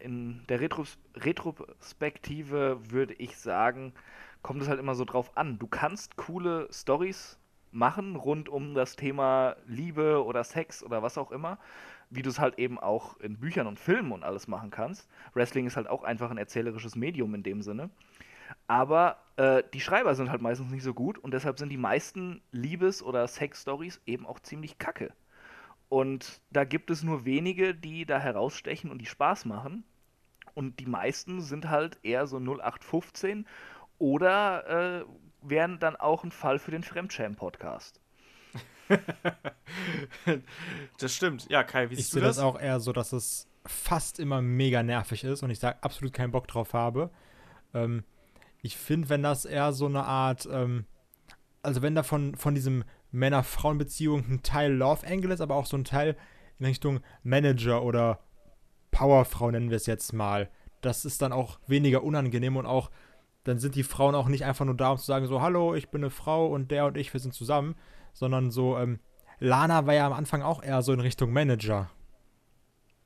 in 0.00 0.42
der 0.48 0.60
Retros 0.60 0.98
Retrospektive 1.16 2.78
würde 2.90 3.14
ich 3.14 3.36
sagen, 3.36 3.92
kommt 4.42 4.62
es 4.62 4.68
halt 4.68 4.80
immer 4.80 4.94
so 4.94 5.04
drauf 5.04 5.36
an. 5.36 5.58
Du 5.58 5.66
kannst 5.66 6.16
coole 6.16 6.68
Stories 6.72 7.38
machen 7.70 8.16
rund 8.16 8.48
um 8.48 8.74
das 8.74 8.96
Thema 8.96 9.56
Liebe 9.66 10.24
oder 10.24 10.44
Sex 10.44 10.82
oder 10.82 11.02
was 11.02 11.16
auch 11.16 11.30
immer, 11.30 11.58
wie 12.10 12.22
du 12.22 12.28
es 12.28 12.38
halt 12.38 12.58
eben 12.58 12.78
auch 12.78 13.18
in 13.20 13.38
Büchern 13.38 13.66
und 13.66 13.80
Filmen 13.80 14.12
und 14.12 14.24
alles 14.24 14.46
machen 14.46 14.70
kannst. 14.70 15.08
Wrestling 15.32 15.66
ist 15.66 15.76
halt 15.76 15.88
auch 15.88 16.04
einfach 16.04 16.30
ein 16.30 16.38
erzählerisches 16.38 16.96
Medium 16.96 17.34
in 17.34 17.42
dem 17.42 17.62
Sinne. 17.62 17.90
Aber 18.66 19.16
äh, 19.36 19.62
die 19.72 19.80
Schreiber 19.80 20.14
sind 20.14 20.30
halt 20.30 20.42
meistens 20.42 20.70
nicht 20.70 20.82
so 20.82 20.92
gut 20.92 21.16
und 21.18 21.32
deshalb 21.32 21.58
sind 21.58 21.70
die 21.70 21.78
meisten 21.78 22.42
Liebes- 22.52 23.02
oder 23.02 23.26
Sex-Stories 23.26 24.02
eben 24.04 24.26
auch 24.26 24.40
ziemlich 24.40 24.78
kacke. 24.78 25.12
Und 25.88 26.40
da 26.50 26.64
gibt 26.64 26.90
es 26.90 27.02
nur 27.02 27.24
wenige, 27.24 27.74
die 27.74 28.04
da 28.06 28.18
herausstechen 28.18 28.90
und 28.90 28.98
die 28.98 29.06
Spaß 29.06 29.46
machen. 29.46 29.84
Und 30.54 30.80
die 30.80 30.86
meisten 30.86 31.40
sind 31.40 31.70
halt 31.70 31.98
eher 32.02 32.26
so 32.26 32.38
0815 32.38 33.46
oder 34.02 35.00
äh, 35.00 35.04
wären 35.42 35.78
dann 35.78 35.94
auch 35.94 36.24
ein 36.24 36.32
Fall 36.32 36.58
für 36.58 36.72
den 36.72 36.82
Fremdschämen-Podcast. 36.82 38.00
Das 40.98 41.14
stimmt. 41.14 41.48
Ja, 41.48 41.62
Kai, 41.64 41.88
wie 41.90 41.94
Ich 41.94 42.00
siehst 42.00 42.12
du 42.12 42.18
sehe 42.18 42.26
das 42.26 42.36
das? 42.36 42.44
auch 42.44 42.60
eher 42.60 42.80
so, 42.80 42.92
dass 42.92 43.12
es 43.12 43.48
fast 43.64 44.18
immer 44.18 44.42
mega 44.42 44.82
nervig 44.82 45.24
ist 45.24 45.42
und 45.42 45.50
ich 45.50 45.60
da 45.60 45.76
absolut 45.80 46.12
keinen 46.12 46.32
Bock 46.32 46.48
drauf 46.48 46.74
habe. 46.74 47.10
Ähm, 47.74 48.04
ich 48.60 48.76
finde, 48.76 49.08
wenn 49.08 49.22
das 49.22 49.44
eher 49.44 49.72
so 49.72 49.86
eine 49.86 50.04
Art, 50.04 50.48
ähm, 50.50 50.84
also 51.62 51.80
wenn 51.80 51.94
da 51.94 52.02
von, 52.02 52.34
von 52.36 52.54
diesem 52.54 52.84
Männer-Frauen-Beziehung 53.12 54.24
ein 54.28 54.42
Teil 54.42 54.72
Love-Angle 54.72 55.32
ist, 55.32 55.40
aber 55.40 55.54
auch 55.54 55.66
so 55.66 55.76
ein 55.76 55.84
Teil 55.84 56.16
in 56.58 56.66
Richtung 56.66 57.00
Manager 57.22 57.82
oder 57.82 58.18
Powerfrau 58.90 59.50
nennen 59.50 59.70
wir 59.70 59.76
es 59.76 59.86
jetzt 59.86 60.12
mal, 60.12 60.50
das 60.80 61.04
ist 61.04 61.22
dann 61.22 61.32
auch 61.32 61.60
weniger 61.66 62.02
unangenehm 62.02 62.56
und 62.56 62.66
auch, 62.66 62.90
dann 63.44 63.58
sind 63.58 63.74
die 63.74 63.82
Frauen 63.82 64.14
auch 64.14 64.28
nicht 64.28 64.44
einfach 64.44 64.64
nur 64.64 64.76
da, 64.76 64.90
um 64.92 64.98
zu 64.98 65.04
sagen, 65.04 65.26
so, 65.26 65.40
hallo, 65.42 65.74
ich 65.74 65.88
bin 65.90 66.02
eine 66.02 66.10
Frau 66.10 66.46
und 66.46 66.70
der 66.70 66.86
und 66.86 66.96
ich, 66.96 67.12
wir 67.12 67.20
sind 67.20 67.34
zusammen, 67.34 67.74
sondern 68.12 68.50
so, 68.50 68.78
ähm, 68.78 68.98
Lana 69.40 69.86
war 69.86 69.94
ja 69.94 70.06
am 70.06 70.12
Anfang 70.12 70.42
auch 70.42 70.62
eher 70.62 70.82
so 70.82 70.92
in 70.92 71.00
Richtung 71.00 71.32
Manager. 71.32 71.90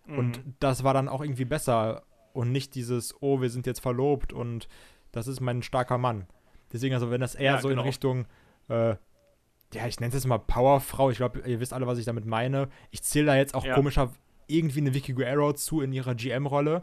Und 0.06 0.44
Mhm. 0.44 0.54
das 0.60 0.84
war 0.84 0.94
dann 0.94 1.08
auch 1.08 1.20
irgendwie 1.22 1.44
besser 1.44 2.02
und 2.32 2.52
nicht 2.52 2.74
dieses, 2.74 3.14
oh, 3.22 3.40
wir 3.40 3.50
sind 3.50 3.66
jetzt 3.66 3.80
verlobt 3.80 4.32
und 4.32 4.68
das 5.12 5.26
ist 5.26 5.40
mein 5.40 5.62
starker 5.62 5.98
Mann. 5.98 6.26
Deswegen, 6.72 6.94
also 6.94 7.10
wenn 7.10 7.20
das 7.20 7.34
eher 7.34 7.54
Ja, 7.54 7.60
so 7.60 7.68
genau. 7.68 7.80
in 7.82 7.86
Richtung, 7.86 8.26
äh, 8.68 8.90
ja, 9.72 9.86
ich 9.88 9.98
nenne 9.98 10.08
es 10.08 10.14
jetzt 10.14 10.26
mal 10.26 10.38
Powerfrau, 10.38 11.10
ich 11.10 11.16
glaube, 11.16 11.40
ihr 11.48 11.58
wisst 11.60 11.72
alle, 11.72 11.86
was 11.86 11.98
ich 11.98 12.04
damit 12.04 12.24
meine. 12.26 12.68
Ich 12.90 13.02
zähle 13.02 13.26
da 13.26 13.36
jetzt 13.36 13.54
auch 13.54 13.64
Ja. 13.64 13.74
komischer 13.74 14.12
irgendwie 14.46 14.80
eine 14.80 14.94
Vicky 14.94 15.12
Guerrero 15.12 15.54
zu 15.54 15.80
in 15.80 15.92
ihrer 15.92 16.14
GM-Rolle 16.14 16.82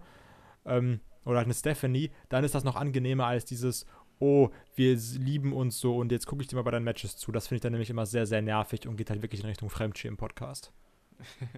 ähm, 0.66 1.00
oder 1.26 1.40
eine 1.40 1.54
Stephanie, 1.54 2.12
dann 2.30 2.44
ist 2.44 2.56
das 2.56 2.64
noch 2.64 2.76
angenehmer 2.76 3.28
als 3.28 3.46
dieses, 3.46 3.86
oh, 4.20 4.50
wir 4.76 4.96
lieben 4.96 5.54
uns 5.54 5.80
so 5.80 5.98
und 5.98 6.12
jetzt 6.12 6.26
gucke 6.28 6.42
ich 6.42 6.48
dir 6.48 6.56
mal 6.56 6.64
bei 6.64 6.72
deinen 6.72 6.84
Matches 6.86 7.18
zu. 7.18 7.32
Das 7.32 7.48
finde 7.48 7.58
ich 7.58 7.62
dann 7.62 7.72
nämlich 7.74 7.90
immer 7.90 8.06
sehr, 8.06 8.26
sehr 8.26 8.42
nervig 8.42 8.88
und 8.88 8.96
geht 8.98 9.10
halt 9.10 9.22
wirklich 9.22 9.42
in 9.42 9.48
Richtung 9.48 9.70
Fremdschämen 9.70 10.14
im 10.14 10.18
Podcast. 10.18 10.72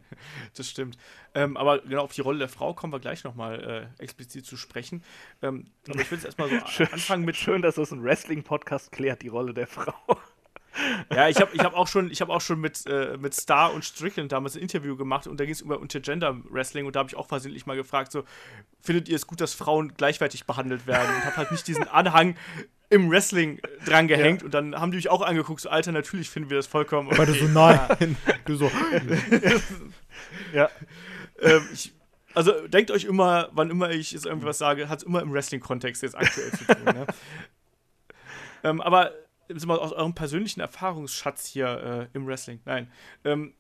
Das 0.56 0.70
stimmt. 0.70 0.98
Ähm, 1.34 1.58
aber 1.58 1.80
genau 1.80 2.04
auf 2.04 2.14
die 2.14 2.22
Rolle 2.22 2.40
der 2.40 2.50
Frau 2.50 2.74
kommen 2.74 2.94
wir 2.94 3.00
gleich 3.00 3.24
nochmal 3.24 3.90
äh, 4.00 4.04
explizit 4.04 4.46
zu 4.46 4.58
sprechen. 4.58 5.04
Ähm, 5.42 5.66
aber 5.90 6.02
ich 6.02 6.12
will 6.12 6.18
jetzt 6.18 6.26
erstmal 6.26 6.50
so 6.50 6.56
Schön, 6.68 6.88
anfangen 6.92 7.26
mit. 7.26 7.36
schön, 7.36 7.62
dass 7.62 7.76
das 7.76 7.92
ein 7.92 8.04
Wrestling-Podcast 8.04 8.92
klärt, 8.92 9.22
die 9.22 9.28
Rolle 9.28 9.54
der 9.54 9.68
Frau. 9.68 9.94
Ja, 11.14 11.30
ich 11.30 11.38
habe 11.38 11.52
ich 11.54 11.62
hab 11.62 11.74
auch 11.74 11.88
schon, 11.88 12.12
ich 12.12 12.22
hab 12.22 12.30
auch 12.30 12.42
schon 12.42 12.60
mit, 12.60 12.86
äh, 12.88 13.18
mit 13.18 13.34
Star 13.34 13.74
und 13.74 13.86
Strickland 13.86 14.32
damals 14.32 14.56
ein 14.56 14.62
Interview 14.62 14.96
gemacht 14.96 15.28
und 15.28 15.40
da 15.40 15.46
ging 15.46 15.54
es 15.54 15.62
über 15.62 15.82
Intergender 15.82 16.38
Wrestling 16.50 16.86
und 16.86 16.96
da 16.96 17.00
habe 17.00 17.10
ich 17.10 17.16
auch 17.16 17.28
versehentlich 17.28 17.66
mal 17.66 17.76
gefragt, 17.76 18.12
so, 18.12 18.24
findet 18.82 19.08
ihr 19.10 19.16
es 19.16 19.28
gut, 19.28 19.42
dass 19.42 19.54
Frauen 19.54 19.94
gleichwertig 19.96 20.46
behandelt 20.46 20.88
werden? 20.88 21.16
Und 21.16 21.26
habe 21.26 21.38
halt 21.38 21.52
nicht 21.52 21.68
diesen 21.68 21.88
Anhang 21.88 22.36
im 22.90 23.10
Wrestling 23.10 23.60
dran 23.86 24.08
gehängt 24.08 24.44
und 24.44 24.54
dann 24.54 24.76
haben 24.76 24.92
die 24.92 24.98
mich 24.98 25.10
auch 25.10 25.22
angeguckt, 25.22 25.62
so, 25.62 25.70
Alter, 25.70 25.92
natürlich 25.92 26.30
finden 26.30 26.50
wir 26.50 26.58
das 26.58 26.68
vollkommen 26.68 27.10
Weil 27.18 27.26
du 27.26 27.32
okay. 27.32 27.42
so, 27.42 27.48
nein, 27.48 28.18
du 28.46 28.56
so, 28.56 28.72
ja. 30.54 30.70
ähm, 31.42 31.68
ich, 31.74 31.94
also 32.34 32.68
denkt 32.68 32.92
euch 32.92 33.06
immer, 33.06 33.50
wann 33.54 33.70
immer 33.72 33.90
ich 33.90 34.12
jetzt 34.12 34.26
irgendwie 34.26 34.48
was 34.48 34.58
sage, 34.58 34.90
hat 34.90 35.00
es 35.00 35.06
immer 35.06 35.22
im 35.22 35.32
Wrestling-Kontext 35.32 36.04
jetzt 36.04 36.16
aktuell 36.16 36.52
zu 36.52 36.66
tun. 36.66 36.84
Ne? 36.84 37.08
ähm, 38.64 38.82
aber 38.82 39.14
mal 39.66 39.80
aus 39.80 39.92
eurem 39.92 40.14
persönlichen 40.14 40.60
Erfahrungsschatz 40.60 41.46
hier 41.46 42.10
äh, 42.14 42.18
im 42.18 42.28
Wrestling, 42.28 42.60
nein, 42.66 42.92
ähm, 43.24 43.54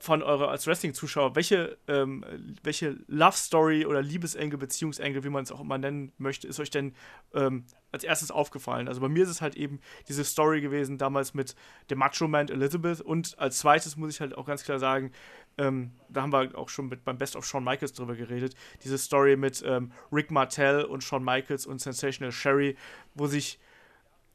von 0.00 0.22
eurer 0.22 0.48
als 0.48 0.66
Wrestling-Zuschauer, 0.66 1.34
welche, 1.34 1.76
ähm, 1.88 2.24
welche 2.62 2.98
Love-Story 3.08 3.84
oder 3.84 4.00
Liebesengel, 4.00 4.56
Beziehungsengel, 4.56 5.24
wie 5.24 5.28
man 5.28 5.42
es 5.42 5.50
auch 5.50 5.60
immer 5.60 5.76
nennen 5.76 6.12
möchte, 6.18 6.46
ist 6.46 6.60
euch 6.60 6.70
denn 6.70 6.94
ähm, 7.34 7.64
als 7.90 8.04
erstes 8.04 8.30
aufgefallen? 8.30 8.86
Also 8.86 9.00
bei 9.00 9.08
mir 9.08 9.24
ist 9.24 9.28
es 9.28 9.40
halt 9.40 9.56
eben 9.56 9.80
diese 10.06 10.24
Story 10.24 10.60
gewesen, 10.60 10.98
damals 10.98 11.34
mit 11.34 11.56
dem 11.90 11.98
Macho-Man 11.98 12.48
Elizabeth 12.48 13.00
und 13.00 13.36
als 13.40 13.58
zweites 13.58 13.96
muss 13.96 14.14
ich 14.14 14.20
halt 14.20 14.38
auch 14.38 14.46
ganz 14.46 14.62
klar 14.62 14.78
sagen, 14.78 15.10
ähm, 15.58 15.90
da 16.08 16.22
haben 16.22 16.32
wir 16.32 16.56
auch 16.56 16.68
schon 16.68 16.88
mit, 16.88 17.04
beim 17.04 17.18
Best 17.18 17.34
of 17.34 17.44
Shawn 17.44 17.64
Michaels 17.64 17.92
drüber 17.92 18.14
geredet, 18.14 18.54
diese 18.84 18.98
Story 18.98 19.36
mit 19.36 19.64
ähm, 19.66 19.90
Rick 20.12 20.30
Martell 20.30 20.84
und 20.84 21.02
Shawn 21.02 21.24
Michaels 21.24 21.66
und 21.66 21.80
Sensational 21.80 22.30
Sherry, 22.30 22.76
wo 23.14 23.26
sich, 23.26 23.58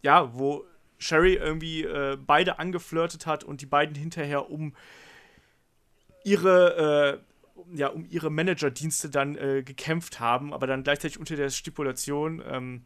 ja, 0.02 0.34
wo 0.36 0.66
Sherry 1.04 1.36
irgendwie 1.36 1.84
äh, 1.84 2.18
beide 2.18 2.60
angeflirtet 2.60 3.26
hat 3.26 3.44
und 3.44 3.62
die 3.62 3.66
beiden 3.66 3.96
hinterher 3.96 4.50
um 4.50 4.74
ihre, 6.24 7.22
äh, 7.72 7.78
ja, 7.78 7.88
um 7.88 8.06
ihre 8.10 8.30
Managerdienste 8.30 9.10
dann 9.10 9.36
äh, 9.36 9.64
gekämpft 9.64 10.20
haben, 10.20 10.54
aber 10.54 10.68
dann 10.68 10.84
gleichzeitig 10.84 11.20
unter 11.20 11.36
der 11.36 11.50
Stipulation, 11.50 12.42
ähm, 12.48 12.84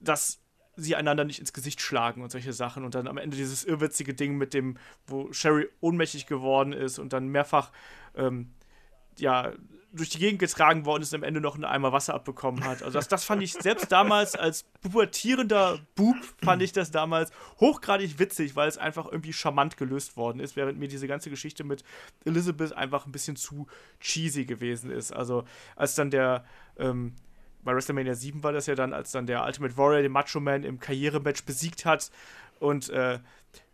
dass 0.00 0.40
sie 0.76 0.96
einander 0.96 1.24
nicht 1.24 1.38
ins 1.38 1.52
Gesicht 1.52 1.80
schlagen 1.80 2.22
und 2.22 2.30
solche 2.30 2.52
Sachen. 2.52 2.84
Und 2.84 2.94
dann 2.94 3.06
am 3.06 3.16
Ende 3.16 3.36
dieses 3.36 3.64
irrwitzige 3.64 4.12
Ding 4.12 4.36
mit 4.36 4.54
dem, 4.54 4.76
wo 5.06 5.32
Sherry 5.32 5.68
ohnmächtig 5.80 6.26
geworden 6.26 6.72
ist 6.72 6.98
und 6.98 7.12
dann 7.12 7.28
mehrfach 7.28 7.70
ähm, 8.16 8.50
ja, 9.18 9.52
durch 9.94 10.10
die 10.10 10.18
Gegend 10.18 10.40
getragen 10.40 10.84
worden 10.84 11.02
ist 11.02 11.12
und 11.12 11.20
am 11.20 11.22
Ende 11.22 11.40
noch 11.40 11.54
einen 11.54 11.64
Eimer 11.64 11.92
Wasser 11.92 12.14
abbekommen 12.14 12.64
hat. 12.64 12.82
Also 12.82 12.98
das, 12.98 13.08
das 13.08 13.24
fand 13.24 13.42
ich 13.42 13.52
selbst 13.52 13.92
damals 13.92 14.34
als 14.34 14.64
pubertierender 14.82 15.78
Bub, 15.94 16.16
fand 16.42 16.62
ich 16.62 16.72
das 16.72 16.90
damals 16.90 17.30
hochgradig 17.60 18.18
witzig, 18.18 18.56
weil 18.56 18.68
es 18.68 18.76
einfach 18.78 19.06
irgendwie 19.10 19.32
charmant 19.32 19.76
gelöst 19.76 20.16
worden 20.16 20.40
ist, 20.40 20.56
während 20.56 20.78
mir 20.78 20.88
diese 20.88 21.06
ganze 21.06 21.30
Geschichte 21.30 21.64
mit 21.64 21.84
Elizabeth 22.24 22.72
einfach 22.72 23.06
ein 23.06 23.12
bisschen 23.12 23.36
zu 23.36 23.66
cheesy 24.00 24.44
gewesen 24.44 24.90
ist. 24.90 25.12
Also 25.12 25.44
als 25.76 25.94
dann 25.94 26.10
der, 26.10 26.44
ähm, 26.76 27.14
bei 27.62 27.74
WrestleMania 27.74 28.14
7 28.14 28.42
war 28.42 28.52
das 28.52 28.66
ja 28.66 28.74
dann, 28.74 28.92
als 28.92 29.12
dann 29.12 29.26
der 29.26 29.44
Ultimate 29.44 29.76
Warrior 29.76 30.02
den 30.02 30.12
Macho 30.12 30.40
Man 30.40 30.64
im 30.64 30.80
Karrierematch 30.80 31.44
besiegt 31.44 31.84
hat 31.84 32.10
und 32.58 32.88
äh, 32.90 33.20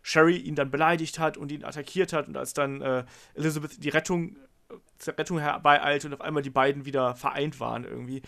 Sherry 0.03 0.37
ihn 0.37 0.55
dann 0.55 0.71
beleidigt 0.71 1.18
hat 1.18 1.37
und 1.37 1.53
ihn 1.53 1.64
attackiert 1.64 2.12
hat 2.12 2.29
und 2.29 2.37
als 2.37 2.55
dann 2.55 2.81
äh, 2.81 3.05
Elizabeth 3.35 3.83
die 3.83 3.89
Rettung 3.89 4.37
Rettung 5.09 5.38
herbeieilte 5.38 6.07
und 6.09 6.14
auf 6.14 6.20
einmal 6.20 6.42
die 6.42 6.51
beiden 6.51 6.84
wieder 6.84 7.14
vereint 7.14 7.61
waren 7.61 7.84
irgendwie, 7.84 8.22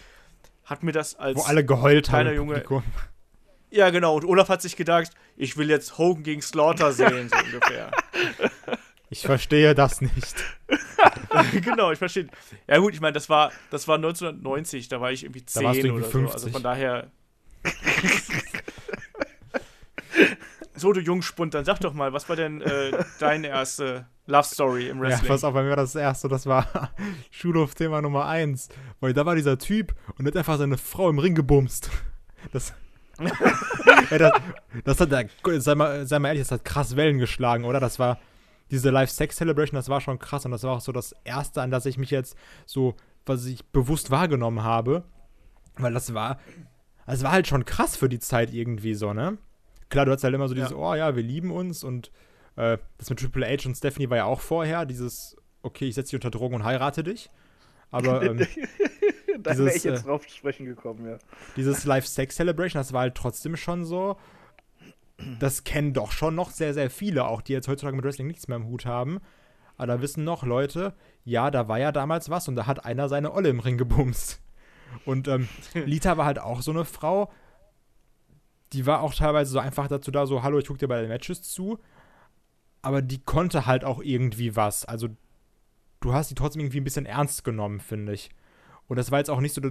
hat 0.64 0.82
mir 0.82 0.92
das 0.92 1.16
als 1.16 1.38
Wo 1.38 1.42
alle 1.42 1.64
geheult 1.64 2.06
kleiner 2.06 2.30
haben. 2.30 2.36
Junge. 2.36 2.62
Ja, 3.70 3.90
genau. 3.90 4.16
Und 4.16 4.24
Olaf 4.24 4.48
hat 4.48 4.62
sich 4.62 4.76
gedacht, 4.76 5.10
ich 5.36 5.56
will 5.56 5.70
jetzt 5.70 5.98
Hogan 5.98 6.22
gegen 6.22 6.42
Slaughter 6.42 6.92
sehen, 6.92 7.28
so 7.28 7.36
ungefähr. 7.44 7.90
Ich 9.08 9.22
verstehe 9.22 9.74
das 9.74 10.00
nicht. 10.00 10.36
genau, 11.64 11.90
ich 11.92 11.98
verstehe. 11.98 12.28
Ja 12.66 12.78
gut, 12.78 12.94
ich 12.94 13.00
meine, 13.00 13.12
das 13.12 13.28
war, 13.28 13.52
das 13.70 13.88
war 13.88 13.96
1990, 13.96 14.88
da 14.88 15.00
war 15.00 15.10
ich 15.12 15.24
irgendwie 15.24 15.44
10 15.44 15.64
warst 15.64 15.82
du 15.82 15.86
irgendwie 15.86 16.02
oder 16.04 16.10
50. 16.10 16.40
so. 16.40 16.46
Also 16.46 16.50
von 16.50 16.62
daher. 16.62 17.10
so, 20.74 20.92
du 20.92 21.00
Jungspund, 21.00 21.54
dann 21.54 21.64
sag 21.64 21.80
doch 21.80 21.94
mal, 21.94 22.12
was 22.12 22.28
war 22.28 22.36
denn 22.36 22.60
äh, 22.60 23.04
deine 23.18 23.48
erste 23.48 24.06
Love 24.26 24.44
Story 24.44 24.88
im 24.88 24.98
Ja, 24.98 25.02
Wrestling? 25.10 25.28
pass 25.28 25.44
auf, 25.44 25.52
bei 25.54 25.62
mir 25.62 25.70
war 25.70 25.76
das 25.76 25.94
erste, 25.94 26.28
das 26.28 26.46
war 26.46 26.66
Schulhof-Thema 27.30 28.00
Nummer 28.02 28.26
eins. 28.26 28.68
Weil 29.00 29.12
da 29.14 29.26
war 29.26 29.34
dieser 29.34 29.58
Typ 29.58 29.94
und 30.18 30.26
hat 30.26 30.36
einfach 30.36 30.58
seine 30.58 30.78
Frau 30.78 31.10
im 31.10 31.18
Ring 31.18 31.34
gebumst. 31.34 31.90
Das. 32.52 32.72
Ey, 34.10 34.18
das, 34.18 34.32
das 34.84 35.00
hat, 35.00 35.10
sei 35.62 35.74
mal, 35.74 36.06
sei 36.06 36.18
mal 36.18 36.28
ehrlich, 36.28 36.42
das 36.42 36.52
hat 36.52 36.64
krass 36.64 36.96
Wellen 36.96 37.18
geschlagen, 37.18 37.64
oder? 37.64 37.78
Das 37.80 37.98
war 37.98 38.18
diese 38.70 38.90
Live-Sex-Celebration, 38.90 39.76
das 39.76 39.88
war 39.88 40.00
schon 40.00 40.18
krass 40.18 40.44
und 40.46 40.50
das 40.50 40.62
war 40.62 40.72
auch 40.76 40.80
so 40.80 40.92
das 40.92 41.14
erste, 41.24 41.60
an 41.60 41.70
das 41.70 41.84
ich 41.86 41.98
mich 41.98 42.10
jetzt 42.10 42.36
so, 42.64 42.94
was 43.26 43.44
ich 43.44 43.64
bewusst 43.66 44.10
wahrgenommen 44.10 44.62
habe. 44.62 45.04
Weil 45.76 45.92
das 45.92 46.14
war, 46.14 46.38
das 47.06 47.22
war 47.22 47.32
halt 47.32 47.46
schon 47.48 47.64
krass 47.64 47.96
für 47.96 48.08
die 48.08 48.18
Zeit 48.18 48.52
irgendwie 48.52 48.94
so, 48.94 49.12
ne? 49.12 49.36
Klar, 49.90 50.06
du 50.06 50.12
hast 50.12 50.24
halt 50.24 50.34
immer 50.34 50.48
so 50.48 50.54
dieses, 50.54 50.70
Ja. 50.70 50.76
oh 50.76 50.94
ja, 50.94 51.14
wir 51.14 51.22
lieben 51.22 51.50
uns 51.50 51.84
und 51.84 52.10
äh, 52.56 52.78
das 52.98 53.10
mit 53.10 53.18
Triple 53.18 53.46
H 53.46 53.68
und 53.68 53.76
Stephanie 53.76 54.10
war 54.10 54.16
ja 54.18 54.24
auch 54.24 54.40
vorher, 54.40 54.84
dieses, 54.86 55.36
okay, 55.62 55.86
ich 55.86 55.94
setze 55.94 56.10
dich 56.10 56.16
unter 56.16 56.30
Drogen 56.30 56.54
und 56.54 56.64
heirate 56.64 57.02
dich. 57.02 57.30
Aber 57.90 58.22
ähm, 58.24 58.46
da 59.38 59.56
wäre 59.56 59.74
ich 59.74 59.84
jetzt 59.84 60.04
äh, 60.04 60.06
drauf 60.06 60.26
zu 60.26 60.36
sprechen 60.36 60.66
gekommen, 60.66 61.06
ja. 61.06 61.18
dieses 61.56 61.84
Live-Sex-Celebration, 61.84 62.80
das 62.80 62.92
war 62.92 63.02
halt 63.02 63.14
trotzdem 63.14 63.56
schon 63.56 63.84
so, 63.84 64.16
das 65.38 65.64
kennen 65.64 65.92
doch 65.92 66.10
schon 66.12 66.34
noch 66.34 66.50
sehr, 66.50 66.74
sehr 66.74 66.90
viele, 66.90 67.26
auch 67.26 67.42
die 67.42 67.52
jetzt 67.52 67.68
heutzutage 67.68 67.96
mit 67.96 68.04
Wrestling 68.04 68.26
nichts 68.26 68.48
mehr 68.48 68.56
im 68.56 68.66
Hut 68.66 68.86
haben. 68.86 69.20
Aber 69.76 69.86
da 69.86 70.02
wissen 70.02 70.24
noch 70.24 70.44
Leute, 70.44 70.94
ja, 71.24 71.50
da 71.50 71.68
war 71.68 71.78
ja 71.78 71.92
damals 71.92 72.30
was 72.30 72.48
und 72.48 72.56
da 72.56 72.66
hat 72.66 72.84
einer 72.84 73.08
seine 73.08 73.32
Olle 73.32 73.48
im 73.48 73.60
Ring 73.60 73.78
gebumst. 73.78 74.40
Und 75.04 75.28
ähm, 75.28 75.48
Lita 75.74 76.16
war 76.16 76.26
halt 76.26 76.38
auch 76.38 76.62
so 76.62 76.70
eine 76.70 76.84
Frau, 76.84 77.32
die 78.72 78.86
war 78.86 79.02
auch 79.02 79.14
teilweise 79.14 79.52
so 79.52 79.58
einfach 79.58 79.88
dazu 79.88 80.10
da, 80.10 80.26
so, 80.26 80.42
hallo, 80.42 80.58
ich 80.58 80.66
gucke 80.66 80.78
dir 80.78 80.88
bei 80.88 81.00
den 81.00 81.08
Matches 81.08 81.42
zu. 81.42 81.78
Aber 82.82 83.00
die 83.00 83.18
konnte 83.18 83.66
halt 83.66 83.84
auch 83.84 84.02
irgendwie 84.02 84.56
was. 84.56 84.84
Also, 84.84 85.08
du 86.00 86.12
hast 86.12 86.30
die 86.30 86.34
trotzdem 86.34 86.60
irgendwie 86.60 86.80
ein 86.80 86.84
bisschen 86.84 87.06
ernst 87.06 87.44
genommen, 87.44 87.80
finde 87.80 88.12
ich. 88.12 88.30
Und 88.88 88.96
das 88.96 89.10
war 89.10 89.18
jetzt 89.18 89.30
auch 89.30 89.40
nicht 89.40 89.54
so, 89.54 89.62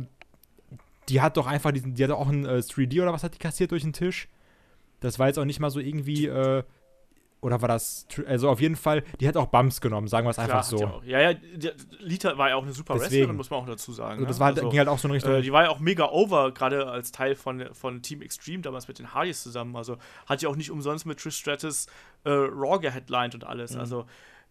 die 1.09 1.21
hat 1.21 1.37
doch 1.37 1.47
einfach 1.47 1.71
diesen, 1.71 1.93
die 1.93 2.03
hat 2.03 2.11
auch 2.11 2.29
ein 2.29 2.45
äh, 2.45 2.59
3D 2.59 3.01
oder 3.01 3.13
was 3.13 3.23
hat 3.23 3.35
die 3.35 3.39
kassiert 3.39 3.71
durch 3.71 3.83
den 3.83 3.93
Tisch. 3.93 4.29
Das 5.01 5.19
war 5.19 5.27
jetzt 5.27 5.37
auch 5.37 5.45
nicht 5.45 5.59
mal 5.59 5.69
so 5.69 5.79
irgendwie, 5.79 6.27
äh, 6.27 6.63
oder 7.41 7.59
war 7.61 7.67
das, 7.67 8.05
also 8.27 8.49
auf 8.49 8.61
jeden 8.61 8.75
Fall, 8.75 9.03
die 9.19 9.27
hat 9.27 9.35
auch 9.35 9.47
Bumps 9.47 9.81
genommen, 9.81 10.07
sagen 10.07 10.25
wir 10.27 10.29
es 10.31 10.39
einfach 10.39 10.63
so. 10.63 11.01
Ja, 11.05 11.19
ja, 11.19 11.33
die, 11.33 11.71
Lita 11.99 12.37
war 12.37 12.49
ja 12.49 12.55
auch 12.55 12.63
eine 12.63 12.71
super 12.71 12.93
Deswegen. 12.93 13.11
Wrestlerin, 13.13 13.35
muss 13.35 13.49
man 13.49 13.59
auch 13.61 13.65
dazu 13.65 13.91
sagen. 13.93 14.13
Also 14.19 14.25
das 14.27 14.35
ne? 14.35 14.39
war 14.39 14.45
halt, 14.47 14.57
Also, 14.59 14.69
ging 14.69 14.77
halt 14.79 14.89
auch 14.89 14.99
so 14.99 15.07
in 15.07 15.11
Richtung, 15.13 15.33
Äh, 15.33 15.41
die 15.41 15.51
war 15.51 15.63
ja 15.63 15.69
auch 15.69 15.79
mega 15.79 16.05
over, 16.09 16.51
gerade 16.53 16.87
als 16.87 17.11
Teil 17.11 17.33
von, 17.35 17.65
von 17.73 18.01
Team 18.03 18.21
Extreme, 18.21 18.61
damals 18.61 18.87
mit 18.87 18.99
den 18.99 19.13
Hardys 19.13 19.41
zusammen. 19.41 19.75
Also 19.75 19.97
hat 20.27 20.41
ja 20.43 20.49
auch 20.49 20.55
nicht 20.55 20.69
umsonst 20.71 21.05
mit 21.07 21.19
Trish 21.19 21.35
Stratus 21.37 21.87
äh, 22.23 22.29
Raw 22.29 22.77
geheadlined 22.79 23.33
und 23.33 23.43
Mhm. 23.43 23.49
alles. 23.49 23.75
Also 23.75 24.05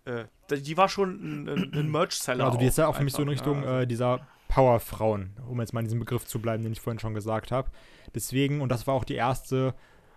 äh, 0.05 0.25
die 0.51 0.77
war 0.77 0.89
schon 0.89 1.11
ein, 1.45 1.49
ein, 1.49 1.73
ein 1.75 1.91
Merch-Seller. 1.91 2.45
also 2.47 2.59
die 2.59 2.67
ist 2.67 2.79
ja 2.79 2.89
auch 2.89 2.97
für 2.97 3.05
mich 3.05 3.13
so 3.13 3.23
in 3.23 3.29
Richtung 3.29 3.63
ja, 3.63 3.69
also. 3.69 3.83
äh, 3.83 3.87
dieser 3.87 4.27
Powerfrauen, 4.49 5.31
um 5.49 5.61
jetzt 5.61 5.73
mal 5.73 5.81
in 5.81 5.87
diesem 5.87 6.01
Begriff 6.01 6.27
zu 6.27 6.41
bleiben, 6.41 6.63
den 6.63 6.73
ich 6.73 6.81
vorhin 6.81 6.99
schon 6.99 7.15
gesagt 7.15 7.53
habe. 7.53 7.71
Deswegen, 8.15 8.61
und 8.61 8.71
das 8.71 8.87
war 8.87 8.95
auch 8.95 9.05
die 9.05 9.15
erste, 9.15 9.75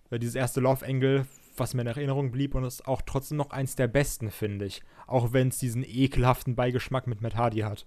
äh, 0.10 0.18
dieses 0.20 0.36
erste 0.36 0.60
Love 0.60 0.86
Angle, 0.86 1.26
was 1.58 1.74
mir 1.74 1.82
in 1.82 1.88
Erinnerung 1.88 2.32
blieb 2.32 2.56
und 2.56 2.64
ist 2.64 2.88
auch 2.88 3.02
trotzdem 3.02 3.38
noch 3.38 3.52
eins 3.52 3.76
der 3.76 3.88
besten, 3.88 4.32
finde 4.32 4.66
ich. 4.66 4.82
Auch 5.08 5.34
wenn 5.34 5.50
es 5.50 5.58
diesen 5.58 5.84
ekelhaften 5.84 6.56
Beigeschmack 6.56 7.08
mit 7.08 7.22
Matt 7.22 7.36
Hardy 7.36 7.60
hat. 7.60 7.86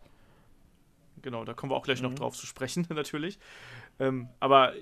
Genau, 1.23 1.45
da 1.45 1.55
kommen 1.55 1.73
wir 1.73 1.77
auch 1.77 1.85
gleich 1.85 2.03
noch 2.03 2.11
Mhm. 2.11 2.17
drauf 2.17 2.37
zu 2.37 2.47
sprechen, 2.47 2.87
natürlich. 2.95 3.39
Ähm, 3.99 4.29
aber 4.41 4.75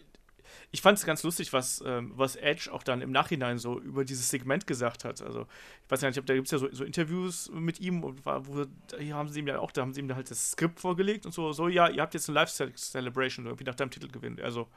ich 0.72 0.82
fand 0.82 0.98
es 0.98 1.06
ganz 1.06 1.22
lustig, 1.22 1.52
was, 1.54 1.82
ähm, 1.86 2.12
was 2.16 2.36
Edge 2.36 2.70
auch 2.70 2.82
dann 2.82 3.00
im 3.00 3.10
Nachhinein 3.12 3.56
so 3.58 3.80
über 3.80 4.04
dieses 4.04 4.28
Segment 4.28 4.66
gesagt 4.66 5.04
hat. 5.04 5.22
Also, 5.22 5.46
ich 5.84 5.90
weiß 5.90 6.02
gar 6.02 6.08
nicht, 6.08 6.18
ob 6.18 6.26
da 6.26 6.34
gibt 6.34 6.46
es 6.46 6.50
ja 6.50 6.58
so, 6.58 6.68
so 6.70 6.84
Interviews 6.84 7.50
mit 7.52 7.80
ihm 7.80 8.04
und 8.04 8.26
war, 8.26 8.46
wo 8.46 8.64
hier 8.98 9.14
haben 9.14 9.28
sie 9.30 9.40
ihm 9.40 9.46
ja 9.46 9.58
auch, 9.58 9.70
da 9.70 9.80
haben 9.80 9.94
sie 9.94 10.00
ihm 10.00 10.14
halt 10.14 10.30
das 10.30 10.50
Skript 10.52 10.80
vorgelegt 10.80 11.24
und 11.24 11.32
so, 11.32 11.52
so, 11.52 11.68
ja, 11.68 11.88
ihr 11.88 12.02
habt 12.02 12.12
jetzt 12.12 12.28
eine 12.28 12.34
Live-Celebration 12.40 13.46
irgendwie 13.46 13.64
nach 13.64 13.74
deinem 13.74 13.90
Titelgewinn. 13.90 14.38
Also, 14.42 14.68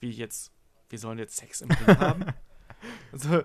wie 0.00 0.10
jetzt, 0.10 0.50
wir 0.88 0.98
sollen 0.98 1.18
jetzt 1.18 1.36
Sex 1.36 1.60
im 1.60 1.70
Ring 1.70 1.98
haben? 1.98 2.24
Also, 3.12 3.42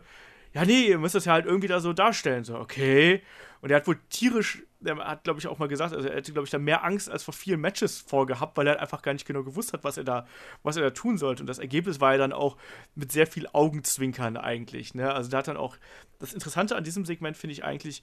ja, 0.53 0.65
nee, 0.65 0.87
ihr 0.87 0.97
müsst 0.97 1.15
das 1.15 1.25
ja 1.25 1.33
halt 1.33 1.45
irgendwie 1.45 1.67
da 1.67 1.79
so 1.79 1.93
darstellen. 1.93 2.43
So, 2.43 2.57
okay. 2.57 3.21
Und 3.61 3.69
er 3.69 3.77
hat 3.77 3.87
wohl 3.87 3.99
tierisch, 4.09 4.63
er 4.83 4.97
hat, 4.97 5.23
glaube 5.23 5.39
ich, 5.39 5.47
auch 5.47 5.59
mal 5.59 5.67
gesagt, 5.67 5.93
also 5.93 6.07
er 6.07 6.15
hätte, 6.15 6.33
glaube 6.33 6.45
ich, 6.45 6.51
da 6.51 6.57
mehr 6.57 6.83
Angst 6.83 7.09
als 7.09 7.23
vor 7.23 7.33
vielen 7.33 7.61
Matches 7.61 7.99
vorgehabt, 7.99 8.57
weil 8.57 8.65
er 8.67 8.71
halt 8.71 8.81
einfach 8.81 9.03
gar 9.03 9.13
nicht 9.13 9.27
genau 9.27 9.43
gewusst 9.43 9.71
hat, 9.71 9.83
was 9.83 9.97
er 9.97 10.03
da, 10.03 10.27
was 10.63 10.77
er 10.77 10.83
da 10.83 10.89
tun 10.89 11.17
sollte. 11.17 11.43
Und 11.43 11.47
das 11.47 11.59
Ergebnis 11.59 12.01
war 12.01 12.13
ja 12.13 12.17
dann 12.17 12.33
auch 12.33 12.57
mit 12.95 13.11
sehr 13.11 13.27
viel 13.27 13.47
Augenzwinkern 13.53 14.35
eigentlich. 14.35 14.95
Ne? 14.95 15.13
Also 15.13 15.29
da 15.29 15.37
hat 15.37 15.47
dann 15.47 15.57
auch, 15.57 15.77
das 16.19 16.33
Interessante 16.33 16.75
an 16.75 16.83
diesem 16.83 17.05
Segment 17.05 17.37
finde 17.37 17.53
ich 17.53 17.63
eigentlich, 17.63 18.01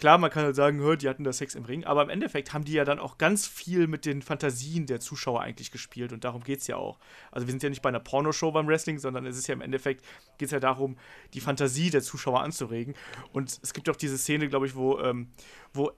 klar, 0.00 0.18
man 0.18 0.30
kann 0.30 0.44
halt 0.44 0.56
sagen, 0.56 0.80
die 0.98 1.08
hatten 1.08 1.24
da 1.24 1.32
Sex 1.32 1.54
im 1.54 1.64
Ring, 1.64 1.84
aber 1.84 2.02
im 2.02 2.08
Endeffekt 2.08 2.52
haben 2.52 2.64
die 2.64 2.72
ja 2.72 2.84
dann 2.84 2.98
auch 2.98 3.18
ganz 3.18 3.46
viel 3.46 3.86
mit 3.86 4.06
den 4.06 4.22
Fantasien 4.22 4.86
der 4.86 4.98
Zuschauer 4.98 5.42
eigentlich 5.42 5.70
gespielt 5.70 6.12
und 6.12 6.24
darum 6.24 6.42
geht 6.42 6.60
es 6.60 6.66
ja 6.66 6.76
auch. 6.76 6.98
Also 7.30 7.46
wir 7.46 7.52
sind 7.52 7.62
ja 7.62 7.68
nicht 7.68 7.82
bei 7.82 7.90
einer 7.90 8.00
Pornoshow 8.00 8.50
beim 8.50 8.66
Wrestling, 8.66 8.98
sondern 8.98 9.26
es 9.26 9.36
ist 9.36 9.46
ja 9.46 9.54
im 9.54 9.60
Endeffekt, 9.60 10.04
geht 10.38 10.46
es 10.46 10.52
ja 10.52 10.58
darum, 10.58 10.96
die 11.34 11.40
Fantasie 11.40 11.90
der 11.90 12.00
Zuschauer 12.00 12.40
anzuregen. 12.40 12.94
Und 13.32 13.60
es 13.62 13.74
gibt 13.74 13.88
auch 13.90 13.96
diese 13.96 14.16
Szene, 14.16 14.48
glaube 14.48 14.66
ich, 14.66 14.74
wo, 14.74 14.98
ähm, 15.00 15.28
wo 15.74 15.92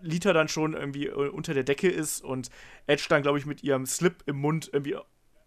Lita 0.00 0.32
dann 0.32 0.48
schon 0.48 0.74
irgendwie 0.74 1.08
äh, 1.08 1.28
unter 1.28 1.52
der 1.52 1.64
Decke 1.64 1.90
ist 1.90 2.22
und 2.22 2.50
Edge 2.86 3.06
dann, 3.08 3.22
glaube 3.22 3.38
ich, 3.38 3.46
mit 3.46 3.64
ihrem 3.64 3.84
Slip 3.84 4.22
im 4.26 4.36
Mund 4.36 4.70
irgendwie 4.72 4.96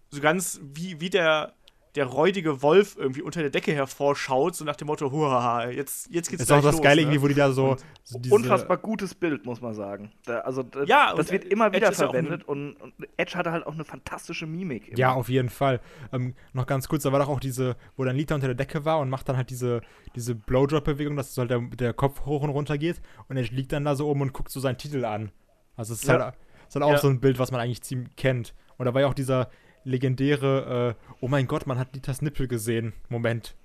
so 0.09 0.21
ganz 0.21 0.59
wie, 0.61 0.99
wie 0.99 1.09
der 1.09 1.55
der 1.95 2.05
räudige 2.05 2.61
Wolf 2.63 2.95
irgendwie 2.97 3.21
unter 3.21 3.41
der 3.41 3.51
Decke 3.51 3.71
hervorschaut, 3.71 4.55
so 4.55 4.65
nach 4.65 4.75
dem 4.75 4.87
Motto, 4.87 5.11
huhaha, 5.11 5.69
jetzt, 5.69 6.09
jetzt 6.11 6.29
geht's 6.29 6.39
Das 6.41 6.49
ist 6.49 6.51
auch 6.51 6.63
das 6.63 6.75
los, 6.75 6.81
Geile 6.81 7.01
ne? 7.01 7.01
irgendwie, 7.07 7.21
wo 7.21 7.27
die 7.27 7.35
da 7.35 7.51
so, 7.51 7.75
so 8.03 8.17
diese- 8.19 8.33
Unfassbar 8.33 8.77
gutes 8.77 9.13
Bild, 9.13 9.45
muss 9.45 9.61
man 9.61 9.73
sagen. 9.75 10.11
Da, 10.25 10.39
also, 10.39 10.63
da, 10.63 10.83
Ja, 10.85 11.13
das 11.15 11.31
wird 11.31 11.45
immer 11.45 11.67
Edge 11.67 11.77
wieder 11.77 11.91
ist 11.91 11.99
ja 11.99 12.07
ein- 12.07 12.11
verwendet 12.11 12.43
und, 12.47 12.73
und 12.77 12.93
Edge 13.17 13.35
hatte 13.37 13.51
halt 13.51 13.67
auch 13.67 13.73
eine 13.73 13.85
fantastische 13.85 14.47
Mimik. 14.47 14.87
immer. 14.87 14.97
Ja, 14.97 15.13
auf 15.13 15.29
jeden 15.29 15.49
Fall. 15.49 15.81
Ähm, 16.11 16.33
noch 16.53 16.65
ganz 16.65 16.87
kurz, 16.87 17.03
da 17.03 17.11
war 17.11 17.19
doch 17.19 17.29
auch 17.29 17.39
diese, 17.39 17.75
wo 17.95 18.03
dann 18.03 18.15
Lita 18.15 18.33
unter 18.33 18.47
der 18.47 18.55
Decke 18.55 18.85
war 18.85 18.99
und 18.99 19.09
macht 19.11 19.29
dann 19.29 19.37
halt 19.37 19.51
diese, 19.51 19.81
diese 20.15 20.33
Blowdrop-Bewegung, 20.33 21.15
dass 21.15 21.37
halt 21.37 21.51
der, 21.51 21.59
der 21.61 21.93
Kopf 21.93 22.25
hoch 22.25 22.41
und 22.41 22.49
runter 22.49 22.77
geht 22.79 23.01
und 23.27 23.37
er 23.37 23.43
liegt 23.43 23.71
dann 23.71 23.85
da 23.85 23.95
so 23.95 24.07
oben 24.09 24.21
und 24.21 24.33
guckt 24.33 24.49
so 24.51 24.59
seinen 24.59 24.77
Titel 24.77 25.05
an. 25.05 25.31
Also 25.75 25.93
es 25.93 26.01
ist, 26.01 26.07
Ja. 26.07 26.19
halt, 26.19 26.35
ist 26.67 26.75
halt 26.75 26.83
auch 26.85 26.91
Ja. 26.91 26.97
so 26.97 27.07
ein 27.07 27.19
Bild, 27.19 27.37
was 27.39 27.51
man 27.51 27.61
eigentlich 27.61 27.81
ziemlich 27.83 28.15
kennt. 28.15 28.53
Und 28.77 28.85
da 28.87 28.93
war 28.95 29.01
ja 29.01 29.07
auch 29.07 29.13
dieser 29.13 29.49
legendäre, 29.83 30.95
äh, 30.99 31.05
oh 31.21 31.27
mein 31.27 31.47
Gott, 31.47 31.67
man 31.67 31.77
hat 31.77 31.93
Litas 31.95 32.21
Nippel 32.21 32.47
gesehen. 32.47 32.93
Moment. 33.09 33.55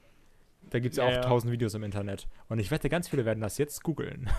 Da 0.71 0.81
gibt 0.81 0.93
es 0.93 0.99
ja, 0.99 1.05
Ja, 1.05 1.11
auch 1.11 1.15
ja. 1.15 1.21
tausend 1.23 1.53
Videos 1.53 1.75
im 1.75 1.83
Internet. 1.83 2.29
Und 2.49 2.59
ich 2.59 2.71
wette, 2.71 2.89
ganz 2.89 3.09
viele 3.09 3.25
werden 3.25 3.41
das 3.41 3.59
jetzt 3.59 3.83
googeln. 3.83 4.29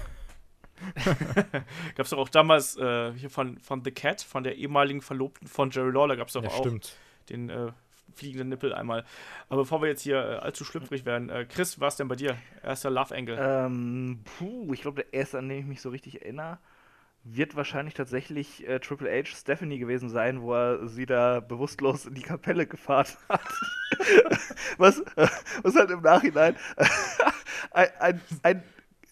Gab's 1.95 2.11
doch 2.11 2.18
auch 2.18 2.30
damals 2.30 2.77
äh, 2.77 3.11
hier 3.14 3.30
von, 3.30 3.60
von 3.60 3.84
The 3.84 3.91
Cat, 3.91 4.22
von 4.22 4.43
der 4.43 4.56
ehemaligen 4.56 5.01
Verlobten 5.01 5.47
von 5.47 5.72
Jerry 5.72 5.91
Lawler, 5.91 6.15
gab's 6.15 6.34
doch 6.34 6.43
Ja, 6.43 6.49
auch 6.49 6.60
stimmt. 6.60 6.95
den 7.30 7.49
äh, 7.49 7.72
fliegenden 8.15 8.49
Nippel 8.49 8.73
einmal. 8.73 9.03
Aber 9.49 9.64
bevor 9.64 9.81
wir 9.81 9.89
jetzt 9.89 10.01
hier 10.01 10.18
äh, 10.18 10.35
allzu 10.38 10.64
schlüpfrig 10.64 11.06
werden, 11.06 11.30
äh, 11.30 11.45
Chris, 11.45 11.80
was 11.80 11.97
denn 11.97 12.07
bei 12.07 12.15
dir? 12.15 12.38
Erster 12.64 12.89
Love 12.89 13.14
Angle. 13.15 13.38
Ähm, 13.39 14.22
puh, 14.23 14.73
ich 14.73 14.81
glaube, 14.81 15.03
der 15.03 15.14
erste, 15.14 15.38
an 15.39 15.49
den 15.49 15.60
ich 15.60 15.65
mich 15.65 15.81
so 15.81 15.89
richtig 15.89 16.22
erinnere, 16.22 16.60
wird 17.24 17.56
wahrscheinlich 17.56 17.94
tatsächlich 17.94 18.68
äh, 18.68 18.80
Triple 18.80 19.10
H 19.10 19.36
Stephanie 19.38 19.80
gewesen 19.80 20.10
sein, 20.10 20.41
wo 20.41 20.54
er 20.54 20.88
sie 20.88 21.06
da 21.06 21.40
bewusstlos 21.40 22.06
in 22.06 22.14
die 22.14 22.22
Kapelle 22.22 22.66
gefahren 22.66 23.08
hat. 23.30 23.41
was, 24.78 25.00
äh, 25.16 25.28
was 25.64 25.76
halt 25.76 25.91
im 25.91 26.02
Nachhinein 26.02 26.56
ein, 27.72 27.90
ein, 28.00 28.22
ein 28.44 28.64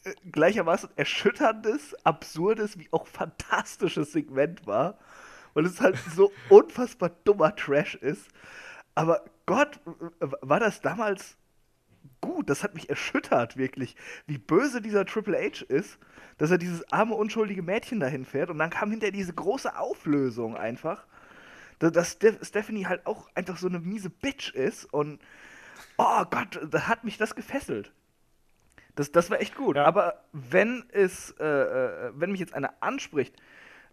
äh, 0.03 0.13
gleichermaßen 0.31 0.89
erschütterndes, 0.95 1.95
absurdes 2.05 2.79
wie 2.79 2.87
auch 2.91 3.07
fantastisches 3.07 4.13
Segment 4.13 4.65
war. 4.65 4.97
Weil 5.53 5.65
es 5.65 5.81
halt 5.81 5.97
so 6.15 6.31
unfassbar 6.49 7.09
dummer 7.23 7.55
Trash 7.55 7.95
ist. 7.95 8.27
Aber 8.93 9.25
Gott, 9.45 9.79
war 10.19 10.59
das 10.59 10.81
damals 10.81 11.37
gut. 12.21 12.49
Das 12.49 12.63
hat 12.63 12.73
mich 12.75 12.89
erschüttert, 12.89 13.57
wirklich. 13.57 13.95
Wie 14.25 14.37
böse 14.37 14.81
dieser 14.81 15.05
Triple 15.05 15.37
H 15.37 15.65
ist, 15.67 15.97
dass 16.37 16.51
er 16.51 16.57
dieses 16.57 16.91
arme, 16.91 17.15
unschuldige 17.15 17.61
Mädchen 17.63 17.99
dahin 17.99 18.25
fährt. 18.25 18.49
Und 18.49 18.59
dann 18.59 18.69
kam 18.69 18.91
hinterher 18.91 19.11
diese 19.11 19.33
große 19.33 19.77
Auflösung 19.77 20.55
einfach. 20.57 21.05
da- 21.79 21.89
Dass 21.91 22.11
Ste 22.11 22.37
Stephanie 22.41 22.85
halt 22.87 23.05
auch 23.05 23.29
einfach 23.35 23.57
so 23.57 23.67
eine 23.67 23.79
miese 23.79 24.09
Bitch 24.09 24.53
ist. 24.53 24.85
Und 24.85 25.19
oh 25.97 26.23
Gott, 26.29 26.59
da 26.71 26.87
hat 26.87 27.03
mich 27.03 27.17
das 27.17 27.35
gefesselt. 27.35 27.91
Das, 28.95 29.11
das 29.11 29.29
war 29.29 29.39
echt 29.39 29.55
gut. 29.55 29.75
Ja. 29.75 29.85
Aber 29.85 30.23
wenn 30.33 30.83
es, 30.91 31.31
äh, 31.39 31.45
äh, 31.45 32.11
wenn 32.15 32.31
mich 32.31 32.39
jetzt 32.39 32.53
einer 32.53 32.73
anspricht, 32.81 33.35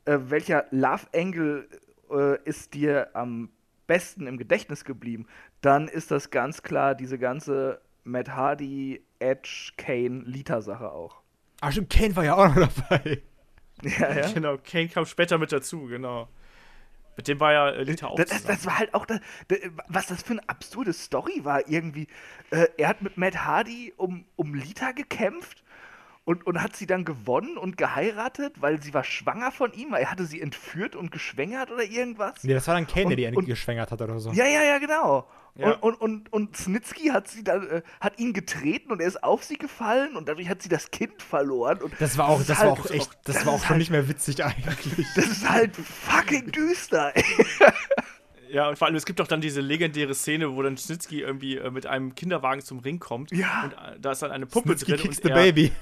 äh, 0.07 0.19
welcher 0.29 0.67
Love 0.71 1.07
Angle 1.15 1.69
äh, 2.11 2.39
ist 2.45 2.75
dir 2.75 3.11
am 3.15 3.51
besten 3.87 4.27
im 4.27 4.39
Gedächtnis 4.39 4.85
geblieben, 4.85 5.27
dann 5.61 5.89
ist 5.89 6.11
das 6.11 6.31
ganz 6.31 6.63
klar 6.63 6.95
diese 6.95 7.19
ganze 7.19 7.83
Matt 8.05 8.29
Hardy, 8.31 9.05
Edge, 9.19 9.73
Kane, 9.77 10.23
Lita-Sache 10.25 10.93
auch. 10.93 11.23
Ah, 11.61 11.73
stimmt, 11.73 11.91
Kane 11.91 12.15
war 12.17 12.25
ja 12.25 12.37
auch 12.37 12.55
noch 12.55 12.73
dabei. 12.89 13.23
Ja, 13.83 14.15
ja. 14.15 14.33
Genau, 14.33 14.57
Kane 14.57 14.89
kam 14.89 15.05
später 15.05 15.37
mit 15.37 15.51
dazu, 15.51 15.87
genau. 15.87 16.29
Mit 17.17 17.27
dem 17.27 17.41
war 17.41 17.53
ja 17.53 17.71
äh, 17.71 17.83
Lita 17.83 18.07
auch 18.07 18.15
Das, 18.15 18.29
das, 18.29 18.45
das 18.45 18.67
war 18.67 18.79
halt 18.79 18.95
auch, 18.95 19.05
da, 19.05 19.19
da, 19.49 19.57
was 19.89 20.07
das 20.07 20.23
für 20.23 20.35
eine 20.35 20.49
absurde 20.49 20.93
Story 20.93 21.45
war 21.45 21.69
irgendwie. 21.69 22.07
Äh, 22.51 22.69
er 22.79 22.89
hat 22.89 23.03
mit 23.03 23.17
Matt 23.17 23.45
Hardy 23.45 23.93
um, 23.97 24.27
um 24.37 24.55
Lita 24.55 24.93
gekämpft 24.93 25.64
und, 26.25 26.47
und 26.47 26.63
hat 26.63 26.75
sie 26.75 26.87
dann 26.87 27.05
gewonnen 27.05 27.59
und 27.59 27.77
geheiratet, 27.77 28.61
weil 28.61 28.83
sie 28.83 28.95
war 28.95 29.05
schwanger 29.05 29.53
von 29.53 29.73
ihm. 29.75 29.93
Er 29.93 30.11
hatte 30.11 30.25
sie 30.25 30.41
entführt 30.41 30.97
und 30.97 31.11
geschwängert 31.13 31.71
oder 31.71 31.85
irgendwas. 31.85 32.43
Nee, 32.43 32.55
das 32.55 32.67
war 32.67 32.75
dann 32.75 32.87
Kane, 32.87 33.15
der 33.17 33.29
irgendwie 33.31 33.51
geschwängert 33.51 33.91
hat 33.91 34.01
oder 34.01 34.19
so. 34.19 34.31
Ja, 34.33 34.47
ja, 34.47 34.63
ja, 34.63 34.79
genau. 34.79 35.29
Ja. 35.57 35.73
Und, 35.75 36.01
und, 36.01 36.01
und, 36.01 36.33
und 36.33 36.57
Snitsky 36.57 37.09
hat 37.11 37.29
sie 37.29 37.45
dann, 37.45 37.69
äh, 37.69 37.83
hat 38.01 38.19
ihn 38.19 38.33
getreten 38.33 38.91
und 38.91 39.01
er 39.01 39.07
ist 39.07 39.23
auf 39.23 39.45
sie 39.45 39.57
gefallen 39.57 40.17
und 40.17 40.29
dadurch 40.29 40.49
hat 40.49 40.63
sie 40.63 40.69
das 40.69 40.91
Kind 40.91 41.23
verloren. 41.23 41.79
Und 41.81 41.93
Das 42.01 42.19
war 42.19 42.29
auch, 42.29 42.43
das 42.43 42.59
halt- 42.59 42.71
war 42.71 42.73
auch 42.85 42.91
echt, 42.91 43.11
das, 43.25 43.37
das 43.37 43.47
war 43.47 43.53
auch 43.53 43.61
schon 43.61 43.69
halt- 43.71 43.79
nicht 43.79 43.91
mehr 43.91 44.09
witzig 44.09 44.43
eigentlich. 44.45 45.07
Das 45.15 45.27
ist 45.27 45.49
halt 45.49 45.77
fucking 45.77 46.51
düster, 46.51 47.13
ey. 47.15 47.23
Ja, 48.51 48.69
und 48.69 48.79
vor 48.79 48.87
allem, 48.87 48.97
es 48.97 49.05
gibt 49.05 49.21
auch 49.21 49.27
dann 49.27 49.41
diese 49.41 49.61
legendäre 49.61 50.15
Szene, 50.15 50.55
wo 50.55 50.63
dann 50.63 50.77
Schnitzky 50.77 51.21
irgendwie 51.21 51.57
äh, 51.57 51.71
mit 51.71 51.87
einem 51.87 52.15
Kinderwagen 52.15 52.61
zum 52.63 52.79
Ring 52.81 52.99
kommt. 52.99 53.33
Ja. 53.33 53.65
Und 53.65 53.73
äh, 53.73 54.01
da 54.01 54.13
ist 54.13 54.23
dann 54.23 54.31
eine 54.33 54.47
Puppe 54.47 54.71
Snitsky 54.71 54.93
drin. 54.93 55.01
kicks 55.03 55.19
und 55.19 55.25
the 55.25 55.31
er, 55.31 55.35
baby. 55.37 55.73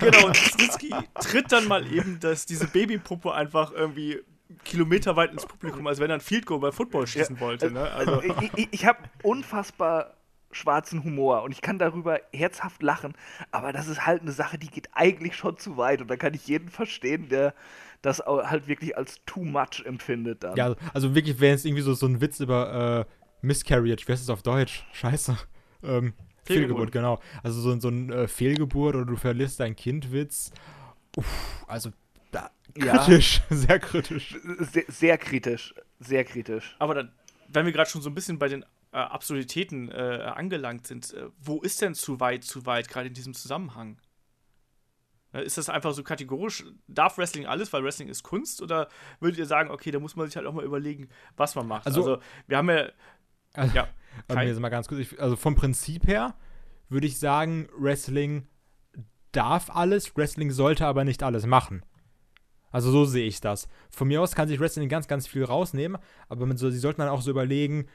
Genau, 0.00 0.26
und 0.26 0.36
Schnitzky 0.36 0.94
tritt 1.20 1.50
dann 1.52 1.66
mal 1.66 1.86
eben 1.92 2.20
dass 2.20 2.46
diese 2.46 2.66
Babypuppe 2.66 3.32
einfach 3.32 3.72
irgendwie 3.72 4.20
kilometerweit 4.64 5.32
ins 5.32 5.46
Publikum, 5.46 5.86
als 5.86 5.98
wenn 6.00 6.10
er 6.10 6.16
ein 6.16 6.20
Field 6.20 6.46
Goal 6.46 6.60
bei 6.60 6.72
Football 6.72 7.06
schießen 7.06 7.40
wollte. 7.40 7.70
Ne? 7.70 7.90
Also, 7.90 8.22
ich 8.22 8.52
ich, 8.56 8.68
ich 8.70 8.86
habe 8.86 8.98
unfassbar 9.22 10.14
schwarzen 10.52 11.02
Humor 11.04 11.42
und 11.42 11.52
ich 11.52 11.60
kann 11.60 11.78
darüber 11.78 12.20
herzhaft 12.32 12.82
lachen, 12.82 13.14
aber 13.50 13.72
das 13.72 13.88
ist 13.88 14.06
halt 14.06 14.22
eine 14.22 14.32
Sache, 14.32 14.58
die 14.58 14.68
geht 14.68 14.88
eigentlich 14.92 15.36
schon 15.36 15.58
zu 15.58 15.76
weit 15.76 16.00
und 16.00 16.08
da 16.08 16.16
kann 16.16 16.34
ich 16.34 16.46
jeden 16.46 16.68
verstehen, 16.68 17.28
der 17.28 17.54
das 18.02 18.20
halt 18.20 18.68
wirklich 18.68 18.96
als 18.96 19.20
too 19.26 19.44
much 19.44 19.82
empfindet 19.84 20.44
dann. 20.44 20.56
Ja, 20.56 20.74
also 20.92 21.14
wirklich 21.14 21.40
wäre 21.40 21.54
es 21.54 21.64
irgendwie 21.64 21.82
so, 21.82 21.94
so 21.94 22.06
ein 22.06 22.20
Witz 22.20 22.40
über 22.40 23.06
äh, 23.08 23.12
Miscarriage, 23.44 24.06
wie 24.06 24.12
heißt 24.12 24.22
es 24.22 24.30
auf 24.30 24.42
Deutsch? 24.42 24.86
Scheiße. 24.92 25.36
Ähm, 25.82 26.14
Fehlgeburt. 26.44 26.90
Fehlgeburt. 26.90 26.92
genau. 26.92 27.20
Also 27.42 27.60
so, 27.60 27.78
so 27.80 27.88
ein 27.88 28.10
äh, 28.10 28.28
Fehlgeburt 28.28 28.94
oder 28.96 29.04
du 29.06 29.16
verlierst 29.16 29.60
dein 29.60 29.74
Kind-Witz. 29.76 30.50
Uff, 31.16 31.64
also 31.66 31.90
da, 32.30 32.50
Ja. 32.76 32.98
kritisch, 32.98 33.40
sehr 33.50 33.78
kritisch. 33.78 34.36
Sehr, 34.72 34.84
sehr 34.88 35.18
kritisch, 35.18 35.74
sehr 36.00 36.24
kritisch. 36.24 36.76
aber 36.78 36.94
dann, 36.94 37.12
wenn 37.48 37.64
wir 37.66 37.72
gerade 37.72 37.88
schon 37.90 38.02
so 38.02 38.10
ein 38.10 38.14
bisschen 38.14 38.38
bei 38.38 38.48
den 38.48 38.62
äh, 38.92 38.96
Absurditäten 38.96 39.90
äh, 39.90 40.32
angelangt 40.34 40.86
sind, 40.86 41.12
äh, 41.14 41.26
wo 41.40 41.60
ist 41.60 41.80
denn 41.82 41.94
zu 41.94 42.20
weit, 42.20 42.44
zu 42.44 42.66
weit, 42.66 42.88
gerade 42.88 43.08
in 43.08 43.14
diesem 43.14 43.34
Zusammenhang? 43.34 43.98
Äh, 45.32 45.44
Ist 45.44 45.58
das 45.58 45.68
einfach 45.68 45.92
so 45.92 46.02
kategorisch, 46.02 46.64
darf 46.88 47.18
Wrestling 47.18 47.46
alles, 47.46 47.72
weil 47.72 47.82
Wrestling 47.84 48.08
ist 48.08 48.22
Kunst? 48.22 48.62
Oder 48.62 48.88
würdet 49.20 49.38
ihr 49.38 49.46
sagen, 49.46 49.70
okay, 49.70 49.90
da 49.90 49.98
muss 49.98 50.16
man 50.16 50.26
sich 50.26 50.36
halt 50.36 50.46
auch 50.46 50.52
mal 50.54 50.64
überlegen, 50.64 51.08
was 51.36 51.54
man 51.54 51.66
macht? 51.66 51.86
Also- 51.86 52.02
Also, 52.04 52.22
wir 52.46 52.56
haben 52.56 52.70
ja, 52.70 52.88
Also, 53.54 53.74
ja, 53.76 53.88
jetzt 54.28 54.60
mal 54.60 54.68
ganz 54.68 54.88
kurz. 54.88 55.00
Ich, 55.00 55.20
also 55.20 55.36
vom 55.36 55.54
Prinzip 55.54 56.06
her 56.06 56.34
würde 56.88 57.06
ich 57.06 57.18
sagen, 57.18 57.68
Wrestling 57.76 58.46
darf 59.32 59.70
alles, 59.70 60.16
Wrestling 60.16 60.50
sollte 60.50 60.86
aber 60.86 61.04
nicht 61.04 61.22
alles 61.22 61.46
machen. 61.46 61.82
Also 62.70 62.90
so 62.90 63.04
sehe 63.04 63.26
ich 63.26 63.40
das. 63.40 63.68
Von 63.90 64.08
mir 64.08 64.20
aus 64.20 64.34
kann 64.34 64.48
sich 64.48 64.58
Wrestling 64.60 64.88
ganz, 64.88 65.06
ganz 65.06 65.26
viel 65.26 65.44
rausnehmen, 65.44 66.00
aber 66.28 66.56
so, 66.56 66.70
sie 66.70 66.78
sollten 66.78 67.00
dann 67.00 67.10
auch 67.10 67.22
so 67.22 67.30
überlegen, 67.30 67.86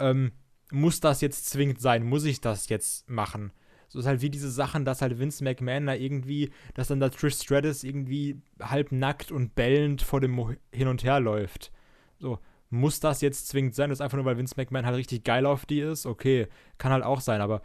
ähm, 0.00 0.32
muss 0.72 1.00
das 1.00 1.20
jetzt 1.20 1.46
zwingend 1.46 1.80
sein? 1.80 2.04
Muss 2.04 2.24
ich 2.24 2.40
das 2.40 2.68
jetzt 2.68 3.08
machen? 3.08 3.52
So 3.88 4.00
ist 4.00 4.06
halt 4.06 4.22
wie 4.22 4.30
diese 4.30 4.50
Sachen, 4.50 4.84
dass 4.84 5.02
halt 5.02 5.20
Vince 5.20 5.44
McMahon 5.44 5.86
da 5.86 5.94
irgendwie, 5.94 6.50
dass 6.74 6.88
dann 6.88 6.98
da 6.98 7.08
Trish 7.10 7.36
Stratus 7.36 7.84
irgendwie 7.84 8.40
halb 8.60 8.90
nackt 8.90 9.30
und 9.30 9.54
bellend 9.54 10.02
vor 10.02 10.20
dem 10.20 10.32
Mo- 10.32 10.56
hin 10.72 10.88
und 10.88 11.04
her 11.04 11.20
läuft. 11.20 11.70
So, 12.18 12.40
muss 12.74 13.00
das 13.00 13.20
jetzt 13.20 13.48
zwingend 13.48 13.74
sein? 13.74 13.88
Das 13.88 13.98
ist 13.98 14.02
einfach 14.02 14.16
nur, 14.16 14.24
weil 14.24 14.36
Vince 14.36 14.54
McMahon 14.56 14.84
halt 14.84 14.96
richtig 14.96 15.24
geil 15.24 15.46
auf 15.46 15.64
die 15.64 15.80
ist? 15.80 16.06
Okay, 16.06 16.48
kann 16.78 16.92
halt 16.92 17.04
auch 17.04 17.20
sein, 17.20 17.40
aber 17.40 17.62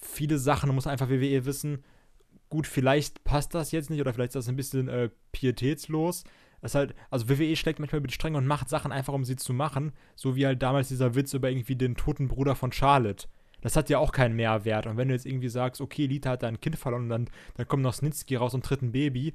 viele 0.00 0.38
Sachen 0.38 0.74
muss 0.74 0.86
einfach 0.86 1.08
WWE 1.08 1.44
wissen, 1.44 1.84
gut, 2.48 2.66
vielleicht 2.66 3.24
passt 3.24 3.54
das 3.54 3.72
jetzt 3.72 3.90
nicht 3.90 4.00
oder 4.00 4.12
vielleicht 4.12 4.30
ist 4.30 4.36
das 4.36 4.48
ein 4.48 4.56
bisschen 4.56 4.88
äh, 4.88 5.10
pietätslos. 5.32 6.24
Das 6.60 6.74
halt, 6.74 6.94
also 7.10 7.28
WWE 7.28 7.54
schlägt 7.54 7.78
manchmal 7.78 7.98
über 7.98 8.08
die 8.08 8.14
Stränge 8.14 8.38
und 8.38 8.46
macht 8.46 8.68
Sachen 8.68 8.90
einfach, 8.90 9.14
um 9.14 9.24
sie 9.24 9.36
zu 9.36 9.52
machen, 9.52 9.92
so 10.16 10.34
wie 10.34 10.44
halt 10.44 10.60
damals 10.60 10.88
dieser 10.88 11.14
Witz 11.14 11.32
über 11.34 11.50
irgendwie 11.50 11.76
den 11.76 11.94
toten 11.94 12.26
Bruder 12.26 12.56
von 12.56 12.72
Charlotte. 12.72 13.28
Das 13.60 13.76
hat 13.76 13.90
ja 13.90 13.98
auch 13.98 14.12
keinen 14.12 14.34
Mehrwert. 14.34 14.86
Und 14.86 14.96
wenn 14.96 15.08
du 15.08 15.14
jetzt 15.14 15.26
irgendwie 15.26 15.48
sagst, 15.48 15.80
okay, 15.80 16.06
Lita 16.06 16.30
hat 16.30 16.42
da 16.42 16.48
ein 16.48 16.60
Kind 16.60 16.76
verloren 16.76 17.04
und 17.04 17.08
dann, 17.10 17.30
dann 17.54 17.68
kommt 17.68 17.82
noch 17.82 17.94
Snitsky 17.94 18.36
raus 18.36 18.54
und 18.54 18.64
tritt 18.64 18.82
ein 18.82 18.92
Baby, 18.92 19.34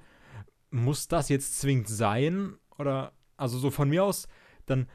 muss 0.69 1.07
das 1.07 1.29
jetzt 1.29 1.59
zwingend 1.61 1.87
sein? 1.87 2.55
Oder, 2.77 3.13
also 3.37 3.57
so 3.57 3.69
von 3.69 3.89
mir 3.89 4.03
aus, 4.03 4.27
dann 4.65 4.87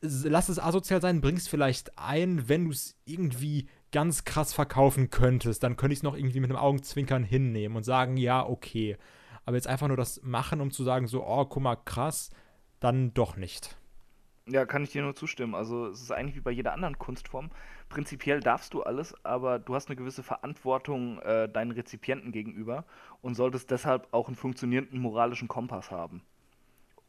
lass 0.00 0.48
es 0.48 0.58
asozial 0.58 1.00
sein, 1.00 1.20
bring's 1.20 1.48
vielleicht 1.48 1.98
ein, 1.98 2.48
wenn 2.48 2.66
du 2.66 2.70
es 2.70 2.96
irgendwie 3.04 3.68
ganz 3.92 4.24
krass 4.24 4.52
verkaufen 4.52 5.10
könntest, 5.10 5.62
dann 5.62 5.76
könnte 5.76 5.92
ich 5.92 6.00
es 6.00 6.02
noch 6.02 6.16
irgendwie 6.16 6.40
mit 6.40 6.50
einem 6.50 6.58
Augenzwinkern 6.58 7.24
hinnehmen 7.24 7.76
und 7.76 7.82
sagen, 7.82 8.16
ja, 8.16 8.46
okay. 8.46 8.96
Aber 9.44 9.56
jetzt 9.56 9.66
einfach 9.66 9.88
nur 9.88 9.96
das 9.96 10.22
machen, 10.22 10.60
um 10.60 10.70
zu 10.70 10.84
sagen, 10.84 11.06
so, 11.06 11.26
oh, 11.26 11.44
guck 11.44 11.62
mal, 11.62 11.76
krass, 11.76 12.30
dann 12.78 13.12
doch 13.14 13.36
nicht. 13.36 13.76
Ja, 14.46 14.64
kann 14.64 14.82
ich 14.82 14.90
dir 14.90 15.02
nur 15.02 15.14
zustimmen. 15.14 15.54
Also 15.54 15.86
es 15.88 16.00
ist 16.00 16.10
eigentlich 16.10 16.36
wie 16.36 16.40
bei 16.40 16.50
jeder 16.50 16.72
anderen 16.72 16.98
Kunstform. 16.98 17.50
Prinzipiell 17.88 18.40
darfst 18.40 18.74
du 18.74 18.82
alles, 18.82 19.14
aber 19.24 19.58
du 19.58 19.74
hast 19.74 19.88
eine 19.88 19.96
gewisse 19.96 20.22
Verantwortung 20.22 21.18
äh, 21.20 21.48
deinen 21.48 21.70
Rezipienten 21.72 22.32
gegenüber 22.32 22.84
und 23.20 23.34
solltest 23.34 23.70
deshalb 23.70 24.08
auch 24.12 24.26
einen 24.26 24.36
funktionierenden 24.36 24.98
moralischen 25.00 25.48
Kompass 25.48 25.90
haben. 25.90 26.22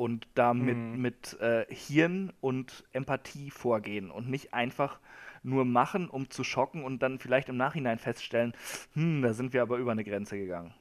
Und 0.02 0.28
da 0.34 0.54
mit, 0.54 0.78
Mhm. 0.78 1.02
mit 1.02 1.40
äh, 1.40 1.66
Hirn 1.70 2.34
und 2.42 2.84
Empathie 2.92 3.52
vorgehen 3.52 4.10
und 4.10 4.30
nicht 4.30 4.54
einfach 4.54 5.00
nur 5.44 5.64
machen, 5.66 6.10
um 6.10 6.30
zu 6.30 6.44
schocken 6.44 6.84
und 6.84 7.00
dann 7.04 7.20
vielleicht 7.20 7.50
im 7.50 7.58
Nachhinein 7.58 8.00
feststellen, 8.00 8.54
hm, 8.94 9.22
da 9.22 9.34
sind 9.34 9.54
wir 9.54 9.62
aber 9.62 9.78
über 9.78 9.92
eine 9.92 10.04
Grenze 10.04 10.38
gegangen. 10.38 10.74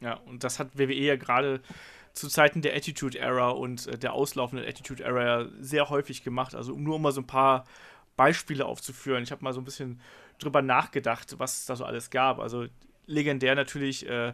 Ja, 0.00 0.14
und 0.14 0.44
das 0.44 0.58
hat 0.58 0.78
WWE 0.78 0.94
ja 0.94 1.16
gerade 1.16 1.60
zu 2.12 2.28
Zeiten 2.28 2.62
der 2.62 2.74
Attitude 2.76 3.18
Era 3.18 3.50
und 3.50 3.86
äh, 3.86 3.98
der 3.98 4.12
auslaufenden 4.12 4.66
Attitude 4.66 5.02
Era 5.04 5.24
ja 5.24 5.48
sehr 5.60 5.88
häufig 5.90 6.22
gemacht. 6.22 6.54
Also 6.54 6.74
um 6.74 6.82
nur 6.82 6.96
um 6.96 7.02
mal 7.02 7.12
so 7.12 7.20
ein 7.20 7.26
paar 7.26 7.64
Beispiele 8.16 8.64
aufzuführen. 8.64 9.22
Ich 9.22 9.30
habe 9.32 9.44
mal 9.44 9.52
so 9.52 9.60
ein 9.60 9.64
bisschen 9.64 10.00
drüber 10.38 10.62
nachgedacht, 10.62 11.38
was 11.38 11.58
es 11.58 11.66
da 11.66 11.76
so 11.76 11.84
alles 11.84 12.10
gab. 12.10 12.38
Also 12.38 12.66
legendär 13.06 13.54
natürlich, 13.54 14.08
äh, 14.08 14.32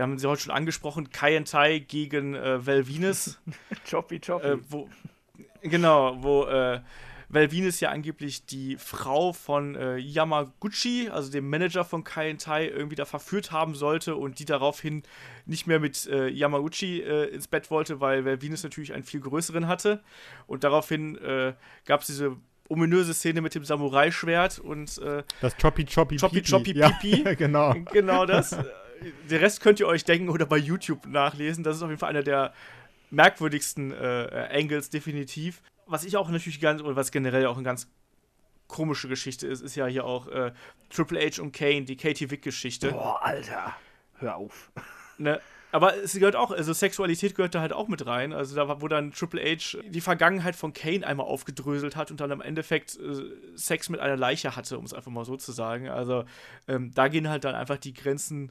wir 0.00 0.04
haben 0.04 0.18
sie 0.18 0.26
heute 0.26 0.40
schon 0.40 0.52
angesprochen, 0.54 1.10
Kai 1.10 1.36
and 1.36 1.50
Tai 1.50 1.78
gegen 1.80 2.34
äh, 2.34 2.66
Val 2.66 2.88
Venus. 2.88 3.38
Choppy, 3.90 4.18
choppy. 4.18 4.46
äh, 4.46 4.56
wo, 4.70 4.88
genau, 5.60 6.16
wo 6.22 6.46
äh, 6.46 6.80
Val 7.28 7.52
Venus 7.52 7.80
ja 7.80 7.90
angeblich 7.90 8.46
die 8.46 8.78
Frau 8.78 9.34
von 9.34 9.74
äh, 9.74 9.98
Yamaguchi, 9.98 11.10
also 11.10 11.30
dem 11.30 11.50
Manager 11.50 11.84
von 11.84 12.02
Kai 12.02 12.32
Tai, 12.32 12.66
irgendwie 12.66 12.96
da 12.96 13.04
verführt 13.04 13.52
haben 13.52 13.74
sollte 13.74 14.16
und 14.16 14.38
die 14.38 14.46
daraufhin 14.46 15.02
nicht 15.44 15.66
mehr 15.66 15.80
mit 15.80 16.06
äh, 16.06 16.28
Yamaguchi 16.28 17.02
äh, 17.02 17.26
ins 17.26 17.46
Bett 17.46 17.70
wollte, 17.70 18.00
weil 18.00 18.24
Val 18.24 18.40
Venus 18.40 18.62
natürlich 18.62 18.94
einen 18.94 19.04
viel 19.04 19.20
größeren 19.20 19.68
hatte. 19.68 20.00
Und 20.46 20.64
daraufhin 20.64 21.18
äh, 21.18 21.52
gab 21.84 22.00
es 22.00 22.06
diese 22.06 22.38
ominöse 22.70 23.12
Szene 23.12 23.42
mit 23.42 23.54
dem 23.54 23.64
Samurai-Schwert 23.64 24.60
und 24.60 24.96
äh, 24.98 25.24
Das 25.42 25.56
Choppy 25.58 25.84
Choppy 25.84 26.16
Choppy 26.16 26.40
Pipi. 26.40 26.50
Choppy 26.50 26.78
ja, 26.78 26.88
Pipi. 26.88 27.34
genau. 27.36 27.74
Genau 27.92 28.24
das. 28.24 28.56
Der 29.30 29.40
Rest 29.40 29.60
könnt 29.60 29.80
ihr 29.80 29.86
euch 29.86 30.04
denken 30.04 30.28
oder 30.28 30.46
bei 30.46 30.56
YouTube 30.56 31.06
nachlesen. 31.06 31.64
Das 31.64 31.76
ist 31.76 31.82
auf 31.82 31.88
jeden 31.88 32.00
Fall 32.00 32.10
einer 32.10 32.22
der 32.22 32.52
merkwürdigsten 33.10 33.92
äh, 33.92 34.48
Angles, 34.52 34.90
definitiv. 34.90 35.62
Was 35.86 36.04
ich 36.04 36.16
auch 36.16 36.28
natürlich 36.28 36.60
ganz, 36.60 36.82
oder 36.82 36.96
was 36.96 37.10
generell 37.10 37.46
auch 37.46 37.56
eine 37.56 37.64
ganz 37.64 37.88
komische 38.68 39.08
Geschichte 39.08 39.46
ist, 39.46 39.60
ist 39.60 39.74
ja 39.74 39.86
hier 39.86 40.04
auch 40.04 40.28
äh, 40.28 40.52
Triple 40.90 41.20
H 41.20 41.42
und 41.42 41.52
Kane, 41.52 41.82
die 41.82 41.96
Katie 41.96 42.30
Wick-Geschichte. 42.30 42.92
Boah, 42.92 43.20
Alter. 43.22 43.76
Hör 44.18 44.36
auf. 44.36 44.70
Ne? 45.18 45.38
Aber 45.70 45.96
es 45.98 46.14
gehört 46.14 46.34
auch, 46.34 46.50
also 46.50 46.72
Sexualität 46.72 47.34
gehört 47.34 47.54
da 47.54 47.60
halt 47.60 47.74
auch 47.74 47.88
mit 47.88 48.06
rein. 48.06 48.32
Also 48.32 48.56
da 48.56 48.80
wo 48.80 48.88
dann 48.88 49.12
Triple 49.12 49.40
H 49.42 49.78
die 49.86 50.00
Vergangenheit 50.00 50.56
von 50.56 50.72
Kane 50.72 51.06
einmal 51.06 51.26
aufgedröselt 51.26 51.94
hat 51.94 52.10
und 52.10 52.20
dann 52.20 52.32
am 52.32 52.40
Endeffekt 52.40 52.98
äh, 52.98 53.22
Sex 53.54 53.90
mit 53.90 54.00
einer 54.00 54.16
Leiche 54.16 54.56
hatte, 54.56 54.78
um 54.78 54.86
es 54.86 54.94
einfach 54.94 55.10
mal 55.10 55.26
so 55.26 55.36
zu 55.36 55.52
sagen. 55.52 55.90
Also 55.90 56.24
ähm, 56.68 56.90
da 56.94 57.08
gehen 57.08 57.28
halt 57.28 57.44
dann 57.44 57.54
einfach 57.54 57.76
die 57.76 57.92
Grenzen, 57.92 58.50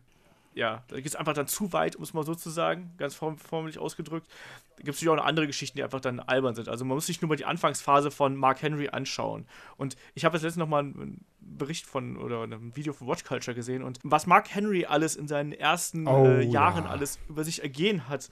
ja, 0.59 0.83
da 0.89 0.97
geht 0.97 1.05
es 1.07 1.15
einfach 1.15 1.33
dann 1.33 1.47
zu 1.47 1.73
weit, 1.73 1.95
um 1.95 2.03
es 2.03 2.13
mal 2.13 2.23
so 2.23 2.35
zu 2.35 2.49
sagen, 2.49 2.91
ganz 2.97 3.15
form 3.15 3.37
formlich 3.37 3.79
ausgedrückt. 3.79 4.27
Da 4.75 4.83
gibt 4.83 4.89
es 4.89 4.95
natürlich 5.01 5.09
auch 5.09 5.15
noch 5.23 5.25
andere 5.25 5.47
Geschichten, 5.47 5.77
die 5.77 5.83
einfach 5.83 5.99
dann 6.01 6.19
albern 6.19 6.53
sind. 6.55 6.69
Also 6.69 6.85
man 6.85 6.95
muss 6.95 7.05
sich 7.07 7.21
nur 7.21 7.29
mal 7.29 7.35
die 7.35 7.45
Anfangsphase 7.45 8.11
von 8.11 8.35
Mark 8.35 8.61
Henry 8.61 8.89
anschauen. 8.89 9.45
Und 9.77 9.95
ich 10.15 10.25
habe 10.25 10.35
jetzt 10.37 10.43
letztens 10.43 10.59
noch 10.59 10.67
mal 10.67 10.79
einen 10.79 11.25
Bericht 11.39 11.85
von 11.85 12.17
oder 12.17 12.43
ein 12.43 12.75
Video 12.75 12.93
von 12.93 13.07
Watch 13.07 13.23
Culture 13.23 13.55
gesehen 13.55 13.83
und 13.83 13.99
was 14.03 14.27
Mark 14.27 14.53
Henry 14.53 14.85
alles 14.85 15.15
in 15.15 15.27
seinen 15.27 15.51
ersten 15.51 16.07
Oh, 16.07 16.25
äh, 16.25 16.43
Jahren 16.43 16.83
ja. 16.85 16.89
alles 16.91 17.19
über 17.27 17.43
sich 17.43 17.61
ergehen 17.63 18.07
hat 18.07 18.29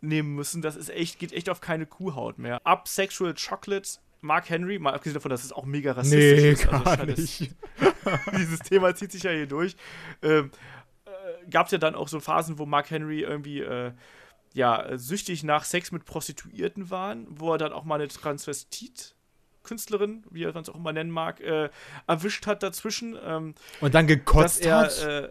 nehmen 0.00 0.34
müssen, 0.36 0.62
das 0.62 0.76
ist 0.76 0.90
echt, 0.90 1.18
geht 1.18 1.32
echt 1.32 1.48
auf 1.50 1.60
keine 1.60 1.84
Kuhhaut 1.84 2.38
mehr. 2.38 2.60
Up 2.64 2.86
Sexual 2.86 3.34
Chocolate, 3.34 3.98
Mark 4.20 4.48
Henry, 4.48 4.78
mal 4.78 4.94
abgesehen 4.94 5.14
davon, 5.14 5.30
dass 5.30 5.42
es 5.44 5.52
auch 5.52 5.64
mega 5.64 5.90
rassistisch 5.92 6.40
Nee, 6.42 6.50
ist. 6.50 6.68
also 6.68 6.84
gar 6.84 7.08
es- 7.08 7.18
nicht. 7.40 7.50
dieses 8.38 8.60
Thema 8.60 8.94
zieht 8.94 9.10
sich 9.12 9.22
ja 9.24 9.30
hier 9.32 9.46
durch. 9.46 9.76
Ähm, 10.22 10.46
äh, 10.46 10.48
Gab 11.50 11.66
es 11.66 11.72
ja 11.72 11.78
dann 11.78 11.94
auch 11.94 12.08
so 12.08 12.20
Phasen, 12.20 12.58
wo 12.58 12.66
Mark 12.66 12.90
Henry 12.90 13.22
irgendwie 13.22 13.60
äh, 13.60 13.92
ja, 14.54 14.96
süchtig 14.96 15.44
nach 15.44 15.64
Sex 15.64 15.92
mit 15.92 16.04
Prostituierten 16.04 16.90
waren, 16.90 17.26
wo 17.30 17.52
er 17.52 17.58
dann 17.58 17.72
auch 17.72 17.84
mal 17.84 17.94
eine 17.96 18.08
Transvestit-Künstlerin, 18.08 20.24
wie 20.30 20.44
er 20.44 20.54
es 20.54 20.68
auch 20.68 20.76
immer 20.76 20.92
nennen 20.92 21.10
mag, 21.10 21.40
äh, 21.40 21.70
erwischt 22.06 22.46
hat 22.46 22.62
dazwischen. 22.62 23.16
Ähm, 23.22 23.54
Und 23.80 23.94
dann 23.94 24.06
dass 24.06 24.16
gekotzt 24.16 24.64
er, 24.64 24.78
hat. 24.78 25.02
äh, 25.04 25.30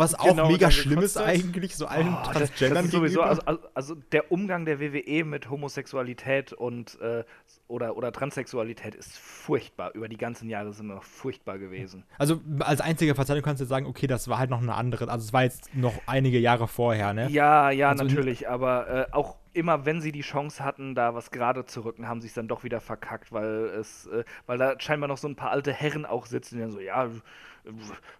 was 0.00 0.16
genau, 0.16 0.42
auch 0.44 0.48
mega 0.48 0.66
dann 0.66 0.72
schlimm 0.72 0.98
ist 1.00 1.16
eigentlich, 1.16 1.76
so 1.76 1.86
allen 1.86 2.08
Oh, 2.08 2.16
das, 2.24 2.26
das 2.26 2.34
Transgendern 2.50 2.84
ist 2.86 2.90
sowieso, 2.90 3.20
gegenüber. 3.20 3.28
also, 3.28 3.42
also, 3.46 3.60
also 3.74 3.94
der 3.94 4.32
Umgang 4.32 4.64
der 4.64 4.80
WWE 4.80 5.24
mit 5.24 5.48
Homosexualität 5.48 6.52
und 6.52 7.00
äh, 7.00 7.24
oder, 7.68 7.96
oder 7.96 8.10
Transsexualität 8.10 8.94
ist 8.96 9.16
furchtbar. 9.16 9.92
Über 9.94 10.08
die 10.08 10.16
ganzen 10.16 10.48
Jahre 10.48 10.72
sind 10.72 10.86
wir 10.88 10.94
noch 10.96 11.04
furchtbar 11.04 11.58
gewesen. 11.58 12.04
Also 12.18 12.40
als 12.60 12.80
einzige 12.80 13.14
Verzeihung 13.14 13.42
kannst 13.42 13.60
du 13.60 13.66
sagen, 13.66 13.86
okay, 13.86 14.06
das 14.08 14.26
war 14.28 14.38
halt 14.38 14.50
noch 14.50 14.60
eine 14.60 14.74
andere, 14.74 15.08
also 15.08 15.24
es 15.24 15.32
war 15.32 15.44
jetzt 15.44 15.74
noch 15.74 15.94
einige 16.06 16.38
Jahre 16.38 16.66
vorher, 16.66 17.12
ne? 17.14 17.28
Ja, 17.30 17.70
ja, 17.70 17.90
Also- 17.90 18.04
natürlich, 18.04 18.48
aber 18.48 19.08
äh, 19.08 19.12
auch 19.12 19.36
immer, 19.52 19.84
wenn 19.84 20.00
sie 20.00 20.12
die 20.12 20.20
Chance 20.20 20.64
hatten, 20.64 20.94
da 20.94 21.14
was 21.14 21.30
gerade 21.30 21.64
zu 21.66 21.84
rücken, 21.84 22.08
haben 22.08 22.20
sie 22.20 22.28
es 22.28 22.34
dann 22.34 22.46
doch 22.48 22.62
wieder 22.64 22.80
verkackt, 22.80 23.32
weil 23.32 23.64
es, 23.80 24.06
äh, 24.06 24.24
weil 24.46 24.58
da 24.58 24.78
scheinbar 24.78 25.08
noch 25.08 25.18
so 25.18 25.28
ein 25.28 25.34
paar 25.36 25.50
alte 25.50 25.72
Herren 25.72 26.06
auch 26.06 26.26
sitzen, 26.26 26.56
die 26.56 26.60
dann 26.62 26.70
so, 26.70 26.80
ja, 26.80 27.08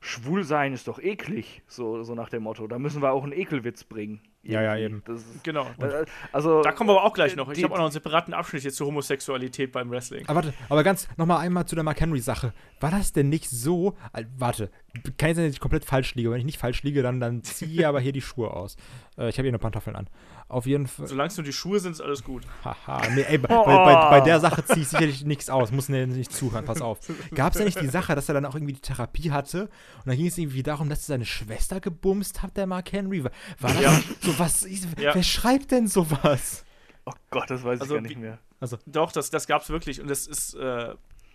schwul 0.01 0.45
sein 0.45 0.73
ist 0.73 0.89
doch 0.89 0.99
eklig, 0.99 1.63
so, 1.67 2.03
so 2.03 2.15
nach 2.15 2.29
dem 2.29 2.43
Motto. 2.43 2.67
Da 2.67 2.79
müssen 2.79 3.03
wir 3.03 3.13
auch 3.13 3.23
einen 3.23 3.33
Ekelwitz 3.33 3.85
bringen. 3.85 4.21
Ja, 4.43 4.63
ja, 4.63 4.77
eben. 4.77 5.03
Das 5.05 5.21
ist, 5.21 5.45
genau. 5.45 5.67
äh, 5.79 6.07
also, 6.33 6.63
Da 6.63 6.73
kommen 6.73 6.89
wir 6.89 6.95
aber 6.95 7.05
auch 7.05 7.13
gleich 7.13 7.37
noch. 7.37 7.51
Ich 7.51 7.63
habe 7.63 7.75
auch 7.75 7.79
noch 7.79 7.85
einen 7.85 7.93
separaten 7.93 8.33
Abschnitt 8.33 8.65
jetzt 8.65 8.77
zur 8.77 8.87
Homosexualität 8.87 9.71
beim 9.71 9.91
Wrestling. 9.91 10.27
Aber 10.29 10.37
warte, 10.37 10.55
aber 10.71 10.83
ganz, 10.83 11.09
nochmal 11.19 11.41
einmal 11.41 11.67
zu 11.67 11.75
der 11.75 11.85
Mark 11.85 12.01
Henry-Sache. 12.01 12.55
War 12.81 12.91
das 12.91 13.13
denn 13.13 13.29
nicht 13.29 13.51
so, 13.51 13.97
äh, 14.15 14.25
warte, 14.39 14.71
kann 15.19 15.29
jetzt 15.29 15.37
sein, 15.37 15.47
dass 15.47 15.55
ich 15.55 15.61
komplett 15.61 15.85
falsch 15.85 16.15
liege. 16.15 16.31
Wenn 16.31 16.39
ich 16.39 16.47
nicht 16.47 16.59
falsch 16.59 16.83
liege, 16.83 17.03
dann, 17.03 17.21
dann 17.21 17.43
ziehe 17.43 17.71
ich 17.71 17.87
aber 17.87 18.01
hier 18.01 18.13
die 18.13 18.23
Schuhe 18.23 18.51
aus. 18.51 18.77
Äh, 19.19 19.29
ich 19.29 19.37
habe 19.37 19.45
hier 19.45 19.53
nur 19.53 19.61
Pantoffeln 19.61 19.97
an. 19.97 20.09
Auf 20.51 20.67
jeden 20.67 20.89
Fall. 20.89 21.07
Solange 21.07 21.29
es 21.29 21.37
nur 21.37 21.45
die 21.45 21.53
Schuhe 21.53 21.79
sind, 21.79 21.93
ist 21.93 22.01
alles 22.01 22.25
gut. 22.25 22.43
Haha, 22.65 23.01
nee, 23.15 23.23
ey, 23.23 23.39
bei, 23.39 23.47
bei, 23.47 23.65
bei, 23.65 24.11
bei 24.11 24.21
der 24.21 24.41
Sache 24.41 24.65
ziehe 24.65 24.81
ich 24.83 24.89
sicherlich 24.89 25.25
nichts 25.25 25.49
aus. 25.49 25.71
Muss 25.71 25.89
mir 25.89 26.09
nicht 26.09 26.33
zuhören, 26.33 26.65
pass 26.65 26.81
auf. 26.83 26.99
Gab 27.37 27.53
es 27.53 27.61
ja 27.61 27.65
nicht 27.65 27.81
die 27.81 27.87
Sache, 27.87 28.17
dass 28.17 28.29
er 28.29 28.35
dann 28.35 28.45
auch 28.45 28.57
irgendwie 28.57 28.73
die 28.73 28.81
Therapie 28.81 29.31
hatte 29.31 29.63
und 29.99 30.07
dann 30.07 30.17
ging 30.17 30.27
es 30.27 30.37
irgendwie 30.37 30.65
darum, 30.65 30.89
dass 30.89 31.03
er 31.03 31.15
seine 31.15 31.25
Schwester 31.25 31.81
gebumst 31.81 32.43
hat, 32.43 32.57
der 32.57 32.67
Mark 32.67 32.91
Henry? 32.91 33.23
War, 33.23 33.31
das 33.61 33.81
Ja. 33.81 34.01
so 34.23 34.39
was? 34.41 34.65
Ich, 34.65 34.83
Ja. 34.99 35.15
Wer 35.15 35.23
schreibt 35.23 35.71
denn 35.71 35.87
sowas? 35.87 36.65
oh 37.07 37.13
Gott, 37.31 37.49
das 37.49 37.63
weiß 37.63 37.81
Also 37.81 37.95
ich 37.95 38.03
gar 38.03 38.09
nicht 38.09 38.19
mehr. 38.19 38.39
Doch, 38.87 39.13
das, 39.13 39.31
das 39.31 39.47
gab 39.47 39.63
es 39.63 39.71
wirklich. 39.71 40.01
Und 40.01 40.09
das 40.11 40.27
ist, 40.27 40.55
äh, 40.55 40.95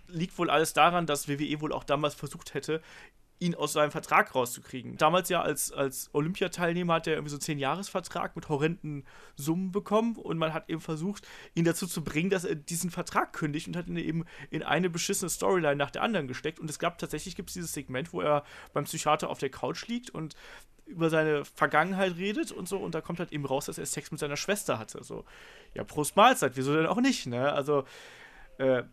liegt 0.09 0.37
wohl 0.37 0.49
alles 0.49 0.73
daran, 0.73 1.05
dass 1.05 1.29
WWE 1.29 1.61
wohl 1.61 1.71
auch 1.71 1.85
damals 1.85 2.15
versucht 2.15 2.53
hätte, 2.53 2.81
ihn 3.39 3.53
aus 3.53 3.73
seinem 3.73 3.91
Vertrag 3.91 4.33
rauszukriegen. 4.33 4.97
Damals 4.97 5.29
ja 5.29 5.41
als, 5.41 5.71
als 5.71 6.09
Olympiateilnehmer 6.13 6.95
hat 6.95 7.07
er 7.07 7.15
irgendwie 7.15 7.31
so 7.31 7.35
einen 7.35 7.59
10-Jahres-Vertrag 7.59 8.35
mit 8.35 8.47
horrenden 8.47 9.03
Summen 9.35 9.71
bekommen 9.71 10.15
und 10.15 10.37
man 10.37 10.53
hat 10.53 10.69
eben 10.69 10.79
versucht, 10.79 11.27
ihn 11.53 11.65
dazu 11.65 11.85
zu 11.85 12.03
bringen, 12.03 12.29
dass 12.29 12.45
er 12.45 12.55
diesen 12.55 12.91
Vertrag 12.91 13.33
kündigt 13.33 13.67
und 13.67 13.75
hat 13.75 13.87
ihn 13.87 13.97
eben 13.97 14.25
in 14.51 14.63
eine 14.63 14.89
beschissene 14.89 15.29
Storyline 15.29 15.75
nach 15.75 15.91
der 15.91 16.03
anderen 16.03 16.27
gesteckt. 16.27 16.59
Und 16.59 16.69
es 16.69 16.79
gab 16.79 16.97
tatsächlich 16.97 17.35
gibt's 17.35 17.53
dieses 17.53 17.73
Segment, 17.73 18.13
wo 18.13 18.21
er 18.21 18.43
beim 18.73 18.85
Psychiater 18.85 19.29
auf 19.29 19.39
der 19.39 19.49
Couch 19.49 19.87
liegt 19.87 20.09
und 20.09 20.35
über 20.85 21.09
seine 21.09 21.43
Vergangenheit 21.45 22.15
redet 22.17 22.51
und 22.51 22.69
so 22.69 22.77
und 22.77 22.95
da 22.95 23.01
kommt 23.01 23.19
halt 23.19 23.31
eben 23.31 23.45
raus, 23.45 23.65
dass 23.65 23.77
er 23.77 23.85
Sex 23.85 24.11
mit 24.11 24.19
seiner 24.19 24.37
Schwester 24.37 24.77
hatte. 24.79 25.03
So, 25.03 25.25
ja, 25.73 25.83
Prost 25.83 26.15
Mahlzeit, 26.15 26.55
wieso 26.55 26.75
denn 26.75 26.85
auch 26.85 27.01
nicht, 27.01 27.25
ne? 27.25 27.51
Also, 27.51 27.85
äh, 28.59 28.83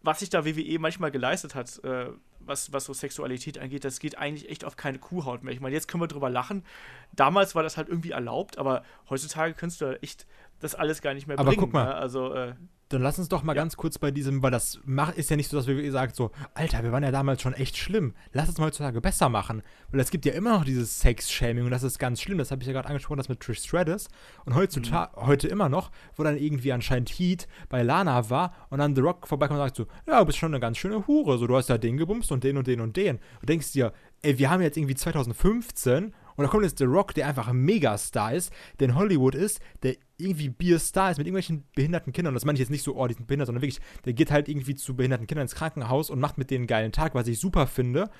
was 0.00 0.20
sich 0.20 0.30
da 0.30 0.44
WWE 0.44 0.78
manchmal 0.78 1.10
geleistet 1.10 1.54
hat, 1.54 1.78
äh, 1.84 2.10
was, 2.46 2.72
was 2.72 2.84
so 2.84 2.92
Sexualität 2.92 3.58
angeht, 3.58 3.84
das 3.84 3.98
geht 4.00 4.18
eigentlich 4.18 4.48
echt 4.50 4.64
auf 4.64 4.76
keine 4.76 4.98
Kuhhaut 4.98 5.42
mehr. 5.42 5.52
Ich 5.52 5.60
meine, 5.60 5.74
jetzt 5.74 5.88
können 5.88 6.02
wir 6.02 6.08
drüber 6.08 6.30
lachen. 6.30 6.64
Damals 7.12 7.54
war 7.54 7.62
das 7.62 7.76
halt 7.76 7.88
irgendwie 7.88 8.10
erlaubt, 8.10 8.58
aber 8.58 8.84
heutzutage 9.08 9.54
kannst 9.54 9.80
du 9.80 10.00
echt 10.02 10.26
das 10.60 10.74
alles 10.74 11.02
gar 11.02 11.14
nicht 11.14 11.26
mehr 11.26 11.38
Aber 11.38 11.50
bringen. 11.50 11.60
guck 11.60 11.72
mal. 11.72 11.84
Ne? 11.86 11.94
Also, 11.94 12.32
äh, 12.34 12.54
Dann 12.92 13.02
lass 13.02 13.18
uns 13.18 13.28
doch 13.28 13.42
mal 13.42 13.56
Ja. 13.56 13.62
ganz 13.62 13.76
kurz 13.76 13.98
bei 13.98 14.10
diesem, 14.10 14.42
weil 14.42 14.50
das 14.50 14.80
macht, 14.84 15.16
ist 15.16 15.30
ja 15.30 15.36
nicht 15.36 15.48
so, 15.50 15.56
dass 15.56 15.66
WWE 15.66 15.90
sagt 15.90 16.14
so, 16.16 16.30
Alter, 16.54 16.82
wir 16.82 16.92
waren 16.92 17.02
ja 17.02 17.10
damals 17.10 17.42
schon 17.42 17.54
echt 17.54 17.76
schlimm. 17.76 18.14
Lass 18.32 18.48
es 18.48 18.58
mal 18.58 18.66
heutzutage 18.66 19.00
besser 19.00 19.28
machen. 19.28 19.62
Weil 19.90 20.00
es 20.00 20.10
gibt 20.10 20.24
ja 20.26 20.32
immer 20.32 20.52
noch 20.58 20.64
dieses 20.64 21.00
Sex-Shaming 21.00 21.64
und 21.64 21.70
das 21.70 21.82
ist 21.82 21.98
ganz 21.98 22.20
schlimm. 22.20 22.38
Das 22.38 22.50
habe 22.50 22.60
ich 22.62 22.66
ja 22.66 22.72
gerade 22.72 22.88
angesprochen, 22.88 23.18
das 23.18 23.28
mit 23.28 23.40
Trish 23.40 23.58
Stratus. 23.60 24.08
Und 24.44 24.54
heutzutage, 24.54 25.20
Mhm. 25.20 25.26
heute 25.26 25.48
immer 25.48 25.68
noch, 25.68 25.90
wo 26.16 26.22
dann 26.22 26.36
irgendwie 26.36 26.72
anscheinend 26.72 27.08
Heat 27.10 27.48
bei 27.68 27.82
Lana 27.82 28.30
war 28.30 28.54
und 28.70 28.78
dann 28.78 28.94
The 28.94 29.00
Rock 29.02 29.26
vorbeikommt 29.28 29.58
und 29.60 29.66
sagt 29.66 29.76
so, 29.76 29.86
ja, 30.06 30.20
du 30.20 30.26
bist 30.26 30.38
schon 30.38 30.52
eine 30.52 30.60
ganz 30.60 30.78
schöne 30.78 31.06
Hure. 31.06 31.38
So, 31.38 31.46
du 31.46 31.56
hast 31.56 31.68
ja 31.68 31.78
den 31.78 31.96
gebumst 31.96 32.30
und 32.32 32.44
den 32.44 32.56
und 32.56 32.66
den 32.66 32.80
und 32.80 32.96
den. 32.96 33.18
Und 33.40 33.48
denkst 33.48 33.72
dir, 33.72 33.92
ey, 34.22 34.38
wir 34.38 34.50
haben 34.50 34.62
jetzt 34.62 34.76
irgendwie 34.76 34.94
2015 34.94 36.14
und 36.36 36.44
da 36.44 36.48
kommt 36.48 36.64
jetzt 36.64 36.78
The 36.78 36.84
Rock, 36.84 37.14
der 37.14 37.26
einfach 37.26 37.48
ein 37.48 37.56
Megastar 37.56 38.32
ist, 38.34 38.52
der 38.80 38.88
in 38.88 38.94
Hollywood 38.94 39.34
ist, 39.34 39.60
der 39.82 39.96
irgendwie 40.22 40.48
Bierstar 40.48 41.10
ist 41.10 41.18
mit 41.18 41.26
irgendwelchen 41.26 41.64
behinderten 41.74 42.12
Kindern. 42.12 42.32
Und 42.32 42.34
das 42.34 42.44
meine 42.44 42.56
ich 42.56 42.60
jetzt 42.60 42.70
nicht 42.70 42.82
so, 42.82 42.96
oh, 42.96 43.06
die 43.06 43.14
sind 43.14 43.26
behindert, 43.26 43.46
sondern 43.46 43.62
wirklich, 43.62 43.80
der 44.04 44.12
geht 44.12 44.30
halt 44.30 44.48
irgendwie 44.48 44.74
zu 44.74 44.94
behinderten 44.94 45.26
Kindern 45.26 45.44
ins 45.44 45.54
Krankenhaus 45.54 46.10
und 46.10 46.20
macht 46.20 46.38
mit 46.38 46.50
denen 46.50 46.62
einen 46.62 46.66
geilen 46.66 46.92
Tag, 46.92 47.14
was 47.14 47.26
ich 47.26 47.38
super 47.38 47.66
finde. 47.66 48.10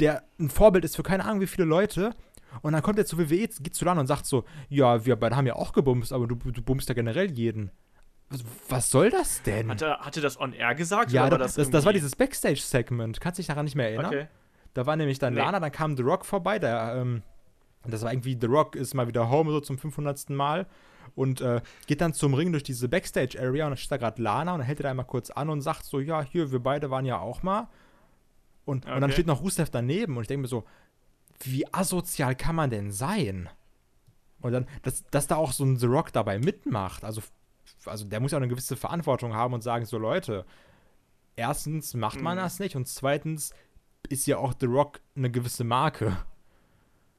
Der 0.00 0.24
ein 0.38 0.50
Vorbild 0.50 0.84
ist 0.84 0.96
für 0.96 1.02
keine 1.02 1.24
Ahnung 1.24 1.40
wie 1.40 1.46
viele 1.46 1.66
Leute. 1.66 2.14
Und 2.62 2.72
dann 2.72 2.82
kommt 2.82 2.98
er 2.98 3.06
zu 3.06 3.18
WWE, 3.18 3.48
geht 3.48 3.74
zu 3.74 3.84
Lana 3.84 4.00
und 4.00 4.06
sagt 4.06 4.26
so, 4.26 4.44
ja, 4.68 5.04
wir 5.04 5.16
beide 5.16 5.36
haben 5.36 5.46
ja 5.46 5.56
auch 5.56 5.72
gebumst, 5.72 6.12
aber 6.12 6.26
du, 6.26 6.34
du 6.34 6.62
bummst 6.62 6.88
ja 6.88 6.94
generell 6.94 7.30
jeden. 7.30 7.70
Was, 8.30 8.44
was 8.68 8.90
soll 8.90 9.10
das 9.10 9.42
denn? 9.42 9.68
hat, 9.68 9.82
er, 9.82 10.00
hat 10.00 10.16
er 10.16 10.22
das 10.22 10.38
on 10.38 10.52
air 10.52 10.74
gesagt? 10.74 11.12
ja, 11.12 11.22
oder 11.22 11.32
war 11.32 11.38
das, 11.38 11.54
das, 11.54 11.70
das 11.70 11.84
war 11.84 11.92
dieses 11.92 12.14
Backstage-Segment. 12.16 13.20
Kannst 13.20 13.38
dich 13.38 13.46
daran 13.46 13.64
nicht 13.64 13.74
mehr 13.74 13.88
erinnern? 13.88 14.06
Okay. 14.06 14.26
Da 14.74 14.86
war 14.86 14.96
nämlich 14.96 15.18
dann 15.18 15.34
Nee. 15.34 15.40
Lana, 15.40 15.60
dann 15.60 15.72
kam 15.72 15.96
The 15.96 16.02
Rock 16.02 16.24
vorbei, 16.26 16.58
der, 16.58 16.94
ähm, 16.96 17.22
das 17.86 18.02
war 18.02 18.12
irgendwie, 18.12 18.36
The 18.38 18.46
Rock 18.46 18.76
ist 18.76 18.94
mal 18.94 19.08
wieder 19.08 19.30
home 19.30 19.50
so 19.50 19.60
zum 19.60 19.78
500. 19.78 20.30
Mal 20.30 20.66
und 21.18 21.40
äh, 21.40 21.60
geht 21.86 22.00
dann 22.00 22.14
zum 22.14 22.32
Ring 22.34 22.52
durch 22.52 22.62
diese 22.62 22.88
Backstage-Area 22.88 23.66
und 23.66 23.72
dann 23.72 23.76
steht 23.76 23.90
da 23.90 23.96
gerade 23.96 24.22
Lana 24.22 24.52
und 24.52 24.58
dann 24.60 24.66
hält 24.66 24.78
er 24.80 24.84
da 24.84 24.90
einmal 24.90 25.04
kurz 25.06 25.30
an 25.30 25.50
und 25.50 25.60
sagt 25.62 25.84
so, 25.84 25.98
ja, 25.98 26.22
hier, 26.22 26.52
wir 26.52 26.60
beide 26.60 26.90
waren 26.90 27.04
ja 27.04 27.18
auch 27.18 27.42
mal. 27.42 27.68
Und, 28.64 28.84
und 28.86 28.92
dann 28.92 29.04
Okay. 29.04 29.12
steht 29.14 29.26
noch 29.26 29.42
Rusev 29.42 29.68
daneben 29.70 30.16
und 30.16 30.22
ich 30.22 30.28
denke 30.28 30.42
mir 30.42 30.48
so, 30.48 30.64
wie 31.42 31.66
asozial 31.74 32.36
kann 32.36 32.54
man 32.54 32.70
denn 32.70 32.92
sein? 32.92 33.48
Und 34.40 34.52
dann, 34.52 34.66
dass, 34.82 35.04
dass 35.10 35.26
da 35.26 35.36
auch 35.36 35.52
so 35.52 35.64
ein 35.64 35.76
The 35.76 35.86
Rock 35.86 36.12
dabei 36.12 36.38
mitmacht, 36.38 37.04
also, 37.04 37.20
also 37.84 38.04
der 38.04 38.20
muss 38.20 38.30
ja 38.30 38.38
auch 38.38 38.42
eine 38.42 38.48
gewisse 38.50 38.76
Verantwortung 38.76 39.34
haben 39.34 39.54
und 39.54 39.62
sagen, 39.62 39.86
so 39.86 39.98
Leute, 39.98 40.44
erstens 41.34 41.94
macht 41.94 42.20
man 42.20 42.36
Mhm. 42.36 42.42
das 42.42 42.60
nicht 42.60 42.76
und 42.76 42.86
zweitens 42.86 43.52
ist 44.08 44.26
ja 44.26 44.38
auch 44.38 44.54
The 44.60 44.66
Rock 44.66 45.00
eine 45.16 45.30
gewisse 45.30 45.64
Marke. 45.64 46.16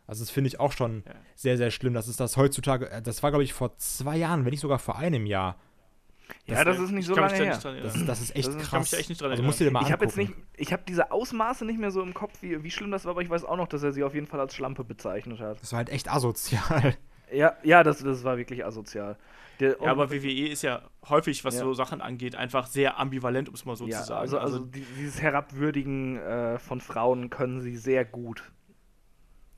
Also 0.09 0.23
das 0.23 0.31
finde 0.31 0.47
ich 0.49 0.59
auch 0.59 0.71
schon 0.71 1.03
Ja. 1.05 1.13
sehr, 1.35 1.57
sehr 1.57 1.71
schlimm. 1.71 1.93
Das 1.93 2.07
ist 2.07 2.19
das 2.19 2.35
heutzutage, 2.35 2.89
äh, 2.89 3.01
das 3.01 3.21
war 3.23 3.31
glaube 3.31 3.43
ich 3.43 3.53
vor 3.53 3.77
zwei 3.77 4.17
Jahren, 4.17 4.43
wenn 4.45 4.51
nicht 4.51 4.59
sogar 4.61 4.79
vor 4.79 4.97
einem 4.97 5.25
Jahr. 5.25 5.55
Ja, 6.45 6.63
das 6.63 6.77
ist 6.77 6.91
nicht 6.91 7.01
Ich 7.01 7.05
so 7.07 7.15
lange 7.15 7.33
her. 7.33 7.57
Das 7.83 7.95
ist, 7.95 8.07
das 8.07 8.21
ist 8.21 8.35
echt 8.35 8.47
Das 8.47 8.55
ist- 8.55 8.61
ich 8.61 8.67
krass. 8.67 8.69
kann 8.71 8.79
mich 8.81 8.89
da 8.91 8.97
echt 8.97 9.09
nicht 9.09 9.21
dran 9.21 9.31
also 9.31 9.41
musst 9.43 9.59
du 9.59 9.63
dir 9.63 9.71
mal 9.71 9.83
Ich 9.83 9.91
habe 9.91 10.05
jetzt 10.05 10.15
nicht, 10.17 10.31
ich 10.57 10.71
habe 10.73 10.83
diese 10.87 11.11
Ausmaße 11.11 11.65
nicht 11.65 11.79
mehr 11.79 11.89
so 11.91 12.01
im 12.03 12.13
Kopf, 12.13 12.33
wie, 12.41 12.61
wie 12.63 12.69
schlimm 12.71 12.91
das 12.91 13.05
war, 13.05 13.11
aber 13.11 13.21
ich 13.23 13.29
weiß 13.29 13.45
auch 13.45 13.57
noch, 13.57 13.67
dass 13.67 13.81
er 13.81 13.93
sie 13.93 14.03
auf 14.03 14.13
jeden 14.13 14.27
Fall 14.27 14.39
als 14.39 14.53
Schlampe 14.55 14.83
bezeichnet 14.83 15.39
hat. 15.39 15.61
Das 15.61 15.71
war 15.71 15.77
halt 15.77 15.89
echt 15.89 16.11
asozial. 16.11 16.95
Ja, 17.31 17.53
ja, 17.61 17.83
das, 17.83 17.99
das 17.99 18.23
war 18.23 18.39
wirklich 18.39 18.65
asozial. 18.65 19.15
Der, 19.59 19.77
Ja, 19.83 19.91
aber 19.91 20.09
WWE 20.09 20.47
ist 20.47 20.63
ja 20.63 20.81
häufig, 21.09 21.45
was 21.45 21.53
Ja. 21.53 21.59
so 21.61 21.75
Sachen 21.75 22.01
angeht, 22.01 22.35
einfach 22.35 22.65
sehr 22.65 22.97
ambivalent, 22.97 23.47
um 23.49 23.53
es 23.53 23.65
mal 23.65 23.75
so 23.75 23.85
ja, 23.85 23.99
zu 24.01 24.07
sagen. 24.07 24.21
also, 24.21 24.39
also 24.39 24.57
die, 24.65 24.83
dieses 24.97 25.21
Herabwürdigen 25.21 26.17
äh, 26.17 26.57
von 26.57 26.81
Frauen 26.81 27.29
können 27.29 27.61
sie 27.61 27.75
sehr 27.75 28.03
gut. 28.03 28.51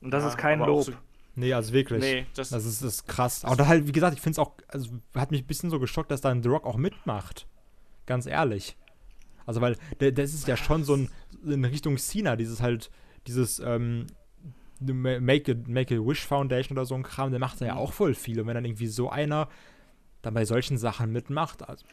Und 0.02 0.10
das 0.10 0.22
Ja, 0.24 0.28
ist 0.30 0.36
kein 0.38 0.60
aber 0.60 0.70
Lob. 0.72 0.84
so- 0.84 0.92
Nee, 1.34 1.54
also 1.54 1.72
wirklich. 1.72 2.02
Nee, 2.02 2.26
das, 2.34 2.50
Das 2.50 2.66
ist, 2.66 2.82
das 2.82 2.94
ist 2.94 3.06
krass. 3.08 3.42
Und 3.44 3.66
halt, 3.66 3.86
wie 3.86 3.92
gesagt, 3.92 4.14
ich 4.14 4.20
finde 4.20 4.32
es 4.32 4.38
auch, 4.38 4.52
also 4.68 4.90
hat 5.16 5.30
mich 5.30 5.42
ein 5.42 5.46
bisschen 5.46 5.70
so 5.70 5.80
geschockt, 5.80 6.10
dass 6.10 6.20
dann 6.20 6.42
The 6.42 6.48
Rock 6.50 6.66
auch 6.66 6.76
mitmacht. 6.76 7.46
Ganz 8.04 8.26
ehrlich. 8.26 8.76
Also, 9.46 9.60
weil 9.62 9.76
das 9.98 10.34
ist 10.34 10.46
ja 10.46 10.56
schon 10.58 10.84
so 10.84 10.94
ein, 10.94 11.08
in 11.46 11.64
Richtung 11.64 11.96
Cena, 11.96 12.36
dieses 12.36 12.60
halt, 12.60 12.90
dieses, 13.26 13.60
ähm, 13.60 14.06
Make 14.80 15.52
a, 15.52 15.54
Make 15.70 15.94
a 15.94 15.98
Wish 16.06 16.26
Foundation 16.26 16.76
oder 16.76 16.84
so 16.84 16.94
ein 16.96 17.02
Kram, 17.04 17.30
der 17.30 17.38
macht 17.40 17.60
da 17.60 17.66
ja 17.66 17.74
Mhm. 17.74 17.78
auch 17.78 17.92
voll 17.92 18.14
viel. 18.14 18.40
Und 18.40 18.46
wenn 18.48 18.54
dann 18.54 18.64
irgendwie 18.64 18.88
so 18.88 19.08
einer 19.08 19.48
dann 20.22 20.34
bei 20.34 20.44
solchen 20.44 20.78
Sachen 20.78 21.12
mitmacht, 21.12 21.68
also, 21.68 21.84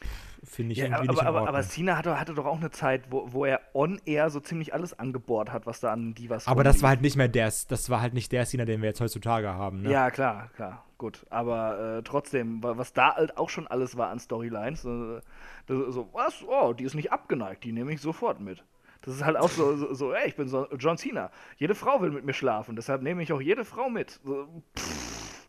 finde 0.43 0.73
ich 0.73 0.79
Ja, 0.79 0.85
irgendwie 0.85 1.01
aber, 1.01 1.09
nicht 1.09 1.21
in 1.21 1.27
aber, 1.27 1.47
aber 1.47 1.61
Cena 1.63 1.97
hatte, 1.97 2.19
hatte 2.19 2.33
doch 2.33 2.45
auch 2.45 2.57
eine 2.57 2.71
Zeit, 2.71 3.11
wo, 3.11 3.33
wo 3.33 3.45
er 3.45 3.59
on-air 3.73 4.29
so 4.29 4.39
ziemlich 4.39 4.73
alles 4.73 4.97
angebohrt 4.97 5.51
hat, 5.51 5.65
was 5.65 5.79
da 5.79 5.91
an 5.91 6.13
Divas 6.13 6.47
Aber 6.47 6.63
das 6.63 6.81
war 6.81 6.89
halt 6.89 7.01
nicht 7.01 7.17
mehr 7.17 7.27
der, 7.27 7.45
das 7.67 7.89
war 7.89 8.01
halt 8.01 8.13
nicht 8.13 8.31
der 8.31 8.45
Cena, 8.45 8.65
den 8.65 8.81
wir 8.81 8.89
jetzt 8.89 9.01
heutzutage 9.01 9.49
haben, 9.49 9.81
ne? 9.81 9.89
Ja, 9.89 10.11
klar, 10.11 10.49
klar, 10.55 10.85
gut. 10.97 11.25
Aber 11.29 11.97
äh, 11.99 12.03
trotzdem, 12.03 12.61
wa- 12.63 12.77
was 12.77 12.93
da 12.93 13.15
halt 13.15 13.37
auch 13.37 13.49
schon 13.49 13.67
alles 13.67 13.97
war 13.97 14.09
an 14.09 14.19
Storylines, 14.19 14.85
äh, 14.85 15.21
das, 15.67 15.93
so, 15.93 16.09
was? 16.13 16.43
Oh, 16.47 16.73
die 16.73 16.83
ist 16.83 16.95
nicht 16.95 17.11
abgeneigt, 17.11 17.63
die 17.63 17.71
nehme 17.71 17.91
ich 17.93 18.01
sofort 18.01 18.39
mit. 18.39 18.63
Das 19.01 19.15
ist 19.15 19.23
halt 19.23 19.37
auch 19.37 19.49
so, 19.49 19.75
so, 19.77 19.93
so 19.93 20.13
ey, 20.13 20.27
ich 20.27 20.35
bin 20.35 20.47
so 20.49 20.67
John 20.77 20.97
Cena. 20.97 21.31
Jede 21.57 21.73
Frau 21.75 22.01
will 22.01 22.11
mit 22.11 22.25
mir 22.25 22.33
schlafen, 22.33 22.75
deshalb 22.75 23.01
nehme 23.01 23.23
ich 23.23 23.31
auch 23.33 23.41
jede 23.41 23.63
Frau 23.65 23.89
mit. 23.89 24.19
So, 24.23 24.47
pff. 24.77 25.47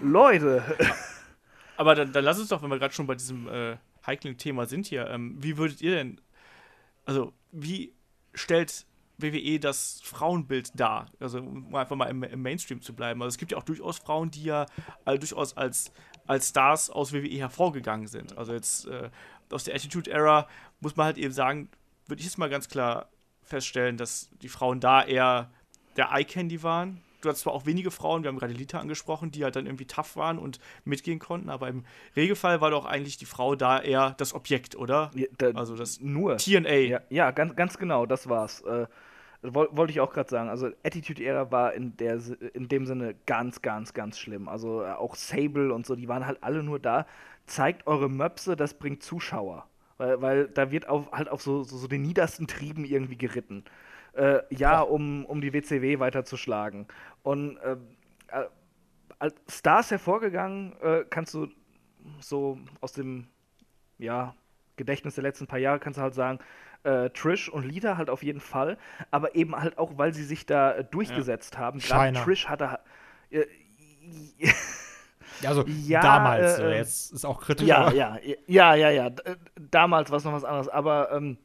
Leute. 0.00 0.62
Aber 1.76 1.94
dann, 1.94 2.12
dann 2.12 2.24
lass 2.24 2.38
uns 2.38 2.48
doch, 2.48 2.62
wenn 2.62 2.70
wir 2.70 2.78
gerade 2.78 2.94
schon 2.94 3.06
bei 3.06 3.14
diesem 3.14 3.48
äh, 3.48 3.76
heiklen 4.06 4.36
Thema 4.36 4.66
sind 4.66 4.86
hier, 4.86 5.08
ähm, 5.08 5.36
wie 5.42 5.56
würdet 5.56 5.80
ihr 5.80 5.92
denn, 5.92 6.20
also 7.04 7.32
wie 7.52 7.92
stellt 8.34 8.86
WWE 9.18 9.60
das 9.60 10.00
Frauenbild 10.02 10.78
dar? 10.78 11.06
Also 11.20 11.38
um 11.38 11.74
einfach 11.74 11.96
mal 11.96 12.06
im, 12.06 12.22
im 12.22 12.42
Mainstream 12.42 12.80
zu 12.80 12.94
bleiben. 12.94 13.22
Also 13.22 13.34
es 13.34 13.38
gibt 13.38 13.52
ja 13.52 13.58
auch 13.58 13.64
durchaus 13.64 13.98
Frauen, 13.98 14.30
die 14.30 14.44
ja 14.44 14.66
äh, 15.04 15.18
durchaus 15.18 15.56
als, 15.56 15.92
als 16.26 16.48
Stars 16.48 16.90
aus 16.90 17.12
WWE 17.12 17.38
hervorgegangen 17.38 18.06
sind. 18.06 18.36
Also 18.36 18.52
jetzt 18.52 18.86
äh, 18.86 19.10
aus 19.50 19.64
der 19.64 19.74
Attitude 19.74 20.10
Era 20.10 20.48
muss 20.80 20.96
man 20.96 21.06
halt 21.06 21.18
eben 21.18 21.32
sagen, 21.32 21.68
würde 22.06 22.20
ich 22.20 22.26
jetzt 22.26 22.38
mal 22.38 22.50
ganz 22.50 22.68
klar 22.68 23.08
feststellen, 23.42 23.96
dass 23.96 24.30
die 24.42 24.48
Frauen 24.48 24.80
da 24.80 25.04
eher 25.04 25.50
der 25.96 26.10
Eye 26.10 26.24
Candy 26.24 26.62
waren. 26.62 27.00
Du 27.24 27.28
hattest 27.30 27.42
zwar 27.44 27.54
auch 27.54 27.66
wenige 27.66 27.90
Frauen, 27.90 28.22
wir 28.22 28.28
haben 28.28 28.38
gerade 28.38 28.52
Lita 28.52 28.78
angesprochen, 28.78 29.30
die 29.30 29.44
halt 29.44 29.56
dann 29.56 29.66
irgendwie 29.66 29.86
tough 29.86 30.16
waren 30.16 30.38
und 30.38 30.58
mitgehen 30.84 31.18
konnten, 31.18 31.48
aber 31.48 31.68
im 31.68 31.84
Regelfall 32.16 32.60
war 32.60 32.70
doch 32.70 32.84
eigentlich 32.84 33.16
die 33.16 33.24
Frau 33.26 33.54
da 33.56 33.80
eher 33.80 34.14
das 34.18 34.34
Objekt, 34.34 34.76
oder? 34.76 35.10
Ja, 35.14 35.26
da, 35.38 35.50
Also 35.50 35.76
das 35.76 36.00
nur. 36.00 36.36
TNA. 36.36 36.74
Ja, 36.74 37.00
ja 37.08 37.30
ganz, 37.30 37.56
ganz 37.56 37.78
genau, 37.78 38.06
das 38.06 38.28
war's. 38.28 38.60
Äh, 38.62 38.86
woll- 39.42 39.68
Wollte 39.72 39.92
ich 39.92 40.00
auch 40.00 40.12
gerade 40.12 40.28
sagen. 40.30 40.48
Also 40.48 40.68
Attitude 40.84 41.22
Era 41.22 41.50
war 41.50 41.72
in, 41.74 41.96
der, 41.96 42.20
in 42.54 42.68
dem 42.68 42.86
Sinne 42.86 43.14
ganz, 43.26 43.62
ganz, 43.62 43.94
ganz 43.94 44.18
schlimm. 44.18 44.48
Also 44.48 44.82
äh, 44.82 44.92
auch 44.92 45.14
Sable 45.14 45.72
und 45.72 45.86
so, 45.86 45.96
die 45.96 46.08
waren 46.08 46.26
halt 46.26 46.42
alle 46.42 46.62
nur 46.62 46.78
da. 46.78 47.06
Zeigt 47.46 47.86
eure 47.86 48.08
Möpse, 48.08 48.56
das 48.56 48.74
bringt 48.74 49.02
Zuschauer. 49.02 49.66
Weil, 49.96 50.20
weil 50.22 50.48
da 50.48 50.70
wird 50.70 50.88
auf, 50.88 51.12
halt 51.12 51.28
auf 51.28 51.42
so, 51.42 51.62
so, 51.62 51.76
so 51.76 51.86
den 51.86 52.02
niedersten 52.02 52.46
Trieben 52.46 52.84
irgendwie 52.84 53.16
geritten. 53.16 53.64
Äh, 54.16 54.42
ja, 54.50 54.80
um, 54.80 55.24
um 55.24 55.40
die 55.40 55.52
WCW 55.52 55.98
weiterzuschlagen. 55.98 56.86
Und 57.22 57.56
äh, 57.58 57.72
äh, 58.28 58.46
als 59.18 59.34
Stars 59.48 59.90
hervorgegangen, 59.90 60.74
äh, 60.80 61.04
kannst 61.08 61.34
du 61.34 61.48
so 62.20 62.58
aus 62.80 62.92
dem 62.92 63.26
ja, 63.98 64.34
Gedächtnis 64.76 65.14
der 65.14 65.22
letzten 65.22 65.46
paar 65.46 65.58
Jahre 65.58 65.78
kannst 65.78 65.98
du 65.98 66.02
halt 66.02 66.14
sagen, 66.14 66.38
äh, 66.82 67.10
Trish 67.10 67.48
und 67.48 67.64
Lita 67.64 67.96
halt 67.96 68.10
auf 68.10 68.22
jeden 68.22 68.40
Fall, 68.40 68.76
aber 69.10 69.34
eben 69.34 69.56
halt 69.56 69.78
auch, 69.78 69.96
weil 69.96 70.12
sie 70.12 70.24
sich 70.24 70.46
da 70.46 70.72
äh, 70.72 70.84
durchgesetzt 70.84 71.56
haben. 71.58 71.78
Gerade. 71.78 72.12
Trish 72.24 72.48
hatte 72.48 72.70
ha- 72.72 72.80
äh, 73.30 73.46
Also 75.46 75.64
Ja, 75.86 76.00
damals, 76.00 76.58
äh, 76.58 76.76
jetzt 76.76 77.12
ist 77.12 77.24
auch 77.24 77.40
kritisch. 77.40 77.66
ja, 77.66 77.90
ja, 77.92 78.18
ja, 78.46 78.74
ja, 78.74 78.90
ja. 78.90 79.10
Damals 79.56 80.10
war 80.10 80.18
es 80.18 80.24
noch 80.24 80.32
was 80.32 80.44
anderes, 80.44 80.68
aber 80.68 81.10
ähm, 81.12 81.38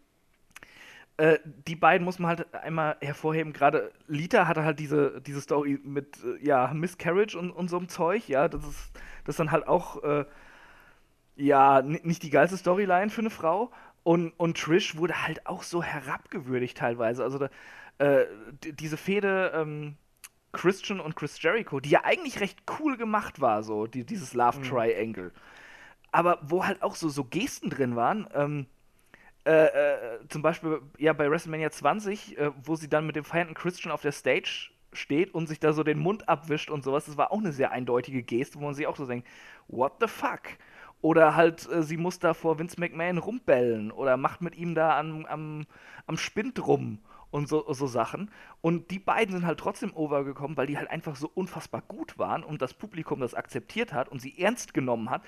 äh, 1.20 1.40
die 1.68 1.76
beiden 1.76 2.06
muss 2.06 2.20
man 2.20 2.30
halt 2.30 2.54
einmal 2.54 2.98
hervorheben. 3.02 3.54
Gerade 3.54 3.92
Lita 4.08 4.48
hatte 4.48 4.64
halt 4.64 4.80
diese, 4.80 5.22
diese 5.22 5.42
Story 5.42 5.80
mit 5.84 6.18
äh, 6.24 6.46
ja, 6.46 6.72
Miscarriage 6.74 7.38
und, 7.38 7.52
und 7.52 7.70
so 7.70 7.78
einem 7.78 7.90
Zeug, 7.90 8.28
ja, 8.30 8.48
das 8.48 8.64
ist 8.64 8.92
das 9.26 9.34
ist 9.34 9.40
dann 9.40 9.52
halt 9.52 9.68
auch 9.68 10.04
äh, 10.04 10.26
ja 11.36 11.82
ni- 11.82 12.02
nicht 12.04 12.24
die 12.24 12.30
geilste 12.30 12.58
Storyline 12.58 13.10
für 13.10 13.22
eine 13.22 13.30
Frau. 13.30 13.72
Und, 14.04 14.32
und 14.38 14.58
Trish 14.58 14.96
wurde 14.98 15.28
halt 15.28 15.46
auch 15.46 15.62
so 15.64 15.84
herabgewürdigt 15.84 16.78
teilweise. 16.78 17.24
Also 17.24 17.38
da, 17.38 17.50
äh, 18.00 18.26
diese 18.64 18.98
Fehde 18.98 19.52
ähm, 19.54 19.98
Christian 20.54 21.00
und 21.00 21.16
Chris 21.16 21.42
Jericho, 21.42 21.80
die 21.80 21.90
ja 21.90 22.06
eigentlich 22.06 22.40
recht 22.40 22.64
cool 22.80 22.98
gemacht 22.98 23.42
war, 23.42 23.62
so 23.62 23.88
die, 23.88 24.06
dieses 24.06 24.34
Love 24.34 24.62
Triangle. 24.62 25.32
Aber 26.12 26.40
wo 26.42 26.66
halt 26.66 26.82
auch 26.82 26.96
so, 26.96 27.10
so 27.10 27.24
Gesten 27.26 27.70
drin 27.70 27.96
waren, 27.96 28.28
ähm, 28.34 28.68
äh, 29.46 29.66
äh, 29.66 30.28
zum 30.28 30.42
Beispiel 30.42 30.82
ja 30.98 31.14
bei 31.14 31.30
WrestleMania 31.30 31.72
20, 31.72 32.38
äh, 32.38 32.52
wo 32.64 32.76
sie 32.76 32.90
dann 32.90 33.06
mit 33.06 33.16
dem 33.16 33.24
feiernden 33.24 33.56
Christian 33.56 33.92
auf 33.92 34.02
der 34.02 34.12
Stage 34.12 34.72
steht 34.94 35.34
und 35.34 35.48
sich 35.48 35.60
da 35.60 35.74
so 35.74 35.84
den 35.84 36.00
Mund 36.00 36.28
abwischt 36.28 36.70
und 36.70 36.84
sowas, 36.84 37.06
das 37.06 37.18
war 37.18 37.32
auch 37.32 37.40
eine 37.40 37.52
sehr 37.52 37.72
eindeutige 37.72 38.24
Geste, 38.24 38.60
wo 38.60 38.66
man 38.66 38.74
sich 38.74 38.88
auch 38.88 38.96
so 38.96 39.06
denkt, 39.06 39.28
what 39.68 39.94
the 40.02 40.08
fuck? 40.08 40.42
Oder 41.02 41.36
halt, 41.36 41.70
äh, 41.72 41.84
sie 41.84 41.98
muss 41.98 42.20
da 42.20 42.34
vor 42.34 42.60
Vince 42.60 42.80
McMahon 42.80 43.18
rumbellen 43.18 43.92
oder 43.92 44.18
macht 44.18 44.42
mit 44.42 44.56
ihm 44.56 44.76
da 44.76 45.00
am, 45.00 45.26
am, 45.26 45.66
am 46.08 46.18
Spind 46.18 46.66
rum 46.66 47.00
und 47.32 47.48
so, 47.48 47.72
so 47.74 47.88
Sachen. 47.88 48.32
Und 48.62 48.92
die 48.92 49.00
beiden 49.00 49.34
sind 49.36 49.46
halt 49.46 49.60
trotzdem 49.60 49.94
overgekommen, 49.94 50.58
weil 50.58 50.68
die 50.68 50.78
halt 50.78 50.90
einfach 50.90 51.16
so 51.16 51.30
unfassbar 51.34 51.82
gut 51.82 52.18
waren 52.18 52.44
und 52.44 52.62
das 52.62 52.74
Publikum 52.74 53.20
das 53.20 53.34
akzeptiert 53.34 53.94
hat 53.94 54.10
und 54.10 54.22
sie 54.22 54.40
ernst 54.40 54.74
genommen 54.74 55.10
hat, 55.10 55.24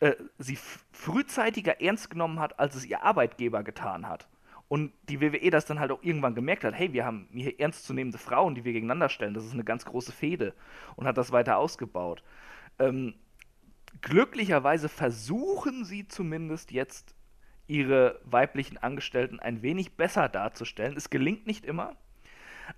äh, 0.00 0.14
sie 0.38 0.58
frühzeitiger 0.92 1.80
ernst 1.80 2.10
genommen 2.10 2.40
hat, 2.40 2.58
als 2.58 2.74
es 2.74 2.86
ihr 2.86 3.02
Arbeitgeber 3.02 3.62
getan 3.62 4.08
hat. 4.08 4.28
Und 4.68 4.92
die 5.10 5.20
WWE 5.20 5.50
das 5.50 5.66
dann 5.66 5.80
halt 5.80 5.92
auch 5.92 6.02
irgendwann 6.02 6.34
gemerkt 6.34 6.64
hat, 6.64 6.72
hey, 6.72 6.94
wir 6.94 7.04
haben 7.04 7.28
hier 7.32 7.60
ernstzunehmende 7.60 8.16
Frauen, 8.16 8.54
die 8.54 8.64
wir 8.64 8.72
gegeneinander 8.72 9.10
stellen, 9.10 9.34
das 9.34 9.44
ist 9.44 9.52
eine 9.52 9.64
ganz 9.64 9.84
große 9.84 10.12
Fehde 10.12 10.54
und 10.96 11.06
hat 11.06 11.18
das 11.18 11.30
weiter 11.30 11.58
ausgebaut. 11.58 12.22
Ähm, 12.78 13.12
glücklicherweise 14.00 14.88
versuchen 14.88 15.84
sie 15.84 16.08
zumindest 16.08 16.72
jetzt 16.72 17.14
ihre 17.72 18.20
weiblichen 18.24 18.76
Angestellten 18.76 19.40
ein 19.40 19.62
wenig 19.62 19.96
besser 19.96 20.28
darzustellen. 20.28 20.94
Es 20.94 21.08
gelingt 21.08 21.46
nicht 21.46 21.64
immer, 21.64 21.96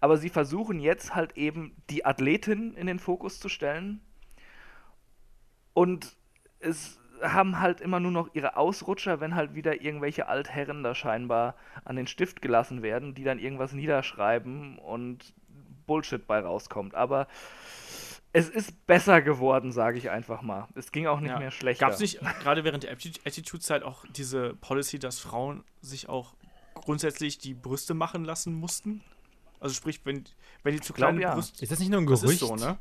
aber 0.01 0.17
sie 0.17 0.29
versuchen 0.29 0.79
jetzt 0.79 1.17
halt 1.17 1.37
eben 1.37 1.75
die 1.91 2.07
Athletin 2.07 2.75
in 2.75 2.87
den 2.87 3.01
Fokus 3.01 3.41
zu 3.41 3.49
stellen 3.49 4.01
und 5.73 6.17
es 6.61 7.01
haben 7.21 7.59
halt 7.59 7.81
immer 7.81 7.99
nur 7.99 8.13
noch 8.13 8.35
ihre 8.35 8.57
Ausrutscher, 8.57 9.19
wenn 9.21 9.35
halt 9.35 9.57
wieder 9.57 9.83
irgendwelche 9.83 10.29
Altherren 10.29 10.85
da 10.85 10.95
scheinbar 10.95 11.57
an 11.85 11.97
den 11.97 12.07
Stift 12.07 12.41
gelassen 12.41 12.83
werden, 12.83 13.15
die 13.15 13.25
dann 13.25 13.41
irgendwas 13.41 13.73
niederschreiben 13.73 14.79
und 14.79 15.35
Bullshit 15.87 16.25
bei 16.25 16.39
rauskommt. 16.39 16.95
Aber 16.95 17.27
es 18.35 18.49
ist 18.51 18.87
besser 18.87 19.23
geworden, 19.23 19.73
sage 19.73 19.97
ich 19.97 20.11
einfach 20.11 20.43
mal. 20.43 20.69
Es 20.75 20.93
ging 20.93 21.07
auch 21.07 21.21
nicht 21.21 21.31
Ja. 21.31 21.39
mehr 21.39 21.51
schlechter. 21.51 21.87
Gab 21.87 21.95
es 21.95 22.01
nicht 22.01 22.21
gerade 22.41 22.65
während 22.65 22.83
der 22.83 22.95
Atti- 22.95 23.19
Attitude-Zeit 23.27 23.83
auch 23.83 24.05
diese 24.15 24.55
Policy, 24.57 24.99
dass 24.99 25.19
Frauen 25.21 25.65
sich 25.81 26.09
auch 26.09 26.35
grundsätzlich 26.75 27.39
die 27.39 27.55
Brüste 27.55 27.95
machen 27.95 28.25
lassen 28.25 28.53
mussten? 28.53 29.03
Also 29.61 29.75
sprich, 29.75 30.01
wenn, 30.05 30.25
wenn 30.65 30.75
die 30.75 30.81
zu 30.81 30.93
glaub, 30.93 31.11
kleine 31.11 31.23
ja. 31.23 31.35
Brüste. 31.35 31.63
Ist 31.63 31.71
das 31.73 31.79
nicht 31.79 31.91
nur 31.91 32.01
ein 32.01 32.07
Das 32.07 32.21
Gerücht? 32.21 32.43
ist 32.43 32.49
so, 32.49 32.57
ne? 32.57 32.77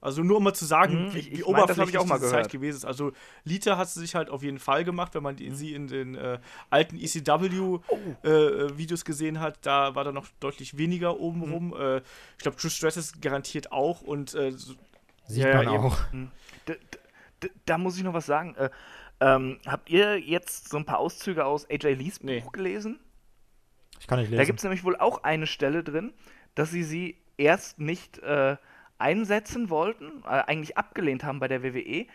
Also 0.00 0.22
nur 0.22 0.36
um 0.36 0.44
mal 0.44 0.54
zu 0.54 0.64
sagen, 0.64 1.06
Mhm, 1.08 1.14
wie, 1.14 1.18
ich- 1.18 1.30
wie 1.32 1.34
ich 1.40 1.46
mein, 1.46 1.54
das 1.66 1.76
hab 1.76 1.86
oberflächlich 1.86 1.94
ich 1.94 1.98
auch 2.00 2.06
mal. 2.06 2.20
Zeit 2.20 2.50
gewesen 2.50 2.76
ist. 2.78 2.84
Also 2.84 3.12
Lita 3.44 3.76
hat 3.76 3.88
sie 3.88 3.98
sich 4.00 4.14
halt 4.14 4.30
auf 4.30 4.42
jeden 4.44 4.58
Fall 4.60 4.84
gemacht, 4.84 5.14
wenn 5.14 5.22
man 5.24 5.34
Mhm. 5.34 5.38
die, 5.38 5.50
sie 5.50 5.74
in 5.74 5.88
den 5.88 6.14
äh, 6.14 6.38
alten 6.70 6.96
Oh. 6.96 7.80
ECW-Videos 8.22 9.04
gesehen 9.04 9.40
hat. 9.40 9.58
Da 9.66 9.94
war 9.94 10.04
da 10.04 10.12
noch 10.12 10.26
deutlich 10.40 10.76
weniger 10.78 11.18
obenrum. 11.18 11.68
Mhm. 11.68 11.74
Äh, 11.80 11.96
ich 11.98 12.42
glaube, 12.42 12.56
Trish 12.56 12.76
Stratus 12.76 13.20
garantiert 13.20 13.72
auch 13.72 14.00
und 14.02 14.34
äh, 14.34 14.52
Sieht 15.30 15.44
Ja, 15.44 15.56
man 15.56 15.66
ja, 15.66 15.74
eben. 15.74 15.84
auch. 15.84 15.98
D 16.66 16.76
d 17.42 17.50
da 17.66 17.76
muss 17.76 17.96
ich 17.98 18.02
noch 18.02 18.14
was 18.14 18.24
sagen. 18.26 18.54
Äh, 18.56 18.70
ähm, 19.20 19.58
habt 19.66 19.90
ihr 19.90 20.18
jetzt 20.18 20.70
so 20.70 20.76
ein 20.78 20.84
paar 20.86 20.98
Auszüge 21.00 21.44
aus 21.44 21.68
AJ 21.68 21.94
Lees 21.94 22.18
Buch 22.20 22.26
Nee. 22.28 22.44
gelesen? 22.52 22.98
Ich 24.00 24.06
kann 24.06 24.20
nicht 24.20 24.28
Da 24.32 24.36
lesen. 24.36 24.46
gibt 24.46 24.60
es 24.60 24.62
nämlich 24.64 24.84
wohl 24.84 24.96
auch 24.96 25.22
eine 25.24 25.46
Stelle 25.46 25.84
drin, 25.84 26.14
dass 26.54 26.70
sie 26.70 26.82
sie 26.82 27.18
erst 27.36 27.78
nicht 27.78 28.18
äh, 28.20 28.56
einsetzen 28.98 29.70
wollten, 29.70 30.22
äh, 30.24 30.28
eigentlich 30.28 30.76
abgelehnt 30.76 31.24
haben 31.24 31.40
bei 31.40 31.48
der 31.48 31.62
WWE, 31.62 32.06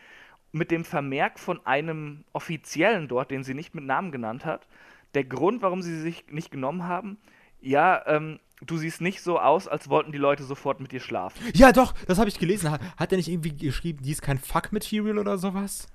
mit 0.51 0.69
dem 0.72 0.85
Vermerk 0.85 1.39
von 1.39 1.65
einem 1.65 2.23
Offiziellen 2.34 3.07
dort, 3.07 3.31
den 3.31 3.43
sie 3.43 3.53
nicht 3.55 3.73
mit 3.73 3.85
Namen 3.85 4.11
genannt 4.11 4.45
hat. 4.45 4.68
Der 5.15 5.23
Grund, 5.23 5.61
warum 5.61 5.81
sie 5.81 5.99
sich 5.99 6.26
nicht 6.30 6.51
genommen 6.51 6.84
haben, 6.88 7.18
ja, 7.61 8.03
ähm, 8.07 8.39
du 8.61 8.77
siehst 8.77 9.01
nicht 9.01 9.22
so 9.22 9.39
aus, 9.39 9.68
als 9.68 9.89
wollten 9.89 10.11
die 10.11 10.18
Leute 10.18 10.43
sofort 10.43 10.80
mit 10.80 10.91
dir 10.91 10.99
schlafen. 10.99 11.39
ja, 11.53 11.72
doch, 11.72 11.93
das 12.07 12.19
habe 12.19 12.30
ich 12.30 12.38
gelesen. 12.38 12.69
Hat, 12.72 12.81
hat 12.97 13.11
er 13.11 13.18
nicht 13.18 13.30
irgendwie 13.30 13.55
geschrieben, 13.55 14.03
die 14.03 14.11
ist 14.11 14.22
kein 14.22 14.38
Fuck-Material 14.38 15.18
oder 15.18 15.38
sowas? 15.38 15.88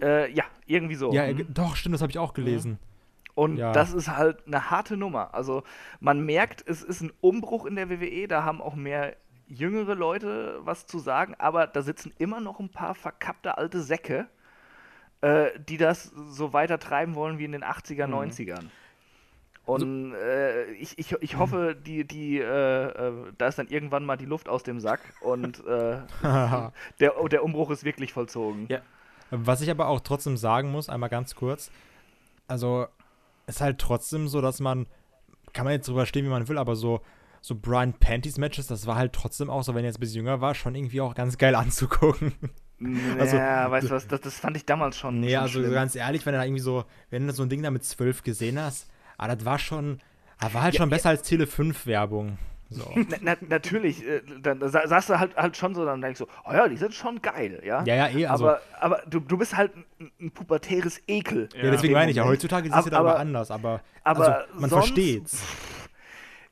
Äh, 0.00 0.32
ja, 0.32 0.44
irgendwie 0.66 0.94
so. 0.94 1.12
Ja, 1.12 1.30
Mhm. 1.32 1.40
äh, 1.40 1.44
doch, 1.48 1.76
stimmt, 1.76 1.94
das 1.94 2.02
habe 2.02 2.10
ich 2.12 2.18
auch 2.18 2.32
gelesen. 2.34 2.78
Und 3.34 3.56
Ja. 3.56 3.72
das 3.72 3.92
ist 3.92 4.08
halt 4.08 4.46
eine 4.46 4.70
harte 4.70 4.96
Nummer. 4.96 5.34
Also 5.34 5.62
man 6.00 6.24
merkt, 6.24 6.62
es 6.66 6.82
ist 6.82 7.00
ein 7.00 7.12
Umbruch 7.20 7.64
in 7.66 7.76
der 7.76 7.88
WWE, 7.90 8.26
da 8.28 8.44
haben 8.44 8.60
auch 8.60 8.74
mehr 8.74 9.16
jüngere 9.50 9.94
Leute 9.94 10.60
was 10.64 10.86
zu 10.86 10.98
sagen, 10.98 11.34
aber 11.38 11.66
da 11.66 11.82
sitzen 11.82 12.12
immer 12.18 12.40
noch 12.40 12.60
ein 12.60 12.70
paar 12.70 12.94
verkappte 12.94 13.58
alte 13.58 13.82
Säcke, 13.82 14.26
äh, 15.20 15.50
die 15.68 15.76
das 15.76 16.04
so 16.04 16.52
weiter 16.52 16.78
treiben 16.78 17.14
wollen 17.14 17.38
wie 17.38 17.44
in 17.44 17.52
den 17.52 17.64
80er, 17.64 18.06
Mhm. 18.06 18.14
90ern. 18.14 18.64
Also 19.66 19.84
Und 19.86 20.14
äh, 20.14 20.70
ich, 20.72 20.98
ich, 20.98 21.12
ich 21.20 21.36
hoffe, 21.36 21.76
die, 21.86 22.04
die, 22.06 22.38
äh, 22.38 22.44
äh, 22.86 23.12
da 23.36 23.46
ist 23.48 23.58
dann 23.58 23.68
irgendwann 23.68 24.04
mal 24.04 24.16
die 24.16 24.24
Luft 24.24 24.48
aus 24.48 24.62
dem 24.62 24.80
Sack 24.80 25.00
und 25.20 25.64
äh, 25.66 25.98
der, 27.00 27.28
der 27.30 27.44
Umbruch 27.44 27.70
ist 27.70 27.84
wirklich 27.84 28.12
vollzogen. 28.12 28.66
Ja. 28.68 28.80
Was 29.30 29.60
ich 29.60 29.70
aber 29.70 29.88
auch 29.88 30.00
trotzdem 30.00 30.36
sagen 30.36 30.70
muss, 30.72 30.88
einmal 30.88 31.08
ganz 31.10 31.34
kurz, 31.34 31.70
also 32.48 32.86
ist 33.46 33.60
halt 33.60 33.78
trotzdem 33.78 34.26
so, 34.26 34.40
dass 34.40 34.58
man, 34.60 34.86
kann 35.52 35.64
man 35.64 35.74
jetzt 35.74 35.88
drüber 35.88 36.06
stehen, 36.06 36.24
wie 36.24 36.30
man 36.30 36.48
will, 36.48 36.58
aber 36.58 36.74
so, 36.74 37.00
so 37.40 37.54
Brian 37.54 37.92
Panties 37.94 38.36
Matches, 38.38 38.66
das 38.66 38.86
war 38.86 38.96
halt 38.96 39.12
trotzdem 39.12 39.48
auch 39.50 39.62
so, 39.62 39.74
wenn 39.74 39.84
er 39.84 39.88
jetzt 39.88 39.96
ein 39.98 40.00
bisschen 40.00 40.16
jünger 40.16 40.40
war, 40.40 40.54
schon 40.54 40.74
irgendwie 40.74 41.00
auch 41.00 41.14
ganz 41.14 41.38
geil 41.38 41.54
anzugucken. 41.56 42.32
Also, 43.18 43.36
ja, 43.36 43.70
weißt 43.70 43.88
du 43.90 43.94
was, 43.94 44.06
das, 44.08 44.20
das 44.22 44.38
fand 44.38 44.56
ich 44.56 44.64
damals 44.64 44.96
schon. 44.96 45.20
nee, 45.20 45.32
schon 45.32 45.38
also 45.40 45.58
schlimm. 45.60 45.72
ganz 45.72 45.94
ehrlich, 45.94 46.24
wenn 46.24 46.32
du 46.32 46.38
da 46.38 46.44
irgendwie 46.44 46.62
so, 46.62 46.84
wenn 47.10 47.26
du 47.26 47.32
so 47.32 47.42
ein 47.42 47.48
Ding 47.50 47.62
da 47.62 47.70
mit 47.70 47.84
zwölf 47.84 48.22
gesehen 48.22 48.58
hast, 48.58 48.88
ah, 49.18 49.28
das 49.34 49.44
war 49.44 49.58
schon, 49.58 50.00
ah, 50.38 50.48
war 50.52 50.62
halt 50.62 50.76
schon 50.76 50.88
besser 50.88 51.10
als 51.10 51.22
Tele 51.22 51.46
5 51.46 51.86
Werbung. 51.86 52.38
So. 52.70 52.88
Na, 52.94 53.16
na, 53.20 53.36
natürlich, 53.48 54.06
äh, 54.06 54.22
dann 54.40 54.60
sa- 54.70 54.86
sagst 54.86 55.10
du 55.10 55.18
halt, 55.18 55.36
halt 55.36 55.56
schon 55.56 55.74
so, 55.74 55.84
dann 55.84 56.00
denkst 56.00 56.20
du, 56.20 56.26
oh 56.48 56.52
ja, 56.52 56.68
die 56.68 56.76
sind 56.76 56.94
schon 56.94 57.20
geil, 57.20 57.60
ja. 57.66 57.82
Ja, 57.84 57.96
ja, 57.96 58.08
eh, 58.08 58.26
also- 58.26 58.46
aber, 58.48 58.60
aber 58.80 59.02
du, 59.10 59.18
du 59.20 59.36
bist 59.36 59.56
halt 59.56 59.72
ein, 59.76 60.10
ein 60.20 60.30
pubertäres 60.30 61.00
Ekel. 61.08 61.48
Ja, 61.60 61.70
deswegen 61.70 61.94
meine 61.94 62.12
ich 62.12 62.16
ja, 62.16 62.24
heutzutage 62.24 62.70
siehst 62.72 62.86
du 62.86 62.90
da 62.90 62.98
Aber- 63.00 63.10
aber 63.10 63.18
anders, 63.20 63.50
aber, 63.50 63.80
aber 64.04 64.20
also, 64.46 64.60
man 64.60 64.70
sonst- 64.70 64.86
versteht's. 64.86 65.42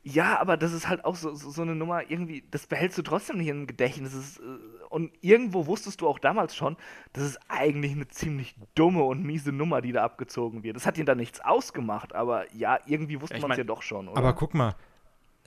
Ja, 0.04 0.38
aber 0.40 0.56
das 0.56 0.72
ist 0.72 0.88
halt 0.88 1.04
auch 1.04 1.16
so, 1.16 1.34
so, 1.34 1.50
so 1.50 1.62
eine 1.62 1.74
Nummer, 1.74 2.08
irgendwie, 2.10 2.44
das 2.50 2.66
behältst 2.66 2.96
du 2.96 3.02
trotzdem 3.02 3.36
nicht 3.38 3.48
im 3.48 3.66
Gedächtnis. 3.66 4.14
Ist, 4.14 4.38
äh, 4.38 4.42
und 4.88 5.12
irgendwo 5.20 5.66
wusstest 5.66 6.00
du 6.00 6.08
auch 6.08 6.18
damals 6.18 6.54
schon, 6.56 6.76
das 7.12 7.24
ist 7.24 7.38
eigentlich 7.48 7.92
eine 7.92 8.08
ziemlich 8.08 8.54
dumme 8.74 9.02
und 9.02 9.22
miese 9.24 9.52
Nummer, 9.52 9.82
die 9.82 9.92
da 9.92 10.04
abgezogen 10.04 10.62
wird. 10.62 10.76
Das 10.76 10.86
hat 10.86 10.96
ihn 10.98 11.04
da 11.04 11.14
nichts 11.14 11.40
ausgemacht, 11.40 12.14
aber 12.14 12.50
ja, 12.54 12.78
irgendwie 12.86 13.20
wusste 13.20 13.36
Ja, 13.36 13.42
man 13.42 13.50
es 13.50 13.58
ja 13.58 13.64
doch 13.64 13.82
schon, 13.82 14.08
oder? 14.08 14.16
Aber 14.18 14.32
guck 14.34 14.54
mal, 14.54 14.76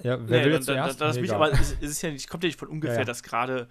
ja, 0.03 0.17
wer 0.27 0.39
Nee, 0.39 0.45
will 0.45 0.51
jetzt 0.53 0.67
da- 0.67 0.73
zuerst? 0.73 1.01
da- 1.01 1.07
das 1.07 1.19
mich, 1.19 1.33
aber 1.33 1.51
es, 1.53 1.71
es 1.81 1.81
ist 1.81 2.01
ja 2.01 2.11
nicht, 2.11 2.29
kommt 2.29 2.43
ja 2.43 2.47
nicht 2.47 2.59
von 2.59 2.67
ungefähr, 2.69 2.95
Ja, 2.95 2.99
ja. 3.01 3.05
dass 3.05 3.23
gerade 3.23 3.67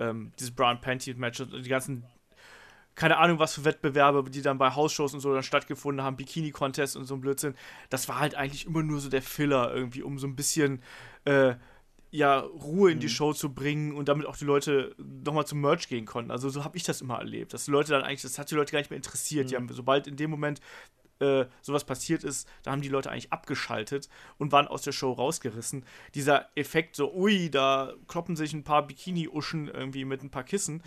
ähm, 0.00 0.32
dieses 0.38 0.50
Brown 0.54 0.80
Panty 0.80 1.14
Match 1.14 1.40
und 1.40 1.52
die 1.64 1.68
ganzen 1.70 2.04
keine 2.94 3.18
Ahnung, 3.18 3.38
was 3.38 3.54
für 3.54 3.64
Wettbewerbe, 3.64 4.30
die 4.30 4.42
dann 4.42 4.58
bei 4.58 4.70
Hausshows 4.70 5.14
und 5.14 5.20
so 5.20 5.32
dann 5.32 5.42
stattgefunden 5.42 6.04
haben, 6.04 6.16
Bikini-Contest 6.16 6.96
und 6.96 7.06
so 7.06 7.14
ein 7.14 7.20
Blödsinn. 7.20 7.54
Das 7.90 8.08
war 8.08 8.20
halt 8.20 8.34
eigentlich 8.34 8.66
immer 8.66 8.82
nur 8.82 9.00
so 9.00 9.08
der 9.08 9.22
Filler 9.22 9.74
irgendwie, 9.74 10.02
um 10.02 10.18
so 10.18 10.26
ein 10.26 10.36
bisschen 10.36 10.82
äh, 11.24 11.54
ja, 12.10 12.38
Ruhe 12.38 12.92
in 12.92 13.00
die 13.00 13.08
Show 13.08 13.32
zu 13.32 13.52
bringen 13.52 13.92
und 13.92 14.08
damit 14.08 14.26
auch 14.26 14.36
die 14.36 14.44
Leute 14.44 14.94
nochmal 14.98 15.46
zum 15.46 15.60
Merch 15.60 15.88
gehen 15.88 16.04
konnten. 16.04 16.30
Also 16.30 16.48
so 16.48 16.62
habe 16.62 16.76
ich 16.76 16.84
das 16.84 17.00
immer 17.00 17.18
erlebt, 17.18 17.52
dass 17.52 17.64
die 17.64 17.72
Leute 17.72 17.90
dann 17.90 18.02
eigentlich, 18.02 18.22
das 18.22 18.38
hat 18.38 18.50
die 18.52 18.54
Leute 18.54 18.70
gar 18.70 18.78
nicht 18.78 18.90
mehr 18.90 18.96
interessiert. 18.96 19.50
Die 19.50 19.56
haben, 19.56 19.68
sobald 19.72 20.06
in 20.06 20.16
dem 20.16 20.30
Moment 20.30 20.60
äh, 21.20 21.46
sowas 21.62 21.84
passiert 21.84 22.24
ist, 22.24 22.48
da 22.62 22.72
haben 22.72 22.82
die 22.82 22.88
Leute 22.88 23.10
eigentlich 23.10 23.32
abgeschaltet 23.32 24.08
und 24.38 24.52
waren 24.52 24.66
aus 24.66 24.82
der 24.82 24.92
Show 24.92 25.12
rausgerissen. 25.12 25.84
Dieser 26.14 26.48
Effekt, 26.54 26.96
so, 26.96 27.14
ui, 27.14 27.50
da 27.50 27.94
kloppen 28.08 28.36
sich 28.36 28.52
ein 28.52 28.64
paar 28.64 28.86
Bikini-Uschen 28.86 29.68
irgendwie 29.68 30.04
mit 30.04 30.22
ein 30.22 30.30
paar 30.30 30.44
Kissen, 30.44 30.82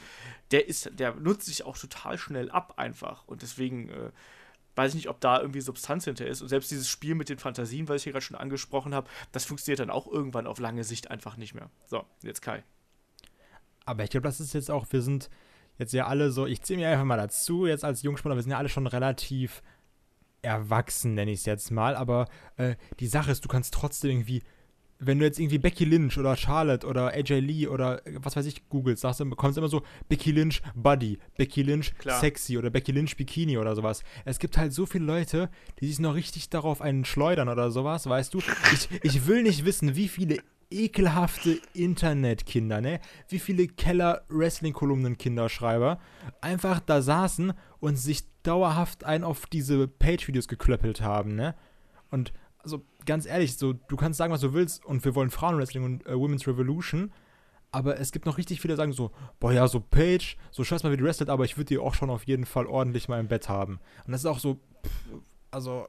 der 0.51 0.67
ist, 0.67 0.91
der 0.93 1.15
nutzt 1.15 1.45
sich 1.45 1.65
auch 1.65 1.77
total 1.77 2.17
schnell 2.17 2.51
ab 2.51 2.73
einfach. 2.77 3.27
Und 3.27 3.41
deswegen 3.41 3.89
äh, 3.89 4.11
weiß 4.75 4.91
ich 4.91 4.95
nicht, 4.95 5.09
ob 5.09 5.19
da 5.19 5.41
irgendwie 5.41 5.61
Substanz 5.61 6.05
hinter 6.05 6.27
ist. 6.27 6.41
Und 6.41 6.49
selbst 6.49 6.71
dieses 6.71 6.87
Spiel 6.87 7.15
mit 7.15 7.29
den 7.29 7.39
Fantasien, 7.39 7.87
was 7.87 7.97
ich 7.97 8.03
hier 8.03 8.13
gerade 8.13 8.25
schon 8.25 8.37
angesprochen 8.37 8.93
habe, 8.93 9.09
das 9.31 9.45
funktioniert 9.45 9.79
dann 9.79 9.89
auch 9.89 10.07
irgendwann 10.07 10.47
auf 10.47 10.59
lange 10.59 10.83
Sicht 10.83 11.09
einfach 11.09 11.37
nicht 11.37 11.53
mehr. 11.53 11.69
So, 11.87 12.05
jetzt 12.21 12.41
Kai. 12.41 12.63
Aber 13.85 14.03
ich 14.03 14.09
glaube, 14.09 14.27
das 14.27 14.39
ist 14.39 14.53
jetzt 14.53 14.69
auch, 14.69 14.85
wir 14.91 15.01
sind 15.01 15.29
jetzt 15.77 15.93
ja 15.93 16.07
alle 16.07 16.31
so, 16.31 16.45
ich 16.45 16.61
zähle 16.61 16.81
mir 16.81 16.89
einfach 16.89 17.05
mal 17.05 17.17
dazu, 17.17 17.65
jetzt 17.65 17.83
als 17.83 18.03
Jungspieler, 18.03 18.35
wir 18.35 18.41
sind 18.41 18.51
ja 18.51 18.57
alle 18.57 18.69
schon 18.69 18.87
relativ 18.87 19.63
erwachsen, 20.47 21.13
nenne 21.13 21.31
ich 21.31 21.39
es 21.39 21.45
jetzt 21.45 21.71
mal, 21.71 21.95
aber 21.95 22.27
äh, 22.57 22.75
die 22.99 23.07
Sache 23.07 23.31
ist, 23.31 23.43
du 23.43 23.49
kannst 23.49 23.73
trotzdem 23.73 24.11
irgendwie, 24.11 24.41
wenn 24.99 25.19
du 25.19 25.25
jetzt 25.25 25.39
irgendwie 25.39 25.59
Becky 25.59 25.85
Lynch 25.85 26.17
oder 26.17 26.35
Charlotte 26.35 26.87
oder 26.87 27.13
AJ 27.13 27.39
Lee 27.39 27.67
oder 27.67 28.05
äh, 28.07 28.17
was 28.21 28.35
weiß 28.35 28.45
ich 28.45 28.67
googelst, 28.69 29.01
sagst 29.01 29.19
du, 29.19 29.25
bekommst 29.29 29.57
immer 29.57 29.67
so 29.67 29.83
Becky 30.09 30.31
Lynch 30.31 30.61
Buddy, 30.75 31.19
Becky 31.37 31.61
Lynch 31.61 31.95
Klar. 31.97 32.19
Sexy 32.19 32.57
oder 32.57 32.69
Becky 32.69 32.91
Lynch 32.91 33.15
Bikini 33.15 33.57
oder 33.57 33.75
sowas. 33.75 34.03
Es 34.25 34.39
gibt 34.39 34.57
halt 34.57 34.73
so 34.73 34.85
viele 34.85 35.05
Leute, 35.05 35.49
die 35.79 35.87
sich 35.87 35.99
noch 35.99 36.15
richtig 36.15 36.49
darauf 36.49 36.81
einen 36.81 37.05
schleudern 37.05 37.49
oder 37.49 37.69
sowas, 37.69 38.07
weißt 38.07 38.33
du. 38.33 38.39
Ich, 38.73 38.89
ich 39.03 39.27
will 39.27 39.43
nicht 39.43 39.65
wissen, 39.65 39.95
wie 39.95 40.07
viele 40.07 40.39
ekelhafte 40.69 41.59
Internetkinder, 41.73 42.81
ne? 42.81 42.99
Wie 43.29 43.39
viele 43.39 43.67
Keller-Wrestling-Kolumnen-Kinderschreiber 43.67 45.99
einfach 46.41 46.79
da 46.79 47.01
saßen 47.01 47.53
und 47.79 47.95
sich 47.95 48.23
dauerhaft 48.43 49.03
ein 49.03 49.23
auf 49.23 49.45
diese 49.45 49.87
Page-Videos 49.87 50.47
geklöppelt 50.47 51.01
haben, 51.01 51.35
ne? 51.35 51.55
Und 52.09 52.33
also 52.59 52.83
ganz 53.05 53.25
ehrlich, 53.25 53.57
so 53.57 53.73
du 53.73 53.95
kannst 53.95 54.17
sagen, 54.17 54.33
was 54.33 54.41
du 54.41 54.53
willst 54.53 54.85
und 54.85 55.05
wir 55.05 55.15
wollen 55.15 55.29
Frauenwrestling 55.29 55.83
und 55.83 56.05
äh, 56.05 56.17
Women's 56.17 56.47
Revolution, 56.47 57.11
aber 57.71 57.99
es 57.99 58.11
gibt 58.11 58.25
noch 58.25 58.37
richtig 58.37 58.61
viele, 58.61 58.73
die 58.73 58.77
sagen 58.77 58.93
so, 58.93 59.11
boah 59.39 59.53
ja, 59.53 59.67
so 59.67 59.79
Page, 59.79 60.37
so 60.51 60.63
scheiß 60.63 60.83
mal, 60.83 60.91
wie 60.91 60.97
die 60.97 61.03
wrestelt, 61.03 61.29
aber 61.29 61.45
ich 61.45 61.57
würde 61.57 61.65
die 61.65 61.77
auch 61.77 61.93
schon 61.93 62.09
auf 62.09 62.23
jeden 62.23 62.45
Fall 62.45 62.65
ordentlich 62.65 63.07
mal 63.07 63.19
im 63.19 63.27
Bett 63.27 63.49
haben. 63.49 63.79
Und 64.05 64.11
das 64.11 64.21
ist 64.21 64.25
auch 64.25 64.39
so, 64.39 64.59
pff, 64.85 65.21
also 65.51 65.87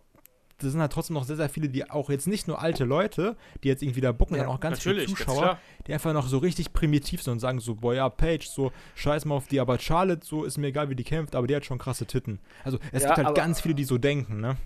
das 0.59 0.73
sind 0.73 0.81
halt 0.81 0.93
trotzdem 0.93 1.15
noch 1.15 1.25
sehr, 1.25 1.37
sehr 1.37 1.49
viele, 1.49 1.69
die 1.69 1.89
auch 1.89 2.11
jetzt 2.11 2.27
nicht 2.27 2.49
nur 2.49 2.61
alte 2.61 2.85
Leute, 2.85 3.37
die 3.63 3.69
jetzt 3.69 3.83
irgendwie 3.83 4.01
da 4.01 4.13
bucken, 4.13 4.35
Ja, 4.35 4.41
sondern 4.41 4.57
auch 4.57 4.61
ganz 4.61 4.81
viele 4.81 5.07
Zuschauer, 5.07 5.59
die 5.87 5.93
einfach 5.95 6.13
noch 6.13 6.27
so 6.27 6.39
richtig 6.39 6.73
primitiv 6.73 7.23
sind 7.23 7.33
und 7.35 7.39
sagen 7.41 7.61
so, 7.61 7.77
boah 7.77 7.95
ja, 7.95 8.09
Paige, 8.09 8.47
so 8.49 8.73
scheiß 8.97 9.25
mal 9.25 9.37
auf 9.37 9.47
die, 9.47 9.61
aber 9.61 9.79
Charlotte, 9.79 10.27
so 10.27 10.45
ist 10.45 10.59
mir 10.59 10.67
egal, 10.69 10.91
wie 10.91 10.97
die 10.97 11.05
kämpft, 11.05 11.35
aber 11.37 11.47
die 11.47 11.55
hat 11.57 11.65
schon 11.65 11.79
krasse 11.79 12.07
Titten. 12.07 12.41
Also 12.65 12.79
es 12.93 13.03
Ja, 13.03 13.09
gibt 13.11 13.19
halt 13.19 13.27
aber- 13.29 13.35
ganz 13.37 13.61
viele, 13.61 13.75
die 13.75 13.85
so 13.85 13.99
denken, 13.99 14.41
ne? 14.41 14.57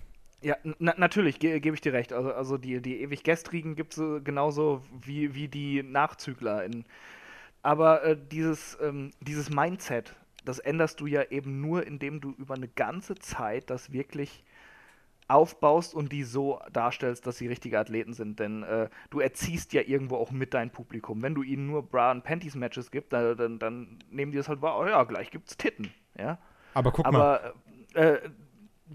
Ja, 0.41 0.57
na, 0.79 0.93
natürlich, 0.97 1.39
ge 1.39 1.59
gebe 1.61 1.73
ich 1.75 1.79
dir 1.81 1.93
recht. 1.93 2.11
Also, 2.11 2.33
also 2.33 2.57
die, 2.57 2.81
die 2.81 2.99
ewig 3.01 3.23
Gestrigen 3.23 3.75
gibt 3.75 3.93
es 3.93 3.99
äh, 3.99 4.19
genauso 4.19 4.81
wie, 5.01 5.35
wie 5.35 5.47
die 5.47 5.83
Nachzügler. 5.83 6.65
In, 6.65 6.83
aber 7.61 8.03
äh, 8.03 8.17
dieses, 8.29 8.77
ähm, 8.81 9.11
dieses 9.21 9.49
Mindset, 9.49 10.15
das 10.43 10.59
änderst 10.59 10.99
du 10.99 11.05
ja 11.05 11.23
eben 11.29 11.61
nur, 11.61 11.87
indem 11.87 12.19
du 12.19 12.31
über 12.37 12.55
eine 12.55 12.67
ganze 12.67 13.15
Zeit 13.15 13.69
das 13.69 13.93
wirklich 13.93 14.43
aufbaust 15.27 15.93
und 15.95 16.11
die 16.11 16.23
so 16.23 16.59
darstellst, 16.71 17.25
dass 17.27 17.37
sie 17.37 17.47
richtige 17.47 17.79
Athleten 17.79 18.13
sind. 18.13 18.39
Denn 18.39 18.63
äh, 18.63 18.89
du 19.09 19.19
erziehst 19.19 19.73
ja 19.73 19.81
irgendwo 19.81 20.17
auch 20.17 20.31
mit 20.31 20.53
dein 20.53 20.69
Publikum. 20.71 21.21
Wenn 21.21 21.35
du 21.35 21.43
ihnen 21.43 21.67
nur 21.67 21.83
Bra 21.83 22.11
und 22.11 22.23
Panties 22.23 22.55
Matches 22.55 22.91
gibst, 22.91 23.13
dann, 23.13 23.37
dann, 23.37 23.59
dann 23.59 23.99
nehmen 24.09 24.31
die 24.31 24.37
das 24.37 24.49
halt 24.49 24.61
wahr, 24.61 24.79
oh 24.79 24.85
ja, 24.85 25.03
gleich 25.03 25.31
gibt's 25.31 25.57
Titten. 25.57 25.93
Ja. 26.17 26.37
Aber 26.73 26.91
guck 26.91 27.11
mal, 27.11 27.27
Aber 27.27 27.53
äh, 27.93 28.19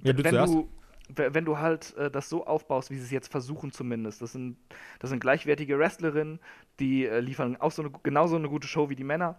Ja, 0.03 0.13
du 0.13 0.25
wenn, 0.25 0.31
zuerst. 0.31 0.55
du, 0.55 0.69
we- 1.09 1.35
wenn 1.35 1.45
du 1.45 1.59
halt 1.59 1.97
äh, 1.97 2.11
das 2.11 2.29
so 2.29 2.47
aufbaust, 2.47 2.91
wie 2.91 2.97
sie 2.97 3.05
es 3.05 3.11
jetzt 3.11 3.29
versuchen 3.31 3.73
zumindest, 3.73 4.23
das 4.23 4.33
sind, 4.33 4.57
das 4.99 5.11
sind 5.11 5.21
gleichwertige 5.21 5.79
Wrestlerinnen, 5.79 6.41
die 6.81 7.07
äh, 7.07 7.21
liefern 7.21 7.57
auch 7.57 7.73
so 7.73 7.83
eine, 7.83 7.91
genauso 8.03 8.37
eine 8.37 8.49
gute 8.49 8.69
Show 8.69 8.91
wie 8.91 8.97
die 8.97 9.05
Männer. 9.05 9.39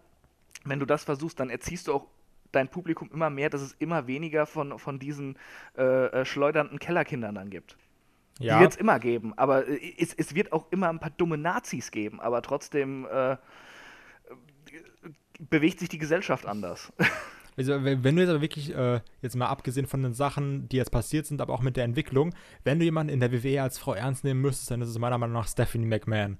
Wenn 0.65 0.79
du 0.79 0.85
das 0.85 1.03
versuchst, 1.03 1.39
dann 1.39 1.49
erziehst 1.49 1.87
du 1.87 1.93
auch 1.93 2.07
dein 2.51 2.67
Publikum 2.67 3.09
immer 3.11 3.29
mehr, 3.29 3.49
dass 3.49 3.61
es 3.61 3.73
immer 3.73 4.07
weniger 4.07 4.45
von, 4.45 4.79
von 4.79 4.99
diesen 4.99 5.37
äh, 5.77 5.83
äh, 5.83 6.25
schleudernden 6.25 6.79
Kellerkindern 6.79 7.35
dann 7.35 7.49
gibt. 7.49 7.77
Die 8.39 8.45
ja, 8.45 8.59
wird 8.59 8.71
es 8.71 8.77
immer 8.77 8.99
geben, 8.99 9.33
aber 9.37 9.67
äh, 9.67 9.93
es, 9.97 10.13
es 10.13 10.33
wird 10.35 10.53
auch 10.53 10.71
immer 10.71 10.89
ein 10.89 10.99
paar 10.99 11.11
dumme 11.11 11.37
Nazis 11.37 11.91
geben, 11.91 12.19
aber 12.19 12.41
trotzdem, 12.41 13.05
äh, 13.11 13.37
bewegt 15.39 15.79
sich 15.79 15.89
die 15.89 15.97
Gesellschaft 15.97 16.45
anders. 16.45 16.91
Also, 17.57 17.83
wenn 17.83 18.05
wenn 18.05 18.15
du 18.15 18.21
jetzt 18.21 18.29
aber 18.29 18.39
wirklich, 18.39 18.73
äh, 18.73 19.01
jetzt 19.21 19.35
mal 19.35 19.47
abgesehen 19.47 19.85
von 19.85 20.01
den 20.01 20.13
Sachen, 20.13 20.69
die 20.69 20.77
jetzt 20.77 20.91
passiert 20.91 21.25
sind, 21.25 21.41
aber 21.41 21.53
auch 21.53 21.61
mit 21.61 21.75
der 21.75 21.83
Entwicklung, 21.83 22.33
wenn 22.63 22.79
du 22.79 22.85
jemanden 22.85 23.11
in 23.11 23.19
der 23.19 23.33
WWE 23.33 23.61
als 23.61 23.77
Frau 23.77 23.93
ernst 23.93 24.23
nehmen 24.23 24.39
müsstest, 24.39 24.71
dann 24.71 24.81
ist 24.81 24.87
es 24.87 24.97
meiner 24.97 25.17
Meinung 25.17 25.33
nach 25.33 25.47
Stephanie 25.49 25.85
McMahon. 25.85 26.37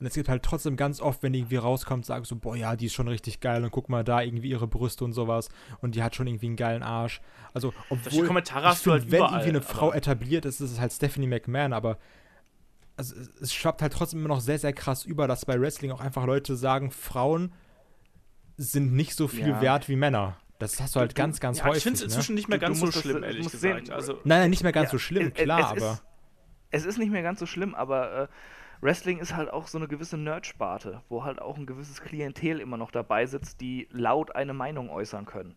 Und 0.00 0.06
es 0.06 0.14
gibt 0.14 0.28
halt 0.30 0.42
trotzdem 0.42 0.76
ganz 0.76 1.00
oft, 1.00 1.22
wenn 1.22 1.34
die 1.34 1.40
irgendwie 1.40 1.56
rauskommt, 1.56 2.06
sagen 2.06 2.24
so, 2.24 2.34
boah, 2.34 2.56
ja, 2.56 2.74
die 2.74 2.86
ist 2.86 2.94
schon 2.94 3.06
richtig 3.06 3.40
geil 3.40 3.62
und 3.62 3.70
guck 3.70 3.90
mal 3.90 4.02
da 4.02 4.22
irgendwie 4.22 4.48
ihre 4.48 4.66
Brüste 4.66 5.04
und 5.04 5.12
sowas 5.12 5.50
und 5.82 5.94
die 5.94 6.02
hat 6.02 6.16
schon 6.16 6.26
irgendwie 6.26 6.46
einen 6.46 6.56
geilen 6.56 6.82
Arsch. 6.82 7.20
Also, 7.52 7.74
obwohl, 7.90 8.26
Kommentare 8.26 8.62
ich 8.64 8.66
hast 8.70 8.86
du 8.86 8.92
find, 8.92 9.02
halt 9.02 9.12
wenn 9.12 9.18
überall, 9.18 9.32
irgendwie 9.34 9.48
eine 9.50 9.62
Frau 9.62 9.88
aber- 9.88 9.96
etabliert 9.96 10.46
ist, 10.46 10.60
ist 10.60 10.70
es 10.72 10.80
halt 10.80 10.92
Stephanie 10.92 11.26
McMahon, 11.26 11.74
aber 11.74 11.98
also, 12.96 13.14
es, 13.14 13.28
es 13.40 13.52
schwappt 13.54 13.82
halt 13.82 13.92
trotzdem 13.92 14.20
immer 14.20 14.28
noch 14.28 14.40
sehr, 14.40 14.58
sehr 14.58 14.72
krass 14.72 15.04
über, 15.04 15.28
dass 15.28 15.44
bei 15.44 15.60
Wrestling 15.60 15.90
auch 15.90 16.00
einfach 16.00 16.24
Leute 16.24 16.56
sagen, 16.56 16.90
Frauen 16.90 17.52
sind 18.56 18.92
nicht 18.94 19.14
so 19.14 19.28
viel 19.28 19.48
Ja. 19.48 19.60
wert 19.60 19.88
wie 19.88 19.96
Männer. 19.96 20.36
Das 20.58 20.80
hast 20.80 20.94
du 20.96 21.00
halt 21.00 21.14
ganz, 21.14 21.40
ganz 21.40 21.58
Ja, 21.58 21.64
häufig. 21.66 21.78
ich 21.78 21.82
finde 21.84 21.94
es 21.96 22.00
ne? 22.02 22.06
inzwischen 22.06 22.34
nicht 22.34 22.48
mehr 22.48 22.58
Du- 22.58 22.66
du 22.66 22.68
ganz 22.68 22.80
so 22.80 22.86
das- 22.86 23.00
schlimm, 23.00 23.20
du 23.22 23.26
ehrlich 23.26 23.50
gesagt. 23.50 23.86
sehen, 23.86 23.90
also, 23.94 24.14
Nein, 24.24 24.40
nein, 24.40 24.50
nicht 24.50 24.62
mehr 24.62 24.72
ganz 24.72 24.86
Ja, 24.88 24.90
so 24.92 24.98
schlimm, 24.98 25.28
es- 25.28 25.32
es- 25.38 25.44
klar, 25.44 25.60
es 25.74 25.82
aber. 25.82 25.92
Ist, 25.92 26.02
es 26.72 26.84
ist 26.84 26.98
nicht 26.98 27.10
mehr 27.10 27.22
ganz 27.22 27.40
so 27.40 27.46
schlimm, 27.46 27.74
aber 27.74 28.22
äh, 28.24 28.28
Wrestling 28.80 29.18
ist 29.18 29.36
halt 29.36 29.52
auch 29.52 29.66
so 29.66 29.78
eine 29.78 29.88
gewisse 29.88 30.16
Nerd-Sparte, 30.16 31.02
wo 31.08 31.24
halt 31.24 31.40
auch 31.40 31.56
ein 31.56 31.66
gewisses 31.66 32.00
Klientel 32.00 32.60
immer 32.60 32.76
noch 32.76 32.90
dabei 32.90 33.26
sitzt, 33.26 33.60
die 33.60 33.88
laut 33.90 34.34
eine 34.34 34.54
Meinung 34.54 34.88
äußern 34.90 35.26
können. 35.26 35.54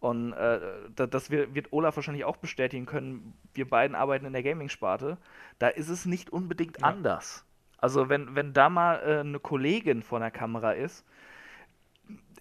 Und 0.00 0.32
äh, 0.32 0.60
da- 0.96 1.06
das 1.06 1.30
wird, 1.30 1.72
Olaf 1.72 1.96
wahrscheinlich 1.96 2.24
auch 2.24 2.36
bestätigen 2.38 2.86
können. 2.86 3.34
Wir 3.54 3.68
beiden 3.68 3.94
arbeiten 3.94 4.24
in 4.26 4.32
der 4.32 4.42
Gaming-Sparte. 4.42 5.18
Da 5.58 5.68
ist 5.68 5.88
es 5.88 6.06
nicht 6.06 6.30
unbedingt 6.30 6.82
anders. 6.82 7.44
Also 7.78 8.08
wenn, 8.08 8.34
wenn 8.34 8.52
da 8.52 8.68
mal 8.68 9.00
äh, 9.04 9.20
eine 9.20 9.38
Kollegin 9.38 10.02
vor 10.02 10.18
der 10.18 10.30
Kamera 10.30 10.72
ist, 10.72 11.04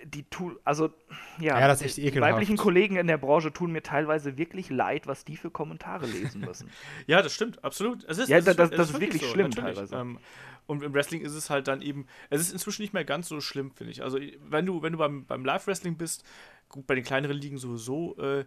die 0.03 0.23
tun, 0.23 0.57
also 0.63 0.89
ja, 1.39 1.59
Ja, 1.59 1.67
das 1.67 1.81
ist 1.83 1.99
echt 1.99 2.15
die 2.15 2.21
weiblichen 2.21 2.57
Kollegen 2.57 2.95
in 2.95 3.05
der 3.07 3.17
Branche 3.19 3.53
tun 3.53 3.71
mir 3.71 3.83
teilweise 3.83 4.37
wirklich 4.37 4.69
leid, 4.71 5.05
was 5.05 5.25
die 5.25 5.37
für 5.37 5.51
Kommentare 5.51 6.07
lesen 6.07 6.41
müssen. 6.41 6.69
Ja, 7.07 7.21
das 7.21 7.33
stimmt, 7.33 7.63
absolut. 7.63 8.03
Es 8.05 8.17
ist, 8.17 8.27
Ja, 8.29 8.37
es 8.37 8.45
das- 8.45 8.53
ist, 8.53 8.59
das- 8.59 8.71
es 8.71 8.77
das 8.77 8.89
ist 8.91 8.99
wirklich 8.99 9.21
so, 9.21 9.27
schlimm 9.27 9.49
natürlich. 9.49 9.75
teilweise. 9.75 9.95
Ähm, 9.95 10.19
und 10.67 10.81
im 10.83 10.93
Wrestling 10.93 11.21
ist 11.21 11.33
es 11.33 11.49
halt 11.51 11.67
dann 11.67 11.81
eben, 11.81 12.07
es 12.31 12.41
ist 12.41 12.51
inzwischen 12.51 12.81
nicht 12.81 12.93
mehr 12.93 13.05
ganz 13.05 13.27
so 13.27 13.41
schlimm, 13.41 13.71
finde 13.71 13.91
ich. 13.91 14.01
Also, 14.01 14.19
wenn 14.49 14.65
du, 14.65 14.81
wenn 14.81 14.93
du 14.93 14.97
beim, 14.97 15.25
beim 15.25 15.45
Live-Wrestling 15.45 15.97
bist, 15.97 16.23
gut, 16.69 16.87
bei 16.87 16.95
den 16.95 17.03
kleineren 17.03 17.37
Ligen 17.37 17.57
sowieso 17.59 18.17
äh, 18.17 18.45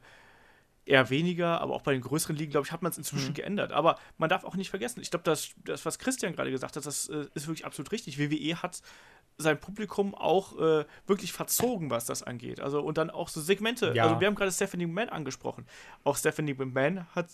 eher 0.86 1.08
weniger, 1.10 1.60
aber 1.60 1.74
auch 1.74 1.82
bei 1.82 1.92
den 1.92 2.02
größeren 2.02 2.36
Ligen, 2.36 2.50
glaube 2.50 2.66
ich, 2.66 2.72
hat 2.72 2.82
man 2.82 2.90
es 2.90 2.98
inzwischen 2.98 3.30
Mhm. 3.30 3.34
geändert. 3.34 3.72
Aber 3.72 3.98
man 4.18 4.28
darf 4.28 4.44
auch 4.44 4.54
nicht 4.56 4.70
vergessen, 4.70 5.00
ich 5.00 5.10
glaube, 5.10 5.24
das, 5.24 5.50
das, 5.64 5.84
was 5.86 5.98
Christian 5.98 6.34
gerade 6.34 6.50
gesagt 6.50 6.76
hat, 6.76 6.84
das 6.84 7.08
äh, 7.08 7.26
ist 7.34 7.46
wirklich 7.46 7.64
absolut 7.64 7.90
richtig. 7.92 8.18
WWE 8.18 8.56
hat 8.62 8.82
sein 9.36 9.58
Publikum 9.58 10.14
auch 10.14 10.58
äh, 10.58 10.84
wirklich 11.06 11.32
verzogen, 11.32 11.90
was 11.90 12.04
das 12.04 12.22
angeht. 12.22 12.60
Also 12.60 12.80
und 12.80 12.98
dann 12.98 13.10
auch 13.10 13.28
so 13.28 13.40
Segmente. 13.40 13.92
Ja. 13.94 14.04
Also 14.04 14.20
wir 14.20 14.26
haben 14.26 14.34
gerade 14.34 14.52
Stephanie 14.52 14.86
McMahon 14.86 15.08
angesprochen. 15.08 15.66
Auch 16.04 16.16
Stephanie 16.16 16.54
McMahon 16.54 17.06
hat, 17.14 17.28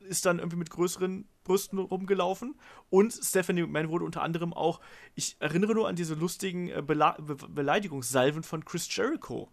ist 0.00 0.26
dann 0.26 0.38
irgendwie 0.38 0.56
mit 0.56 0.70
größeren 0.70 1.26
Brüsten 1.44 1.78
rumgelaufen 1.78 2.54
und 2.90 3.12
Stephanie 3.12 3.62
McMahon 3.62 3.90
wurde 3.90 4.04
unter 4.04 4.22
anderem 4.22 4.52
auch, 4.52 4.80
ich 5.14 5.36
erinnere 5.40 5.74
nur 5.74 5.88
an 5.88 5.96
diese 5.96 6.14
lustigen 6.14 6.68
äh, 6.68 6.82
Bela 6.82 7.16
Be 7.20 7.36
Beleidigungssalven 7.36 8.42
von 8.42 8.64
Chris 8.64 8.94
Jericho. 8.94 9.50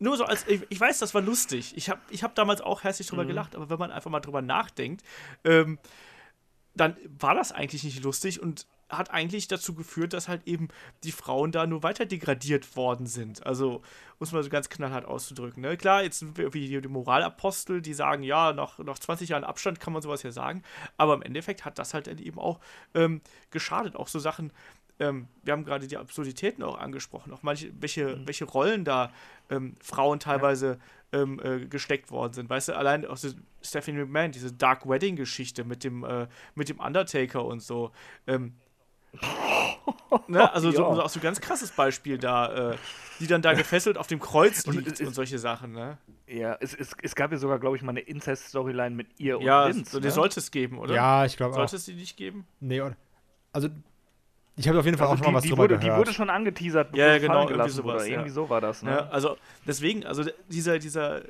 Nur 0.00 0.16
so 0.16 0.24
als, 0.24 0.46
ich, 0.48 0.66
ich 0.68 0.80
weiß, 0.80 0.98
das 0.98 1.14
war 1.14 1.22
lustig. 1.22 1.72
Ich 1.76 1.88
habe 1.88 2.00
ich 2.10 2.22
hab 2.22 2.34
damals 2.34 2.60
auch 2.60 2.82
herzlich 2.82 3.06
drüber 3.06 3.24
gelacht, 3.24 3.54
aber 3.54 3.70
wenn 3.70 3.78
man 3.78 3.90
einfach 3.90 4.10
mal 4.10 4.20
drüber 4.20 4.42
nachdenkt, 4.42 5.02
ähm, 5.44 5.78
dann 6.74 6.96
war 7.18 7.34
das 7.34 7.52
eigentlich 7.52 7.84
nicht 7.84 8.02
lustig 8.02 8.42
und 8.42 8.66
hat 8.88 9.10
eigentlich 9.10 9.48
dazu 9.48 9.74
geführt, 9.74 10.12
dass 10.12 10.28
halt 10.28 10.46
eben 10.46 10.68
die 11.02 11.12
Frauen 11.12 11.52
da 11.52 11.66
nur 11.66 11.82
weiter 11.82 12.06
degradiert 12.06 12.76
worden 12.76 13.06
sind. 13.06 13.44
Also, 13.46 13.82
muss 14.18 14.32
man 14.32 14.42
so 14.42 14.50
ganz 14.50 14.68
knallhart 14.68 15.04
auszudrücken. 15.04 15.62
Ne? 15.62 15.76
Klar, 15.76 16.02
jetzt 16.02 16.20
sind 16.20 16.38
wir 16.38 16.54
wie 16.54 16.68
die 16.68 16.88
Moralapostel, 16.88 17.82
die 17.82 17.94
sagen, 17.94 18.22
ja, 18.22 18.52
nach, 18.52 18.78
nach 18.78 18.98
20 18.98 19.28
Jahren 19.28 19.44
Abstand 19.44 19.80
kann 19.80 19.92
man 19.92 20.02
sowas 20.02 20.22
ja 20.22 20.32
sagen, 20.32 20.62
aber 20.96 21.14
im 21.14 21.22
Endeffekt 21.22 21.64
hat 21.64 21.78
das 21.78 21.94
halt 21.94 22.08
eben 22.08 22.38
auch 22.38 22.60
ähm, 22.94 23.20
geschadet. 23.50 23.96
Auch 23.96 24.08
so 24.08 24.18
Sachen, 24.18 24.52
ähm, 25.00 25.28
wir 25.42 25.52
haben 25.52 25.64
gerade 25.64 25.86
die 25.86 25.96
Absurditäten 25.96 26.62
auch 26.62 26.78
angesprochen, 26.78 27.32
auch 27.32 27.42
manche, 27.42 27.72
welche, 27.80 28.26
welche 28.26 28.44
Rollen 28.44 28.84
da 28.84 29.12
ähm, 29.50 29.74
Frauen 29.82 30.20
teilweise 30.20 30.78
ähm, 31.12 31.40
äh, 31.42 31.66
gesteckt 31.66 32.10
worden 32.10 32.32
sind. 32.32 32.48
Weißt 32.48 32.68
du, 32.68 32.76
allein 32.76 33.04
aus 33.04 33.22
der 33.22 33.32
Stephanie 33.62 33.98
McMahon, 33.98 34.32
diese 34.32 34.52
Dark 34.52 34.88
Wedding-Geschichte 34.88 35.64
mit 35.64 35.84
dem, 35.84 36.04
äh, 36.04 36.28
mit 36.54 36.68
dem 36.68 36.80
Undertaker 36.80 37.44
und 37.44 37.60
so. 37.60 37.92
Ähm, 38.26 38.54
ne? 40.28 40.52
Also 40.52 40.70
so, 40.70 40.82
Ja. 40.82 40.94
so 40.94 41.02
auch 41.02 41.08
so 41.08 41.18
ein 41.20 41.22
ganz 41.22 41.40
krasses 41.40 41.70
Beispiel 41.72 42.18
da, 42.18 42.72
äh, 42.72 42.76
die 43.20 43.26
dann 43.26 43.42
da 43.42 43.52
gefesselt 43.54 43.96
auf 43.98 44.06
dem 44.06 44.20
Kreuz 44.20 44.64
Und 44.66 44.76
liegt 44.76 44.92
es 44.92 45.00
und, 45.00 45.08
ist- 45.08 45.14
solche 45.14 45.38
Sachen, 45.38 45.72
ne? 45.72 45.98
Ja, 46.26 46.56
es, 46.60 46.74
es, 46.74 46.92
es 47.02 47.14
gab 47.14 47.32
ja 47.32 47.38
sogar, 47.38 47.58
glaube 47.58 47.76
ich, 47.76 47.82
mal 47.82 47.90
eine 47.90 48.00
Incest-Storyline 48.00 48.94
mit 48.96 49.08
ihr 49.20 49.38
und 49.38 49.44
Ja, 49.44 49.68
Vince. 49.68 49.90
so, 49.90 50.00
die 50.00 50.06
ne? 50.06 50.10
sollte 50.12 50.40
es 50.40 50.50
geben, 50.50 50.78
oder? 50.78 50.94
Ja, 50.94 51.24
ich 51.26 51.36
glaube 51.36 51.52
auch. 51.52 51.58
Sollte 51.58 51.76
es 51.76 51.84
die 51.84 51.94
nicht 51.94 52.16
geben? 52.16 52.46
Nee, 52.60 52.80
oder? 52.80 52.96
Also, 53.52 53.68
ich 54.56 54.66
habe 54.68 54.78
auf 54.78 54.84
jeden 54.86 54.96
Fall 54.96 55.08
also 55.08 55.20
auch 55.20 55.24
schon 55.24 55.32
mal 55.32 55.36
was 55.38 55.42
die, 55.42 55.48
die, 55.50 55.54
drüber 55.54 55.64
wurde, 55.64 55.78
die 55.78 55.86
gehört. 55.86 55.98
wurde 56.00 56.12
schon 56.14 56.30
angeteasert, 56.30 56.92
bevor 56.92 57.04
Ja, 57.06 57.12
ja, 57.12 57.18
genau, 57.18 57.48
irgendwie 57.48 57.68
sowas, 57.70 58.04
ja. 58.06 58.12
Irgendwie 58.14 58.30
so 58.30 58.48
war 58.48 58.60
das, 58.62 58.82
ne? 58.82 58.90
Ja, 58.90 59.08
also 59.10 59.36
deswegen, 59.66 60.06
also 60.06 60.24
dieser, 60.48 60.78
dieser, 60.78 61.22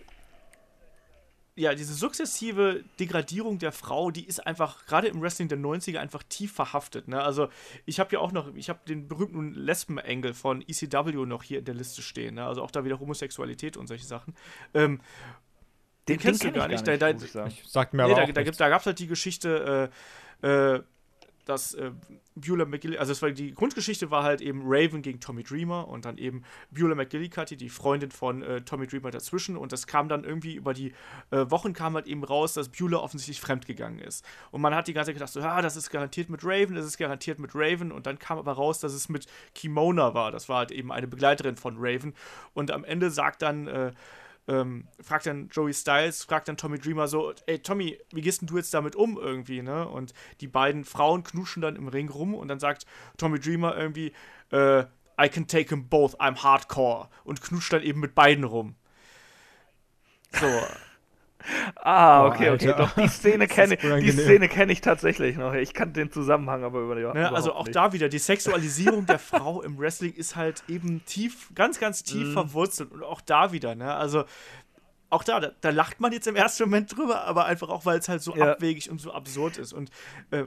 ja, 1.57 1.75
diese 1.75 1.95
sukzessive 1.95 2.83
Degradierung 2.99 3.59
der 3.59 3.71
Frau, 3.71 4.11
die 4.11 4.27
ist 4.27 4.45
einfach 4.45 4.87
gerade 4.87 5.07
im 5.07 5.23
Wrestling 5.23 5.49
der 5.49 5.59
90er 5.59 5.99
einfach 5.99 6.25
tief 6.25 6.53
verhaftet. 6.53 7.07
Ne? 7.07 7.23
Also 7.23 7.49
ich 7.87 8.01
habe 8.01 8.11
ja 8.13 8.19
auch 8.19 8.33
noch, 8.33 8.53
ich 8.55 8.69
habe 8.69 8.81
den 8.89 9.07
berühmten 9.07 9.55
Lesben-Engel 9.55 10.35
von 10.35 10.63
ECW 10.63 11.27
noch 11.27 11.45
hier 11.45 11.61
in 11.61 11.65
der 11.65 11.75
Liste 11.75 12.03
stehen. 12.03 12.35
Ne? 12.35 12.45
Also 12.45 12.63
auch 12.63 12.73
da 12.73 12.85
wieder 12.85 12.99
Homosexualität 12.99 13.77
und 13.77 13.87
solche 13.87 14.05
Sachen. 14.05 14.35
Ähm, 14.75 15.01
den, 16.09 16.19
kennst 16.19 16.43
du 16.43 16.47
kenn 16.47 16.55
ich 16.55 16.61
gar 16.61 16.69
nicht. 16.69 16.87
Da, 16.87 16.97
da, 16.97 17.13
muss 17.13 17.23
ich 17.23 17.33
sagen. 17.33 17.51
Ich 17.51 17.71
sagt 17.71 17.95
mir 17.95 18.07
Nee, 18.07 18.13
aber 18.15 18.33
da, 18.33 18.43
da, 18.43 18.51
da 18.51 18.69
gab 18.69 18.81
es 18.81 18.87
halt 18.87 18.99
die 18.99 19.07
Geschichte, 19.07 19.91
äh, 20.43 20.47
äh, 20.47 20.83
dass 21.45 21.75
äh, 21.75 21.91
Beulah 22.35 22.65
McGillicuddy, 22.65 22.99
also 22.99 23.13
es 23.13 23.23
war, 23.23 23.31
die 23.31 23.53
Grundgeschichte 23.53 24.11
war 24.11 24.23
halt 24.23 24.41
eben 24.41 24.63
Raven 24.65 25.03
gegen 25.03 25.21
Tommy 25.21 25.43
Dreamer 25.43 25.87
und 25.89 26.05
dann 26.05 26.19
eben 26.19 26.43
Beulah 26.71 26.95
McGillicuddy, 26.95 27.57
die 27.57 27.69
Freundin 27.69 28.11
von 28.11 28.43
äh, 28.43 28.63
Tommy 28.63 28.87
Dreamer 28.87 29.11
dazwischen 29.11 29.57
und 29.57 29.73
das 29.73 29.87
kam 29.87 30.09
dann 30.09 30.25
irgendwie 30.25 30.55
über 30.55 30.75
die 30.75 30.93
äh, 31.31 31.51
Wochen 31.51 31.73
kam 31.73 31.95
halt 31.95 32.07
eben 32.07 32.25
raus, 32.25 32.55
dass 32.55 32.69
Beulah 32.69 32.99
offensichtlich 32.99 33.41
fremdgegangen 33.41 34.01
ist. 34.01 34.25
Und 34.51 34.61
man 34.61 34.75
hat 34.75 34.89
die 34.89 34.95
ganze 34.95 35.09
Zeit 35.09 35.17
gedacht, 35.17 35.33
so, 35.33 35.41
ja, 35.41 35.63
das 35.63 35.77
ist 35.77 35.91
garantiert 35.91 36.29
mit 36.29 36.41
Raven, 36.45 36.75
das 36.75 36.87
ist 36.87 36.99
garantiert 36.99 37.39
mit 37.39 37.53
Raven 37.55 37.93
und 37.93 38.07
dann 38.07 38.19
kam 38.19 38.39
aber 38.39 38.53
raus, 38.53 38.81
dass 38.81 38.93
es 38.93 39.09
mit 39.09 39.27
Kimona 39.55 40.15
war, 40.15 40.33
das 40.33 40.49
war 40.49 40.59
halt 40.59 40.71
eben 40.71 40.91
eine 40.91 41.07
Begleiterin 41.07 41.57
von 41.57 41.77
Raven 41.79 42.15
und 42.55 42.71
am 42.71 42.85
Ende 42.85 43.11
sagt 43.11 43.43
dann 43.43 43.67
äh, 43.67 43.93
ähm, 44.47 44.89
fragt 45.01 45.27
dann 45.27 45.49
Joey 45.49 45.73
Styles, 45.73 46.25
fragt 46.25 46.49
dann 46.49 46.57
Tommy 46.57 46.79
Dreamer 46.79 47.09
so, 47.09 47.33
ey 47.47 47.59
Tommy, 47.59 47.99
wie 48.13 48.21
gehst 48.21 48.41
denn 48.41 48.49
du 48.49 48.57
jetzt 48.57 48.75
damit 48.75 48.97
um 48.97 49.19
irgendwie, 49.19 49.63
ne? 49.63 49.89
Und 49.89 50.13
die 50.41 50.49
beiden 50.49 50.85
Frauen 50.85 51.23
knuschen 51.23 51.63
dann 51.63 51.77
im 51.77 51.89
Ring 51.89 52.09
rum 52.09 52.35
und 52.35 52.49
dann 52.49 52.61
sagt 52.61 52.87
Tommy 53.17 53.39
Dreamer 53.39 53.77
irgendwie, 53.77 54.13
äh, 54.51 54.85
I 55.21 55.29
can 55.29 55.47
take 55.47 55.67
them 55.67 55.89
both, 55.89 56.21
I'm 56.21 56.43
hardcore 56.43 57.09
und 57.25 57.41
knuscht 57.41 57.73
dann 57.73 57.83
eben 57.83 58.01
mit 58.01 58.15
beiden 58.15 58.45
rum. 58.45 58.75
So, 60.33 60.47
Ah, 61.77 62.27
okay, 62.27 62.51
okay. 62.51 62.69
Alter. 62.73 62.75
Doch, 62.75 62.95
die 62.95 63.09
Szene 63.09 63.47
kenne 63.49 63.77
die. 63.77 64.11
Szene 64.13 64.49
kenne 64.49 64.73
ich 64.73 64.81
tatsächlich 64.81 65.37
noch. 65.37 65.53
Ich 65.55 65.75
kannte 65.75 66.01
den 66.01 66.11
Zusammenhang 66.11 66.65
aber 66.65 66.81
über 66.81 66.95
ne? 66.95 67.01
überhaupt 67.03 67.35
Also 67.35 67.53
auch 67.55 67.65
nicht. 67.67 67.77
da 67.77 67.93
wieder, 67.93 68.09
die 68.09 68.19
Sexualisierung 68.19 69.07
der 69.07 69.19
Frau 69.19 69.63
im 69.63 69.79
Wrestling 69.79 70.15
ist 70.15 70.37
halt 70.37 70.65
eben 70.69 71.05
tief, 71.05 71.51
ganz, 71.55 71.79
ganz 71.79 72.03
tief 72.03 72.29
Mhm. 72.29 72.33
verwurzelt 72.33 72.93
und 72.93 73.03
auch 73.03 73.21
da 73.21 73.53
wieder, 73.53 73.75
ne? 73.75 73.95
Also 73.95 74.25
auch 75.11 75.23
da, 75.23 75.39
da, 75.41 75.53
da 75.61 75.71
lacht 75.71 76.01
man 76.01 76.13
jetzt 76.13 76.27
im 76.27 76.35
ersten 76.37 76.65
Moment 76.65 76.97
drüber, 76.97 77.25
aber 77.25 77.45
einfach 77.45 77.69
auch, 77.69 77.85
weil 77.87 77.99
es 77.99 78.09
halt 78.09 78.23
so 78.23 78.35
Ja. 78.35 78.53
abwegig 78.53 78.91
und 78.91 79.01
so 79.01 79.13
absurd 79.13 79.59
ist 79.59 79.73
und 79.73 79.91
äh, 80.31 80.45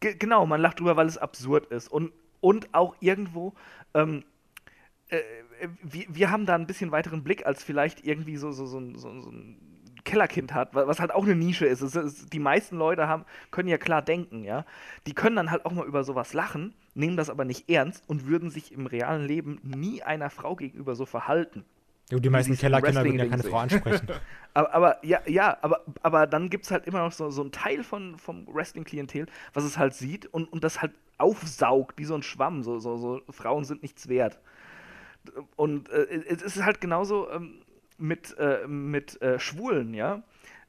Ge 0.00 0.14
genau, 0.16 0.46
man 0.46 0.60
lacht 0.60 0.78
drüber, 0.78 0.96
weil 0.96 1.08
es 1.08 1.18
absurd 1.18 1.66
ist. 1.72 1.88
Und, 1.88 2.12
und 2.40 2.72
auch 2.72 2.94
irgendwo, 3.00 3.54
ähm, 3.94 4.22
äh, 5.08 5.16
äh, 5.16 5.68
wir, 5.82 6.04
wir 6.08 6.30
haben 6.30 6.46
da 6.46 6.54
ein 6.54 6.68
bisschen 6.68 6.92
weiteren 6.92 7.24
Blick, 7.24 7.44
als 7.46 7.64
vielleicht 7.64 8.04
irgendwie 8.06 8.36
so, 8.36 8.52
so, 8.52 8.64
so, 8.66 8.80
so, 8.96 9.20
so 9.20 9.30
ein 9.30 9.58
Kellerkind 10.08 10.54
hat, 10.54 10.74
wa- 10.74 10.86
was 10.86 10.98
halt 11.00 11.12
auch 11.14 11.24
eine 11.24 11.34
Nische 11.36 11.66
ist. 11.66 11.80
Es 11.82 11.94
ist. 11.94 12.32
Die 12.32 12.38
meisten 12.40 12.76
Leute 12.76 13.06
haben, 13.08 13.24
können 13.50 13.68
ja 13.68 13.78
klar 13.78 14.02
denken, 14.02 14.44
ja. 14.44 14.64
Die 15.06 15.14
können 15.14 15.36
dann 15.36 15.50
halt 15.50 15.64
auch 15.66 15.72
mal 15.72 15.86
über 15.86 16.02
sowas 16.04 16.32
lachen, 16.32 16.74
nehmen 16.94 17.16
das 17.16 17.30
aber 17.30 17.44
nicht 17.44 17.68
ernst 17.70 18.02
und 18.08 18.26
würden 18.26 18.50
sich 18.50 18.72
im 18.72 18.86
realen 18.86 19.26
Leben 19.26 19.60
nie 19.62 20.02
einer 20.02 20.30
Frau 20.30 20.56
gegenüber 20.56 20.94
so 20.94 21.06
verhalten. 21.06 21.64
Jo, 22.10 22.18
die 22.18 22.30
meisten 22.30 22.56
Kellerkinder 22.56 23.04
würden 23.04 23.18
ja 23.18 23.26
keine. 23.26 23.42
Frau 23.42 23.58
ansprechen. 23.58 24.08
Aber, 24.54 24.74
aber 24.74 25.06
ja, 25.06 25.20
ja, 25.26 25.56
aber, 25.60 25.82
aber 26.02 26.26
dann 26.26 26.50
gibt 26.50 26.64
es 26.64 26.70
halt 26.72 26.86
immer 26.86 27.00
noch 27.00 27.12
so, 27.12 27.30
so 27.30 27.42
einen 27.42 27.52
Teil 27.52 27.84
von, 27.84 28.16
vom 28.16 28.44
Wrestling-Klientel, 28.52 29.26
was 29.52 29.62
es 29.62 29.78
halt 29.78 29.94
sieht 29.94 30.26
und, 30.26 30.50
und 30.52 30.64
das 30.64 30.82
halt 30.82 30.92
aufsaugt, 31.18 31.96
wie 31.98 32.04
so 32.06 32.14
ein 32.16 32.22
Schwamm. 32.24 32.64
So, 32.64 32.80
so, 32.80 32.96
so 32.96 33.20
Frauen 33.30 33.64
sind 33.64 33.82
nichts 33.82 34.08
wert. 34.08 34.40
Und 35.54 35.90
äh, 35.90 36.06
es 36.26 36.42
ist 36.42 36.64
halt 36.64 36.80
genauso 36.80 37.30
ähm, 37.30 37.60
mit, 37.98 38.36
äh, 38.38 38.66
mit 38.66 39.20
äh, 39.22 39.38
Schwulen, 39.38 39.94
ja. 39.94 40.22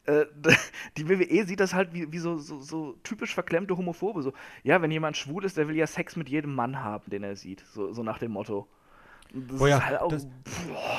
Äh, 0.06 0.26
die 0.98 1.08
WWE 1.08 1.46
sieht 1.46 1.60
das 1.60 1.74
halt 1.74 1.94
wie, 1.94 2.12
wie 2.12 2.20
so, 2.20 2.38
so, 2.38 2.60
so 2.60 2.94
typisch 3.04 3.34
verklemmte 3.34 3.78
Homophobe. 3.78 4.22
So, 4.24 4.34
ja, 4.64 4.82
wenn 4.82 4.92
jemand 4.92 5.18
schwul 5.18 5.46
ist, 5.46 5.58
der 5.58 5.68
will 5.68 5.76
ja 5.76 5.88
Sex 5.88 6.16
mit 6.16 6.30
jedem 6.30 6.56
Mann 6.56 6.84
haben, 6.84 7.10
den 7.10 7.24
er 7.24 7.36
sieht. 7.36 7.64
So, 7.74 7.94
so 7.94 8.04
nach 8.04 8.20
dem 8.20 8.32
Motto. 8.32 8.68
Das 9.32 9.60
Boah, 9.60 9.70
ja, 9.70 9.78
ist 9.78 9.86
halt 9.86 10.02
auch, 10.02 10.10
das- 10.10 10.28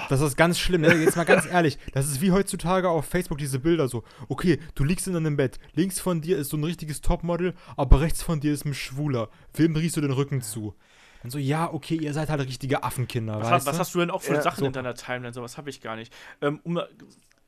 Das 0.09 0.21
ist 0.21 0.37
ganz 0.37 0.57
schlimm, 0.59 0.83
ne? 0.83 0.95
Jetzt 0.95 1.17
mal 1.17 1.25
ganz 1.25 1.47
ehrlich. 1.47 1.79
Das 1.93 2.07
ist 2.07 2.21
wie 2.21 2.31
heutzutage 2.31 2.89
auf 2.89 3.05
Facebook 3.05 3.39
diese 3.39 3.59
Bilder 3.59 3.89
so. 3.89 4.05
Okay, 4.29 4.61
du 4.77 4.85
liegst 4.85 5.09
in 5.09 5.17
einem 5.17 5.37
Bett. 5.37 5.59
Links 5.75 5.99
von 5.99 6.21
dir 6.21 6.39
ist 6.39 6.51
so 6.51 6.57
ein 6.57 6.63
richtiges 6.63 7.01
Topmodel, 7.01 7.55
aber 7.77 8.01
rechts 8.01 8.23
von 8.23 8.39
dir 8.39 8.53
ist 8.53 8.65
ein 8.65 8.75
Schwuler. 8.75 9.31
Wem 9.55 9.75
drehst 9.75 9.97
du 9.97 10.01
den 10.01 10.13
Rücken 10.13 10.43
zu? 10.43 10.75
Und 11.23 11.31
so, 11.31 11.39
ja, 11.39 11.71
okay, 11.73 11.97
ihr 11.97 12.13
seid 12.15 12.29
halt 12.31 12.41
richtige 12.41 12.83
Affenkinder, 12.83 13.41
Was, 13.41 13.51
weißt 13.51 13.67
was 13.67 13.79
hast 13.79 13.95
du 13.95 13.99
denn 14.01 14.11
auch 14.11 14.23
für 14.23 14.35
Ja, 14.35 14.43
Sachen 14.43 14.61
so. 14.61 14.67
in 14.67 14.73
deiner 14.73 14.95
Timeline? 14.95 15.33
Sowas 15.35 15.59
habe 15.59 15.69
ich 15.71 15.81
gar 15.81 15.97
nicht. 15.97 16.13
Ähm, 16.41 16.61
um, 16.65 16.79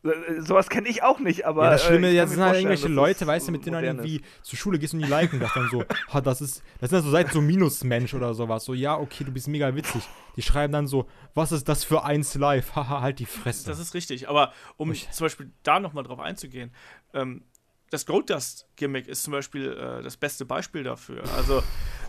Äh, 0.05 0.41
Sowas 0.41 0.69
kenne 0.69 0.89
ich 0.89 1.05
auch 1.05 1.21
nicht, 1.21 1.47
aber. 1.47 1.63
ja, 1.65 1.71
das 1.71 1.85
Schlimme, 1.85 2.09
äh, 2.09 2.13
ja, 2.15 2.23
das 2.23 2.33
sind 2.33 2.43
halt 2.43 2.57
irgendwelche 2.57 2.89
Leute, 2.89 3.25
weißt 3.25 3.47
du, 3.47 3.53
mit 3.53 3.65
denen 3.65 3.77
du 3.81 3.87
dann 3.87 3.97
irgendwie 3.99 4.21
zur 4.43 4.59
Schule 4.59 4.81
gehst 4.81 4.95
und 4.95 5.01
die 5.01 5.07
liken 5.07 5.39
das 5.39 5.53
dann 5.55 5.69
so. 5.71 5.85
Ha, 6.13 6.21
das 6.21 6.41
ist, 6.41 6.61
das 6.81 6.91
sind 6.91 6.97
dann 6.99 7.05
so 7.05 7.11
seit 7.13 7.31
so 7.33 7.41
Minusmensch 7.41 8.13
oder 8.13 8.35
sowas. 8.35 8.65
So, 8.65 8.75
ja, 8.75 8.99
okay, 8.99 9.23
du 9.23 9.31
bist 9.31 9.47
mega 9.47 9.73
witzig. 9.77 10.03
Die 10.35 10.43
schreiben 10.43 10.73
dann 10.73 10.89
so, 10.89 11.07
was 11.35 11.53
ist 11.53 11.69
das 11.69 11.85
für 11.85 12.03
eins 12.05 12.35
live? 12.35 12.73
Haha, 12.75 13.01
halt 13.01 13.21
die 13.21 13.27
Fresse. 13.27 13.69
das 13.69 13.79
ist 13.79 13.95
richtig. 13.95 14.29
Aber 14.29 14.53
um 14.77 14.91
Ich- 14.91 15.09
zum 15.13 15.25
Beispiel 15.27 15.53
da 15.63 15.79
nochmal 15.79 16.03
drauf 16.03 16.19
einzugehen, 16.19 16.73
ähm, 17.15 17.45
das 17.91 18.05
Gold 18.05 18.29
Dust 18.29 18.67
Gimmick 18.75 19.07
ist 19.07 19.23
zum 19.23 19.33
Beispiel 19.35 19.71
äh, 19.73 20.03
das 20.03 20.17
beste 20.17 20.45
Beispiel 20.47 20.83
dafür. 20.83 21.23
Also, 21.37 21.63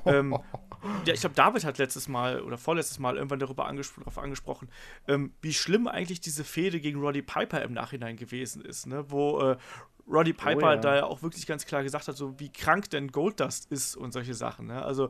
ähm, 0.06 0.38
ja, 1.06 1.14
ich 1.14 1.22
glaube, 1.22 1.36
David 1.36 1.64
hat 1.66 1.78
letztes 1.78 2.08
Mal 2.08 2.42
oder 2.42 2.58
vorletztes 2.58 3.00
Mal 3.00 3.16
irgendwann 3.16 3.40
darüber 3.40 3.66
angespro 3.66 4.02
darauf 4.02 4.18
angesprochen, 4.18 4.70
ähm, 5.08 5.34
wie 5.42 5.54
schlimm 5.54 5.88
eigentlich 5.88 6.22
diese 6.22 6.44
Fehde 6.44 6.80
gegen 6.80 7.00
Roddy 7.00 7.22
Piper 7.22 7.62
im 7.62 7.74
Nachhinein 7.74 8.16
gewesen 8.16 8.64
ist, 8.64 8.88
ne? 8.88 9.06
Wo 9.10 9.40
äh, 9.40 9.58
Roddy 10.08 10.34
Piper 10.34 10.76
ja. 10.76 10.78
da 10.78 10.96
ja 10.96 11.06
auch 11.06 11.22
wirklich 11.22 11.46
ganz 11.46 11.66
klar 11.66 11.84
gesagt 11.84 12.08
hat, 12.08 12.18
so 12.18 12.40
wie 12.40 12.52
krank 12.52 12.90
denn 12.90 13.12
Goldust 13.12 13.72
ist 13.72 13.96
und 13.96 14.12
solche 14.12 14.34
Sachen. 14.34 14.68
Ne? 14.68 14.84
Also 14.84 15.10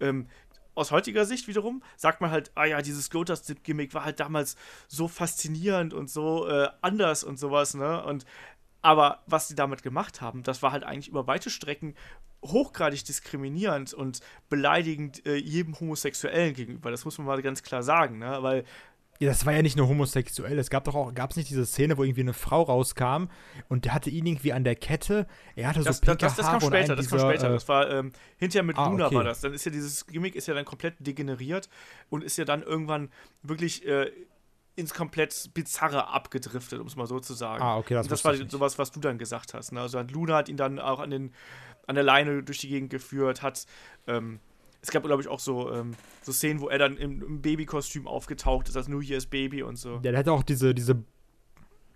ähm, 0.00 0.28
aus 0.74 0.92
heutiger 0.92 1.24
Sicht 1.24 1.48
wiederum 1.48 1.82
sagt 1.96 2.20
man 2.20 2.30
halt, 2.30 2.52
ah 2.54 2.64
ja, 2.64 2.80
dieses 2.80 3.10
Goldust-Gimmick 3.10 3.94
war 3.94 4.04
halt 4.04 4.20
damals 4.20 4.56
so 4.86 5.08
faszinierend 5.08 5.92
und 5.92 6.08
so 6.08 6.46
äh, 6.46 6.68
anders 6.82 7.24
und 7.24 7.36
sowas, 7.36 7.74
ne? 7.74 8.04
Und 8.04 8.24
aber 8.82 9.22
was 9.26 9.48
die 9.48 9.54
damit 9.54 9.82
gemacht 9.82 10.20
haben, 10.20 10.42
das 10.42 10.62
war 10.62 10.72
halt 10.72 10.84
eigentlich 10.84 11.08
über 11.08 11.26
weite 11.26 11.50
Strecken 11.50 11.94
hochgradig 12.44 13.04
diskriminierend 13.04 13.92
und 13.92 14.20
beleidigend 14.48 15.26
äh, 15.26 15.36
jedem 15.36 15.78
Homosexuellen 15.80 16.54
gegenüber. 16.54 16.90
Das 16.90 17.04
muss 17.04 17.18
man 17.18 17.26
mal 17.26 17.42
ganz 17.42 17.62
klar 17.62 17.82
sagen, 17.82 18.18
ne? 18.18 18.38
Weil 18.40 18.64
Ja, 19.18 19.28
das 19.28 19.44
war 19.44 19.52
ja 19.52 19.62
nicht 19.62 19.76
nur 19.76 19.88
homosexuell. 19.88 20.56
Es 20.58 20.70
gab 20.70 20.84
doch 20.84 20.94
auch, 20.94 21.12
gab 21.12 21.30
es 21.32 21.36
nicht 21.36 21.50
diese 21.50 21.66
Szene, 21.66 21.98
wo 21.98 22.04
irgendwie 22.04 22.20
eine 22.20 22.34
Frau 22.34 22.62
rauskam 22.62 23.24
und 23.68 23.84
der 23.84 23.94
hatte 23.94 24.10
ihn 24.10 24.24
irgendwie 24.24 24.52
an 24.52 24.62
der 24.62 24.76
Kette. 24.76 25.26
Er 25.56 25.68
hatte 25.68 25.82
das, 25.82 25.84
so 25.84 25.90
das, 25.90 26.00
pinke 26.00 26.18
das, 26.18 26.36
das 26.36 26.46
Haare 26.46 26.60
kam 26.60 26.68
später, 26.68 26.94
das 26.94 27.08
kam 27.08 27.18
dieser, 27.18 27.30
später. 27.30 27.50
äh, 27.50 27.52
Das 27.54 27.68
war 27.68 27.90
ähm, 27.90 28.12
hinterher 28.36 28.62
mit 28.62 28.78
ah, 28.78 28.88
Luna 28.88 29.06
okay. 29.06 29.16
war 29.16 29.24
das. 29.24 29.40
Dann 29.40 29.52
ist 29.52 29.64
ja 29.64 29.72
dieses 29.72 30.06
Gimmick 30.06 30.36
ist 30.36 30.46
ja 30.46 30.54
dann 30.54 30.64
komplett 30.64 30.94
degeneriert 31.00 31.68
und 32.08 32.22
ist 32.22 32.38
ja 32.38 32.44
dann 32.44 32.62
irgendwann 32.62 33.10
wirklich 33.42 33.84
äh, 33.84 34.12
ins 34.78 34.94
komplett 34.94 35.50
Bizarre 35.54 36.08
abgedriftet, 36.08 36.78
um 36.80 36.86
es 36.86 36.94
mal 36.96 37.06
so 37.06 37.18
zu 37.18 37.34
sagen. 37.34 37.62
Ah, 37.62 37.76
okay, 37.78 37.94
das 37.94 38.06
Und 38.06 38.12
das 38.12 38.24
war 38.24 38.34
sowas, 38.34 38.78
was 38.78 38.92
du 38.92 39.00
dann 39.00 39.18
gesagt 39.18 39.52
hast. 39.54 39.72
Ne? 39.72 39.80
Also 39.80 40.00
Luna 40.00 40.36
hat 40.36 40.48
ihn 40.48 40.56
dann 40.56 40.78
auch 40.78 41.00
an, 41.00 41.10
den, 41.10 41.32
an 41.86 41.96
der 41.96 42.04
Leine 42.04 42.42
durch 42.44 42.58
die 42.58 42.68
Gegend 42.68 42.90
geführt, 42.90 43.42
hat 43.42 43.66
ähm, 44.06 44.38
es 44.80 44.92
gab, 44.92 45.02
glaube 45.02 45.20
ich, 45.20 45.28
auch 45.28 45.40
so, 45.40 45.72
ähm, 45.72 45.94
so 46.22 46.32
Szenen, 46.32 46.60
wo 46.60 46.68
er 46.68 46.78
dann 46.78 46.96
im, 46.96 47.20
im 47.22 47.42
Babykostüm 47.42 48.06
aufgetaucht 48.06 48.68
ist, 48.68 48.76
als 48.76 48.86
New 48.86 49.00
Year's 49.00 49.26
Baby 49.26 49.64
und 49.64 49.76
so. 49.76 49.94
Ja, 49.96 50.12
der 50.12 50.18
hatte 50.18 50.32
auch 50.32 50.44
diese, 50.44 50.72
diese, 50.72 51.02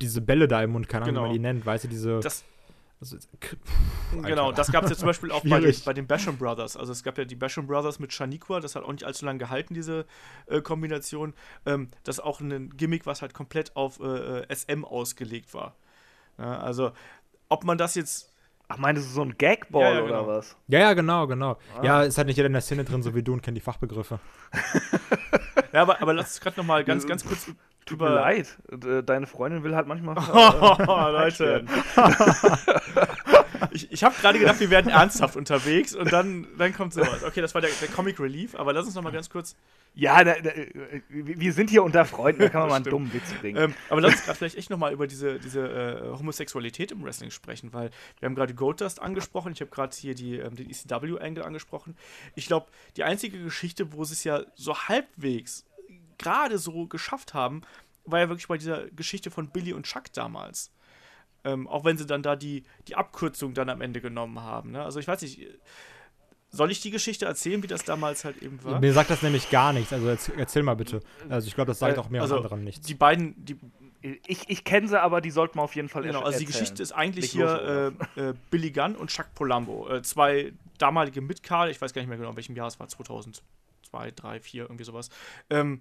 diese 0.00 0.20
Bälle 0.20 0.48
da 0.48 0.62
im 0.62 0.70
Mund, 0.70 0.88
keine 0.88 1.04
Ahnung, 1.04 1.14
Genau. 1.14 1.24
wie 1.24 1.28
man 1.28 1.34
die 1.34 1.38
nennt, 1.40 1.64
weißt 1.64 1.84
du, 1.84 1.88
diese. 1.88 2.18
Das, 2.18 2.42
also, 3.02 3.18
genau, 4.22 4.52
das 4.52 4.70
gab 4.70 4.84
es 4.84 4.90
ja 4.90 4.96
zum 4.96 5.06
Beispiel 5.06 5.32
auch 5.32 5.42
bei 5.42 5.58
den, 5.58 5.74
bei 5.84 5.92
den 5.92 6.06
Basham 6.06 6.36
Brothers. 6.36 6.76
Also 6.76 6.92
es 6.92 7.02
gab 7.02 7.18
ja 7.18 7.24
die 7.24 7.34
Basham 7.34 7.66
Brothers 7.66 7.98
mit 7.98 8.12
Shaniqua, 8.12 8.60
das 8.60 8.76
hat 8.76 8.84
auch 8.84 8.92
nicht 8.92 9.04
allzu 9.04 9.24
lange 9.24 9.40
gehalten, 9.40 9.74
diese 9.74 10.06
äh, 10.46 10.60
Kombination. 10.60 11.34
Ähm, 11.66 11.88
das 12.04 12.18
ist 12.18 12.24
auch 12.24 12.40
ein 12.40 12.76
Gimmick, 12.76 13.04
was 13.04 13.20
halt 13.20 13.34
komplett 13.34 13.74
auf 13.74 13.98
äh, 14.00 14.42
äh, 14.42 14.54
SM 14.54 14.84
ausgelegt 14.84 15.52
war. 15.52 15.74
Ja, 16.38 16.60
also, 16.60 16.92
ob 17.48 17.64
man 17.64 17.76
das 17.76 17.96
jetzt 17.96 18.31
Ach, 18.72 18.78
meinst 18.78 19.04
du 19.06 19.08
so 19.12 19.22
ein 19.22 19.36
Gagball 19.36 19.82
Ja, 19.82 19.90
ja, 19.92 19.98
oder 20.02 20.06
genau. 20.22 20.26
was? 20.28 20.56
Ja, 20.68 20.78
ja, 20.78 20.94
genau, 20.94 21.26
genau. 21.26 21.58
Ah. 21.78 21.84
Ja, 21.84 22.02
ist 22.02 22.16
halt 22.16 22.26
nicht 22.26 22.36
jeder 22.36 22.46
in 22.46 22.54
der 22.54 22.62
Szene 22.62 22.84
drin, 22.84 23.02
so 23.02 23.14
wie 23.14 23.22
du 23.22 23.34
und 23.34 23.42
kennt 23.42 23.56
die 23.56 23.60
Fachbegriffe. 23.60 24.18
Ja, 25.72 25.80
aber, 25.82 26.02
aber 26.02 26.12
lass 26.12 26.32
uns 26.32 26.40
gerade 26.42 26.60
noch 26.60 26.66
mal 26.66 26.84
ganz, 26.84 27.06
ganz 27.06 27.24
kurz 27.24 27.50
Tut 27.86 27.98
mir 27.98 28.10
leid. 28.10 28.58
äh, 28.70 29.02
Deine 29.02 29.26
Freundin 29.26 29.64
will 29.64 29.74
halt 29.74 29.86
manchmal. 29.86 30.16
Oh, 30.86 31.08
Leute. 31.10 31.64
Ich, 33.70 33.90
ich 33.92 34.04
habe 34.04 34.14
gerade 34.20 34.38
gedacht, 34.38 34.60
wir 34.60 34.70
werden 34.70 34.90
ernsthaft 34.90 35.36
unterwegs 35.36 35.94
und 35.94 36.12
dann, 36.12 36.46
dann 36.58 36.72
kommt 36.72 36.94
sowas. 36.94 37.22
Okay, 37.22 37.40
das 37.40 37.54
war 37.54 37.60
der, 37.60 37.70
der 37.80 37.88
Comic 37.88 38.18
Relief, 38.20 38.54
aber 38.54 38.72
lass 38.72 38.86
uns 38.86 38.94
noch 38.94 39.02
mal 39.02 39.12
ganz 39.12 39.30
kurz. 39.30 39.56
Ja, 39.94 40.24
da, 40.24 40.34
da, 40.40 40.50
äh, 40.50 40.70
wir 41.10 41.52
sind 41.52 41.70
hier 41.70 41.82
unter 41.82 42.04
Freunden, 42.04 42.40
da 42.40 42.48
kann 42.48 42.62
man 42.62 42.70
mal 42.70 42.76
einen 42.76 42.84
dummen 42.84 43.12
Witz 43.12 43.32
bringen. 43.34 43.62
Ähm, 43.62 43.74
aber 43.90 44.00
lass 44.00 44.12
uns 44.12 44.24
gerade 44.24 44.38
vielleicht 44.38 44.56
echt 44.56 44.70
noch 44.70 44.78
mal 44.78 44.92
über 44.92 45.06
diese, 45.06 45.38
diese 45.38 45.60
äh, 45.60 46.18
Homosexualität 46.18 46.92
im 46.92 47.04
Wrestling 47.04 47.30
sprechen, 47.30 47.72
weil 47.72 47.90
wir 48.18 48.26
haben 48.26 48.34
gerade 48.34 48.54
Goldust 48.54 49.00
angesprochen, 49.00 49.52
ich 49.52 49.60
habe 49.60 49.70
gerade 49.70 49.94
hier 49.94 50.14
die, 50.14 50.36
ähm, 50.36 50.56
den 50.56 50.70
ECW-Angle 50.70 51.44
angesprochen. 51.44 51.96
Ich 52.34 52.46
glaube, 52.46 52.66
die 52.96 53.04
einzige 53.04 53.42
Geschichte, 53.42 53.92
wo 53.92 54.04
sie 54.04 54.14
es 54.14 54.24
ja 54.24 54.42
so 54.54 54.76
halbwegs 54.76 55.66
gerade 56.18 56.58
so 56.58 56.86
geschafft 56.86 57.34
haben, 57.34 57.62
war 58.04 58.20
ja 58.20 58.28
wirklich 58.28 58.48
bei 58.48 58.58
dieser 58.58 58.88
Geschichte 58.90 59.30
von 59.30 59.50
Billy 59.50 59.72
und 59.72 59.84
Chuck 59.86 60.12
damals. 60.12 60.70
Ähm, 61.44 61.66
auch 61.66 61.84
wenn 61.84 61.96
sie 61.96 62.06
dann 62.06 62.22
da 62.22 62.36
die, 62.36 62.64
die 62.88 62.94
Abkürzung 62.94 63.54
dann 63.54 63.68
am 63.68 63.80
Ende 63.80 64.00
genommen 64.00 64.40
haben. 64.40 64.70
Ne? 64.70 64.82
Also 64.82 65.00
ich 65.00 65.08
weiß 65.08 65.22
nicht, 65.22 65.48
soll 66.50 66.70
ich 66.70 66.80
die 66.80 66.90
Geschichte 66.90 67.24
erzählen, 67.24 67.62
wie 67.62 67.66
das 67.66 67.84
damals 67.84 68.24
halt 68.24 68.42
eben 68.42 68.62
war? 68.62 68.78
Mir 68.78 68.92
sagt 68.92 69.10
das 69.10 69.22
nämlich 69.22 69.50
gar 69.50 69.72
nichts, 69.72 69.92
also 69.92 70.06
erzähl, 70.06 70.34
erzähl 70.38 70.62
mal 70.62 70.74
bitte. 70.76 71.00
Also 71.28 71.48
ich 71.48 71.54
glaube, 71.54 71.68
das 71.68 71.78
sagt 71.78 71.96
Äh, 71.96 72.00
auch 72.00 72.10
mir 72.10 72.20
also, 72.20 72.36
anderen 72.36 72.62
nichts. 72.62 72.86
Die 72.86 72.94
beiden, 72.94 73.34
die, 73.44 73.56
ich 74.26 74.48
ich 74.48 74.62
kenne 74.64 74.86
sie, 74.86 75.00
aber 75.00 75.20
die 75.20 75.30
sollten 75.30 75.58
wir 75.58 75.62
auf 75.62 75.74
jeden 75.74 75.88
Fall 75.88 76.02
Genau, 76.02 76.20
also 76.20 76.38
die 76.38 76.44
erzählen. 76.44 76.60
Geschichte 76.60 76.82
ist 76.82 76.92
eigentlich 76.92 77.34
los, 77.34 77.50
hier 77.58 77.94
äh, 78.16 78.20
äh, 78.20 78.34
Billy 78.50 78.70
Gunn 78.70 78.96
und 78.96 79.10
Chuck 79.10 79.34
Polambo. 79.34 79.88
Äh, 79.88 80.02
zwei 80.02 80.52
damalige 80.78 81.22
Mitkader, 81.22 81.70
ich 81.70 81.80
weiß 81.80 81.92
gar 81.94 82.02
nicht 82.02 82.08
mehr 82.08 82.18
genau, 82.18 82.30
in 82.30 82.36
welchem 82.36 82.54
Jahr 82.54 82.66
es 82.66 82.78
war, 82.78 82.86
2002, 82.86 83.42
3, 83.90 84.10
2004, 84.12 84.62
irgendwie 84.64 84.84
sowas, 84.84 85.08
ähm, 85.48 85.80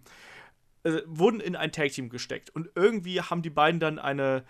äh, 0.83 1.01
wurden 1.05 1.41
in 1.41 1.55
ein 1.55 1.71
Tag-Team 1.71 2.09
gesteckt. 2.09 2.49
Und 2.49 2.69
irgendwie 2.75 3.19
haben 3.21 3.41
die 3.41 3.49
beiden 3.49 3.79
dann 3.79 3.99
eine. 3.99 4.43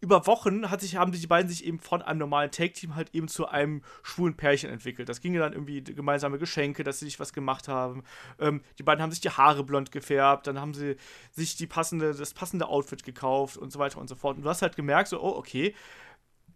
Über 0.00 0.26
Wochen 0.28 0.70
hat 0.70 0.80
sich, 0.80 0.94
haben 0.94 1.10
die 1.10 1.26
beiden 1.26 1.48
sich 1.48 1.64
eben 1.64 1.80
von 1.80 2.02
einem 2.02 2.20
normalen 2.20 2.52
Tag-Team 2.52 2.94
halt 2.94 3.12
eben 3.14 3.26
zu 3.26 3.48
einem 3.48 3.82
schwulen 4.04 4.36
Pärchen 4.36 4.70
entwickelt. 4.70 5.08
Das 5.08 5.20
ging 5.20 5.34
dann 5.34 5.52
irgendwie 5.52 5.82
gemeinsame 5.82 6.38
Geschenke, 6.38 6.84
dass 6.84 7.00
sie 7.00 7.06
sich 7.06 7.18
was 7.18 7.32
gemacht 7.32 7.66
haben. 7.66 8.04
Ähm, 8.38 8.62
die 8.78 8.84
beiden 8.84 9.02
haben 9.02 9.10
sich 9.10 9.20
die 9.20 9.30
Haare 9.30 9.64
blond 9.64 9.90
gefärbt, 9.90 10.46
dann 10.46 10.60
haben 10.60 10.72
sie 10.72 10.96
sich 11.32 11.56
die 11.56 11.66
passende, 11.66 12.14
das 12.14 12.32
passende 12.32 12.68
Outfit 12.68 13.02
gekauft 13.02 13.56
und 13.56 13.72
so 13.72 13.80
weiter 13.80 13.98
und 13.98 14.08
so 14.08 14.14
fort. 14.14 14.36
Und 14.36 14.44
du 14.44 14.48
hast 14.48 14.62
halt 14.62 14.76
gemerkt, 14.76 15.08
so, 15.08 15.20
oh, 15.20 15.36
okay, 15.36 15.74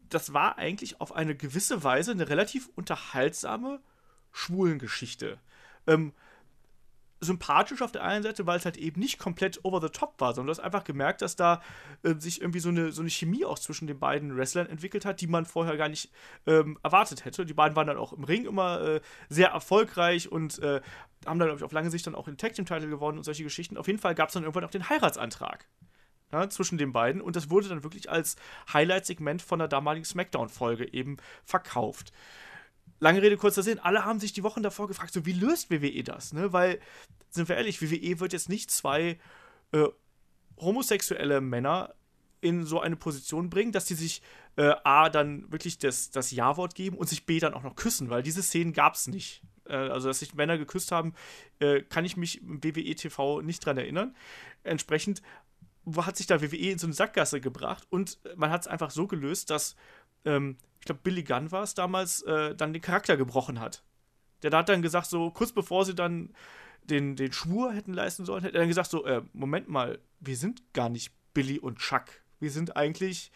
das 0.09 0.32
war 0.32 0.59
eigentlich 0.59 1.01
auf 1.01 1.12
eine 1.12 1.35
gewisse 1.35 1.82
Weise 1.82 2.12
eine 2.12 2.28
relativ 2.28 2.70
unterhaltsame 2.77 3.81
Schwulengeschichte. 4.31 5.40
Ähm, 5.86 6.12
sympathisch 7.23 7.82
auf 7.82 7.93
der 7.93 8.03
einen 8.03 8.23
Seite, 8.23 8.47
weil 8.47 8.59
es 8.59 8.65
halt 8.65 8.77
eben 8.77 9.01
nicht 9.01 9.19
komplett 9.19 9.65
over 9.65 9.81
the 9.81 9.89
top 9.89 10.15
war, 10.19 10.35
sondern 10.35 10.49
du 10.49 10.59
hast 10.59 10.65
einfach 10.65 10.85
gemerkt, 10.85 11.23
dass 11.23 11.36
da 11.36 11.62
äh, 12.03 12.15
sich 12.19 12.40
irgendwie 12.40 12.59
so 12.59 12.69
eine, 12.69 12.93
so 12.93 13.01
eine 13.01 13.11
Chemie 13.11 13.44
auch 13.44 13.59
zwischen 13.59 13.86
den 13.86 13.99
beiden 13.99 14.36
Wrestlern 14.36 14.66
entwickelt 14.66 15.05
hat, 15.05 15.20
die 15.20 15.28
man 15.28 15.47
vorher 15.47 15.77
gar 15.77 15.89
nicht 15.89 16.11
ähm, 16.47 16.78
erwartet 16.82 17.24
hätte. 17.24 17.47
Die 17.47 17.55
beiden 17.55 17.77
waren 17.77 17.86
dann 17.86 17.97
auch 17.97 18.12
im 18.12 18.24
Ring 18.24 18.44
immer 18.44 18.81
äh, 18.81 19.01
sehr 19.28 19.49
erfolgreich 19.49 20.31
und 20.31 20.59
äh, 20.59 20.81
haben 21.24 21.39
dann, 21.39 21.49
glaube 21.49 21.59
ich, 21.59 21.65
auf 21.65 21.73
lange 21.73 21.90
Sicht 21.90 22.07
dann 22.07 22.16
auch 22.16 22.24
den 22.24 22.36
Tag 22.36 22.55
Team 22.55 22.66
Title 22.66 22.89
gewonnen 22.89 23.19
und 23.19 23.24
solche 23.24 23.44
Geschichten. 23.44 23.77
Auf 23.77 23.86
jeden 23.86 24.01
Fall 24.01 24.15
gab 24.15 24.28
es 24.28 24.35
dann 24.35 24.43
irgendwann 24.43 24.65
auch 24.65 24.70
den 24.70 24.89
Heiratsantrag 24.89 25.66
ja, 26.32 26.51
zwischen 26.51 26.78
den 26.78 26.93
beiden 26.93 27.20
und 27.20 27.36
das 27.36 27.51
wurde 27.51 27.69
dann 27.69 27.85
wirklich 27.85 28.11
als 28.11 28.36
Highlight-Segment 28.73 29.43
von 29.43 29.61
der 29.61 29.69
damaligen 29.69 30.05
SmackDown-Folge 30.05 30.93
eben 30.93 31.19
verkauft. 31.44 32.12
Lange 33.00 33.20
Rede, 33.20 33.36
kurzer 33.36 33.62
Sinn, 33.62 33.78
alle 33.80 34.04
haben 34.04 34.20
sich 34.20 34.32
die 34.32 34.44
Wochen 34.44 34.62
davor 34.62 34.86
gefragt, 34.86 35.12
so 35.12 35.26
wie 35.26 35.32
löst 35.32 35.70
WWE 35.70 36.04
das, 36.04 36.32
ne? 36.32 36.52
Weil, 36.52 36.78
sind 37.30 37.48
wir 37.48 37.56
ehrlich, 37.56 37.82
WWE 37.82 38.20
wird 38.20 38.32
jetzt 38.32 38.48
nicht 38.48 38.70
zwei 38.70 39.18
äh, 39.72 39.88
homosexuelle 40.56 41.40
Männer 41.40 41.94
in 42.40 42.64
so 42.64 42.80
eine 42.80 42.96
Position 42.96 43.50
bringen, 43.50 43.72
dass 43.72 43.86
die 43.86 43.94
sich 43.94 44.22
äh, 44.56 44.74
A, 44.84 45.09
dann 45.09 45.50
wirklich 45.50 45.78
das, 45.78 46.10
das 46.10 46.30
Ja-Wort 46.30 46.74
geben 46.74 46.96
und 46.96 47.09
sich 47.09 47.24
B, 47.24 47.38
dann 47.38 47.54
auch 47.54 47.62
noch 47.62 47.76
küssen, 47.76 48.10
weil 48.10 48.22
diese 48.22 48.42
Szenen 48.42 48.72
gab 48.72 48.94
es 48.94 49.06
nicht. 49.06 49.42
Äh, 49.66 49.74
also, 49.74 50.09
dass 50.09 50.18
sich 50.18 50.34
Männer 50.34 50.59
geküsst 50.59 50.92
haben, 50.92 51.14
äh, 51.60 51.82
kann 51.82 52.04
ich 52.04 52.16
mich 52.16 52.42
im 52.42 52.62
WWE 52.62 52.94
TV 52.94 53.40
nicht 53.42 53.64
dran 53.64 53.78
erinnern. 53.78 54.14
Entsprechend 54.64 55.22
hat 55.96 56.16
sich 56.16 56.26
da 56.26 56.42
WWE 56.42 56.70
in 56.70 56.78
so 56.78 56.86
eine 56.86 56.94
Sackgasse 56.94 57.40
gebracht 57.40 57.86
und 57.90 58.18
man 58.36 58.50
hat 58.50 58.62
es 58.62 58.68
einfach 58.68 58.90
so 58.90 59.06
gelöst, 59.06 59.50
dass, 59.50 59.76
ähm, 60.24 60.56
ich 60.82 60.86
glaube, 60.86 61.00
Billy 61.04 61.22
Gunn 61.22 61.52
war 61.52 61.62
es 61.62 61.74
damals, 61.74 62.22
äh, 62.22 62.56
dann 62.56 62.72
den 62.72 62.82
Charakter 62.82 63.16
gebrochen 63.16 63.60
hat. 63.60 63.84
Der 64.42 64.50
hat 64.50 64.68
dann 64.68 64.82
gesagt, 64.82 65.06
so 65.06 65.30
kurz 65.30 65.52
bevor 65.52 65.84
sie 65.84 65.94
dann 65.94 66.34
den, 66.82 67.14
den 67.14 67.32
Schwur 67.32 67.72
hätten 67.72 67.94
leisten 67.94 68.24
sollen, 68.24 68.42
hätte 68.42 68.56
er 68.56 68.62
dann 68.62 68.68
gesagt, 68.68 68.90
so, 68.90 69.04
äh, 69.04 69.22
Moment 69.32 69.68
mal, 69.68 70.00
wir 70.18 70.36
sind 70.36 70.72
gar 70.72 70.88
nicht 70.88 71.12
Billy 71.34 71.60
und 71.60 71.78
Chuck. 71.78 72.06
Wir 72.40 72.50
sind 72.50 72.76
eigentlich, 72.76 73.30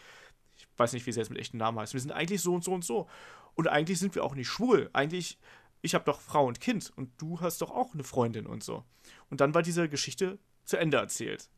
ich 0.57 0.67
weiß 0.75 0.91
nicht, 0.91 1.05
wie 1.05 1.13
sie 1.13 1.21
jetzt 1.21 1.29
mit 1.29 1.39
echten 1.39 1.57
Namen 1.57 1.79
heißt, 1.79 1.93
wir 1.93 2.01
sind 2.01 2.11
eigentlich 2.11 2.41
so 2.41 2.53
und 2.53 2.65
so 2.65 2.73
und 2.73 2.83
so. 2.83 3.07
Und 3.55 3.69
eigentlich 3.69 3.97
sind 3.97 4.13
wir 4.13 4.25
auch 4.25 4.35
nicht 4.35 4.49
schwul. 4.49 4.89
Eigentlich 4.91 5.39
ich 5.81 5.95
habe 5.95 6.05
doch 6.05 6.19
Frau 6.19 6.45
und 6.45 6.59
Kind 6.59 6.91
und 6.95 7.09
du 7.21 7.39
hast 7.41 7.61
doch 7.61 7.71
auch 7.71 7.93
eine 7.93 8.03
Freundin 8.03 8.45
und 8.45 8.63
so. 8.63 8.83
Und 9.29 9.41
dann 9.41 9.53
war 9.53 9.61
diese 9.61 9.87
Geschichte 9.89 10.39
zu 10.65 10.77
Ende 10.77 10.97
erzählt. 10.97 11.49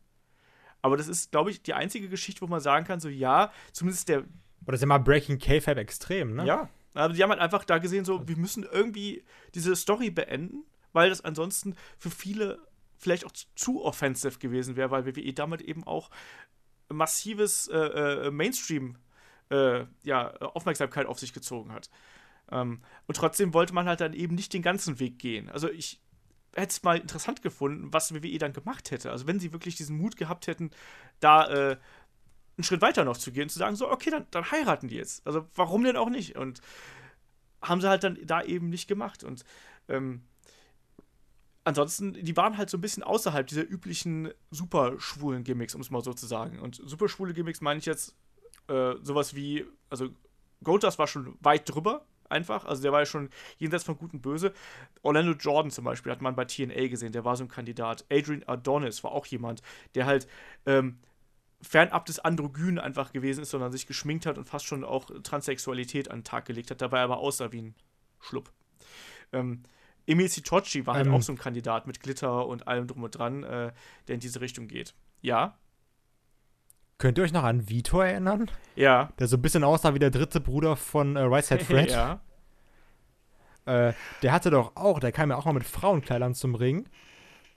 Aber 0.82 0.96
das 0.96 1.08
ist, 1.08 1.30
glaube 1.30 1.50
ich, 1.50 1.62
die 1.62 1.74
einzige 1.74 2.08
Geschichte, 2.08 2.40
wo 2.40 2.46
man 2.46 2.60
sagen 2.60 2.86
kann, 2.86 3.00
so 3.00 3.08
ja, 3.08 3.52
zumindest 3.72 4.08
der. 4.08 4.24
Das 4.66 4.76
ist 4.76 4.80
ja 4.82 4.86
mal 4.86 4.98
Breaking 4.98 5.38
K-Fab 5.38 5.78
extrem, 5.78 6.34
ne? 6.34 6.46
Ja. 6.46 6.68
Also 6.94 7.14
die 7.14 7.22
haben 7.22 7.30
halt 7.30 7.40
einfach 7.40 7.64
da 7.64 7.78
gesehen, 7.78 8.04
so, 8.04 8.26
wir 8.26 8.36
müssen 8.36 8.64
irgendwie 8.64 9.24
diese 9.54 9.76
Story 9.76 10.10
beenden, 10.10 10.64
weil 10.92 11.08
das 11.08 11.24
ansonsten 11.24 11.76
für 11.98 12.10
viele 12.10 12.58
vielleicht 12.98 13.24
auch 13.24 13.32
zu 13.54 13.82
offensive 13.82 14.38
gewesen 14.38 14.76
wäre, 14.76 14.90
weil 14.90 15.06
WWE 15.06 15.32
damit 15.32 15.62
eben 15.62 15.84
auch 15.84 16.10
massives 16.88 17.68
äh, 17.68 17.78
äh, 17.78 18.30
Mainstream 18.30 18.96
äh, 19.50 19.84
ja, 20.02 20.32
Aufmerksamkeit 20.36 21.06
auf 21.06 21.18
sich 21.18 21.32
gezogen 21.32 21.72
hat. 21.72 21.90
Ähm, 22.50 22.82
und 23.06 23.16
trotzdem 23.16 23.54
wollte 23.54 23.72
man 23.72 23.86
halt 23.86 24.00
dann 24.00 24.12
eben 24.12 24.34
nicht 24.34 24.52
den 24.52 24.62
ganzen 24.62 24.98
Weg 25.00 25.18
gehen. 25.18 25.48
Also 25.48 25.70
ich 25.70 26.00
hätte 26.54 26.70
es 26.70 26.82
mal 26.82 26.98
interessant 26.98 27.42
gefunden, 27.42 27.92
was 27.92 28.12
WWE 28.12 28.38
dann 28.38 28.52
gemacht 28.52 28.90
hätte. 28.90 29.10
Also 29.10 29.26
wenn 29.26 29.38
sie 29.38 29.52
wirklich 29.52 29.76
diesen 29.76 29.96
Mut 29.96 30.16
gehabt 30.16 30.46
hätten, 30.46 30.70
da 31.20 31.48
äh, 31.48 31.76
einen 32.60 32.64
Schritt 32.64 32.82
weiter 32.82 33.04
noch 33.04 33.16
zu 33.16 33.32
gehen, 33.32 33.48
zu 33.48 33.58
sagen, 33.58 33.76
so, 33.76 33.90
okay, 33.90 34.10
dann, 34.10 34.26
dann 34.30 34.50
heiraten 34.50 34.88
die 34.88 34.96
jetzt. 34.96 35.26
Also 35.26 35.46
warum 35.54 35.84
denn 35.84 35.96
auch 35.96 36.10
nicht? 36.10 36.36
Und 36.36 36.60
haben 37.62 37.80
sie 37.80 37.88
halt 37.88 38.04
dann 38.04 38.18
da 38.24 38.42
eben 38.42 38.68
nicht 38.68 38.88
gemacht. 38.88 39.24
Und 39.24 39.44
ähm, 39.88 40.22
ansonsten, 41.64 42.12
die 42.12 42.36
waren 42.36 42.56
halt 42.58 42.70
so 42.70 42.78
ein 42.78 42.80
bisschen 42.80 43.02
außerhalb 43.02 43.46
dieser 43.46 43.68
üblichen 43.68 44.30
super 44.50 44.94
schwulen 44.98 45.44
Gimmicks, 45.44 45.74
um 45.74 45.80
es 45.80 45.90
mal 45.90 46.02
so 46.02 46.12
zu 46.12 46.26
sagen. 46.26 46.58
Und 46.58 46.80
super 46.84 47.08
schwule 47.08 47.34
Gimmicks 47.34 47.60
meine 47.60 47.78
ich 47.78 47.86
jetzt 47.86 48.14
äh, 48.68 48.94
sowas 49.02 49.34
wie, 49.34 49.66
also 49.88 50.08
Goldust 50.62 50.98
war 50.98 51.06
schon 51.06 51.36
weit 51.40 51.68
drüber, 51.68 52.04
einfach. 52.30 52.64
Also 52.64 52.82
der 52.82 52.92
war 52.92 53.00
ja 53.00 53.06
schon 53.06 53.30
jenseits 53.58 53.84
von 53.84 53.96
Gut 53.96 54.12
und 54.12 54.22
Böse. 54.22 54.52
Orlando 55.02 55.32
Jordan 55.32 55.70
zum 55.70 55.84
Beispiel 55.84 56.12
hat 56.12 56.22
man 56.22 56.36
bei 56.36 56.44
TNA 56.44 56.88
gesehen, 56.88 57.12
der 57.12 57.24
war 57.24 57.36
so 57.36 57.44
ein 57.44 57.48
Kandidat. 57.48 58.04
Adrian 58.10 58.42
Adonis 58.46 59.02
war 59.04 59.12
auch 59.12 59.26
jemand, 59.26 59.62
der 59.94 60.06
halt 60.06 60.28
ähm, 60.66 60.98
fernab 61.62 62.06
des 62.06 62.18
Androgyn 62.18 62.78
einfach 62.78 63.12
gewesen 63.12 63.42
ist, 63.42 63.50
sondern 63.50 63.72
sich 63.72 63.86
geschminkt 63.86 64.26
hat 64.26 64.38
und 64.38 64.44
fast 64.44 64.66
schon 64.66 64.84
auch 64.84 65.10
Transsexualität 65.22 66.10
an 66.10 66.20
den 66.20 66.24
Tag 66.24 66.46
gelegt 66.46 66.70
hat, 66.70 66.80
dabei 66.80 67.00
aber 67.00 67.18
aussah 67.18 67.52
wie 67.52 67.62
ein 67.62 67.74
Schlupp. 68.20 68.50
Ähm, 69.32 69.62
Emil 70.06 70.28
Sitochi 70.28 70.86
war 70.86 70.94
halt 70.94 71.06
ähm. 71.06 71.14
auch 71.14 71.22
so 71.22 71.32
ein 71.32 71.38
Kandidat 71.38 71.86
mit 71.86 72.00
Glitter 72.00 72.46
und 72.46 72.66
allem 72.66 72.86
drum 72.86 73.02
und 73.02 73.10
dran, 73.10 73.44
äh, 73.44 73.72
der 74.08 74.14
in 74.14 74.20
diese 74.20 74.40
Richtung 74.40 74.68
geht. 74.68 74.94
Ja. 75.20 75.58
Könnt 76.98 77.16
ihr 77.18 77.24
euch 77.24 77.32
noch 77.32 77.44
an 77.44 77.68
Vitor 77.68 78.04
erinnern? 78.04 78.50
Ja. 78.74 79.12
Der 79.18 79.26
so 79.26 79.36
ein 79.36 79.42
bisschen 79.42 79.64
aussah 79.64 79.94
wie 79.94 79.98
der 79.98 80.10
dritte 80.10 80.40
Bruder 80.40 80.76
von 80.76 81.16
äh, 81.16 81.20
Ricehead 81.20 81.62
Fred. 81.62 81.90
ja. 81.92 82.20
Äh, 83.66 83.92
der 84.22 84.32
hatte 84.32 84.50
doch 84.50 84.76
auch, 84.76 84.98
der 84.98 85.12
kam 85.12 85.30
ja 85.30 85.36
auch 85.36 85.44
mal 85.44 85.52
mit 85.52 85.64
Frauenkleidern 85.64 86.34
zum 86.34 86.54
Ring. 86.54 86.88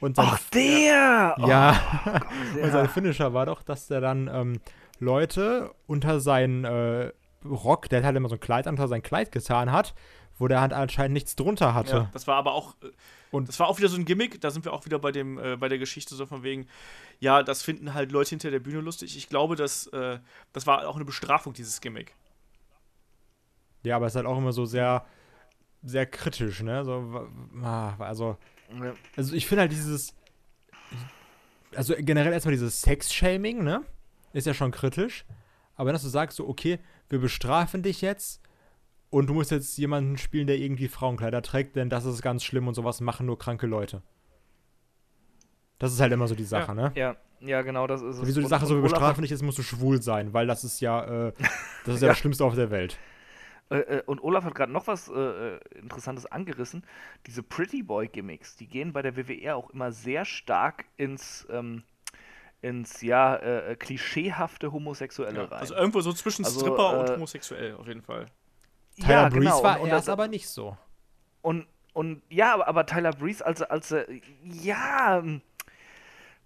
Und 0.03 0.17
sein, 0.17 0.27
Ach, 0.29 0.39
der! 0.53 1.35
Ja. 1.47 1.81
Oh, 2.05 2.09
Gott, 2.11 2.61
und 2.61 2.71
sein 2.71 2.89
Finisher 2.89 3.33
war 3.33 3.45
doch, 3.45 3.63
dass 3.63 3.87
der 3.87 4.01
dann 4.01 4.27
ähm, 4.27 4.59
Leute 4.99 5.73
unter 5.87 6.19
seinen 6.19 6.65
äh, 6.65 7.13
Rock, 7.45 7.87
der 7.87 7.99
hat 7.99 8.07
halt 8.07 8.17
immer 8.17 8.27
so 8.27 8.35
ein 8.35 8.41
Kleid 8.41 8.67
unter 8.67 8.89
sein 8.89 9.01
Kleid 9.01 9.31
getan 9.31 9.71
hat, 9.71 9.95
wo 10.37 10.49
der 10.49 10.59
Hand 10.59 10.73
anscheinend 10.73 11.13
nichts 11.13 11.37
drunter 11.37 11.73
hatte. 11.73 11.95
Ja, 11.95 12.09
das 12.11 12.27
war 12.27 12.35
aber 12.35 12.53
auch. 12.53 12.75
Äh, 12.83 12.91
und 13.31 13.47
das 13.47 13.57
war 13.61 13.69
auch 13.69 13.77
wieder 13.77 13.87
so 13.87 13.95
ein 13.95 14.03
Gimmick, 14.03 14.41
da 14.41 14.51
sind 14.51 14.65
wir 14.65 14.73
auch 14.73 14.83
wieder 14.85 14.99
bei 14.99 15.13
dem, 15.13 15.37
äh, 15.37 15.55
bei 15.55 15.69
der 15.69 15.77
Geschichte 15.77 16.15
so 16.15 16.25
von 16.25 16.43
wegen, 16.43 16.67
ja, 17.21 17.41
das 17.41 17.63
finden 17.63 17.93
halt 17.93 18.11
Leute 18.11 18.31
hinter 18.31 18.51
der 18.51 18.59
Bühne 18.59 18.81
lustig. 18.81 19.15
Ich 19.15 19.29
glaube, 19.29 19.55
dass, 19.55 19.87
äh, 19.87 20.19
das 20.51 20.67
war 20.67 20.85
auch 20.85 20.97
eine 20.97 21.05
Bestrafung, 21.05 21.53
dieses 21.53 21.79
Gimmick. 21.79 22.13
Ja, 23.83 23.95
aber 23.95 24.07
es 24.07 24.11
ist 24.11 24.17
halt 24.17 24.25
auch 24.25 24.37
immer 24.37 24.51
so 24.51 24.65
sehr, 24.65 25.05
sehr 25.81 26.05
kritisch, 26.05 26.61
ne? 26.61 26.83
So, 26.83 27.29
also, 27.99 28.37
also 29.15 29.35
ich 29.35 29.47
finde 29.47 29.61
halt 29.61 29.71
dieses, 29.71 30.13
also 31.75 31.93
generell 31.97 32.33
erstmal 32.33 32.53
dieses 32.53 32.81
Sex-Shaming, 32.81 33.63
ne? 33.63 33.83
Ist 34.33 34.47
ja 34.47 34.53
schon 34.53 34.71
kritisch. 34.71 35.25
Aber 35.75 35.91
dass 35.91 36.03
du 36.03 36.09
sagst 36.09 36.37
so, 36.37 36.47
okay, 36.47 36.79
wir 37.09 37.19
bestrafen 37.19 37.83
dich 37.83 38.01
jetzt, 38.01 38.43
und 39.13 39.27
du 39.27 39.35
musst 39.35 39.51
jetzt 39.51 39.77
jemanden 39.77 40.17
spielen, 40.17 40.47
der 40.47 40.57
irgendwie 40.57 40.87
Frauenkleider 40.87 41.43
trägt, 41.43 41.75
denn 41.75 41.87
das 41.87 42.03
ist 42.03 42.23
ganz 42.23 42.43
schlimm 42.43 42.67
und 42.67 42.73
sowas 42.73 42.99
machen 42.99 43.27
nur 43.27 43.37
kranke 43.37 43.67
Leute. 43.67 44.01
Das 45.77 45.93
ist 45.93 45.99
halt 45.99 46.11
immer 46.11 46.27
so 46.27 46.33
die 46.33 46.45
Sache, 46.45 46.69
ja, 46.69 46.73
ne? 46.73 46.91
Ja, 46.95 47.15
ja, 47.39 47.61
genau, 47.61 47.85
das 47.85 48.01
ist 48.01 48.17
es. 48.17 48.25
Wieso 48.25 48.41
die 48.41 48.47
Sache 48.47 48.65
so, 48.65 48.73
wir 48.73 48.81
bestrafen 48.81 49.21
dich, 49.21 49.29
jetzt 49.29 49.43
musst 49.43 49.59
du 49.59 49.61
schwul 49.61 50.01
sein, 50.01 50.33
weil 50.33 50.47
das 50.47 50.63
ist 50.63 50.81
ja, 50.81 51.27
äh, 51.27 51.33
das 51.85 51.95
ist 51.95 52.01
ja, 52.01 52.07
ja, 52.07 52.13
das 52.13 52.17
Schlimmste 52.17 52.43
auf 52.43 52.55
der 52.55 52.71
Welt. 52.71 52.97
Äh, 53.73 53.77
äh, 53.77 54.03
und 54.05 54.23
Olaf 54.23 54.43
hat 54.43 54.53
gerade 54.53 54.71
noch 54.71 54.85
was 54.85 55.09
äh, 55.09 55.13
äh, 55.13 55.59
Interessantes 55.75 56.27
angerissen. 56.27 56.85
Diese 57.25 57.41
Pretty 57.41 57.81
Boy 57.81 58.07
Gimmicks, 58.07 58.55
die 58.55 58.67
gehen 58.67 58.93
bei 58.93 59.01
der 59.01 59.17
WWE 59.17 59.55
auch 59.55 59.71
immer 59.71 59.91
sehr 59.91 60.25
stark 60.25 60.85
ins, 60.95 61.47
ähm, 61.49 61.81
ins 62.61 63.01
ja, 63.01 63.35
äh, 63.37 63.75
klischeehafte 63.75 64.71
Homosexuelle 64.71 65.39
ja, 65.39 65.45
rein. 65.45 65.59
Also 65.59 65.73
irgendwo 65.73 66.01
so 66.01 66.13
zwischen 66.13 66.45
also, 66.45 66.59
Stripper 66.59 66.99
und 66.99 67.09
homosexuell 67.09 67.75
auf 67.75 67.87
jeden 67.87 68.03
Fall. 68.03 68.27
Tyler 68.99 69.23
ja, 69.23 69.29
Breeze 69.29 69.39
genau. 69.39 69.63
war 69.63 69.77
und, 69.77 69.85
und 69.85 69.89
erst 69.89 70.09
aber 70.09 70.27
nicht 70.27 70.47
so. 70.47 70.77
Und, 71.41 71.65
und 71.93 72.21
ja, 72.29 72.53
aber, 72.53 72.67
aber 72.67 72.85
Tyler 72.85 73.11
Breeze, 73.11 73.43
als, 73.43 73.63
als 73.63 73.95
ja, 74.43 75.23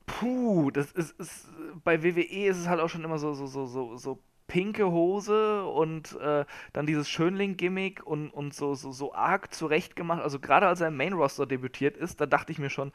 puh, 0.05 0.71
das 0.71 0.93
ist, 0.93 1.19
ist, 1.19 1.49
bei 1.83 2.01
WWE 2.01 2.47
ist 2.47 2.57
es 2.57 2.67
halt 2.67 2.79
auch 2.79 2.87
schon 2.87 3.03
immer 3.03 3.19
so, 3.19 3.33
so, 3.33 3.47
so, 3.47 3.65
so, 3.65 3.97
so 3.97 4.19
pinke 4.47 4.89
Hose 4.89 5.65
und 5.65 6.17
äh, 6.19 6.45
dann 6.73 6.85
dieses 6.85 7.09
Schönling-Gimmick 7.09 8.05
und, 8.05 8.29
und 8.29 8.53
so, 8.53 8.75
so, 8.75 8.91
so 8.91 9.13
arg 9.13 9.53
zurechtgemacht. 9.53 10.21
Also 10.21 10.39
gerade 10.39 10.67
als 10.67 10.81
er 10.81 10.87
im 10.87 10.97
Main-Roster 10.97 11.45
debütiert 11.45 11.97
ist, 11.97 12.21
da 12.21 12.25
dachte 12.25 12.51
ich 12.51 12.59
mir 12.59 12.69
schon, 12.69 12.91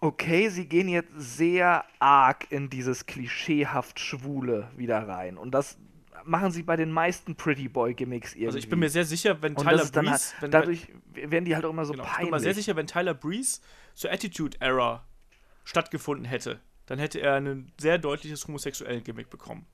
okay, 0.00 0.48
sie 0.48 0.68
gehen 0.68 0.88
jetzt 0.88 1.12
sehr 1.16 1.84
arg 1.98 2.50
in 2.50 2.70
dieses 2.70 3.06
klischeehaft 3.06 3.98
Schwule 3.98 4.68
wieder 4.76 5.08
rein. 5.08 5.36
Und 5.36 5.52
das, 5.52 5.78
machen 6.24 6.50
sie 6.50 6.62
bei 6.62 6.76
den 6.76 6.90
meisten 6.90 7.36
Pretty 7.36 7.68
Boy 7.68 7.94
Gimmicks 7.94 8.32
irgendwie. 8.32 8.46
Also 8.46 8.58
ich 8.58 8.68
bin 8.68 8.78
mir 8.78 8.90
sehr 8.90 9.04
sicher, 9.04 9.40
wenn 9.42 9.54
Tyler 9.54 9.84
Breeze, 9.86 10.10
halt, 10.10 10.34
wenn, 10.40 10.50
dadurch 10.50 10.88
werden 11.12 11.44
die 11.44 11.54
halt 11.54 11.64
auch 11.64 11.70
immer 11.70 11.84
so 11.84 11.92
genau, 11.92 12.04
peinlich. 12.04 12.18
Ich 12.18 12.30
bin 12.30 12.30
mir 12.30 12.40
sehr 12.40 12.54
sicher, 12.54 12.76
wenn 12.76 12.86
Tyler 12.86 13.14
Breeze 13.14 13.60
zur 13.94 14.10
Attitude 14.10 14.56
Era 14.60 15.04
stattgefunden 15.64 16.24
hätte, 16.24 16.60
dann 16.86 16.98
hätte 16.98 17.20
er 17.20 17.34
ein 17.34 17.72
sehr 17.78 17.98
deutliches 17.98 18.46
homosexuellen 18.46 19.02
Gimmick 19.02 19.30
bekommen. 19.30 19.66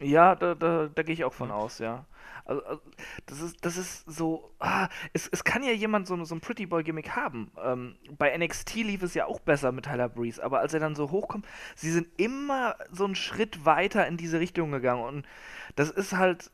Ja, 0.00 0.34
da, 0.34 0.54
da, 0.54 0.88
da 0.94 1.02
gehe 1.02 1.14
ich 1.14 1.24
auch 1.24 1.32
von 1.32 1.50
aus, 1.50 1.78
ja. 1.78 2.04
Also, 2.44 2.62
also, 2.64 2.82
das, 3.26 3.40
ist, 3.40 3.56
das 3.64 3.76
ist 3.76 4.04
so. 4.06 4.52
Ah, 4.58 4.88
es, 5.12 5.26
es 5.28 5.42
kann 5.42 5.62
ja 5.62 5.72
jemand 5.72 6.06
so, 6.06 6.22
so 6.24 6.34
ein 6.34 6.40
Pretty 6.40 6.66
Boy-Gimmick 6.66 7.16
haben. 7.16 7.50
Ähm, 7.62 7.96
bei 8.16 8.36
NXT 8.36 8.74
lief 8.76 9.02
es 9.02 9.14
ja 9.14 9.26
auch 9.26 9.40
besser 9.40 9.72
mit 9.72 9.86
Tyler 9.86 10.08
Breeze, 10.08 10.42
aber 10.42 10.60
als 10.60 10.74
er 10.74 10.80
dann 10.80 10.94
so 10.94 11.10
hochkommt, 11.10 11.46
sie 11.74 11.90
sind 11.90 12.08
immer 12.18 12.76
so 12.92 13.04
einen 13.04 13.14
Schritt 13.14 13.64
weiter 13.64 14.06
in 14.06 14.16
diese 14.16 14.38
Richtung 14.38 14.70
gegangen. 14.70 15.02
Und 15.02 15.26
das 15.74 15.90
ist 15.90 16.12
halt. 16.12 16.50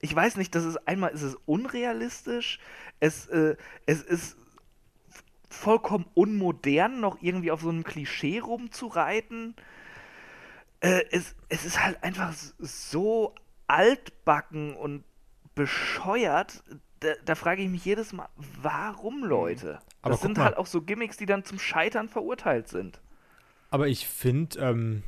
Ich 0.00 0.14
weiß 0.14 0.36
nicht, 0.36 0.54
das 0.54 0.64
ist 0.64 0.76
einmal 0.86 1.10
ist 1.12 1.22
es 1.22 1.36
unrealistisch, 1.46 2.60
es, 3.00 3.26
äh, 3.28 3.56
es 3.86 4.02
ist 4.02 4.36
vollkommen 5.48 6.04
unmodern, 6.14 7.00
noch 7.00 7.22
irgendwie 7.22 7.50
auf 7.50 7.62
so 7.62 7.70
einem 7.70 7.82
Klischee 7.82 8.38
rumzureiten 8.40 9.56
äh, 10.80 11.02
es, 11.10 11.34
es 11.48 11.64
ist 11.64 11.82
halt 11.82 12.02
einfach 12.02 12.32
so 12.58 13.34
altbacken 13.66 14.74
und 14.74 15.04
bescheuert. 15.54 16.62
Da, 17.00 17.08
da 17.24 17.34
frage 17.34 17.62
ich 17.62 17.68
mich 17.68 17.84
jedes 17.84 18.12
Mal, 18.12 18.28
warum 18.60 19.20
mhm. 19.20 19.26
Leute? 19.26 19.78
Aber 20.02 20.12
das 20.12 20.22
sind 20.22 20.38
halt 20.38 20.56
auch 20.56 20.66
so 20.66 20.82
Gimmicks, 20.82 21.16
die 21.16 21.26
dann 21.26 21.44
zum 21.44 21.58
Scheitern 21.58 22.08
verurteilt 22.08 22.68
sind. 22.68 23.00
Aber 23.70 23.88
ich 23.88 24.06
finde, 24.06 24.58
ähm, 24.60 25.02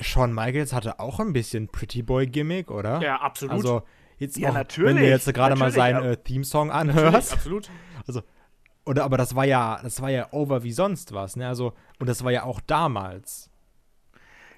Shawn 0.00 0.32
Michaels 0.32 0.72
hatte 0.72 1.00
auch 1.00 1.20
ein 1.20 1.32
bisschen 1.32 1.68
Pretty 1.68 2.02
Boy 2.02 2.26
Gimmick, 2.26 2.70
oder? 2.70 3.00
Ja, 3.02 3.20
absolut. 3.20 3.54
Also 3.54 3.82
jetzt 4.18 4.36
ja, 4.36 4.50
auch, 4.50 4.54
natürlich, 4.54 4.94
wenn 4.94 5.02
du 5.02 5.08
jetzt 5.08 5.32
gerade 5.32 5.56
mal 5.56 5.72
seinen 5.72 6.04
äh, 6.04 6.16
Theme-Song 6.16 6.70
anhörst. 6.70 7.32
Absolut. 7.34 7.70
Also 8.06 8.22
oder 8.84 9.04
aber 9.04 9.16
das 9.16 9.34
war 9.34 9.44
ja, 9.44 9.80
das 9.82 10.00
war 10.00 10.10
ja 10.10 10.28
over 10.32 10.64
wie 10.64 10.72
sonst 10.72 11.12
was, 11.12 11.36
ne? 11.36 11.46
Also 11.46 11.72
und 11.98 12.08
das 12.08 12.24
war 12.24 12.32
ja 12.32 12.44
auch 12.44 12.60
damals. 12.60 13.51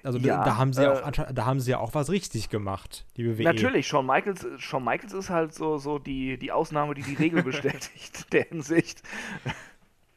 Also 0.05 0.19
ja, 0.19 0.43
da, 0.43 0.57
haben 0.57 0.71
sie 0.71 0.83
äh, 0.83 0.87
auch 0.87 1.11
da 1.11 1.45
haben 1.45 1.59
sie 1.59 1.71
ja 1.71 1.79
auch 1.79 1.95
was 1.95 2.11
richtig 2.11 2.49
gemacht, 2.49 3.05
die 3.17 3.25
WWE. 3.25 3.43
Natürlich, 3.43 3.87
Shawn 3.87 4.05
Michaels, 4.05 4.45
Shawn 4.57 4.83
Michaels 4.83 5.13
ist 5.13 5.31
halt 5.31 5.55
so, 5.55 5.79
so 5.79 5.97
die, 5.97 6.37
die 6.37 6.51
Ausnahme, 6.51 6.93
die 6.93 7.01
die 7.01 7.15
Regel 7.15 7.41
bestätigt, 7.43 8.31
der 8.31 8.43
Hinsicht. 8.43 9.01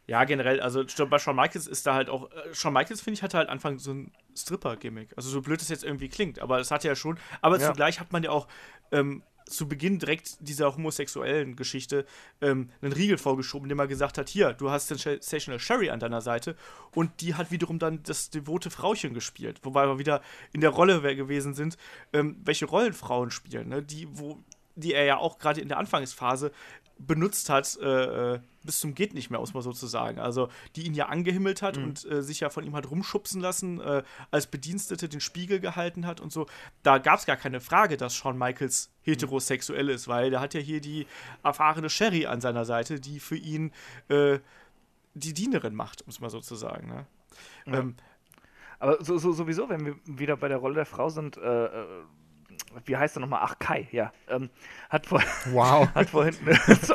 Ja, 0.07 0.25
generell, 0.25 0.61
also 0.61 0.85
bei 1.09 1.19
Shawn 1.19 1.37
Michaels 1.37 1.67
ist 1.67 1.87
da 1.87 1.95
halt 1.95 2.11
auch, 2.11 2.31
äh, 2.31 2.55
Shawn 2.55 2.75
Michaels, 2.75 3.01
finde 3.01 3.15
ich, 3.15 3.23
hatte 3.23 3.39
halt 3.39 3.49
Anfang 3.49 3.79
so 3.79 3.93
ein 3.93 4.13
Stripper-Gimmick. 4.37 5.15
Also 5.17 5.31
so 5.31 5.41
blöd 5.41 5.61
es 5.63 5.71
jetzt 5.71 5.85
irgendwie 5.85 6.11
klingt, 6.11 6.39
aber 6.39 6.59
es 6.61 6.71
hat 6.71 6.85
ja 6.85 6.95
schon, 6.95 7.19
aber 7.41 7.59
ja. 7.59 7.67
zugleich 7.67 7.99
hat 7.99 8.13
man 8.13 8.23
ja 8.23 8.31
auch 8.31 8.47
ähm, 8.93 9.23
zu 9.49 9.69
Beginn 9.69 9.99
direkt 9.99 10.37
dieser 10.41 10.75
homosexuellen 10.75 11.57
Geschichte 11.57 12.07
ähm, 12.41 12.71
einen 12.81 12.93
Riegel 12.93 13.19
vorgeschoben, 13.19 13.67
indem 13.67 13.81
er 13.81 13.87
gesagt 13.87 14.19
hat, 14.19 14.29
hier, 14.29 14.53
du 14.53 14.71
hast 14.71 14.89
Sensational 14.89 15.59
Sherry 15.59 15.91
an 15.91 16.01
deiner 16.01 16.21
Seite 16.21 16.57
und 16.95 17.21
die 17.21 17.35
hat 17.35 17.51
wiederum 17.51 17.79
dann 17.79 18.03
das 18.03 18.31
devote 18.31 18.71
Frauchen 18.71 19.15
gespielt, 19.15 19.61
wobei 19.63 19.87
wir 19.87 19.99
wieder 19.99 20.23
in 20.53 20.61
der 20.61 20.71
Rolle 20.71 21.01
gewesen 21.17 21.55
sind, 21.55 21.77
ähm, 22.13 22.37
welche 22.45 22.67
Rollen 22.67 22.93
Frauen 22.93 23.31
spielen, 23.31 23.69
ne? 23.69 23.83
die, 23.83 24.09
wo 24.11 24.39
die 24.79 24.95
er 24.95 25.05
ja 25.05 25.17
auch 25.19 25.39
gerade 25.39 25.61
in 25.61 25.69
der 25.69 25.79
Anfangsphase 25.79 26.53
benutzt 26.99 27.51
hat, 27.51 27.79
äh, 27.81 28.35
äh 28.35 28.41
bis 28.65 28.81
zum 28.81 28.95
geht 28.95 29.15
nicht 29.15 29.31
mehr, 29.31 29.41
muss 29.41 29.55
man 29.55 29.63
sozusagen. 29.63 30.19
Also 30.19 30.51
die 30.77 30.83
ihn 30.83 30.93
ja 30.93 31.07
angehimmelt 31.07 31.63
hat 31.63 31.79
mhm. 31.79 31.85
und 31.85 32.05
äh, 32.05 32.23
sich 32.23 32.41
ja 32.41 32.51
von 32.51 32.65
ihm 32.65 32.77
hat 32.77 32.91
rumschubsen 32.91 33.41
lassen, 33.41 33.81
äh, 33.81 34.03
als 34.31 34.47
Bedienstete 34.47 35.09
den 35.09 35.21
Spiegel 35.21 35.59
gehalten 35.59 36.07
hat 36.07 36.21
und 36.21 36.33
so. 36.33 36.47
Da 36.83 36.99
gab 36.99 37.19
es 37.19 37.25
gar 37.25 37.37
keine 37.37 37.61
Frage, 37.61 37.97
dass 37.97 38.15
Shawn 38.15 38.37
Michaels 38.37 38.91
heterosexuell 39.01 39.89
ist, 39.89 40.07
weil 40.07 40.31
der 40.31 40.41
hat 40.41 40.53
ja 40.53 40.61
hier 40.61 40.83
die 40.83 41.07
erfahrene 41.43 41.89
Sherry 41.89 42.27
an 42.27 42.43
seiner 42.43 42.67
Seite, 42.67 43.01
die 43.01 43.21
für 43.21 43.37
ihn 43.37 43.73
äh, 44.09 44.39
die 45.15 45.33
Dienerin 45.33 45.75
macht, 45.75 46.07
muss 46.07 46.21
man 46.21 46.29
sozusagen. 46.29 46.89
Ne? 46.89 47.07
Ja. 47.67 47.79
Ähm, 47.79 47.97
aber 48.81 49.03
so, 49.03 49.19
so, 49.19 49.33
sowieso, 49.33 49.69
wenn 49.69 49.85
wir 49.87 49.97
wieder 50.05 50.37
bei 50.37 50.49
der 50.49 50.59
Rolle 50.59 50.75
der 50.75 50.87
Frau 50.87 51.09
sind, 51.09 51.37
äh, 51.37 51.65
äh 51.65 51.87
wie 52.85 52.97
heißt 52.97 53.17
er 53.17 53.21
nochmal? 53.21 53.41
Ach, 53.43 53.59
Kai, 53.59 53.89
ja. 53.93 54.13
Ähm, 54.29 54.51
hat, 54.91 55.07
vor, 55.07 55.23
wow. 55.53 55.89
hat 55.95 56.11
vorhin, 56.11 56.35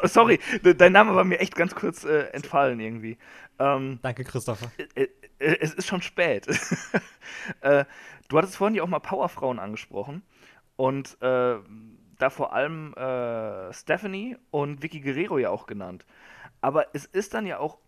sorry, 0.04 0.40
dein 0.62 0.92
Name 0.92 1.16
war 1.16 1.24
mir 1.24 1.40
echt 1.40 1.56
ganz 1.56 1.76
kurz 1.76 2.04
äh, 2.04 2.28
entfallen 2.32 2.80
irgendwie. 2.80 3.18
Ähm, 3.60 4.00
Danke, 4.02 4.24
Christopher. 4.24 4.72
Äh, 4.96 5.08
äh, 5.40 5.58
es 5.60 5.74
ist 5.74 5.88
schon 5.88 6.02
spät. 6.02 6.48
äh, 7.62 7.86
du 8.28 8.38
hattest 8.38 8.58
vorhin 8.58 8.76
ja 8.76 8.84
auch 8.84 8.88
mal 8.88 9.00
Powerfrauen 9.00 9.60
angesprochen 9.60 10.24
und 10.76 11.22
äh, 11.22 11.56
da 12.18 12.30
vor 12.30 12.54
allem 12.54 12.94
äh, 12.94 13.74
Stephanie 13.74 14.38
und 14.52 14.82
Vicky 14.82 15.02
Guerrero 15.02 15.38
ja 15.38 15.50
auch 15.50 15.68
genannt. 15.68 16.06
Aber 16.62 16.88
es 16.94 17.06
ist 17.06 17.34
dann 17.34 17.46
ja 17.46 17.60
auch 17.60 17.80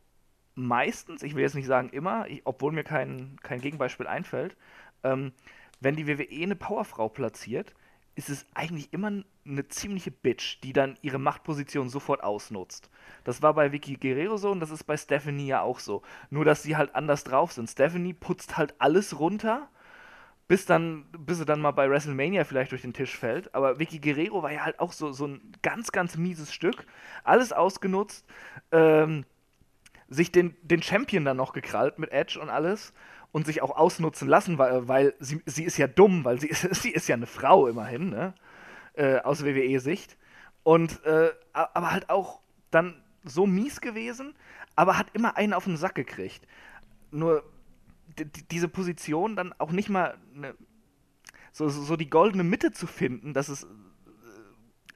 meistens, 0.56 1.23
ich 1.23 1.35
will 1.35 1.43
jetzt 1.43 1.56
nicht 1.56 1.68
sagen 1.68 1.89
immer, 1.89 2.27
ich, 2.27 2.41
obwohl 2.45 2.72
mir 2.72 2.84
kein, 2.84 3.38
kein 3.41 3.61
Gegenbeispiel 3.61 4.07
einfällt, 4.07 4.56
ähm, 5.03 5.34
wenn 5.80 5.95
die 5.95 6.07
WWE 6.07 6.43
eine 6.43 6.56
Powerfrau 6.56 7.10
platziert, 7.10 7.73
ist 8.15 8.30
es 8.30 8.45
eigentlich 8.53 8.93
immer 8.93 9.11
eine 9.45 9.68
ziemliche 9.68 10.11
Bitch, 10.11 10.60
die 10.64 10.73
dann 10.73 10.97
ihre 11.02 11.19
Machtposition 11.19 11.89
sofort 11.89 12.23
ausnutzt. 12.23 12.89
Das 13.26 13.41
war 13.41 13.53
bei 13.53 13.72
Vicky 13.72 13.95
Guerrero 13.95 14.38
so 14.38 14.52
und 14.52 14.61
das 14.61 14.72
ist 14.72 14.85
bei 14.85 14.95
Stephanie 14.95 15.47
ja 15.47 15.61
auch 15.61 15.80
so. 15.80 16.02
Nur, 16.30 16.45
dass 16.45 16.64
sie 16.64 16.77
halt 16.77 16.95
anders 16.95 17.26
drauf 17.26 17.52
sind. 17.52 17.69
Stephanie 17.69 18.14
putzt 18.14 18.57
halt 18.57 18.73
alles 18.80 19.19
runter, 19.19 19.69
bis, 20.47 20.65
dann, 20.65 21.06
bis 21.18 21.39
sie 21.39 21.45
dann 21.45 21.60
mal 21.60 21.72
bei 21.72 21.89
WrestleMania 21.89 22.45
vielleicht 22.45 22.72
durch 22.72 22.84
den 22.84 22.93
Tisch 22.93 23.18
fällt. 23.18 23.53
Aber 23.53 23.80
Vicky 23.80 23.99
Guerrero 23.99 24.43
war 24.43 24.52
ja 24.52 24.64
halt 24.64 24.80
auch 24.80 24.93
so, 24.93 25.11
so 25.11 25.27
ein 25.27 25.52
ganz, 25.61 25.91
ganz 25.91 26.18
mieses 26.18 26.53
Stück. 26.53 26.85
Alles 27.23 27.52
ausgenutzt. 27.52 28.26
Ähm, 28.72 29.26
sich 30.07 30.31
den, 30.31 30.56
den 30.61 30.84
Champion 30.84 31.26
dann 31.26 31.38
noch 31.38 31.52
gekrallt 31.52 31.99
mit 31.99 32.11
Edge 32.11 32.39
und 32.39 32.49
alles 32.49 32.93
und 33.36 33.45
sich 33.45 33.62
auch 33.62 33.76
ausnutzen 33.76 34.30
lassen, 34.30 34.57
weil, 34.60 34.88
weil 34.88 35.14
sie, 35.20 35.41
sie 35.45 35.66
ist 35.66 35.76
ja 35.76 35.88
dumm, 35.88 36.24
weil 36.24 36.40
sie 36.40 36.48
ist, 36.48 36.62
sie 36.82 36.91
ist 36.91 37.10
ja 37.10 37.16
eine 37.16 37.26
Frau 37.26 37.68
immerhin, 37.68 38.10
ne? 38.10 38.34
Äh, 38.94 39.20
aus 39.20 39.44
WWE-Sicht. 39.44 40.16
Und 40.64 41.03
äh, 41.03 41.32
aber 41.52 41.91
halt 41.91 42.10
auch 42.10 42.40
dann 42.72 43.03
so 43.26 43.45
mies 43.45 43.82
gewesen, 43.82 44.36
aber 44.78 44.98
hat 44.98 45.07
immer 45.12 45.36
einen 45.36 45.52
auf 45.52 45.66
den 45.66 45.76
Sack 45.76 45.95
gekriegt. 45.95 46.48
Nur 47.12 47.44
diese 48.52 48.70
Position 48.70 49.36
dann 49.36 49.52
auch 49.57 49.74
nicht 49.74 49.90
mal 49.90 50.18
ne, 50.34 50.56
so, 51.52 51.68
so 51.68 51.98
die 51.98 52.10
goldene 52.10 52.45
Mitte 52.45 52.72
zu 52.72 52.88
finden, 52.88 53.34
das 53.34 53.49
ist, 53.49 53.64
äh, 53.64 53.68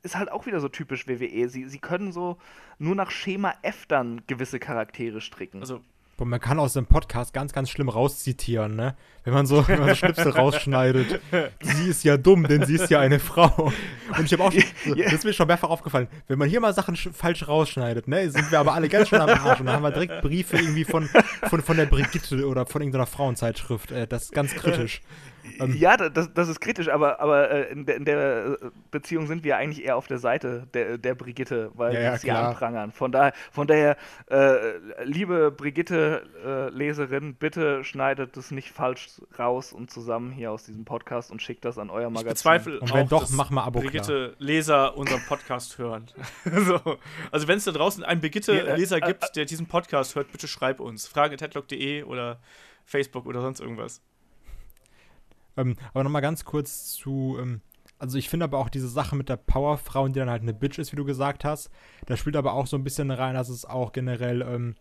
ist 0.03 0.15
halt 0.15 0.31
auch 0.31 0.45
wieder 0.45 0.61
so 0.61 0.69
typisch 0.69 1.09
WWE. 1.09 1.49
Sie, 1.49 1.67
sie 1.67 1.79
können 1.79 2.13
so 2.13 2.37
nur 2.77 2.95
nach 2.95 3.11
Schema 3.11 3.53
F 3.63 3.85
dann 3.85 4.21
gewisse 4.27 4.59
Charaktere 4.59 5.19
stricken. 5.19 5.59
Also 5.59 5.81
Boah, 6.19 6.25
man 6.25 6.41
kann 6.41 6.59
aus 6.59 6.73
dem 6.73 6.85
Podcast 6.85 7.33
ganz, 7.33 7.53
ganz 7.53 7.69
schlimm 7.69 7.87
rauszitieren, 7.87 8.75
ne? 8.75 8.97
Wenn 9.23 9.33
man 9.33 9.45
so, 9.45 9.65
wenn 9.65 9.79
man 9.79 9.87
so 9.87 9.95
Schnipsel 9.95 10.31
rausschneidet. 10.31 11.21
Sie 11.61 11.87
ist 11.87 12.03
ja 12.03 12.17
dumm, 12.17 12.45
denn 12.45 12.65
sie 12.65 12.75
ist 12.75 12.89
ja 12.89 12.99
eine 12.99 13.19
Frau. 13.19 13.71
Und 14.17 14.25
ich 14.25 14.33
habe 14.33 14.43
auch, 14.43 14.51
schon, 14.51 14.63
das 14.97 15.13
ist 15.13 15.23
mir 15.23 15.31
schon 15.31 15.47
mehrfach 15.47 15.69
aufgefallen, 15.69 16.09
wenn 16.27 16.37
man 16.37 16.49
hier 16.49 16.59
mal 16.59 16.73
Sachen 16.73 16.97
falsch 16.97 17.47
rausschneidet, 17.47 18.09
ne, 18.09 18.29
sind 18.29 18.51
wir 18.51 18.59
aber 18.59 18.73
alle 18.73 18.89
ganz 18.89 19.07
schön 19.07 19.21
am 19.21 19.29
Arsch. 19.29 19.61
Und 19.61 19.67
dann 19.67 19.75
haben 19.75 19.83
wir 19.83 19.91
direkt 19.91 20.21
Briefe 20.21 20.57
irgendwie 20.57 20.83
von, 20.83 21.07
von, 21.43 21.61
von 21.61 21.77
der 21.77 21.85
Brigitte 21.85 22.45
oder 22.45 22.65
von 22.65 22.81
irgendeiner 22.81 23.05
Frauenzeitschrift. 23.05 23.93
Äh, 23.93 24.05
das 24.05 24.23
ist 24.23 24.33
ganz 24.33 24.53
kritisch. 24.53 25.01
Ähm, 25.59 25.75
ja, 25.77 25.97
das, 25.97 26.33
das 26.33 26.49
ist 26.49 26.59
kritisch, 26.59 26.89
aber, 26.89 27.19
aber 27.19 27.51
äh, 27.51 27.71
in, 27.71 27.85
der, 27.85 27.95
in, 27.95 28.05
der, 28.05 28.57
äh, 28.61 28.69
Beziehung 28.91 29.27
sind 29.27 29.43
wir 29.43 29.57
eigentlich 29.57 29.85
eher 29.85 29.97
auf 29.97 30.07
der 30.07 30.19
Seite 30.19 30.67
der, 30.73 30.97
der 30.97 31.15
Brigitte, 31.15 31.71
weil 31.73 31.93
ja, 31.93 32.01
ja, 32.01 32.17
sie 32.17 32.27
klar. 32.27 32.49
anprangern. 32.49 32.91
Von 32.91 33.11
daher, 33.11 33.33
von 33.51 33.67
daher 33.67 33.97
äh, 34.29 34.77
liebe 35.03 35.51
Brigitte-Leserin, 35.51 37.29
äh, 37.29 37.33
bitte 37.37 37.83
schneidet 37.83 38.37
es 38.37 38.51
nicht 38.51 38.71
falsch 38.71 39.07
raus 39.37 39.73
und 39.73 39.91
zusammen 39.91 40.31
hier 40.31 40.51
aus 40.51 40.63
diesem 40.63 40.85
Podcast 40.85 41.31
und 41.31 41.41
schickt 41.41 41.65
das 41.65 41.77
an 41.77 41.89
euer 41.89 42.09
Magazin. 42.09 42.27
Ich 42.27 42.33
bezweifle 42.33 42.79
und 42.79 42.93
wenn 42.93 43.05
auch, 43.05 43.09
doch, 43.09 43.29
mach 43.31 43.49
mal 43.49 43.63
Abo 43.63 43.79
Brigitte-Leser 43.79 44.97
unseren 44.97 45.21
Podcast 45.27 45.77
hören. 45.77 46.07
so. 46.45 46.79
Also 47.31 47.47
wenn 47.47 47.57
es 47.57 47.65
da 47.65 47.71
draußen 47.71 48.03
einen 48.03 48.21
Brigitte-Leser 48.21 48.99
ja, 48.99 49.05
äh, 49.05 49.07
gibt, 49.07 49.35
der 49.35 49.45
diesen 49.45 49.67
Podcast 49.67 50.15
hört, 50.15 50.31
bitte 50.31 50.47
schreib 50.47 50.79
uns. 50.79 51.07
Fragen.headlock.de 51.07 52.03
oder 52.03 52.39
Facebook 52.85 53.25
oder 53.25 53.41
sonst 53.41 53.59
irgendwas. 53.59 54.01
Ähm, 55.57 55.75
aber 55.93 56.03
nochmal 56.03 56.21
ganz 56.21 56.45
kurz 56.45 56.93
zu, 56.93 57.37
ähm, 57.39 57.61
also 57.97 58.17
ich 58.17 58.29
finde 58.29 58.45
aber 58.45 58.59
auch 58.59 58.69
diese 58.69 58.87
Sache 58.87 59.15
mit 59.15 59.29
der 59.29 59.37
Powerfrau, 59.37 60.07
die 60.07 60.19
dann 60.19 60.29
halt 60.29 60.41
eine 60.41 60.53
Bitch 60.53 60.79
ist, 60.79 60.91
wie 60.91 60.97
du 60.97 61.05
gesagt 61.05 61.43
hast, 61.43 61.69
da 62.05 62.15
spielt 62.15 62.35
aber 62.35 62.53
auch 62.53 62.67
so 62.67 62.77
ein 62.77 62.83
bisschen 62.83 63.11
rein, 63.11 63.35
dass 63.35 63.49
es 63.49 63.65
auch 63.65 63.91
generell, 63.91 64.41
ähm, 64.41 64.75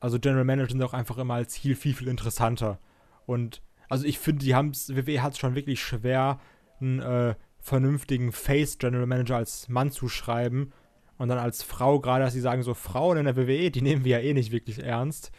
also 0.00 0.18
General 0.18 0.44
Manager 0.44 0.70
sind 0.70 0.82
auch 0.82 0.94
einfach 0.94 1.18
immer 1.18 1.34
als 1.34 1.56
Heal 1.56 1.74
viel, 1.74 1.94
viel 1.94 2.08
interessanter. 2.08 2.78
Und 3.26 3.62
also 3.88 4.04
ich 4.04 4.18
finde, 4.18 4.44
die 4.44 4.54
haben 4.54 4.70
es, 4.70 4.94
WWE 4.94 5.22
hat 5.22 5.32
es 5.32 5.38
schon 5.38 5.54
wirklich 5.54 5.82
schwer, 5.82 6.40
einen 6.80 7.00
äh, 7.00 7.34
vernünftigen 7.58 8.32
Face 8.32 8.78
General 8.78 9.06
Manager 9.06 9.36
als 9.36 9.68
Mann 9.68 9.90
zu 9.90 10.08
schreiben. 10.08 10.72
Und 11.18 11.28
dann 11.28 11.38
als 11.38 11.62
Frau, 11.62 11.98
gerade 11.98 12.24
dass 12.24 12.34
sie 12.34 12.40
sagen, 12.40 12.62
so 12.62 12.74
Frauen 12.74 13.16
in 13.16 13.24
der 13.24 13.36
WWE, 13.36 13.70
die 13.70 13.82
nehmen 13.82 14.04
wir 14.04 14.18
ja 14.18 14.24
eh 14.24 14.34
nicht 14.34 14.52
wirklich 14.52 14.82
ernst. 14.82 15.32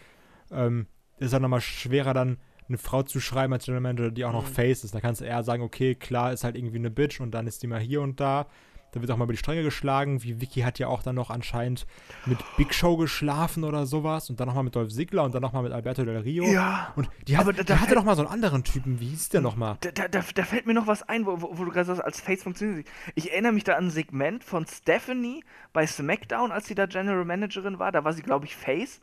Ähm, 0.51 0.87
ist 1.19 1.33
dann 1.33 1.41
nochmal 1.41 1.61
schwerer 1.61 2.13
dann 2.13 2.37
eine 2.67 2.77
Frau 2.77 3.03
zu 3.03 3.19
schreiben 3.19 3.53
als 3.53 3.65
General 3.65 3.81
Manager, 3.81 4.11
die 4.11 4.25
auch 4.25 4.33
noch 4.33 4.47
mhm. 4.47 4.53
Face 4.53 4.83
ist. 4.83 4.93
Da 4.93 4.99
kannst 4.99 5.21
du 5.21 5.25
eher 5.25 5.43
sagen, 5.43 5.63
okay, 5.63 5.95
klar, 5.95 6.33
ist 6.33 6.43
halt 6.43 6.55
irgendwie 6.55 6.77
eine 6.77 6.89
Bitch 6.89 7.19
und 7.19 7.31
dann 7.31 7.47
ist 7.47 7.63
die 7.63 7.67
mal 7.67 7.79
hier 7.79 8.01
und 8.01 8.19
da. 8.19 8.47
Da 8.91 9.01
wird 9.01 9.11
auch 9.11 9.17
mal 9.17 9.25
über 9.25 9.33
die 9.33 9.37
Stränge 9.37 9.63
geschlagen. 9.63 10.23
Wie 10.23 10.39
Vicky 10.39 10.61
hat 10.61 10.79
ja 10.79 10.87
auch 10.87 11.03
dann 11.03 11.15
noch 11.15 11.29
anscheinend 11.29 11.85
mit 12.25 12.39
Big 12.55 12.73
Show 12.73 12.95
geschlafen 12.95 13.63
oder 13.63 13.85
sowas. 13.85 14.29
Und 14.29 14.39
dann 14.39 14.47
nochmal 14.47 14.63
mit 14.63 14.75
Dolph 14.75 14.91
Ziggler 14.91 15.23
und 15.23 15.35
dann 15.35 15.41
nochmal 15.41 15.63
mit 15.63 15.73
Alberto 15.73 16.05
Del 16.05 16.17
Rio. 16.17 16.45
Ja. 16.45 16.93
Und 16.95 17.09
die, 17.27 17.37
hat, 17.37 17.47
da, 17.47 17.51
die 17.51 17.73
hatte 17.73 17.95
doch 17.95 18.05
mal 18.05 18.15
so 18.15 18.21
einen 18.21 18.31
anderen 18.31 18.63
Typen. 18.63 18.99
Wie 18.99 19.09
hieß 19.09 19.29
der 19.29 19.41
nochmal? 19.41 19.77
Da, 19.81 19.91
da, 19.91 20.07
da, 20.07 20.43
fällt 20.43 20.65
mir 20.65 20.73
noch 20.73 20.87
was 20.87 21.03
ein, 21.03 21.25
wo, 21.25 21.41
wo, 21.41 21.57
wo 21.57 21.65
du 21.65 21.71
gerade 21.71 21.85
sagst, 21.85 22.03
als 22.03 22.21
Face 22.21 22.43
funktioniert. 22.43 22.87
Ich 23.15 23.31
erinnere 23.31 23.51
mich 23.51 23.65
da 23.65 23.75
an 23.75 23.87
ein 23.87 23.91
Segment 23.91 24.43
von 24.43 24.65
Stephanie 24.65 25.43
bei 25.73 25.85
SmackDown, 25.85 26.51
als 26.51 26.67
sie 26.67 26.75
da 26.75 26.85
General 26.85 27.25
Managerin 27.25 27.79
war. 27.79 27.91
Da 27.91 28.05
war 28.05 28.13
sie, 28.13 28.21
glaube 28.21 28.45
ich, 28.45 28.55
Face 28.55 29.01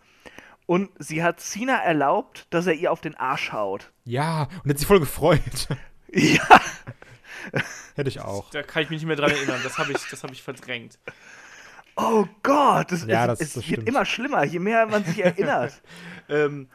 und 0.66 0.90
sie 0.98 1.22
hat 1.22 1.40
Cena 1.40 1.76
erlaubt, 1.76 2.46
dass 2.50 2.66
er 2.66 2.74
ihr 2.74 2.92
auf 2.92 3.00
den 3.00 3.14
Arsch 3.16 3.52
haut. 3.52 3.92
Ja, 4.04 4.48
und 4.62 4.70
hat 4.70 4.78
sich 4.78 4.86
voll 4.86 5.00
gefreut. 5.00 5.68
Ja. 6.16 6.60
Hätte 7.96 8.08
ich 8.08 8.20
auch. 8.20 8.48
Da 8.50 8.62
kann 8.62 8.84
ich 8.84 8.90
mich 8.90 9.00
nicht 9.00 9.08
mehr 9.08 9.16
dran 9.16 9.32
erinnern. 9.32 9.60
Das 9.64 9.78
habe 9.78 9.90
ich, 9.90 9.98
hab 9.98 10.30
ich 10.30 10.44
verdrängt. 10.44 10.96
Oh 11.96 12.24
Gott, 12.44 12.92
das, 12.92 13.04
ja, 13.04 13.24
es, 13.24 13.38
das, 13.38 13.48
es 13.48 13.52
das 13.54 13.68
wird 13.68 13.88
immer 13.88 14.04
schlimmer, 14.04 14.44
je 14.44 14.60
mehr 14.60 14.86
man 14.86 15.04
sich 15.04 15.18
erinnert. 15.24 15.82
ähm, 16.28 16.68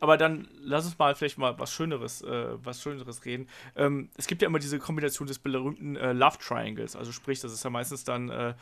aber 0.00 0.16
dann 0.16 0.48
lass 0.60 0.84
uns 0.84 0.98
mal 0.98 1.14
vielleicht 1.14 1.38
mal 1.38 1.58
was 1.58 1.72
Schöneres, 1.72 2.20
äh, 2.22 2.48
was 2.62 2.82
Schöneres 2.82 3.24
reden. 3.24 3.48
Ähm, 3.74 4.10
es 4.16 4.26
gibt 4.26 4.42
ja 4.42 4.48
immer 4.48 4.58
diese 4.58 4.78
Kombination 4.78 5.26
des 5.26 5.38
berühmten 5.38 5.96
äh, 5.96 6.12
Love 6.12 6.38
Triangles. 6.38 6.94
Also 6.94 7.10
sprich, 7.10 7.40
das 7.40 7.52
ist 7.52 7.64
ja 7.64 7.70
meistens 7.70 8.04
dann 8.04 8.28
äh, 8.28 8.54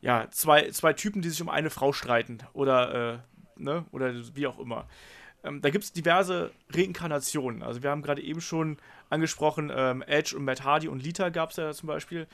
ja, 0.00 0.28
zwei, 0.30 0.70
zwei 0.70 0.92
Typen, 0.92 1.22
die 1.22 1.30
sich 1.30 1.42
um 1.42 1.48
eine 1.48 1.70
Frau 1.70 1.92
streiten 1.92 2.38
oder, 2.52 3.14
äh, 3.14 3.18
ne, 3.56 3.84
oder 3.90 4.12
wie 4.34 4.46
auch 4.46 4.58
immer. 4.58 4.86
Ähm, 5.44 5.60
da 5.60 5.70
gibt 5.70 5.84
es 5.84 5.92
diverse 5.92 6.50
Reinkarnationen. 6.70 7.62
Also 7.62 7.82
wir 7.82 7.90
haben 7.90 8.02
gerade 8.02 8.22
eben 8.22 8.40
schon 8.40 8.78
angesprochen, 9.10 9.72
ähm, 9.74 10.02
Edge 10.02 10.36
und 10.36 10.44
Matt 10.44 10.64
Hardy 10.64 10.88
und 10.88 11.02
Lita 11.02 11.28
gab 11.30 11.50
es 11.50 11.56
ja 11.56 11.72
zum 11.72 11.86
Beispiel. 11.86 12.26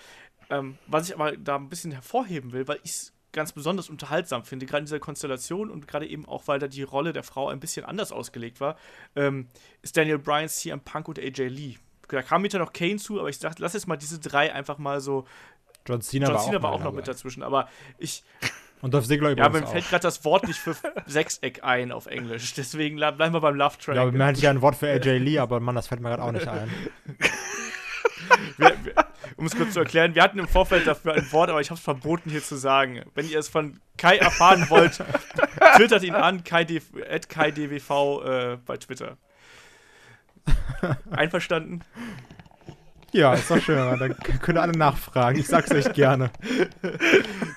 Ähm, 0.51 0.79
was 0.87 1.09
ich 1.09 1.15
aber 1.15 1.37
da 1.37 1.57
ein 1.57 1.69
bisschen 1.69 1.93
hervorheben 1.93 2.53
will, 2.53 2.69
weil 2.69 2.81
ich 2.83 2.91
es 2.91 3.13
ganz 3.33 3.53
besonders 3.53 3.91
unterhaltsam 3.91 4.45
finde, 4.45 4.65
gerade 4.65 4.81
in 4.81 4.87
dieser 4.87 5.01
Konstellation 5.01 5.71
und 5.71 5.89
gerade 5.89 6.07
eben 6.07 6.27
auch, 6.27 6.47
weil 6.47 6.59
da 6.59 6.69
die 6.69 6.83
Rolle 6.83 7.13
der 7.13 7.25
Frau 7.25 7.49
ein 7.49 7.61
bisschen 7.61 7.85
anders 7.85 8.13
ausgelegt 8.13 8.61
war, 8.61 8.77
ähm, 9.17 9.49
ist 9.83 9.97
Daniel 9.97 10.19
Bryan, 10.19 10.49
CM 10.49 10.81
Punk 10.81 11.09
und 11.09 11.19
AJ 11.19 11.49
Lee. 11.49 11.77
Da 12.09 12.23
kam 12.23 12.43
mir 12.43 12.59
noch 12.59 12.73
Kane 12.73 12.97
zu, 12.97 13.19
aber 13.19 13.29
ich 13.29 13.39
dachte, 13.39 13.63
lass 13.63 13.73
jetzt 13.73 13.89
mal 13.89 13.97
diese 13.97 14.21
drei 14.21 14.53
einfach 14.53 14.79
mal 14.79 15.01
so 15.01 15.27
John 15.87 16.01
Cena, 16.01 16.27
John 16.27 16.35
war, 16.35 16.45
Cena 16.45 16.59
auch 16.59 16.63
war 16.63 16.73
auch 16.73 16.85
noch 16.85 16.93
mit 16.93 17.07
dazwischen, 17.07 17.43
aber 17.43 17.69
ich. 17.99 18.23
Und 18.81 18.93
Dolph 18.93 19.07
Ziggler 19.07 19.37
Ja, 19.37 19.49
mir 19.49 19.67
fällt 19.67 19.89
gerade 19.89 20.03
das 20.03 20.25
Wort 20.25 20.47
nicht 20.47 20.59
für 20.59 20.77
Sechseck 21.07 21.65
ein 21.65 21.91
auf 21.93 22.07
Englisch. 22.07 22.53
Deswegen 22.57 22.97
bleiben 22.97 23.33
wir 23.33 23.41
beim 23.41 23.55
Love 23.55 23.79
Track. 23.79 23.97
Ja, 23.97 24.05
mir 24.05 24.27
hatte 24.27 24.41
ja 24.41 24.51
ein 24.51 24.61
Wort 24.61 24.77
für 24.77 24.89
AJ 24.89 25.19
Lee, 25.19 25.39
aber 25.39 25.61
Mann, 25.61 25.75
das 25.75 25.87
fällt 25.87 26.01
mir 26.01 26.11
gerade 26.11 26.23
auch 26.23 26.33
nicht 26.33 26.49
ein. 26.49 26.71
um 29.37 29.47
es 29.47 29.57
kurz 29.57 29.73
zu 29.73 29.81
erklären, 29.81 30.15
wir 30.15 30.23
hatten 30.23 30.39
im 30.39 30.49
Vorfeld 30.49 30.87
dafür 30.87 31.15
ein 31.15 31.33
Wort, 31.33 31.51
aber 31.51 31.61
ich 31.61 31.71
habe 31.71 31.79
es 31.79 31.85
verboten 31.85 32.31
hier 32.31 32.43
zu 32.43 32.57
sagen. 32.57 33.03
Wenn 33.15 33.29
ihr 33.29 33.39
es 33.39 33.49
von 33.49 33.81
Kai 33.97 34.19
erfahren 34.19 34.69
wollt, 34.69 35.03
twittert 35.77 36.03
ihn 36.03 36.15
an, 36.15 36.45
KaiDWV 36.45 37.91
äh, 38.25 38.57
bei 38.65 38.77
Twitter. 38.77 39.17
Einverstanden? 41.11 41.81
Ja, 43.15 43.33
ist 43.35 43.49
doch 43.49 43.63
schön. 43.63 43.77
Dann 43.77 44.19
können 44.41 44.59
alle 44.59 44.77
nachfragen. 44.77 45.39
Ich 45.39 45.47
sag's 45.47 45.71
euch 45.71 45.93
gerne. 45.93 46.33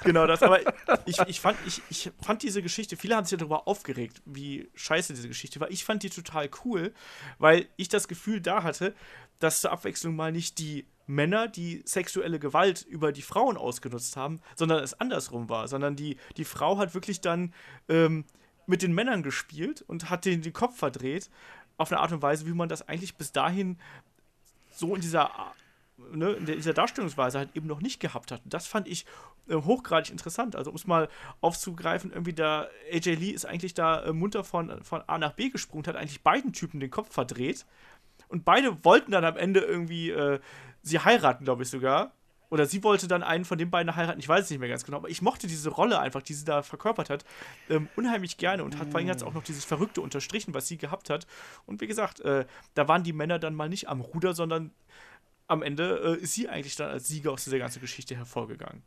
genau 0.03 0.27
das. 0.27 0.43
Aber 0.43 0.59
ich, 1.07 1.19
ich, 1.25 1.41
fand, 1.41 1.57
ich, 1.65 1.81
ich 1.89 2.11
fand 2.21 2.43
diese 2.43 2.61
Geschichte, 2.61 2.95
viele 2.95 3.15
haben 3.15 3.25
sich 3.25 3.39
darüber 3.39 3.67
aufgeregt, 3.67 4.21
wie 4.25 4.69
scheiße 4.75 5.15
diese 5.15 5.27
Geschichte 5.27 5.59
war. 5.59 5.71
Ich 5.71 5.83
fand 5.83 6.03
die 6.03 6.11
total 6.11 6.47
cool, 6.63 6.93
weil 7.39 7.65
ich 7.75 7.89
das 7.89 8.07
Gefühl 8.07 8.39
da 8.39 8.61
hatte, 8.61 8.93
dass 9.39 9.61
zur 9.61 9.71
Abwechslung 9.71 10.15
mal 10.15 10.31
nicht 10.31 10.59
die 10.59 10.85
Männer, 11.07 11.47
die 11.47 11.81
sexuelle 11.85 12.37
Gewalt 12.37 12.83
über 12.83 13.11
die 13.11 13.23
Frauen 13.23 13.57
ausgenutzt 13.57 14.15
haben, 14.15 14.41
sondern 14.55 14.83
es 14.83 14.99
andersrum 14.99 15.49
war, 15.49 15.67
sondern 15.67 15.95
die, 15.95 16.17
die 16.35 16.45
Frau 16.45 16.77
hat 16.77 16.93
wirklich 16.93 17.19
dann 17.19 17.51
ähm, 17.89 18.25
mit 18.67 18.83
den 18.83 18.93
Männern 18.93 19.23
gespielt 19.23 19.81
und 19.87 20.11
hat 20.11 20.25
den, 20.25 20.43
den 20.43 20.53
Kopf 20.53 20.77
verdreht, 20.77 21.31
auf 21.77 21.91
eine 21.91 22.01
Art 22.01 22.11
und 22.11 22.21
Weise, 22.21 22.45
wie 22.45 22.53
man 22.53 22.69
das 22.69 22.87
eigentlich 22.87 23.15
bis 23.15 23.31
dahin 23.31 23.77
so 24.77 24.95
in 24.95 25.01
dieser, 25.01 25.31
ne, 25.97 26.31
in 26.31 26.45
dieser 26.45 26.73
Darstellungsweise 26.73 27.39
halt 27.39 27.49
eben 27.55 27.67
noch 27.67 27.81
nicht 27.81 27.99
gehabt 27.99 28.31
hat. 28.31 28.41
Das 28.45 28.67
fand 28.67 28.87
ich 28.87 29.05
äh, 29.47 29.55
hochgradig 29.55 30.11
interessant. 30.11 30.55
Also 30.55 30.69
um 30.69 30.75
es 30.75 30.87
mal 30.87 31.09
aufzugreifen, 31.41 32.11
irgendwie 32.11 32.33
da, 32.33 32.67
AJ 32.91 33.15
Lee 33.15 33.31
ist 33.31 33.45
eigentlich 33.45 33.73
da 33.73 34.03
äh, 34.03 34.13
munter 34.13 34.43
von, 34.43 34.83
von 34.83 35.01
A 35.07 35.17
nach 35.17 35.33
B 35.33 35.49
gesprungen, 35.49 35.87
hat 35.87 35.95
eigentlich 35.95 36.23
beiden 36.23 36.53
Typen 36.53 36.79
den 36.79 36.91
Kopf 36.91 37.13
verdreht. 37.13 37.65
Und 38.29 38.45
beide 38.45 38.83
wollten 38.83 39.11
dann 39.11 39.25
am 39.25 39.37
Ende 39.37 39.61
irgendwie 39.61 40.11
äh, 40.11 40.39
sie 40.81 40.99
heiraten, 40.99 41.45
glaube 41.45 41.63
ich 41.63 41.69
sogar. 41.69 42.11
Oder 42.49 42.65
sie 42.65 42.83
wollte 42.83 43.07
dann 43.07 43.23
einen 43.23 43.45
von 43.45 43.57
den 43.57 43.69
beiden 43.69 43.95
heiraten, 43.95 44.19
ich 44.19 44.29
weiß 44.29 44.45
es 44.45 44.49
nicht 44.49 44.59
mehr 44.59 44.69
ganz 44.69 44.85
genau, 44.85 44.97
aber 44.97 45.09
ich 45.09 45.21
mochte 45.21 45.47
diese 45.47 45.69
Rolle 45.69 45.99
einfach, 45.99 46.21
die 46.21 46.33
sie 46.33 46.45
da 46.45 46.63
verkörpert 46.63 47.09
hat, 47.09 47.25
ähm, 47.69 47.89
unheimlich 47.95 48.37
gerne 48.37 48.63
und 48.63 48.77
hat 48.77 48.89
vor 48.89 48.99
allem 48.99 49.07
jetzt 49.07 49.23
auch 49.23 49.33
noch 49.33 49.43
dieses 49.43 49.65
Verrückte 49.65 50.01
unterstrichen, 50.01 50.53
was 50.53 50.67
sie 50.67 50.77
gehabt 50.77 51.09
hat. 51.09 51.27
Und 51.65 51.81
wie 51.81 51.87
gesagt, 51.87 52.21
äh, 52.21 52.45
da 52.73 52.87
waren 52.87 53.03
die 53.03 53.13
Männer 53.13 53.39
dann 53.39 53.53
mal 53.53 53.69
nicht 53.69 53.89
am 53.89 54.01
Ruder, 54.01 54.33
sondern 54.33 54.71
am 55.47 55.61
Ende 55.61 56.17
äh, 56.19 56.21
ist 56.21 56.33
sie 56.33 56.47
eigentlich 56.47 56.75
dann 56.75 56.89
als 56.89 57.07
Sieger 57.07 57.31
aus 57.31 57.43
dieser 57.43 57.59
ganzen 57.59 57.81
Geschichte 57.81 58.15
hervorgegangen. 58.15 58.83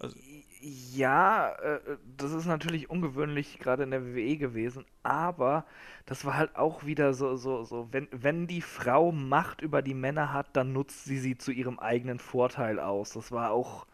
Also. 0.00 0.16
Ja, 0.60 1.52
äh, 1.52 1.80
das 2.16 2.32
ist 2.32 2.46
natürlich 2.46 2.90
ungewöhnlich 2.90 3.58
gerade 3.58 3.84
in 3.84 3.92
der 3.92 4.04
WWE 4.04 4.36
gewesen, 4.36 4.84
aber 5.02 5.64
das 6.06 6.24
war 6.24 6.36
halt 6.36 6.56
auch 6.56 6.84
wieder 6.84 7.14
so, 7.14 7.36
so, 7.36 7.62
so, 7.64 7.88
wenn, 7.92 8.08
wenn 8.10 8.46
die 8.46 8.60
Frau 8.60 9.12
Macht 9.12 9.60
über 9.60 9.82
die 9.82 9.94
Männer 9.94 10.32
hat, 10.32 10.48
dann 10.54 10.72
nutzt 10.72 11.04
sie 11.04 11.18
sie 11.18 11.38
zu 11.38 11.52
ihrem 11.52 11.78
eigenen 11.78 12.18
Vorteil 12.18 12.80
aus. 12.80 13.12
Das 13.12 13.30
war 13.30 13.50
auch. 13.50 13.86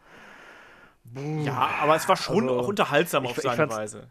Ja, 1.43 1.69
aber 1.81 1.95
es 1.95 2.09
war 2.09 2.15
schon 2.15 2.49
also, 2.49 2.59
auch 2.59 2.67
unterhaltsam 2.67 3.27
auf 3.27 3.37
ich, 3.37 3.43
seine 3.43 3.65
ich 3.65 3.69
Weise. 3.69 4.09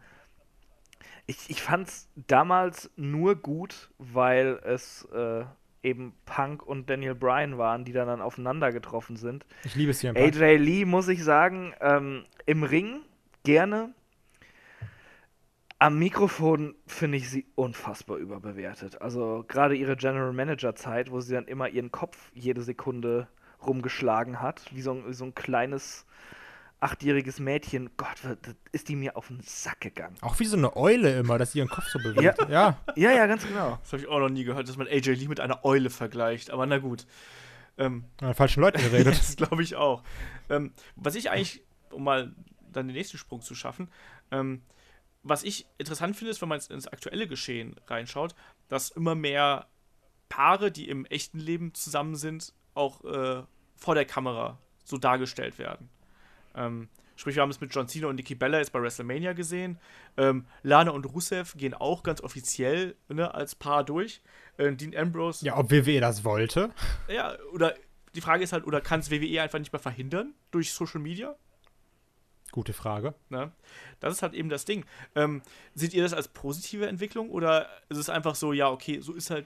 Ich, 1.27 1.49
ich 1.49 1.61
fand's 1.61 2.07
damals 2.15 2.89
nur 2.95 3.35
gut, 3.35 3.89
weil 3.97 4.61
es 4.63 5.03
äh, 5.11 5.43
eben 5.85 6.13
Punk 6.25 6.63
und 6.63 6.89
Daniel 6.89 7.15
Bryan 7.15 7.57
waren, 7.57 7.85
die 7.85 7.93
dann, 7.93 8.07
dann 8.07 8.21
aufeinander 8.21 8.71
getroffen 8.71 9.15
sind. 9.15 9.45
Ich 9.63 9.75
liebe 9.75 9.91
es 9.91 10.01
hier. 10.01 10.15
AJ 10.15 10.57
Lee, 10.57 10.85
muss 10.85 11.07
ich 11.07 11.23
sagen, 11.23 11.73
ähm, 11.79 12.25
im 12.45 12.63
Ring 12.63 13.01
gerne. 13.43 13.93
Am 15.77 15.99
Mikrofon 15.99 16.75
finde 16.87 17.17
ich 17.17 17.29
sie 17.29 17.45
unfassbar 17.55 18.17
überbewertet. 18.17 19.01
Also 19.01 19.45
gerade 19.47 19.75
ihre 19.75 19.95
General 19.95 20.33
Manager 20.33 20.75
Zeit, 20.75 21.11
wo 21.11 21.19
sie 21.19 21.33
dann 21.33 21.45
immer 21.45 21.69
ihren 21.69 21.91
Kopf 21.91 22.31
jede 22.33 22.61
Sekunde 22.61 23.27
rumgeschlagen 23.65 24.41
hat, 24.41 24.73
wie 24.73 24.81
so 24.81 24.93
ein, 24.93 25.07
wie 25.07 25.13
so 25.13 25.25
ein 25.25 25.35
kleines 25.35 26.05
achtjähriges 26.85 27.39
Mädchen, 27.39 27.89
Gott, 27.97 28.17
ist 28.71 28.89
die 28.89 28.95
mir 28.95 29.17
auf 29.17 29.29
den 29.29 29.41
Sack 29.41 29.81
gegangen. 29.81 30.15
Auch 30.21 30.39
wie 30.39 30.45
so 30.45 30.55
eine 30.55 30.75
Eule 30.75 31.17
immer, 31.17 31.39
dass 31.39 31.53
sie 31.53 31.57
ihren 31.57 31.67
Kopf 31.67 31.87
so 31.87 31.97
bewegt. 31.97 32.21
Ja, 32.21 32.47
ja, 32.47 32.77
ja, 32.95 33.11
ja 33.11 33.25
ganz 33.25 33.45
genau. 33.47 33.79
Das 33.81 33.91
habe 33.91 34.03
ich 34.03 34.07
auch 34.07 34.19
noch 34.19 34.29
nie 34.29 34.43
gehört, 34.43 34.69
dass 34.69 34.77
man 34.77 34.87
AJ 34.87 35.15
Lee 35.15 35.27
mit 35.27 35.39
einer 35.39 35.65
Eule 35.65 35.89
vergleicht, 35.89 36.51
aber 36.51 36.67
na 36.67 36.77
gut. 36.77 37.07
Ähm, 37.79 38.05
An 38.21 38.35
falschen 38.35 38.61
Leuten 38.61 38.77
geredet. 38.77 39.07
das 39.19 39.35
glaube 39.35 39.63
ich 39.63 39.75
auch. 39.75 40.03
Ähm, 40.47 40.73
was 40.95 41.15
ich 41.15 41.31
eigentlich, 41.31 41.63
um 41.89 42.03
mal 42.03 42.35
dann 42.71 42.87
den 42.87 42.95
nächsten 42.95 43.17
Sprung 43.17 43.41
zu 43.41 43.55
schaffen, 43.55 43.89
ähm, 44.29 44.61
was 45.23 45.43
ich 45.43 45.65
interessant 45.79 46.15
finde, 46.15 46.29
ist, 46.29 46.41
wenn 46.43 46.49
man 46.49 46.61
ins 46.69 46.87
aktuelle 46.87 47.27
Geschehen 47.27 47.77
reinschaut, 47.87 48.35
dass 48.67 48.91
immer 48.91 49.15
mehr 49.15 49.65
Paare, 50.29 50.71
die 50.71 50.87
im 50.87 51.05
echten 51.05 51.39
Leben 51.39 51.73
zusammen 51.73 52.15
sind, 52.15 52.53
auch 52.75 53.03
äh, 53.03 53.41
vor 53.75 53.95
der 53.95 54.05
Kamera 54.05 54.59
so 54.83 54.99
dargestellt 54.99 55.57
werden. 55.57 55.89
Ähm, 56.55 56.89
sprich, 57.15 57.35
wir 57.35 57.41
haben 57.41 57.49
es 57.49 57.61
mit 57.61 57.73
John 57.73 57.87
Cena 57.87 58.07
und 58.07 58.15
Nikki 58.15 58.35
Bella 58.35 58.57
jetzt 58.59 58.71
bei 58.71 58.81
WrestleMania 58.81 59.33
gesehen. 59.33 59.79
Ähm, 60.17 60.45
Lana 60.63 60.91
und 60.91 61.05
Rusev 61.05 61.55
gehen 61.57 61.73
auch 61.73 62.03
ganz 62.03 62.21
offiziell 62.21 62.95
ne, 63.09 63.33
als 63.33 63.55
Paar 63.55 63.83
durch. 63.83 64.21
Äh, 64.57 64.73
Dean 64.73 64.95
Ambrose. 64.95 65.45
Ja, 65.45 65.57
ob 65.57 65.71
WWE 65.71 65.99
das 65.99 66.23
wollte. 66.23 66.71
Ja, 67.07 67.35
oder 67.53 67.75
die 68.15 68.21
Frage 68.21 68.43
ist 68.43 68.53
halt, 68.53 68.65
oder 68.65 68.81
kann 68.81 69.01
es 69.01 69.11
WWE 69.11 69.41
einfach 69.41 69.59
nicht 69.59 69.73
mehr 69.73 69.79
verhindern 69.79 70.33
durch 70.51 70.71
Social 70.71 71.01
Media? 71.01 71.35
Gute 72.51 72.73
Frage. 72.73 73.13
Ne? 73.29 73.51
Das 73.99 74.13
ist 74.13 74.21
halt 74.21 74.33
eben 74.33 74.49
das 74.49 74.63
Ding. 74.63 74.85
Ähm, 75.15 75.41
seht 75.73 75.93
ihr 75.93 76.03
das 76.03 76.13
als 76.13 76.29
positive 76.29 76.87
Entwicklung 76.87 77.29
oder 77.29 77.67
ist 77.89 77.97
es 77.97 78.09
einfach 78.09 78.35
so, 78.35 78.53
ja, 78.53 78.69
okay, 78.69 79.01
so 79.01 79.13
ist 79.13 79.29
halt 79.29 79.45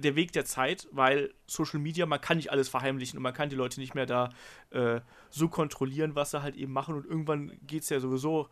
der 0.00 0.16
Weg 0.16 0.32
der 0.32 0.44
Zeit, 0.44 0.88
weil 0.90 1.32
Social 1.46 1.80
Media, 1.80 2.06
man 2.06 2.20
kann 2.20 2.36
nicht 2.36 2.50
alles 2.50 2.68
verheimlichen 2.68 3.18
und 3.18 3.22
man 3.22 3.34
kann 3.34 3.50
die 3.50 3.56
Leute 3.56 3.80
nicht 3.80 3.94
mehr 3.94 4.06
da 4.06 4.30
äh, 4.70 5.00
so 5.30 5.48
kontrollieren, 5.48 6.14
was 6.14 6.32
sie 6.32 6.42
halt 6.42 6.56
eben 6.56 6.72
machen 6.72 6.94
und 6.94 7.06
irgendwann 7.06 7.52
geht 7.66 7.82
es 7.82 7.88
ja 7.90 8.00
sowieso 8.00 8.48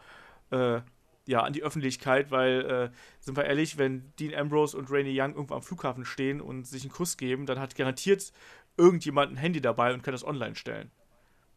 äh, 0.51 0.81
ja, 1.27 1.43
an 1.43 1.53
die 1.53 1.62
Öffentlichkeit, 1.62 2.31
weil, 2.31 2.65
äh, 2.65 2.91
sind 3.20 3.37
wir 3.37 3.45
ehrlich, 3.45 3.77
wenn 3.77 4.15
Dean 4.19 4.35
Ambrose 4.35 4.77
und 4.77 4.91
Rainy 4.91 5.11
Young 5.12 5.35
irgendwo 5.35 5.55
am 5.55 5.62
Flughafen 5.62 6.07
stehen 6.07 6.41
und 6.41 6.66
sich 6.66 6.83
einen 6.85 6.93
Kuss 6.93 7.19
geben, 7.19 7.45
dann 7.45 7.61
hat 7.61 7.75
garantiert 7.75 8.33
irgendjemand 8.79 9.33
ein 9.33 9.37
Handy 9.37 9.61
dabei 9.61 9.93
und 9.93 10.03
kann 10.03 10.12
das 10.12 10.25
online 10.25 10.55
stellen. 10.55 10.91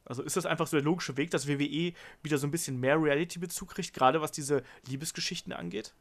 Also 0.03 0.23
ist 0.23 0.35
das 0.35 0.45
einfach 0.45 0.68
so 0.68 0.76
der 0.76 0.84
logische 0.84 1.15
Weg, 1.15 1.31
dass 1.31 1.47
WWE 1.47 1.93
wieder 2.22 2.38
so 2.38 2.47
ein 2.47 2.51
bisschen 2.51 2.81
mehr 2.81 3.01
Reality-Bezug 3.01 3.69
kriegt, 3.69 3.93
gerade 3.93 4.19
was 4.19 4.34
diese 4.34 4.61
Liebesgeschichten 4.88 5.53
angeht? 5.53 5.93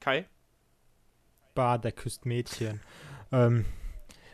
Kai? 0.00 0.26
Bar, 1.56 1.80
der 1.80 1.90
küsst 1.90 2.24
Mädchen. 2.24 2.80
Ähm, 3.32 3.64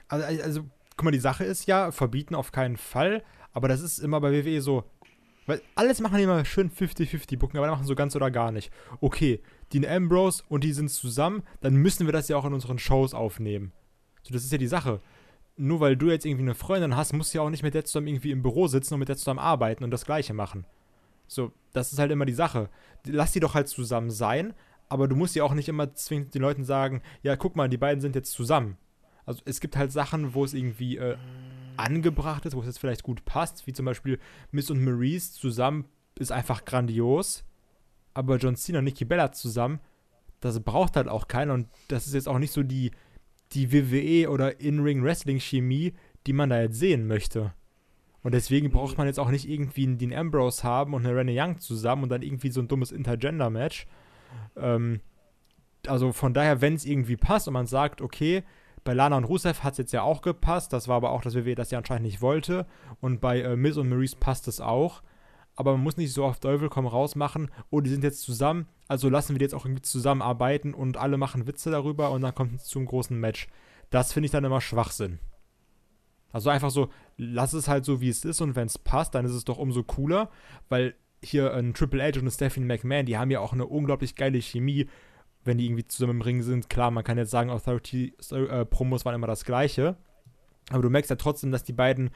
also, 0.08 0.42
also, 0.42 0.60
guck 0.96 1.04
mal, 1.04 1.10
die 1.10 1.18
Sache 1.18 1.44
ist 1.44 1.66
ja, 1.66 1.90
verbieten 1.90 2.34
auf 2.34 2.52
keinen 2.52 2.76
Fall, 2.76 3.24
aber 3.54 3.68
das 3.68 3.80
ist 3.80 3.98
immer 3.98 4.20
bei 4.20 4.32
WWE 4.32 4.60
so, 4.60 4.84
weil 5.46 5.62
alles 5.74 6.00
machen 6.00 6.18
die 6.18 6.24
immer 6.24 6.44
schön 6.44 6.70
50-50 6.70 7.38
bucken, 7.38 7.56
aber 7.56 7.66
machen 7.66 7.86
so 7.86 7.94
ganz 7.94 8.14
oder 8.14 8.30
gar 8.30 8.52
nicht. 8.52 8.70
Okay, 9.00 9.40
Dean 9.72 9.86
Ambrose 9.86 10.42
und 10.48 10.64
die 10.64 10.72
sind 10.72 10.90
zusammen, 10.90 11.42
dann 11.60 11.74
müssen 11.74 12.06
wir 12.06 12.12
das 12.12 12.28
ja 12.28 12.36
auch 12.36 12.44
in 12.44 12.52
unseren 12.52 12.78
Shows 12.78 13.14
aufnehmen. 13.14 13.72
So, 14.22 14.32
das 14.32 14.44
ist 14.44 14.52
ja 14.52 14.58
die 14.58 14.66
Sache. 14.66 15.00
Nur 15.56 15.80
weil 15.80 15.96
du 15.96 16.10
jetzt 16.10 16.24
irgendwie 16.24 16.44
eine 16.44 16.54
Freundin 16.54 16.96
hast, 16.96 17.12
musst 17.12 17.34
du 17.34 17.38
ja 17.38 17.44
auch 17.44 17.50
nicht 17.50 17.62
mit 17.62 17.74
der 17.74 17.84
zusammen 17.84 18.06
irgendwie 18.06 18.30
im 18.30 18.42
Büro 18.42 18.68
sitzen 18.68 18.94
und 18.94 19.00
mit 19.00 19.08
der 19.08 19.16
zusammen 19.16 19.40
arbeiten 19.40 19.84
und 19.84 19.90
das 19.90 20.04
Gleiche 20.04 20.32
machen. 20.32 20.64
So, 21.26 21.52
das 21.72 21.92
ist 21.92 21.98
halt 21.98 22.10
immer 22.10 22.24
die 22.24 22.32
Sache. 22.32 22.68
Lass 23.06 23.32
die 23.32 23.40
doch 23.40 23.54
halt 23.54 23.68
zusammen 23.68 24.10
sein, 24.10 24.54
aber 24.92 25.08
du 25.08 25.16
musst 25.16 25.34
ja 25.34 25.42
auch 25.42 25.54
nicht 25.54 25.70
immer 25.70 25.94
zwingend 25.94 26.34
den 26.34 26.42
Leuten 26.42 26.64
sagen, 26.64 27.00
ja, 27.22 27.34
guck 27.34 27.56
mal, 27.56 27.70
die 27.70 27.78
beiden 27.78 28.02
sind 28.02 28.14
jetzt 28.14 28.32
zusammen. 28.32 28.76
Also 29.24 29.40
es 29.46 29.58
gibt 29.58 29.74
halt 29.74 29.90
Sachen, 29.90 30.34
wo 30.34 30.44
es 30.44 30.52
irgendwie 30.52 30.98
äh, 30.98 31.16
angebracht 31.78 32.44
ist, 32.44 32.54
wo 32.54 32.60
es 32.60 32.66
jetzt 32.66 32.78
vielleicht 32.78 33.02
gut 33.02 33.24
passt, 33.24 33.66
wie 33.66 33.72
zum 33.72 33.86
Beispiel 33.86 34.18
Miss 34.50 34.70
und 34.70 34.84
Maurice 34.84 35.32
zusammen 35.32 35.86
ist 36.18 36.30
einfach 36.30 36.66
grandios, 36.66 37.42
aber 38.12 38.36
John 38.36 38.54
Cena 38.54 38.80
und 38.80 38.84
Nikki 38.84 39.06
Bella 39.06 39.32
zusammen, 39.32 39.80
das 40.40 40.60
braucht 40.60 40.96
halt 40.96 41.08
auch 41.08 41.26
keiner 41.26 41.54
und 41.54 41.68
das 41.88 42.06
ist 42.06 42.12
jetzt 42.12 42.28
auch 42.28 42.38
nicht 42.38 42.52
so 42.52 42.62
die, 42.62 42.90
die 43.52 43.72
WWE 43.72 44.28
oder 44.28 44.60
In-Ring-Wrestling-Chemie, 44.60 45.94
die 46.26 46.32
man 46.34 46.50
da 46.50 46.60
jetzt 46.60 46.78
sehen 46.78 47.06
möchte. 47.06 47.54
Und 48.22 48.34
deswegen 48.34 48.70
braucht 48.70 48.98
man 48.98 49.06
jetzt 49.06 49.18
auch 49.18 49.30
nicht 49.30 49.48
irgendwie 49.48 49.86
einen 49.86 49.96
Dean 49.96 50.12
Ambrose 50.12 50.62
haben 50.62 50.92
und 50.92 51.06
eine 51.06 51.16
Renee 51.16 51.40
Young 51.40 51.60
zusammen 51.60 52.02
und 52.02 52.08
dann 52.10 52.22
irgendwie 52.22 52.50
so 52.50 52.60
ein 52.60 52.68
dummes 52.68 52.92
Intergender-Match, 52.92 53.86
ähm, 54.56 55.00
also 55.86 56.12
von 56.12 56.34
daher, 56.34 56.60
wenn 56.60 56.74
es 56.74 56.84
irgendwie 56.84 57.16
passt 57.16 57.48
und 57.48 57.54
man 57.54 57.66
sagt, 57.66 58.00
okay, 58.00 58.44
bei 58.84 58.94
Lana 58.94 59.16
und 59.16 59.24
Rusev 59.24 59.62
hat 59.62 59.72
es 59.72 59.78
jetzt 59.78 59.92
ja 59.92 60.02
auch 60.02 60.22
gepasst, 60.22 60.72
das 60.72 60.88
war 60.88 60.96
aber 60.96 61.10
auch, 61.10 61.22
dass 61.22 61.34
WWE 61.34 61.54
das 61.54 61.70
ja 61.70 61.78
anscheinend 61.78 62.06
nicht 62.06 62.20
wollte. 62.20 62.66
Und 63.00 63.20
bei 63.20 63.40
äh, 63.40 63.56
Miz 63.56 63.76
und 63.76 63.88
Maurice 63.88 64.16
passt 64.16 64.48
es 64.48 64.60
auch. 64.60 65.02
Aber 65.54 65.72
man 65.72 65.82
muss 65.82 65.96
nicht 65.96 66.12
so 66.12 66.24
auf 66.24 66.40
Teufel 66.40 66.68
komm 66.70 66.86
raus 66.86 67.14
machen, 67.14 67.50
oh, 67.70 67.80
die 67.80 67.90
sind 67.90 68.02
jetzt 68.02 68.22
zusammen, 68.22 68.66
also 68.88 69.10
lassen 69.10 69.34
wir 69.34 69.38
die 69.38 69.44
jetzt 69.44 69.54
auch 69.54 69.66
irgendwie 69.66 69.82
zusammenarbeiten 69.82 70.72
und 70.72 70.96
alle 70.96 71.18
machen 71.18 71.46
Witze 71.46 71.70
darüber 71.70 72.10
und 72.10 72.22
dann 72.22 72.34
kommt 72.34 72.54
es 72.54 72.64
zum 72.64 72.86
großen 72.86 73.18
Match. 73.18 73.48
Das 73.90 74.14
finde 74.14 74.26
ich 74.26 74.30
dann 74.30 74.44
immer 74.44 74.62
Schwachsinn. 74.62 75.18
Also 76.32 76.48
einfach 76.48 76.70
so, 76.70 76.88
lass 77.18 77.52
es 77.52 77.68
halt 77.68 77.84
so, 77.84 78.00
wie 78.00 78.08
es 78.08 78.24
ist 78.24 78.40
und 78.40 78.56
wenn 78.56 78.66
es 78.66 78.78
passt, 78.78 79.14
dann 79.14 79.26
ist 79.26 79.32
es 79.32 79.44
doch 79.44 79.58
umso 79.58 79.82
cooler, 79.82 80.30
weil 80.70 80.94
hier 81.22 81.54
ein 81.54 81.74
Triple 81.74 82.02
H 82.02 82.16
und 82.16 82.20
eine 82.20 82.30
Stephanie 82.30 82.66
McMahon, 82.66 83.06
die 83.06 83.16
haben 83.16 83.30
ja 83.30 83.40
auch 83.40 83.52
eine 83.52 83.66
unglaublich 83.66 84.16
geile 84.16 84.40
Chemie, 84.40 84.88
wenn 85.44 85.58
die 85.58 85.66
irgendwie 85.66 85.86
zusammen 85.86 86.16
im 86.16 86.22
Ring 86.22 86.42
sind. 86.42 86.68
Klar, 86.70 86.90
man 86.90 87.04
kann 87.04 87.18
jetzt 87.18 87.30
sagen, 87.30 87.50
Authority-Promos 87.50 89.02
äh, 89.02 89.04
waren 89.04 89.14
immer 89.14 89.26
das 89.26 89.44
Gleiche. 89.44 89.96
Aber 90.70 90.82
du 90.82 90.90
merkst 90.90 91.10
ja 91.10 91.16
trotzdem, 91.16 91.50
dass 91.50 91.64
die 91.64 91.72
beiden 91.72 92.10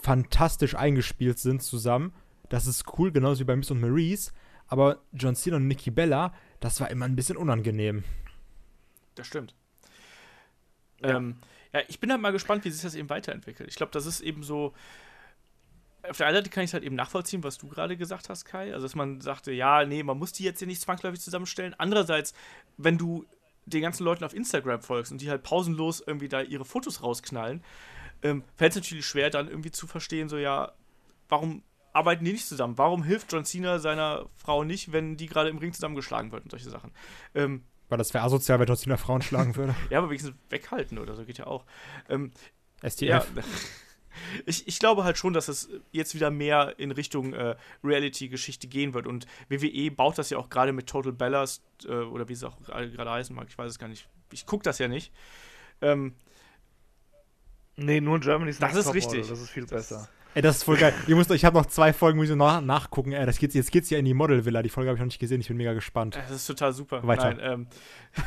fantastisch 0.00 0.74
eingespielt 0.74 1.38
sind 1.38 1.62
zusammen. 1.62 2.12
Das 2.48 2.66
ist 2.66 2.84
cool, 2.98 3.12
genauso 3.12 3.40
wie 3.40 3.44
bei 3.44 3.56
Miss 3.56 3.70
und 3.70 3.80
Maurice. 3.80 4.32
Aber 4.68 5.02
John 5.12 5.34
Cena 5.34 5.56
und 5.56 5.66
Nikki 5.66 5.90
Bella, 5.90 6.32
das 6.60 6.80
war 6.80 6.90
immer 6.90 7.04
ein 7.04 7.16
bisschen 7.16 7.36
unangenehm. 7.36 8.04
Das 9.16 9.26
stimmt. 9.26 9.54
Ja. 11.02 11.16
Ähm, 11.16 11.36
Ja, 11.72 11.80
ich 11.88 12.00
bin 12.00 12.10
halt 12.10 12.20
mal 12.20 12.32
gespannt, 12.32 12.64
wie 12.64 12.70
sich 12.70 12.82
das 12.82 12.94
eben 12.94 13.10
weiterentwickelt. 13.10 13.68
Ich 13.68 13.76
glaube, 13.76 13.92
das 13.92 14.06
ist 14.06 14.20
eben 14.20 14.42
so. 14.42 14.74
Auf 16.08 16.16
der 16.16 16.26
einen 16.26 16.36
Seite 16.36 16.50
kann 16.50 16.64
ich 16.64 16.70
es 16.70 16.74
halt 16.74 16.84
eben 16.84 16.96
nachvollziehen, 16.96 17.44
was 17.44 17.58
du 17.58 17.68
gerade 17.68 17.96
gesagt 17.96 18.28
hast, 18.28 18.44
Kai. 18.44 18.72
Also, 18.72 18.86
dass 18.86 18.94
man 18.94 19.20
sagte, 19.20 19.52
ja, 19.52 19.84
nee, 19.84 20.02
man 20.02 20.18
muss 20.18 20.32
die 20.32 20.44
jetzt 20.44 20.58
hier 20.58 20.68
nicht 20.68 20.80
zwangsläufig 20.80 21.20
zusammenstellen. 21.20 21.74
Andererseits, 21.78 22.34
wenn 22.76 22.98
du 22.98 23.26
den 23.66 23.82
ganzen 23.82 24.04
Leuten 24.04 24.24
auf 24.24 24.34
Instagram 24.34 24.82
folgst 24.82 25.12
und 25.12 25.20
die 25.20 25.30
halt 25.30 25.42
pausenlos 25.42 26.02
irgendwie 26.04 26.28
da 26.28 26.40
ihre 26.40 26.64
Fotos 26.64 27.02
rausknallen, 27.02 27.62
ähm, 28.22 28.44
fällt 28.56 28.72
es 28.72 28.76
natürlich 28.76 29.06
schwer, 29.06 29.30
dann 29.30 29.48
irgendwie 29.48 29.70
zu 29.70 29.86
verstehen, 29.86 30.28
so, 30.28 30.36
ja, 30.36 30.72
warum 31.28 31.62
arbeiten 31.92 32.24
die 32.24 32.32
nicht 32.32 32.46
zusammen? 32.46 32.78
Warum 32.78 33.02
hilft 33.02 33.32
John 33.32 33.44
Cena 33.44 33.78
seiner 33.78 34.26
Frau 34.36 34.64
nicht, 34.64 34.92
wenn 34.92 35.16
die 35.16 35.26
gerade 35.26 35.48
im 35.48 35.58
Ring 35.58 35.72
zusammengeschlagen 35.72 36.32
wird 36.32 36.44
und 36.44 36.50
solche 36.50 36.70
Sachen? 36.70 36.92
Ähm, 37.34 37.64
Weil 37.88 37.98
das 37.98 38.14
wäre 38.14 38.24
asozial, 38.24 38.58
wenn 38.60 38.66
John 38.66 38.76
Cena 38.76 38.96
Frauen 38.96 39.22
schlagen 39.22 39.56
würde. 39.56 39.74
ja, 39.90 39.98
aber 39.98 40.08
wenigstens 40.08 40.34
weghalten 40.50 40.98
oder 40.98 41.14
so 41.14 41.24
geht 41.24 41.38
ja 41.38 41.46
auch. 41.46 41.64
Ähm, 42.08 42.30
STF. 42.86 43.02
ja, 43.02 43.24
ich, 44.46 44.66
ich 44.68 44.78
glaube 44.78 45.04
halt 45.04 45.18
schon, 45.18 45.32
dass 45.32 45.48
es 45.48 45.68
jetzt 45.92 46.14
wieder 46.14 46.30
mehr 46.30 46.74
in 46.78 46.90
Richtung 46.90 47.32
äh, 47.32 47.56
Reality-Geschichte 47.84 48.66
gehen 48.68 48.94
wird. 48.94 49.06
Und 49.06 49.26
WWE 49.48 49.90
baut 49.90 50.18
das 50.18 50.30
ja 50.30 50.38
auch 50.38 50.48
gerade 50.48 50.72
mit 50.72 50.86
Total 50.86 51.12
Bellas 51.12 51.62
äh, 51.86 51.92
oder 51.92 52.28
wie 52.28 52.34
es 52.34 52.44
auch 52.44 52.56
gerade 52.62 53.10
heißen 53.10 53.34
mag. 53.34 53.46
Ich 53.48 53.58
weiß 53.58 53.70
es 53.70 53.78
gar 53.78 53.88
nicht. 53.88 54.08
Ich 54.32 54.46
gucke 54.46 54.62
das 54.62 54.78
ja 54.78 54.88
nicht. 54.88 55.12
Ähm, 55.82 56.14
Nee, 57.76 58.00
nur 58.00 58.20
Germany's 58.20 58.58
Das 58.58 58.74
Next 58.74 58.88
ist 58.88 58.94
richtig. 58.94 59.28
Das 59.28 59.40
ist 59.40 59.50
viel 59.50 59.66
besser. 59.66 60.08
Ey, 60.34 60.42
das 60.42 60.58
ist 60.58 60.62
voll 60.62 60.76
geil. 60.76 60.94
Ihr 61.08 61.16
müsst, 61.16 61.28
ich 61.32 61.44
habe 61.44 61.58
noch 61.58 61.66
zwei 61.66 61.92
Folgen, 61.92 62.16
muss 62.18 62.30
ich 62.30 62.36
noch 62.36 62.60
nachgucken. 62.60 63.12
Ey, 63.12 63.26
das 63.26 63.38
geht's, 63.38 63.54
jetzt 63.54 63.72
geht's 63.72 63.90
ja 63.90 63.98
in 63.98 64.04
die 64.04 64.14
Model-Villa. 64.14 64.62
Die 64.62 64.68
Folge 64.68 64.90
habe 64.90 64.96
ich 64.96 65.00
noch 65.00 65.06
nicht 65.06 65.18
gesehen. 65.18 65.40
Ich 65.40 65.48
bin 65.48 65.56
mega 65.56 65.72
gespannt. 65.72 66.14
das 66.14 66.30
ist 66.30 66.46
total 66.46 66.72
super. 66.72 67.04
Weiter. 67.04 67.34
Nein, 67.34 67.66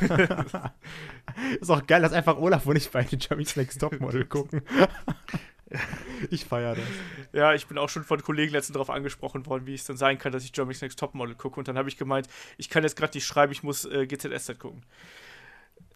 Ist 1.60 1.70
auch 1.70 1.86
geil, 1.86 2.02
dass 2.02 2.12
einfach 2.12 2.36
Olaf 2.36 2.66
und 2.66 2.76
ich 2.76 2.90
bei 2.90 3.06
Jeremy's 3.08 3.56
Next 3.56 3.80
Topmodel 3.80 4.24
gucken. 4.26 4.62
ich 6.30 6.44
feiere 6.44 6.74
das. 6.74 6.84
ja, 7.32 7.54
ich 7.54 7.66
bin 7.66 7.78
auch 7.78 7.88
schon 7.88 8.04
von 8.04 8.22
Kollegen 8.22 8.52
letztens 8.52 8.74
darauf 8.74 8.90
angesprochen 8.90 9.46
worden, 9.46 9.66
wie 9.66 9.74
es 9.74 9.84
dann 9.84 9.96
sein 9.96 10.18
kann, 10.18 10.30
dass 10.32 10.44
ich 10.44 10.52
Germany's 10.52 10.82
Next 10.82 10.98
Topmodel 10.98 11.34
gucke. 11.34 11.58
Und 11.58 11.68
dann 11.68 11.78
habe 11.78 11.88
ich 11.88 11.96
gemeint, 11.96 12.28
ich 12.58 12.68
kann 12.68 12.82
jetzt 12.82 12.96
gerade 12.96 13.16
nicht 13.16 13.26
schreiben, 13.26 13.52
ich 13.52 13.62
muss 13.62 13.84
äh, 13.86 14.06
GZSZ 14.06 14.58
gucken. 14.58 14.82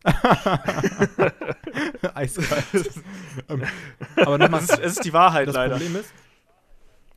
Eiskalt. 2.15 2.65
ähm, 3.49 3.63
aber 4.17 4.39
nochmal, 4.39 4.61
Es 4.63 4.71
ist, 4.71 4.79
es 4.79 4.93
ist 4.93 5.05
die 5.05 5.13
Wahrheit 5.13 5.49
das 5.49 5.55
leider. 5.55 5.77
Problem 5.77 5.97
ist, 5.97 6.13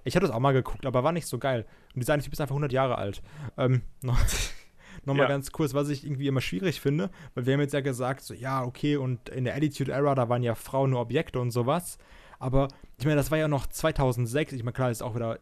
ich 0.03 0.15
hatte 0.15 0.26
das 0.28 0.36
auch 0.36 0.40
mal 0.40 0.53
geguckt, 0.53 0.86
aber 0.86 1.03
war 1.03 1.11
nicht 1.11 1.28
so 1.28 1.38
geil. 1.38 1.65
Und 1.94 1.99
dieser 2.02 2.14
eine 2.14 2.23
Typ 2.23 2.34
ist 2.34 2.41
einfach 2.41 2.53
100 2.53 2.72
Jahre 2.72 2.98
alt. 2.98 3.22
Ähm, 3.57 3.82
noch, 4.02 4.19
noch 5.06 5.14
mal 5.14 5.23
Ja. 5.23 5.30
ganz 5.30 5.52
kurz, 5.52 5.73
was 5.73 5.90
ich 5.90 6.06
irgendwie 6.06 6.28
immer 6.28 6.41
schwierig 6.41 6.82
finde, 6.82 7.10
weil 7.36 7.45
wir 7.45 7.53
haben 7.53 7.61
jetzt 7.61 7.73
ja 7.73 7.82
gesagt, 7.82 8.22
so, 8.22 8.34
ja, 8.34 8.64
okay, 8.64 8.98
und 8.98 9.30
in 9.30 9.44
der 9.45 9.56
Attitude 9.56 9.91
Era, 9.91 10.15
da 10.15 10.28
waren 10.30 10.44
ja 10.44 10.56
Frauen 10.56 10.90
nur 10.91 11.02
Objekte 11.02 11.40
und 11.40 11.52
sowas. 11.52 11.98
Aber 12.41 12.68
ich 12.97 13.05
meine, 13.05 13.15
das 13.18 13.31
war 13.31 13.38
ja 13.38 13.47
noch 13.47 13.68
2006. 13.68 14.53
Ich 14.53 14.63
meine, 14.63 14.73
klar, 14.73 14.91
ist 14.91 15.01
auch 15.03 15.15
wieder 15.15 15.39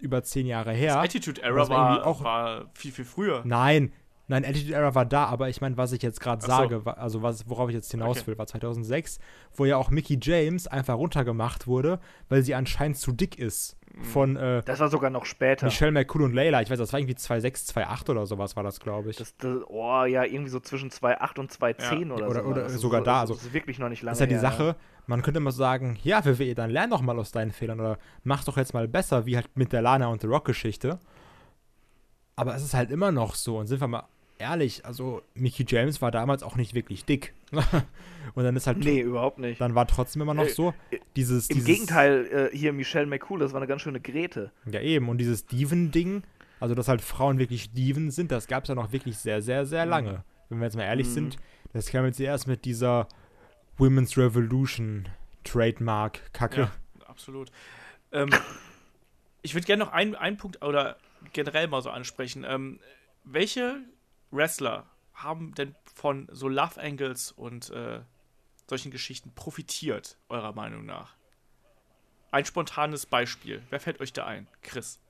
über 0.00 0.22
10 0.22 0.46
Jahre 0.46 0.72
her. 0.72 0.98
Attitude 1.00 1.40
Aber 1.42 1.50
Era 1.50 1.58
das 1.60 1.68
war 1.70 1.88
irgendwie 1.90 2.00
war, 2.04 2.06
auch- 2.06 2.24
war 2.24 2.64
viel, 2.74 2.92
viel 2.92 3.04
früher. 3.04 3.42
Nein, 3.44 3.92
nein, 4.28 4.44
Attitude 4.44 4.74
Era 4.74 4.94
war 4.94 5.04
da, 5.04 5.26
aber 5.26 5.48
ich 5.48 5.60
meine, 5.60 5.76
was 5.76 5.92
ich 5.92 6.02
jetzt 6.02 6.20
gerade 6.20 6.40
so. 6.42 6.48
sage, 6.48 6.82
also 6.96 7.22
was, 7.22 7.48
worauf 7.48 7.68
ich 7.68 7.74
jetzt 7.74 7.90
hinaus 7.90 8.18
Okay. 8.18 8.28
will, 8.28 8.38
war 8.38 8.46
2006, 8.46 9.18
wo 9.54 9.64
ja 9.66 9.76
auch 9.76 9.90
Mickey 9.90 10.18
James 10.20 10.66
einfach 10.66 10.96
runtergemacht 10.96 11.66
wurde, 11.66 12.00
weil 12.28 12.42
sie 12.42 12.54
anscheinend 12.54 12.96
zu 12.96 13.12
dick 13.12 13.38
ist. 13.38 13.76
Mhm. 13.92 14.04
Von 14.04 14.36
äh, 14.36 14.62
Das 14.64 14.78
war 14.78 14.88
sogar 14.88 15.10
noch 15.10 15.24
später. 15.26 15.66
Michelle 15.66 15.90
McCool 15.90 16.22
und 16.22 16.32
Layla. 16.32 16.62
Ich 16.62 16.70
weiß, 16.70 16.78
das 16.78 16.92
war 16.92 17.00
irgendwie 17.00 17.16
2,6, 17.16 17.66
2,8 17.74 18.08
oder 18.08 18.24
sowas 18.24 18.54
war 18.56 18.62
das, 18.62 18.78
glaube 18.80 19.10
ich. 19.10 19.16
Das, 19.16 19.36
das, 19.36 19.58
oh 19.66 20.04
ja, 20.04 20.24
irgendwie 20.24 20.50
so 20.50 20.60
zwischen 20.60 20.90
2,8 20.90 21.40
und 21.40 21.50
2,10 21.52 22.08
Ja. 22.08 22.14
oder, 22.14 22.28
Oder- 22.28 22.42
so. 22.42 22.48
oder 22.48 22.62
Das 22.62 22.72
ist 22.74 22.80
sogar 22.80 23.00
so, 23.00 23.04
da, 23.04 23.20
Das 23.22 23.30
also- 23.32 23.34
ist 23.48 23.52
wirklich 23.52 23.78
noch 23.80 23.88
nicht 23.88 24.02
lange 24.02 24.12
Das 24.12 24.18
ist 24.18 24.20
ja 24.20 24.26
die 24.26 24.34
her, 24.34 24.40
Sache, 24.40 24.76
man 25.10 25.22
könnte 25.22 25.38
immer 25.38 25.52
sagen, 25.52 25.98
ja, 26.02 26.24
WWE, 26.24 26.54
dann 26.54 26.70
lern 26.70 26.90
doch 26.90 27.02
mal 27.02 27.18
aus 27.18 27.32
deinen 27.32 27.50
Fehlern 27.52 27.80
oder 27.80 27.98
mach 28.24 28.44
doch 28.44 28.56
jetzt 28.56 28.72
mal 28.74 28.88
besser, 28.88 29.26
wie 29.26 29.36
halt 29.36 29.48
mit 29.56 29.72
der 29.72 29.82
Lana 29.82 30.06
und 30.08 30.20
The 30.22 30.26
Rock-Geschichte. 30.28 30.98
Aber 32.36 32.54
es 32.54 32.62
ist 32.62 32.74
halt 32.74 32.90
immer 32.90 33.12
noch 33.12 33.34
so, 33.34 33.58
und 33.58 33.66
sind 33.66 33.80
wir 33.80 33.88
mal 33.88 34.04
ehrlich, 34.38 34.86
also 34.86 35.20
Mickey 35.34 35.66
James 35.68 36.00
war 36.00 36.10
damals 36.10 36.42
auch 36.42 36.56
nicht 36.56 36.72
wirklich 36.74 37.04
dick. 37.04 37.34
und 38.34 38.44
dann 38.44 38.56
ist 38.56 38.66
halt, 38.66 38.78
Nee, 38.78 39.00
überhaupt 39.00 39.38
nicht. 39.38 39.60
dann 39.60 39.74
war 39.74 39.86
trotzdem 39.86 40.22
immer 40.22 40.32
noch 40.32 40.46
Äh, 40.46 40.48
so, 40.50 40.72
dieses, 41.16 41.50
Im 41.50 41.56
dieses 41.56 41.66
Gegenteil, 41.66 42.50
äh, 42.52 42.56
hier 42.56 42.72
Michelle 42.72 43.06
McCool, 43.06 43.40
das 43.40 43.52
war 43.52 43.60
eine 43.60 43.66
ganz 43.66 43.82
schöne 43.82 44.00
Grete. 44.00 44.50
Ja, 44.70 44.80
eben, 44.80 45.08
und 45.10 45.18
dieses 45.18 45.44
Diven-Ding, 45.44 46.22
also 46.58 46.74
dass 46.74 46.88
halt 46.88 47.02
Frauen 47.02 47.38
wirklich 47.38 47.72
Diven 47.72 48.10
sind, 48.10 48.30
das 48.30 48.46
gab 48.46 48.62
es 48.64 48.68
ja 48.68 48.74
noch 48.74 48.92
wirklich 48.92 49.18
sehr, 49.18 49.42
sehr, 49.42 49.66
sehr 49.66 49.84
Mhm. 49.84 49.90
lange. 49.90 50.24
Wenn 50.48 50.58
wir 50.60 50.64
jetzt 50.64 50.76
mal 50.76 50.84
ehrlich 50.84 51.08
Mhm. 51.08 51.12
sind, 51.12 51.36
das 51.74 51.86
kam 51.90 52.04
jetzt 52.06 52.18
erst 52.20 52.46
mit 52.46 52.64
dieser 52.64 53.08
Women's 53.80 54.16
Revolution 54.18 55.08
Trademark-Kacke. 55.44 56.60
Ja, 56.60 56.72
absolut. 57.06 57.50
Ähm, 58.12 58.30
ich 59.42 59.54
würde 59.54 59.66
gerne 59.66 59.84
noch 59.84 59.92
einen, 59.92 60.14
einen 60.14 60.36
Punkt 60.36 60.62
oder 60.62 60.98
generell 61.32 61.66
mal 61.66 61.80
so 61.80 61.90
ansprechen. 61.90 62.44
Ähm, 62.44 62.78
welche 63.24 63.80
Wrestler 64.30 64.86
haben 65.14 65.54
denn 65.54 65.74
von 65.94 66.28
so 66.30 66.48
Love 66.48 66.80
Angles 66.80 67.32
und 67.32 67.70
äh, 67.70 68.00
solchen 68.68 68.90
Geschichten 68.90 69.32
profitiert, 69.34 70.18
eurer 70.28 70.52
Meinung 70.52 70.84
nach? 70.84 71.14
Ein 72.30 72.44
spontanes 72.44 73.06
Beispiel. 73.06 73.62
Wer 73.70 73.80
fällt 73.80 74.00
euch 74.00 74.12
da 74.12 74.26
ein? 74.26 74.46
Chris. 74.62 75.00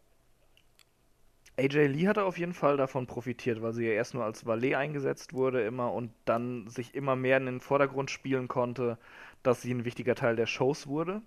AJ 1.58 1.88
Lee 1.88 2.08
hatte 2.08 2.24
auf 2.24 2.38
jeden 2.38 2.54
Fall 2.54 2.76
davon 2.76 3.06
profitiert, 3.06 3.60
weil 3.62 3.72
sie 3.72 3.86
ja 3.86 3.92
erst 3.92 4.14
nur 4.14 4.24
als 4.24 4.46
Valet 4.46 4.74
eingesetzt 4.74 5.34
wurde 5.34 5.62
immer 5.62 5.92
und 5.92 6.12
dann 6.24 6.68
sich 6.68 6.94
immer 6.94 7.16
mehr 7.16 7.36
in 7.36 7.46
den 7.46 7.60
Vordergrund 7.60 8.10
spielen 8.10 8.48
konnte, 8.48 8.98
dass 9.42 9.62
sie 9.62 9.72
ein 9.72 9.84
wichtiger 9.84 10.14
Teil 10.14 10.36
der 10.36 10.46
Shows 10.46 10.86
wurde. 10.86 11.22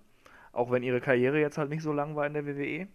Auch 0.52 0.70
wenn 0.70 0.82
ihre 0.82 1.00
Karriere 1.00 1.40
jetzt 1.40 1.58
halt 1.58 1.70
nicht 1.70 1.82
so 1.82 1.92
lang 1.92 2.16
war 2.16 2.26
in 2.26 2.34
der 2.34 2.46
WWE. 2.46 2.88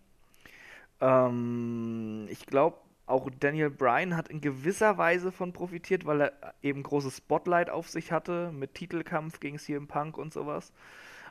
Ähm, 1.01 2.27
ich 2.29 2.45
glaube, 2.45 2.77
auch 3.05 3.29
Daniel 3.39 3.69
Bryan 3.69 4.15
hat 4.15 4.29
in 4.29 4.39
gewisser 4.41 4.97
Weise 4.97 5.31
von 5.31 5.51
profitiert, 5.51 6.05
weil 6.05 6.21
er 6.21 6.53
eben 6.61 6.83
großes 6.83 7.17
Spotlight 7.17 7.69
auf 7.69 7.89
sich 7.89 8.11
hatte 8.11 8.51
mit 8.51 8.75
Titelkampf 8.75 9.39
gegen 9.39 9.57
CM 9.57 9.87
Punk 9.87 10.17
und 10.17 10.31
sowas. 10.31 10.71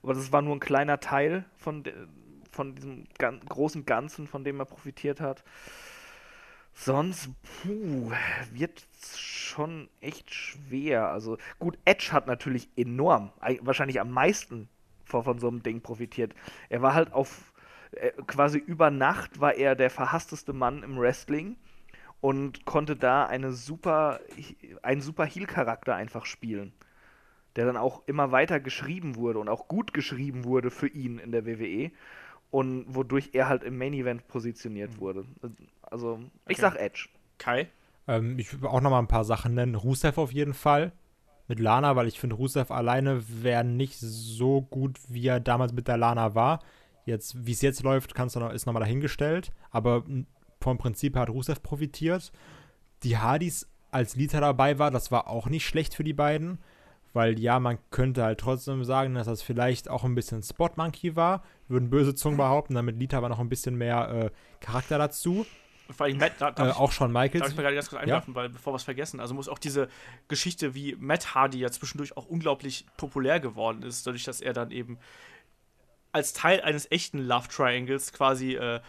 Aber 0.03 0.15
das 0.15 0.33
war 0.33 0.43
nur 0.43 0.57
ein 0.57 0.61
kleiner 0.61 1.01
Teil 1.01 1.45
von, 1.57 1.85
von 2.59 2.74
diesem 2.74 3.05
gan 3.18 3.40
großen 3.48 3.86
Ganzen, 3.86 4.26
von 4.26 4.43
dem 4.44 4.60
er 4.60 4.66
profitiert 4.66 5.20
hat. 5.20 5.44
Sonst, 6.74 7.30
puh, 7.43 8.12
wird 8.52 8.86
schon 9.16 9.89
echt 10.01 10.32
schwer. 10.32 11.09
Also 11.09 11.39
gut, 11.59 11.78
Edge 11.85 12.10
hat 12.12 12.26
natürlich 12.26 12.68
enorm, 12.76 13.32
ei- 13.40 13.59
wahrscheinlich 13.62 14.01
am 14.01 14.10
meisten 14.12 14.68
von, 15.05 15.24
von 15.24 15.39
so 15.39 15.48
einem 15.48 15.62
Ding 15.62 15.80
profitiert. 15.80 16.35
Er 16.68 16.82
war 16.82 16.94
halt 16.94 17.12
auf 17.12 17.52
äh, 17.93 18.12
quasi 18.26 18.59
über 18.59 18.90
Nacht 18.90 19.40
war 19.40 19.55
er 19.55 19.74
der 19.74 19.90
verhassteste 19.90 20.52
Mann 20.52 20.82
im 20.82 20.98
Wrestling 20.98 21.56
und 22.20 22.64
konnte 22.64 22.97
da 22.97 23.26
eine 23.26 23.52
super, 23.52 24.20
einen 24.82 25.01
super 25.01 25.24
Heel-Charakter 25.26 25.94
einfach 25.97 26.26
spielen, 26.26 26.72
der 27.56 27.66
dann 27.66 27.76
auch 27.76 28.02
immer 28.06 28.30
weiter 28.32 28.60
geschrieben 28.60 29.16
wurde 29.16 29.39
und 29.40 29.48
auch 29.48 29.68
gut 29.68 29.93
geschrieben 29.94 30.44
wurde 30.44 30.70
für 30.70 30.89
ihn 30.89 31.18
in 31.18 31.32
der 31.32 31.47
WWE 31.47 31.90
und 32.51 32.85
wodurch 32.89 33.31
er 33.33 33.49
halt 33.49 33.62
im 33.62 33.77
Main 33.79 33.93
Event 33.95 34.27
positioniert 34.29 35.01
wurde. 35.01 35.25
Also, 35.83 36.19
ich 36.47 36.59
Okay. 36.59 36.61
sag 36.61 36.77
Edge. 36.77 37.09
Kai? 37.39 37.69
Ähm, 38.07 38.39
ich 38.39 38.61
will 38.61 38.69
auch 38.69 38.81
noch 38.81 38.91
mal 38.91 38.99
ein 38.99 39.07
paar 39.09 39.25
Sachen 39.25 39.55
nennen. 39.55 39.75
Rusev 39.75 40.19
auf 40.19 40.33
jeden 40.33 40.55
Fall. 40.55 40.93
Mit 41.47 41.61
Lana, 41.61 41.97
weil 41.97 42.09
ich 42.09 42.20
finde, 42.20 42.37
Rusev 42.37 42.70
alleine 42.70 43.23
wäre 43.43 43.65
nicht 43.65 43.97
so 43.99 44.61
gut, 44.61 44.99
wie 45.09 45.27
er 45.27 45.41
damals 45.41 45.73
mit 45.73 45.89
der 45.89 45.97
Lana 45.97 46.35
war. 46.35 46.61
Jetzt, 47.07 47.47
wie 47.47 47.53
es 47.53 47.62
jetzt 47.62 47.83
läuft, 47.83 48.15
kannst 48.15 48.37
du 48.37 48.41
noch, 48.41 48.53
ist 48.53 48.66
nochmal 48.66 48.83
dahingestellt. 48.83 49.51
Aber 49.70 50.05
vom 50.61 50.77
Prinzip 50.77 51.16
hat 51.16 51.31
Rusev 51.31 51.62
profitiert. 51.62 52.33
Die 53.03 53.16
Hardys 53.16 53.66
als 53.91 54.16
Leader 54.16 54.41
dabei 54.43 54.79
war, 54.79 54.91
das 54.91 55.11
war 55.11 55.29
auch 55.29 55.49
nicht 55.49 55.66
schlecht 55.66 55.95
für 55.95 56.05
die 56.05 56.12
beiden. 56.12 56.59
Weil 57.12 57.39
ja, 57.40 57.59
man 57.59 57.78
könnte 57.90 58.22
halt 58.22 58.39
trotzdem 58.40 58.85
sagen, 58.85 59.14
dass 59.14 59.26
das 59.26 59.43
vielleicht 59.43 59.89
auch 59.89 60.05
ein 60.05 60.14
bisschen 60.14 60.43
Spot 60.43 60.70
Monkey 60.76 61.16
war. 61.16 61.43
Würden 61.68 61.90
böse 61.90 62.14
Zungen 62.14 62.36
behaupten. 62.36 62.74
Damit 62.74 62.98
Lita 62.98 63.22
war 63.22 63.28
noch 63.28 63.39
ein 63.40 63.48
bisschen 63.48 63.76
mehr 63.76 64.09
äh, 64.10 64.30
Charakter 64.64 64.98
dazu. 64.98 65.47
Vor 65.90 66.05
allem 66.05 66.18
Matt, 66.18 66.32
da, 66.39 66.51
Äh, 66.51 66.55
darf 66.55 66.68
ich- 66.68 66.76
auch 66.76 66.93
Shawn 66.93 67.14
Darf 67.14 67.22
Michaels. 67.32 67.51
ich 67.51 67.56
mal 67.56 67.62
gerade 67.62 67.74
ganz 67.76 67.89
kurz 67.89 68.02
einwerfen, 68.02 68.35
weil 68.35 68.51
bevor 68.51 68.74
wir 68.74 68.76
es 68.76 68.82
vergessen, 68.85 69.20
also 69.20 69.32
muss 69.32 69.48
auch 69.48 69.59
diese 69.59 69.89
Geschichte, 70.28 70.74
wie 70.74 70.97
Matt 71.01 71.35
Hardy 71.35 71.59
ja 71.60 71.70
zwischendurch 71.70 72.14
auch 72.16 72.26
unglaublich 72.26 72.85
populär 72.98 73.40
geworden 73.40 73.82
ist, 73.82 74.06
dadurch, 74.06 74.24
dass 74.24 74.43
er 74.43 74.52
dann 74.52 74.70
eben 74.70 74.98
als 76.12 76.35
Teil 76.35 76.60
eines 76.60 76.90
echten 76.90 77.18
Love 77.18 77.48
Triangles 77.48 78.12
quasi 78.12 78.55
äh, 78.56 78.80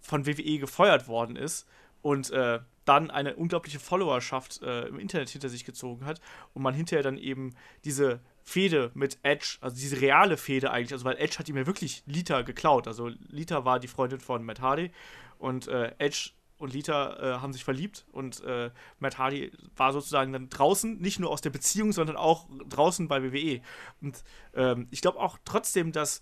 von 0.00 0.26
WWE 0.26 0.58
gefeuert 0.58 1.08
worden 1.08 1.36
ist 1.36 1.66
und 2.00 2.30
äh, 2.30 2.60
dann 2.84 3.10
eine 3.10 3.36
unglaubliche 3.36 3.78
Followerschaft 3.78 4.62
äh, 4.62 4.86
im 4.88 4.98
Internet 4.98 5.30
hinter 5.30 5.48
sich 5.48 5.64
gezogen 5.64 6.04
hat 6.04 6.20
und 6.54 6.62
man 6.62 6.74
hinterher 6.74 7.02
dann 7.02 7.18
eben 7.18 7.54
diese 7.84 8.20
Fehde 8.42 8.90
mit 8.94 9.18
Edge, 9.22 9.58
also 9.60 9.76
diese 9.76 10.00
reale 10.00 10.36
Fehde 10.36 10.70
eigentlich, 10.70 10.92
also 10.92 11.04
weil 11.04 11.18
Edge 11.18 11.38
hat 11.38 11.48
ihm 11.48 11.56
ja 11.56 11.66
wirklich 11.66 12.02
Lita 12.06 12.42
geklaut, 12.42 12.86
also 12.88 13.08
Lita 13.28 13.64
war 13.64 13.78
die 13.78 13.88
Freundin 13.88 14.20
von 14.20 14.44
Matt 14.44 14.60
Hardy 14.60 14.90
und 15.38 15.68
äh, 15.68 15.92
Edge 15.98 16.30
und 16.60 16.74
Lita 16.74 17.16
äh, 17.16 17.40
haben 17.40 17.52
sich 17.52 17.64
verliebt 17.64 18.04
und 18.12 18.42
äh, 18.44 18.70
Matt 18.98 19.18
Hardy 19.18 19.50
war 19.76 19.92
sozusagen 19.92 20.32
dann 20.32 20.50
draußen, 20.50 21.00
nicht 21.00 21.18
nur 21.18 21.30
aus 21.30 21.40
der 21.40 21.50
Beziehung, 21.50 21.92
sondern 21.92 22.16
auch 22.16 22.46
draußen 22.68 23.08
bei 23.08 23.22
WWE. 23.22 23.62
Und 24.02 24.22
ähm, 24.54 24.86
ich 24.90 25.00
glaube 25.00 25.20
auch 25.20 25.38
trotzdem, 25.46 25.90
dass 25.90 26.20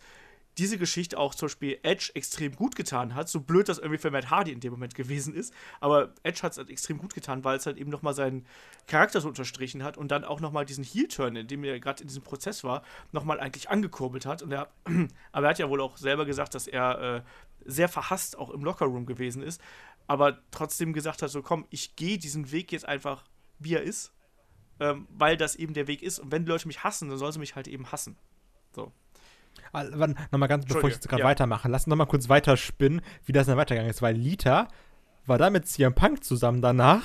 diese 0.59 0.77
Geschichte 0.77 1.19
auch 1.19 1.35
zum 1.35 1.47
Beispiel 1.47 1.79
Edge 1.83 2.11
extrem 2.15 2.55
gut 2.55 2.75
getan 2.75 3.15
hat, 3.15 3.29
so 3.29 3.41
blöd 3.41 3.69
das 3.69 3.79
irgendwie 3.79 3.99
für 3.99 4.11
Matt 4.11 4.31
Hardy 4.31 4.51
in 4.51 4.61
dem 4.61 4.73
Moment 4.73 4.95
gewesen 4.95 5.33
ist, 5.35 5.55
aber 5.81 6.13
Edge 6.25 6.43
hat 6.43 6.53
es 6.53 6.59
halt 6.59 6.69
extrem 6.69 6.99
gut 6.99 7.15
getan, 7.15 7.45
weil 7.45 7.57
es 7.57 7.67
halt 7.67 7.79
eben 7.79 7.91
nochmal 7.91 8.15
seinen 8.15 8.45
Charakter 8.87 9.21
so 9.21 9.29
unterstrichen 9.29 9.85
hat 9.85 9.97
und 9.97 10.09
dann 10.09 10.25
auch 10.25 10.41
nochmal 10.41 10.65
diesen 10.65 10.85
Heel-Turn, 10.85 11.37
in 11.37 11.47
dem 11.47 11.63
er 11.63 11.79
gerade 11.79 12.03
in 12.03 12.09
diesem 12.09 12.23
Prozess 12.23 12.65
war, 12.65 12.83
nochmal 13.13 13.39
eigentlich 13.39 13.71
angekurbelt 13.71 14.27
hat. 14.27 14.43
Und 14.43 14.51
er, 14.51 14.69
aber 15.33 15.47
er 15.47 15.51
hat 15.51 15.59
ja 15.59 15.69
wohl 15.71 15.81
auch 15.81 15.97
selber 15.97 16.25
gesagt, 16.25 16.55
dass 16.55 16.67
er 16.67 17.17
äh, 17.17 17.23
sehr 17.65 17.89
verhasst 17.89 18.37
auch 18.37 18.51
im 18.51 18.65
Lockerroom 18.65 19.07
gewesen 19.07 19.43
ist, 19.43 19.61
aber 20.07 20.39
trotzdem 20.51 20.93
gesagt 20.93 21.23
hat, 21.23 21.31
so 21.31 21.43
komm, 21.43 21.67
ich 21.71 21.95
gehe 21.95 22.19
diesen 22.19 22.51
Weg 22.51 22.73
jetzt 22.73 22.89
einfach, 22.89 23.25
wie 23.59 23.75
er 23.75 23.83
ist, 23.83 24.13
ähm, 24.81 25.07
weil 25.11 25.37
das 25.37 25.55
eben 25.55 25.75
der 25.75 25.87
Weg 25.87 26.03
ist. 26.03 26.19
Und 26.19 26.33
wenn 26.33 26.47
Leute 26.47 26.67
mich 26.67 26.83
hassen, 26.83 27.09
dann 27.09 27.19
sollen 27.19 27.33
sie 27.33 27.39
mich 27.39 27.55
halt 27.55 27.69
eben 27.69 27.93
hassen. 27.93 28.17
So. 28.75 28.93
Ah, 29.73 29.85
Nochmal 30.31 30.49
ganz, 30.49 30.67
bevor 30.67 30.89
ich 30.89 30.95
jetzt 30.95 31.09
gerade 31.09 31.23
ja. 31.23 31.29
weitermache, 31.29 31.69
lass 31.69 31.83
uns 31.83 31.89
nochmal 31.89 32.07
kurz 32.07 32.29
weiterspinnen, 32.29 33.01
wie 33.25 33.33
das 33.33 33.47
dann 33.47 33.57
weitergegangen 33.57 33.91
ist, 33.91 34.03
weil 34.03 34.17
Lita 34.17 34.69
war 35.27 35.39
da 35.39 35.51
mit 35.51 35.67
CM 35.67 35.95
Punk 35.95 36.25
zusammen 36.25 36.63
danach 36.63 37.03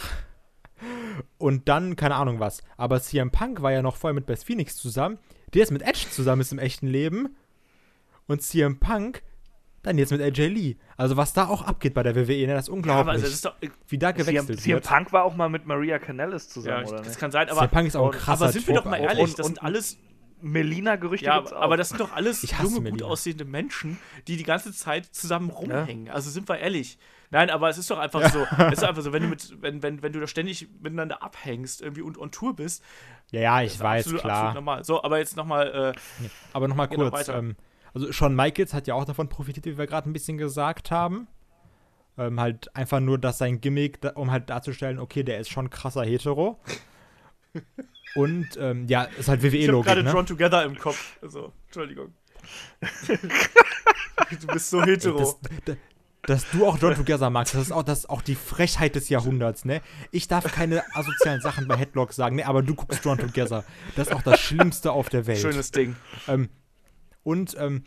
und 1.37 1.67
dann, 1.67 1.95
keine 1.95 2.15
Ahnung 2.15 2.39
was. 2.39 2.63
Aber 2.77 3.01
CM 3.01 3.31
Punk 3.31 3.61
war 3.61 3.71
ja 3.71 3.81
noch 3.81 3.95
vorher 3.95 4.13
mit 4.13 4.25
Beth 4.25 4.43
Phoenix 4.43 4.77
zusammen, 4.77 5.19
der 5.53 5.63
ist 5.63 5.71
mit 5.71 5.81
Edge 5.81 6.05
zusammen 6.09 6.41
ist 6.41 6.51
im 6.51 6.59
echten 6.59 6.87
Leben 6.87 7.35
und 8.27 8.41
CM 8.41 8.79
Punk 8.79 9.23
dann 9.83 9.97
jetzt 9.97 10.11
mit 10.11 10.21
AJ 10.21 10.47
Lee. 10.47 10.75
Also 10.95 11.17
was 11.17 11.33
da 11.33 11.47
auch 11.47 11.61
abgeht 11.61 11.93
bei 11.93 12.03
der 12.03 12.15
WWE, 12.15 12.47
ne, 12.47 12.53
das 12.53 12.63
ist 12.63 12.69
unglaublich. 12.69 13.05
Ja, 13.05 13.11
also 13.11 13.27
ist 13.27 13.45
doch, 13.45 13.55
wie 13.89 13.97
da 13.97 14.11
gewechselt 14.11 14.59
CM, 14.61 14.75
wird. 14.75 14.85
CM 14.85 14.95
Punk 14.95 15.11
war 15.11 15.25
auch 15.25 15.35
mal 15.35 15.49
mit 15.49 15.65
Maria 15.65 15.99
Canellis 15.99 16.47
zusammen, 16.47 16.85
ja, 16.85 16.89
oder? 16.93 17.01
Das 17.01 17.17
kann 17.17 17.31
sein, 17.31 17.49
aber 17.49 17.59
CM 17.59 17.69
Punk 17.69 17.87
ist 17.87 17.95
auch 17.97 18.11
ein 18.11 18.17
krasser 18.17 18.45
Aber 18.45 18.53
sind 18.53 18.67
wir 18.67 18.75
doch 18.75 18.85
mal 18.85 18.97
ehrlich, 18.97 19.29
und, 19.29 19.39
das 19.39 19.45
sind 19.45 19.61
alles 19.61 19.97
Melina-Gerüchte 20.43 21.27
ja, 21.27 21.51
aber 21.53 21.77
das 21.77 21.89
sind 21.89 22.01
doch 22.01 22.11
alles 22.11 22.41
junge, 22.61 22.81
Melina. 22.81 22.89
gut 22.91 23.03
aussehende 23.03 23.45
Menschen, 23.45 23.97
die 24.27 24.35
die 24.35 24.43
ganze 24.43 24.73
Zeit 24.73 25.05
zusammen 25.05 25.49
rumhängen. 25.49 26.07
Ja. 26.07 26.13
Also 26.13 26.29
sind 26.29 26.49
wir 26.49 26.59
ehrlich. 26.59 26.97
Nein, 27.31 27.49
aber 27.49 27.69
es 27.69 27.77
ist 27.77 27.89
doch 27.89 27.97
einfach 27.97 28.21
ja. 28.21 28.29
so. 28.29 28.45
Es 28.67 28.73
ist 28.73 28.83
einfach 28.83 29.01
so, 29.01 29.13
wenn 29.13 29.23
du 29.23 29.29
mit, 29.29 29.61
wenn, 29.61 29.81
wenn, 29.81 30.03
wenn 30.03 30.13
du 30.13 30.19
da 30.19 30.27
ständig 30.27 30.67
miteinander 30.81 31.23
abhängst 31.23 31.81
irgendwie 31.81 32.01
und 32.01 32.17
on 32.17 32.29
Tour 32.29 32.55
bist. 32.55 32.83
Ja, 33.31 33.41
ja, 33.41 33.61
ich 33.63 33.79
weiß, 33.79 34.05
absolut, 34.05 34.21
klar. 34.21 34.35
Absolut 34.35 34.55
normal. 34.55 34.83
So, 34.83 35.01
aber 35.01 35.17
jetzt 35.17 35.35
nochmal. 35.37 35.93
Äh, 35.95 36.27
aber 36.51 36.67
nochmal 36.67 36.89
kurz. 36.89 37.29
Ähm, 37.29 37.55
also 37.93 38.11
Shawn 38.11 38.35
Michaels 38.35 38.73
hat 38.73 38.85
ja 38.85 38.95
auch 38.95 39.05
davon 39.05 39.29
profitiert, 39.29 39.65
wie 39.65 39.77
wir 39.77 39.87
gerade 39.87 40.09
ein 40.09 40.13
bisschen 40.13 40.37
gesagt 40.37 40.91
haben. 40.91 41.27
Ähm, 42.17 42.39
halt 42.39 42.75
einfach 42.75 42.99
nur, 42.99 43.17
dass 43.17 43.39
sein 43.39 43.61
Gimmick, 43.61 43.99
um 44.15 44.29
halt 44.29 44.49
darzustellen, 44.49 44.99
okay, 44.99 45.23
der 45.23 45.39
ist 45.39 45.49
schon 45.49 45.69
krasser 45.69 46.03
Hetero. 46.03 46.59
Und 48.15 48.47
ähm, 48.57 48.87
ja, 48.87 49.03
ist 49.03 49.27
halt 49.27 49.41
WWE-Logik. 49.41 49.63
Ich 49.63 49.69
habe 49.69 49.83
gerade 49.83 50.03
ne? 50.03 50.11
Drawn 50.11 50.25
Together 50.25 50.63
im 50.63 50.77
Kopf. 50.77 51.17
Also, 51.21 51.51
Entschuldigung. 51.65 52.13
du 53.07 54.47
bist 54.47 54.69
so 54.69 54.83
hetero. 54.83 55.17
Ey, 55.17 55.23
das, 55.23 55.37
das, 55.65 55.77
dass 56.23 56.49
du 56.51 56.65
auch 56.65 56.77
Drawn 56.77 56.95
Together 56.95 57.29
magst, 57.29 57.53
das 57.53 57.63
ist, 57.63 57.71
auch, 57.71 57.83
das 57.83 57.99
ist 57.99 58.09
auch 58.09 58.21
die 58.21 58.35
Frechheit 58.35 58.95
des 58.95 59.09
Jahrhunderts, 59.09 59.65
ne? 59.65 59.81
Ich 60.11 60.27
darf 60.27 60.45
keine 60.53 60.83
asozialen 60.95 61.41
Sachen 61.41 61.67
bei 61.67 61.75
Headlock 61.75 62.13
sagen, 62.13 62.37
ne? 62.37 62.47
Aber 62.47 62.61
du 62.61 62.75
guckst 62.75 63.03
Drawn 63.03 63.17
Together. 63.17 63.65
Das 63.95 64.07
ist 64.07 64.13
auch 64.13 64.21
das 64.21 64.39
Schlimmste 64.39 64.91
auf 64.91 65.09
der 65.09 65.27
Welt. 65.27 65.39
Schönes 65.39 65.71
Ding. 65.71 65.95
Ähm, 66.27 66.49
und 67.23 67.55
ähm, 67.59 67.83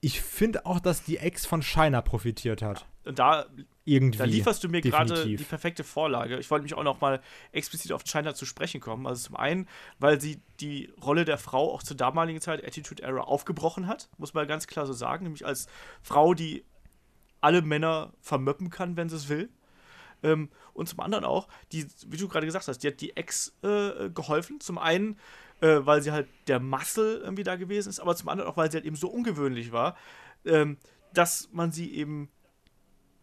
ich 0.00 0.20
finde 0.20 0.64
auch, 0.66 0.78
dass 0.78 1.02
die 1.02 1.18
Ex 1.18 1.44
von 1.46 1.62
Shiner 1.62 2.02
profitiert 2.02 2.62
hat. 2.62 2.86
Und 3.04 3.18
da 3.18 3.46
irgendwie. 3.86 4.18
Da 4.18 4.24
lieferst 4.24 4.62
du 4.62 4.68
mir 4.68 4.82
gerade 4.82 5.24
die 5.24 5.36
perfekte 5.36 5.84
Vorlage. 5.84 6.38
Ich 6.38 6.50
wollte 6.50 6.64
mich 6.64 6.74
auch 6.74 6.82
noch 6.82 7.00
mal 7.00 7.22
explizit 7.52 7.92
auf 7.92 8.04
China 8.04 8.34
zu 8.34 8.44
sprechen 8.44 8.80
kommen. 8.80 9.06
Also 9.06 9.28
zum 9.28 9.36
einen, 9.36 9.68
weil 9.98 10.20
sie 10.20 10.40
die 10.60 10.92
Rolle 11.02 11.24
der 11.24 11.38
Frau 11.38 11.72
auch 11.72 11.82
zur 11.82 11.96
damaligen 11.96 12.40
Zeit 12.40 12.66
Attitude 12.66 13.02
Era 13.02 13.20
aufgebrochen 13.20 13.86
hat, 13.86 14.10
muss 14.18 14.34
man 14.34 14.46
ganz 14.46 14.66
klar 14.66 14.86
so 14.86 14.92
sagen, 14.92 15.22
nämlich 15.22 15.46
als 15.46 15.68
Frau, 16.02 16.34
die 16.34 16.64
alle 17.40 17.62
Männer 17.62 18.12
vermöppen 18.20 18.70
kann, 18.70 18.96
wenn 18.96 19.08
sie 19.08 19.16
es 19.16 19.28
will. 19.28 19.48
Ähm, 20.22 20.50
und 20.74 20.88
zum 20.88 21.00
anderen 21.00 21.24
auch, 21.24 21.48
die, 21.72 21.86
wie 22.08 22.16
du 22.16 22.28
gerade 22.28 22.46
gesagt 22.46 22.66
hast, 22.66 22.82
die 22.82 22.88
hat 22.88 23.00
die 23.00 23.16
Ex 23.16 23.54
äh, 23.62 24.10
geholfen. 24.10 24.60
Zum 24.60 24.78
einen, 24.78 25.16
äh, 25.60 25.78
weil 25.80 26.02
sie 26.02 26.10
halt 26.10 26.26
der 26.48 26.58
Muscle 26.58 27.18
irgendwie 27.18 27.44
da 27.44 27.54
gewesen 27.54 27.88
ist, 27.88 28.00
aber 28.00 28.16
zum 28.16 28.28
anderen 28.28 28.50
auch, 28.50 28.56
weil 28.56 28.70
sie 28.70 28.78
halt 28.78 28.84
eben 28.84 28.96
so 28.96 29.08
ungewöhnlich 29.08 29.70
war, 29.70 29.96
ähm, 30.44 30.76
dass 31.12 31.50
man 31.52 31.70
sie 31.70 31.94
eben 31.94 32.30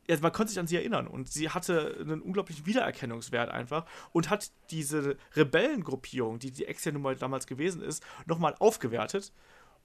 ja, 0.08 0.18
man 0.22 0.32
konnte 0.32 0.52
sich 0.52 0.60
an 0.60 0.68
sie 0.68 0.76
erinnern 0.76 1.08
und 1.08 1.30
sie 1.30 1.50
hatte 1.50 1.98
einen 2.00 2.22
unglaublichen 2.22 2.66
Wiedererkennungswert 2.66 3.50
einfach 3.50 3.86
und 4.12 4.30
hat 4.30 4.52
diese 4.70 5.18
Rebellengruppierung, 5.36 6.40
die 6.40 6.52
die 6.52 6.66
Ex 6.66 6.84
ja 6.86 6.92
nun 6.92 7.02
mal 7.02 7.16
damals 7.16 7.48
gewesen 7.48 7.82
ist, 7.82 8.04
nochmal 8.26 8.56
aufgewertet. 8.60 9.32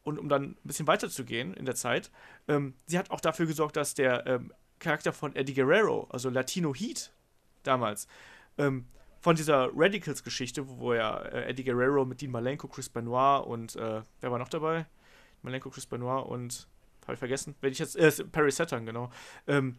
Und 0.05 0.19
um 0.19 0.29
dann 0.29 0.43
ein 0.43 0.57
bisschen 0.65 0.87
weiterzugehen 0.87 1.55
in 1.55 1.67
der 1.67 1.75
Zeit, 1.75 2.11
ähm, 2.47 2.75
sie 2.87 2.99
hat 2.99 3.11
auch 3.11 3.21
dafür 3.21 3.47
gesorgt, 3.47 3.77
dass 3.77 3.95
der 3.95 4.27
ähm, 4.27 4.53
Charakter 4.79 5.13
von 5.13 5.35
Eddie 5.37 5.55
Guerrero, 5.55 6.07
also 6.11 6.31
Latino 6.31 6.75
Heat 6.75 7.13
damals, 7.63 8.09
ähm, 8.57 8.87
von 9.21 9.37
dieser 9.37 9.71
Radicals-Geschichte, 9.75 10.67
wo 10.79 10.95
ja 10.95 11.19
äh, 11.19 11.51
Eddie 11.51 11.65
Guerrero 11.65 12.05
mit 12.05 12.21
Dean 12.21 12.31
Malenko, 12.31 12.69
Chris 12.69 12.89
Benoit 12.89 13.45
und 13.47 13.77
äh, 13.77 14.03
wer 14.21 14.31
war 14.31 14.39
noch 14.39 14.49
dabei? 14.49 14.87
Malenko, 15.43 15.71
Chris 15.71 15.87
Benoit 15.87 16.27
und 16.27 16.69
habe 17.03 17.15
ich 17.15 17.19
vergessen? 17.19 17.55
Wenn 17.61 17.73
ich 17.73 17.79
jetzt 17.79 17.97
äh, 17.97 18.11
Perry 18.25 18.51
Saturn, 18.51 18.87
genau. 18.87 19.11
Ähm, 19.47 19.77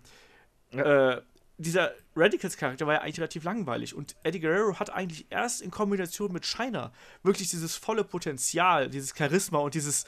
ja. 0.72 1.18
Äh, 1.18 1.22
dieser 1.58 1.92
Radicals-Charakter 2.16 2.88
war 2.88 2.96
ja 2.96 3.02
eigentlich 3.02 3.18
relativ 3.18 3.44
langweilig 3.44 3.94
und 3.94 4.16
Eddie 4.24 4.40
Guerrero 4.40 4.80
hat 4.80 4.92
eigentlich 4.92 5.26
erst 5.30 5.62
in 5.62 5.72
Kombination 5.72 6.32
mit 6.32 6.46
Shiner 6.46 6.94
wirklich 7.22 7.50
dieses 7.50 7.76
volle 7.76 8.06
Potenzial, 8.06 8.90
dieses 8.90 9.14
Charisma 9.16 9.60
und 9.60 9.74
dieses 9.74 10.06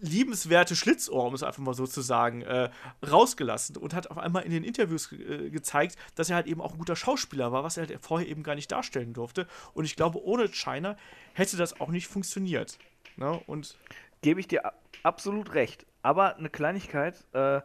liebenswerte 0.00 0.76
Schlitzohr, 0.76 1.24
um 1.24 1.34
es 1.34 1.42
einfach 1.42 1.62
mal 1.62 1.74
so 1.74 1.86
zu 1.86 2.00
sagen, 2.00 2.42
äh, 2.42 2.70
rausgelassen 3.08 3.76
und 3.76 3.94
hat 3.94 4.10
auf 4.10 4.18
einmal 4.18 4.44
in 4.44 4.50
den 4.50 4.64
Interviews 4.64 5.12
äh, 5.12 5.50
gezeigt, 5.50 5.96
dass 6.14 6.30
er 6.30 6.36
halt 6.36 6.46
eben 6.46 6.60
auch 6.60 6.72
ein 6.72 6.78
guter 6.78 6.96
Schauspieler 6.96 7.52
war, 7.52 7.64
was 7.64 7.76
er 7.76 7.86
halt 7.86 7.98
vorher 8.00 8.28
eben 8.28 8.42
gar 8.42 8.54
nicht 8.54 8.70
darstellen 8.70 9.12
durfte. 9.12 9.46
Und 9.74 9.84
ich 9.84 9.96
glaube, 9.96 10.22
ohne 10.22 10.48
China 10.48 10.96
hätte 11.34 11.56
das 11.56 11.80
auch 11.80 11.88
nicht 11.88 12.06
funktioniert. 12.06 12.78
Ne? 13.16 13.40
Und 13.46 13.76
gebe 14.22 14.40
ich 14.40 14.48
dir 14.48 14.72
absolut 15.02 15.54
recht. 15.54 15.86
Aber 16.02 16.36
eine 16.36 16.50
Kleinigkeit, 16.50 17.24
äh, 17.32 17.60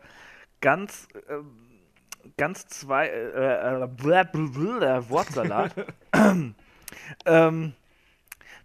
ganz, 0.64 1.07
äh, 1.27 1.35
ganz 2.38 2.65
zwei, 2.65 3.07
äh, 3.07 3.84
äh, 3.84 5.10
Wortsalat. 5.10 5.76
ähm, 7.26 7.73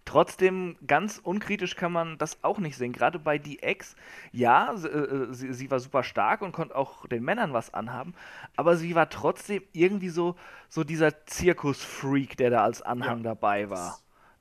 Trotzdem, 0.09 0.75
ganz 0.87 1.19
unkritisch 1.19 1.75
kann 1.75 1.91
man 1.91 2.17
das 2.17 2.43
auch 2.43 2.57
nicht 2.57 2.75
sehen. 2.77 2.93
Gerade 2.93 3.19
bei 3.19 3.37
DX, 3.37 3.95
ja, 4.31 4.73
sie, 4.75 4.87
äh, 4.87 5.31
sie, 5.35 5.53
sie, 5.53 5.69
war 5.69 5.79
super 5.79 6.01
stark 6.01 6.41
und 6.41 6.51
konnte 6.51 6.75
auch 6.75 7.05
den 7.05 7.23
Männern 7.23 7.53
was 7.53 7.75
anhaben, 7.75 8.15
aber 8.55 8.75
sie 8.75 8.95
war 8.95 9.11
trotzdem 9.11 9.61
irgendwie 9.71 10.09
so, 10.09 10.35
so 10.67 10.83
dieser 10.83 11.27
Zirkusfreak, 11.27 12.37
der 12.37 12.49
da 12.49 12.63
als 12.63 12.81
Anhang 12.81 13.17
ja. 13.17 13.23
dabei 13.35 13.69
war, 13.69 13.99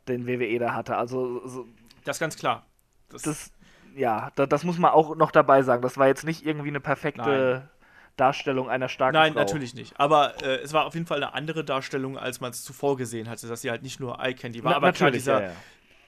den 0.09 0.26
WWE 0.26 0.59
da 0.59 0.72
hatte. 0.72 0.97
Also, 0.97 1.47
so, 1.47 1.68
das 2.02 2.16
ist 2.16 2.20
ganz 2.20 2.36
klar. 2.36 2.64
Das, 3.10 3.20
das 3.20 3.52
ja, 3.99 4.31
da, 4.37 4.47
das 4.47 4.65
muss 4.65 4.79
man 4.79 4.93
auch 4.93 5.16
noch 5.16 5.31
dabei 5.31 5.62
sagen. 5.62 5.83
Das 5.83 5.99
war 5.99 6.07
jetzt 6.07 6.25
nicht 6.25 6.47
irgendwie 6.47 6.69
eine 6.69 6.81
perfekte 6.81 7.20
Nein. 7.62 7.69
Darstellung 8.16 8.69
einer 8.69 8.89
starken 8.89 9.15
Nein, 9.15 9.33
Frau. 9.33 9.41
natürlich 9.41 9.75
nicht. 9.75 9.99
Aber 9.99 10.43
äh, 10.43 10.57
es 10.61 10.73
war 10.73 10.87
auf 10.87 10.95
jeden 10.95 11.07
Fall 11.07 11.19
eine 11.19 11.35
andere 11.35 11.65
Darstellung, 11.65 12.16
als 12.16 12.41
man 12.41 12.51
es 12.51 12.62
zuvor 12.62 12.97
gesehen 12.97 13.29
hatte, 13.29 13.49
dass 13.49 13.62
sie 13.62 13.70
halt 13.70 13.83
nicht 13.83 14.01
nur 14.01 14.20
Eye 14.20 14.35
Candy 14.35 14.62
war. 14.62 14.73
Na, 14.73 14.77
aber 14.77 14.93
klar, 14.93 15.11
dieser, 15.11 15.41
ja, 15.41 15.49
ja. 15.49 15.55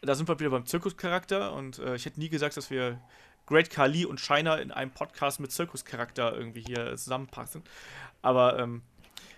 da 0.03 0.15
sind 0.15 0.29
wir 0.29 0.39
wieder 0.39 0.51
beim 0.51 0.67
Zirkuscharakter 0.67 1.53
und 1.53 1.79
äh, 1.79 1.97
ich 1.97 2.07
hätte 2.07 2.21
nie 2.21 2.29
gesagt, 2.29 2.57
dass 2.57 2.71
wir 2.71 2.99
Great 3.47 3.71
Kali 3.71 4.05
und 4.05 4.21
Shiner 4.21 4.61
in 4.61 4.71
einem 4.71 4.93
Podcast 4.93 5.41
mit 5.41 5.51
Zirkuscharakter 5.51 6.37
irgendwie 6.37 6.61
hier 6.61 6.97
zusammenpassen. 6.97 7.63
Aber 8.23 8.59
ähm, 8.59 8.83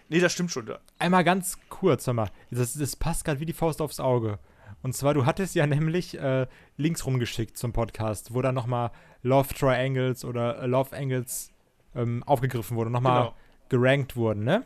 nee, 0.08 0.20
das 0.20 0.32
stimmt 0.32 0.50
schon. 0.50 0.70
Einmal 0.98 1.24
ganz 1.24 1.58
kurz, 1.68 2.04
sag 2.04 2.14
mal, 2.14 2.28
das, 2.50 2.74
das 2.74 2.96
passt 2.96 3.24
gerade 3.24 3.40
wie 3.40 3.46
die 3.46 3.54
Faust 3.54 3.80
aufs 3.80 4.00
Auge. 4.00 4.38
Und 4.82 4.94
zwar, 4.94 5.14
du 5.14 5.26
hattest 5.26 5.54
ja 5.54 5.66
nämlich 5.68 6.18
äh, 6.18 6.46
Links 6.76 7.06
rumgeschickt 7.06 7.56
zum 7.56 7.72
Podcast, 7.72 8.34
wo 8.34 8.42
dann 8.42 8.54
nochmal 8.54 8.90
Love 9.22 9.54
Triangles 9.54 10.24
oder 10.24 10.62
äh, 10.62 10.66
Love 10.66 10.96
Angles 10.96 11.52
ähm, 11.94 12.22
aufgegriffen 12.24 12.76
wurden, 12.76 12.92
nochmal 12.92 13.22
genau. 13.22 13.34
gerankt 13.68 14.16
wurden, 14.16 14.44
ne? 14.44 14.64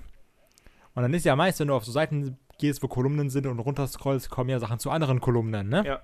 Und 0.94 1.02
dann 1.02 1.12
ist 1.12 1.26
ja 1.26 1.36
meist, 1.36 1.60
wenn 1.60 1.68
du 1.68 1.74
auf 1.74 1.84
so 1.84 1.92
Seiten 1.92 2.38
gehst, 2.58 2.82
wo 2.82 2.88
Kolumnen 2.88 3.28
sind 3.28 3.46
und 3.46 3.58
runterscrollst, 3.58 4.30
kommen 4.30 4.48
ja 4.48 4.58
Sachen 4.58 4.78
zu 4.78 4.90
anderen 4.90 5.20
Kolumnen, 5.20 5.68
ne? 5.68 5.84
Ja. 5.84 6.00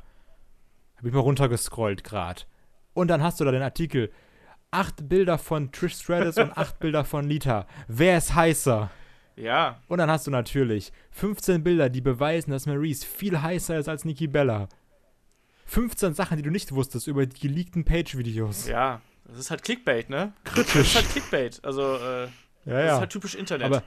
Hab 0.96 1.04
ich 1.04 1.12
mal 1.12 1.20
runtergescrollt 1.20 2.04
gerade. 2.04 2.42
Und 2.92 3.08
dann 3.08 3.22
hast 3.22 3.40
du 3.40 3.44
da 3.44 3.50
den 3.50 3.62
Artikel. 3.62 4.12
Acht 4.70 5.08
Bilder 5.08 5.38
von 5.38 5.72
Trish 5.72 5.94
Stratus 5.94 6.36
und 6.36 6.52
acht 6.56 6.78
Bilder 6.78 7.04
von 7.04 7.26
Lita. 7.26 7.66
Wer 7.88 8.18
ist 8.18 8.34
heißer? 8.34 8.90
Ja. 9.36 9.80
Und 9.88 9.98
dann 9.98 10.10
hast 10.10 10.26
du 10.26 10.30
natürlich 10.30 10.92
15 11.12 11.62
Bilder, 11.64 11.88
die 11.88 12.00
beweisen, 12.00 12.50
dass 12.50 12.66
Maurice 12.66 13.06
viel 13.06 13.40
heißer 13.40 13.78
ist 13.78 13.88
als 13.88 14.04
Nikki 14.04 14.26
Bella. 14.26 14.68
15 15.66 16.14
Sachen, 16.14 16.36
die 16.36 16.42
du 16.42 16.50
nicht 16.50 16.72
wusstest 16.72 17.06
über 17.06 17.24
die 17.26 17.40
geleakten 17.48 17.84
Page-Videos. 17.84 18.68
Ja, 18.68 19.00
das 19.26 19.38
ist 19.38 19.50
halt 19.50 19.62
Clickbait, 19.62 20.10
ne? 20.10 20.32
Kritisch. 20.44 20.72
Das 20.74 20.86
ist 20.88 20.94
halt 20.96 21.08
Clickbait. 21.10 21.60
Also, 21.64 21.96
äh, 21.96 22.22
Ja, 22.24 22.28
Das 22.64 22.74
ja. 22.74 22.94
ist 22.94 23.00
halt 23.00 23.10
typisch 23.10 23.34
Internet. 23.34 23.66
aber 23.66 23.82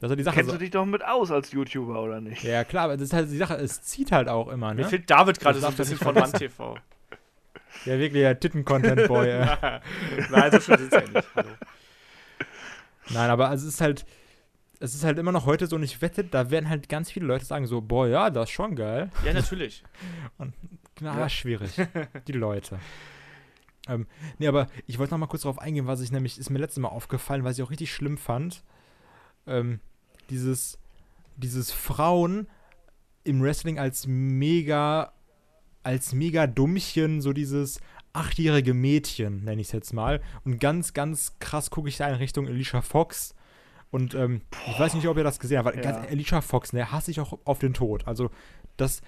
das 0.00 0.10
ist 0.10 0.18
die 0.18 0.22
Sache. 0.24 0.36
Kennst 0.36 0.52
du 0.52 0.58
dich 0.58 0.70
doch 0.70 0.84
mit 0.84 1.02
aus 1.04 1.30
als 1.30 1.50
YouTuber, 1.52 2.02
oder 2.02 2.20
nicht? 2.20 2.42
ja, 2.42 2.64
klar, 2.64 2.84
aber 2.84 2.94
das 2.98 3.04
ist 3.04 3.12
halt 3.14 3.30
die 3.30 3.36
Sache, 3.38 3.54
es 3.54 3.82
zieht 3.82 4.12
halt 4.12 4.28
auch 4.28 4.48
immer, 4.48 4.74
Mir 4.74 4.82
ne? 4.82 4.88
fehlt 4.88 5.08
David 5.08 5.40
gerade 5.40 5.54
Das 5.54 5.62
so 5.62 5.68
ein 5.68 5.76
bisschen 5.76 5.96
von 5.96 6.14
Mann 6.14 6.32
TV. 6.32 6.76
Ja, 7.86 7.98
wirklich 7.98 8.22
der 8.22 8.38
Titten-Content-Boy. 8.38 9.28
Nein, 10.30 10.52
so 10.52 10.60
schön 10.60 10.78
sind 10.78 10.92
ja 10.92 11.00
nicht. 11.00 11.28
Hallo. 11.34 11.48
Nein, 13.10 13.30
aber 13.30 13.52
es 13.52 13.62
ist 13.62 13.80
halt, 13.80 14.04
es 14.84 14.94
ist 14.94 15.04
halt 15.04 15.18
immer 15.18 15.32
noch 15.32 15.46
heute 15.46 15.66
so 15.66 15.76
und 15.76 15.82
ich 15.82 16.02
wette, 16.02 16.24
da 16.24 16.50
werden 16.50 16.68
halt 16.68 16.88
ganz 16.88 17.10
viele 17.10 17.26
Leute 17.26 17.44
sagen 17.44 17.66
so, 17.66 17.80
boah, 17.80 18.06
ja, 18.06 18.30
das 18.30 18.44
ist 18.50 18.54
schon 18.54 18.76
geil. 18.76 19.10
Ja, 19.24 19.32
natürlich. 19.32 19.82
Na, 21.00 21.18
Ja. 21.18 21.28
schwierig. 21.28 21.72
Die 22.28 22.32
Leute. 22.32 22.78
Ähm, 23.88 24.06
nee, 24.38 24.46
aber 24.46 24.68
ich 24.86 24.98
wollte 24.98 25.12
noch 25.14 25.18
mal 25.18 25.26
kurz 25.26 25.42
darauf 25.42 25.58
eingehen, 25.58 25.86
was 25.86 26.00
ich 26.00 26.12
nämlich, 26.12 26.38
ist 26.38 26.50
mir 26.50 26.58
letztes 26.58 26.80
Mal 26.80 26.88
aufgefallen, 26.88 27.44
was 27.44 27.58
ich 27.58 27.62
auch 27.64 27.70
richtig 27.70 27.92
schlimm 27.92 28.16
fand. 28.18 28.62
Ähm, 29.46 29.80
dieses, 30.30 30.78
dieses 31.36 31.70
Frauen 31.72 32.46
im 33.24 33.42
Wrestling 33.42 33.78
als 33.78 34.06
mega, 34.06 35.12
als 35.82 36.12
mega 36.12 36.46
Dummchen, 36.46 37.20
so 37.20 37.32
dieses 37.32 37.80
achtjährige 38.12 38.74
Mädchen, 38.74 39.44
nenne 39.44 39.60
ich 39.60 39.68
es 39.68 39.72
jetzt 39.72 39.92
mal. 39.92 40.20
Und 40.44 40.60
ganz, 40.60 40.92
ganz 40.92 41.36
krass 41.40 41.70
gucke 41.70 41.88
ich 41.88 41.96
da 41.96 42.08
in 42.08 42.14
Richtung 42.16 42.46
Alicia 42.46 42.80
Fox. 42.80 43.34
Und 43.94 44.12
ähm, 44.16 44.40
ich 44.66 44.76
weiß 44.76 44.94
nicht, 44.94 45.06
ob 45.06 45.16
ihr 45.18 45.22
das 45.22 45.38
gesehen 45.38 45.58
habt, 45.58 45.68
aber 45.68 45.80
Ja. 45.80 46.00
Alicia 46.10 46.40
Fox, 46.40 46.72
ne, 46.72 46.90
hasse 46.90 47.12
ich 47.12 47.20
auch 47.20 47.38
auf 47.44 47.60
den 47.60 47.74
Tod. 47.74 48.08
Also, 48.08 48.28
das, 48.76 49.02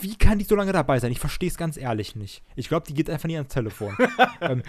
wie 0.00 0.14
kann 0.14 0.38
die 0.38 0.44
so 0.44 0.54
lange 0.54 0.70
dabei 0.70 1.00
sein? 1.00 1.10
Ich 1.10 1.18
verstehe 1.18 1.48
es 1.48 1.56
ganz 1.56 1.76
ehrlich 1.76 2.14
nicht. 2.14 2.44
Ich 2.54 2.68
glaube, 2.68 2.86
die 2.86 2.94
geht 2.94 3.10
einfach 3.10 3.26
nie 3.26 3.34
ans 3.34 3.52
Telefon. 3.52 3.96
ähm, 4.40 4.62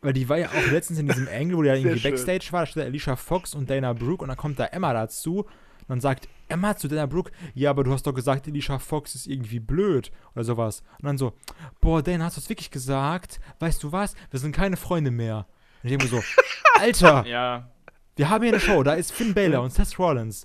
weil 0.00 0.14
die 0.14 0.28
war 0.28 0.38
ja 0.38 0.48
auch 0.48 0.72
letztens 0.72 0.98
in 0.98 1.06
diesem 1.06 1.28
Angle, 1.28 1.58
wo 1.58 1.62
die 1.62 1.68
ja 1.68 1.76
irgendwie. 1.76 2.10
Backstage 2.10 2.48
war, 2.50 2.62
da 2.62 2.66
steht 2.66 2.82
Alicia 2.86 3.14
Fox 3.14 3.54
und 3.54 3.70
Dana 3.70 3.92
Brooke 3.92 4.24
und 4.24 4.30
dann 4.30 4.36
kommt 4.36 4.58
da 4.58 4.66
Emma 4.66 4.92
dazu. 4.92 5.46
Und 5.90 5.96
dann 5.96 6.00
sagt 6.02 6.28
Emma 6.48 6.76
zu 6.76 6.86
Dana 6.86 7.06
Brooke, 7.06 7.32
ja, 7.52 7.70
aber 7.70 7.82
du 7.82 7.92
hast 7.92 8.06
doch 8.06 8.12
gesagt, 8.14 8.46
Alicia 8.46 8.78
Fox 8.78 9.16
ist 9.16 9.26
irgendwie 9.26 9.58
blöd 9.58 10.12
oder 10.36 10.44
sowas. 10.44 10.84
Und 11.00 11.06
dann 11.06 11.18
so, 11.18 11.32
boah, 11.80 12.00
Dana, 12.00 12.26
hast 12.26 12.36
du 12.36 12.40
das 12.40 12.48
wirklich 12.48 12.70
gesagt? 12.70 13.40
Weißt 13.58 13.82
du 13.82 13.90
was? 13.90 14.14
Wir 14.30 14.38
sind 14.38 14.54
keine 14.54 14.76
Freunde 14.76 15.10
mehr. 15.10 15.46
Und 15.82 15.90
ich 15.90 15.98
denke 15.98 16.04
mir 16.04 16.22
so, 16.22 16.22
Alter, 16.78 17.26
Ja. 17.26 17.68
wir 18.14 18.30
haben 18.30 18.44
hier 18.44 18.52
eine 18.52 18.60
Show, 18.60 18.84
da 18.84 18.92
ist 18.94 19.10
Finn 19.10 19.34
Balor 19.34 19.64
und 19.64 19.72
Seth 19.72 19.98
Rollins. 19.98 20.44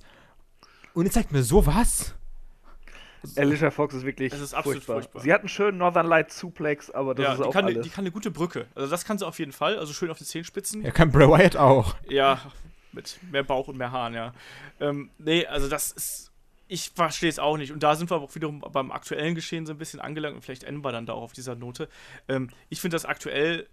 Und 0.96 1.06
ihr 1.06 1.12
zeigt 1.12 1.32
mir 1.32 1.44
sowas? 1.44 2.16
Alicia 3.36 3.70
Fox 3.70 3.94
ist 3.94 4.04
wirklich 4.06 4.34
Es 4.34 4.40
ist 4.40 4.56
absolut 4.56 4.78
furchtbar. 4.84 4.96
furchtbar. 4.96 5.22
Sie 5.22 5.32
hat 5.32 5.42
einen 5.42 5.50
schönen 5.50 5.78
Northern 5.78 6.08
Light 6.08 6.32
Suplex, 6.32 6.90
aber 6.90 7.14
das 7.14 7.24
ja, 7.24 7.32
ist 7.34 7.38
die 7.40 7.44
auch 7.44 7.54
kann, 7.54 7.66
alles. 7.66 7.84
die 7.84 7.90
kann 7.92 8.04
eine 8.04 8.12
gute 8.12 8.32
Brücke. 8.32 8.66
Also 8.74 8.90
das 8.90 9.06
kann 9.06 9.20
sie 9.20 9.28
auf 9.28 9.38
jeden 9.38 9.52
Fall. 9.52 9.78
Also 9.78 9.94
schön 9.94 10.10
auf 10.10 10.18
die 10.18 10.26
Zehenspitzen. 10.26 10.82
Ja, 10.84 10.90
kann 10.90 11.12
Bray 11.12 11.28
Wyatt 11.30 11.56
auch. 11.56 11.96
Ja, 12.10 12.40
mit 12.96 13.20
mehr 13.32 13.44
Bauch 13.44 13.68
und 13.68 13.78
mehr 13.78 13.92
Haaren, 13.92 14.14
ja. 14.14 14.34
Ähm, 14.80 15.12
nee, 15.18 15.46
also 15.46 15.70
das 15.70 15.92
ist. 15.92 16.32
Ich 16.68 16.90
verstehe 16.96 17.30
es 17.30 17.38
auch 17.38 17.58
nicht. 17.58 17.72
Und 17.72 17.84
da 17.84 17.96
sind 17.96 18.10
wir 18.10 18.18
auch 18.18 18.34
wiederum 18.34 18.62
beim 18.62 18.90
aktuellen 18.92 19.36
Geschehen 19.36 19.68
so 19.68 19.74
ein 19.74 19.78
bisschen 19.78 20.00
angelangt 20.00 20.36
und 20.36 20.42
vielleicht 20.42 20.64
enden 20.64 20.84
wir 20.84 20.92
dann 20.92 21.06
da 21.06 21.14
auch 21.14 21.22
auf 21.22 21.34
dieser 21.34 21.54
Note. 21.54 21.88
Ähm, 22.28 22.50
ich 22.70 22.82
finde 22.82 22.96
das 22.96 23.06
aktuell, 23.06 23.68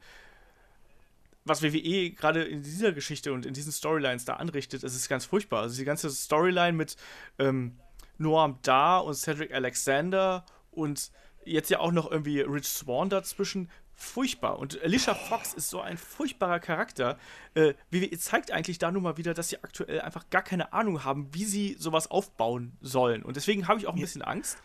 was 1.47 1.63
WWE 1.63 2.11
gerade 2.11 2.45
in 2.45 2.63
dieser 2.63 2.93
Geschichte 2.93 3.33
und 3.33 3.47
in 3.47 3.55
diesen 3.55 3.73
Storylines 3.73 4.27
da 4.27 4.35
anrichtet, 4.35 4.83
ist 4.83 5.09
ganz 5.09 5.25
furchtbar. 5.25 5.63
Also 5.63 5.79
die 5.79 5.87
ganze 5.87 6.11
Storyline 6.11 6.77
mit 6.77 6.97
ähm, 7.39 7.79
Noam 8.19 8.59
Dar 8.61 9.07
und 9.07 9.15
Cedric 9.15 9.55
Alexander 9.55 10.45
und 10.71 11.11
jetzt 11.45 11.71
ja 11.71 11.81
auch 11.81 11.93
noch 11.93 12.11
irgendwie 12.11 12.41
Rich 12.41 12.69
Swan 12.69 13.09
dazwischen. 13.09 13.71
Furchtbar. 13.95 14.59
Und 14.59 14.83
Alicia 14.83 15.15
Fox 15.15 15.53
ist 15.55 15.71
so 15.71 15.81
ein 15.81 15.97
furchtbarer 15.97 16.59
Charakter. 16.61 17.19
Äh, 17.55 17.75
WWE 17.91 18.19
zeigt 18.19 18.51
eigentlich 18.51 18.79
da 18.79 18.91
nun 18.91 19.03
mal 19.03 19.17
wieder, 19.17 19.33
dass 19.35 19.49
sie 19.51 19.63
aktuell 19.63 20.01
einfach 20.01 20.29
gar 20.31 20.43
keine 20.43 20.73
Ahnung 20.73 21.05
haben, 21.05 21.29
wie 21.33 21.45
sie 21.45 21.77
sowas 21.79 22.11
aufbauen 22.11 22.73
sollen. 22.81 23.23
Und 23.23 23.37
deswegen 23.37 23.69
habe 23.69 23.79
ich 23.79 23.87
auch 23.87 23.95
ein 23.95 24.01
bisschen 24.01 24.23
Angst. 24.23 24.59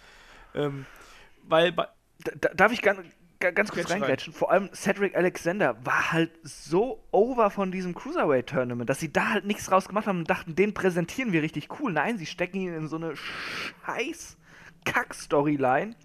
Ähm, 0.55 0.85
weil 1.43 1.71
Da- 1.73 2.31
da- 2.41 2.53
Darf 2.55 2.71
ich 2.71 2.81
ganz, 2.81 2.99
ganz 3.39 3.69
kurz 3.69 3.73
Grätsch 3.85 3.91
rein. 3.91 4.01
reingrätschen? 4.01 4.33
Vor 4.33 4.49
allem 4.51 4.73
Cedric 4.73 5.15
Alexander 5.15 5.77
war 5.85 6.11
halt 6.11 6.31
so 6.41 7.03
over 7.11 7.51
von 7.51 7.71
diesem 7.71 7.93
Cruiserweight-Tournament, 7.93 8.89
dass 8.89 8.99
sie 8.99 9.13
da 9.13 9.29
halt 9.29 9.45
nichts 9.45 9.67
draus 9.67 9.87
gemacht 9.87 10.07
haben 10.07 10.19
und 10.19 10.29
dachten, 10.29 10.55
den 10.55 10.73
präsentieren 10.73 11.31
wir 11.31 11.43
richtig 11.43 11.67
cool. 11.79 11.91
Nein, 11.93 12.17
sie 12.17 12.25
stecken 12.25 12.57
ihn 12.59 12.73
in 12.73 12.87
so 12.87 12.95
eine 12.95 13.13
scheiß 13.15 14.37
Kack-Storyline 14.85 15.95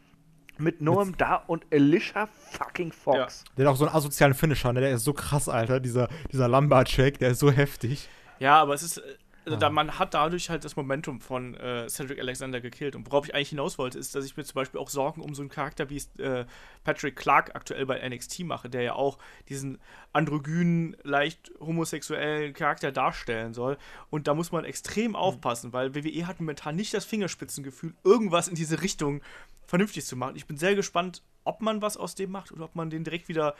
mit 0.58 0.80
Noam 0.80 1.16
Da 1.16 1.36
und 1.46 1.64
Alicia 1.72 2.28
fucking 2.50 2.92
Fox. 2.92 3.44
Der 3.56 3.66
hat 3.66 3.72
auch 3.72 3.76
so 3.76 3.86
einen 3.86 3.94
asozialen 3.94 4.34
Finisher, 4.34 4.72
ne? 4.72 4.80
Der 4.80 4.92
ist 4.92 5.04
so 5.04 5.12
krass, 5.12 5.48
Alter. 5.48 5.80
Dieser, 5.80 6.08
dieser 6.32 6.48
Lumberjack, 6.48 7.18
der 7.18 7.30
ist 7.30 7.40
so 7.40 7.50
heftig. 7.50 8.08
Ja, 8.38 8.60
aber 8.60 8.74
es 8.74 8.82
ist. 8.82 9.02
Also 9.44 9.56
Ah. 9.56 9.58
da, 9.60 9.70
man 9.70 9.98
hat 9.98 10.14
dadurch 10.14 10.50
halt 10.50 10.64
das 10.64 10.76
Momentum 10.76 11.20
von 11.20 11.54
äh, 11.54 11.88
Cedric 11.88 12.20
Alexander 12.20 12.60
gekillt. 12.60 12.94
Und 12.94 13.06
worauf 13.10 13.26
ich 13.26 13.34
eigentlich 13.34 13.48
hinaus 13.48 13.76
wollte, 13.76 13.98
ist, 13.98 14.14
dass 14.14 14.24
ich 14.24 14.36
mir 14.36 14.44
zum 14.44 14.54
Beispiel 14.54 14.78
auch 14.80 14.88
Sorgen 14.88 15.20
um 15.20 15.34
so 15.34 15.42
einen 15.42 15.48
Charakter 15.50 15.90
wie 15.90 16.00
äh, 16.22 16.44
Patrick 16.84 17.16
Clark 17.16 17.54
aktuell 17.56 17.84
bei 17.86 18.08
NXT 18.08 18.40
mache, 18.44 18.70
der 18.70 18.82
ja 18.82 18.94
auch 18.94 19.18
diesen 19.48 19.78
androgynen, 20.12 20.96
leicht 21.02 21.50
homosexuellen 21.58 22.52
Charakter 22.54 22.92
darstellen 22.92 23.52
soll. 23.54 23.78
Und 24.10 24.28
da 24.28 24.34
muss 24.34 24.52
man 24.52 24.64
extrem 24.64 25.16
aufpassen, 25.16 25.72
weil 25.72 25.94
WWE 25.94 26.26
hat 26.26 26.38
momentan 26.40 26.76
nicht 26.76 26.94
das 26.94 27.04
Fingerspitzengefühl, 27.04 27.94
irgendwas 28.04 28.46
in 28.48 28.54
diese 28.54 28.80
Richtung 28.82 29.22
vernünftig 29.66 30.04
zu 30.04 30.16
machen. 30.16 30.36
Ich 30.36 30.46
bin 30.46 30.56
sehr 30.56 30.74
gespannt, 30.74 31.22
ob 31.44 31.62
man 31.62 31.82
was 31.82 31.96
aus 31.96 32.14
dem 32.14 32.30
macht 32.30 32.52
oder 32.52 32.64
ob 32.66 32.76
man 32.76 32.90
den 32.90 33.04
direkt 33.04 33.28
wieder 33.28 33.54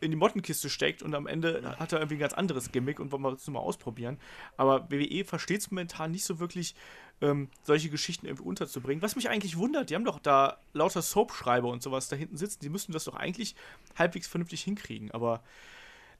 in 0.00 0.10
die 0.10 0.16
Mottenkiste 0.16 0.70
steckt 0.70 1.02
und 1.02 1.14
am 1.14 1.26
Ende 1.26 1.76
hat 1.78 1.92
er 1.92 1.98
irgendwie 1.98 2.16
ein 2.16 2.20
ganz 2.20 2.34
anderes 2.34 2.70
Gimmick 2.72 3.00
und 3.00 3.12
wollen 3.12 3.22
wir 3.22 3.32
es 3.32 3.46
mal 3.48 3.58
ausprobieren. 3.58 4.18
Aber 4.56 4.90
WWE 4.90 5.24
versteht 5.24 5.60
es 5.60 5.70
momentan 5.70 6.12
nicht 6.12 6.24
so 6.24 6.38
wirklich, 6.38 6.74
ähm, 7.20 7.48
solche 7.62 7.88
Geschichten 7.90 8.26
irgendwie 8.26 8.44
unterzubringen. 8.44 9.02
Was 9.02 9.16
mich 9.16 9.28
eigentlich 9.28 9.56
wundert, 9.56 9.90
die 9.90 9.94
haben 9.94 10.04
doch 10.04 10.18
da 10.18 10.58
lauter 10.72 11.02
Soap-Schreiber 11.02 11.68
und 11.68 11.82
sowas 11.82 12.08
da 12.08 12.16
hinten 12.16 12.36
sitzen, 12.36 12.60
die 12.60 12.68
müssten 12.68 12.92
das 12.92 13.04
doch 13.04 13.14
eigentlich 13.16 13.56
halbwegs 13.96 14.28
vernünftig 14.28 14.62
hinkriegen. 14.62 15.10
Aber 15.10 15.42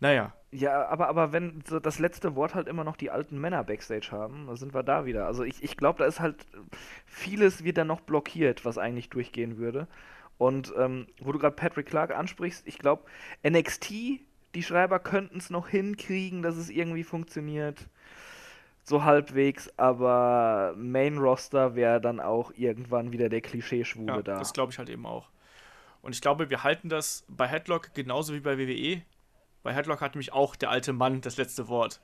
naja, 0.00 0.32
Ja, 0.50 0.88
aber, 0.88 1.08
aber 1.08 1.32
wenn 1.32 1.62
so 1.66 1.78
das 1.78 1.98
letzte 1.98 2.34
Wort 2.34 2.54
halt 2.54 2.66
immer 2.68 2.84
noch 2.84 2.96
die 2.96 3.10
alten 3.10 3.38
Männer 3.40 3.64
Backstage 3.64 4.08
haben, 4.10 4.46
dann 4.46 4.56
sind 4.56 4.74
wir 4.74 4.82
da 4.82 5.06
wieder. 5.06 5.26
Also 5.26 5.44
ich, 5.44 5.62
ich 5.62 5.76
glaube, 5.76 6.00
da 6.00 6.06
ist 6.06 6.20
halt 6.20 6.44
vieles 7.06 7.64
wird 7.64 7.78
dann 7.78 7.86
noch 7.86 8.00
blockiert, 8.00 8.64
was 8.64 8.78
eigentlich 8.78 9.08
durchgehen 9.10 9.58
würde. 9.58 9.86
Und 10.38 10.72
ähm, 10.76 11.06
wo 11.20 11.32
du 11.32 11.38
gerade 11.38 11.54
Patrick 11.54 11.86
Clark 11.86 12.10
ansprichst, 12.10 12.66
ich 12.66 12.78
glaube, 12.78 13.04
NXT, 13.46 13.90
die 14.54 14.62
Schreiber 14.62 14.98
könnten 14.98 15.38
es 15.38 15.50
noch 15.50 15.68
hinkriegen, 15.68 16.42
dass 16.42 16.56
es 16.56 16.68
irgendwie 16.68 17.04
funktioniert. 17.04 17.88
So 18.84 19.04
halbwegs, 19.04 19.70
aber 19.76 20.74
Main 20.76 21.18
Roster 21.18 21.76
wäre 21.76 22.00
dann 22.00 22.18
auch 22.18 22.52
irgendwann 22.56 23.12
wieder 23.12 23.28
der 23.28 23.40
Klischee-Schwule 23.40 24.12
ja 24.12 24.22
da. 24.22 24.38
das 24.38 24.52
glaube 24.52 24.72
ich 24.72 24.78
halt 24.78 24.90
eben 24.90 25.06
auch. 25.06 25.30
Und 26.02 26.14
ich 26.16 26.20
glaube, 26.20 26.50
wir 26.50 26.64
halten 26.64 26.88
das 26.88 27.24
bei 27.28 27.46
Headlock 27.46 27.94
genauso 27.94 28.34
wie 28.34 28.40
bei 28.40 28.58
WWE. 28.58 29.02
Bei 29.62 29.72
Headlock 29.72 30.00
hat 30.00 30.14
nämlich 30.14 30.32
auch 30.32 30.56
der 30.56 30.70
alte 30.70 30.92
Mann 30.92 31.20
das 31.20 31.36
letzte 31.36 31.68
Wort. 31.68 32.00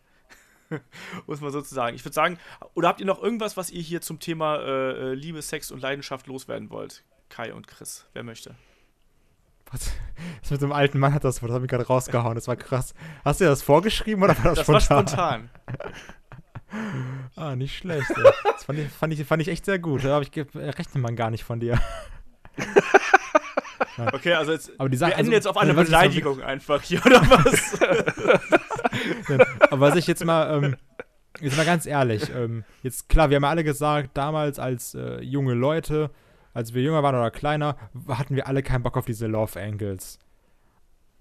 Muss 1.26 1.40
man 1.40 1.50
sozusagen. 1.50 1.96
Ich 1.96 2.04
würde 2.04 2.14
sagen, 2.14 2.38
oder 2.74 2.88
habt 2.88 3.00
ihr 3.00 3.06
noch 3.06 3.20
irgendwas, 3.20 3.56
was 3.56 3.70
ihr 3.70 3.82
hier 3.82 4.00
zum 4.00 4.20
Thema 4.20 4.58
äh, 4.58 4.90
äh, 4.90 5.14
Liebe, 5.14 5.42
Sex 5.42 5.72
und 5.72 5.80
Leidenschaft 5.80 6.28
loswerden 6.28 6.70
wollt? 6.70 7.02
Kai 7.28 7.52
und 7.54 7.66
Chris, 7.66 8.06
wer 8.14 8.22
möchte? 8.22 8.54
Was? 9.70 9.92
Das 10.40 10.50
mit 10.50 10.62
dem 10.62 10.72
alten 10.72 10.98
Mann 10.98 11.12
hat 11.12 11.24
das, 11.24 11.40
das 11.40 11.50
hat 11.50 11.60
mich 11.60 11.70
gerade 11.70 11.86
rausgehauen. 11.86 12.34
Das 12.34 12.48
war 12.48 12.56
krass. 12.56 12.94
Hast 13.24 13.40
du 13.40 13.44
dir 13.44 13.50
das 13.50 13.62
vorgeschrieben 13.62 14.22
oder 14.22 14.36
war 14.38 14.54
das, 14.54 14.58
Das 14.60 14.68
war 14.68 14.80
spontan? 14.80 15.50
spontan. 15.66 15.92
Ah, 17.34 17.56
nicht 17.56 17.78
schlecht. 17.78 18.10
Ey. 18.14 18.22
Das 18.44 18.64
fand 18.64 18.78
ich, 18.78 18.88
fand, 18.90 19.12
ich, 19.14 19.24
fand 19.24 19.40
ich 19.40 19.48
echt 19.48 19.64
sehr 19.64 19.78
gut. 19.78 20.04
Da 20.04 20.20
ich 20.20 20.30
ge- 20.30 20.44
rechnet 20.54 20.96
man 21.02 21.16
gar 21.16 21.30
nicht 21.30 21.42
von 21.44 21.60
dir. 21.60 21.80
Okay, 24.12 24.34
also 24.34 24.52
jetzt. 24.52 24.70
Aber 24.78 24.88
die 24.88 24.92
wir 24.94 24.98
Sache- 24.98 25.12
enden 25.12 25.22
also- 25.26 25.32
jetzt 25.32 25.46
auf 25.48 25.56
eine 25.56 25.70
also 25.72 25.82
Beleidigung 25.84 26.40
einfach 26.40 26.82
hier, 26.82 27.04
oder 27.04 27.20
was? 27.30 27.80
Aber 29.72 29.80
was 29.80 29.96
ich 29.96 30.06
jetzt 30.06 30.24
mal, 30.24 30.62
ähm, 30.64 30.76
jetzt 31.40 31.56
mal 31.56 31.66
ganz 31.66 31.84
ehrlich, 31.84 32.30
ähm, 32.32 32.64
jetzt 32.84 33.08
klar, 33.08 33.28
wir 33.30 33.36
haben 33.36 33.42
ja 33.42 33.50
alle 33.50 33.64
gesagt, 33.64 34.10
damals 34.16 34.60
als 34.60 34.94
äh, 34.94 35.20
junge 35.20 35.54
Leute, 35.54 36.10
als 36.58 36.74
wir 36.74 36.82
jünger 36.82 37.04
waren 37.04 37.14
oder 37.14 37.30
kleiner, 37.30 37.76
hatten 38.08 38.34
wir 38.34 38.48
alle 38.48 38.64
keinen 38.64 38.82
Bock 38.82 38.96
auf 38.96 39.06
diese 39.06 39.28
Love 39.28 39.62
Angles. 39.62 40.18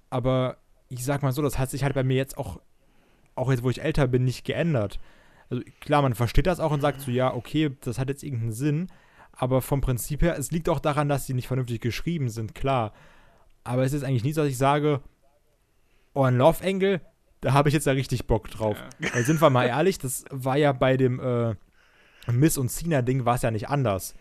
Aber 0.09 0.57
ich 0.89 1.05
sag 1.05 1.22
mal 1.22 1.31
so, 1.31 1.43
das 1.43 1.59
hat 1.59 1.69
sich 1.69 1.84
halt 1.84 1.93
bei 1.93 2.03
mir 2.03 2.18
jetzt 2.18 2.39
auch, 2.39 2.59
auch 3.35 3.51
jetzt, 3.51 3.61
wo 3.61 3.69
ich 3.69 3.84
älter 3.84 4.07
bin, 4.07 4.23
nicht 4.23 4.45
geändert. 4.45 4.99
Also 5.51 5.64
klar, 5.80 6.01
man 6.01 6.15
versteht 6.15 6.47
das 6.47 6.59
auch 6.59 6.72
und 6.72 6.81
sagt 6.81 7.01
so, 7.01 7.11
ja, 7.11 7.35
okay, 7.35 7.69
das 7.81 7.99
hat 7.99 8.09
jetzt 8.09 8.23
irgendeinen 8.23 8.51
Sinn. 8.51 8.88
Aber 9.31 9.61
vom 9.61 9.80
Prinzip 9.80 10.23
her, 10.23 10.35
es 10.39 10.49
liegt 10.49 10.69
auch 10.69 10.80
daran, 10.80 11.07
dass 11.07 11.27
sie 11.27 11.35
nicht 11.35 11.47
vernünftig 11.47 11.81
geschrieben 11.81 12.30
sind, 12.30 12.55
klar. 12.55 12.91
Aber 13.64 13.84
es 13.84 13.93
ist 13.93 14.03
eigentlich 14.03 14.23
nicht 14.23 14.34
so, 14.34 14.41
dass 14.41 14.49
ich 14.49 14.57
sage, 14.57 15.01
oh, 16.15 16.23
ein 16.23 16.39
Love 16.39 16.65
Angle, 16.65 16.99
da 17.41 17.53
habe 17.53 17.69
ich 17.69 17.76
jetzt 17.76 17.85
ja 17.85 17.93
richtig 17.93 18.26
Bock 18.26 18.49
drauf. 18.49 18.77
Weil 19.14 19.23
sind 19.23 19.39
wir 19.39 19.51
mal 19.51 19.68
ehrlich, 19.68 19.99
das 19.99 20.26
war 20.31 20.57
ja 20.57 20.73
bei 20.73 20.97
dem 20.97 21.19
äh, 21.19 21.53
Miss 22.31 22.57
und 22.57 22.69
Cena-Ding 22.69 23.26
war 23.26 23.35
es 23.35 23.43
ja 23.43 23.51
nicht 23.51 23.69
anders. 23.69 24.15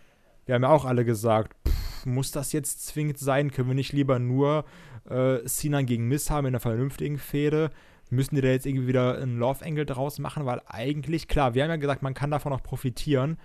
Wir 0.47 0.55
haben 0.55 0.62
ja 0.62 0.70
auch 0.70 0.85
alle 0.85 1.05
gesagt, 1.05 1.56
pff, 1.68 2.06
muss 2.06 2.31
das 2.31 2.52
jetzt 2.52 2.86
zwingend 2.86 3.18
sein? 3.18 3.51
Können 3.51 3.68
wir 3.68 3.74
nicht 3.74 3.93
lieber 3.93 4.18
nur 4.18 4.64
äh, 5.10 5.44
Cena 5.44 5.82
gegen 5.82 6.09
Miss 6.09 6.31
haben 6.31 6.47
in 6.47 6.55
einer 6.55 6.60
vernünftigen 6.60 7.18
Fehde. 7.18 7.70
Müssen 8.10 8.36
die 8.36 8.40
da 8.40 8.48
jetzt 8.48 8.66
irgendwie 8.66 8.86
wieder 8.86 9.18
einen 9.18 9.39
Love 9.39 9.64
Angle 9.64 9.85
draus 9.85 10.20
machen? 10.20 10.47
Weil 10.47 10.62
eigentlich, 10.66 11.27
klar, 11.27 11.55
wir 11.55 11.64
haben 11.64 11.70
ja 11.70 11.77
gesagt, 11.77 12.02
man 12.02 12.14
kann 12.14 12.31
davon 12.31 12.52
auch 12.52 12.62
profitieren. 12.62 13.39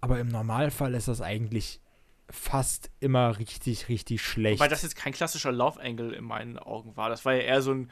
Aber 0.00 0.20
im 0.20 0.28
Normalfall 0.28 0.94
ist 0.94 1.08
das 1.08 1.20
eigentlich 1.20 1.80
fast 2.30 2.90
immer 3.00 3.38
richtig, 3.38 3.88
richtig 3.88 4.22
schlecht. 4.22 4.60
Weil 4.60 4.68
das 4.68 4.82
jetzt 4.82 4.94
kein 4.94 5.12
klassischer 5.12 5.50
Love 5.50 5.80
Angle 5.80 6.12
in 6.12 6.24
meinen 6.24 6.58
Augen 6.58 6.96
war. 6.96 7.08
Das 7.08 7.24
war 7.24 7.34
ja 7.34 7.40
eher 7.40 7.62
so 7.62 7.72
ein 7.72 7.90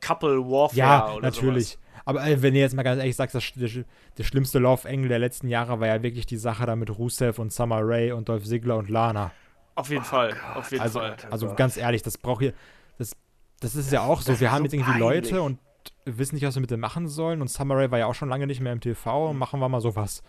Couple 0.00 0.38
Warfare 0.40 0.76
ja, 0.78 1.12
oder 1.12 1.22
natürlich. 1.22 1.68
Sowas. 1.70 1.78
Aber 2.06 2.24
wenn 2.42 2.54
du 2.54 2.60
jetzt 2.60 2.74
mal 2.74 2.82
ganz 2.82 2.98
ehrlich 2.98 3.14
sagst, 3.16 3.34
das, 3.34 3.52
der, 3.54 3.84
der 4.18 4.24
schlimmste 4.24 4.58
Love 4.58 4.88
Angle 4.88 5.08
der 5.08 5.18
letzten 5.18 5.48
Jahre 5.48 5.80
war 5.80 5.86
ja 5.86 6.02
wirklich 6.02 6.26
die 6.26 6.38
Sache 6.38 6.66
da 6.66 6.74
mit 6.76 6.90
Rusev 6.98 7.38
und 7.38 7.52
Summer 7.52 7.80
Rae 7.82 8.12
und 8.12 8.28
Dolph 8.28 8.44
Ziggler 8.44 8.76
und 8.78 8.88
Lana. 8.88 9.30
Auf 9.74 9.90
jeden 9.90 10.02
Oh 10.02 10.04
Fall, 10.04 10.30
Gott. 10.30 10.56
auf 10.56 10.70
jeden 10.72 10.82
Also, 10.82 10.98
Fall. 11.00 11.16
also 11.30 11.54
ganz 11.54 11.76
ehrlich, 11.76 12.02
das 12.02 12.18
braucht 12.18 12.40
hier. 12.40 12.52
Das, 12.98 13.12
das 13.60 13.76
ist 13.76 13.92
ja 13.92 14.02
auch 14.02 14.20
so. 14.22 14.32
das 14.32 14.40
Wir 14.40 14.50
haben 14.50 14.58
so 14.58 14.64
jetzt 14.64 14.72
irgendwie 14.74 14.90
peinlich. 14.98 15.30
Leute 15.30 15.42
und 15.42 15.58
wissen 16.04 16.34
nicht, 16.34 16.44
was 16.44 16.54
wir 16.56 16.60
mit 16.60 16.70
denen 16.70 16.80
machen 16.80 17.06
sollen. 17.06 17.40
Und 17.42 17.48
Summer 17.48 17.76
Rae 17.76 17.90
war 17.90 17.98
ja 17.98 18.06
auch 18.06 18.14
schon 18.14 18.28
lange 18.28 18.46
nicht 18.46 18.60
mehr 18.60 18.72
im 18.72 18.80
TV. 18.80 19.32
Machen 19.32 19.60
wir 19.60 19.68
mal 19.68 19.80
sowas. 19.80 20.22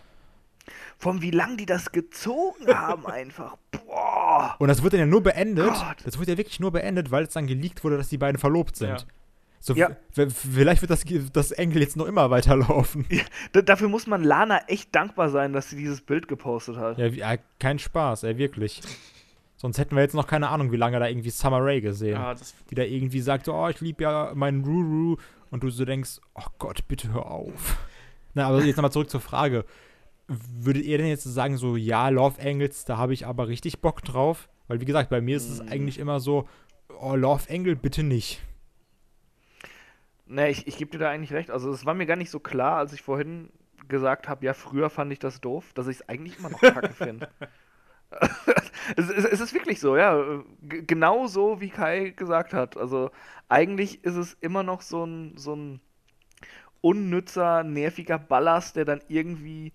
Von 0.96 1.22
wie 1.22 1.32
lang 1.32 1.56
die 1.56 1.66
das 1.66 1.90
gezogen 1.90 2.68
haben 2.68 3.06
einfach. 3.06 3.56
Boah. 3.86 4.54
Und 4.58 4.68
das 4.68 4.82
wird 4.82 4.92
dann 4.92 5.00
ja 5.00 5.06
nur 5.06 5.22
beendet. 5.22 5.66
Gott. 5.72 5.96
Das 6.04 6.18
wird 6.18 6.28
ja 6.28 6.36
wirklich 6.36 6.60
nur 6.60 6.70
beendet, 6.70 7.10
weil 7.10 7.24
es 7.24 7.32
dann 7.32 7.46
geleakt 7.46 7.82
wurde, 7.82 7.96
dass 7.96 8.08
die 8.08 8.18
beiden 8.18 8.38
verlobt 8.38 8.76
sind. 8.76 8.88
Ja. 8.90 8.96
So, 9.64 9.74
Ja. 9.74 9.90
vielleicht 10.10 10.82
wird 10.82 10.90
das, 10.90 11.04
das 11.32 11.52
Engel 11.52 11.82
jetzt 11.82 11.96
noch 11.96 12.06
immer 12.06 12.30
weiterlaufen. 12.30 13.06
D 13.54 13.62
dafür 13.62 13.88
muss 13.88 14.08
man 14.08 14.24
Lana 14.24 14.62
echt 14.66 14.92
dankbar 14.92 15.28
sein, 15.30 15.52
dass 15.52 15.70
sie 15.70 15.76
dieses 15.76 16.00
Bild 16.00 16.26
gepostet 16.26 16.76
hat. 16.78 16.98
Ja, 16.98 17.06
ja, 17.06 17.36
kein 17.60 17.78
Spaß, 17.78 18.24
ey, 18.24 18.38
wirklich. 18.38 18.80
Sonst 19.56 19.78
hätten 19.78 19.94
wir 19.94 20.02
jetzt 20.02 20.14
noch 20.16 20.26
keine 20.26 20.48
Ahnung, 20.48 20.72
wie 20.72 20.76
lange 20.76 20.98
da 20.98 21.06
irgendwie 21.06 21.30
Summer 21.30 21.60
Rae 21.64 21.80
gesehen. 21.80 22.14
Ja, 22.14 22.34
das, 22.34 22.54
Die 22.70 22.74
da 22.74 22.82
irgendwie 22.82 23.20
sagt, 23.20 23.46
oh, 23.48 23.68
ich 23.68 23.80
liebe 23.80 24.02
ja 24.02 24.32
meinen 24.34 24.64
Ruru. 24.64 25.16
Und 25.52 25.62
du 25.62 25.70
so 25.70 25.84
denkst, 25.84 26.18
oh 26.34 26.46
Gott, 26.58 26.88
bitte 26.88 27.12
hör 27.12 27.26
auf. 27.30 27.76
Na, 28.34 28.48
aber 28.48 28.64
jetzt 28.64 28.76
nochmal 28.78 28.90
zurück 28.90 29.10
zur 29.10 29.20
Frage. 29.20 29.64
Würdet 30.26 30.84
ihr 30.84 30.98
denn 30.98 31.06
jetzt 31.06 31.22
sagen, 31.22 31.56
so, 31.56 31.76
ja, 31.76 32.08
Love 32.08 32.40
Angles, 32.42 32.84
da 32.84 32.96
habe 32.96 33.12
ich 33.14 33.26
aber 33.26 33.46
richtig 33.46 33.80
Bock 33.80 34.02
drauf? 34.02 34.48
Weil, 34.66 34.80
wie 34.80 34.86
gesagt, 34.86 35.10
bei 35.10 35.20
mir 35.20 35.36
ist 35.36 35.48
es 35.48 35.62
Mm. 35.62 35.68
eigentlich 35.68 35.98
immer 36.00 36.18
so, 36.18 36.48
oh, 37.00 37.14
Love 37.14 37.48
Angle, 37.48 37.76
bitte 37.76 38.02
nicht. 38.02 38.40
Ne, 40.32 40.48
ich, 40.48 40.66
ich 40.66 40.78
gebe 40.78 40.90
dir 40.90 40.98
da 40.98 41.10
eigentlich 41.10 41.34
recht. 41.34 41.50
Also 41.50 41.70
es 41.70 41.84
war 41.84 41.92
mir 41.92 42.06
gar 42.06 42.16
nicht 42.16 42.30
so 42.30 42.40
klar, 42.40 42.78
als 42.78 42.94
ich 42.94 43.02
vorhin 43.02 43.50
gesagt 43.88 44.28
habe, 44.30 44.46
ja, 44.46 44.54
früher 44.54 44.88
fand 44.88 45.12
ich 45.12 45.18
das 45.18 45.42
doof, 45.42 45.72
dass 45.74 45.88
ich 45.88 45.96
es 45.96 46.08
eigentlich 46.08 46.38
immer 46.38 46.48
noch 46.48 46.60
kacke 46.62 46.94
finde. 46.94 47.28
es, 48.96 49.10
es, 49.10 49.24
es 49.26 49.40
ist 49.40 49.52
wirklich 49.52 49.78
so, 49.78 49.94
ja. 49.94 50.42
G 50.62 50.84
genau 50.86 51.26
so, 51.26 51.60
wie 51.60 51.68
Kai 51.68 52.10
gesagt 52.16 52.54
hat. 52.54 52.78
Also 52.78 53.10
eigentlich 53.50 54.04
ist 54.04 54.16
es 54.16 54.32
immer 54.40 54.62
noch 54.62 54.80
so 54.80 55.04
ein, 55.04 55.36
so 55.36 55.54
ein 55.54 55.80
unnützer, 56.80 57.62
nerviger 57.62 58.18
Ballast, 58.18 58.76
der 58.76 58.86
dann 58.86 59.02
irgendwie 59.08 59.74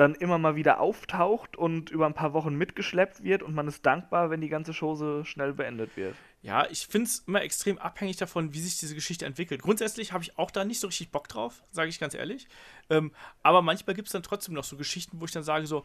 dann 0.00 0.14
immer 0.14 0.38
mal 0.38 0.56
wieder 0.56 0.80
auftaucht 0.80 1.56
und 1.56 1.90
über 1.90 2.06
ein 2.06 2.14
paar 2.14 2.32
Wochen 2.32 2.54
mitgeschleppt 2.54 3.22
wird 3.22 3.42
und 3.42 3.54
man 3.54 3.68
ist 3.68 3.84
dankbar, 3.84 4.30
wenn 4.30 4.40
die 4.40 4.48
ganze 4.48 4.72
Chose 4.72 5.24
schnell 5.26 5.52
beendet 5.52 5.96
wird. 5.96 6.16
ja, 6.42 6.66
ich 6.70 6.86
finde 6.86 7.06
es 7.06 7.24
immer 7.26 7.42
extrem 7.42 7.76
abhängig 7.76 8.16
davon, 8.16 8.54
wie 8.54 8.60
sich 8.60 8.78
diese 8.78 8.94
Geschichte 8.94 9.26
entwickelt. 9.26 9.60
Grundsätzlich 9.60 10.12
habe 10.12 10.24
ich 10.24 10.38
auch 10.38 10.50
da 10.50 10.64
nicht 10.64 10.80
so 10.80 10.86
richtig 10.86 11.10
Bock 11.10 11.28
drauf, 11.28 11.62
sage 11.70 11.90
ich 11.90 12.00
ganz 12.00 12.14
ehrlich. 12.14 12.48
Ähm, 12.88 13.12
aber 13.42 13.60
manchmal 13.60 13.94
gibt 13.94 14.08
es 14.08 14.12
dann 14.12 14.22
trotzdem 14.22 14.54
noch 14.54 14.64
so 14.64 14.78
Geschichten, 14.78 15.20
wo 15.20 15.26
ich 15.26 15.32
dann 15.32 15.42
sage 15.42 15.66
so, 15.66 15.84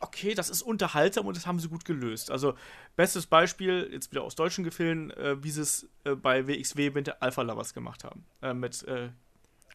okay, 0.00 0.34
das 0.34 0.48
ist 0.48 0.62
unterhaltsam 0.62 1.26
und 1.26 1.36
das 1.36 1.46
haben 1.46 1.58
sie 1.58 1.68
gut 1.68 1.84
gelöst. 1.84 2.30
Also, 2.30 2.54
bestes 2.96 3.26
Beispiel, 3.26 3.90
jetzt 3.92 4.10
wieder 4.10 4.22
aus 4.22 4.34
deutschen 4.34 4.64
Gefilden, 4.64 5.10
äh, 5.10 5.42
wie 5.42 5.50
sie 5.50 5.60
es 5.60 5.88
äh, 6.04 6.14
bei 6.14 6.46
WXW 6.46 6.90
mit 6.90 7.08
der 7.08 7.22
Alpha 7.22 7.42
Lovers 7.42 7.74
gemacht 7.74 8.04
haben. 8.04 8.24
Äh, 8.40 8.54
mit 8.54 8.82
äh, 8.84 9.10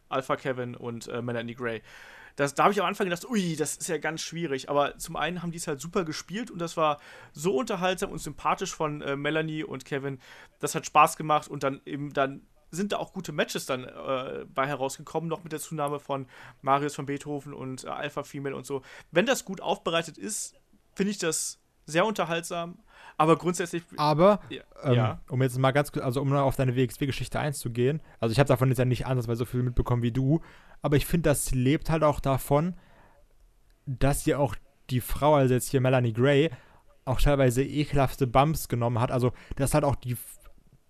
Alpha 0.08 0.34
Kevin 0.36 0.74
und 0.74 1.06
äh, 1.06 1.22
Melanie 1.22 1.54
Gray. 1.54 1.82
Das, 2.36 2.54
da 2.54 2.64
habe 2.64 2.72
ich 2.72 2.80
am 2.80 2.86
Anfang 2.86 3.06
gedacht, 3.06 3.28
ui, 3.28 3.56
das 3.56 3.76
ist 3.76 3.88
ja 3.88 3.98
ganz 3.98 4.20
schwierig. 4.20 4.68
Aber 4.68 4.98
zum 4.98 5.16
einen 5.16 5.42
haben 5.42 5.52
die 5.52 5.58
es 5.58 5.66
halt 5.66 5.80
super 5.80 6.04
gespielt 6.04 6.50
und 6.50 6.58
das 6.58 6.76
war 6.76 7.00
so 7.32 7.56
unterhaltsam 7.56 8.10
und 8.10 8.18
sympathisch 8.18 8.74
von 8.74 9.02
äh, 9.02 9.16
Melanie 9.16 9.64
und 9.64 9.84
Kevin. 9.84 10.18
Das 10.58 10.74
hat 10.74 10.86
Spaß 10.86 11.16
gemacht 11.16 11.48
und 11.48 11.62
dann 11.62 11.80
eben 11.84 12.12
dann 12.12 12.46
sind 12.70 12.92
da 12.92 12.98
auch 12.98 13.12
gute 13.12 13.32
Matches 13.32 13.66
dann 13.66 13.84
äh, 13.84 14.44
bei 14.46 14.66
herausgekommen, 14.66 15.28
noch 15.28 15.42
mit 15.42 15.52
der 15.52 15.60
Zunahme 15.60 15.98
von 15.98 16.26
Marius 16.62 16.94
von 16.94 17.06
Beethoven 17.06 17.52
und 17.52 17.84
äh, 17.84 17.88
Alpha 17.88 18.22
Female 18.22 18.54
und 18.54 18.64
so. 18.64 18.82
Wenn 19.10 19.26
das 19.26 19.44
gut 19.44 19.60
aufbereitet 19.60 20.18
ist, 20.18 20.54
finde 20.94 21.10
ich 21.10 21.18
das 21.18 21.58
sehr 21.86 22.06
unterhaltsam. 22.06 22.78
Aber 23.20 23.36
grundsätzlich. 23.36 23.82
Aber, 23.98 24.40
Ja, 24.48 24.62
ähm, 24.82 24.94
ja. 24.94 25.20
um 25.28 25.42
jetzt 25.42 25.58
mal 25.58 25.72
ganz 25.72 25.92
kurz, 25.92 26.02
also 26.02 26.22
um 26.22 26.30
mal 26.30 26.40
auf 26.40 26.56
deine 26.56 26.74
WXW-Geschichte 26.74 27.38
einzugehen, 27.38 28.00
also 28.18 28.32
ich 28.32 28.38
habe 28.38 28.48
davon 28.48 28.70
jetzt 28.70 28.78
ja 28.78 28.86
nicht 28.86 29.06
anders, 29.06 29.28
weil 29.28 29.36
so 29.36 29.44
viel 29.44 29.62
mitbekommen 29.62 30.02
wie 30.02 30.10
du, 30.10 30.40
aber 30.80 30.96
ich 30.96 31.04
finde, 31.04 31.28
das 31.28 31.50
lebt 31.50 31.90
halt 31.90 32.02
auch 32.02 32.20
davon, 32.20 32.76
dass 33.84 34.24
ja 34.24 34.38
auch 34.38 34.56
die 34.88 35.02
Frau, 35.02 35.34
also 35.34 35.52
jetzt 35.52 35.68
hier 35.68 35.82
Melanie 35.82 36.14
Gray, 36.14 36.48
auch 37.04 37.20
teilweise 37.20 37.62
ekelhafte 37.62 38.26
Bumps 38.26 38.68
genommen 38.68 38.98
hat. 39.00 39.10
Also, 39.10 39.32
das 39.56 39.70
ist 39.70 39.74
halt 39.74 39.84
auch 39.84 39.96
die, 39.96 40.16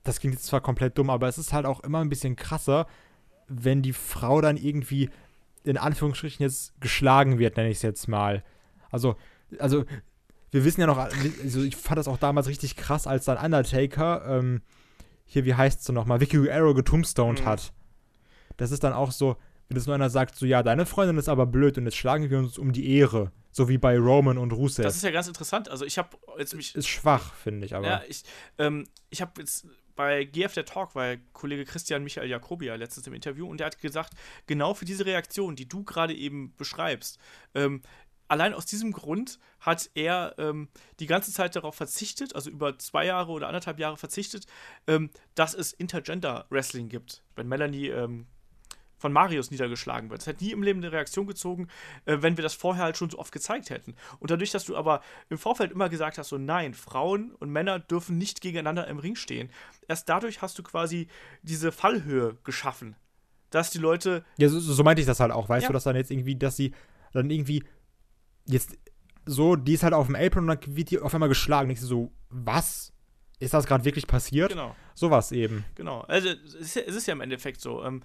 das 0.04 0.20
klingt 0.20 0.34
jetzt 0.34 0.46
zwar 0.46 0.60
komplett 0.60 0.98
dumm, 0.98 1.10
aber 1.10 1.26
es 1.26 1.36
ist 1.36 1.52
halt 1.52 1.66
auch 1.66 1.80
immer 1.80 1.98
ein 1.98 2.10
bisschen 2.10 2.36
krasser, 2.36 2.86
wenn 3.48 3.82
die 3.82 3.92
Frau 3.92 4.40
dann 4.40 4.56
irgendwie 4.56 5.10
in 5.64 5.78
Anführungsstrichen 5.78 6.44
jetzt 6.44 6.80
geschlagen 6.80 7.40
wird, 7.40 7.56
nenne 7.56 7.70
ich 7.70 7.78
es 7.78 7.82
jetzt 7.82 8.06
mal. 8.06 8.44
Also, 8.92 9.16
also, 9.58 9.84
wir 10.50 10.64
wissen 10.64 10.80
ja 10.80 10.86
noch, 10.86 10.98
also 10.98 11.62
ich 11.62 11.76
fand 11.76 11.98
das 11.98 12.08
auch 12.08 12.18
damals 12.18 12.48
richtig 12.48 12.76
krass, 12.76 13.06
als 13.06 13.24
dann 13.24 13.38
Undertaker, 13.38 14.24
ähm, 14.26 14.62
hier, 15.26 15.44
wie 15.44 15.54
heißt 15.54 15.84
sie 15.84 15.92
nochmal, 15.92 16.20
Vicky 16.20 16.50
Arrow 16.50 16.74
getombstoned 16.74 17.42
Mhm. 17.42 17.46
hat. 17.46 17.72
Das 18.56 18.70
ist 18.72 18.82
dann 18.82 18.92
auch 18.92 19.12
so, 19.12 19.36
wenn 19.68 19.76
das 19.76 19.86
nur 19.86 19.94
einer 19.94 20.10
sagt, 20.10 20.34
so, 20.34 20.44
ja, 20.46 20.62
deine 20.62 20.84
Freundin 20.86 21.16
ist 21.16 21.28
aber 21.28 21.46
blöd 21.46 21.78
und 21.78 21.84
jetzt 21.84 21.96
schlagen 21.96 22.28
wir 22.30 22.38
uns 22.38 22.58
um 22.58 22.72
die 22.72 22.90
Ehre. 22.96 23.30
So 23.52 23.68
wie 23.68 23.78
bei 23.78 23.98
Roman 23.98 24.38
und 24.38 24.52
Rusev. 24.52 24.84
Das 24.84 24.94
ist 24.96 25.02
ja 25.02 25.10
ganz 25.10 25.26
interessant. 25.26 25.68
Also, 25.68 25.84
ich 25.84 25.98
habe 25.98 26.16
jetzt 26.38 26.54
mich. 26.54 26.74
ist 26.74 26.86
schwach, 26.88 27.34
finde 27.34 27.66
ich, 27.66 27.74
aber. 27.74 27.86
Ja, 27.86 28.02
ich, 28.08 28.22
ähm, 28.58 28.86
ich 29.10 29.20
habe 29.20 29.40
jetzt 29.40 29.66
bei 29.96 30.24
GF 30.24 30.54
der 30.54 30.64
Talk, 30.64 30.94
weil 30.94 31.20
Kollege 31.32 31.64
Christian 31.64 32.04
Michael 32.04 32.28
Jakobia 32.28 32.76
letztens 32.76 33.06
im 33.08 33.12
Interview 33.12 33.48
und 33.48 33.58
der 33.58 33.66
hat 33.66 33.80
gesagt, 33.80 34.14
genau 34.46 34.72
für 34.74 34.84
diese 34.84 35.04
Reaktion, 35.04 35.56
die 35.56 35.68
du 35.68 35.82
gerade 35.82 36.14
eben 36.14 36.54
beschreibst, 36.56 37.18
ähm, 37.54 37.82
allein 38.30 38.54
aus 38.54 38.64
diesem 38.66 38.92
Grund 38.92 39.38
hat 39.60 39.90
er 39.94 40.34
ähm, 40.38 40.68
die 41.00 41.06
ganze 41.06 41.32
Zeit 41.32 41.56
darauf 41.56 41.74
verzichtet, 41.74 42.34
also 42.34 42.48
über 42.48 42.78
zwei 42.78 43.04
Jahre 43.06 43.32
oder 43.32 43.48
anderthalb 43.48 43.78
Jahre 43.78 43.96
verzichtet, 43.96 44.46
ähm, 44.86 45.10
dass 45.34 45.54
es 45.54 45.72
Intergender 45.72 46.46
Wrestling 46.48 46.88
gibt. 46.88 47.22
Wenn 47.36 47.48
Melanie 47.48 47.88
ähm, 47.88 48.26
von 48.96 49.12
Marius 49.12 49.50
niedergeschlagen 49.50 50.10
wird. 50.10 50.20
Es 50.20 50.26
hat 50.26 50.42
nie 50.42 50.52
im 50.52 50.62
Leben 50.62 50.80
eine 50.80 50.92
Reaktion 50.92 51.26
gezogen, 51.26 51.68
äh, 52.04 52.18
wenn 52.20 52.36
wir 52.36 52.42
das 52.42 52.54
vorher 52.54 52.84
halt 52.84 52.98
schon 52.98 53.08
so 53.10 53.18
oft 53.18 53.32
gezeigt 53.32 53.70
hätten. 53.70 53.96
Und 54.18 54.30
dadurch, 54.30 54.50
dass 54.50 54.64
du 54.64 54.76
aber 54.76 55.00
im 55.30 55.38
Vorfeld 55.38 55.72
immer 55.72 55.88
gesagt 55.88 56.18
hast, 56.18 56.28
so 56.28 56.38
nein, 56.38 56.74
Frauen 56.74 57.34
und 57.36 57.50
Männer 57.50 57.78
dürfen 57.78 58.18
nicht 58.18 58.42
gegeneinander 58.42 58.86
im 58.88 58.98
Ring 58.98 59.16
stehen, 59.16 59.50
erst 59.88 60.08
dadurch 60.08 60.42
hast 60.42 60.58
du 60.58 60.62
quasi 60.62 61.08
diese 61.42 61.72
Fallhöhe 61.72 62.36
geschaffen. 62.44 62.94
Dass 63.48 63.70
die 63.70 63.78
Leute, 63.78 64.24
Ja, 64.36 64.48
so, 64.48 64.60
so 64.60 64.84
meinte 64.84 65.00
ich 65.00 65.06
das 65.06 65.18
halt 65.18 65.32
auch, 65.32 65.48
weißt 65.48 65.62
Ja. 65.64 65.68
du, 65.70 65.72
dass 65.72 65.84
dann 65.84 65.96
jetzt 65.96 66.10
irgendwie, 66.10 66.36
dass 66.36 66.56
sie 66.56 66.72
dann 67.12 67.30
irgendwie 67.30 67.64
jetzt 68.50 68.76
so, 69.26 69.56
die 69.56 69.74
ist 69.74 69.82
halt 69.82 69.94
auf 69.94 70.06
dem 70.06 70.16
Apron 70.16 70.48
und 70.48 70.64
dann 70.64 70.76
wird 70.76 70.90
die 70.90 70.98
auf 70.98 71.14
einmal 71.14 71.28
geschlagen. 71.28 71.70
Ich 71.70 71.80
so, 71.80 72.12
was? 72.30 72.92
Ist 73.38 73.54
das 73.54 73.66
gerade 73.66 73.84
wirklich 73.84 74.06
passiert? 74.06 74.50
genau, 74.50 74.76
Sowas 74.94 75.32
eben. 75.32 75.64
genau. 75.74 76.02
Also 76.02 76.28
es 76.28 76.54
ist 76.54 76.76
ja, 76.76 76.82
es 76.82 76.94
ist 76.94 77.06
ja 77.06 77.12
im 77.12 77.22
Endeffekt 77.22 77.60
so. 77.60 77.82
Ähm, 77.82 78.02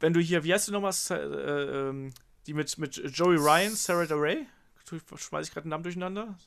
wenn 0.00 0.12
du 0.12 0.20
hier, 0.20 0.44
wie 0.44 0.54
heißt 0.54 0.68
du 0.68 0.72
nochmal, 0.72 0.92
äh, 1.10 1.88
ähm, 1.88 2.12
die 2.46 2.54
mit, 2.54 2.78
mit 2.78 2.96
Joey 2.96 3.36
Ryan, 3.36 3.74
Sarah 3.74 4.06
DeRay? 4.06 4.46
Schmeiß 5.16 5.48
ich 5.48 5.52
gerade 5.52 5.66
den 5.66 5.70
Namen 5.70 5.82
durcheinander? 5.82 6.38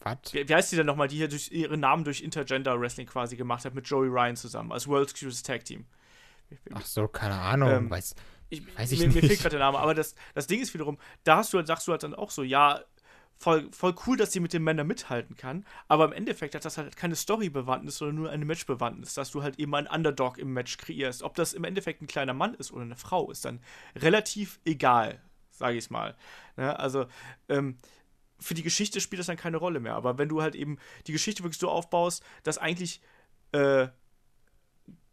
Was? 0.00 0.18
Wie, 0.32 0.48
wie 0.48 0.54
heißt 0.54 0.72
die 0.72 0.76
denn 0.76 0.86
nochmal, 0.86 1.08
die 1.08 1.16
hier 1.16 1.28
durch 1.28 1.50
ihren 1.52 1.80
Namen 1.80 2.04
durch 2.04 2.20
Intergender 2.20 2.78
Wrestling 2.80 3.06
quasi 3.06 3.36
gemacht 3.36 3.64
hat 3.64 3.74
mit 3.74 3.86
Joey 3.86 4.08
Ryan 4.08 4.36
zusammen 4.36 4.72
als 4.72 4.86
World's 4.86 5.14
Cutest 5.14 5.46
Tag 5.46 5.64
Team? 5.64 5.86
Ach 6.74 6.84
so, 6.84 7.08
keine 7.08 7.34
Ahnung. 7.34 7.70
Ähm, 7.70 7.90
weiß, 7.90 8.14
Ich, 8.48 8.62
Weiß 8.76 8.92
ich 8.92 9.00
mir, 9.00 9.08
mir 9.08 9.14
nicht. 9.14 9.26
fehlt 9.26 9.40
gerade 9.40 9.56
der 9.56 9.60
Name, 9.60 9.78
aber 9.78 9.94
das, 9.94 10.14
das 10.34 10.46
Ding 10.46 10.60
ist 10.60 10.72
wiederum, 10.74 10.98
da 11.24 11.38
hast 11.38 11.52
du, 11.52 11.58
halt- 11.58 11.66
sagst 11.66 11.86
du 11.88 11.92
halt 11.92 12.02
dann 12.02 12.14
auch 12.14 12.30
so, 12.30 12.42
ja, 12.42 12.80
voll, 13.38 13.68
voll 13.72 13.94
cool, 14.06 14.16
dass 14.16 14.32
sie 14.32 14.40
mit 14.40 14.52
den 14.52 14.62
Männern 14.64 14.86
mithalten 14.86 15.36
kann, 15.36 15.66
aber 15.88 16.06
im 16.06 16.12
Endeffekt 16.12 16.54
hat 16.54 16.64
das 16.64 16.78
halt 16.78 16.96
keine 16.96 17.16
Story-Bewandtnis, 17.16 17.98
sondern 17.98 18.16
nur 18.16 18.30
eine 18.30 18.44
Match-Bewandtnis, 18.44 19.14
dass 19.14 19.30
du 19.30 19.42
halt 19.42 19.58
eben 19.58 19.74
einen 19.74 19.88
Underdog 19.88 20.38
im 20.38 20.52
Match 20.52 20.76
kreierst. 20.78 21.22
Ob 21.22 21.34
das 21.34 21.52
im 21.52 21.64
Endeffekt 21.64 22.00
ein 22.02 22.06
kleiner 22.06 22.32
Mann 22.34 22.54
ist 22.54 22.72
oder 22.72 22.82
eine 22.82 22.96
Frau, 22.96 23.30
ist 23.30 23.44
dann 23.44 23.60
relativ 23.96 24.58
egal, 24.64 25.20
sage 25.50 25.76
ich 25.76 25.90
mal. 25.90 26.16
Ne? 26.56 26.78
Also, 26.78 27.06
ähm, 27.48 27.76
für 28.38 28.54
die 28.54 28.62
Geschichte 28.62 29.00
spielt 29.00 29.20
das 29.20 29.26
dann 29.26 29.36
keine 29.38 29.56
Rolle 29.56 29.80
mehr, 29.80 29.94
aber 29.94 30.18
wenn 30.18 30.28
du 30.28 30.42
halt 30.42 30.54
eben 30.54 30.78
die 31.06 31.12
Geschichte 31.12 31.42
wirklich 31.42 31.58
so 31.58 31.68
aufbaust, 31.70 32.22
dass 32.42 32.58
eigentlich 32.58 33.00
äh, 33.52 33.88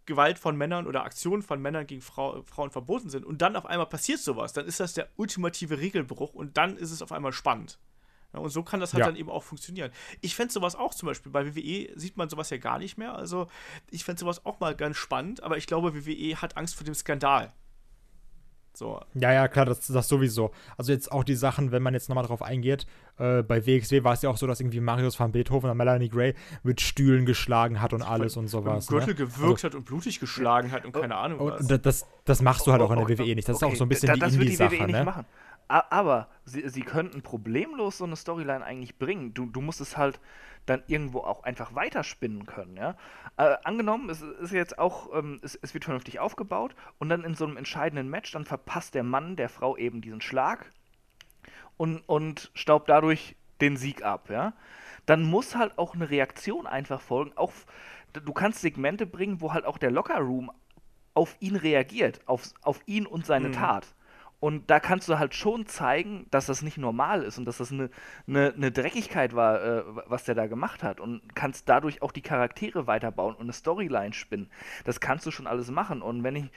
Gewalt 0.05 0.37
von 0.39 0.55
Männern 0.57 0.87
oder 0.87 1.03
Aktionen 1.03 1.41
von 1.41 1.61
Männern 1.61 1.87
gegen 1.87 2.01
Frau, 2.01 2.43
Frauen 2.43 2.71
verboten 2.71 3.09
sind 3.09 3.25
und 3.25 3.41
dann 3.41 3.55
auf 3.55 3.65
einmal 3.65 3.87
passiert 3.87 4.19
sowas, 4.19 4.53
dann 4.53 4.65
ist 4.65 4.79
das 4.79 4.93
der 4.93 5.09
ultimative 5.15 5.79
Regelbruch 5.79 6.33
und 6.33 6.57
dann 6.57 6.77
ist 6.77 6.91
es 6.91 7.01
auf 7.01 7.11
einmal 7.11 7.31
spannend. 7.33 7.79
Ja, 8.33 8.39
und 8.39 8.49
so 8.49 8.63
kann 8.63 8.79
das 8.79 8.93
halt 8.93 9.01
Ja. 9.01 9.05
dann 9.05 9.15
eben 9.15 9.29
auch 9.29 9.43
funktionieren. 9.43 9.91
Ich 10.21 10.35
fände 10.35 10.51
sowas 10.51 10.75
auch 10.75 10.93
zum 10.93 11.07
Beispiel, 11.07 11.31
bei 11.31 11.55
WWE 11.55 11.91
sieht 11.97 12.17
man 12.17 12.29
sowas 12.29 12.49
ja 12.49 12.57
gar 12.57 12.79
nicht 12.79 12.97
mehr. 12.97 13.15
Also 13.15 13.47
ich 13.91 14.03
fände 14.03 14.19
sowas 14.19 14.45
auch 14.45 14.59
mal 14.59 14.75
ganz 14.75 14.97
spannend, 14.97 15.43
aber 15.43 15.57
ich 15.57 15.67
glaube, 15.67 15.93
WWE 16.05 16.41
hat 16.41 16.57
Angst 16.57 16.75
vor 16.75 16.83
dem 16.83 16.95
Skandal. 16.95 17.53
So, 18.75 18.99
Ja, 19.13 19.31
ja, 19.31 19.47
klar, 19.47 19.65
das, 19.65 19.85
das 19.87 20.07
sowieso. 20.07 20.51
Also 20.77 20.91
jetzt 20.91 21.11
auch 21.11 21.23
die 21.23 21.35
Sachen, 21.35 21.71
wenn 21.71 21.83
man 21.83 21.93
jetzt 21.93 22.09
nochmal 22.09 22.25
drauf 22.25 22.41
eingeht, 22.41 22.87
äh, 23.19 23.43
bei 23.43 23.65
WXW 23.67 24.03
war 24.03 24.13
es 24.13 24.23
ja 24.23 24.29
auch 24.31 24.37
so, 24.37 24.47
dass 24.47 24.59
irgendwie 24.59 24.79
Marius 24.79 25.19
van 25.19 25.31
Beethoven 25.31 25.69
und 25.69 25.77
Melanie 25.77 26.09
Gray 26.09 26.33
mit 26.63 26.81
Stühlen 26.81 27.25
geschlagen 27.27 27.81
hat 27.81 27.93
und 27.93 28.01
alles 28.01 28.35
und 28.35 28.47
sowas. 28.47 28.89
im 28.89 28.97
Gürtel 28.97 29.09
ne? 29.09 29.15
gewürgt 29.15 29.63
hat 29.63 29.75
und 29.75 29.85
blutig 29.85 30.19
geschlagen 30.19 30.71
hat 30.71 30.85
und 30.85 30.91
keine 30.93 31.15
Ahnung 31.15 31.39
was. 31.39 31.61
Und 31.61 31.69
da- 31.71 31.77
das, 31.77 32.07
das 32.25 32.41
machst 32.41 32.65
du 32.65 32.71
halt 32.71 32.81
auch 32.81 32.89
in 32.89 32.97
der 32.97 33.05
Oh, 33.05 33.09
oh, 33.13 33.17
WWE 33.19 33.35
nicht. 33.35 33.47
Das 33.47 33.57
ist 33.57 33.63
okay, 33.63 33.73
auch 33.73 33.77
so 33.77 33.85
ein 33.85 33.89
bisschen 33.89 34.07
da- 34.19 34.27
die 34.27 34.37
die 34.37 34.43
Indie-Sache, 34.43 34.71
WWE 34.71 34.85
nicht 34.87 34.95
ne? 34.95 35.03
machen. 35.05 35.25
Aber 35.67 36.27
sie, 36.45 36.67
sie 36.69 36.81
könnten 36.81 37.21
problemlos 37.21 37.97
so 37.99 38.03
eine 38.03 38.15
Storyline 38.15 38.63
eigentlich 38.63 38.97
bringen. 38.97 39.33
Du, 39.33 39.45
du 39.45 39.61
musst 39.61 39.81
es 39.81 39.97
halt 39.97 40.19
dann 40.65 40.83
irgendwo 40.87 41.19
auch 41.19 41.43
einfach 41.43 41.75
weiterspinnen 41.75 42.45
können, 42.45 42.77
ja. 42.77 42.95
Äh, 43.37 43.55
angenommen, 43.63 44.09
es 44.09 44.21
ist 44.21 44.51
jetzt 44.51 44.79
auch, 44.79 45.13
ähm, 45.13 45.39
es, 45.43 45.55
es 45.55 45.73
wird 45.73 45.83
vernünftig 45.85 46.19
aufgebaut 46.19 46.75
und 46.99 47.09
dann 47.09 47.23
in 47.23 47.35
so 47.35 47.45
einem 47.45 47.57
entscheidenden 47.57 48.09
Match, 48.09 48.31
dann 48.31 48.45
verpasst 48.45 48.95
der 48.95 49.03
Mann 49.03 49.35
der 49.35 49.49
Frau 49.49 49.75
eben 49.77 50.01
diesen 50.01 50.21
Schlag 50.21 50.71
und, 51.77 51.99
und 52.07 52.51
staubt 52.53 52.89
dadurch 52.89 53.35
den 53.61 53.77
Sieg 53.77 54.03
ab, 54.03 54.29
ja. 54.29 54.53
Dann 55.05 55.23
muss 55.23 55.55
halt 55.55 55.77
auch 55.77 55.95
eine 55.95 56.09
Reaktion 56.09 56.65
einfach 56.65 57.01
folgen. 57.01 57.33
Auch, 57.35 57.51
du 58.13 58.33
kannst 58.33 58.61
Segmente 58.61 59.05
bringen, 59.05 59.41
wo 59.41 59.53
halt 59.53 59.65
auch 59.65 59.77
der 59.77 59.91
Locker-Room 59.91 60.51
auf 61.13 61.35
ihn 61.39 61.55
reagiert, 61.55 62.21
auf, 62.25 62.53
auf 62.61 62.79
ihn 62.85 63.05
und 63.05 63.25
seine 63.25 63.49
Mhm. 63.49 63.53
Tat. 63.53 63.95
Und 64.43 64.69
da 64.69 64.81
kannst 64.81 65.07
du 65.07 65.17
halt 65.17 65.33
schon 65.33 65.67
zeigen, 65.67 66.27
dass 66.29 66.47
das 66.47 66.63
nicht 66.63 66.77
normal 66.77 67.23
ist 67.23 67.37
und 67.37 67.45
dass 67.45 67.59
das 67.59 67.71
eine, 67.71 67.89
eine, 68.27 68.53
eine 68.53 68.73
Dreckigkeit 68.73 69.33
war, 69.33 69.63
äh, 69.63 69.83
was 70.07 70.25
der 70.25 70.35
da 70.35 70.47
gemacht 70.47 70.83
hat. 70.83 70.99
Und 70.99 71.33
kannst 71.33 71.69
dadurch 71.69 72.01
auch 72.01 72.11
die 72.11 72.21
Charaktere 72.21 72.85
weiterbauen 72.85 73.35
und 73.35 73.43
eine 73.43 73.53
Storyline 73.53 74.11
spinnen. 74.11 74.49
Das 74.83 74.99
kannst 74.99 75.25
du 75.25 75.31
schon 75.31 75.47
alles 75.47 75.71
machen. 75.71 76.01
Und 76.01 76.25
wenn 76.25 76.35
ich 76.35 76.51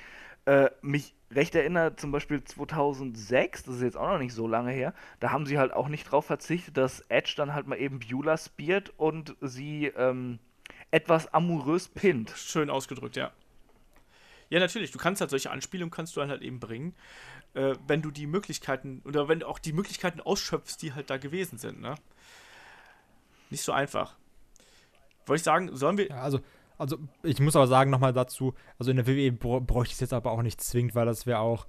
äh, 0.47 0.69
mich 0.83 1.15
recht 1.31 1.55
erinnere, 1.55 1.95
zum 1.95 2.11
Beispiel 2.11 2.43
2006, 2.43 3.63
das 3.63 3.77
ist 3.77 3.83
jetzt 3.83 3.97
auch 3.97 4.09
noch 4.09 4.19
nicht 4.19 4.35
so 4.35 4.49
lange 4.49 4.73
her, 4.73 4.93
da 5.21 5.31
haben 5.31 5.47
sie 5.47 5.57
halt 5.57 5.73
auch 5.73 5.87
nicht 5.87 6.11
drauf 6.11 6.27
verzichtet, 6.27 6.77
dass 6.77 7.03
Edge 7.03 7.35
dann 7.37 7.55
halt 7.55 7.69
mal 7.69 7.79
eben 7.79 8.01
Beulah 8.01 8.37
spiert 8.37 8.95
und 8.97 9.37
sie 9.41 9.93
ähm, 9.97 10.41
etwas 10.91 11.33
amourös 11.33 11.87
pinnt. 11.87 12.31
Schön 12.31 12.69
ausgedrückt, 12.69 13.15
ja. 13.15 13.31
Ja, 14.49 14.61
natürlich. 14.61 14.93
Du 14.93 14.99
kannst 14.99 15.21
halt 15.21 15.31
solche 15.31 15.51
Anspielungen 15.51 15.91
kannst 15.91 16.15
du 16.17 16.21
dann 16.21 16.31
halt 16.31 16.43
eben 16.43 16.61
bringen, 16.61 16.95
äh, 17.57 17.75
wenn 17.87 18.03
du 18.03 18.11
die 18.11 18.27
Möglichkeiten 18.27 19.03
oder 19.05 19.29
wenn 19.29 19.41
du 19.41 19.49
auch 19.49 19.59
die 19.59 19.73
Möglichkeiten 19.73 20.21
ausschöpfst, 20.21 20.77
die 20.83 20.93
halt 20.93 21.11
da 21.11 21.17
gewesen 21.17 21.59
sind, 21.59 21.81
ne? 21.81 21.95
Nicht 23.51 23.63
so 23.63 23.73
einfach. 23.73 24.15
Wollte 25.25 25.39
ich 25.41 25.45
sagen, 25.45 25.75
sollen 25.75 25.97
wir. 25.99 26.09
Ja, 26.09 26.21
also, 26.23 26.41
also 26.79 26.99
ich 27.23 27.41
muss 27.41 27.57
aber 27.57 27.67
sagen 27.67 27.91
nochmal 27.91 28.13
dazu, 28.13 28.55
also 28.79 28.91
in 28.91 28.97
der 28.99 29.07
WWE 29.07 29.33
br 29.33 29.61
bräuchte 29.61 29.91
ich 29.93 29.95
es 29.95 30.01
jetzt 30.01 30.13
aber 30.13 30.33
auch 30.33 30.43
nicht 30.43 30.61
zwingend, 30.61 30.95
weil 30.95 31.07
das 31.07 31.27
wäre 31.27 31.39
auch, 31.39 31.67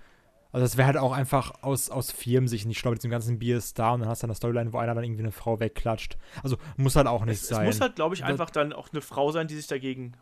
also 0.51 0.65
das 0.65 0.76
wäre 0.77 0.88
halt 0.88 0.97
auch 0.97 1.14
einfach 1.14 1.64
aus, 1.64 1.89
aus 1.89 2.11
Firmensicht 2.11 2.65
nicht 2.65 2.80
schlau 2.80 2.91
mit 2.91 2.99
diesem 2.99 3.11
ganzen 3.11 3.39
Bier 3.39 3.57
ist 3.57 3.80
da 3.80 3.91
und 3.91 4.01
dann 4.01 4.09
hast 4.09 4.23
du 4.23 4.27
eine 4.27 4.35
Storyline, 4.35 4.73
wo 4.73 4.77
einer 4.80 4.93
dann 4.93 5.03
irgendwie 5.03 5.23
eine 5.23 5.31
Frau 5.31 5.59
wegklatscht. 5.59 6.18
Also 6.43 6.57
muss 6.76 6.95
halt 6.95 7.07
auch 7.07 7.23
nicht 7.26 7.35
Es, 7.35 7.43
es 7.43 7.47
sein. 7.49 7.65
muss 7.65 7.80
halt, 7.80 7.95
glaube 7.95 8.15
ich, 8.15 8.23
einfach 8.23 8.49
dann 8.49 8.73
auch 8.73 8.89
eine 8.91 9.01
Frau 9.01 9.31
sein, 9.31 9.47
die 9.47 9.55
sich 9.55 9.68
dagegen 9.68 10.14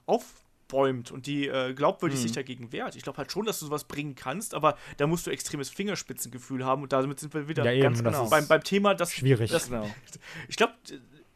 aufbäumt 0.70 1.12
und 1.12 1.26
die 1.28 1.48
äh, 1.48 1.74
glaubwürdig 1.74 2.18
Mhm. 2.20 2.24
sich 2.24 2.32
dagegen 2.32 2.72
wehrt. 2.72 2.96
Ich 2.96 3.04
glaube 3.04 3.18
halt 3.18 3.32
schon, 3.32 3.46
dass 3.46 3.60
du 3.60 3.66
sowas 3.66 3.84
bringen 3.86 4.16
kannst, 4.16 4.54
aber 4.54 4.78
da 4.98 5.08
musst 5.08 5.28
du 5.28 5.32
extremes 5.32 5.70
Fingerspitzengefühl 5.70 6.66
haben 6.66 6.84
und 6.84 6.92
damit 6.94 7.20
sind 7.20 7.34
wir 7.34 7.48
wieder 7.48 7.64
ja, 7.66 7.72
eben, 7.72 7.84
ganz 7.84 8.04
genau. 8.04 8.30
beim, 8.30 8.48
beim 8.48 8.64
Thema, 8.64 8.96
das 8.96 9.14
schwierig. 9.14 9.52
Das, 9.52 9.70
Genau. 9.70 9.90
ich 10.48 10.56
glaube, 10.56 10.74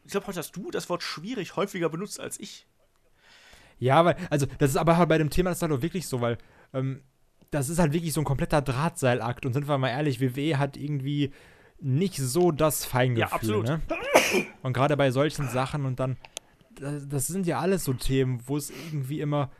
ich 0.04 0.10
glaube, 0.10 0.26
heute 0.26 0.38
hast 0.40 0.56
du 0.56 0.70
das 0.70 0.88
Wort 0.88 1.02
schwierig 1.02 1.56
häufiger 1.56 1.88
benutzt 1.88 2.18
als 2.20 2.38
ich. 2.40 2.66
Ja, 3.78 4.04
weil, 4.04 4.16
also, 4.28 4.46
das 4.58 4.70
ist 4.70 4.76
aber 4.76 4.96
halt 4.96 5.08
bei 5.08 5.18
dem 5.18 5.30
Thema, 5.30 5.50
das 5.50 5.58
ist 5.58 5.62
halt 5.62 5.72
auch 5.72 5.82
wirklich 5.82 6.06
so, 6.06 6.20
weil, 6.20 6.36
ähm, 6.74 7.02
das 7.50 7.68
ist 7.68 7.78
halt 7.78 7.92
wirklich 7.92 8.12
so 8.12 8.20
ein 8.20 8.24
kompletter 8.24 8.62
Drahtseilakt 8.62 9.46
und 9.46 9.52
sind 9.54 9.66
wir 9.68 9.78
mal 9.78 9.88
ehrlich, 9.88 10.20
WWE 10.20 10.58
hat 10.58 10.76
irgendwie 10.76 11.32
nicht 11.80 12.16
so 12.16 12.52
das 12.52 12.84
Feingefühl, 12.84 13.20
Ja, 13.28 13.32
absolut. 13.34 13.66
ne? 13.66 13.80
Und 14.62 14.74
gerade 14.74 14.96
bei 14.96 15.10
solchen 15.10 15.48
Sachen 15.48 15.86
und 15.86 15.98
dann, 15.98 16.16
das, 16.80 17.08
das 17.08 17.26
sind 17.26 17.46
ja 17.46 17.60
alles 17.60 17.84
so 17.84 17.92
Themen, 17.92 18.40
wo 18.46 18.56
es 18.56 18.70
irgendwie 18.70 19.20
immer, 19.20 19.50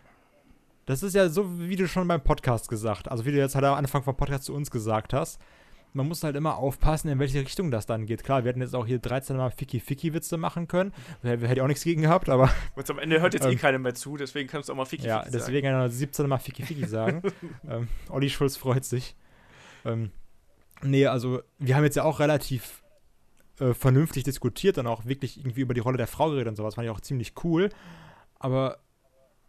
das 0.87 1.03
ist 1.03 1.15
ja 1.15 1.29
so, 1.29 1.61
wie 1.61 1.77
du 1.77 1.87
schon 1.87 2.09
beim 2.09 2.23
Podcast 2.23 2.69
gesagt, 2.69 3.11
also 3.11 3.25
wie 3.25 3.33
du 3.33 3.39
jetzt 3.39 3.55
halt 3.55 3.65
am 3.65 3.75
Anfang 3.75 4.03
vom 4.03 4.17
Podcast 4.17 4.45
zu 4.45 4.55
uns 4.55 4.71
gesagt 4.71 5.13
hast, 5.13 5.41
man 5.93 6.07
muss 6.07 6.23
halt 6.23 6.37
immer 6.37 6.57
aufpassen, 6.57 7.09
in 7.09 7.19
welche 7.19 7.41
Richtung 7.41 7.71
das 7.71 7.85
dann 7.85 8.07
geht. 8.07 8.23
Klar, 8.23 8.45
wir 8.45 8.51
hätten 8.51 8.61
jetzt 8.61 8.77
auch 8.77 8.87
hier 8.87 9.01
13 9.01 9.37
Mal 9.37 9.51
Ficky-Ficky-Witze 9.51 10.37
machen 10.37 10.69
können, 10.69 10.93
hätte 11.23 11.43
hätte 11.43 11.55
ich 11.55 11.63
auch 11.63 11.67
nichts 11.67 11.83
gegen 11.83 12.03
gehabt, 12.03 12.29
aber 12.29 12.51
Und 12.77 12.91
am 12.91 12.99
Ende 12.99 13.21
hört 13.21 13.35
jetzt 13.35 13.47
eh 13.47 13.51
Ähm, 13.51 13.59
keiner 13.59 13.79
mehr 13.79 13.95
zu, 13.95 14.17
deswegen 14.17 14.49
kannst 14.49 14.69
du 14.69 14.73
auch 14.73 14.77
mal 14.77 14.85
Fiki 14.85 15.07
ja, 15.07 15.21
sagen. 15.21 15.31
deswegen 15.33 15.67
kann 15.67 15.81
er 15.81 15.89
17 15.91 16.29
Mal 16.29 16.39
Fiki 16.39 16.87
sagen. 16.87 17.23
ähm, 17.69 17.89
Olli 18.09 18.31
Schulz 18.31 18.57
freut 18.57 18.85
sich. 18.85 19.17
Ähm, 19.85 20.11
nee, 20.83 21.07
also 21.07 21.43
wir 21.59 21.77
haben 21.77 21.85
jetzt 21.85 21.97
ja 21.97 22.05
auch 22.05 22.21
relativ 22.21 22.80
äh, 23.61 23.75
vernünftig 23.75 24.25
diskutiert 24.25 24.79
und 24.79 24.87
auch 24.87 25.05
wirklich 25.05 25.39
irgendwie 25.39 25.61
über 25.61 25.75
die 25.75 25.81
Rolle 25.81 25.97
der 25.97 26.07
Frau 26.07 26.31
geredet 26.31 26.49
und 26.49 26.57
sowas. 26.57 26.75
Fand 26.75 26.87
ich 26.87 26.91
auch 26.91 27.01
ziemlich 27.01 27.35
cool. 27.45 27.71
Aber 28.39 28.79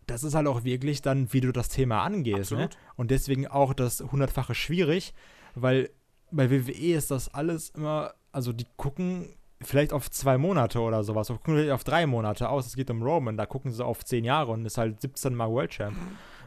das 0.05 0.23
ist 0.23 0.35
halt 0.35 0.47
auch 0.47 0.63
wirklich 0.63 1.01
dann, 1.01 1.31
wie 1.33 1.41
du 1.41 1.51
das 1.51 1.69
Thema 1.69 2.03
angehst. 2.03 2.51
Ne? 2.51 2.69
Und 2.95 3.11
deswegen 3.11 3.47
auch 3.47 3.73
das 3.73 4.01
hundertfache 4.01 4.53
schwierig, 4.53 5.13
weil 5.55 5.89
bei 6.31 6.49
WWE 6.49 6.95
ist 6.95 7.11
das 7.11 7.33
alles 7.33 7.69
immer, 7.69 8.13
also 8.31 8.53
die 8.53 8.67
gucken 8.77 9.33
vielleicht 9.61 9.93
auf 9.93 10.09
zwei 10.09 10.37
Monate 10.37 10.79
oder 10.79 11.03
sowas, 11.03 11.29
oder 11.29 11.39
gucken 11.39 11.55
vielleicht 11.55 11.71
auf 11.71 11.83
drei 11.83 12.07
Monate 12.07 12.49
aus. 12.49 12.67
Es 12.67 12.75
geht 12.75 12.89
um 12.89 13.03
Roman, 13.03 13.37
da 13.37 13.45
gucken 13.45 13.71
sie 13.71 13.85
auf 13.85 14.03
zehn 14.03 14.25
Jahre 14.25 14.51
und 14.51 14.65
ist 14.65 14.77
halt 14.77 15.01
17 15.01 15.35
Mal 15.35 15.49
World 15.49 15.71
Champ. 15.71 15.95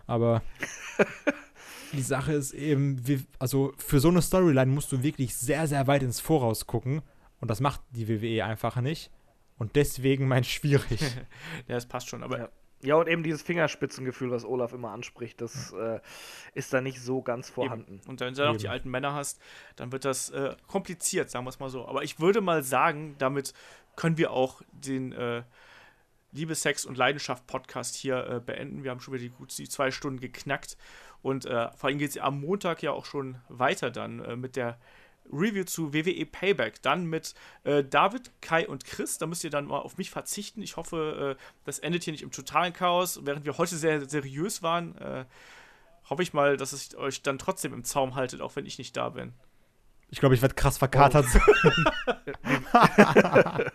Aber 0.06 0.42
die 1.92 2.02
Sache 2.02 2.32
ist 2.32 2.52
eben, 2.52 3.06
wie, 3.06 3.24
also 3.38 3.72
für 3.78 4.00
so 4.00 4.08
eine 4.08 4.22
Storyline 4.22 4.70
musst 4.70 4.92
du 4.92 5.02
wirklich 5.02 5.34
sehr, 5.36 5.66
sehr 5.66 5.86
weit 5.86 6.02
ins 6.02 6.20
Voraus 6.20 6.66
gucken. 6.66 7.02
Und 7.44 7.50
das 7.50 7.60
macht 7.60 7.82
die 7.90 8.08
WWE 8.08 8.42
einfach 8.42 8.80
nicht. 8.80 9.10
Und 9.58 9.76
deswegen 9.76 10.26
mein 10.26 10.44
schwierig. 10.44 10.98
Ja, 11.68 11.74
das 11.74 11.84
passt 11.84 12.08
schon, 12.08 12.22
aber 12.22 12.38
Ja. 12.38 12.48
Ja, 12.80 12.94
und 12.96 13.06
eben 13.06 13.22
dieses 13.22 13.42
Fingerspitzengefühl, 13.42 14.30
was 14.30 14.46
Olaf 14.46 14.72
immer 14.72 14.92
anspricht, 14.92 15.42
das 15.42 15.72
äh, 15.72 16.00
ist 16.54 16.72
da 16.72 16.80
nicht 16.80 17.00
so 17.00 17.20
ganz 17.20 17.50
vorhanden. 17.50 17.96
Eben. 17.96 18.10
Und 18.10 18.20
wenn 18.20 18.32
du 18.32 18.40
dann 18.40 18.52
noch 18.52 18.56
die 18.58 18.64
Eben. 18.64 18.72
alten 18.72 18.90
Männer 18.90 19.12
hast, 19.12 19.42
dann 19.76 19.92
wird 19.92 20.06
das 20.06 20.30
äh, 20.30 20.56
kompliziert, 20.66 21.28
sagen 21.30 21.44
wir 21.44 21.50
es 21.50 21.60
mal 21.60 21.68
so. 21.68 21.86
Aber 21.86 22.02
ich 22.02 22.18
würde 22.18 22.40
mal 22.40 22.62
sagen, 22.62 23.14
damit 23.18 23.52
können 23.96 24.16
wir 24.16 24.30
auch 24.30 24.62
den 24.72 25.12
äh, 25.12 25.42
Liebe, 26.32 26.54
Sex 26.54 26.86
und 26.86 26.96
Leidenschaft 26.96 27.46
Podcast 27.46 27.94
hier 27.94 28.26
äh, 28.26 28.40
beenden. 28.40 28.84
Wir 28.84 28.90
haben 28.90 29.00
schon 29.00 29.12
wieder 29.12 29.24
die 29.24 29.30
gut 29.30 29.56
die 29.58 29.68
zwei 29.68 29.90
Stunden 29.90 30.20
geknackt. 30.20 30.78
Und 31.20 31.44
äh, 31.44 31.70
vor 31.76 31.88
allem 31.88 31.98
geht 31.98 32.10
es 32.10 32.18
am 32.18 32.40
Montag 32.40 32.82
ja 32.82 32.92
auch 32.92 33.04
schon 33.04 33.36
weiter 33.48 33.90
dann 33.90 34.20
äh, 34.20 34.34
mit 34.34 34.56
der 34.56 34.78
Review 35.32 35.64
zu 35.64 35.92
WWE 35.92 36.26
Payback. 36.26 36.82
Dann 36.82 37.06
mit 37.06 37.34
äh, 37.64 37.84
David, 37.84 38.30
Kai 38.40 38.68
und 38.68 38.84
Chris. 38.84 39.18
Da 39.18 39.26
müsst 39.26 39.44
ihr 39.44 39.50
dann 39.50 39.66
mal 39.66 39.78
auf 39.78 39.98
mich 39.98 40.10
verzichten. 40.10 40.62
Ich 40.62 40.76
hoffe, 40.76 41.36
äh, 41.38 41.42
das 41.64 41.78
endet 41.78 42.04
hier 42.04 42.12
nicht 42.12 42.22
im 42.22 42.30
totalen 42.30 42.72
Chaos. 42.72 43.20
Während 43.24 43.44
wir 43.44 43.58
heute 43.58 43.76
sehr 43.76 44.08
seriös 44.08 44.62
waren, 44.62 44.96
äh, 44.98 45.24
hoffe 46.08 46.22
ich 46.22 46.32
mal, 46.32 46.56
dass 46.56 46.72
es 46.72 46.96
euch 46.96 47.22
dann 47.22 47.38
trotzdem 47.38 47.72
im 47.72 47.84
Zaum 47.84 48.14
haltet, 48.14 48.40
auch 48.40 48.56
wenn 48.56 48.66
ich 48.66 48.78
nicht 48.78 48.96
da 48.96 49.08
bin. 49.08 49.32
Ich 50.10 50.20
glaube, 50.20 50.34
ich 50.34 50.42
werde 50.42 50.54
krass 50.54 50.78
verkatert 50.78 51.26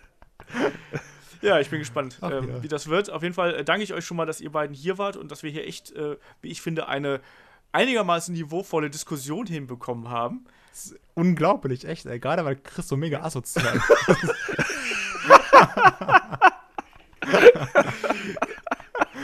Ja, 1.42 1.60
ich 1.60 1.70
bin 1.70 1.80
gespannt, 1.80 2.18
Ach, 2.22 2.32
ähm, 2.32 2.50
ja. 2.50 2.64
wie 2.64 2.68
das 2.68 2.88
wird. 2.88 3.10
Auf 3.10 3.24
jeden 3.24 3.34
Fall 3.34 3.56
äh, 3.56 3.64
danke 3.64 3.84
ich 3.84 3.94
euch 3.94 4.06
schon 4.06 4.18
mal, 4.18 4.26
dass 4.26 4.42
ihr 4.42 4.52
beiden 4.52 4.76
hier 4.76 4.98
wart 4.98 5.16
und 5.16 5.32
dass 5.32 5.44
wir 5.44 5.50
hier 5.50 5.66
echt, 5.66 5.92
äh, 5.92 6.18
wie 6.42 6.50
ich 6.50 6.62
finde, 6.62 6.88
eine 6.88 7.22
einigermaßen 7.72 8.34
niveauvolle 8.34 8.90
Diskussion 8.90 9.48
hinbekommen 9.48 10.10
haben. 10.10 10.46
Unglaublich, 11.14 11.86
echt, 11.86 12.06
ey. 12.06 12.20
Gerade 12.20 12.46
weil 12.46 12.56
Chris 12.56 12.88
so 12.88 12.98
mega 12.98 13.22
asozial 13.22 13.76
ist. 13.76 13.84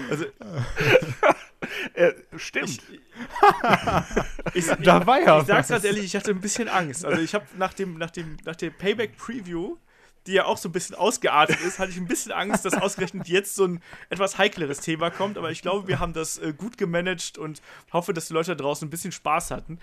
Also, 0.09 0.25
Äh, 1.93 2.14
stimmt. 2.35 2.82
ich, 4.53 4.67
ich, 4.67 4.77
Da 4.83 5.06
war 5.07 5.22
ja 5.22 5.40
ich 5.40 5.48
sag's 5.48 5.69
ganz 5.69 5.83
ehrlich, 5.83 6.03
ich 6.03 6.15
hatte 6.15 6.32
ein 6.32 6.41
bisschen 6.41 6.67
Angst. 6.67 7.06
Also 7.06 7.22
ich 7.22 7.33
habe 7.33 7.45
nach 7.57 7.74
dem, 7.74 7.98
nach 7.98 8.11
dem, 8.11 8.38
nach 8.43 8.56
der 8.56 8.69
Payback-Preview, 8.69 9.77
die 10.27 10.33
ja 10.33 10.45
auch 10.45 10.57
so 10.57 10.69
ein 10.69 10.72
bisschen 10.74 10.95
ausgeartet 10.95 11.59
ist, 11.61 11.80
hatte 11.80 11.91
ich 11.91 11.98
ein 11.98 12.07
bisschen 12.07 12.33
Angst, 12.33 12.65
dass 12.65 12.74
ausgerechnet 12.74 13.27
jetzt 13.27 13.56
so 13.56 13.65
ein 13.65 13.82
etwas 14.09 14.38
heikleres 14.38 14.82
Thema 14.82 15.09
kommt. 15.09 15.38
Aber 15.38 15.51
ich 15.51 15.61
glaube, 15.61 15.88
wir 15.88 15.99
haben 15.99 16.14
das 16.14 16.38
äh, 16.38 16.53
gut 16.53 16.77
gemanagt 16.77 17.38
und 17.38 17.61
hoffe, 17.93 18.14
dass 18.14 18.27
die 18.27 18.33
Leute 18.33 18.56
da 18.56 18.64
draußen 18.64 18.88
ein 18.88 18.91
bisschen 18.91 19.11
Spaß 19.11 19.51
hatten. 19.51 19.80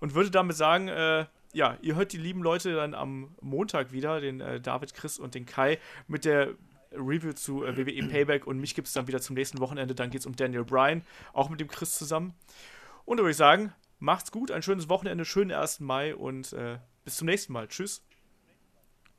Und 0.00 0.14
würde 0.14 0.30
damit 0.30 0.56
sagen, 0.56 0.88
äh, 0.88 1.26
ja, 1.52 1.78
ihr 1.80 1.96
hört 1.96 2.12
die 2.12 2.18
lieben 2.18 2.42
Leute 2.42 2.74
dann 2.74 2.94
am 2.94 3.34
Montag 3.40 3.92
wieder, 3.92 4.20
den 4.20 4.40
äh, 4.40 4.60
David, 4.60 4.94
Chris 4.94 5.18
und 5.18 5.34
den 5.34 5.46
Kai, 5.46 5.78
mit 6.06 6.24
der 6.24 6.50
Review 6.92 7.32
zu 7.32 7.64
äh, 7.64 7.76
WWE 7.76 8.08
Payback 8.10 8.46
und 8.46 8.58
mich 8.58 8.74
gibt 8.74 8.88
es 8.88 8.94
dann 8.94 9.06
wieder 9.06 9.20
zum 9.20 9.34
nächsten 9.34 9.60
Wochenende. 9.60 9.94
Dann 9.94 10.10
geht 10.10 10.20
es 10.20 10.26
um 10.26 10.36
Daniel 10.36 10.64
Bryan, 10.64 11.02
auch 11.32 11.48
mit 11.48 11.60
dem 11.60 11.68
Chris 11.68 11.96
zusammen. 11.96 12.34
Und 13.04 13.18
da 13.18 13.22
würde 13.22 13.30
ich 13.30 13.36
sagen, 13.36 13.72
macht's 13.98 14.32
gut, 14.32 14.50
ein 14.50 14.62
schönes 14.62 14.88
Wochenende, 14.88 15.24
schönen 15.24 15.52
1. 15.52 15.80
Mai 15.80 16.14
und 16.14 16.52
äh, 16.52 16.78
bis 17.04 17.16
zum 17.16 17.26
nächsten 17.26 17.52
Mal. 17.52 17.68
Tschüss. 17.68 18.04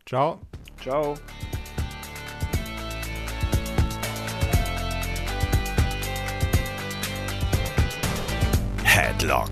Ciao. 0.05 0.41
Ciao. 0.81 1.17
Headlock, 8.83 9.51